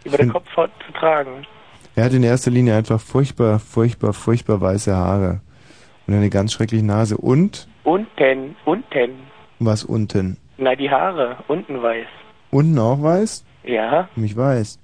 Über 0.03 0.18
der 0.18 0.26
Find- 0.26 0.34
Kopfhaut 0.34 0.72
zu 0.85 0.93
tragen. 0.93 1.45
Er 1.95 2.05
hat 2.05 2.14
in 2.14 2.23
erster 2.23 2.49
Linie 2.51 2.76
einfach 2.76 2.99
furchtbar, 3.01 3.59
furchtbar, 3.59 4.14
furchtbar 4.14 4.61
weiße 4.61 4.95
Haare. 4.95 5.41
Und 6.07 6.14
eine 6.14 6.30
ganz 6.30 6.53
schreckliche 6.53 6.85
Nase. 6.85 7.18
Und 7.18 7.68
Unten, 7.84 8.55
unten. 8.65 9.11
was 9.59 9.84
unten? 9.84 10.38
Na, 10.57 10.76
die 10.76 10.89
Haare, 10.89 11.38
unten 11.47 11.81
weiß. 11.81 12.07
Unten 12.51 12.80
auch 12.80 13.01
weiß? 13.01 13.43
Ja, 13.64 14.07
Mich 14.15 14.35
weiß. 14.38 14.80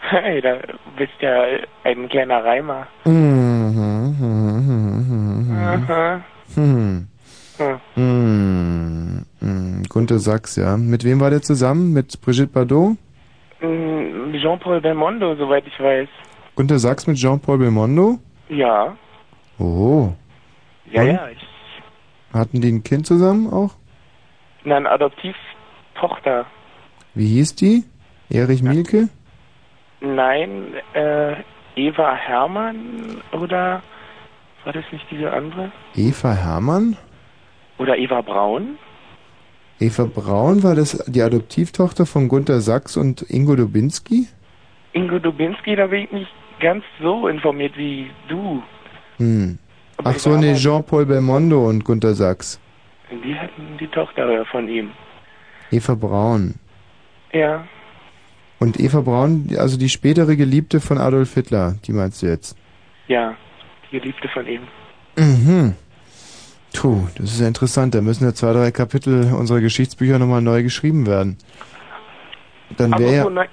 Hey, 0.00 0.40
da 0.40 0.58
bist 0.96 1.12
ja 1.20 1.42
ein 1.84 2.08
kleiner 2.08 2.44
Reimer. 2.44 2.86
Mhm, 3.04 3.12
mhm, 4.18 5.48
mhm, 5.48 5.48
mhm. 5.48 6.22
Hm. 6.54 7.08
Mhm. 7.96 9.24
Mhm. 9.40 9.82
Gunter 9.88 10.18
Sachs, 10.18 10.56
ja. 10.56 10.76
Mit 10.76 11.04
wem 11.04 11.20
war 11.20 11.30
der 11.30 11.42
zusammen? 11.42 11.92
Mit 11.92 12.20
Brigitte 12.20 12.46
Bardot? 12.52 12.96
Mm, 13.60 14.32
Jean-Paul 14.40 14.80
Belmondo, 14.80 15.34
soweit 15.36 15.66
ich 15.66 15.78
weiß. 15.80 16.08
Gunter 16.54 16.78
Sachs 16.78 17.06
mit 17.06 17.16
Jean-Paul 17.16 17.58
Belmondo? 17.58 18.18
Ja, 18.48 18.96
Oh. 19.58 20.12
ja, 20.90 21.02
Und? 21.02 21.08
ja. 21.08 21.28
Ich, 21.30 21.38
Hatten 22.32 22.60
die 22.60 22.70
ein 22.70 22.82
Kind 22.84 23.06
zusammen 23.06 23.52
auch? 23.52 23.74
na, 24.64 24.76
eine 24.76 24.90
Adoptivtochter. 24.90 26.46
Wie 27.14 27.26
hieß 27.26 27.56
die? 27.56 27.84
Erich 28.30 28.62
Mielke? 28.62 29.08
Nein, 30.00 30.74
äh, 30.94 31.36
Eva 31.76 32.14
Hermann 32.14 33.20
oder 33.32 33.82
war 34.64 34.72
das 34.72 34.84
nicht 34.92 35.04
diese 35.10 35.32
andere? 35.32 35.72
Eva 35.94 36.32
Hermann? 36.32 36.96
Oder 37.78 37.96
Eva 37.96 38.20
Braun? 38.20 38.78
Eva 39.80 40.04
Braun 40.04 40.62
war 40.62 40.74
das 40.74 41.04
die 41.06 41.22
Adoptivtochter 41.22 42.04
von 42.04 42.28
Gunter 42.28 42.60
Sachs 42.60 42.96
und 42.96 43.22
Ingo 43.30 43.54
Dubinski? 43.54 44.26
Ingo 44.92 45.18
Dubinski, 45.18 45.76
da 45.76 45.86
bin 45.86 46.04
ich 46.04 46.12
nicht 46.12 46.30
ganz 46.60 46.84
so 47.00 47.28
informiert 47.28 47.76
wie 47.76 48.10
du. 48.28 48.62
Hm. 49.18 49.58
Ach 50.02 50.18
so, 50.18 50.36
nee, 50.36 50.54
Jean-Paul 50.54 51.06
Belmondo 51.06 51.68
und 51.68 51.84
Gunter 51.84 52.14
Sachs. 52.14 52.60
Die 53.10 53.34
hatten 53.34 53.78
die 53.78 53.88
Tochter 53.88 54.44
von 54.46 54.68
ihm. 54.68 54.90
Eva 55.70 55.94
Braun. 55.94 56.54
Ja, 57.32 57.64
Und 58.60 58.80
Eva 58.80 59.00
Braun, 59.02 59.48
also 59.56 59.78
die 59.78 59.88
spätere 59.88 60.34
Geliebte 60.36 60.80
von 60.80 60.98
Adolf 60.98 61.34
Hitler, 61.34 61.76
die 61.86 61.92
meinst 61.92 62.22
du 62.22 62.26
jetzt? 62.26 62.56
ja, 63.06 63.34
die 63.90 63.98
Geliebte 64.00 64.28
von 64.28 64.46
ihm. 64.46 64.62
Mhm. 65.16 65.74
Puh, 66.74 67.06
das 67.16 67.32
ist 67.32 67.40
ja 67.40 67.48
interessant. 67.48 67.94
Da 67.94 68.02
müssen 68.02 68.24
ja 68.24 68.34
zwei, 68.34 68.52
drei 68.52 68.70
Kapitel 68.70 69.32
unserer 69.32 69.60
Geschichtsbücher 69.60 70.18
nochmal 70.18 70.42
neu 70.42 70.62
geschrieben 70.62 71.06
werden. 71.06 71.38
Dann 72.76 72.98
wäre 72.98 73.30
neu- 73.30 73.46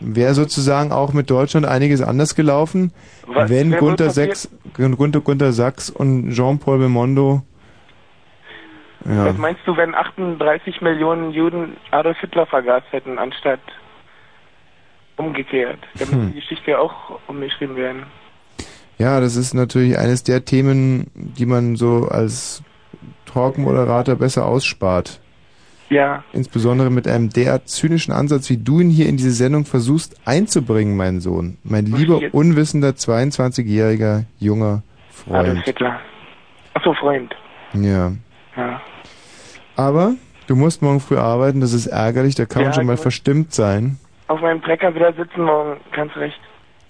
wäre 0.00 0.32
sozusagen 0.34 0.90
auch 0.90 1.12
mit 1.12 1.28
Deutschland 1.28 1.66
einiges 1.66 2.00
anders 2.00 2.34
gelaufen, 2.34 2.92
Was 3.26 3.50
wenn 3.50 3.72
Gunter? 3.72 4.08
Sachs, 4.10 4.48
Gunter, 4.72 5.20
Gunter 5.20 5.52
Sachs 5.52 5.90
und 5.90 6.30
Jean-Paul 6.32 6.78
Belmondo 6.78 7.42
ja, 9.04 9.26
Was 9.26 9.36
meinst 9.36 9.60
du, 9.66 9.76
wenn 9.76 9.94
38 9.94 10.80
Millionen 10.80 11.32
Juden 11.32 11.76
Adolf 11.90 12.16
Hitler 12.18 12.46
vergast 12.46 12.86
hätten, 12.92 13.18
anstatt 13.18 13.60
umgekehrt? 15.16 15.78
Dann 15.98 16.08
Hm. 16.08 16.18
müsste 16.18 16.32
die 16.34 16.40
Geschichte 16.40 16.78
auch 16.78 17.18
umgeschrieben 17.28 17.76
werden. 17.76 18.04
ja, 18.98 19.20
das 19.20 19.36
ist 19.36 19.54
natürlich 19.54 19.98
eines 19.98 20.22
der 20.22 20.44
Themen, 20.44 21.06
die 21.14 21.46
man 21.46 21.76
so 21.76 22.08
als 22.08 22.62
Talkmoderator 23.26 24.14
besser 24.16 24.46
ausspart. 24.46 25.20
Ja, 25.90 26.24
Insbesondere 26.32 26.88
mit 26.90 27.06
einem 27.06 27.28
derart 27.28 27.68
zynischen 27.68 28.14
Ansatz, 28.14 28.48
wie 28.48 28.56
du 28.56 28.80
ihn 28.80 28.88
hier 28.88 29.08
in 29.10 29.18
diese 29.18 29.32
Sendung 29.32 29.66
versuchst 29.66 30.16
einzubringen, 30.24 30.96
mein 30.96 31.20
Sohn. 31.20 31.58
Mein 31.64 31.84
lieber, 31.86 32.18
jetzt? 32.20 32.32
unwissender, 32.32 32.90
22-jähriger, 32.90 34.24
junger 34.38 34.82
Adolf 35.28 35.46
Freund. 35.48 35.64
Hitler. 35.64 36.00
Achso, 36.74 36.94
Freund. 36.94 37.34
Ja. 37.74 38.12
Ja. 38.56 38.80
Aber 39.76 40.14
du 40.46 40.56
musst 40.56 40.80
morgen 40.80 41.00
früh 41.00 41.18
arbeiten, 41.18 41.60
das 41.60 41.74
ist 41.74 41.86
ärgerlich, 41.88 42.34
da 42.36 42.46
kann 42.46 42.62
man 42.62 42.70
Ja, 42.72 42.74
schon 42.76 42.86
mal 42.86 42.96
verstimmt 42.96 43.52
sein. 43.52 43.98
Auf 44.32 44.40
meinem 44.40 44.62
Trecker 44.62 44.94
wieder 44.94 45.12
sitzen 45.12 45.42
morgen, 45.42 45.78
ganz 45.94 46.16
recht. 46.16 46.40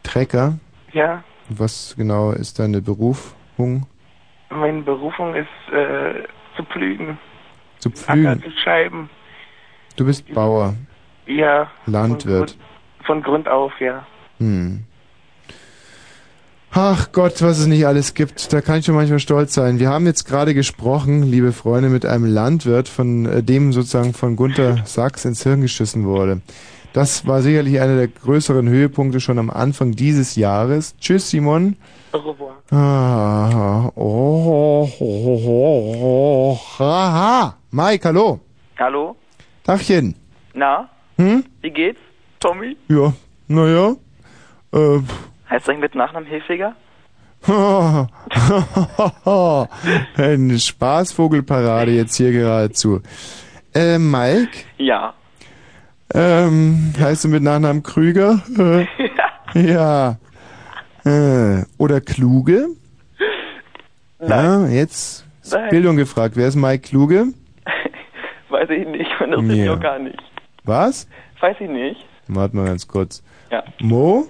Trecker, 0.04 0.58
Ja, 0.92 1.24
was 1.48 1.92
genau 1.98 2.30
ist 2.30 2.60
deine 2.60 2.80
Berufung? 2.80 3.84
meine 4.48 4.82
Berufung 4.82 5.34
ist 5.34 5.48
äh, 5.72 6.22
zu 6.56 6.62
pflügen. 6.64 7.18
Zu 7.80 7.88
Acker 7.88 8.04
pflügen. 8.36 8.42
zu 8.44 8.50
scheiben. 8.62 9.10
Du 9.96 10.04
bist 10.06 10.32
Bauer, 10.32 10.74
Ja. 11.26 11.68
Landwirt. 11.86 12.56
Von 13.06 13.24
Grund 13.24 13.48
auf, 13.48 13.72
ja. 13.80 14.06
Hm. 14.38 14.84
Ach 16.70 17.10
Gott, 17.10 17.42
was 17.42 17.58
es 17.58 17.66
nicht 17.66 17.84
alles 17.86 18.14
gibt. 18.14 18.52
Da 18.52 18.60
kann 18.60 18.78
ich 18.78 18.84
schon 18.86 18.94
manchmal 18.94 19.18
stolz 19.18 19.52
sein. 19.54 19.80
Wir 19.80 19.88
haben 19.90 20.06
jetzt 20.06 20.26
gerade 20.28 20.54
gesprochen, 20.54 21.24
liebe 21.24 21.50
Freunde, 21.52 21.88
mit 21.88 22.06
einem 22.06 22.24
Landwirt, 22.24 22.88
von 22.88 23.26
äh, 23.26 23.42
dem 23.42 23.72
sozusagen 23.72 24.14
von 24.14 24.36
Gunther 24.36 24.78
Sachs 24.84 25.24
ins 25.24 25.42
Hirn 25.42 25.60
geschissen 25.60 26.04
wurde. 26.04 26.40
Das 26.92 27.26
war 27.26 27.40
sicherlich 27.40 27.80
einer 27.80 27.96
der 27.96 28.08
größeren 28.08 28.68
Höhepunkte 28.68 29.20
schon 29.20 29.38
am 29.38 29.48
Anfang 29.50 29.92
dieses 29.92 30.36
Jahres. 30.36 30.94
Tschüss, 30.98 31.30
Simon. 31.30 31.76
Au 32.12 32.18
revoir. 32.18 32.56
Ah, 32.70 33.88
oh, 33.94 34.86
oh, 35.00 35.00
oh, 35.00 35.96
oh, 36.02 36.58
haha. 36.78 37.56
Mike, 37.70 38.06
hallo. 38.06 38.40
Hallo? 38.78 39.16
Dachchen. 39.64 40.14
Na? 40.54 40.88
Hm? 41.16 41.44
Wie 41.62 41.70
geht's, 41.70 42.00
Tommy? 42.40 42.76
Ja, 42.88 43.12
naja. 43.48 43.94
Äh, 44.74 44.98
Heißt 45.48 45.66
du 45.66 45.72
eigentlich 45.72 45.80
mit 45.82 45.94
Nachnamen 45.94 46.28
Hilfiger? 46.28 46.74
Eine 50.16 50.58
Spaßvogelparade 50.58 51.90
jetzt 51.92 52.16
hier 52.16 52.32
geradezu. 52.32 53.00
Äh, 53.74 53.98
Mike, 53.98 54.58
Ja. 54.78 55.14
Ähm, 56.15 56.92
heißt 56.99 57.24
du 57.24 57.28
mit 57.28 57.42
Nachnamen 57.42 57.82
Krüger? 57.82 58.41
Äh, 58.58 58.86
ja. 59.73 60.16
Äh, 61.05 61.65
oder 61.78 62.00
Kluge? 62.00 62.68
Ja, 64.20 64.66
jetzt 64.68 65.26
ist 65.42 65.52
Nein. 65.52 65.70
Bildung 65.70 65.97
gefragt. 65.97 66.36
Wer 66.36 66.47
ist 66.49 66.55
Mike 66.57 66.89
Kluge? 66.89 67.26
Weiß 68.50 68.70
ich 68.70 68.86
nicht, 68.86 69.10
man 69.20 69.47
mich 69.47 69.58
Ja. 69.58 69.74
auch 69.74 69.81
gar 69.81 69.99
nicht. 69.99 70.18
Was? 70.65 71.08
Weiß 71.41 71.57
ich 71.58 71.68
nicht. 71.68 72.07
Warte 72.28 72.57
mal 72.57 72.66
ganz 72.66 72.86
kurz. 72.86 73.23
Ja. 73.50 73.65
Mo? 73.81 74.28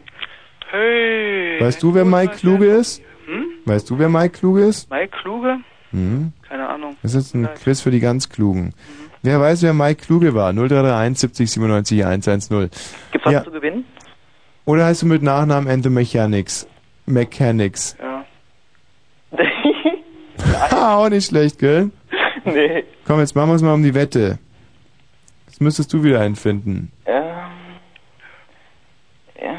Hey. 0.70 1.60
Weißt 1.60 1.82
du, 1.82 1.94
wer 1.94 2.06
Mike 2.06 2.36
Kluge 2.36 2.64
ist? 2.66 3.02
Hm? 3.26 3.44
Weißt 3.66 3.90
du, 3.90 3.98
wer 3.98 4.08
Mike 4.08 4.38
Kluge 4.38 4.62
ist? 4.62 4.90
Mike 4.90 5.14
Kluge? 5.20 5.58
Hm? 5.90 6.32
Keine 6.48 6.66
Ahnung. 6.66 6.96
Das 7.02 7.14
ist 7.14 7.26
jetzt 7.26 7.34
ein 7.34 7.48
Quiz 7.62 7.82
für 7.82 7.90
die 7.90 8.00
ganz 8.00 8.30
Klugen. 8.30 8.72
Wer 9.22 9.40
weiß, 9.40 9.62
wer 9.62 9.72
Mike 9.72 10.04
Kluge 10.04 10.34
war? 10.34 10.52
0331 10.52 11.18
70 11.18 11.50
97 11.52 12.04
110. 12.04 12.58
Gibt's 13.12 13.24
was 13.24 13.32
Ja. 13.32 13.44
zu 13.44 13.50
gewinnen? 13.52 13.84
Oder 14.64 14.86
heißt 14.86 15.02
du 15.02 15.06
mit 15.06 15.22
Nachnamen 15.22 15.68
Ente 15.68 15.90
Mechanics? 15.90 16.66
Mechanics. 17.06 17.96
Ja. 18.00 18.24
Ha, 20.70 20.96
auch 20.96 21.08
nicht 21.08 21.26
schlecht, 21.28 21.58
gell? 21.58 21.90
nee. 22.44 22.84
Komm, 23.06 23.20
jetzt 23.20 23.34
machen 23.36 23.50
wir 23.50 23.54
es 23.54 23.62
mal 23.62 23.74
um 23.74 23.82
die 23.82 23.94
Wette. 23.94 24.38
Jetzt 25.46 25.60
müsstest 25.60 25.92
du 25.92 26.02
wieder 26.02 26.20
einen 26.20 26.36
finden. 26.36 26.90
Ähm. 27.06 27.22
Ja. 29.40 29.54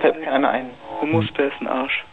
Fällt 0.00 0.18
mir 0.18 0.24
keiner 0.26 0.48
ein. 0.50 0.70
Hummus, 1.00 1.26
der 1.36 1.46
ist 1.48 1.60
ein 1.60 1.68
Arsch. 1.68 2.04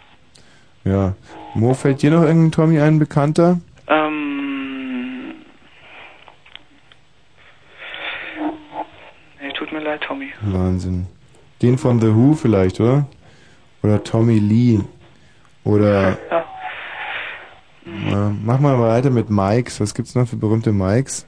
Ja. 0.84 1.14
Mo, 1.56 1.74
fällt 1.74 2.02
dir 2.02 2.12
noch 2.12 2.24
irgendein 2.24 2.52
Tommy 2.52 2.80
ein, 2.82 3.00
Bekannter? 3.00 3.60
Ähm. 3.88 5.36
Nee, 9.42 9.52
tut 9.54 9.72
mir 9.72 9.80
leid, 9.80 10.02
Tommy. 10.02 10.33
Wahnsinn. 10.52 11.08
Den 11.62 11.78
von 11.78 12.00
The 12.00 12.14
Who 12.14 12.34
vielleicht, 12.34 12.80
oder? 12.80 13.08
Oder 13.82 14.04
Tommy 14.04 14.40
Lee. 14.40 14.82
Oder... 15.64 16.18
Ja. 16.30 16.46
Ja, 18.10 18.32
mach 18.44 18.62
mal 18.62 18.80
weiter 18.80 19.10
mit 19.10 19.30
Mikes. 19.30 19.82
Was 19.82 19.94
gibt's 19.94 20.16
noch 20.16 20.26
für 20.26 20.38
berühmte 20.38 20.72
Mikes? 20.72 21.26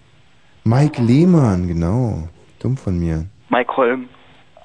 Mike 0.64 1.02
Lehmann, 1.02 1.68
genau. 1.68 2.30
Dumm 2.60 2.77
von 2.77 2.98
mir. 2.98 3.26
Mike 3.50 3.76
Holm. 3.76 4.08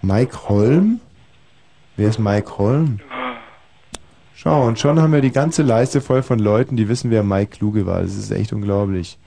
Mike 0.00 0.48
Holm? 0.48 1.00
Wer 1.96 2.08
ist 2.08 2.18
Mike 2.18 2.58
Holm? 2.58 3.00
Schau, 4.34 4.66
und 4.66 4.78
schon 4.78 4.98
haben 5.00 5.12
wir 5.12 5.20
die 5.20 5.32
ganze 5.32 5.62
Leiste 5.62 6.00
voll 6.00 6.22
von 6.22 6.38
Leuten, 6.38 6.76
die 6.76 6.88
wissen, 6.88 7.10
wer 7.10 7.22
Mike 7.22 7.58
Kluge 7.58 7.84
war. 7.84 8.00
Das 8.00 8.16
ist 8.16 8.30
echt 8.30 8.52
unglaublich. 8.52 9.18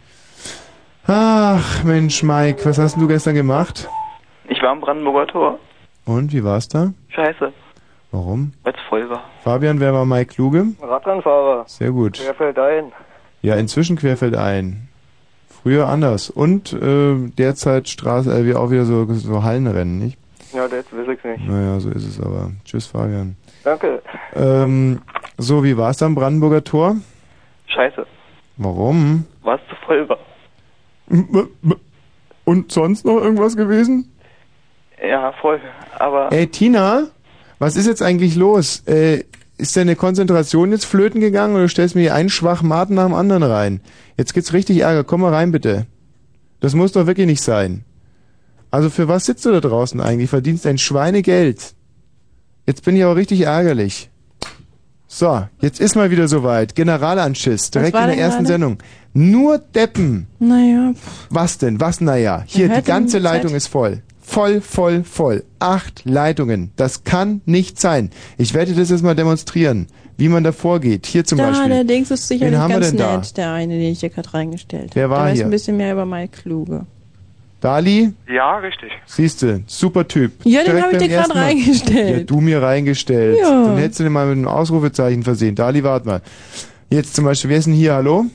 Ach, 1.06 1.84
Mensch, 1.84 2.24
Mike, 2.24 2.66
was 2.66 2.80
hast 2.80 2.98
du 2.98 3.08
gestern 3.08 3.36
gemacht? 3.36 3.88
Ich 4.50 4.62
war 4.62 4.70
am 4.70 4.82
Brandenburger 4.82 5.28
Tor. 5.28 5.60
Und, 6.06 6.34
wie 6.34 6.44
war's 6.44 6.68
da? 6.68 6.94
Scheiße, 7.10 7.54
Warum? 8.12 8.54
weil's 8.64 8.78
voll 8.90 9.10
war. 9.10 9.24
Fabian, 9.44 9.80
wer 9.80 9.94
war 9.94 10.06
Mike 10.06 10.34
Kluge? 10.34 10.68
Radrennfahrer. 10.82 11.64
Sehr 11.68 11.92
gut. 11.92 12.18
Fällt 12.18 12.60
ein? 12.60 12.92
Ja, 13.42 13.56
inzwischen 13.56 13.96
querfeld 13.98 14.36
ein. 14.36 14.90
Früher 15.50 15.88
anders. 15.88 16.30
Und 16.30 16.74
äh, 16.74 17.16
derzeit 17.38 17.88
Straße, 17.88 18.32
äh, 18.38 18.46
wie 18.46 18.54
auch 18.56 18.70
wieder 18.70 18.86
so, 18.86 19.06
so 19.14 19.44
Hallenrennen, 19.44 19.98
nicht? 20.00 20.18
Ja, 20.54 20.66
jetzt 20.68 20.96
weiß 20.96 21.08
ich's 21.12 21.24
nicht. 21.24 21.48
Naja, 21.48 21.80
so 21.80 21.90
ist 21.90 22.06
es 22.06 22.22
aber. 22.22 22.52
Tschüss, 22.66 22.86
Fabian. 22.88 23.36
Danke. 23.64 24.02
Ähm, 24.36 25.02
so, 25.38 25.64
wie 25.64 25.78
war's 25.78 25.98
da 25.98 26.06
am 26.06 26.16
Brandenburger 26.16 26.64
Tor? 26.64 26.98
Scheiße, 27.68 28.06
Warum? 28.58 29.26
war's 29.42 29.62
zu 29.70 29.76
voll 29.88 30.08
war. 30.10 30.20
Und 32.46 32.72
sonst 32.72 33.06
noch 33.06 33.18
irgendwas 33.18 33.56
gewesen? 33.56 34.12
Ja, 35.04 35.34
voll. 35.42 35.60
Aber 36.00 36.32
Ey, 36.32 36.48
Tina, 36.48 37.08
was 37.60 37.76
ist 37.76 37.88
jetzt 37.88 38.02
eigentlich 38.02 38.36
los? 38.36 38.84
Äh, 38.88 39.24
ist 39.58 39.76
deine 39.78 39.96
Konzentration 39.96 40.72
jetzt 40.72 40.86
flöten 40.86 41.22
gegangen 41.22 41.54
oder 41.54 41.64
du 41.64 41.70
stellst 41.70 41.96
mir 41.96 42.02
hier 42.02 42.16
einen 42.16 42.30
Schwachmaten 42.30 42.96
nach 42.96 43.06
dem 43.06 43.14
anderen 43.14 43.44
rein? 43.44 43.82
Jetzt 44.18 44.34
gibt's 44.34 44.54
richtig 44.54 44.80
Ärger. 44.80 45.04
Komm 45.04 45.22
mal 45.22 45.34
rein, 45.34 45.52
bitte. 45.52 45.86
Das 46.60 46.74
muss 46.74 46.94
doch 46.94 47.06
wirklich 47.06 47.28
nicht 47.28 47.42
sein. 47.42 47.84
Also 48.72 48.90
für 48.90 49.08
was 49.08 49.26
sitzt 49.26 49.46
du 49.46 49.52
da 49.52 49.60
draußen 49.60 50.02
eigentlich? 50.02 50.30
Verdienst 50.30 50.66
ein 50.66 50.78
Schweinegeld. 50.78 51.74
Jetzt 52.66 52.84
bin 52.86 52.96
ich 52.96 53.04
aber 53.04 53.16
richtig 53.16 53.42
ärgerlich. 53.42 54.10
So, 55.08 55.46
jetzt 55.62 55.80
ist 55.80 55.96
mal 55.96 56.10
wieder 56.10 56.28
soweit. 56.28 56.74
Generalanschiss, 56.74 57.70
direkt 57.70 57.96
in 57.96 58.08
der 58.08 58.18
ersten 58.18 58.46
gerade? 58.46 58.48
Sendung. 58.48 58.78
Nur 59.14 59.60
Deppen. 59.60 60.26
Naja, 60.40 60.94
Was 61.30 61.60
denn? 61.60 61.80
Was 61.80 62.02
naja? 62.02 62.44
Hier, 62.48 62.68
die 62.70 62.82
ganze 62.82 63.20
Leitung 63.20 63.50
Zeit- 63.50 63.58
ist 63.58 63.68
voll. 63.68 64.02
Voll, 64.26 64.62
voll, 64.62 65.04
voll. 65.04 65.44
Acht 65.60 66.06
Leitungen. 66.06 66.72
Das 66.76 67.04
kann 67.04 67.42
nicht 67.46 67.80
sein. 67.80 68.10
Ich 68.38 68.54
werde 68.54 68.74
das 68.74 68.90
jetzt 68.90 69.04
mal 69.04 69.16
demonstrieren, 69.16 69.88
wie 70.18 70.30
man 70.30 70.44
da 70.44 70.52
vorgeht. 70.54 71.06
Hier 71.06 71.26
zum 71.26 71.38
da, 71.38 71.50
Beispiel. 71.50 71.70
der 71.70 71.84
Dings 71.84 72.10
ist 72.10 72.28
sicherlich 72.28 72.54
Wen 72.54 72.60
haben 72.60 72.70
wir 72.72 72.80
ganz 72.80 72.90
denn 72.92 72.98
da? 73.00 73.18
nett, 73.18 73.38
der 73.38 73.52
eine, 73.52 73.74
den 73.74 73.92
ich 73.92 74.00
hier 74.00 74.10
gerade 74.10 74.34
reingestellt 74.34 74.92
Wer 74.96 75.04
habe. 75.04 75.12
war 75.14 75.20
der 75.24 75.32
weiß 75.32 75.38
hier? 75.40 75.46
ein 75.46 75.52
bisschen 75.52 75.78
mehr 75.78 75.92
über 75.94 76.06
Mike 76.06 76.42
Kluge. 76.42 76.86
Dali? 77.60 78.12
Ja, 78.28 78.58
richtig. 78.58 78.92
Siehste, 79.06 79.62
super 79.68 80.06
Typ. 80.08 80.32
Ja, 80.44 80.64
den 80.64 80.76
Direkt 80.76 80.86
hab 80.96 81.02
ich 81.02 81.08
dir 81.08 81.28
Mal. 81.28 81.32
reingestellt. 81.32 82.18
Ja, 82.18 82.24
du 82.26 82.42
mir 82.42 82.62
reingestellt. 82.62 83.38
Ja. 83.40 83.50
Dann 83.68 83.78
hättest 83.78 84.00
du 84.00 84.04
den 84.04 84.12
mal 84.14 84.26
mit 84.28 84.38
einem 84.38 84.48
Ausrufezeichen 84.48 85.24
versehen. 85.24 85.56
Dali, 85.56 85.84
warte 85.84 86.06
mal. 86.08 86.22
Jetzt 86.90 87.16
zum 87.16 87.24
Beispiel, 87.26 87.50
wer 87.52 87.58
ist 87.60 87.66
denn 87.66 87.74
hier? 87.74 87.94
Hallo? 87.94 88.26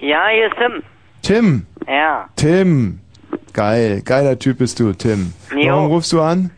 Ja, 0.00 0.24
hier 0.32 0.46
ist 0.46 0.56
Tim. 0.58 0.82
Tim. 1.22 1.66
Ja. 1.86 2.28
Tim. 2.36 3.00
Geil. 3.52 4.02
Geiler 4.04 4.38
Typ 4.38 4.58
bist 4.58 4.78
du, 4.80 4.92
Tim. 4.92 5.32
Jo. 5.56 5.72
Warum 5.74 5.86
rufst 5.92 6.12
du 6.12 6.20
an? 6.20 6.50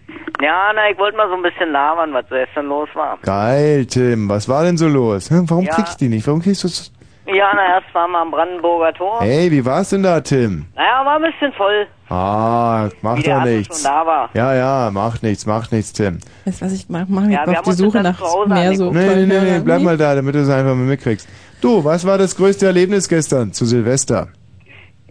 Ja, 0.43 0.73
na, 0.75 0.91
ich 0.91 0.99
wollte 0.99 1.17
mal 1.17 1.29
so 1.29 1.35
ein 1.35 1.43
bisschen 1.43 1.71
labern, 1.71 2.13
was 2.13 2.25
so 2.29 2.35
gestern 2.35 2.67
los 2.67 2.89
war. 2.95 3.19
Geil, 3.23 3.87
Tim. 3.87 4.29
Was 4.29 4.49
war 4.49 4.65
denn 4.65 4.77
so 4.77 4.89
los? 4.89 5.31
Hm, 5.31 5.49
Warum 5.49 5.65
Ja. 5.65 5.75
krieg 5.75 5.87
ich 5.89 5.97
die 5.97 6.09
nicht? 6.09 6.27
Warum 6.27 6.43
kriegst 6.43 6.65
du 6.65 6.69
es? 6.69 6.93
Ja, 7.27 7.53
na, 7.55 7.77
erst 7.77 7.95
waren 7.95 8.11
wir 8.11 8.19
am 8.19 8.33
Brandenburger 8.33 8.93
Tor. 8.95 9.21
Hey, 9.21 9.49
wie 9.53 9.65
war's 9.65 9.91
denn 9.91 10.03
da, 10.03 10.21
Tim? 10.21 10.67
Naja, 10.75 11.05
war 11.07 11.17
ein 11.17 11.23
bisschen 11.31 11.53
voll. 11.53 11.87
Ah, 12.09 12.89
macht 13.01 13.19
Wie 13.19 13.23
der 13.23 13.35
doch 13.37 13.41
andere 13.43 13.57
nichts. 13.59 13.81
schon 13.83 13.91
da 13.91 14.05
war. 14.05 14.31
Ja, 14.35 14.55
ja, 14.55 14.91
macht 14.91 15.23
nichts, 15.23 15.47
macht 15.47 15.71
nichts, 15.73 15.93
Tim. 15.93 16.19
Weißt 16.45 16.61
du, 16.61 16.67
was 16.67 16.73
ich 16.73 16.89
mache? 16.89 17.07
Mach 17.09 17.23
mich 17.23 17.31
Ja, 17.35 17.47
mal 17.47 17.51
auf 17.53 17.57
haben 17.59 17.65
die 17.65 17.71
uns 17.71 17.79
Suche 17.79 18.03
das 18.03 18.13
nach 18.13 18.19
zu 18.19 18.25
Hause 18.25 18.49
mehr 18.53 18.75
so 18.75 18.91
Nee, 18.93 19.07
nee, 19.15 19.27
nee, 19.27 19.41
nee, 19.41 19.59
bleib 19.61 19.83
mal 19.83 19.97
da, 19.97 20.17
damit 20.17 20.35
du 20.35 20.41
es 20.41 20.49
einfach 20.51 20.75
mal 20.75 20.85
mitkriegst. 20.85 21.29
Du, 21.61 21.85
was 21.85 22.05
war 22.05 22.19
das 22.19 22.37
größte 22.37 22.67
Erlebnis 22.67 23.09
gestern 23.09 23.53
zu 23.53 23.65
Silvester? 23.67 24.27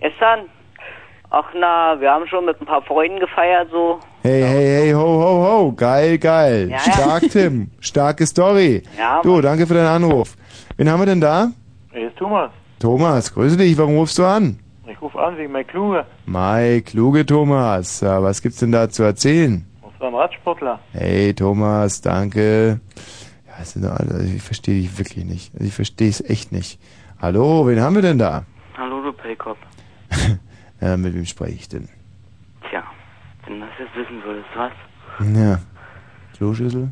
Gestern? 0.01 0.41
Ach 1.33 1.45
na, 1.57 1.95
wir 2.01 2.11
haben 2.11 2.27
schon 2.27 2.43
mit 2.45 2.59
ein 2.59 2.65
paar 2.65 2.81
Freunden 2.81 3.17
gefeiert, 3.21 3.69
so. 3.71 3.99
Hey, 4.21 4.41
hey, 4.43 4.65
hey, 4.65 4.91
ho, 4.91 4.99
ho, 4.99 5.47
ho, 5.47 5.71
geil, 5.71 6.17
geil. 6.17 6.67
Ja, 6.69 6.75
ja. 6.75 6.91
Stark, 6.91 7.23
Tim. 7.31 7.71
Starke 7.79 8.27
Story. 8.27 8.83
Ja, 8.97 9.21
Du, 9.21 9.39
danke 9.39 9.65
für 9.65 9.73
deinen 9.75 10.03
Anruf. 10.03 10.35
Wen 10.75 10.89
haben 10.89 10.99
wir 10.99 11.05
denn 11.05 11.21
da? 11.21 11.47
Hier 11.93 12.09
ist 12.09 12.17
Thomas. 12.17 12.51
Thomas, 12.79 13.33
grüße 13.33 13.55
dich. 13.55 13.77
Warum 13.77 13.95
rufst 13.95 14.17
du 14.17 14.25
an? 14.25 14.59
Ich 14.85 15.01
rufe 15.01 15.17
an 15.19 15.37
wegen 15.37 15.53
meiner 15.53 15.63
Kluge. 15.63 16.05
Mai, 16.25 16.83
kluge 16.85 17.25
Thomas. 17.25 18.01
Ja, 18.01 18.21
was 18.21 18.41
gibt's 18.41 18.59
denn 18.59 18.73
da 18.73 18.89
zu 18.89 19.03
erzählen? 19.03 19.65
Und 19.81 19.95
zwar 19.97 20.09
ein 20.09 20.15
Radsportler. 20.15 20.79
Hey 20.91 21.33
Thomas, 21.33 22.01
danke. 22.01 22.81
Ja, 23.47 23.53
es 23.61 23.71
sind 23.71 23.85
doch 23.85 23.91
alle, 23.91 24.15
also 24.15 24.33
ich 24.35 24.41
verstehe 24.41 24.81
dich 24.81 24.97
wirklich 24.97 25.23
nicht. 25.23 25.53
Also 25.53 25.65
ich 25.65 25.73
verstehe 25.73 26.09
es 26.09 26.19
echt 26.29 26.51
nicht. 26.51 26.77
Hallo, 27.21 27.65
wen 27.67 27.79
haben 27.79 27.95
wir 27.95 28.01
denn 28.01 28.17
da? 28.17 28.43
Hallo, 28.77 29.01
du 29.01 29.13
Pelkop. 29.13 29.55
Ja, 30.81 30.97
mit 30.97 31.13
wem 31.13 31.25
spreche 31.25 31.53
ich 31.55 31.69
denn? 31.69 31.87
Tja, 32.69 32.83
wenn 33.45 33.59
du 33.59 33.65
das 33.65 33.75
jetzt 33.79 33.95
wissen 33.95 34.23
würdest, 34.23 34.47
was? 34.55 34.71
Ja. 35.37 35.59
Kloschüssel? 36.35 36.91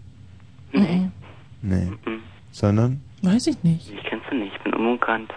Nee. 0.72 1.09
Nee. 1.61 1.92
Sondern? 2.51 3.01
Weiß 3.22 3.48
ich 3.48 3.64
nicht. 3.64 3.92
Ich 3.92 4.03
kennst 4.03 4.26
du 4.30 4.35
nicht, 4.35 4.53
ich 4.56 4.64
bin 4.64 4.74
unbekannt. 4.74 5.32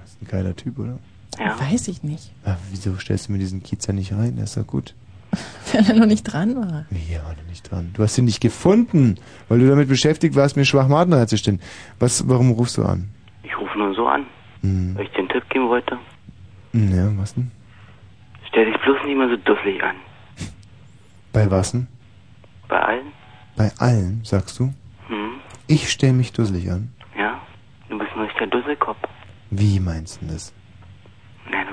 Das 0.00 0.10
ist 0.10 0.22
ein 0.22 0.28
geiler 0.28 0.54
Typ, 0.54 0.78
oder? 0.78 0.98
Ja. 1.38 1.58
Weiß 1.58 1.88
ich 1.88 2.02
nicht. 2.02 2.30
Ah, 2.44 2.56
wieso 2.70 2.94
stellst 2.96 3.28
du 3.28 3.32
mir 3.32 3.38
diesen 3.38 3.62
Kiezer 3.62 3.92
nicht 3.92 4.12
rein? 4.12 4.36
Der 4.36 4.44
ist 4.44 4.56
doch 4.56 4.66
gut. 4.66 4.94
Wenn 5.72 5.84
er 5.86 5.94
noch 5.96 6.06
nicht 6.06 6.22
dran 6.24 6.54
war. 6.54 6.86
Ja, 7.10 7.24
war 7.24 7.34
noch 7.34 7.48
nicht 7.48 7.68
dran. 7.68 7.90
Du 7.94 8.02
hast 8.04 8.16
ihn 8.18 8.26
nicht 8.26 8.40
gefunden, 8.40 9.16
weil 9.48 9.58
du 9.58 9.68
damit 9.68 9.88
beschäftigt 9.88 10.36
warst, 10.36 10.56
mir 10.56 10.64
Schwachmaten 10.64 11.12
reinzustellen. 11.12 11.60
Was, 11.98 12.28
warum 12.28 12.52
rufst 12.52 12.76
du 12.78 12.84
an? 12.84 13.08
Ich 13.42 13.56
rufe 13.58 13.76
nur 13.78 13.94
so 13.94 14.06
an, 14.06 14.26
Hm. 14.60 14.94
weil 14.94 15.06
ich 15.06 15.10
dir 15.12 15.18
einen 15.20 15.28
Tipp 15.30 15.48
geben 15.50 15.68
wollte. 15.68 15.98
Hm, 16.72 16.94
Ja, 16.94 17.10
was 17.18 17.34
denn? 17.34 17.50
Stell 18.54 18.66
dich 18.66 18.80
bloß 18.82 19.02
nicht 19.04 19.16
mehr 19.16 19.28
so 19.28 19.36
dusselig 19.36 19.82
an. 19.82 19.96
Bei 21.32 21.50
was 21.50 21.72
denn? 21.72 21.88
Bei 22.68 22.80
allen? 22.80 23.12
Bei 23.56 23.72
allen, 23.80 24.20
sagst 24.22 24.60
du? 24.60 24.72
Hm? 25.08 25.40
Ich 25.66 25.90
stell 25.90 26.12
mich 26.12 26.32
dusselig 26.32 26.70
an. 26.70 26.94
Ja? 27.18 27.40
Du 27.88 27.98
bist 27.98 28.12
ein 28.14 28.20
richtiger 28.22 28.46
Dusselkopf. 28.46 28.98
Wie 29.50 29.80
meinst 29.80 30.22
du 30.22 30.26
das? 30.26 30.54
Nein, 31.50 31.66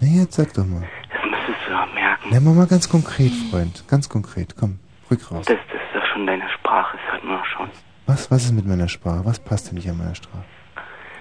Na, 0.00 0.06
jetzt 0.08 0.36
sag 0.36 0.54
doch 0.54 0.64
mal. 0.64 0.88
das 1.12 1.30
müsstest 1.30 1.68
du 1.68 1.72
doch 1.72 1.92
merken. 1.92 2.28
Na, 2.30 2.40
mach 2.40 2.54
mal 2.54 2.66
ganz 2.66 2.88
konkret, 2.88 3.32
Freund. 3.50 3.84
Ganz 3.86 4.08
konkret. 4.08 4.54
Komm, 4.58 4.78
ruhig 5.10 5.20
raus. 5.30 5.44
Das, 5.44 5.58
das 5.70 5.82
ist 5.82 5.94
doch 5.94 6.06
schon 6.14 6.26
deine 6.26 6.48
Sprache, 6.48 6.96
ist 6.96 7.12
halt 7.12 7.24
nur 7.24 7.36
noch 7.36 7.44
schon. 7.44 7.68
Was, 8.06 8.30
was 8.30 8.44
ist 8.46 8.52
mit 8.52 8.66
meiner 8.66 8.88
Sprache? 8.88 9.20
Was 9.26 9.38
passt 9.38 9.68
denn 9.68 9.74
nicht 9.74 9.90
an 9.90 9.98
meiner 9.98 10.14
Sprache? 10.14 10.44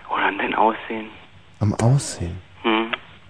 Oder 0.10 0.24
an 0.28 0.38
dein 0.38 0.56
Aussehen. 0.56 1.08
Am 1.60 1.74
Aussehen. 1.76 2.38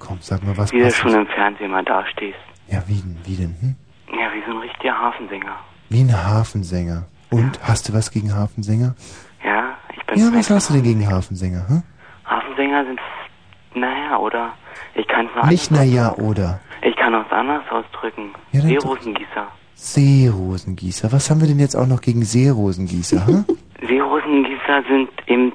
Komm, 0.06 0.18
sag 0.20 0.44
mal, 0.44 0.58
was 0.58 0.72
Wie 0.74 0.80
du 0.80 0.92
schon 0.92 1.14
im 1.14 1.28
Fernsehen 1.28 1.72
mal 1.72 1.84
dastehst. 1.84 2.40
Ja, 2.68 2.82
wie 2.88 2.96
denn? 2.96 3.18
Wie 3.24 3.36
denn? 3.36 3.56
Hm? 3.62 3.76
Ja, 4.20 4.30
wie 4.34 4.44
so 4.46 4.58
ein 4.58 4.62
richtiger 4.62 4.98
Hafensänger. 4.98 5.56
Wie 5.90 6.02
ein 6.02 6.12
Hafensänger. 6.12 7.06
Und, 7.30 7.60
hast 7.64 7.88
du 7.88 7.94
was 7.94 8.12
gegen 8.12 8.34
Hafensänger? 8.36 8.96
Ja, 9.44 9.78
ich 9.96 10.04
bin 10.06 10.20
Ja, 10.20 10.30
was 10.34 10.50
hast 10.50 10.70
du 10.70 10.74
denn 10.74 10.84
gegen 10.84 11.08
Hafensänger? 11.08 11.68
Hm? 11.68 11.84
Hafensänger 12.26 12.86
sind, 12.86 13.00
naja, 13.76 14.18
oder 14.18 14.54
ich 14.96 15.08
kann 15.08 15.30
es 15.36 15.50
Nicht 15.50 15.72
na 15.72 15.84
ja 15.84 16.14
oder. 16.16 16.60
Ich 16.82 16.96
kann 16.96 17.14
es 17.14 17.32
anders 17.32 17.64
ausdrücken. 17.70 18.32
Ja, 18.52 18.62
dann 18.62 18.70
Seerosengießer. 18.70 19.48
Seerosengießer. 19.76 21.12
Was 21.12 21.30
haben 21.30 21.42
wir 21.42 21.48
denn 21.48 21.60
jetzt 21.60 21.76
auch 21.76 21.88
noch 21.88 22.02
gegen 22.02 22.24
Seerosengießer? 22.24 23.28
Hm? 23.28 23.46
Seerosengießer 23.88 24.84
sind 24.90 25.10
eben, 25.28 25.54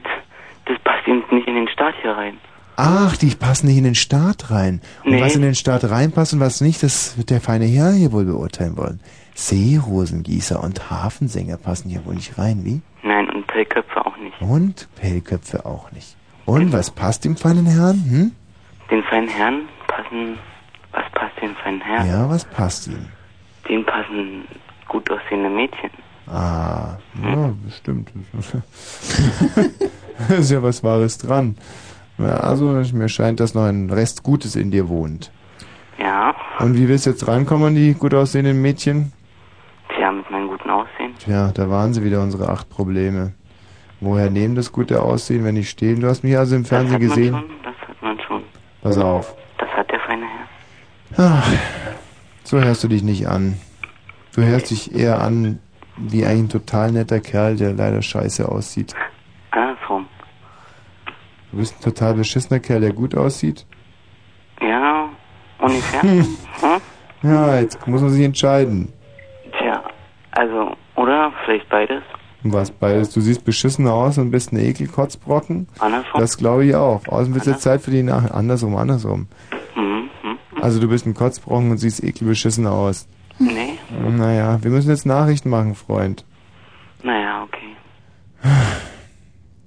das 0.67 0.79
passt 0.81 1.07
eben 1.09 1.25
nicht 1.31 1.49
in 1.49 1.55
den 1.55 1.69
Staat 1.69 1.95
hier 2.01 2.13
rein. 2.13 2.39
Ach, 2.77 3.17
die 3.17 3.35
passen 3.35 3.67
nicht 3.69 3.79
in 3.79 3.85
den 3.85 3.95
Staat 3.95 4.51
rein. 4.51 4.81
Und 5.05 5.13
Nee. 5.13 5.21
was 5.23 5.35
in 5.35 5.43
den 5.43 5.55
Staat 5.55 5.85
reinpasst 5.85 6.35
und 6.35 6.41
was 6.41 6.61
nicht, 6.61 6.83
das 6.83 7.17
wird 7.17 7.31
der 7.31 7.41
feine 7.41 7.65
Herr 7.65 7.93
hier 7.93 8.13
wohl 8.13 8.25
beurteilen 8.25 8.77
wollen. 8.77 9.01
Seerosengießer 9.35 10.63
und 10.63 10.91
Hafensänger 10.91 11.57
passen 11.57 11.89
hier 11.91 12.05
wohl 12.05 12.15
nicht 12.15 12.39
rein, 12.39 12.65
wie? 12.65 12.81
Nein, 13.03 13.29
und 13.31 13.47
Pellköpfe 13.47 14.05
auch 14.05 14.17
nicht. 14.19 14.41
Und 14.41 14.89
Pellköpfe 14.97 15.65
auch 15.67 15.91
nicht. 15.93 16.17
Und 16.45 16.73
was 16.73 16.91
passt 16.91 17.25
dem 17.25 17.37
feinen 17.37 17.67
Herrn? 17.67 18.05
Hm? 18.09 18.33
Den 18.91 19.03
feinen 19.05 19.29
Herren 19.29 19.63
passen, 19.89 20.39
was 20.93 21.05
passt 21.13 21.35
den 21.43 21.55
feinen 21.57 21.81
Herren? 21.81 22.07
Ja, 22.09 22.29
was 22.29 22.45
passt 22.45 22.87
ihm? 22.89 23.07
Den 23.69 23.85
passen 23.85 24.45
gut 24.89 25.11
aussehende 25.11 25.51
Mädchen. 25.51 25.91
Ah, 26.29 26.97
ja, 27.23 27.53
bestimmt. 27.65 28.11
da 30.29 30.35
ist 30.37 30.51
ja 30.51 30.63
was 30.63 30.83
Wahres 30.83 31.19
dran. 31.19 31.57
Ja, 32.19 32.37
also, 32.39 32.67
mir 32.93 33.09
scheint, 33.09 33.41
dass 33.41 33.55
noch 33.55 33.65
ein 33.65 33.91
Rest 33.91 34.23
Gutes 34.23 34.57
in 34.57 34.71
dir 34.71 34.89
wohnt. 34.89 35.31
Ja, 35.99 36.35
Und 36.59 36.77
wie 36.77 36.89
willst 36.89 37.07
du 37.07 37.11
jetzt 37.11 37.27
rankommen 37.27 37.69
an 37.69 37.75
die 37.75 37.95
gut 37.95 38.15
aussehenden 38.15 38.61
Mädchen? 38.63 39.13
tja, 39.95 40.13
mit 40.13 40.31
meinem 40.31 40.49
guten 40.49 40.69
Aussehen. 40.71 41.15
Tja, 41.19 41.51
da 41.55 41.71
waren 41.71 41.93
sie 41.95 42.05
wieder, 42.05 42.23
unsere 42.23 42.49
acht 42.49 42.69
Probleme. 42.69 43.33
Woher 44.01 44.31
nehmen 44.31 44.55
das 44.55 44.73
gute 44.73 45.01
Aussehen, 45.03 45.45
wenn 45.45 45.57
ich 45.57 45.71
stehen? 45.71 46.01
Du 46.01 46.09
hast 46.09 46.23
mich 46.23 46.37
also 46.37 46.55
im 46.57 46.65
Fernsehen 46.67 47.01
das 47.01 47.11
hat 47.11 47.17
gesehen. 47.17 47.33
Man 47.33 47.43
schon, 47.43 47.51
das 47.65 47.89
hat 47.89 48.03
man 48.03 48.21
schon. 48.21 48.43
Pass 48.83 48.99
auf. 48.99 49.35
Das 49.59 49.69
hat 49.71 49.91
der 49.91 50.01
feine 50.01 50.27
Herr. 51.15 51.33
Ach, 51.43 51.51
so 52.45 52.61
hörst 52.61 52.85
du 52.85 52.89
dich 52.89 53.03
nicht 53.03 53.27
an. 53.27 53.55
Du 54.35 54.43
hörst 54.43 54.71
dich 54.71 54.95
eher 54.95 55.23
an 55.23 55.61
wie 55.97 56.27
ein 56.27 56.51
total 56.51 56.93
netter 56.93 57.21
Kerl, 57.21 57.57
der 57.57 57.73
leider 57.73 58.03
scheiße 58.03 58.47
aussieht. 58.47 58.95
Du 61.57 61.61
bist 61.61 61.75
ein 61.79 61.85
total 61.85 62.13
beschissener 62.13 62.61
Kerl, 62.61 62.83
der 62.83 62.93
gut 62.93 63.15
aussieht. 63.15 63.65
Ja, 64.61 65.09
ungefähr. 65.59 66.03
Hm. 66.03 66.37
Hm? 66.61 67.31
Ja, 67.31 67.61
jetzt 67.61 67.87
muss 67.87 68.03
man 68.03 68.11
sich 68.11 68.23
entscheiden. 68.23 68.93
Tja, 69.59 69.83
also, 70.33 70.77
oder? 70.97 71.33
Vielleicht 71.47 71.67
beides. 71.71 72.03
Was 72.43 72.71
beides? 72.71 73.15
Du 73.15 73.23
siehst 73.23 73.43
beschissener 73.47 73.95
aus 73.95 74.19
und 74.19 74.33
bist 74.33 74.53
ein 74.53 74.59
Ekelkotzbrocken. 74.59 75.67
Andersrum. 75.79 76.21
Das 76.21 76.37
glaube 76.37 76.67
ich 76.67 76.75
auch. 76.75 77.09
Außerdem 77.09 77.33
wird 77.33 77.47
es 77.47 77.53
jetzt 77.53 77.63
Zeit 77.63 77.81
für 77.81 77.91
die 77.91 78.03
Nach 78.03 78.31
Andersrum, 78.33 78.77
andersrum. 78.77 79.27
Mhm. 79.75 80.11
mhm. 80.23 80.39
Also 80.61 80.79
du 80.79 80.89
bist 80.89 81.07
ein 81.07 81.15
Kotzbrocken 81.15 81.71
und 81.71 81.79
siehst 81.79 82.05
ekelbeschissen 82.05 82.67
aus. 82.67 83.09
Nee. 83.39 83.79
Naja, 83.91 84.59
wir 84.63 84.71
müssen 84.71 84.91
jetzt 84.91 85.07
Nachrichten 85.07 85.49
machen, 85.49 85.75
Freund. 85.75 86.27
Naja, 87.03 87.45
okay. 87.45 87.77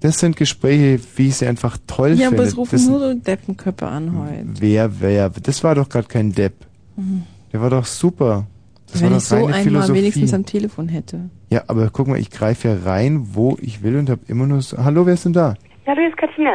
Das 0.02 0.20
sind 0.20 0.38
Gespräche, 0.38 1.00
wie 1.18 1.28
ich 1.28 1.36
sie 1.38 1.48
einfach 1.48 1.78
toll 1.88 2.12
Ja, 2.12 2.30
finde. 2.30 2.38
aber 2.42 2.44
es 2.44 2.56
rufen 2.58 2.72
das, 2.76 2.88
nur 2.88 3.00
so 3.00 3.14
Deppenköpfe 3.14 3.86
an 3.88 4.18
heute. 4.18 4.46
wer, 4.62 5.02
wer, 5.02 5.30
das 5.30 5.64
war 5.64 5.76
doch 5.76 5.90
gerade 5.90 6.08
kein 6.08 6.32
Depp. 6.32 6.54
Mhm. 6.96 7.24
Der 7.52 7.62
war 7.62 7.70
doch 7.70 7.86
super. 7.86 8.46
Das 8.92 9.02
Wenn 9.02 9.12
war 9.12 9.18
ich 9.18 9.24
doch 9.24 9.30
so 9.30 9.36
reine 9.36 9.48
einmal 9.48 9.64
Philosophie. 9.64 10.00
wenigstens 10.00 10.34
am 10.34 10.46
Telefon 10.46 10.88
hätte. 10.88 11.30
Ja, 11.50 11.64
aber 11.68 11.90
guck 11.92 12.08
mal, 12.08 12.18
ich 12.20 12.30
greife 12.32 12.70
ja 12.70 12.78
rein, 12.86 13.28
wo 13.34 13.58
ich 13.62 13.84
will 13.84 13.98
und 13.98 14.10
habe 14.10 14.22
immer 14.28 14.48
nur 14.48 14.62
so, 14.62 14.78
Hallo, 14.78 15.06
wer 15.06 15.14
ist 15.16 15.26
denn 15.26 15.34
da? 15.34 15.56
Ja, 15.86 15.96
du 15.96 16.02
bist 16.06 16.18
Katina. 16.18 16.52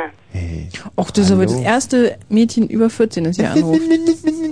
Och, 0.96 1.10
das 1.10 1.26
ist 1.26 1.32
aber 1.32 1.42
Hallo. 1.42 1.52
das 1.52 1.60
erste 1.60 2.16
Mädchen 2.28 2.68
über 2.68 2.88
14, 2.90 3.24
das 3.24 3.36
hier 3.36 3.50
anruft. 3.52 3.80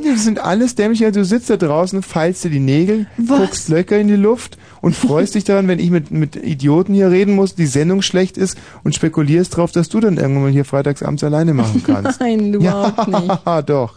Das 0.05 0.25
sind 0.25 0.39
alles 0.41 0.75
dämliche, 0.75 1.11
du 1.12 1.25
sitzt 1.25 1.49
da 1.51 1.57
draußen, 1.57 2.03
feilst 2.03 2.45
dir 2.45 2.51
die 2.51 2.61
Nägel, 2.61 3.07
guckst 3.27 3.69
Löcher 3.69 3.99
in 3.99 4.09
die 4.09 4.17
Luft 4.17 4.59
und 4.83 4.94
freust 4.94 5.35
dich 5.35 5.44
daran, 5.44 5.69
wenn 5.69 5.78
ich 5.78 5.91
mit, 5.91 6.11
mit 6.11 6.36
Idioten 6.36 6.93
hier 6.93 7.11
reden 7.11 7.35
muss, 7.35 7.55
die 7.55 7.67
Sendung 7.67 8.02
schlecht 8.02 8.36
ist 8.36 8.59
und 8.85 8.94
spekulierst 8.94 9.57
drauf, 9.57 9.73
dass 9.73 9.89
du 9.89 10.01
dann 10.01 10.19
irgendwann 10.19 10.43
mal 10.43 10.51
hier 10.51 10.67
freitagsabends 10.67 11.25
alleine 11.25 11.55
machen 11.55 11.83
kannst. 11.86 12.20
Nein, 12.20 12.52
du 12.52 12.61
ja, 12.61 12.89
überhaupt 12.89 13.09
nicht. 13.09 13.69
doch. 13.70 13.94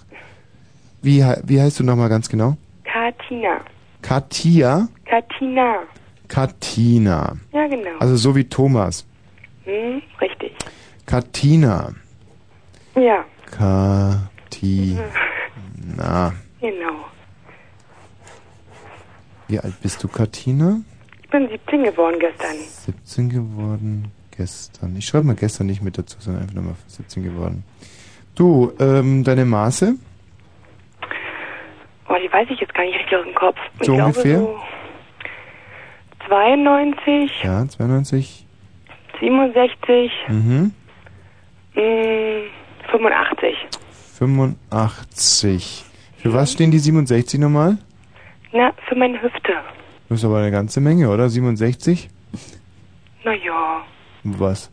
Wie, 1.01 1.25
wie 1.43 1.61
heißt 1.61 1.79
du 1.79 1.83
nochmal 1.83 2.07
ganz 2.07 2.29
genau? 2.29 2.55
Katina. 2.85 3.59
Katia? 4.01 4.87
Katina. 5.05 5.79
Katina. 6.27 7.35
Ja, 7.51 7.67
genau. 7.67 7.97
Also 7.99 8.15
so 8.15 8.35
wie 8.35 8.45
Thomas. 8.45 9.05
Hm, 9.65 10.01
richtig. 10.21 10.53
Katina. 11.05 11.91
Ja, 12.95 13.25
Katina. 13.51 15.03
genau. 16.61 17.05
Wie 19.47 19.59
alt 19.59 19.79
bist 19.81 20.03
du, 20.03 20.07
Katina? 20.07 20.79
Ich 21.23 21.29
bin 21.29 21.47
17 21.49 21.83
geworden 21.83 22.19
gestern. 22.19 22.55
17 22.57 23.29
geworden 23.29 24.11
gestern. 24.35 24.95
Ich 24.97 25.05
schreibe 25.05 25.27
mal 25.27 25.35
gestern 25.35 25.67
nicht 25.67 25.81
mit 25.81 25.97
dazu, 25.97 26.17
sondern 26.19 26.43
einfach 26.43 26.55
nochmal 26.55 26.75
17 26.87 27.23
geworden. 27.23 27.63
Du, 28.35 28.73
ähm, 28.79 29.23
deine 29.23 29.45
Maße? 29.45 29.95
Oh, 32.07 32.15
die 32.23 32.31
weiß 32.31 32.47
ich 32.51 32.59
jetzt 32.59 32.73
gar 32.73 32.83
nicht 32.83 32.95
richtig 32.95 33.17
aus 33.17 33.25
dem 33.25 33.35
Kopf. 33.35 33.57
Ich 33.79 33.85
So 33.87 33.93
glaube 33.95 34.09
ungefähr? 34.09 34.39
so 34.39 34.59
92, 36.27 37.31
Ja, 37.43 37.67
92. 37.67 38.45
67, 39.19 40.11
Mhm. 40.27 40.71
mh, 41.75 41.81
85. 42.91 43.55
85. 44.17 45.85
Für 46.17 46.33
was 46.33 46.51
stehen 46.51 46.71
die 46.71 46.79
67 46.79 47.39
nochmal? 47.39 47.77
Na, 48.55 48.71
für 48.87 48.95
meine 48.95 49.21
Hüfte. 49.21 49.53
Das 50.09 50.19
ist 50.19 50.25
aber 50.25 50.37
eine 50.39 50.51
ganze 50.51 50.79
Menge, 50.81 51.09
oder? 51.09 51.29
67? 51.29 52.09
Naja, 53.23 53.81
Was? 54.23 54.69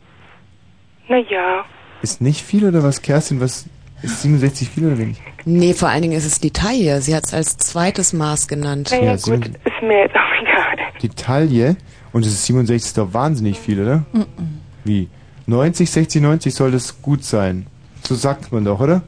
naja. 1.09 1.65
Ist 2.01 2.21
nicht 2.21 2.41
viel 2.43 2.67
oder 2.67 2.83
was? 2.83 3.01
Kerstin, 3.01 3.39
was 3.41 3.65
ist 4.03 4.21
67 4.21 4.69
viel 4.69 4.85
oder 4.87 4.97
wenig? 4.97 5.21
Nee, 5.45 5.73
vor 5.73 5.89
allen 5.89 6.01
Dingen 6.03 6.13
ist 6.17 6.25
es 6.25 6.39
die 6.39 6.51
Taille. 6.51 7.01
Sie 7.01 7.15
hat 7.15 7.25
es 7.25 7.33
als 7.33 7.57
zweites 7.57 8.13
Maß 8.13 8.47
genannt. 8.47 8.89
Naja, 8.91 9.03
Ja, 9.03 9.11
gut, 9.13 9.23
sieben- 9.23 9.43
ist 9.65 9.81
mir 9.81 9.99
jetzt 10.03 10.15
auch 10.15 10.41
egal. 10.41 10.77
Die 11.01 11.09
Taille. 11.09 11.75
Und 12.11 12.25
es 12.25 12.31
ist 12.33 12.45
67 12.45 12.89
ist 12.89 12.97
doch 12.97 13.13
wahnsinnig 13.13 13.59
viel, 13.59 13.81
oder? 13.81 14.05
Mhm. 14.13 14.25
Wie? 14.83 15.09
90, 15.47 15.89
60, 15.89 16.21
90 16.21 16.53
soll 16.53 16.71
das 16.71 17.01
gut 17.01 17.23
sein. 17.23 17.65
So 18.03 18.15
sagt 18.15 18.51
man 18.51 18.63
doch, 18.65 18.79
oder? 18.79 19.01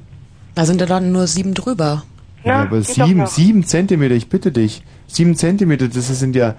Da 0.55 0.65
sind 0.65 0.81
ja 0.81 0.87
dann 0.87 1.11
nur 1.11 1.27
sieben 1.27 1.53
drüber. 1.53 2.03
Ja, 2.45 2.61
aber 2.61 2.81
sieben, 2.81 3.25
sieben 3.25 3.63
Zentimeter, 3.65 4.15
ich 4.15 4.29
bitte 4.29 4.51
dich. 4.51 4.83
Sieben 5.07 5.35
Zentimeter, 5.35 5.87
das 5.87 6.07
sind 6.07 6.35
ja 6.35 6.55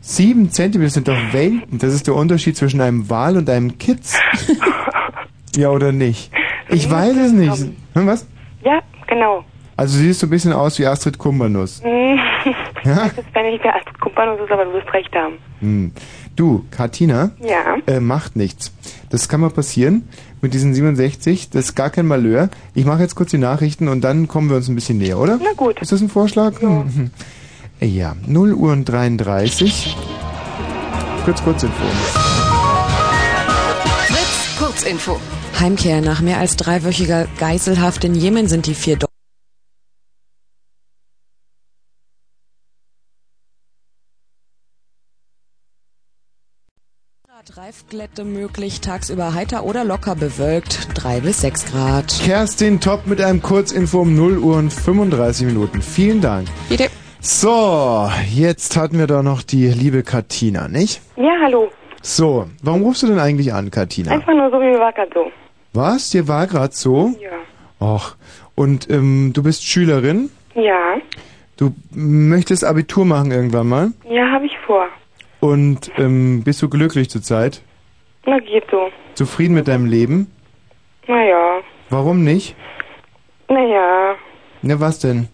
sieben 0.00 0.50
Zentimeter 0.50 0.90
sind 0.90 1.08
doch 1.08 1.18
Welten. 1.32 1.78
Das 1.78 1.92
ist 1.92 2.06
der 2.06 2.14
Unterschied 2.14 2.56
zwischen 2.56 2.80
einem 2.80 3.10
Wal 3.10 3.36
und 3.36 3.50
einem 3.50 3.76
Kitz. 3.78 4.16
ja 5.56 5.70
oder 5.70 5.92
nicht? 5.92 6.30
Ich 6.68 6.90
weiß 6.90 7.16
es 7.16 7.32
nicht. 7.32 7.58
Hm, 7.94 8.06
was? 8.06 8.26
Ja, 8.64 8.80
genau. 9.06 9.44
Also 9.76 9.98
siehst 9.98 10.22
du 10.22 10.26
ein 10.26 10.30
bisschen 10.30 10.52
aus 10.52 10.78
wie 10.78 10.86
Astrid 10.86 11.18
Kumbanus. 11.18 11.82
Ja? 12.84 13.08
Das 13.08 13.18
ist, 13.18 13.34
wenn 13.34 13.46
ich 13.46 13.60
der 13.62 13.74
Astrid 13.74 13.98
Kumpanus 14.00 14.38
ist, 14.40 14.50
aber 14.52 14.64
du 14.66 14.74
wirst 14.74 14.92
recht 14.92 15.12
haben. 15.12 15.34
Hm. 15.58 15.90
Du, 16.36 16.64
Katina, 16.70 17.32
Ja. 17.40 17.76
äh, 17.92 17.98
macht 17.98 18.36
nichts. 18.36 18.72
Das 19.10 19.28
kann 19.28 19.40
mal 19.40 19.50
passieren 19.50 20.08
mit 20.40 20.54
diesen 20.54 20.74
67. 20.74 21.50
Das 21.50 21.66
ist 21.66 21.74
gar 21.74 21.90
kein 21.90 22.06
Malheur. 22.06 22.48
Ich 22.74 22.84
mache 22.84 23.02
jetzt 23.02 23.14
kurz 23.14 23.30
die 23.30 23.38
Nachrichten 23.38 23.88
und 23.88 24.02
dann 24.02 24.28
kommen 24.28 24.48
wir 24.50 24.56
uns 24.56 24.68
ein 24.68 24.74
bisschen 24.74 24.98
näher, 24.98 25.18
oder? 25.18 25.38
Na 25.42 25.52
gut. 25.56 25.80
Ist 25.80 25.92
das 25.92 26.00
ein 26.00 26.08
Vorschlag? 26.08 26.60
Mhm. 26.60 27.10
Ja, 27.80 28.14
0 28.26 28.52
Uhr 28.54 28.72
und 28.72 28.84
33. 28.86 29.96
Kurz, 31.24 31.42
kurz 31.42 31.62
Info. 31.62 31.84
Fritz, 34.08 34.58
Kurzinfo. 34.58 35.20
Heimkehr. 35.58 36.00
Nach 36.00 36.20
mehr 36.20 36.38
als 36.38 36.56
dreiwöchiger 36.56 37.26
Geiselhaft 37.38 38.04
in 38.04 38.14
Jemen 38.14 38.46
sind 38.48 38.66
die 38.66 38.74
vier 38.74 38.96
Do 38.96 39.06
Reifglätte 47.56 48.24
möglich, 48.24 48.82
tagsüber 48.82 49.32
heiter 49.32 49.64
oder 49.64 49.82
locker 49.82 50.14
bewölkt, 50.14 50.88
3 50.92 51.20
bis 51.20 51.40
6 51.40 51.72
Grad. 51.72 52.20
Kerstin 52.22 52.80
Top 52.80 53.06
mit 53.06 53.18
einem 53.18 53.40
Kurzinfo 53.40 54.00
um 54.00 54.14
0 54.14 54.36
Uhr 54.36 54.56
und 54.58 54.70
35 54.70 55.46
Minuten. 55.46 55.80
Vielen 55.80 56.20
Dank. 56.20 56.48
Bitte. 56.68 56.88
So, 57.20 58.10
jetzt 58.30 58.76
hatten 58.76 58.98
wir 58.98 59.06
da 59.06 59.22
noch 59.22 59.42
die 59.42 59.68
liebe 59.68 60.02
Katina, 60.02 60.68
nicht? 60.68 61.00
Ja, 61.16 61.32
hallo. 61.42 61.70
So, 62.02 62.46
warum 62.62 62.82
rufst 62.82 63.04
du 63.04 63.06
denn 63.06 63.18
eigentlich 63.18 63.54
an, 63.54 63.70
Katina? 63.70 64.12
Einfach 64.12 64.34
nur 64.34 64.50
so, 64.50 64.60
wie 64.60 64.66
mir 64.72 64.78
war 64.78 64.92
gerade 64.92 65.10
so. 65.14 65.30
Was? 65.72 66.10
Dir 66.10 66.28
war 66.28 66.46
gerade 66.46 66.74
so? 66.74 67.14
Ja. 67.22 67.86
Och. 67.86 68.16
Und 68.54 68.90
ähm, 68.90 69.30
du 69.32 69.42
bist 69.42 69.64
Schülerin? 69.64 70.28
Ja, 70.54 70.96
Du 71.56 71.74
möchtest 71.92 72.66
Abitur 72.66 73.06
machen 73.06 73.30
irgendwann 73.30 73.66
mal? 73.66 73.92
ja, 74.10 74.30
habe 74.30 74.44
ich 74.44 74.52
vor. 74.66 74.86
Und 75.40 75.90
ähm, 75.98 76.42
bist 76.44 76.62
du 76.62 76.68
glücklich 76.68 77.10
zurzeit? 77.10 77.62
Na, 78.26 78.38
geht 78.38 78.64
so. 78.70 78.88
Zufrieden 79.14 79.54
mit 79.54 79.68
deinem 79.68 79.86
Leben? 79.86 80.30
Naja, 81.06 81.60
Warum 81.90 82.24
nicht? 82.24 82.56
naja, 83.48 84.16
Na, 84.62 84.80
was 84.80 84.98
denn? 84.98 85.28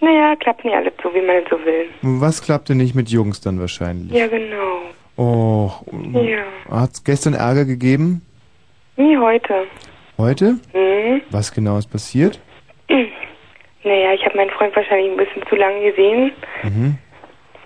naja, 0.00 0.36
klappt 0.36 0.64
nicht 0.64 0.74
alles 0.74 0.92
so, 1.02 1.14
wie 1.14 1.22
man 1.22 1.36
es 1.36 1.44
so 1.48 1.56
will. 1.64 1.86
Was 2.02 2.42
klappt 2.42 2.68
denn 2.68 2.76
nicht 2.76 2.94
mit 2.94 3.08
Jungs 3.08 3.40
dann 3.40 3.58
wahrscheinlich? 3.60 4.12
Ja, 4.12 4.26
genau. 4.26 4.82
Oh, 5.16 5.70
Ja. 6.20 6.42
hat's 6.70 7.02
gestern 7.04 7.32
Ärger 7.34 7.64
gegeben? 7.64 8.20
Nie 8.96 9.16
heute. 9.16 9.64
Heute? 10.18 10.56
Hm? 10.72 11.22
Was 11.30 11.52
genau 11.54 11.78
ist 11.78 11.90
passiert? 11.90 12.38
Naja, 13.84 14.12
ich 14.12 14.24
habe 14.24 14.36
meinen 14.36 14.50
Freund 14.50 14.76
wahrscheinlich 14.76 15.10
ein 15.10 15.16
bisschen 15.16 15.42
zu 15.48 15.56
lange 15.56 15.90
gesehen, 15.90 16.30
Mhm. 16.62 16.98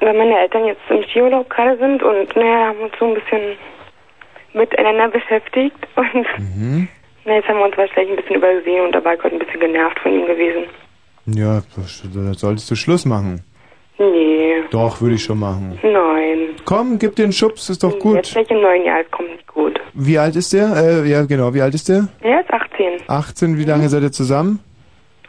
Weil 0.01 0.17
meine 0.17 0.39
Eltern 0.39 0.65
jetzt 0.67 0.81
im 0.91 1.03
Skiurlaub 1.05 1.49
gerade 1.51 1.77
sind 1.79 2.03
und 2.03 2.35
naja, 2.37 2.69
haben 2.69 2.81
uns 2.81 2.93
so 2.99 3.07
ein 3.07 3.15
bisschen 3.15 3.57
miteinander 4.55 5.09
beschäftigt 5.09 5.77
und 5.97 6.27
Mhm. 6.39 6.89
na, 7.25 7.35
jetzt 7.35 7.49
haben 7.49 7.59
wir 7.59 7.65
uns 7.67 7.77
wahrscheinlich 7.77 8.11
ein 8.11 8.17
bisschen 8.17 8.37
übersehen 8.37 8.85
und 8.87 8.93
da 8.93 9.05
war 9.05 9.15
ich 9.15 9.23
heute 9.23 9.37
ein 9.37 9.39
bisschen 9.41 9.61
genervt 9.61 9.99
von 10.01 10.13
ihm 10.13 10.27
gewesen. 10.27 10.65
Ja, 11.27 11.61
da 12.15 12.35
solltest 12.35 12.71
du 12.71 12.77
Schluss 12.77 13.05
machen. 13.05 13.43
Nee, 13.99 14.63
Doch, 14.71 15.01
würde 15.01 15.15
ich 15.15 15.25
schon 15.25 15.39
machen. 15.39 15.79
nein. 15.83 16.51
Komm, 16.67 16.99
gib 16.99 17.17
dir 17.17 17.25
einen 17.25 17.33
Schubs, 17.33 17.71
ist 17.71 17.83
doch 17.83 17.93
Jetzt 17.93 18.03
gut. 18.03 18.27
vielleicht 18.27 18.51
im 18.51 18.61
neuen 18.61 18.85
Jahr, 18.85 19.01
es 19.01 19.11
kommt 19.11 19.31
nicht 19.31 19.47
gut. 19.47 19.81
Wie 19.95 20.19
alt 20.19 20.37
ist 20.37 20.53
der? 20.53 20.77
Äh, 20.77 21.09
ja, 21.09 21.25
genau, 21.25 21.53
wie 21.55 21.63
alt 21.63 21.75
ist 21.75 21.89
der? 21.89 22.07
Er 22.21 22.41
ist 22.43 22.53
18. 22.53 23.01
18, 23.09 23.57
wie 23.59 23.65
lange 23.65 23.89
seid 23.89 24.03
ihr 24.03 24.13
zusammen? 24.13 24.61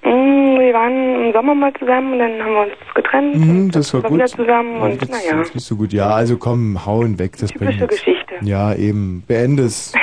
Mm, 0.03 0.59
wir 0.59 0.73
waren 0.73 1.25
im 1.25 1.33
Sommer 1.33 1.55
mal 1.55 1.73
zusammen 1.73 2.13
und 2.13 2.19
dann 2.19 2.43
haben 2.43 2.53
wir 2.53 2.61
uns 2.61 2.93
getrennt. 2.95 3.35
Mhm, 3.35 3.71
das 3.71 3.93
war 3.93 4.01
gut. 4.01 4.13
wieder 4.13 4.27
zusammen 4.27 4.81
und 4.81 5.01
das 5.01 5.09
naja. 5.09 5.41
ist 5.41 5.55
nicht 5.55 5.65
so 5.65 5.75
gut. 5.75 5.93
Ja, 5.93 6.09
also 6.09 6.37
komm, 6.37 6.85
hauen 6.85 7.19
weg, 7.19 7.33
das 7.39 7.51
Typische. 7.51 7.87
Geschichte. 7.87 8.35
Ja, 8.41 8.73
eben, 8.73 9.23
beende 9.27 9.63
es. 9.63 9.93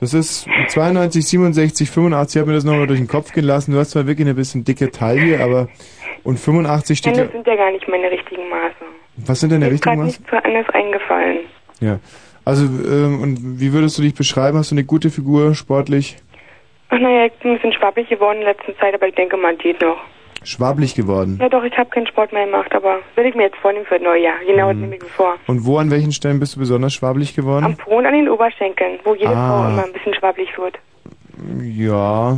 Das 0.00 0.12
ist 0.12 0.46
92, 0.68 1.24
67, 1.24 1.90
85, 1.90 2.36
ich 2.36 2.40
habe 2.40 2.50
mir 2.50 2.56
das 2.56 2.64
nochmal 2.64 2.86
durch 2.86 2.98
den 2.98 3.08
Kopf 3.08 3.32
gehen 3.32 3.44
lassen. 3.44 3.72
Du 3.72 3.78
hast 3.78 3.92
zwar 3.92 4.06
wirklich 4.06 4.26
eine 4.26 4.34
bisschen 4.34 4.64
dicke 4.64 4.90
Taille, 4.90 5.42
aber 5.42 5.68
und 6.24 6.38
85 6.38 6.98
steht 6.98 7.16
Nein, 7.16 7.24
das 7.24 7.32
sind 7.32 7.46
ja 7.46 7.54
gar 7.54 7.70
nicht 7.70 7.86
meine 7.88 8.10
richtigen 8.10 8.48
Maße. 8.48 8.74
Was 9.18 9.40
sind 9.40 9.52
deine 9.52 9.66
Mir 9.66 9.72
ist 9.72 9.84
gerade 9.84 10.02
nichts 10.02 10.70
eingefallen. 10.74 11.38
Ja. 11.80 12.00
Also, 12.44 12.64
ähm, 12.64 13.22
und 13.22 13.60
wie 13.60 13.72
würdest 13.72 13.96
du 13.96 14.02
dich 14.02 14.14
beschreiben? 14.14 14.58
Hast 14.58 14.70
du 14.70 14.74
eine 14.74 14.84
gute 14.84 15.10
Figur, 15.10 15.54
sportlich? 15.54 16.16
Ach 16.94 17.00
naja, 17.00 17.26
ich 17.26 17.32
bin 17.34 17.50
ein 17.52 17.56
bisschen 17.56 17.72
schwabbelig 17.72 18.08
geworden 18.08 18.38
in 18.38 18.44
letzter 18.44 18.76
Zeit, 18.78 18.94
aber 18.94 19.08
ich 19.08 19.14
denke, 19.16 19.36
man 19.36 19.58
geht 19.58 19.80
noch. 19.80 19.96
Schwablich 20.44 20.94
geworden. 20.94 21.38
Ja 21.40 21.48
doch, 21.48 21.64
ich 21.64 21.76
habe 21.76 21.88
keinen 21.90 22.06
Sport 22.06 22.32
mehr 22.32 22.44
gemacht, 22.44 22.72
aber 22.74 22.98
will 23.16 23.24
ich 23.26 23.34
mir 23.34 23.44
jetzt 23.44 23.56
vornehmen 23.56 23.86
für 23.86 23.94
das 23.94 24.02
neue 24.04 24.22
Jahr. 24.22 24.36
Genau, 24.46 24.68
das 24.68 24.76
Mhm. 24.76 24.82
nehme 24.82 24.96
ich 24.96 25.02
mir 25.02 25.08
vor. 25.08 25.34
Und 25.46 25.64
wo, 25.64 25.78
an 25.78 25.90
welchen 25.90 26.12
Stellen 26.12 26.38
bist 26.38 26.54
du 26.54 26.60
besonders 26.60 26.92
schwablich 26.92 27.34
geworden? 27.34 27.64
Am 27.64 27.76
Po 27.76 27.96
und 27.96 28.06
an 28.06 28.12
den 28.12 28.28
Oberschenkeln, 28.28 28.98
wo 29.04 29.14
jede 29.14 29.30
Ah. 29.30 29.62
Frau 29.64 29.72
immer 29.72 29.84
ein 29.86 29.92
bisschen 29.92 30.14
schwabbelig 30.14 30.48
wird. 30.58 30.78
Ja, 31.62 32.36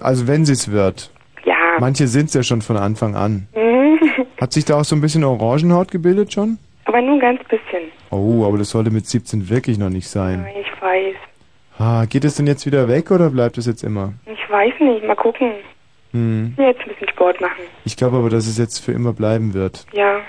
also 0.00 0.26
wenn 0.26 0.44
sie 0.44 0.54
es 0.54 0.70
wird. 0.72 1.10
Ja. 1.44 1.54
Manche 1.78 2.06
sind 2.08 2.26
es 2.26 2.34
ja 2.34 2.42
schon 2.42 2.62
von 2.62 2.76
Anfang 2.78 3.14
an. 3.14 3.46
Mhm. 3.54 4.00
Hat 4.40 4.52
sich 4.52 4.64
da 4.64 4.80
auch 4.80 4.84
so 4.84 4.96
ein 4.96 5.02
bisschen 5.02 5.22
Orangenhaut 5.24 5.90
gebildet 5.90 6.32
schon? 6.32 6.58
aber 6.86 7.00
nur 7.00 7.14
ein 7.14 7.20
ganz 7.20 7.40
bisschen. 7.44 7.90
Oh, 8.10 8.44
aber 8.46 8.58
das 8.58 8.70
sollte 8.70 8.90
mit 8.90 9.06
17 9.06 9.48
wirklich 9.48 9.78
noch 9.78 9.88
nicht 9.90 10.06
sein. 10.08 10.46
Ich 10.60 10.82
weiß. 10.82 11.14
Ah, 11.78 12.04
geht 12.08 12.24
es 12.24 12.36
denn 12.36 12.46
jetzt 12.46 12.66
wieder 12.66 12.88
weg 12.88 13.10
oder 13.10 13.30
bleibt 13.30 13.58
es 13.58 13.66
jetzt 13.66 13.82
immer? 13.82 14.12
Ich 14.26 14.50
weiß 14.50 14.74
nicht, 14.80 15.04
mal 15.04 15.16
gucken. 15.16 15.52
Hm. 16.12 16.54
Ich 16.56 16.64
jetzt 16.64 16.80
ein 16.82 16.88
bisschen 16.88 17.08
Sport 17.08 17.40
machen. 17.40 17.62
Ich 17.84 17.96
glaube 17.96 18.16
aber, 18.16 18.30
dass 18.30 18.46
es 18.46 18.58
jetzt 18.58 18.78
für 18.78 18.92
immer 18.92 19.12
bleiben 19.12 19.54
wird. 19.54 19.84
Ja. 19.92 20.20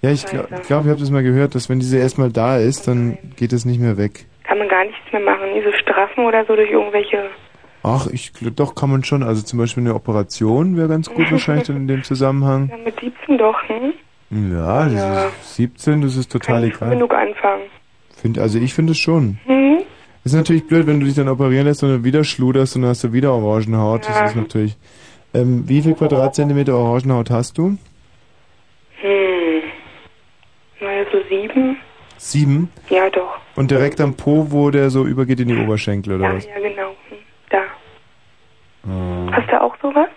Ja, 0.00 0.10
ich 0.12 0.24
glaube, 0.26 0.48
ich, 0.54 0.66
glaub, 0.68 0.84
ich 0.84 0.90
habe 0.90 1.00
das 1.00 1.10
mal 1.10 1.24
gehört, 1.24 1.56
dass 1.56 1.68
wenn 1.68 1.80
diese 1.80 1.98
erstmal 1.98 2.30
da 2.30 2.56
ist, 2.58 2.86
dann 2.86 3.18
geht 3.36 3.52
es 3.52 3.64
nicht 3.64 3.80
mehr 3.80 3.96
weg. 3.98 4.26
Kann 4.44 4.58
man 4.58 4.68
gar 4.68 4.84
nichts 4.84 5.00
mehr 5.12 5.20
machen. 5.22 5.52
Nie 5.52 5.62
so 5.64 5.72
straffen 5.72 6.24
oder 6.24 6.44
so 6.46 6.54
durch 6.54 6.70
irgendwelche. 6.70 7.30
Ach, 7.82 8.06
ich 8.06 8.32
doch 8.54 8.76
kann 8.76 8.90
man 8.90 9.02
schon. 9.02 9.24
Also 9.24 9.42
zum 9.42 9.58
Beispiel 9.58 9.82
eine 9.82 9.94
Operation 9.96 10.76
wäre 10.76 10.86
ganz 10.88 11.10
gut 11.12 11.28
wahrscheinlich 11.32 11.66
dann 11.66 11.76
in 11.76 11.88
dem 11.88 12.04
Zusammenhang. 12.04 12.68
Ja, 12.70 12.76
mit 12.76 12.94
17 13.00 13.38
doch, 13.38 13.56
hm? 13.68 13.92
Ja, 14.52 14.84
das 14.84 14.92
Ja. 14.94 15.24
ist 15.26 15.54
17, 15.56 16.02
das 16.02 16.16
ist 16.16 16.30
total 16.30 16.62
egal. 16.64 16.90
Genug 16.90 17.12
anfangen. 17.12 17.62
Find, 18.16 18.38
also 18.38 18.58
ich 18.60 18.74
finde 18.74 18.92
es 18.92 18.98
schon. 18.98 19.38
Hm? 19.46 19.78
Ist 20.28 20.34
natürlich 20.34 20.66
blöd, 20.66 20.86
wenn 20.86 21.00
du 21.00 21.06
dich 21.06 21.14
dann 21.14 21.26
operieren 21.26 21.64
lässt 21.66 21.82
und 21.82 21.88
dann 21.88 22.04
wieder 22.04 22.22
schluderst 22.22 22.76
und 22.76 22.82
dann 22.82 22.90
hast 22.90 23.02
du 23.02 23.14
wieder 23.14 23.32
Orangenhaut. 23.32 24.06
Ja. 24.06 24.20
Das 24.20 24.30
ist 24.32 24.36
natürlich. 24.36 24.76
Ähm, 25.32 25.66
wie 25.66 25.80
viel 25.80 25.94
Quadratzentimeter 25.94 26.76
Orangenhaut 26.76 27.30
hast 27.30 27.56
du? 27.56 27.78
Hm. 29.00 29.62
Naja, 30.82 31.04
so 31.10 31.18
sieben? 31.30 31.78
Sieben. 32.18 32.68
Ja, 32.90 33.08
doch. 33.08 33.38
Und 33.56 33.70
direkt 33.70 34.02
am 34.02 34.16
Po, 34.16 34.48
wo 34.50 34.70
der 34.70 34.90
so 34.90 35.06
übergeht 35.06 35.40
in 35.40 35.48
die 35.48 35.56
Oberschenkel 35.56 36.16
oder 36.16 36.24
Ja, 36.28 36.34
was? 36.36 36.44
ja, 36.44 36.58
genau. 36.60 36.90
Da. 37.48 37.62
Ah. 38.86 39.32
Hast 39.32 39.50
du 39.50 39.62
auch 39.62 39.74
sowas? 39.80 40.08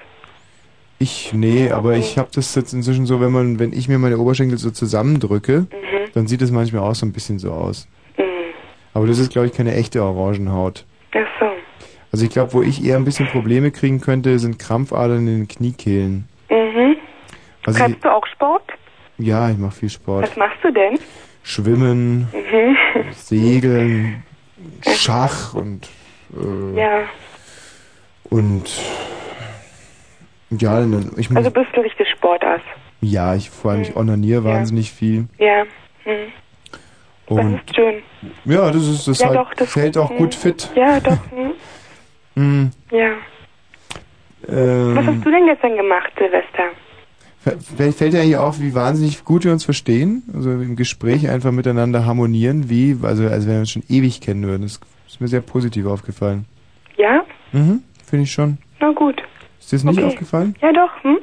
Ich, 1.00 1.32
nee, 1.34 1.72
aber 1.72 1.94
ich 1.96 2.18
habe 2.18 2.28
das 2.36 2.54
jetzt 2.56 2.74
inzwischen 2.74 3.06
so, 3.06 3.22
wenn 3.22 3.32
man, 3.32 3.60
wenn 3.60 3.72
ich 3.72 3.88
mir 3.88 3.98
meine 3.98 4.18
Oberschenkel 4.18 4.58
so 4.58 4.72
zusammendrücke, 4.72 5.68
dann 6.14 6.28
sieht 6.28 6.42
es 6.42 6.52
manchmal 6.52 6.82
auch 6.82 6.96
so 6.96 7.06
ein 7.06 7.14
bisschen 7.14 7.40
so 7.40 7.54
aus. 7.54 7.88
Mhm. 8.94 8.98
Aber 8.98 9.08
das 9.08 9.20
ist, 9.20 9.32
glaube 9.32 9.48
ich, 9.48 9.54
keine 9.54 9.74
echte 9.76 10.04
Orangenhaut. 10.04 10.86
Ach 11.14 11.18
so. 11.40 11.46
Also 12.12 12.26
ich 12.26 12.32
glaube, 12.32 12.54
wo 12.54 12.62
ich 12.62 12.84
eher 12.84 12.98
ein 12.98 13.06
bisschen 13.06 13.28
Probleme 13.28 13.72
kriegen 13.72 14.02
könnte, 14.02 14.38
sind 14.40 14.60
Krampfadern 14.60 15.20
in 15.20 15.26
den 15.40 15.48
Kniekehlen. 15.48 16.28
Mhm. 16.50 16.98
Also 17.66 17.80
Kannst 17.80 18.04
du 18.04 18.10
auch 18.12 18.26
Sport? 18.28 18.64
ich, 19.18 19.28
ja, 19.28 19.50
ich 19.50 19.58
mache 19.58 19.72
viel 19.76 19.90
Sport. 19.90 20.24
Was 20.24 20.36
machst 20.36 20.58
du 20.64 20.72
denn? 20.72 21.00
Schwimmen, 21.44 22.28
Mhm. 22.34 22.76
Segeln, 23.14 24.24
Schach 24.96 25.54
und 25.54 25.88
äh, 26.36 26.78
Ja. 26.80 27.04
und 28.30 28.64
ja, 30.52 30.86
ich 31.18 31.32
Also 31.36 31.50
bist 31.50 31.68
du 31.74 31.82
richtig 31.82 32.10
Sportass. 32.10 32.62
ja, 33.00 33.36
ich 33.36 33.50
vor 33.50 33.72
allem 33.72 33.82
ich 33.84 33.96
onaniere 33.96 34.44
wahnsinnig 34.44 34.92
viel 34.92 35.28
Ja. 35.40 35.64
Hm. 36.04 36.32
Und 37.32 37.54
Das 37.54 37.62
ist 37.66 37.76
schön. 37.76 37.96
ja, 38.46 38.72
das 38.72 38.88
ist 38.88 39.08
das 39.08 39.20
ja, 39.20 39.28
halt 39.30 39.38
doch, 39.40 39.54
das 39.56 39.72
fällt 39.72 39.98
auch 39.98 40.16
gut 40.16 40.36
fit. 40.36 40.70
Ja, 40.76 41.00
doch. 41.00 41.18
Hm. 41.32 41.52
Hm, 42.36 42.72
Ja. 42.92 43.12
ähm, 44.48 44.96
Was 44.96 45.06
hast 45.06 45.26
du 45.26 45.32
denn 45.32 45.46
gestern 45.48 45.76
gemacht, 45.76 46.12
Silvester? 46.18 46.64
Vielleicht 47.76 47.98
fällt 47.98 48.14
dir 48.14 48.22
eigentlich 48.22 48.38
auf, 48.38 48.60
wie 48.62 48.74
wahnsinnig 48.74 49.26
gut 49.26 49.44
wir 49.44 49.52
uns 49.52 49.66
verstehen, 49.66 50.24
also 50.34 50.52
im 50.52 50.76
Gespräch 50.76 51.28
einfach 51.30 51.52
miteinander 51.52 52.06
harmonieren, 52.06 52.70
wie, 52.70 52.96
also 53.04 53.24
als 53.28 53.46
wenn 53.48 53.54
wir 53.54 53.60
uns 53.62 53.72
schon 53.72 53.84
ewig 53.90 54.22
kennen 54.22 54.44
würden. 54.46 54.62
Das 54.62 54.80
ist 55.08 55.20
mir 55.20 55.28
sehr 55.28 55.42
positiv 55.42 55.88
aufgefallen. 55.88 56.46
Ja? 56.98 57.26
Mhm, 57.52 57.84
finde 58.06 58.24
ich 58.24 58.32
schon. 58.32 58.60
Na 58.80 58.92
gut. 58.92 59.22
Ist 59.60 59.72
dir 59.72 59.76
das 59.78 59.84
nicht 59.84 59.98
Okay. 59.98 60.08
aufgefallen? 60.08 60.56
Ja, 60.62 60.72
doch. 60.72 61.04
Hm? 61.04 61.18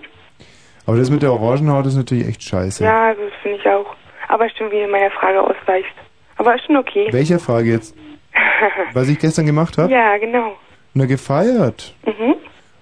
Aber 0.86 0.96
das 0.98 1.08
mit 1.10 1.22
der 1.22 1.32
Orangenhaut 1.32 1.86
ist 1.86 1.96
natürlich 1.96 2.26
echt 2.26 2.42
scheiße. 2.42 2.84
Ja, 2.84 3.14
das 3.14 3.32
finde 3.42 3.58
ich 3.58 3.66
auch. 3.66 3.94
Aber 4.28 4.48
stimmt, 4.50 4.72
wie 4.72 4.86
meiner 4.86 5.10
Frage 5.10 5.40
ausweichst. 5.42 5.92
Aber 6.36 6.54
ist 6.54 6.64
schon 6.66 6.76
okay. 6.76 7.08
Welcher 7.10 7.38
Frage 7.38 7.70
jetzt? 7.70 7.94
Was 8.92 9.08
ich 9.08 9.18
gestern 9.18 9.46
gemacht 9.46 9.76
habe? 9.78 9.92
ja, 9.92 10.16
genau. 10.18 10.52
Na, 10.94 11.06
gefeiert. 11.06 11.94
Mhm. 12.06 12.34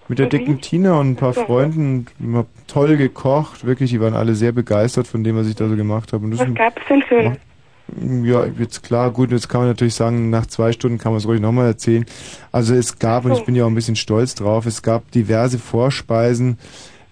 Mit 0.09 0.19
der 0.21 0.27
dicken 0.27 0.61
Tina 0.61 1.01
und 1.01 1.11
ein 1.11 1.17
paar 1.17 1.33
So. 1.33 1.45
Freunden. 1.45 2.07
Ich 2.21 2.35
hab 2.35 2.47
toll 2.69 2.97
gekocht. 2.97 3.67
Wirklich, 3.67 3.91
die 3.91 4.01
waren 4.01 4.15
alle 4.15 4.35
sehr 4.35 4.53
begeistert 4.53 5.07
von 5.09 5.25
dem, 5.25 5.37
was 5.37 5.49
ich 5.49 5.57
da 5.57 5.67
so 5.69 5.75
gemacht 5.77 6.13
habe. 6.13 6.25
Und 6.25 6.31
das 6.33 6.41
Was 6.41 6.55
gab's 6.55 6.83
denn 6.89 7.03
Schönes? 7.03 7.39
Ja, 8.25 8.45
jetzt 8.59 8.83
klar, 8.83 9.11
gut, 9.13 9.31
jetzt 9.31 9.49
kann 9.49 9.61
man 9.61 9.69
natürlich 9.71 9.95
sagen, 9.95 10.29
nach 10.31 10.47
zwei 10.47 10.73
Stunden 10.73 10.99
kann 10.99 11.13
man 11.13 11.19
es 11.19 11.27
ruhig 11.27 11.41
nochmal 11.41 11.67
erzählen. 11.67 12.05
Also 12.51 12.75
es 12.75 12.99
gab, 12.99 13.25
und 13.25 13.33
ich 13.33 13.45
bin 13.45 13.55
ja 13.55 13.65
auch 13.65 13.69
ein 13.69 13.77
bisschen 13.77 13.95
stolz 13.95 14.35
drauf, 14.35 14.67
es 14.67 14.83
gab 14.83 15.11
diverse 15.13 15.59
Vorspeisen 15.59 16.59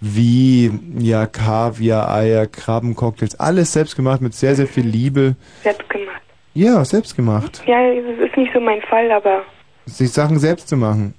wie 0.07 0.71
ja 0.99 1.27
Kaviar, 1.27 2.11
Eier, 2.15 2.47
Krabbencocktails, 2.47 3.39
alles 3.41 3.73
selbst 3.73 3.97
gemacht 3.97 4.21
mit 4.21 4.35
sehr, 4.35 4.55
sehr 4.55 4.67
viel 4.67 4.87
Liebe. 4.87 5.37
Selbst 5.63 5.89
gemacht. 5.89 6.21
Ja, 6.55 6.85
selbst 6.85 7.17
gemacht. 7.17 7.63
Ja, 7.67 7.79
das 7.95 8.29
ist 8.29 8.37
nicht 8.37 8.53
so 8.53 8.61
mein 8.61 8.81
Fall, 8.83 9.11
aber 9.11 9.43
Sich 9.87 10.11
Sachen 10.13 10.39
selbst 10.39 10.69
zu 10.69 10.77
machen. 10.77 11.15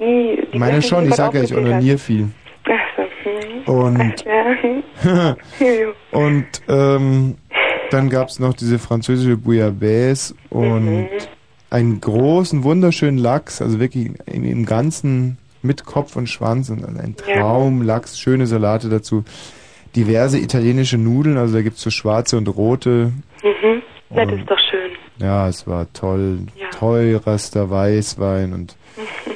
nie. 0.00 0.36
die 0.36 0.48
Ich 0.52 0.58
meine 0.58 0.80
Sachen, 0.80 0.88
schon, 1.04 1.08
ich 1.08 1.14
sage 1.14 1.38
ja, 1.38 1.44
ich 1.44 1.54
onaniere 1.54 1.98
viel. 1.98 2.28
Ach 2.64 2.70
so. 2.96 3.02
Hm. 3.66 3.78
Und, 3.78 4.24
Ja. 5.04 5.36
und 6.12 6.46
ähm, 6.68 7.36
dann 7.90 8.08
gab's 8.10 8.38
noch 8.40 8.54
diese 8.54 8.78
französische 8.78 9.36
Bouillabaisse 9.36 10.34
und 10.50 10.86
Mhm. 11.02 11.08
einen 11.70 12.00
großen, 12.00 12.64
wunderschönen 12.64 13.18
Lachs, 13.18 13.60
also 13.62 13.78
wirklich 13.80 14.10
im, 14.26 14.44
im 14.44 14.66
Ganzen 14.66 15.38
mit 15.62 15.84
Kopf 15.84 16.16
und 16.16 16.28
Schwanz 16.28 16.70
und 16.70 16.84
ein. 16.84 17.16
Traum, 17.16 17.82
Lachs, 17.82 18.18
schöne 18.18 18.46
Salate 18.46 18.88
dazu. 18.88 19.24
Diverse 19.96 20.38
italienische 20.38 20.96
Nudeln, 20.98 21.36
also 21.36 21.54
da 21.54 21.62
gibt's 21.62 21.82
so 21.82 21.90
schwarze 21.90 22.36
und 22.38 22.48
rote. 22.48 23.12
Mhm. 23.42 23.82
Das 24.10 24.26
Und- 24.30 24.38
ist 24.40 24.50
doch 24.50 24.58
schön. 24.70 24.90
Ja, 25.18 25.48
es 25.48 25.66
war 25.66 25.92
toll. 25.92 26.38
Ja. 26.58 26.68
Teurester 26.70 27.70
Weißwein 27.70 28.52
und 28.54 28.76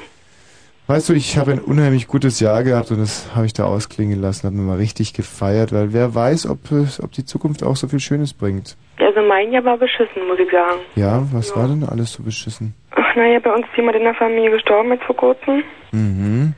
Weißt 0.89 1.09
du, 1.09 1.15
ich 1.15 1.37
habe 1.37 1.51
ein 1.51 1.59
unheimlich 1.59 2.07
gutes 2.07 2.39
Jahr 2.39 2.63
gehabt 2.63 2.93
und 2.93 3.01
das 3.01 3.35
habe 3.35 3.45
ich 3.45 3.53
da 3.53 3.65
ausklingen 3.65 4.23
lassen, 4.23 4.47
habe 4.47 4.55
mir 4.55 4.63
mal 4.63 4.77
richtig 4.77 5.15
gefeiert, 5.15 5.73
weil 5.73 5.93
wer 5.93 6.15
weiß, 6.15 6.49
ob, 6.49 6.59
ob 7.03 7.11
die 7.11 7.25
Zukunft 7.25 7.65
auch 7.65 7.75
so 7.75 7.89
viel 7.89 7.99
Schönes 7.99 8.33
bringt. 8.33 8.77
Also 9.01 9.21
mein 9.23 9.51
Jahr 9.51 9.65
war 9.65 9.79
beschissen, 9.79 10.25
muss 10.29 10.39
ich 10.39 10.49
sagen. 10.49 10.79
Ja, 10.95 11.23
was 11.33 11.57
war 11.57 11.67
denn 11.67 11.83
alles 11.83 12.13
so 12.13 12.23
beschissen? 12.23 12.73
Ach 12.93 13.17
naja, 13.17 13.41
bei 13.41 13.53
uns 13.53 13.67
ist 13.67 13.77
jemand 13.77 13.97
in 13.97 14.05
der 14.05 14.15
Familie 14.15 14.53
gestorben 14.53 14.93
jetzt 14.93 15.03
vor 15.03 15.17
kurzem. 15.17 15.65
Mhm. 15.91 16.55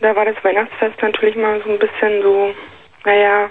Da 0.00 0.14
war 0.14 0.26
das 0.26 0.36
Weihnachtsfest 0.44 1.00
natürlich 1.00 1.36
mal 1.36 1.62
so 1.64 1.70
ein 1.70 1.78
bisschen 1.78 2.22
so, 2.22 2.50
naja, 3.06 3.48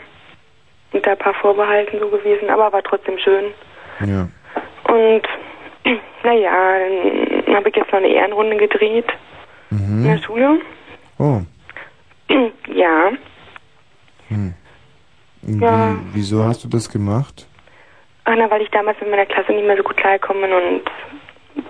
unter 0.94 1.12
ein 1.12 1.18
paar 1.18 1.34
Vorbehalten 1.42 1.98
so 2.00 2.08
gewesen, 2.08 2.52
aber 2.52 2.72
war 2.72 2.84
trotzdem 2.84 3.18
schön. 3.18 3.46
Ja. 4.06 4.28
Und 4.94 5.24
naja, 6.24 6.52
dann 7.48 7.56
habe 7.56 7.70
ich 7.70 7.76
jetzt 7.76 7.92
noch 7.92 7.98
eine 7.98 8.10
Ehrenrunde 8.10 8.58
gedreht 8.58 9.08
in 9.72 10.04
der 10.04 10.16
Mhm. 10.18 10.22
Schule. 10.24 10.60
Oh. 11.18 11.42
ja, 12.74 13.12
Hm. 14.30 14.54
Wie, 15.42 15.64
Ja. 15.64 15.96
Wieso 16.14 16.44
hast 16.44 16.64
du 16.64 16.68
das 16.68 16.90
gemacht? 16.90 17.48
ach 18.26 18.34
na, 18.38 18.50
weil 18.52 18.62
ich 18.62 18.70
damals 18.70 19.00
mit 19.02 19.10
meiner 19.10 19.26
Klasse 19.26 19.52
nicht 19.54 19.66
mehr 19.66 19.76
so 19.78 19.82
gut 19.84 19.98
klargekommen 19.98 20.44
bin 20.44 20.52
und 20.54 20.82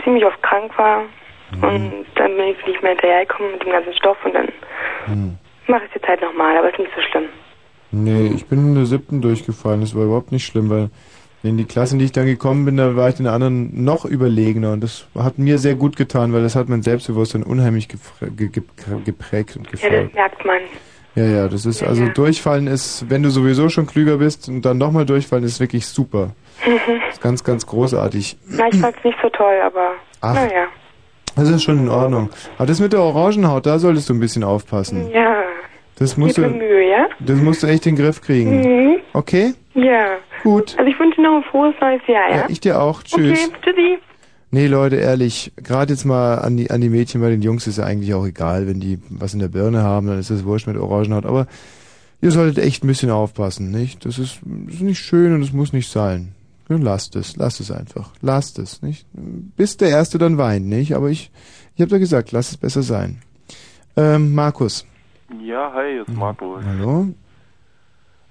ziemlich 0.04 0.26
oft 0.26 0.42
krank 0.44 0.78
war. 0.78 1.04
Mhm. 1.52 1.64
Und 1.64 2.06
dann 2.16 2.36
bin 2.36 2.48
ich 2.50 2.66
nicht 2.68 2.82
mehr 2.84 2.92
hinterhergekommen 2.92 3.54
mit 3.54 3.64
dem 3.64 3.72
ganzen 3.72 3.94
Stoff 3.94 4.18
und 4.26 4.34
dann 4.34 4.48
Hm. 5.06 5.38
mache 5.68 5.84
ich 5.86 5.90
es 5.90 5.96
jetzt 5.96 6.08
halt 6.08 6.22
nochmal, 6.22 6.58
aber 6.58 6.70
ist 6.72 6.80
nicht 6.80 6.92
so 6.96 7.02
schlimm. 7.10 7.30
Nee, 7.92 8.28
ich 8.36 8.46
bin 8.46 8.60
in 8.60 8.76
der 8.76 8.86
siebten 8.86 9.22
durchgefallen. 9.22 9.82
Das 9.82 9.96
war 9.96 10.04
überhaupt 10.04 10.32
nicht 10.32 10.46
schlimm, 10.46 10.70
weil 10.70 10.90
in 11.44 11.58
die 11.58 11.66
Klasse, 11.66 11.94
in 11.96 12.00
die 12.00 12.06
ich 12.06 12.12
dann 12.12 12.26
gekommen 12.26 12.66
bin, 12.66 12.76
da 12.78 12.96
war 12.96 13.10
ich 13.10 13.16
den 13.16 13.28
anderen 13.28 13.84
noch 13.84 14.04
überlegener. 14.06 14.74
Und 14.74 14.82
das 14.84 15.06
hat 15.18 15.40
mir 15.40 15.58
sehr 15.58 15.76
gut 15.76 15.96
getan, 15.96 16.34
weil 16.34 16.42
das 16.42 16.56
hat 16.56 16.68
mein 16.70 16.82
Selbstbewusstsein 16.84 17.44
unheimlich 17.44 17.88
geprägt 17.88 19.56
und 19.56 19.66
Ja, 19.66 19.72
gefördert. 19.72 20.06
das 20.08 20.14
merkt 20.16 20.46
man. 20.46 20.58
Ja, 21.16 21.24
ja, 21.26 21.48
das 21.48 21.66
ist, 21.66 21.82
also 21.84 22.08
durchfallen 22.08 22.68
ist, 22.68 23.10
wenn 23.10 23.24
du 23.24 23.30
sowieso 23.30 23.70
schon 23.70 23.88
klüger 23.88 24.18
bist 24.18 24.48
und 24.48 24.64
dann 24.64 24.78
nochmal 24.78 25.06
durchfallen, 25.06 25.44
ist 25.44 25.60
wirklich 25.60 25.88
super. 25.88 26.32
Mhm. 26.66 26.78
Das 27.08 27.16
ist 27.16 27.22
ganz, 27.22 27.44
ganz 27.44 27.66
großartig. 27.66 28.38
Na, 28.48 28.68
ich 28.72 28.80
fand's 28.80 29.04
nicht 29.04 29.18
so 29.22 29.30
toll, 29.30 29.56
aber 29.66 29.92
Ach. 30.22 30.36
naja. 30.36 30.68
Das 31.36 31.50
ist 31.50 31.64
schon 31.64 31.80
in 31.80 31.90
Ordnung. 31.90 32.30
Aber 32.58 32.66
das 32.68 32.80
mit 32.80 32.92
der 32.94 33.02
Orangenhaut, 33.02 33.66
da 33.66 33.80
solltest 33.80 34.10
du 34.10 34.14
ein 34.14 34.20
bisschen 34.20 34.44
aufpassen. 34.44 35.10
Ja. 35.12 35.42
Das 35.98 36.16
musst 36.16 36.38
du, 36.38 36.42
Mühe, 36.48 36.90
ja? 36.90 37.08
das 37.20 37.38
musst 37.40 37.64
du 37.64 37.68
echt 37.68 37.86
in 37.86 37.96
den 37.96 38.04
Griff 38.06 38.22
kriegen. 38.22 38.62
Mhm. 38.62 38.98
Okay? 39.14 39.54
Ja. 39.84 40.18
Gut. 40.44 40.76
Also 40.78 40.90
ich 40.90 41.00
wünsche 41.00 41.18
dir 41.18 41.24
noch 41.24 41.38
ein 41.38 41.44
frohes 41.44 41.76
neues 41.82 42.02
Jahr, 42.08 42.30
ja? 42.30 42.38
Ja, 42.38 42.46
ich 42.50 42.60
dir 42.60 42.82
auch. 42.82 43.04
Tschüss. 43.04 43.48
Okay, 43.48 43.58
tschüssi. 43.64 43.98
Nee, 44.52 44.66
Leute, 44.66 44.96
ehrlich, 44.96 45.52
gerade 45.58 45.94
jetzt 45.94 46.06
mal 46.06 46.40
an 46.40 46.58
die, 46.58 46.72
an 46.72 46.82
die 46.82 46.90
Mädchen, 46.90 47.22
bei 47.22 47.30
den 47.30 47.44
Jungs 47.44 47.68
ist 47.68 47.78
ja 47.78 47.84
eigentlich 47.84 48.16
auch 48.16 48.26
egal, 48.26 48.68
wenn 48.68 48.80
die 48.80 49.00
was 49.10 49.36
in 49.36 49.40
der 49.40 49.48
Birne 49.48 49.84
haben, 49.84 50.08
dann 50.08 50.18
ist 50.18 50.32
das 50.32 50.44
wurscht 50.44 50.66
mit 50.66 50.76
Orangenhaut, 50.76 51.28
aber 51.28 51.46
ihr 52.20 52.32
solltet 52.32 52.58
echt 52.58 52.84
ein 52.84 52.88
bisschen 52.88 53.12
aufpassen, 53.12 53.70
nicht? 53.70 54.06
Das 54.06 54.18
ist, 54.18 54.40
das 54.44 54.76
ist 54.76 54.82
nicht 54.82 55.00
schön 55.00 55.36
und 55.36 55.44
es 55.44 55.54
muss 55.54 55.72
nicht 55.72 55.92
sein. 55.92 56.34
Nun 56.68 56.82
lasst 56.82 57.16
es, 57.16 57.36
lasst 57.36 57.60
es 57.60 57.70
einfach. 57.72 58.12
Lasst 58.22 58.58
es, 58.58 58.82
nicht? 58.82 59.06
Bis 59.14 59.78
der 59.78 59.90
Erste 59.90 60.18
dann 60.18 60.40
weint, 60.40 60.66
nicht? 60.66 60.96
Aber 60.96 61.10
ich, 61.10 61.30
ich 61.76 61.82
habe 61.82 61.92
da 61.92 62.00
gesagt, 62.00 62.32
lasst 62.32 62.52
es 62.52 62.58
besser 62.58 62.82
sein. 62.82 63.22
Ähm, 63.98 64.34
Markus. 64.34 64.86
Ja, 65.44 65.72
hi, 65.74 65.92
hier 65.92 66.02
ist 66.08 66.18
Marco. 66.18 66.58
Hallo? 66.64 67.08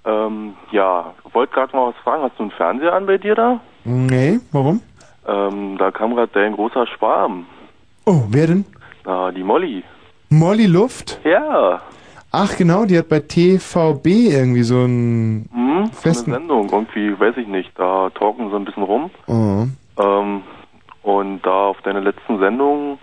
Ähm, 0.09 0.53
ja, 0.71 1.13
wollte 1.33 1.53
gerade 1.53 1.75
mal 1.75 1.89
was 1.89 1.95
fragen. 2.03 2.23
Hast 2.23 2.37
du 2.37 2.43
einen 2.43 2.51
Fernseher 2.51 2.93
an 2.93 3.05
bei 3.05 3.17
dir 3.17 3.35
da? 3.35 3.59
Nee, 3.83 4.39
warum? 4.51 4.81
Ähm, 5.27 5.77
da 5.77 5.91
kam 5.91 6.15
gerade 6.15 6.31
dein 6.33 6.53
großer 6.53 6.87
Schwarm. 6.87 7.45
Oh, 8.05 8.23
wer 8.29 8.47
denn? 8.47 8.65
Na, 9.05 9.31
die 9.31 9.43
Molly. 9.43 9.83
Molly 10.29 10.65
Luft? 10.65 11.19
Ja. 11.23 11.81
Ach 12.31 12.55
genau, 12.57 12.85
die 12.85 12.97
hat 12.97 13.09
bei 13.09 13.19
TVB 13.19 14.05
irgendwie 14.31 14.63
so 14.63 14.75
einen 14.83 15.49
Hm? 15.51 15.91
Festen... 15.91 16.31
eine 16.31 16.39
Sendung, 16.41 16.69
irgendwie, 16.71 17.19
weiß 17.19 17.37
ich 17.37 17.47
nicht. 17.47 17.71
Da 17.77 18.09
talken 18.11 18.49
sie 18.49 18.55
ein 18.55 18.65
bisschen 18.65 18.83
rum. 18.83 19.09
Oh. 19.27 19.65
Ähm, 20.01 20.41
und 21.03 21.41
da 21.41 21.67
auf 21.67 21.81
deine 21.83 21.99
letzten 22.01 22.39
Sendung 22.39 22.99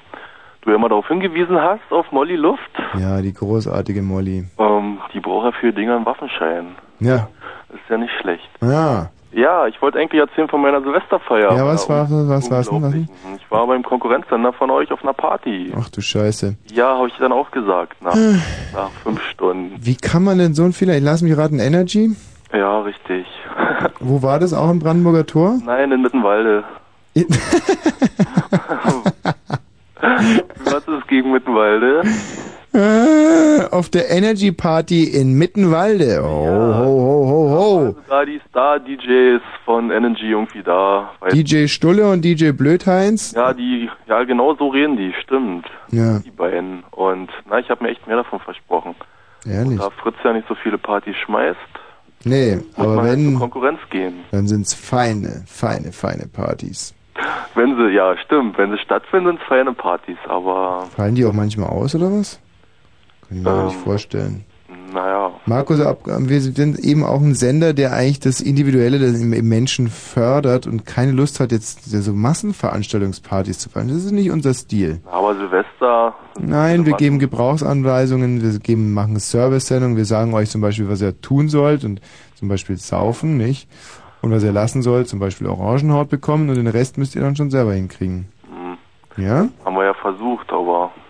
du 0.62 0.70
ja 0.70 0.76
immer 0.76 0.88
darauf 0.88 1.06
hingewiesen 1.08 1.60
hast, 1.60 1.80
auf 1.90 2.10
Molly 2.10 2.34
Luft. 2.36 2.60
Ja, 2.98 3.20
die 3.22 3.32
großartige 3.32 4.02
Molly. 4.02 4.44
Ähm, 4.58 4.98
die 5.14 5.20
braucht 5.20 5.44
ja 5.46 5.52
für 5.60 5.72
Dinge 5.72 5.94
einen 5.94 6.06
Waffenschein. 6.06 6.74
Ja. 7.00 7.28
Ist 7.70 7.80
ja 7.90 7.96
nicht 7.98 8.12
schlecht. 8.20 8.48
Ja. 8.62 9.10
Ja, 9.32 9.66
ich 9.66 9.80
wollte 9.82 9.98
eigentlich 9.98 10.18
erzählen 10.20 10.48
von 10.48 10.62
meiner 10.62 10.80
Silvesterfeier. 10.80 11.54
Ja, 11.54 11.66
was 11.66 11.86
war, 11.90 12.06
was 12.10 12.50
war's 12.50 12.70
denn? 12.70 12.82
Was? 12.82 12.94
Ich 12.94 13.50
war 13.50 13.66
beim 13.66 13.82
Konkurrenzsender 13.82 14.50
von 14.54 14.70
euch 14.70 14.90
auf 14.90 15.02
einer 15.02 15.12
Party. 15.12 15.72
Ach 15.78 15.90
du 15.90 16.00
Scheiße. 16.00 16.56
Ja, 16.72 16.96
habe 16.96 17.08
ich 17.08 17.14
dann 17.18 17.32
auch 17.32 17.50
gesagt, 17.50 18.00
nach, 18.00 18.14
Hm. 18.14 18.40
nach 18.72 18.90
fünf 19.02 19.22
Stunden. 19.24 19.74
Wie 19.78 19.96
kann 19.96 20.24
man 20.24 20.38
denn 20.38 20.54
so 20.54 20.62
ein 20.64 20.72
Fehler... 20.72 20.98
Lass 21.00 21.20
mich 21.20 21.36
raten, 21.36 21.58
Energy? 21.58 22.16
Ja, 22.52 22.80
richtig. 22.80 23.26
Wo 24.00 24.22
war 24.22 24.38
das? 24.38 24.54
Auch 24.54 24.70
im 24.70 24.78
Brandenburger 24.78 25.26
Tor? 25.26 25.58
Nein, 25.66 25.92
in 25.92 26.00
Mittenwalde. 26.00 26.64
Was 30.64 30.86
ist 30.88 31.08
gegen 31.08 31.32
Mittenwalde? 31.32 32.02
Auf 33.70 33.88
der 33.88 34.10
Energy 34.10 34.52
Party 34.52 35.04
in 35.04 35.34
Mittenwalde. 35.34 36.20
Oh, 36.22 36.26
ho, 36.26 36.84
ho, 36.84 37.28
ho, 37.28 37.50
ho. 37.50 37.86
Also 37.86 37.96
da 38.08 38.24
die 38.24 38.40
Star-DJs 38.50 39.42
von 39.64 39.90
Energy 39.90 40.30
irgendwie 40.30 40.62
da. 40.62 41.10
DJ 41.32 41.66
Stulle 41.68 42.10
und 42.10 42.24
DJ 42.24 42.50
Blödheinz? 42.50 43.32
Ja, 43.32 43.52
die, 43.54 43.88
ja, 44.06 44.24
genau 44.24 44.54
so 44.54 44.68
reden 44.68 44.96
die, 44.96 45.12
stimmt. 45.22 45.66
Ja. 45.90 46.18
Die 46.18 46.30
beiden. 46.30 46.84
Und, 46.90 47.30
na, 47.48 47.58
ich 47.58 47.70
habe 47.70 47.84
mir 47.84 47.90
echt 47.90 48.06
mehr 48.06 48.16
davon 48.16 48.40
versprochen. 48.40 48.94
Ehrlich? 49.46 49.78
Da 49.78 49.90
Fritz 49.90 50.16
ja 50.24 50.32
nicht 50.32 50.48
so 50.48 50.54
viele 50.54 50.78
Partys 50.78 51.16
schmeißt, 51.16 51.58
Nee, 52.24 52.58
aber 52.76 52.96
man 52.96 53.04
halt 53.04 53.18
wenn, 53.18 53.38
Konkurrenz 53.38 53.78
gehen. 53.90 54.14
dann 54.32 54.48
sind's 54.48 54.74
feine, 54.74 55.44
feine, 55.46 55.92
feine 55.92 56.26
Partys. 56.26 56.92
Wenn 57.54 57.76
sie, 57.76 57.90
ja, 57.90 58.16
stimmt, 58.18 58.58
wenn 58.58 58.72
sie 58.72 58.78
stattfinden, 58.78 59.28
sind 59.28 59.40
es 59.40 59.46
feine 59.46 59.72
Partys, 59.72 60.18
aber, 60.28 60.86
Fallen 60.96 61.14
die 61.14 61.24
auch 61.24 61.32
manchmal 61.32 61.68
aus, 61.70 61.94
oder 61.94 62.10
was? 62.10 62.40
Kann 63.28 63.38
ich 63.38 63.44
mir 63.44 63.50
gar 63.50 63.64
nicht 63.66 63.76
Ähm. 63.76 63.82
vorstellen. 63.82 64.44
naja. 64.92 65.30
Markus, 65.46 65.78
wir 65.78 66.40
sind 66.40 66.78
eben 66.78 67.04
auch 67.04 67.20
ein 67.20 67.34
Sender, 67.34 67.72
der 67.74 67.92
eigentlich 67.92 68.20
das 68.20 68.40
Individuelle 68.40 68.98
das 68.98 69.20
im, 69.20 69.30
Menschen 69.48 69.88
fördert 69.88 70.66
und 70.66 70.86
keine 70.86 71.12
Lust 71.12 71.38
hat, 71.40 71.52
jetzt 71.52 71.84
so 71.84 72.12
Massenveranstaltungspartys 72.12 73.58
zu 73.58 73.68
feiern. 73.70 73.88
Das 73.88 73.98
ist 73.98 74.12
nicht 74.12 74.30
unser 74.30 74.54
Stil. 74.54 75.00
Aber 75.10 75.34
Silvester, 75.36 76.14
Nein, 76.38 76.86
wir 76.86 76.94
geben 76.94 77.18
Gebrauchsanweisungen, 77.18 78.42
wir 78.42 78.58
geben, 78.58 78.92
machen 78.92 79.18
Service-Sendungen, 79.18 79.96
wir 79.96 80.04
sagen 80.04 80.34
euch 80.34 80.50
zum 80.50 80.60
Beispiel, 80.60 80.88
was 80.88 81.00
ihr 81.00 81.20
tun 81.20 81.48
sollt 81.48 81.84
und 81.84 82.00
zum 82.34 82.48
Beispiel 82.48 82.76
saufen, 82.76 83.36
nicht? 83.36 83.68
Und 84.22 84.30
was 84.32 84.42
ihr 84.42 84.52
lassen 84.52 84.82
sollt, 84.82 85.08
zum 85.08 85.18
Beispiel 85.20 85.46
Orangenhaut 85.46 86.08
bekommen 86.08 86.48
und 86.48 86.56
den 86.56 86.66
Rest 86.66 86.98
müsst 86.98 87.14
ihr 87.14 87.22
dann 87.22 87.36
schon 87.36 87.50
selber 87.50 87.74
hinkriegen. 87.74 88.26
hm, 88.48 89.24
Ja? 89.24 89.48
haben 89.64 89.74
wir 89.76 89.84
ja 89.84 89.94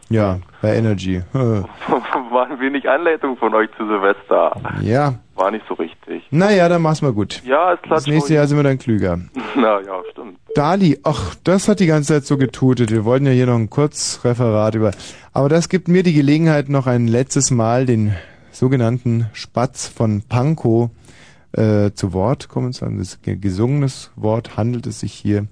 Ja, 0.09 0.39
bei 0.63 0.77
Energy. 0.77 1.23
war 1.33 2.51
ein 2.51 2.61
wenig 2.61 2.89
Anleitung 2.89 3.37
von 3.37 3.55
euch 3.55 3.69
zu 3.77 3.87
Silvester. 3.87 4.57
ja. 4.83 5.15
War 5.35 5.51
nicht 5.51 5.67
so 5.69 5.75
richtig. 5.75 6.23
Naja, 6.31 6.67
dann 6.71 6.81
mach's 6.81 7.03
mal 7.03 7.13
gut. 7.13 7.43
Ja, 7.45 7.73
ist 7.73 7.83
klar. 7.83 7.97
Das 7.99 8.07
nächste 8.07 8.33
Jahr 8.33 8.47
sind 8.47 8.57
wir 8.57 8.63
dann 8.65 8.79
klüger. 8.79 9.19
Na 9.55 9.81
ja, 9.83 10.01
stimmt. 10.11 10.39
Dali, 10.55 10.99
ach, 11.03 11.35
das 11.45 11.69
hat 11.69 11.79
die 11.81 11.87
ganze 11.87 12.15
Zeit 12.15 12.25
so 12.25 12.39
getutet. 12.39 12.91
Wir 12.91 13.05
wollten 13.05 13.27
ja 13.27 13.33
hier 13.33 13.45
noch 13.45 13.57
ein 13.57 13.69
Kurzreferat 13.69 14.75
über. 14.77 14.93
Aber 15.35 15.51
das 15.51 15.69
gibt 15.69 15.89
mir 15.89 16.03
die 16.03 16.15
Gelegenheit, 16.15 16.71
noch 16.71 16.87
ein 16.87 17.07
letztes 17.07 17.51
Mal 17.51 17.85
den 17.85 18.15
sogenannten 18.51 19.27
Spatz 19.35 19.87
von 19.87 20.23
Pankow 20.23 20.89
äh, 21.53 21.91
zu 21.93 22.15
Wort 22.15 22.49
kommen 22.49 22.73
zu 22.73 22.87
lassen. 22.87 22.97
Das 22.99 23.21
ge- 23.21 23.37
gesungenes 23.37 24.11
Wort 24.17 24.57
handelt 24.57 24.87
es 24.87 25.01
sich 25.01 25.13
hier. 25.13 25.49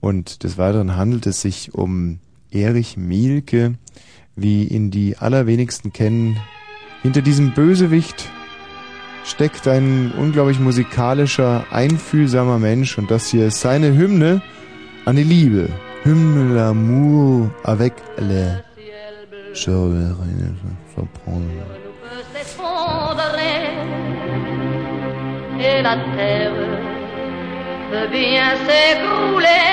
Und 0.00 0.42
des 0.42 0.58
Weiteren 0.58 0.96
handelt 0.96 1.26
es 1.28 1.40
sich 1.40 1.72
um 1.72 2.18
Erich 2.50 2.96
Mielke, 2.96 3.74
wie 4.40 4.64
ihn 4.64 4.90
die 4.90 5.16
allerwenigsten 5.18 5.92
kennen. 5.92 6.36
Hinter 7.02 7.22
diesem 7.22 7.52
Bösewicht 7.52 8.28
steckt 9.24 9.68
ein 9.68 10.12
unglaublich 10.18 10.58
musikalischer, 10.58 11.64
einfühlsamer 11.70 12.58
Mensch 12.58 12.98
und 12.98 13.10
das 13.10 13.28
hier 13.28 13.46
ist 13.46 13.60
seine 13.60 13.96
Hymne 13.96 14.42
an 15.04 15.16
die 15.16 15.24
Liebe. 15.24 15.68
Hymne 16.04 16.54
l'amour 16.54 17.50
avec 17.64 17.92
s'effondrer 22.32 23.60
et 25.58 25.82
la 25.82 25.96
terre 26.16 26.52
peut 27.90 28.08
bien 28.10 28.50
s'écrouler. 28.66 29.70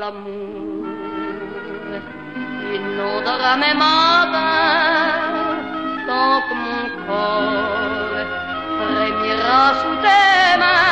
l'amour. 0.00 0.86
Il 2.74 2.82
n'audra 2.96 3.56
même 3.56 3.82
en 3.82 4.30
vain 4.32 5.22
tant 6.06 6.40
que 6.46 6.54
mon 6.64 6.84
corps 7.06 8.18
frémira 8.78 9.74
sous 9.80 9.96
tes 10.04 10.58
mains. 10.60 10.91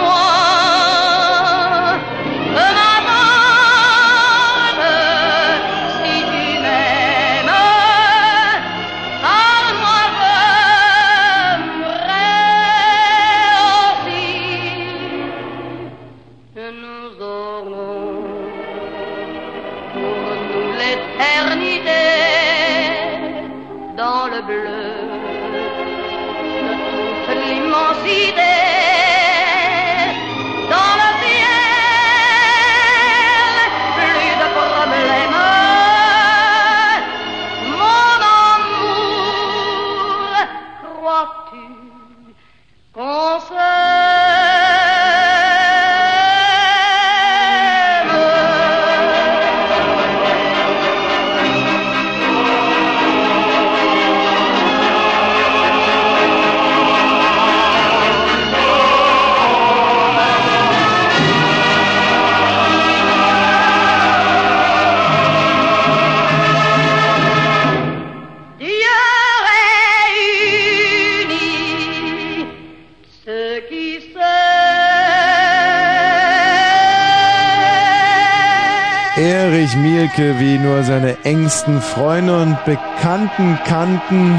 Mielke, 80.01 80.39
wie 80.39 80.57
nur 80.57 80.81
seine 80.81 81.15
engsten 81.25 81.79
Freunde 81.79 82.41
und 82.41 82.57
Bekannten 82.65 83.59
kannten. 83.67 84.35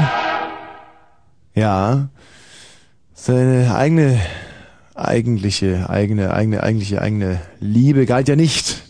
Ja, 1.55 2.09
seine 3.13 3.73
eigene, 3.73 4.19
eigentliche, 4.93 5.89
eigene, 5.89 6.33
eigene, 6.33 6.63
eigentliche, 6.63 7.01
eigene 7.01 7.39
Liebe 7.61 8.05
galt 8.05 8.27
ja 8.27 8.35
nicht 8.35 8.83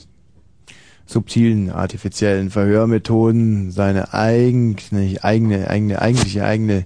subtilen, 1.05 1.69
artifiziellen 1.69 2.49
Verhörmethoden, 2.49 3.69
seine 3.69 4.11
eigene, 4.11 5.19
eigene, 5.21 5.69
eigene, 5.69 6.01
eigentliche, 6.01 6.43
eigene, 6.43 6.85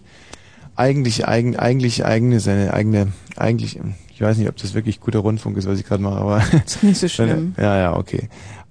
eigentlich, 0.76 1.30
eigen, 1.30 1.56
eigentlich 1.56 2.04
eigene, 2.04 2.42
seine 2.42 2.74
eigene, 2.74 3.14
eigentlich, 3.38 3.80
ich 4.14 4.20
weiß 4.20 4.38
nicht, 4.38 4.50
ob 4.50 4.58
das 4.58 4.74
wirklich 4.74 5.00
guter 5.00 5.20
Rundfunk 5.20 5.56
ist, 5.56 5.66
was 5.66 5.80
ich 5.80 5.86
gerade 5.86 6.04
mache, 6.04 6.18
aber. 6.18 6.44
Ist 6.66 6.84
nicht 6.84 7.00
so 7.00 7.08
schlimm. 7.08 7.56
Ja, 7.58 7.78
ja, 7.78 7.96
okay. 7.96 8.28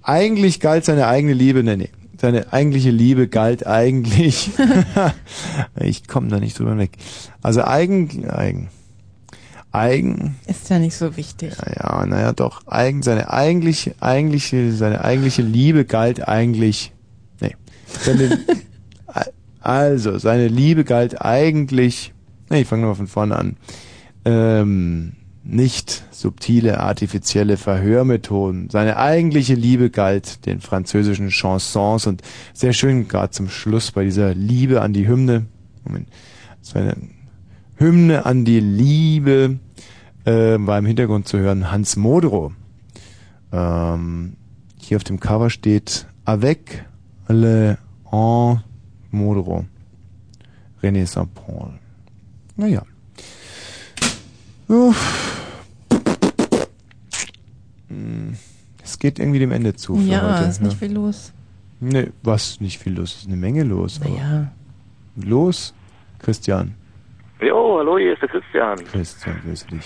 Eigentlich 0.09 0.61
galt 0.61 0.85
seine 0.85 1.09
eigene 1.09 1.33
Liebe, 1.33 1.65
nee, 1.65 1.75
nee. 1.77 1.91
Seine 2.19 2.53
eigentliche 2.53 2.91
Liebe 2.91 3.27
galt 3.27 3.67
eigentlich. 3.67 4.51
ich 5.81 6.07
komme 6.07 6.29
da 6.29 6.39
nicht 6.39 6.57
drüber 6.57 6.79
weg. 6.79 6.93
Also 7.43 7.65
eigen, 7.65 8.31
eigen, 8.31 8.69
eigen, 9.73 10.37
Ist 10.47 10.71
ja 10.71 10.79
nicht 10.79 10.97
so 10.97 11.17
wichtig. 11.17 11.55
ja, 11.77 12.07
naja, 12.07 12.33
doch, 12.33 12.65
eigen, 12.69 13.03
seine 13.03 13.31
eigentliche, 13.31 13.97
eigentliche, 13.99 14.73
seine 14.73 15.05
eigentliche 15.05 15.43
Liebe 15.43 15.85
galt 15.85 16.27
eigentlich, 16.27 16.93
nee, 17.41 17.57
seine, 18.01 18.39
also, 19.61 20.19
seine 20.19 20.47
Liebe 20.47 20.85
galt 20.85 21.21
eigentlich, 21.21 22.15
nee, 22.49 22.61
ich 22.61 22.69
fange 22.69 22.83
nochmal 22.83 22.97
von 22.97 23.09
vorne 23.09 23.37
an, 23.37 23.57
ähm, 24.25 25.13
nicht 25.49 26.05
subtile, 26.11 26.81
artifizielle 26.81 27.57
Verhörmethoden. 27.57 28.69
Seine 28.71 28.97
eigentliche 28.97 29.55
Liebe 29.55 29.91
galt 29.91 30.45
den 30.47 30.61
französischen 30.61 31.31
Chansons 31.31 32.07
und 32.07 32.23
sehr 32.53 32.73
schön 32.73 33.09
gerade 33.09 33.31
zum 33.31 33.49
Schluss 33.49 33.93
bei 33.93 34.05
dieser 34.05 34.35
Liebe 34.35 34.83
an 34.83 34.93
die 34.93 35.07
Hymne. 35.07 35.47
Moment, 35.85 36.09
das 36.61 36.75
war 36.75 36.83
eine 36.83 36.97
Hymne 37.77 38.27
an 38.27 38.45
die 38.45 38.61
Liebe 38.61 39.59
äh, 40.27 40.57
war 40.59 40.79
im 40.79 40.87
Hintergrund 40.87 41.29
zu 41.29 41.39
hören 41.39 41.71
Hans 41.71 41.97
Modrow. 41.97 42.53
Ähm, 43.53 44.37
hier 44.81 44.97
auf 44.97 45.05
dem 45.05 45.21
Cover 45.21 45.51
steht 45.51 46.07
Avec 46.25 46.85
le 47.29 47.79
en 48.11 48.61
Modrow. 49.11 49.65
René 50.83 51.07
Saint-Paul. 51.07 51.79
Naja. 52.57 52.83
Uff. 54.69 55.36
Es 58.83 58.99
geht 58.99 59.19
irgendwie 59.19 59.39
dem 59.39 59.53
Ende 59.53 59.75
zu. 59.75 59.97
Für 59.97 60.03
Ja, 60.03 60.37
heute, 60.39 60.49
ist 60.49 60.61
nicht 60.63 60.81
ne? 60.81 60.89
viel 60.89 60.95
los. 60.97 61.33
Nee, 61.81 62.11
was 62.23 62.61
nicht 62.61 62.79
viel 62.81 62.97
los, 62.97 63.17
ist 63.17 63.27
eine 63.27 63.37
Menge 63.37 63.63
los. 63.65 64.01
aber- 64.01 64.11
Naja. 64.11 64.53
Los, 65.25 65.75
Christian. 66.19 66.75
Jo, 67.41 67.77
hallo, 67.79 67.99
hier 67.99 68.15
ist 68.15 68.23
der 68.23 68.29
Christian. 68.29 68.77
Christian, 68.85 69.41
grüße 69.45 69.67
dich. 69.69 69.85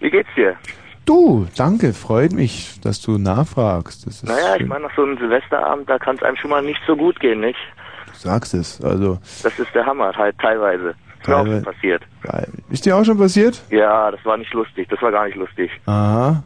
Wie 0.00 0.10
geht's 0.10 0.28
dir? 0.36 0.56
Du, 1.04 1.46
danke, 1.56 1.92
freut 1.92 2.32
mich, 2.32 2.78
dass 2.82 3.00
du 3.00 3.18
nachfragst. 3.18 4.06
Das 4.06 4.14
ist 4.22 4.24
Naja, 4.24 4.52
ich 4.54 4.60
schön. 4.60 4.68
meine, 4.68 4.84
nach 4.86 4.94
so 4.94 5.02
einem 5.02 5.18
Silvesterabend, 5.18 5.88
da 5.90 5.98
kann 5.98 6.16
es 6.16 6.22
einem 6.22 6.36
schon 6.36 6.50
mal 6.50 6.62
nicht 6.62 6.80
so 6.86 6.96
gut 6.96 7.18
gehen, 7.18 7.40
nicht? 7.40 7.58
Du 8.06 8.12
sagst 8.18 8.54
es, 8.54 8.80
also. 8.82 9.18
Das 9.42 9.58
ist 9.58 9.74
der 9.74 9.84
Hammer, 9.86 10.12
halt 10.16 10.36
teilweise. 10.38 10.94
Ist 11.20 11.28
mir 11.28 11.36
auch 11.36 11.46
schon 11.46 11.62
passiert. 11.64 12.02
Geil. 12.22 12.48
Ist 12.70 12.86
dir 12.86 12.96
auch 12.96 13.04
schon 13.04 13.18
passiert? 13.18 13.60
Ja, 13.70 14.10
das 14.10 14.24
war 14.24 14.36
nicht 14.36 14.52
lustig, 14.54 14.88
das 14.88 15.02
war 15.02 15.10
gar 15.10 15.26
nicht 15.26 15.36
lustig. 15.36 15.70
Aha. 15.86 16.42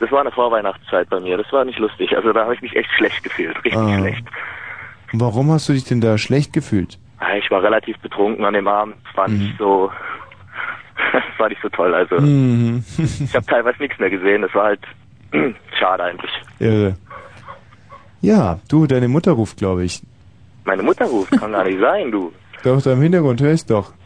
Das 0.00 0.10
war 0.12 0.20
eine 0.20 0.30
Vorweihnachtszeit 0.30 1.08
bei 1.10 1.18
mir, 1.20 1.36
das 1.36 1.52
war 1.52 1.64
nicht 1.64 1.78
lustig. 1.78 2.14
Also 2.16 2.32
da 2.32 2.42
habe 2.44 2.54
ich 2.54 2.62
mich 2.62 2.76
echt 2.76 2.90
schlecht 2.96 3.22
gefühlt, 3.24 3.56
richtig 3.64 3.76
Ah. 3.76 3.98
schlecht. 3.98 4.24
Warum 5.12 5.50
hast 5.50 5.68
du 5.68 5.72
dich 5.72 5.84
denn 5.84 6.00
da 6.00 6.18
schlecht 6.18 6.52
gefühlt? 6.52 6.98
Ja, 7.20 7.34
Ich 7.36 7.50
war 7.50 7.62
relativ 7.62 7.98
betrunken 7.98 8.44
an 8.44 8.54
dem 8.54 8.68
Abend, 8.68 8.94
es 9.10 9.16
war 9.16 9.28
nicht 9.28 9.56
so, 9.58 9.90
es 11.12 11.38
war 11.40 11.48
nicht 11.48 11.60
so 11.62 11.68
toll. 11.70 11.94
Also 11.94 12.16
Mhm. 12.20 12.84
ich 12.98 13.34
habe 13.34 13.46
teilweise 13.46 13.78
nichts 13.82 13.98
mehr 13.98 14.10
gesehen, 14.10 14.42
das 14.42 14.54
war 14.54 14.64
halt 14.66 14.80
schade 15.78 16.04
eigentlich. 16.04 16.30
Irre. 16.60 16.96
Ja, 18.20 18.58
du, 18.68 18.86
deine 18.86 19.08
Mutter 19.08 19.32
ruft, 19.32 19.58
glaube 19.58 19.84
ich. 19.84 20.02
Meine 20.64 20.82
Mutter 20.82 21.06
ruft, 21.06 21.30
kann 21.38 21.52
gar 21.52 21.64
nicht 21.64 21.80
sein, 21.80 22.10
du. 22.10 22.32
Doch, 22.64 22.82
da 22.82 22.92
im 22.92 23.00
Hintergrund 23.02 23.40
hörst 23.40 23.70
doch. 23.70 23.92
Ich, 23.92 23.96
ich 23.96 23.97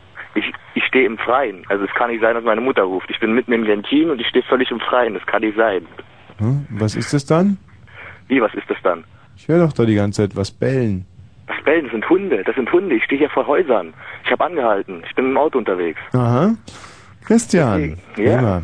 stehe 0.92 1.06
im 1.06 1.16
Freien. 1.16 1.64
Also 1.70 1.84
es 1.84 1.90
kann 1.94 2.10
nicht 2.10 2.20
sein, 2.20 2.34
dass 2.34 2.44
meine 2.44 2.60
Mutter 2.60 2.82
ruft. 2.82 3.08
Ich 3.10 3.18
bin 3.18 3.34
mitten 3.34 3.52
im 3.52 3.66
Ventin 3.66 4.10
und 4.10 4.20
ich 4.20 4.26
stehe 4.28 4.44
völlig 4.44 4.70
im 4.70 4.78
Freien. 4.78 5.14
Das 5.14 5.24
kann 5.24 5.40
nicht 5.40 5.56
sein. 5.56 5.86
Hm? 6.36 6.66
Was 6.68 6.94
ist 6.94 7.14
das 7.14 7.24
dann? 7.24 7.56
Wie, 8.28 8.42
was 8.42 8.52
ist 8.54 8.68
das 8.68 8.76
dann? 8.82 9.04
Ich 9.36 9.48
höre 9.48 9.66
doch 9.66 9.72
da 9.72 9.86
die 9.86 9.94
ganze 9.94 10.22
Zeit 10.22 10.36
was 10.36 10.50
bellen. 10.50 11.06
Das 11.46 11.56
Bellen, 11.64 11.84
das 11.84 11.92
sind 11.92 12.08
Hunde. 12.10 12.42
Das 12.44 12.54
sind 12.54 12.70
Hunde. 12.70 12.94
Ich 12.94 13.04
stehe 13.04 13.18
hier 13.18 13.30
vor 13.30 13.46
Häusern. 13.46 13.94
Ich 14.24 14.30
habe 14.30 14.44
angehalten. 14.44 15.02
Ich 15.08 15.14
bin 15.14 15.30
im 15.30 15.36
Auto 15.38 15.58
unterwegs. 15.58 15.98
Aha. 16.12 16.54
Christian. 17.24 17.96
Ja. 18.18 18.38
Immer. 18.38 18.62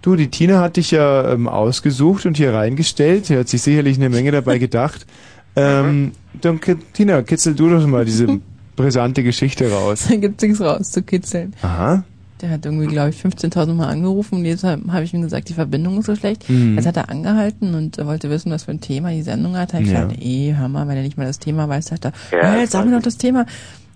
Du, 0.00 0.14
die 0.14 0.30
Tina 0.30 0.60
hat 0.60 0.76
dich 0.76 0.92
ja 0.92 1.32
ähm, 1.32 1.48
ausgesucht 1.48 2.24
und 2.24 2.36
hier 2.36 2.54
reingestellt. 2.54 3.24
Sie 3.26 3.36
hat 3.36 3.48
sich 3.48 3.62
sicherlich 3.62 3.98
eine 3.98 4.10
Menge 4.10 4.30
dabei 4.30 4.58
gedacht. 4.58 5.06
Ähm, 5.56 6.10
dann, 6.32 6.60
Tina, 6.94 7.22
kitzel 7.22 7.54
du 7.54 7.70
doch 7.70 7.86
mal 7.86 8.04
diese 8.04 8.40
brisante 8.76 9.22
Geschichte 9.22 9.70
raus. 9.70 10.06
Da 10.08 10.16
gibt's 10.16 10.42
nichts 10.42 10.60
rauszukitzeln. 10.60 11.54
Aha. 11.62 12.04
Der 12.40 12.50
hat 12.50 12.66
irgendwie, 12.66 12.88
glaube 12.88 13.10
ich, 13.10 13.16
15.000 13.22 13.72
Mal 13.74 13.88
angerufen 13.88 14.38
und 14.38 14.44
jetzt 14.44 14.64
habe 14.64 15.02
ich 15.04 15.14
ihm 15.14 15.22
gesagt, 15.22 15.48
die 15.48 15.54
Verbindung 15.54 15.98
ist 16.00 16.06
so 16.06 16.16
schlecht. 16.16 16.48
Mhm. 16.50 16.74
Jetzt 16.76 16.86
hat 16.86 16.96
er 16.96 17.08
angehalten 17.08 17.74
und 17.74 17.96
er 17.96 18.06
wollte 18.06 18.28
wissen, 18.28 18.50
was 18.50 18.64
für 18.64 18.72
ein 18.72 18.80
Thema 18.80 19.10
die 19.10 19.22
Sendung 19.22 19.56
hat. 19.56 19.72
Da 19.72 19.78
hab 19.78 19.84
ich 19.84 19.90
Ja. 19.90 20.02
gesagt, 20.04 20.20
eh, 20.22 20.54
hör 20.54 20.68
mal, 20.68 20.86
wenn 20.88 20.96
er 20.96 21.04
nicht 21.04 21.16
mal 21.16 21.26
das 21.26 21.38
Thema 21.38 21.68
weiß, 21.68 21.86
sagt 21.86 22.04
er, 22.06 22.12
Ja, 22.32 22.56
jetzt 22.56 22.72
sag 22.72 22.84
mir 22.86 22.92
doch 22.96 23.02
das 23.02 23.16
Thema. 23.16 23.46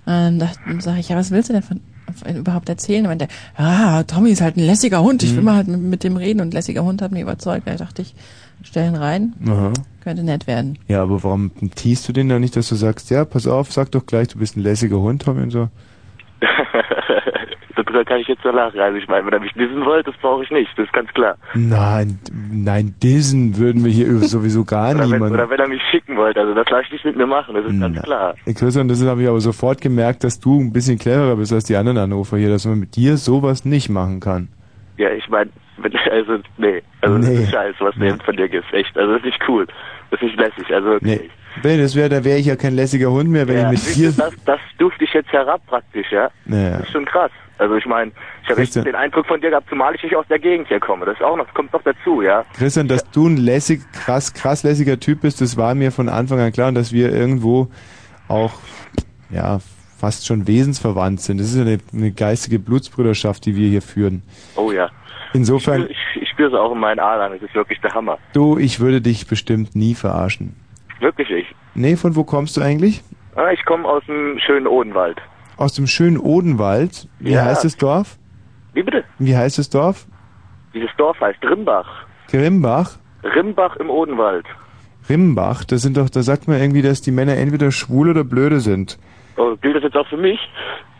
Ähm, 0.07 0.39
da 0.39 0.50
sage 0.78 1.00
ich, 1.00 1.08
ja, 1.10 1.16
was 1.16 1.31
willst 1.32 1.50
du 1.50 1.52
denn 1.55 1.62
von, 1.62 1.81
von, 2.15 2.36
überhaupt 2.36 2.68
erzählen? 2.70 3.07
Und 3.07 3.20
er, 3.20 3.28
ja, 3.58 4.02
Tommy 4.05 4.31
ist 4.31 4.40
halt 4.40 4.57
ein 4.57 4.65
lässiger 4.65 5.02
Hund. 5.02 5.23
Ich 5.24 5.32
will 5.32 5.40
Mhm. 5.40 5.44
mal 5.44 5.57
halt 5.57 5.68
mit, 5.68 5.81
mit 5.81 6.05
dem 6.05 6.16
reden 6.16 6.40
und 6.40 6.55
lässiger 6.55 6.84
Hund 6.84 7.02
hat 7.02 7.12
mich 7.12 7.23
überzeugt. 7.23 7.66
Da 7.66 7.74
dachte 7.74 8.00
ich, 8.02 8.15
stell 8.62 8.89
ihn 8.89 8.97
rein, 8.97 9.35
Aha. 9.47 9.73
könnte 10.03 10.23
nett 10.25 10.47
werden. 10.47 10.78
Ja, 10.89 11.03
aber 11.03 11.23
warum 11.25 11.51
teast 11.75 12.09
du 12.09 12.12
den 12.12 12.28
dann 12.28 12.41
nicht, 12.41 12.57
dass 12.57 12.69
du 12.69 12.75
sagst, 12.75 13.11
ja, 13.11 13.25
pass 13.25 13.47
auf, 13.47 13.73
sag 13.73 13.91
doch 13.93 14.07
gleich, 14.07 14.28
du 14.28 14.39
bist 14.39 14.57
ein 14.57 14.62
lässiger 14.62 14.99
Hund, 14.99 15.23
Tommy 15.23 15.43
und 15.43 15.51
so? 15.51 15.69
Darüber 17.77 18.05
kann 18.05 18.19
ich 18.20 18.27
jetzt 18.28 18.43
so 18.43 18.51
lachen. 18.51 18.78
Also 18.81 18.99
ich 18.99 19.09
meine, 19.09 19.25
wenn 19.27 19.33
er 19.33 19.41
mich 19.41 19.55
wissen 19.57 19.85
wollte, 19.85 20.11
das 20.11 20.20
brauche 20.20 20.43
ich 20.43 20.51
nicht. 20.51 20.69
Das 20.77 20.87
ist 20.87 20.93
ganz 20.93 21.09
klar. 21.15 21.37
Nein, 21.55 22.19
nein, 22.53 22.95
diesen 23.03 23.57
würden 23.57 23.85
wir 23.85 23.91
hier 23.93 24.07
sowieso 24.19 24.65
gar 24.65 24.91
Oder 24.91 25.01
wenn, 25.05 25.11
niemanden. 25.11 25.35
oder 25.35 25.49
wenn 25.49 25.61
er 25.61 25.69
mich 25.69 25.81
schicken 25.91 26.17
wollte. 26.17 26.41
Also 26.41 26.55
das 26.55 26.69
lasse 26.69 26.85
ich 26.87 26.93
nicht 26.93 27.05
mit 27.05 27.17
mir 27.17 27.27
machen. 27.27 27.55
Das 27.55 27.65
ist 27.65 27.81
ganz 27.81 28.03
klar. 28.03 28.35
Christian, 28.45 28.89
das 28.89 29.03
habe 29.05 29.23
ich 29.23 29.28
aber 29.28 29.41
sofort 29.41 29.81
gemerkt, 29.81 30.25
dass 30.25 30.39
du 30.41 30.61
ein 30.61 30.73
bisschen 30.73 30.99
cleverer 30.99 31.37
bist 31.37 31.53
als 31.53 31.65
die 31.65 31.77
anderen 31.77 31.99
Anrufer 31.99 32.37
hier, 32.37 32.51
dass 32.51 32.67
man 32.67 32.78
mit 32.81 32.97
dir 32.97 33.17
sowas 33.17 33.65
nicht 33.65 33.89
machen 33.89 34.20
kann. 34.20 34.49
Ja, 34.97 35.11
ich 35.11 35.28
meine, 35.28 35.51
also 36.10 36.39
nee. 36.57 36.82
Also 37.00 37.18
das 37.18 37.28
Nee. 37.28 37.42
ist 37.42 37.50
scheiße, 37.50 37.76
was 37.81 37.94
du 37.94 38.05
jetzt 38.05 38.23
von 38.23 38.36
dir 38.36 38.48
gibst. 38.48 38.73
Echt. 38.73 38.97
Also 38.97 39.12
das 39.12 39.20
ist 39.23 39.26
nicht 39.26 39.40
cool. 39.48 39.66
Das 40.10 40.20
ist 40.20 40.26
nicht 40.26 40.39
lässig. 40.40 40.73
Also 40.74 40.98
Nee. 41.00 41.31
Nee, 41.65 41.78
das 41.78 41.97
wäre, 41.97 42.08
da 42.08 42.23
wäre 42.24 42.39
ich 42.39 42.47
ja 42.47 42.55
kein 42.57 42.74
lässiger 42.74 43.10
Hund 43.10 43.31
mehr, 43.31 43.48
wenn 43.48 43.57
ja, 43.57 43.73
ich 43.73 43.84
mit 43.84 43.97
dir. 43.97 44.12
das, 44.12 44.32
das 44.44 44.60
stuft 44.74 45.00
dich 45.00 45.12
jetzt 45.12 45.32
herab 45.32 45.60
praktisch, 45.66 46.07
ja. 46.12 46.31
Naja. 46.44 46.78
Das 46.78 46.82
ist 46.82 46.92
schon 46.92 47.05
krass. 47.05 47.31
Also 47.57 47.74
ich 47.74 47.86
meine, 47.86 48.12
ich 48.44 48.50
habe 48.50 48.60
echt 48.60 48.76
den 48.76 48.94
Eindruck 48.94 49.26
von 49.26 49.40
dir 49.40 49.50
gehabt, 49.50 49.68
zumal 49.68 49.92
ich 49.97 50.02
nicht 50.05 50.15
aus 50.15 50.26
der 50.28 50.39
Gegend 50.39 50.68
hier 50.68 50.78
komme. 50.78 51.05
Das 51.07 51.16
ist 51.16 51.23
auch 51.24 51.36
noch, 51.36 51.52
kommt 51.55 51.73
noch 51.73 51.82
dazu, 51.82 52.23
ja. 52.23 52.44
Christian, 52.57 52.86
dass 52.86 53.10
du 53.10 53.26
ein 53.26 53.36
lässig, 53.36 53.81
krass, 53.92 54.32
krass 54.32 54.62
lässiger 54.62 55.00
Typ 55.00 55.23
bist, 55.23 55.40
das 55.40 55.57
war 55.57 55.74
mir 55.74 55.90
von 55.90 56.08
Anfang 56.08 56.39
an 56.39 56.52
klar 56.52 56.68
und 56.68 56.76
dass 56.76 56.92
wir 56.92 57.12
irgendwo 57.12 57.66
auch, 58.28 58.52
ja, 59.31 59.58
fast 59.98 60.26
schon 60.28 60.47
wesensverwandt 60.47 61.20
sind. 61.20 61.39
Das 61.40 61.48
ist 61.48 61.57
ja 61.57 61.62
eine, 61.62 61.78
eine 61.92 62.12
geistige 62.12 62.60
Blutsbrüderschaft, 62.60 63.44
die 63.47 63.57
wir 63.57 63.68
hier 63.68 63.82
führen. 63.82 64.23
Oh 64.55 64.70
ja. 64.70 64.89
Insofern, 65.32 65.89
Ich, 65.90 66.23
ich 66.23 66.28
spüre 66.31 66.48
es 66.48 66.55
auch 66.55 66.73
in 66.73 66.78
meinen 66.81 66.98
Adern. 67.00 67.32
Das 67.32 67.42
ist 67.42 67.55
wirklich 67.55 67.81
der 67.81 67.92
Hammer. 67.94 68.18
du, 68.32 68.58
ich 68.58 68.81
würde 68.81 69.00
dich 69.00 69.26
bestimmt 69.26 69.74
nie 69.76 69.94
verarschen. 69.94 70.55
Wirklich 71.00 71.31
ich. 71.31 71.47
Nee, 71.74 71.97
von 71.97 72.16
wo 72.16 72.24
kommst 72.24 72.57
du 72.57 72.60
eigentlich? 72.60 73.02
Ah, 73.36 73.50
ich 73.52 73.65
komme 73.65 73.86
aus 73.89 74.02
dem 74.07 74.39
schönen 74.44 74.66
Odenwald. 74.66 75.18
Aus 75.57 75.74
dem 75.74 75.86
schönen 75.86 76.18
Odenwald. 76.18 77.08
Wie 77.20 77.32
Ja. 77.32 77.44
heißt 77.44 77.65
das 77.65 77.76
Dorf? 77.76 78.16
Wie 78.74 78.82
bitte? 78.82 79.05
Wie 79.18 79.36
heißt 79.36 79.58
das 79.58 79.70
Dorf? 79.70 80.07
Dieses 80.74 80.90
Dorf 80.97 81.20
heißt 81.20 81.39
Rimbach. 81.44 81.86
Grimbach. 82.31 82.98
Rimbach 83.23 83.76
im 83.76 83.90
Odenwald. 83.90 84.44
Rimbach, 85.08 85.65
das 85.65 85.82
sind 85.82 85.97
doch, 85.97 86.10
da 86.10 86.23
sagt 86.23 86.48
man 86.48 86.60
irgendwie, 86.60 86.82
dass 86.82 87.00
die 87.00 87.10
Männer 87.12 87.36
entweder 87.36 87.70
schwul 87.73 88.10
oder 88.10 88.24
blöde 88.24 88.60
sind. 88.60 88.98
Oh, 89.36 89.57
gilt 89.60 89.76
das 89.76 89.82
jetzt 89.84 89.97
auch 89.97 90.07
für 90.08 90.16
mich? 90.18 90.39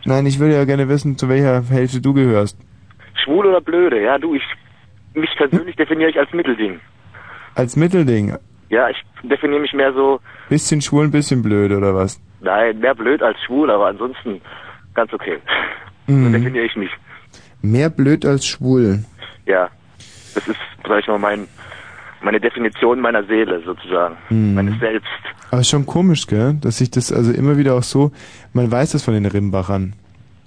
Nein, 0.05 0.25
ich 0.25 0.39
würde 0.39 0.55
ja 0.55 0.65
gerne 0.65 0.87
wissen, 0.89 1.17
zu 1.17 1.29
welcher 1.29 1.61
Hälfte 1.69 2.01
du 2.01 2.13
gehörst. 2.13 2.57
Schwul 3.23 3.45
oder 3.47 3.61
blöde? 3.61 4.01
Ja, 4.01 4.17
du, 4.17 4.35
ich 4.35 4.43
mich 5.13 5.29
persönlich 5.37 5.75
definiere 5.75 6.09
ich 6.09 6.19
als 6.19 6.31
Mittelding. 6.33 6.79
Als 7.55 7.75
Mittelding. 7.75 8.35
Ja, 8.69 8.89
ich 8.89 8.97
definiere 9.23 9.59
mich 9.61 9.73
mehr 9.73 9.91
so, 9.93 10.19
Bisschen 10.49 10.81
schwul, 10.81 11.05
ein 11.05 11.11
bisschen 11.11 11.41
blöd, 11.41 11.71
oder 11.71 11.95
was? 11.95 12.21
nein, 12.41 12.79
mehr 12.79 12.95
blöd 12.95 13.21
als 13.21 13.37
schwul, 13.45 13.69
aber 13.71 13.87
ansonsten 13.87 14.39
ganz 14.93 15.11
okay. 15.13 15.37
So 16.07 16.13
Mhm. 16.13 16.31
definiere 16.33 16.65
ich 16.65 16.75
mich. 16.75 16.89
Mehr 17.61 17.89
blöd 17.89 18.25
als 18.25 18.45
schwul. 18.47 19.03
Ja. 19.45 19.69
Das 20.35 20.47
ist, 20.47 20.59
sag 20.87 20.99
ich 21.01 21.07
mal, 21.07 21.17
mein, 21.19 21.47
meine 22.21 22.39
Definition 22.39 22.99
meiner 23.01 23.23
Seele 23.25 23.61
sozusagen. 23.65 24.15
Mhm. 24.29 24.53
Meines 24.53 24.79
Selbst. 24.79 25.07
Aber 25.51 25.61
ist 25.61 25.69
schon 25.69 25.85
komisch, 25.85 26.27
gell? 26.27 26.55
Dass 26.61 26.77
sich 26.77 26.91
das 26.91 27.11
also 27.11 27.31
immer 27.33 27.57
wieder 27.57 27.73
auch 27.73 27.83
so, 27.83 28.11
man 28.53 28.71
weiß 28.71 28.91
das 28.91 29.03
von 29.03 29.15
den 29.15 29.25
Rimbachern. 29.25 29.93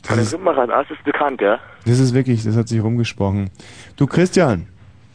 Von 0.03 0.17
den 0.19 0.27
Rimbachern, 0.27 0.71
ah, 0.71 0.83
das 0.83 0.91
ist 0.97 1.05
bekannt, 1.05 1.41
ja? 1.41 1.59
Das 1.87 1.99
ist 1.99 2.13
wirklich, 2.15 2.45
das 2.45 2.57
hat 2.57 2.69
sich 2.69 2.83
rumgesprochen. 2.83 3.51
Du 3.97 4.07
Christian, 4.07 4.67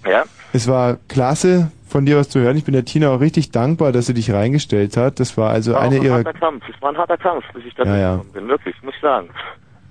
Ja? 0.05 0.23
es 0.53 0.67
war 0.67 0.97
klasse 1.07 1.71
von 1.87 2.05
dir 2.05 2.17
was 2.17 2.29
zu 2.29 2.39
hören. 2.39 2.57
Ich 2.57 2.63
bin 2.65 2.73
der 2.73 2.85
Tina 2.85 3.09
auch 3.09 3.19
richtig 3.19 3.51
dankbar, 3.51 3.91
dass 3.91 4.05
sie 4.07 4.13
dich 4.13 4.31
reingestellt 4.31 4.97
hat. 4.97 5.19
Das 5.19 5.37
war 5.37 5.49
also 5.51 5.73
War 5.73 5.81
eine 5.81 5.97
ein 5.97 6.03
ihrer 6.03 6.15
harter 6.15 6.33
Kampf. 6.33 6.63
Es 6.73 6.81
war 6.81 6.89
ein 6.91 6.97
harter 6.97 7.17
Kampf, 7.17 7.43
bis 7.53 7.65
ich 7.65 7.73
da 7.75 7.83
Ja, 7.85 7.97
ja. 7.97 8.15
bin. 8.33 8.47
Wirklich, 8.47 8.75
muss 8.83 8.93
ich 8.95 9.01
sagen. 9.01 9.29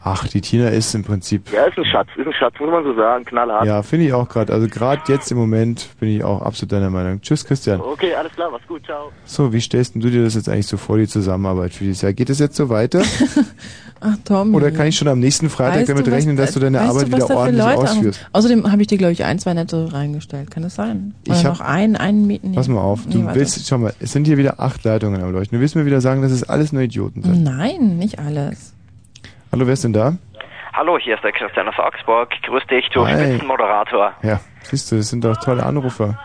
Ach, 0.08 0.28
die 0.28 0.40
Tina 0.40 0.68
ist 0.68 0.94
im 0.94 1.02
Prinzip. 1.02 1.50
Ja, 1.52 1.64
ist 1.64 1.76
ein 1.76 1.84
Schatz, 1.84 2.06
ist 2.16 2.26
ein 2.26 2.32
Schatz, 2.32 2.54
muss 2.60 2.70
man 2.70 2.84
so 2.84 2.94
sagen, 2.94 3.24
knallhart. 3.24 3.66
Ja, 3.66 3.82
finde 3.82 4.06
ich 4.06 4.12
auch 4.12 4.28
gerade. 4.28 4.52
Also 4.52 4.68
gerade 4.68 5.02
jetzt 5.08 5.32
im 5.32 5.36
Moment 5.36 5.88
bin 5.98 6.10
ich 6.10 6.22
auch 6.22 6.42
absolut 6.42 6.70
deiner 6.70 6.90
Meinung. 6.90 7.20
Tschüss, 7.20 7.44
Christian. 7.44 7.80
Okay, 7.80 8.14
alles 8.14 8.30
klar, 8.32 8.50
mach's 8.52 8.66
gut, 8.68 8.84
ciao. 8.86 9.10
So, 9.24 9.52
wie 9.52 9.60
stellst 9.60 9.96
du 9.96 10.08
dir 10.08 10.22
das 10.22 10.36
jetzt 10.36 10.48
eigentlich 10.48 10.68
so 10.68 10.76
vor, 10.76 10.96
die 10.98 11.08
Zusammenarbeit 11.08 11.74
für 11.74 11.82
dieses 11.82 12.02
Jahr? 12.02 12.12
Geht 12.12 12.30
es 12.30 12.38
jetzt 12.38 12.54
so 12.54 12.68
weiter? 12.68 13.02
Ach, 14.00 14.16
Tommy. 14.24 14.54
Oder 14.54 14.70
kann 14.70 14.86
ich 14.86 14.96
schon 14.96 15.08
am 15.08 15.18
nächsten 15.18 15.50
Freitag 15.50 15.80
Weißt 15.80 15.88
damit 15.88 16.06
du, 16.06 16.10
was- 16.12 16.18
rechnen, 16.18 16.36
dass 16.36 16.52
du 16.52 16.60
deine 16.60 16.82
Arbeit 16.82 17.08
du, 17.08 17.16
wieder 17.16 17.30
ordentlich 17.36 17.64
Leute 17.64 17.78
ausführst? 17.78 18.20
anrufen? 18.20 18.26
Außerdem 18.32 18.70
habe 18.72 18.82
ich 18.82 18.88
dir, 18.88 18.98
glaube 18.98 19.12
ich, 19.12 19.24
ein, 19.24 19.38
zwei 19.40 19.54
nette 19.54 19.92
reingestellt. 19.92 20.52
Kann 20.52 20.62
das 20.62 20.76
sein? 20.76 21.14
Oder 21.26 21.36
Ich 21.36 21.44
hab- 21.44 21.54
noch 21.58 21.60
ein, 21.66 21.96
einen 21.96 22.28
Mieten. 22.28 22.52
Pass 22.52 22.68
mal 22.68 22.80
auf, 22.80 23.00
du 23.10 23.18
Nee, 23.18 23.30
willst, 23.32 23.66
schau 23.66 23.78
mal, 23.78 23.92
es 23.98 24.12
sind 24.12 24.26
hier 24.28 24.36
wieder 24.38 24.60
acht 24.60 24.84
Leitungen 24.84 25.20
am 25.20 25.32
Leuchten. 25.32 25.56
Du 25.58 25.60
willst 25.62 25.74
mir 25.74 25.84
wieder 25.86 26.00
sagen, 26.00 26.22
dass 26.22 26.30
es 26.30 26.44
alles 26.44 26.72
nur 26.72 26.82
Idioten 26.82 27.22
sind. 27.24 27.42
Nein, 27.42 27.96
nicht 27.98 28.20
alles. 28.20 28.74
Hallo, 29.52 29.66
wer 29.66 29.72
ist 29.72 29.84
denn 29.84 29.92
da? 29.92 30.12
Hallo, 30.74 30.98
hier 30.98 31.14
ist 31.14 31.24
der 31.24 31.32
Christian 31.32 31.68
aus 31.68 31.78
Augsburg. 31.78 32.30
Grüß 32.42 32.66
dich, 32.66 32.88
du 32.90 33.06
Hi. 33.06 33.12
Spitzenmoderator. 33.14 34.12
Ja, 34.22 34.40
siehst 34.62 34.90
du, 34.92 34.96
das 34.96 35.08
sind 35.08 35.24
doch 35.24 35.36
tolle 35.38 35.64
Anrufer. 35.64 36.18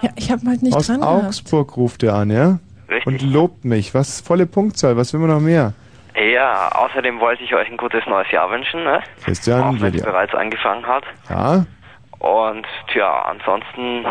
Ja, 0.00 0.10
ich 0.16 0.30
habe 0.30 0.42
halt 0.46 0.62
nicht 0.62 0.74
Aus 0.74 0.86
dran 0.86 1.00
gehabt. 1.00 1.24
Augsburg 1.26 1.76
ruft 1.76 2.02
er 2.02 2.14
an, 2.14 2.30
ja? 2.30 2.58
Richtig. 2.88 3.06
Und 3.06 3.22
lobt 3.32 3.64
mich. 3.64 3.94
Was 3.94 4.20
volle 4.20 4.46
Punktzahl, 4.46 4.96
was 4.96 5.12
will 5.12 5.20
man 5.20 5.30
noch 5.30 5.40
mehr? 5.40 5.74
Ja, 6.14 6.68
außerdem 6.72 7.20
wollte 7.20 7.42
ich 7.42 7.54
euch 7.54 7.70
ein 7.70 7.76
gutes 7.76 8.04
neues 8.06 8.30
Jahr 8.30 8.50
wünschen, 8.50 8.84
ne? 8.84 9.02
Christian, 9.24 9.60
Auch 9.76 9.80
wenn 9.80 9.94
es 9.94 10.02
bereits 10.02 10.34
angefangen 10.34 10.86
hat. 10.86 11.04
Ja? 11.30 11.64
Und 12.18 12.66
tja, 12.92 13.22
ansonsten 13.22 14.04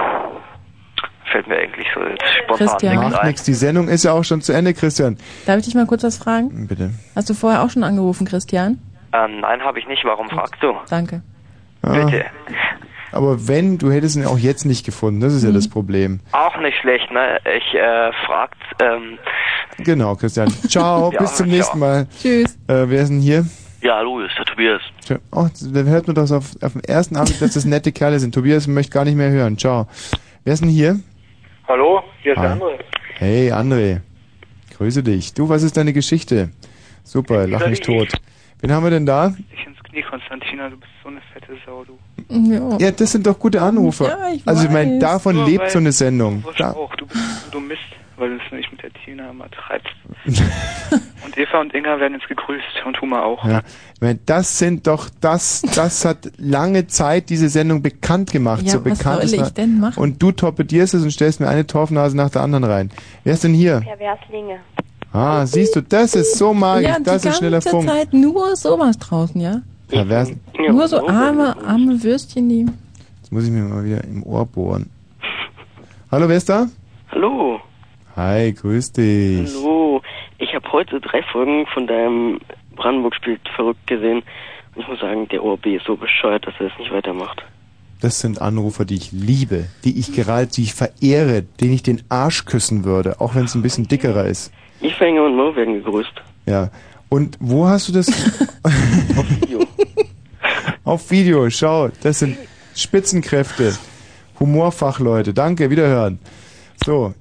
fällt 1.31 1.47
mir 1.47 1.57
eigentlich 1.57 1.87
so 1.93 2.01
jetzt 2.01 2.23
spontan 2.43 2.67
Christian. 2.67 2.95
nichts 2.97 3.11
Macht 3.11 3.21
ein. 3.21 3.27
nichts, 3.27 3.43
die 3.43 3.53
Sendung 3.53 3.87
ist 3.87 4.03
ja 4.03 4.11
auch 4.13 4.23
schon 4.23 4.41
zu 4.41 4.53
Ende, 4.53 4.73
Christian. 4.73 5.17
Darf 5.45 5.57
ich 5.59 5.65
dich 5.65 5.75
mal 5.75 5.85
kurz 5.85 6.03
was 6.03 6.17
fragen? 6.17 6.67
Bitte. 6.67 6.91
Hast 7.15 7.29
du 7.29 7.33
vorher 7.33 7.63
auch 7.63 7.69
schon 7.69 7.83
angerufen, 7.83 8.25
Christian? 8.27 8.79
Ähm, 9.13 9.41
nein, 9.41 9.61
habe 9.61 9.79
ich 9.79 9.87
nicht. 9.87 10.03
Warum 10.05 10.29
fragst 10.29 10.61
du? 10.61 10.73
Danke. 10.89 11.21
Ah, 11.81 11.93
Bitte. 12.05 12.25
aber 13.11 13.47
wenn, 13.47 13.77
du 13.77 13.91
hättest 13.91 14.15
ihn 14.15 14.25
auch 14.25 14.37
jetzt 14.37 14.65
nicht 14.65 14.85
gefunden, 14.85 15.19
das 15.19 15.33
ist 15.33 15.43
ja 15.43 15.49
Mhm. 15.49 15.55
das 15.55 15.67
Problem. 15.67 16.19
Auch 16.31 16.57
nicht 16.59 16.77
schlecht, 16.79 17.11
ne? 17.11 17.37
Ich 17.57 17.73
äh, 17.73 18.11
fragt, 18.25 18.55
ähm, 18.81 19.17
Genau, 19.79 20.15
Christian. 20.15 20.49
Ciao, 20.69 21.11
Ja, 21.13 21.19
bis 21.19 21.35
zum 21.35 21.47
ciao. 21.47 21.55
nächsten 21.57 21.79
Mal. 21.79 22.07
Tschüss. 22.21 22.55
Äh, 22.67 22.85
wer 22.87 23.01
ist 23.01 23.09
denn 23.09 23.19
hier? 23.19 23.45
ja, 23.81 23.95
hallo, 23.95 24.19
ist 24.19 24.37
der 24.37 24.45
Tobias. 24.45 24.81
Oh, 25.31 25.47
da 25.73 25.79
hört 25.81 26.05
man 26.05 26.15
doch 26.15 26.29
auf, 26.31 26.51
auf 26.61 26.73
dem 26.73 26.81
ersten 26.87 27.15
Abend, 27.17 27.41
dass 27.41 27.55
das 27.55 27.65
nette 27.65 27.91
Kerle 27.91 28.19
sind. 28.19 28.35
Tobias 28.35 28.67
möchte 28.67 28.91
gar 28.93 29.05
nicht 29.05 29.15
mehr 29.17 29.31
hören. 29.31 29.57
Ciao. 29.57 29.87
Wer 30.43 30.53
ist 30.53 30.61
denn 30.61 30.69
hier? 30.69 30.99
Hallo, 31.71 32.03
hier 32.21 32.33
ist 32.33 32.37
Hi. 32.39 32.43
der 32.43 32.51
andere. 32.51 32.79
Hey, 33.17 33.49
André. 33.49 34.01
Grüße 34.75 35.03
dich. 35.03 35.33
Du, 35.33 35.47
was 35.47 35.63
ist 35.63 35.77
deine 35.77 35.93
Geschichte? 35.93 36.49
Super, 37.05 37.47
lach 37.47 37.65
mich 37.65 37.79
tot. 37.79 38.09
Wen 38.59 38.73
haben 38.73 38.83
wir 38.83 38.89
denn 38.89 39.05
da? 39.05 39.33
Ich 39.55 39.65
ins 39.65 39.81
Knie, 39.81 40.01
Konstantina, 40.01 40.67
du 40.67 40.75
bist 40.75 40.91
so 41.01 41.07
eine 41.07 41.21
fette 41.31 41.53
Sau, 41.65 41.85
du. 41.85 41.97
Ja. 42.27 42.77
Ja, 42.77 42.91
das 42.91 43.13
sind 43.13 43.25
doch 43.25 43.39
gute 43.39 43.61
Anrufer. 43.61 44.09
Ja, 44.09 44.33
ich 44.33 44.45
also 44.45 44.65
ich 44.65 44.69
meine, 44.69 44.99
davon 44.99 45.37
Nur 45.37 45.45
lebt 45.45 45.71
so 45.71 45.79
eine 45.79 45.93
Sendung. 45.93 46.43
Du 46.43 46.51
Da, 46.57 46.73
auch, 46.73 46.93
du 46.97 47.05
bist 47.05 47.21
du 47.53 47.61
Mist, 47.61 47.79
weil 48.17 48.31
du 48.31 48.35
es 48.45 48.51
nicht 48.51 48.69
mit 48.69 48.83
der 48.83 48.91
Tina 48.91 49.29
immer 49.29 49.49
treibst. 49.49 49.95
und 51.31 51.37
Eva 51.37 51.61
und 51.61 51.73
Inga 51.73 51.99
werden 51.99 52.13
jetzt 52.19 52.27
gegrüßt 52.27 52.63
und 52.85 52.99
Huma 53.01 53.21
auch. 53.23 53.43
ja, 53.45 53.61
das 54.25 54.57
sind 54.57 54.87
doch, 54.87 55.09
das, 55.21 55.61
das 55.75 56.03
hat 56.05 56.31
lange 56.37 56.87
Zeit 56.87 57.29
diese 57.29 57.49
Sendung 57.49 57.81
bekannt 57.81 58.31
gemacht. 58.31 58.63
Ja, 58.63 58.73
so 58.73 58.85
was 58.85 58.97
bekannt 58.97 59.21
soll 59.29 59.39
ist- 59.39 59.47
ich 59.47 59.53
denn 59.53 59.79
machen? 59.79 59.99
Und 60.01 60.21
du 60.21 60.31
torpedierst 60.31 60.93
es 60.93 61.03
und 61.03 61.11
stellst 61.11 61.39
mir 61.39 61.47
eine 61.47 61.65
Torfnase 61.65 62.15
nach 62.17 62.29
der 62.29 62.41
anderen 62.41 62.63
rein. 62.65 62.91
Wer 63.23 63.33
ist 63.33 63.43
denn 63.43 63.53
hier? 63.53 63.81
Perverslinge. 63.81 64.59
Ah, 65.13 65.45
siehst 65.45 65.75
du, 65.75 65.81
das 65.81 66.15
ist 66.15 66.37
so 66.37 66.53
magisch, 66.53 66.87
ja, 66.89 66.97
das 66.99 67.21
die 67.23 67.27
ist 67.29 67.37
schneller 67.37 67.57
ganze 67.59 67.69
Funk. 67.69 67.87
Zeit 67.89 68.13
nur 68.13 68.55
sowas 68.55 68.97
draußen, 68.97 69.41
ja? 69.41 69.61
Pervers. 69.89 70.31
nur 70.57 70.87
so 70.87 71.05
arme, 71.05 71.55
arme 71.65 72.01
Würstchen, 72.01 72.47
die... 72.47 72.65
Jetzt 73.21 73.31
muss 73.31 73.43
ich 73.43 73.51
mir 73.51 73.61
mal 73.63 73.83
wieder 73.83 74.03
im 74.05 74.23
Ohr 74.23 74.45
bohren. 74.45 74.89
Hallo, 76.11 76.29
wer 76.29 76.37
ist 76.37 76.47
da? 76.47 76.67
Hallo. 77.11 77.59
Hi, 78.15 78.53
grüß 78.53 78.91
dich. 78.93 79.53
Hallo. 79.53 80.01
Ich 80.41 80.55
habe 80.55 80.71
heute 80.71 80.99
drei 80.99 81.21
Folgen 81.21 81.67
von 81.67 81.85
deinem 81.85 82.39
Brandenburg 82.75 83.15
spielt 83.15 83.47
verrückt 83.55 83.85
gesehen. 83.85 84.23
Und 84.73 84.81
ich 84.81 84.87
muss 84.87 84.99
sagen, 84.99 85.27
der 85.27 85.43
ORB 85.43 85.67
ist 85.67 85.85
so 85.85 85.95
bescheuert, 85.95 86.47
dass 86.47 86.55
er 86.59 86.65
es 86.65 86.79
nicht 86.79 86.91
weitermacht. 86.91 87.43
Das 88.01 88.19
sind 88.19 88.41
Anrufer, 88.41 88.83
die 88.83 88.95
ich 88.95 89.11
liebe, 89.11 89.67
die 89.83 89.99
ich 89.99 90.15
gerade, 90.15 90.47
die 90.47 90.63
ich 90.63 90.73
verehre, 90.73 91.43
denen 91.43 91.73
ich 91.73 91.83
den 91.83 92.01
Arsch 92.09 92.45
küssen 92.45 92.85
würde, 92.85 93.21
auch 93.21 93.35
wenn 93.35 93.45
es 93.45 93.53
ein 93.53 93.61
bisschen 93.61 93.87
dickerer 93.87 94.25
ist. 94.25 94.51
Ifänger 94.81 95.25
und 95.25 95.35
Mo 95.35 95.55
werden 95.55 95.75
gegrüßt. 95.75 96.13
Ja. 96.47 96.71
Und 97.09 97.37
wo 97.39 97.67
hast 97.67 97.89
du 97.89 97.93
das? 97.93 98.07
Auf 98.63 99.29
Video. 99.29 99.59
Auf 100.83 101.11
Video, 101.11 101.49
schau, 101.51 101.89
das 102.01 102.17
sind 102.17 102.35
Spitzenkräfte, 102.75 103.77
Humorfachleute. 104.39 105.35
Danke, 105.35 105.69
wiederhören. 105.69 106.17
So. 106.83 107.13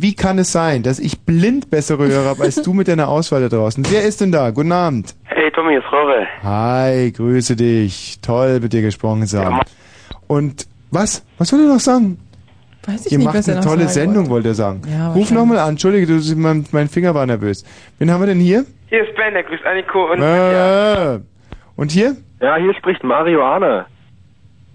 Wie 0.00 0.14
kann 0.14 0.38
es 0.38 0.52
sein, 0.52 0.84
dass 0.84 1.00
ich 1.00 1.20
blind 1.22 1.70
bessere 1.70 2.06
Hörer 2.06 2.28
habe 2.30 2.44
als 2.44 2.54
du 2.62 2.72
mit 2.72 2.86
deiner 2.86 3.08
Auswahl 3.08 3.40
da 3.40 3.48
draußen? 3.48 3.84
Wer 3.90 4.02
ist 4.04 4.20
denn 4.20 4.30
da? 4.30 4.50
Guten 4.50 4.70
Abend. 4.70 5.16
Hey 5.24 5.50
Tommy, 5.50 5.74
ist 5.74 5.90
Rore. 5.90 6.24
Hi, 6.44 7.10
grüße 7.10 7.56
dich. 7.56 8.20
Toll, 8.22 8.60
mit 8.60 8.72
dir 8.72 8.82
gesprochen 8.82 9.26
zu 9.26 9.44
haben. 9.44 9.58
Und 10.28 10.68
was? 10.92 11.24
Was 11.38 11.48
soll 11.48 11.62
er 11.62 11.66
noch 11.74 11.80
sagen? 11.80 12.16
Weiß 12.86 13.06
ich 13.06 13.12
Ihr 13.12 13.18
nicht, 13.18 13.24
macht 13.24 13.38
was 13.38 13.48
eine 13.48 13.60
tolle 13.60 13.88
Sendung, 13.88 14.30
wollte 14.30 14.48
er 14.50 14.54
sagen. 14.54 14.82
Ja, 14.88 15.12
Ruf 15.14 15.32
nochmal 15.32 15.58
an. 15.58 15.70
Entschuldige, 15.70 16.06
du, 16.06 16.36
mein, 16.36 16.64
mein 16.70 16.88
Finger 16.88 17.12
war 17.16 17.26
nervös. 17.26 17.64
Wen 17.98 18.10
haben 18.12 18.20
wir 18.22 18.28
denn 18.28 18.38
hier? 18.38 18.64
Hier 18.90 19.02
ist 19.02 19.16
Ben, 19.16 19.34
der 19.34 19.42
grüßt 19.42 19.64
Anniko 19.66 20.12
und... 20.12 20.22
Äh, 20.22 21.18
Und 21.74 21.90
hier? 21.90 22.16
Ja, 22.40 22.56
hier 22.56 22.72
spricht 22.74 23.02
Mario 23.02 23.44
Arne. 23.44 23.86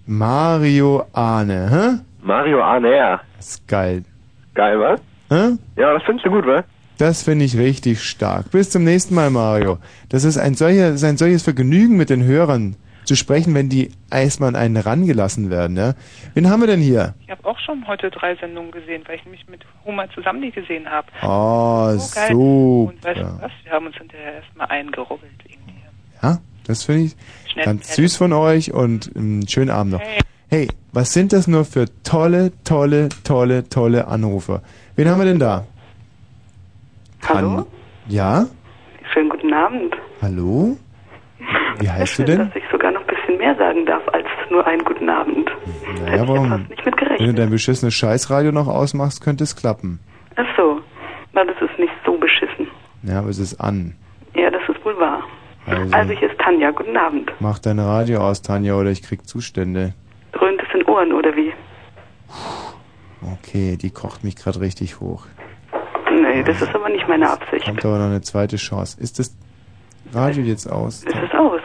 Mario 0.05 1.05
Ahne, 1.13 1.69
hä? 1.71 1.99
Mario 2.21 2.61
Arne, 2.61 2.93
ja. 2.93 3.21
Das 3.37 3.51
ist 3.51 3.67
geil. 3.69 4.03
Geil, 4.53 4.77
was? 4.79 4.99
Hä? 5.29 5.57
Ja, 5.77 5.93
das 5.93 6.03
findest 6.03 6.25
du 6.25 6.31
gut, 6.31 6.45
wa? 6.45 6.63
Das 6.97 7.23
finde 7.23 7.45
ich 7.45 7.57
richtig 7.57 8.03
stark. 8.03 8.51
Bis 8.51 8.69
zum 8.69 8.83
nächsten 8.83 9.15
Mal, 9.15 9.29
Mario. 9.29 9.79
Das 10.09 10.23
ist 10.23 10.37
ein, 10.37 10.53
solcher, 10.53 10.89
das 10.91 11.01
ist 11.01 11.03
ein 11.03 11.17
solches 11.17 11.43
Vergnügen, 11.43 11.97
mit 11.97 12.09
den 12.09 12.23
Hörern 12.23 12.75
zu 13.05 13.15
sprechen, 13.15 13.53
wenn 13.55 13.67
die 13.67 13.91
erstmal 14.11 14.49
an 14.49 14.55
einen 14.55 14.77
rangelassen 14.77 15.49
werden. 15.49 15.75
Ja? 15.75 15.95
Wen 16.35 16.49
haben 16.49 16.61
wir 16.61 16.67
denn 16.67 16.79
hier? 16.79 17.15
Ich 17.21 17.29
habe 17.31 17.43
auch 17.45 17.59
schon 17.59 17.85
heute 17.87 18.09
drei 18.11 18.35
Sendungen 18.35 18.71
gesehen, 18.71 19.03
weil 19.07 19.15
ich 19.15 19.25
nämlich 19.25 19.45
mit 19.49 19.61
Huma 19.85 20.05
zusammen 20.13 20.41
die 20.41 20.51
gesehen 20.51 20.87
habe. 20.87 21.07
Oh, 21.23 21.97
So 21.97 22.15
geil. 22.15 22.27
super. 22.31 22.93
Und 22.93 23.03
weißt 23.03 23.19
du 23.19 23.41
was? 23.41 23.51
Wir 23.63 23.71
haben 23.71 23.87
uns 23.87 23.97
hinterher 23.97 24.33
erstmal 24.35 24.67
eingerubbelt. 24.67 25.31
Ja, 26.21 26.37
das 26.65 26.83
finde 26.83 27.05
ich 27.05 27.15
Schnell 27.51 27.65
ganz 27.65 27.95
süß 27.95 28.15
von 28.15 28.31
euch 28.31 28.71
und 28.71 29.11
einen 29.17 29.47
schönen 29.47 29.71
Abend 29.71 29.93
noch. 29.93 29.99
Hey. 29.99 30.19
Hey, 30.49 30.67
was 30.91 31.11
sind 31.13 31.33
das 31.33 31.47
nur 31.47 31.65
für 31.65 31.85
tolle, 32.03 32.51
tolle, 32.63 33.09
tolle, 33.23 33.67
tolle 33.67 34.07
Anrufer? 34.07 34.61
Wen 34.95 35.09
haben 35.09 35.19
wir 35.19 35.25
denn 35.25 35.39
da? 35.39 35.65
Hallo? 37.27 37.65
Ja? 38.07 38.45
Schönen 39.13 39.29
guten 39.29 39.53
Abend. 39.53 39.95
Hallo? 40.21 40.77
Wie 41.79 41.89
heißt 41.89 42.19
du 42.19 42.25
Schön, 42.25 42.25
denn? 42.25 42.47
dass 42.47 42.55
ich 42.55 42.63
sogar 42.71 42.91
noch 42.91 43.01
ein 43.01 43.07
bisschen 43.07 43.37
mehr 43.37 43.55
sagen 43.55 43.85
darf 43.85 44.01
als 44.13 44.27
nur 44.51 44.65
einen 44.67 44.83
guten 44.83 45.09
Abend. 45.09 45.49
Naja, 46.05 46.27
warum? 46.27 46.65
Nicht 46.69 46.85
mit 46.85 46.97
gerechnet. 46.97 47.19
Wenn 47.19 47.27
du 47.27 47.33
dein 47.33 47.49
beschissenes 47.49 47.93
Scheißradio 47.95 48.51
noch 48.51 48.67
ausmachst, 48.67 49.21
könnte 49.23 49.43
es 49.43 49.55
klappen. 49.55 49.99
Ach 50.35 50.45
so. 50.57 50.79
Na, 51.33 51.43
das 51.45 51.55
ist 51.61 51.79
nicht 51.79 51.93
so 52.05 52.17
beschissen. 52.17 52.67
Ja, 53.03 53.19
aber 53.19 53.29
es 53.29 53.39
ist 53.39 53.59
an. 53.59 53.95
Ja, 54.35 54.49
das 54.51 54.61
ist 54.67 54.83
wohl 54.85 54.97
wahr. 54.99 55.23
Also, 55.65 55.95
Also 55.95 56.13
hier 56.13 56.29
ist 56.29 56.39
Tanja. 56.39 56.71
Guten 56.71 56.95
Abend. 56.97 57.31
mach 57.39 57.57
dein 57.59 57.79
Radio 57.79 58.19
aus, 58.19 58.41
Tanja, 58.41 58.75
oder 58.75 58.91
ich 58.91 59.01
krieg 59.01 59.25
Zustände. 59.27 59.93
Dröhnt 60.33 60.61
es 60.61 60.79
in 60.79 60.85
Ohren 60.87 61.13
oder 61.13 61.35
wie? 61.35 61.51
Okay, 63.31 63.77
die 63.77 63.89
kocht 63.89 64.23
mich 64.23 64.35
gerade 64.35 64.59
richtig 64.59 64.99
hoch. 64.99 65.25
Nee, 66.11 66.43
das 66.43 66.61
ist 66.61 66.73
aber 66.75 66.89
nicht 66.89 67.07
meine 67.07 67.29
Absicht. 67.29 67.65
Kommt 67.65 67.83
aber 67.85 67.97
noch 67.97 68.05
eine 68.05 68.21
zweite 68.21 68.57
Chance. 68.57 68.99
Ist 69.01 69.17
das 69.19 69.35
Radio 70.13 70.43
jetzt 70.43 70.67
aus? 70.71 71.03
Es 71.05 71.13
ist 71.15 71.33
aus. 71.33 71.61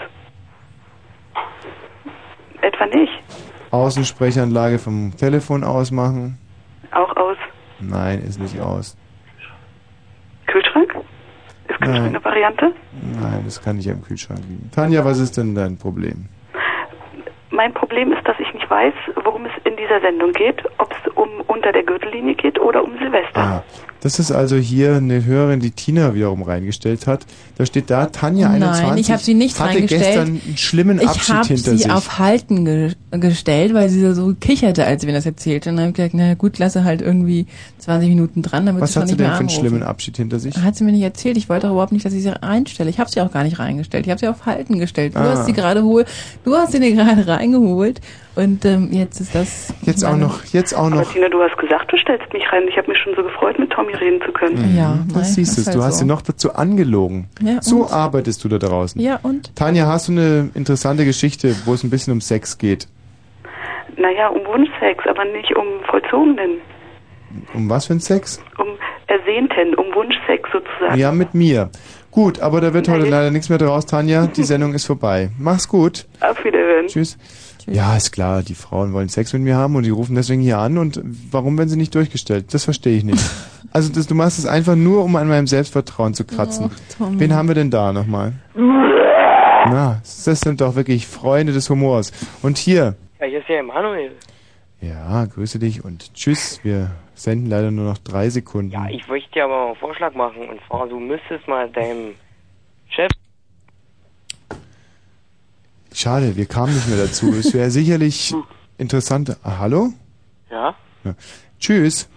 Etwa 2.63 2.87
nicht. 2.87 3.13
Außensprechanlage 3.71 4.79
vom 4.79 5.15
Telefon 5.17 5.65
ausmachen? 5.65 6.39
Auch 6.93 7.15
aus. 7.17 7.37
Nein, 7.81 8.21
ist 8.21 8.41
nicht 8.41 8.59
aus. 8.61 8.97
Kühlschrank? 10.47 10.95
Ist 11.69 11.79
Kühlschrank 11.81 12.05
Nein, 12.05 12.17
eine 12.17 12.25
Variante? 12.25 12.73
nein, 13.21 13.43
das 13.45 13.61
kann 13.63 13.77
nicht 13.77 13.91
am 13.91 14.03
Kühlschrank 14.03 14.41
liegen. 14.49 14.71
Tanja, 14.75 15.05
was 15.05 15.19
ist 15.19 15.37
denn 15.37 15.55
dein 15.55 15.77
Problem? 15.77 16.29
Mein 17.51 17.73
Problem 17.75 18.13
ist, 18.13 18.27
dass 18.27 18.37
ich 18.41 18.53
nicht 18.69 18.71
weiß, 18.71 18.95
worum 19.25 19.45
es 19.47 19.53
in 19.65 19.77
dieser 19.77 20.01
Sendung 20.01 20.33
geht. 20.33 20.63
Ob 20.79 20.93
es 20.93 21.13
um 21.15 21.29
unter 21.47 21.73
der 21.73 21.83
Gürtellinie 21.83 22.35
geht 22.35 22.59
oder 22.61 22.83
um 22.85 22.93
Silvester. 22.99 23.37
Ah, 23.41 23.65
das 24.01 24.21
ist 24.21 24.31
also 24.31 24.55
hier 24.57 24.97
eine 24.97 25.25
Hörerin, 25.25 25.59
die 25.59 25.73
Tina 25.73 26.15
wiederum 26.15 26.43
reingestellt 26.43 27.07
hat. 27.09 27.27
Da 27.57 27.67
steht 27.67 27.91
da, 27.91 28.07
Tanja 28.07 28.49
21 28.51 28.87
Nein, 28.89 28.99
ich 28.99 29.11
habe 29.11 29.21
sie 29.23 29.35
nicht 29.35 29.59
hatte 29.59 29.75
reingestellt. 29.75 30.03
gestern 30.05 30.27
einen 30.47 30.57
schlimmen 30.57 31.01
ich 31.01 31.09
Abschied 31.09 31.35
habe 31.35 31.47
hinter 31.49 31.71
sie 31.73 31.77
sich. 31.79 31.91
auf 31.91 32.19
Halten 32.19 32.65
ge 32.65 32.93
gestellt, 33.11 33.75
weil 33.75 33.89
sie 33.89 34.13
so 34.15 34.35
kicherte, 34.39 34.85
als 34.85 35.01
sie 35.01 35.07
mir 35.09 35.15
das 35.15 35.27
erzählte. 35.27 35.71
Und 35.71 35.77
dann 35.77 35.87
habe 35.87 35.91
ich 35.91 35.97
gesagt, 35.97 36.15
na 36.15 36.35
gut, 36.35 36.59
lasse 36.59 36.85
halt 36.85 37.01
irgendwie 37.03 37.47
20 37.79 38.09
Minuten 38.11 38.43
dran, 38.43 38.67
damit 38.67 38.83
Was 38.83 38.93
sie 38.93 39.01
hat 39.01 39.09
sie 39.09 39.15
nicht 39.15 39.21
denn 39.21 39.27
mehr 39.29 39.35
für 39.37 39.41
einen 39.41 39.49
anrufen. 39.49 39.67
schlimmen 39.67 39.83
Abschied 39.83 40.17
hinter 40.19 40.39
sich? 40.39 40.57
Hat 40.59 40.77
sie 40.77 40.85
mir 40.85 40.93
nicht 40.93 41.03
erzählt. 41.03 41.37
Ich 41.37 41.49
wollte 41.49 41.67
auch 41.69 41.73
überhaupt 41.73 41.93
nicht, 41.93 42.05
dass 42.05 42.13
ich 42.13 42.23
sie 42.23 42.29
reinstelle. 42.29 42.91
Ich 42.91 43.01
habe 43.01 43.11
sie 43.11 43.21
auch 43.21 43.33
gar 43.33 43.43
nicht 43.45 43.59
reingestellt. 43.59 44.07
Ich 44.07 44.11
habe 44.11 44.21
sie 44.21 44.29
auf 44.29 44.47
Halten 44.47 44.79
gestellt. 44.79 45.17
Du 45.17 45.21
Ah. 45.21 45.31
hast 45.31 45.47
sie 45.47 45.53
gerade 45.55 45.83
hol, 45.83 46.05
du 46.45 46.55
hast 46.55 46.73
sie 46.73 46.81
dir 46.81 46.93
gerade 46.93 47.27
reingeholt 47.27 48.01
und 48.39 48.65
ähm, 48.65 48.89
jetzt 48.93 49.21
ist 49.21 49.35
das. 49.35 49.75
Jetzt 49.83 50.05
auch 50.05 50.17
noch, 50.17 50.45
jetzt 50.47 50.73
auch 50.75 50.87
Aber 50.87 50.97
noch. 50.97 51.13
Tina, 51.13 51.29
du 51.29 51.41
hast 51.43 51.57
gesagt, 51.59 51.93
du 51.93 51.97
stellst 51.99 52.33
mich 52.33 52.43
rein. 52.53 52.63
Ich 52.69 52.77
habe 52.79 52.89
mich 52.91 52.99
schon 53.03 53.15
so 53.17 53.23
gefreut, 53.23 53.59
mit 53.59 53.71
Tommy 53.71 53.95
reden 53.95 54.21
zu 54.25 54.33
können. 54.33 54.57
Ja, 54.77 54.89
Mhm, 54.91 54.99
nein, 54.99 55.09
das 55.15 55.35
siehst 55.35 55.59
du. 55.59 55.65
halt 55.67 55.77
Du 55.77 55.83
hast 55.83 55.95
so. 55.95 55.99
sie 56.01 56.05
noch 56.07 56.23
dazu 56.23 56.55
angelogen. 56.55 57.29
Ja, 57.43 57.61
so 57.61 57.83
und? 57.85 57.93
arbeitest 57.93 58.43
du 58.45 58.49
da 58.49 58.59
draußen. 58.59 59.01
Ja 59.01 59.19
und? 59.23 59.55
Tanja, 59.57 59.87
hast 59.87 60.09
du 60.09 60.13
eine 60.13 60.51
interessante 60.55 61.05
Geschichte, 61.05 61.55
wo 61.67 61.75
es 61.75 61.85
ein 61.85 61.91
bisschen 61.91 62.13
um 62.15 62.21
Sex 62.21 62.57
geht? 62.59 62.89
Naja, 63.97 64.29
um 64.29 64.45
Wunschsex, 64.47 65.05
aber 65.09 65.25
nicht 65.25 65.55
um 65.57 65.67
vollzogenen. 65.91 66.59
Um 67.55 67.69
was 67.69 67.87
für 67.87 67.95
ein 67.95 68.01
Sex? 68.01 68.41
Um 68.59 68.67
ersehnten, 69.07 69.75
um 69.75 69.87
Wunschsex 69.95 70.49
sozusagen. 70.53 70.99
Ja, 70.99 71.13
mit 71.13 71.35
mir. 71.35 71.71
Gut, 72.11 72.41
aber 72.41 72.61
da 72.61 72.73
wird 72.73 72.89
heute 72.89 73.07
leider 73.07 73.31
nichts 73.31 73.49
mehr 73.49 73.59
draus, 73.59 73.87
Tanja. 73.87 74.27
Die 74.29 74.43
Sendung 74.45 74.73
ist 74.75 74.87
vorbei. 74.87 75.31
Mach's 75.39 75.69
gut. 75.69 76.07
Auf 76.21 76.43
Wiederhören. 76.45 76.87
Tschüss. 76.87 77.19
Ja, 77.71 77.97
ist 77.97 78.13
klar, 78.13 78.43
die 78.43 78.55
Frauen 78.55 78.93
wollen 78.93 79.09
Sex 79.09 79.33
mit 79.33 79.43
mir 79.43 79.57
haben 79.57 79.77
und 79.77 79.83
die 79.85 79.91
rufen 79.91 80.15
deswegen 80.15 80.41
hier 80.41 80.59
an. 80.59 80.79
Und 80.79 81.01
warum 81.31 81.57
werden 81.59 81.69
sie 81.69 81.77
nicht 81.77 81.95
durchgestellt? 81.95 82.53
Das 82.55 82.65
verstehe 82.65 82.97
ich 82.97 83.05
nicht. 83.05 83.19
Also 83.71 83.93
das, 83.93 84.07
du 84.07 84.15
machst 84.15 84.39
es 84.39 84.47
einfach 84.47 84.77
nur, 84.77 85.05
um 85.05 85.15
an 85.17 85.29
meinem 85.29 85.47
Selbstvertrauen 85.47 86.15
zu 86.15 86.25
kratzen. 86.25 86.71
Ach. 87.01 87.07
Wen 87.11 87.35
haben 87.35 87.49
wir 87.49 87.55
denn 87.55 87.71
da 87.71 87.93
nochmal? 87.93 88.33
Na, 88.55 90.01
das 90.25 90.41
sind 90.41 90.61
doch 90.63 90.75
wirklich 90.75 91.07
Freunde 91.07 91.53
des 91.53 91.69
Humors. 91.69 92.13
Und 92.41 92.57
hier, 92.57 92.95
Ja, 93.21 93.27
hier 93.27 93.41
ist 93.41 93.49
ja 93.49 93.57
Emanuel. 93.57 94.13
ja, 94.81 95.27
grüße 95.27 95.59
dich 95.59 95.85
und 95.85 96.15
tschüss. 96.15 96.61
Wir 96.63 96.93
senden 97.15 97.51
leider 97.51 97.71
nur 97.71 97.85
noch 97.85 97.99
drei 97.99 98.31
Sekunden. 98.31 98.71
Ja, 98.71 98.87
ich 98.89 99.07
möchte 99.09 99.31
dir 99.33 99.45
aber 99.45 99.55
mal 99.57 99.67
einen 99.67 99.77
Vorschlag 99.77 100.15
machen. 100.15 100.49
Und 100.49 100.61
zwar, 100.67 100.89
du 100.89 100.99
müsstest 100.99 101.47
mal 101.47 101.69
deinem 101.69 102.15
Chef. 102.89 103.11
Schade, 105.99 106.37
wir 106.37 106.47
kamen 106.47 106.73
nicht 106.73 106.87
mehr 106.87 106.97
dazu. 106.97 107.35
Es 107.35 107.53
wäre 107.53 107.73
sicherlich 107.73 108.33
interessant. 108.79 109.37
Ah, 109.43 109.59
hallo? 109.59 109.93
Ja? 110.49 110.77
Ja. 111.03 111.15
Tschüss. 111.59 112.09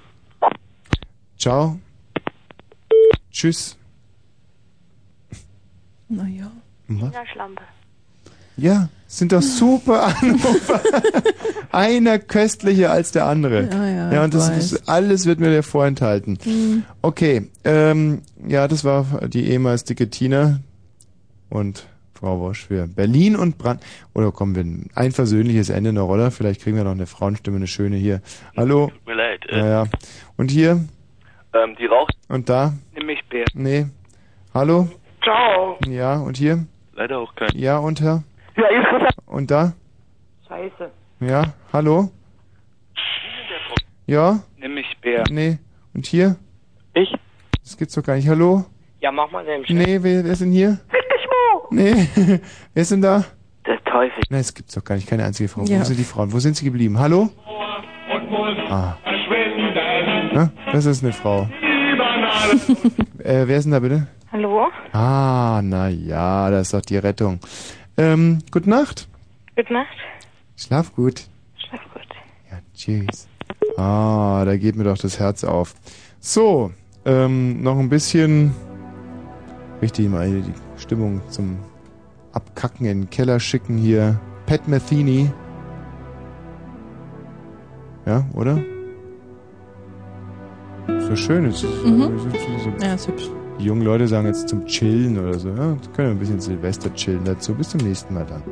Ciao. 1.35 1.79
Tschüss. 3.31 3.75
Naja. 6.09 6.51
Was? 6.89 7.11
Schlampe. 7.33 7.63
Ja, 8.55 8.89
sind 9.07 9.31
doch 9.31 9.41
super 9.41 10.15
Anrufer. 10.21 10.79
Einer 11.71 12.19
köstlicher 12.19 12.91
als 12.91 13.13
der 13.13 13.25
andere. 13.25 13.67
Ja, 13.67 13.87
ja, 13.87 14.13
ja 14.13 14.23
und 14.23 14.35
das, 14.35 14.49
das 14.49 14.87
alles 14.87 15.25
wird 15.25 15.39
mir 15.39 15.51
ja 15.51 15.63
vorenthalten. 15.63 16.37
Hm. 16.43 16.83
Okay, 17.01 17.49
ähm, 17.63 18.21
ja, 18.47 18.67
das 18.67 18.83
war 18.83 19.27
die 19.27 19.49
ehemals 19.49 19.85
dicke 19.85 20.11
Tina 20.11 20.59
und 21.49 21.87
Frau 22.21 22.39
Wosch 22.39 22.67
für 22.67 22.85
Berlin 22.87 23.35
und 23.35 23.57
Brand. 23.57 23.83
Oder 24.13 24.31
kommen 24.31 24.55
wir 24.55 24.63
ein 24.95 25.11
versöhnliches 25.11 25.69
Ende 25.71 25.89
in 25.89 25.95
der 25.95 26.03
Rolle. 26.03 26.29
Vielleicht 26.29 26.61
kriegen 26.61 26.77
wir 26.77 26.83
noch 26.83 26.91
eine 26.91 27.07
Frauenstimme, 27.07 27.57
eine 27.57 27.65
schöne 27.65 27.95
hier. 27.97 28.21
Hallo. 28.55 28.89
Tut 28.89 29.07
mir 29.07 29.15
leid. 29.15 29.41
Äh, 29.49 29.57
Ja, 29.57 29.67
ja. 29.67 29.83
Und 30.37 30.51
hier 30.51 30.85
ähm, 31.53 31.75
die 31.79 31.87
raucht 31.87 32.15
und 32.29 32.47
da? 32.47 32.73
nämlich 32.95 33.19
Bär. 33.27 33.45
Nee. 33.55 33.87
Hallo? 34.53 34.87
Ciao. 35.23 35.77
Ja, 35.87 36.17
und 36.19 36.37
hier? 36.37 36.63
Leider 36.93 37.17
auch 37.17 37.33
kein. 37.33 37.49
Ja, 37.55 37.79
und 37.79 37.99
Herr? 38.01 38.23
Ja, 38.55 38.67
kommt 38.99 39.09
Und 39.25 39.49
da? 39.51 39.73
Scheiße. 40.47 40.91
Ja, 41.21 41.53
hallo? 41.73 42.11
Ja? 44.05 44.43
Nämlich 44.57 44.85
Bär. 45.01 45.23
Nee. 45.31 45.57
Und 45.95 46.05
hier? 46.05 46.35
Ich? 46.93 47.11
Das 47.63 47.77
gibt's 47.77 47.95
doch 47.95 48.03
gar 48.03 48.15
nicht. 48.15 48.27
Hallo? 48.27 48.65
Ja, 48.99 49.11
mach 49.11 49.31
mal 49.31 49.43
deinem 49.43 49.65
Chef. 49.65 49.75
Nee, 49.75 49.97
wer, 50.03 50.23
wer 50.23 50.31
ist 50.31 50.41
denn 50.41 50.51
hier? 50.51 50.79
Nee. 51.71 52.07
wer 52.73 52.81
ist 52.81 52.91
denn 52.91 53.01
da? 53.01 53.25
Der 53.65 53.83
Teufel. 53.83 54.21
Nein, 54.29 54.41
es 54.41 54.53
gibt's 54.53 54.75
doch 54.75 54.83
gar 54.83 54.95
nicht. 54.95 55.07
Keine 55.07 55.23
einzige 55.23 55.49
Frau. 55.49 55.63
Ja. 55.63 55.79
Wo 55.79 55.83
sind 55.85 55.97
die 55.99 56.03
Frauen? 56.03 56.33
Wo 56.33 56.39
sind 56.39 56.57
sie 56.57 56.65
geblieben? 56.65 56.99
Hallo? 56.99 57.29
Ah. 58.69 58.97
Na, 60.33 60.51
das 60.71 60.85
ist 60.85 61.03
eine 61.03 61.11
Frau. 61.11 61.41
äh, 63.19 63.45
wer 63.45 63.57
ist 63.57 63.65
denn 63.65 63.71
da 63.71 63.79
bitte? 63.79 64.07
Hallo? 64.31 64.69
Ah, 64.93 65.61
na 65.61 65.89
ja, 65.89 66.49
das 66.49 66.67
ist 66.67 66.73
doch 66.73 66.81
die 66.81 66.97
Rettung. 66.97 67.39
Ähm, 67.97 68.39
gute 68.49 68.69
Nacht. 68.69 69.09
Gute 69.55 69.73
Nacht. 69.73 69.97
Schlaf 70.55 70.95
gut. 70.95 71.23
Schlaf 71.57 71.81
gut. 71.93 72.07
Ja, 72.49 72.59
tschüss. 72.73 73.27
Ah, 73.77 74.43
da 74.45 74.55
geht 74.55 74.75
mir 74.75 74.85
doch 74.85 74.97
das 74.97 75.19
Herz 75.19 75.43
auf. 75.43 75.75
So, 76.19 76.71
ähm, 77.05 77.61
noch 77.61 77.77
ein 77.77 77.89
bisschen 77.89 78.55
richtig 79.81 80.07
mal 80.07 80.27
hier 80.27 80.41
die 80.41 80.53
Stimmung 80.91 81.21
zum 81.29 81.55
Abkacken 82.33 82.85
in 82.85 83.03
den 83.03 83.09
Keller 83.09 83.39
schicken 83.39 83.77
hier. 83.77 84.19
Pat 84.45 84.67
Metheny. 84.67 85.31
Ja, 88.05 88.25
oder? 88.33 88.61
Ist 90.89 91.09
doch 91.09 91.15
schön. 91.15 91.45
Ist, 91.45 91.63
Mhm. 91.85 92.01
ist, 92.17 92.25
ist, 92.25 92.35
ist, 92.35 92.83
Ja, 92.83 92.93
ist 92.95 93.07
hübsch. 93.07 93.29
Die 93.57 93.63
jungen 93.63 93.83
Leute 93.83 94.05
sagen 94.05 94.27
jetzt 94.27 94.49
zum 94.49 94.65
Chillen 94.65 95.17
oder 95.17 95.39
so. 95.39 95.47
Ja, 95.47 95.55
können 95.55 95.79
wir 95.95 96.07
ein 96.09 96.19
bisschen 96.19 96.41
Silvester 96.41 96.93
chillen 96.93 97.23
dazu. 97.23 97.55
Bis 97.55 97.69
zum 97.69 97.79
nächsten 97.87 98.13
Mal 98.13 98.25
dann. 98.25 98.43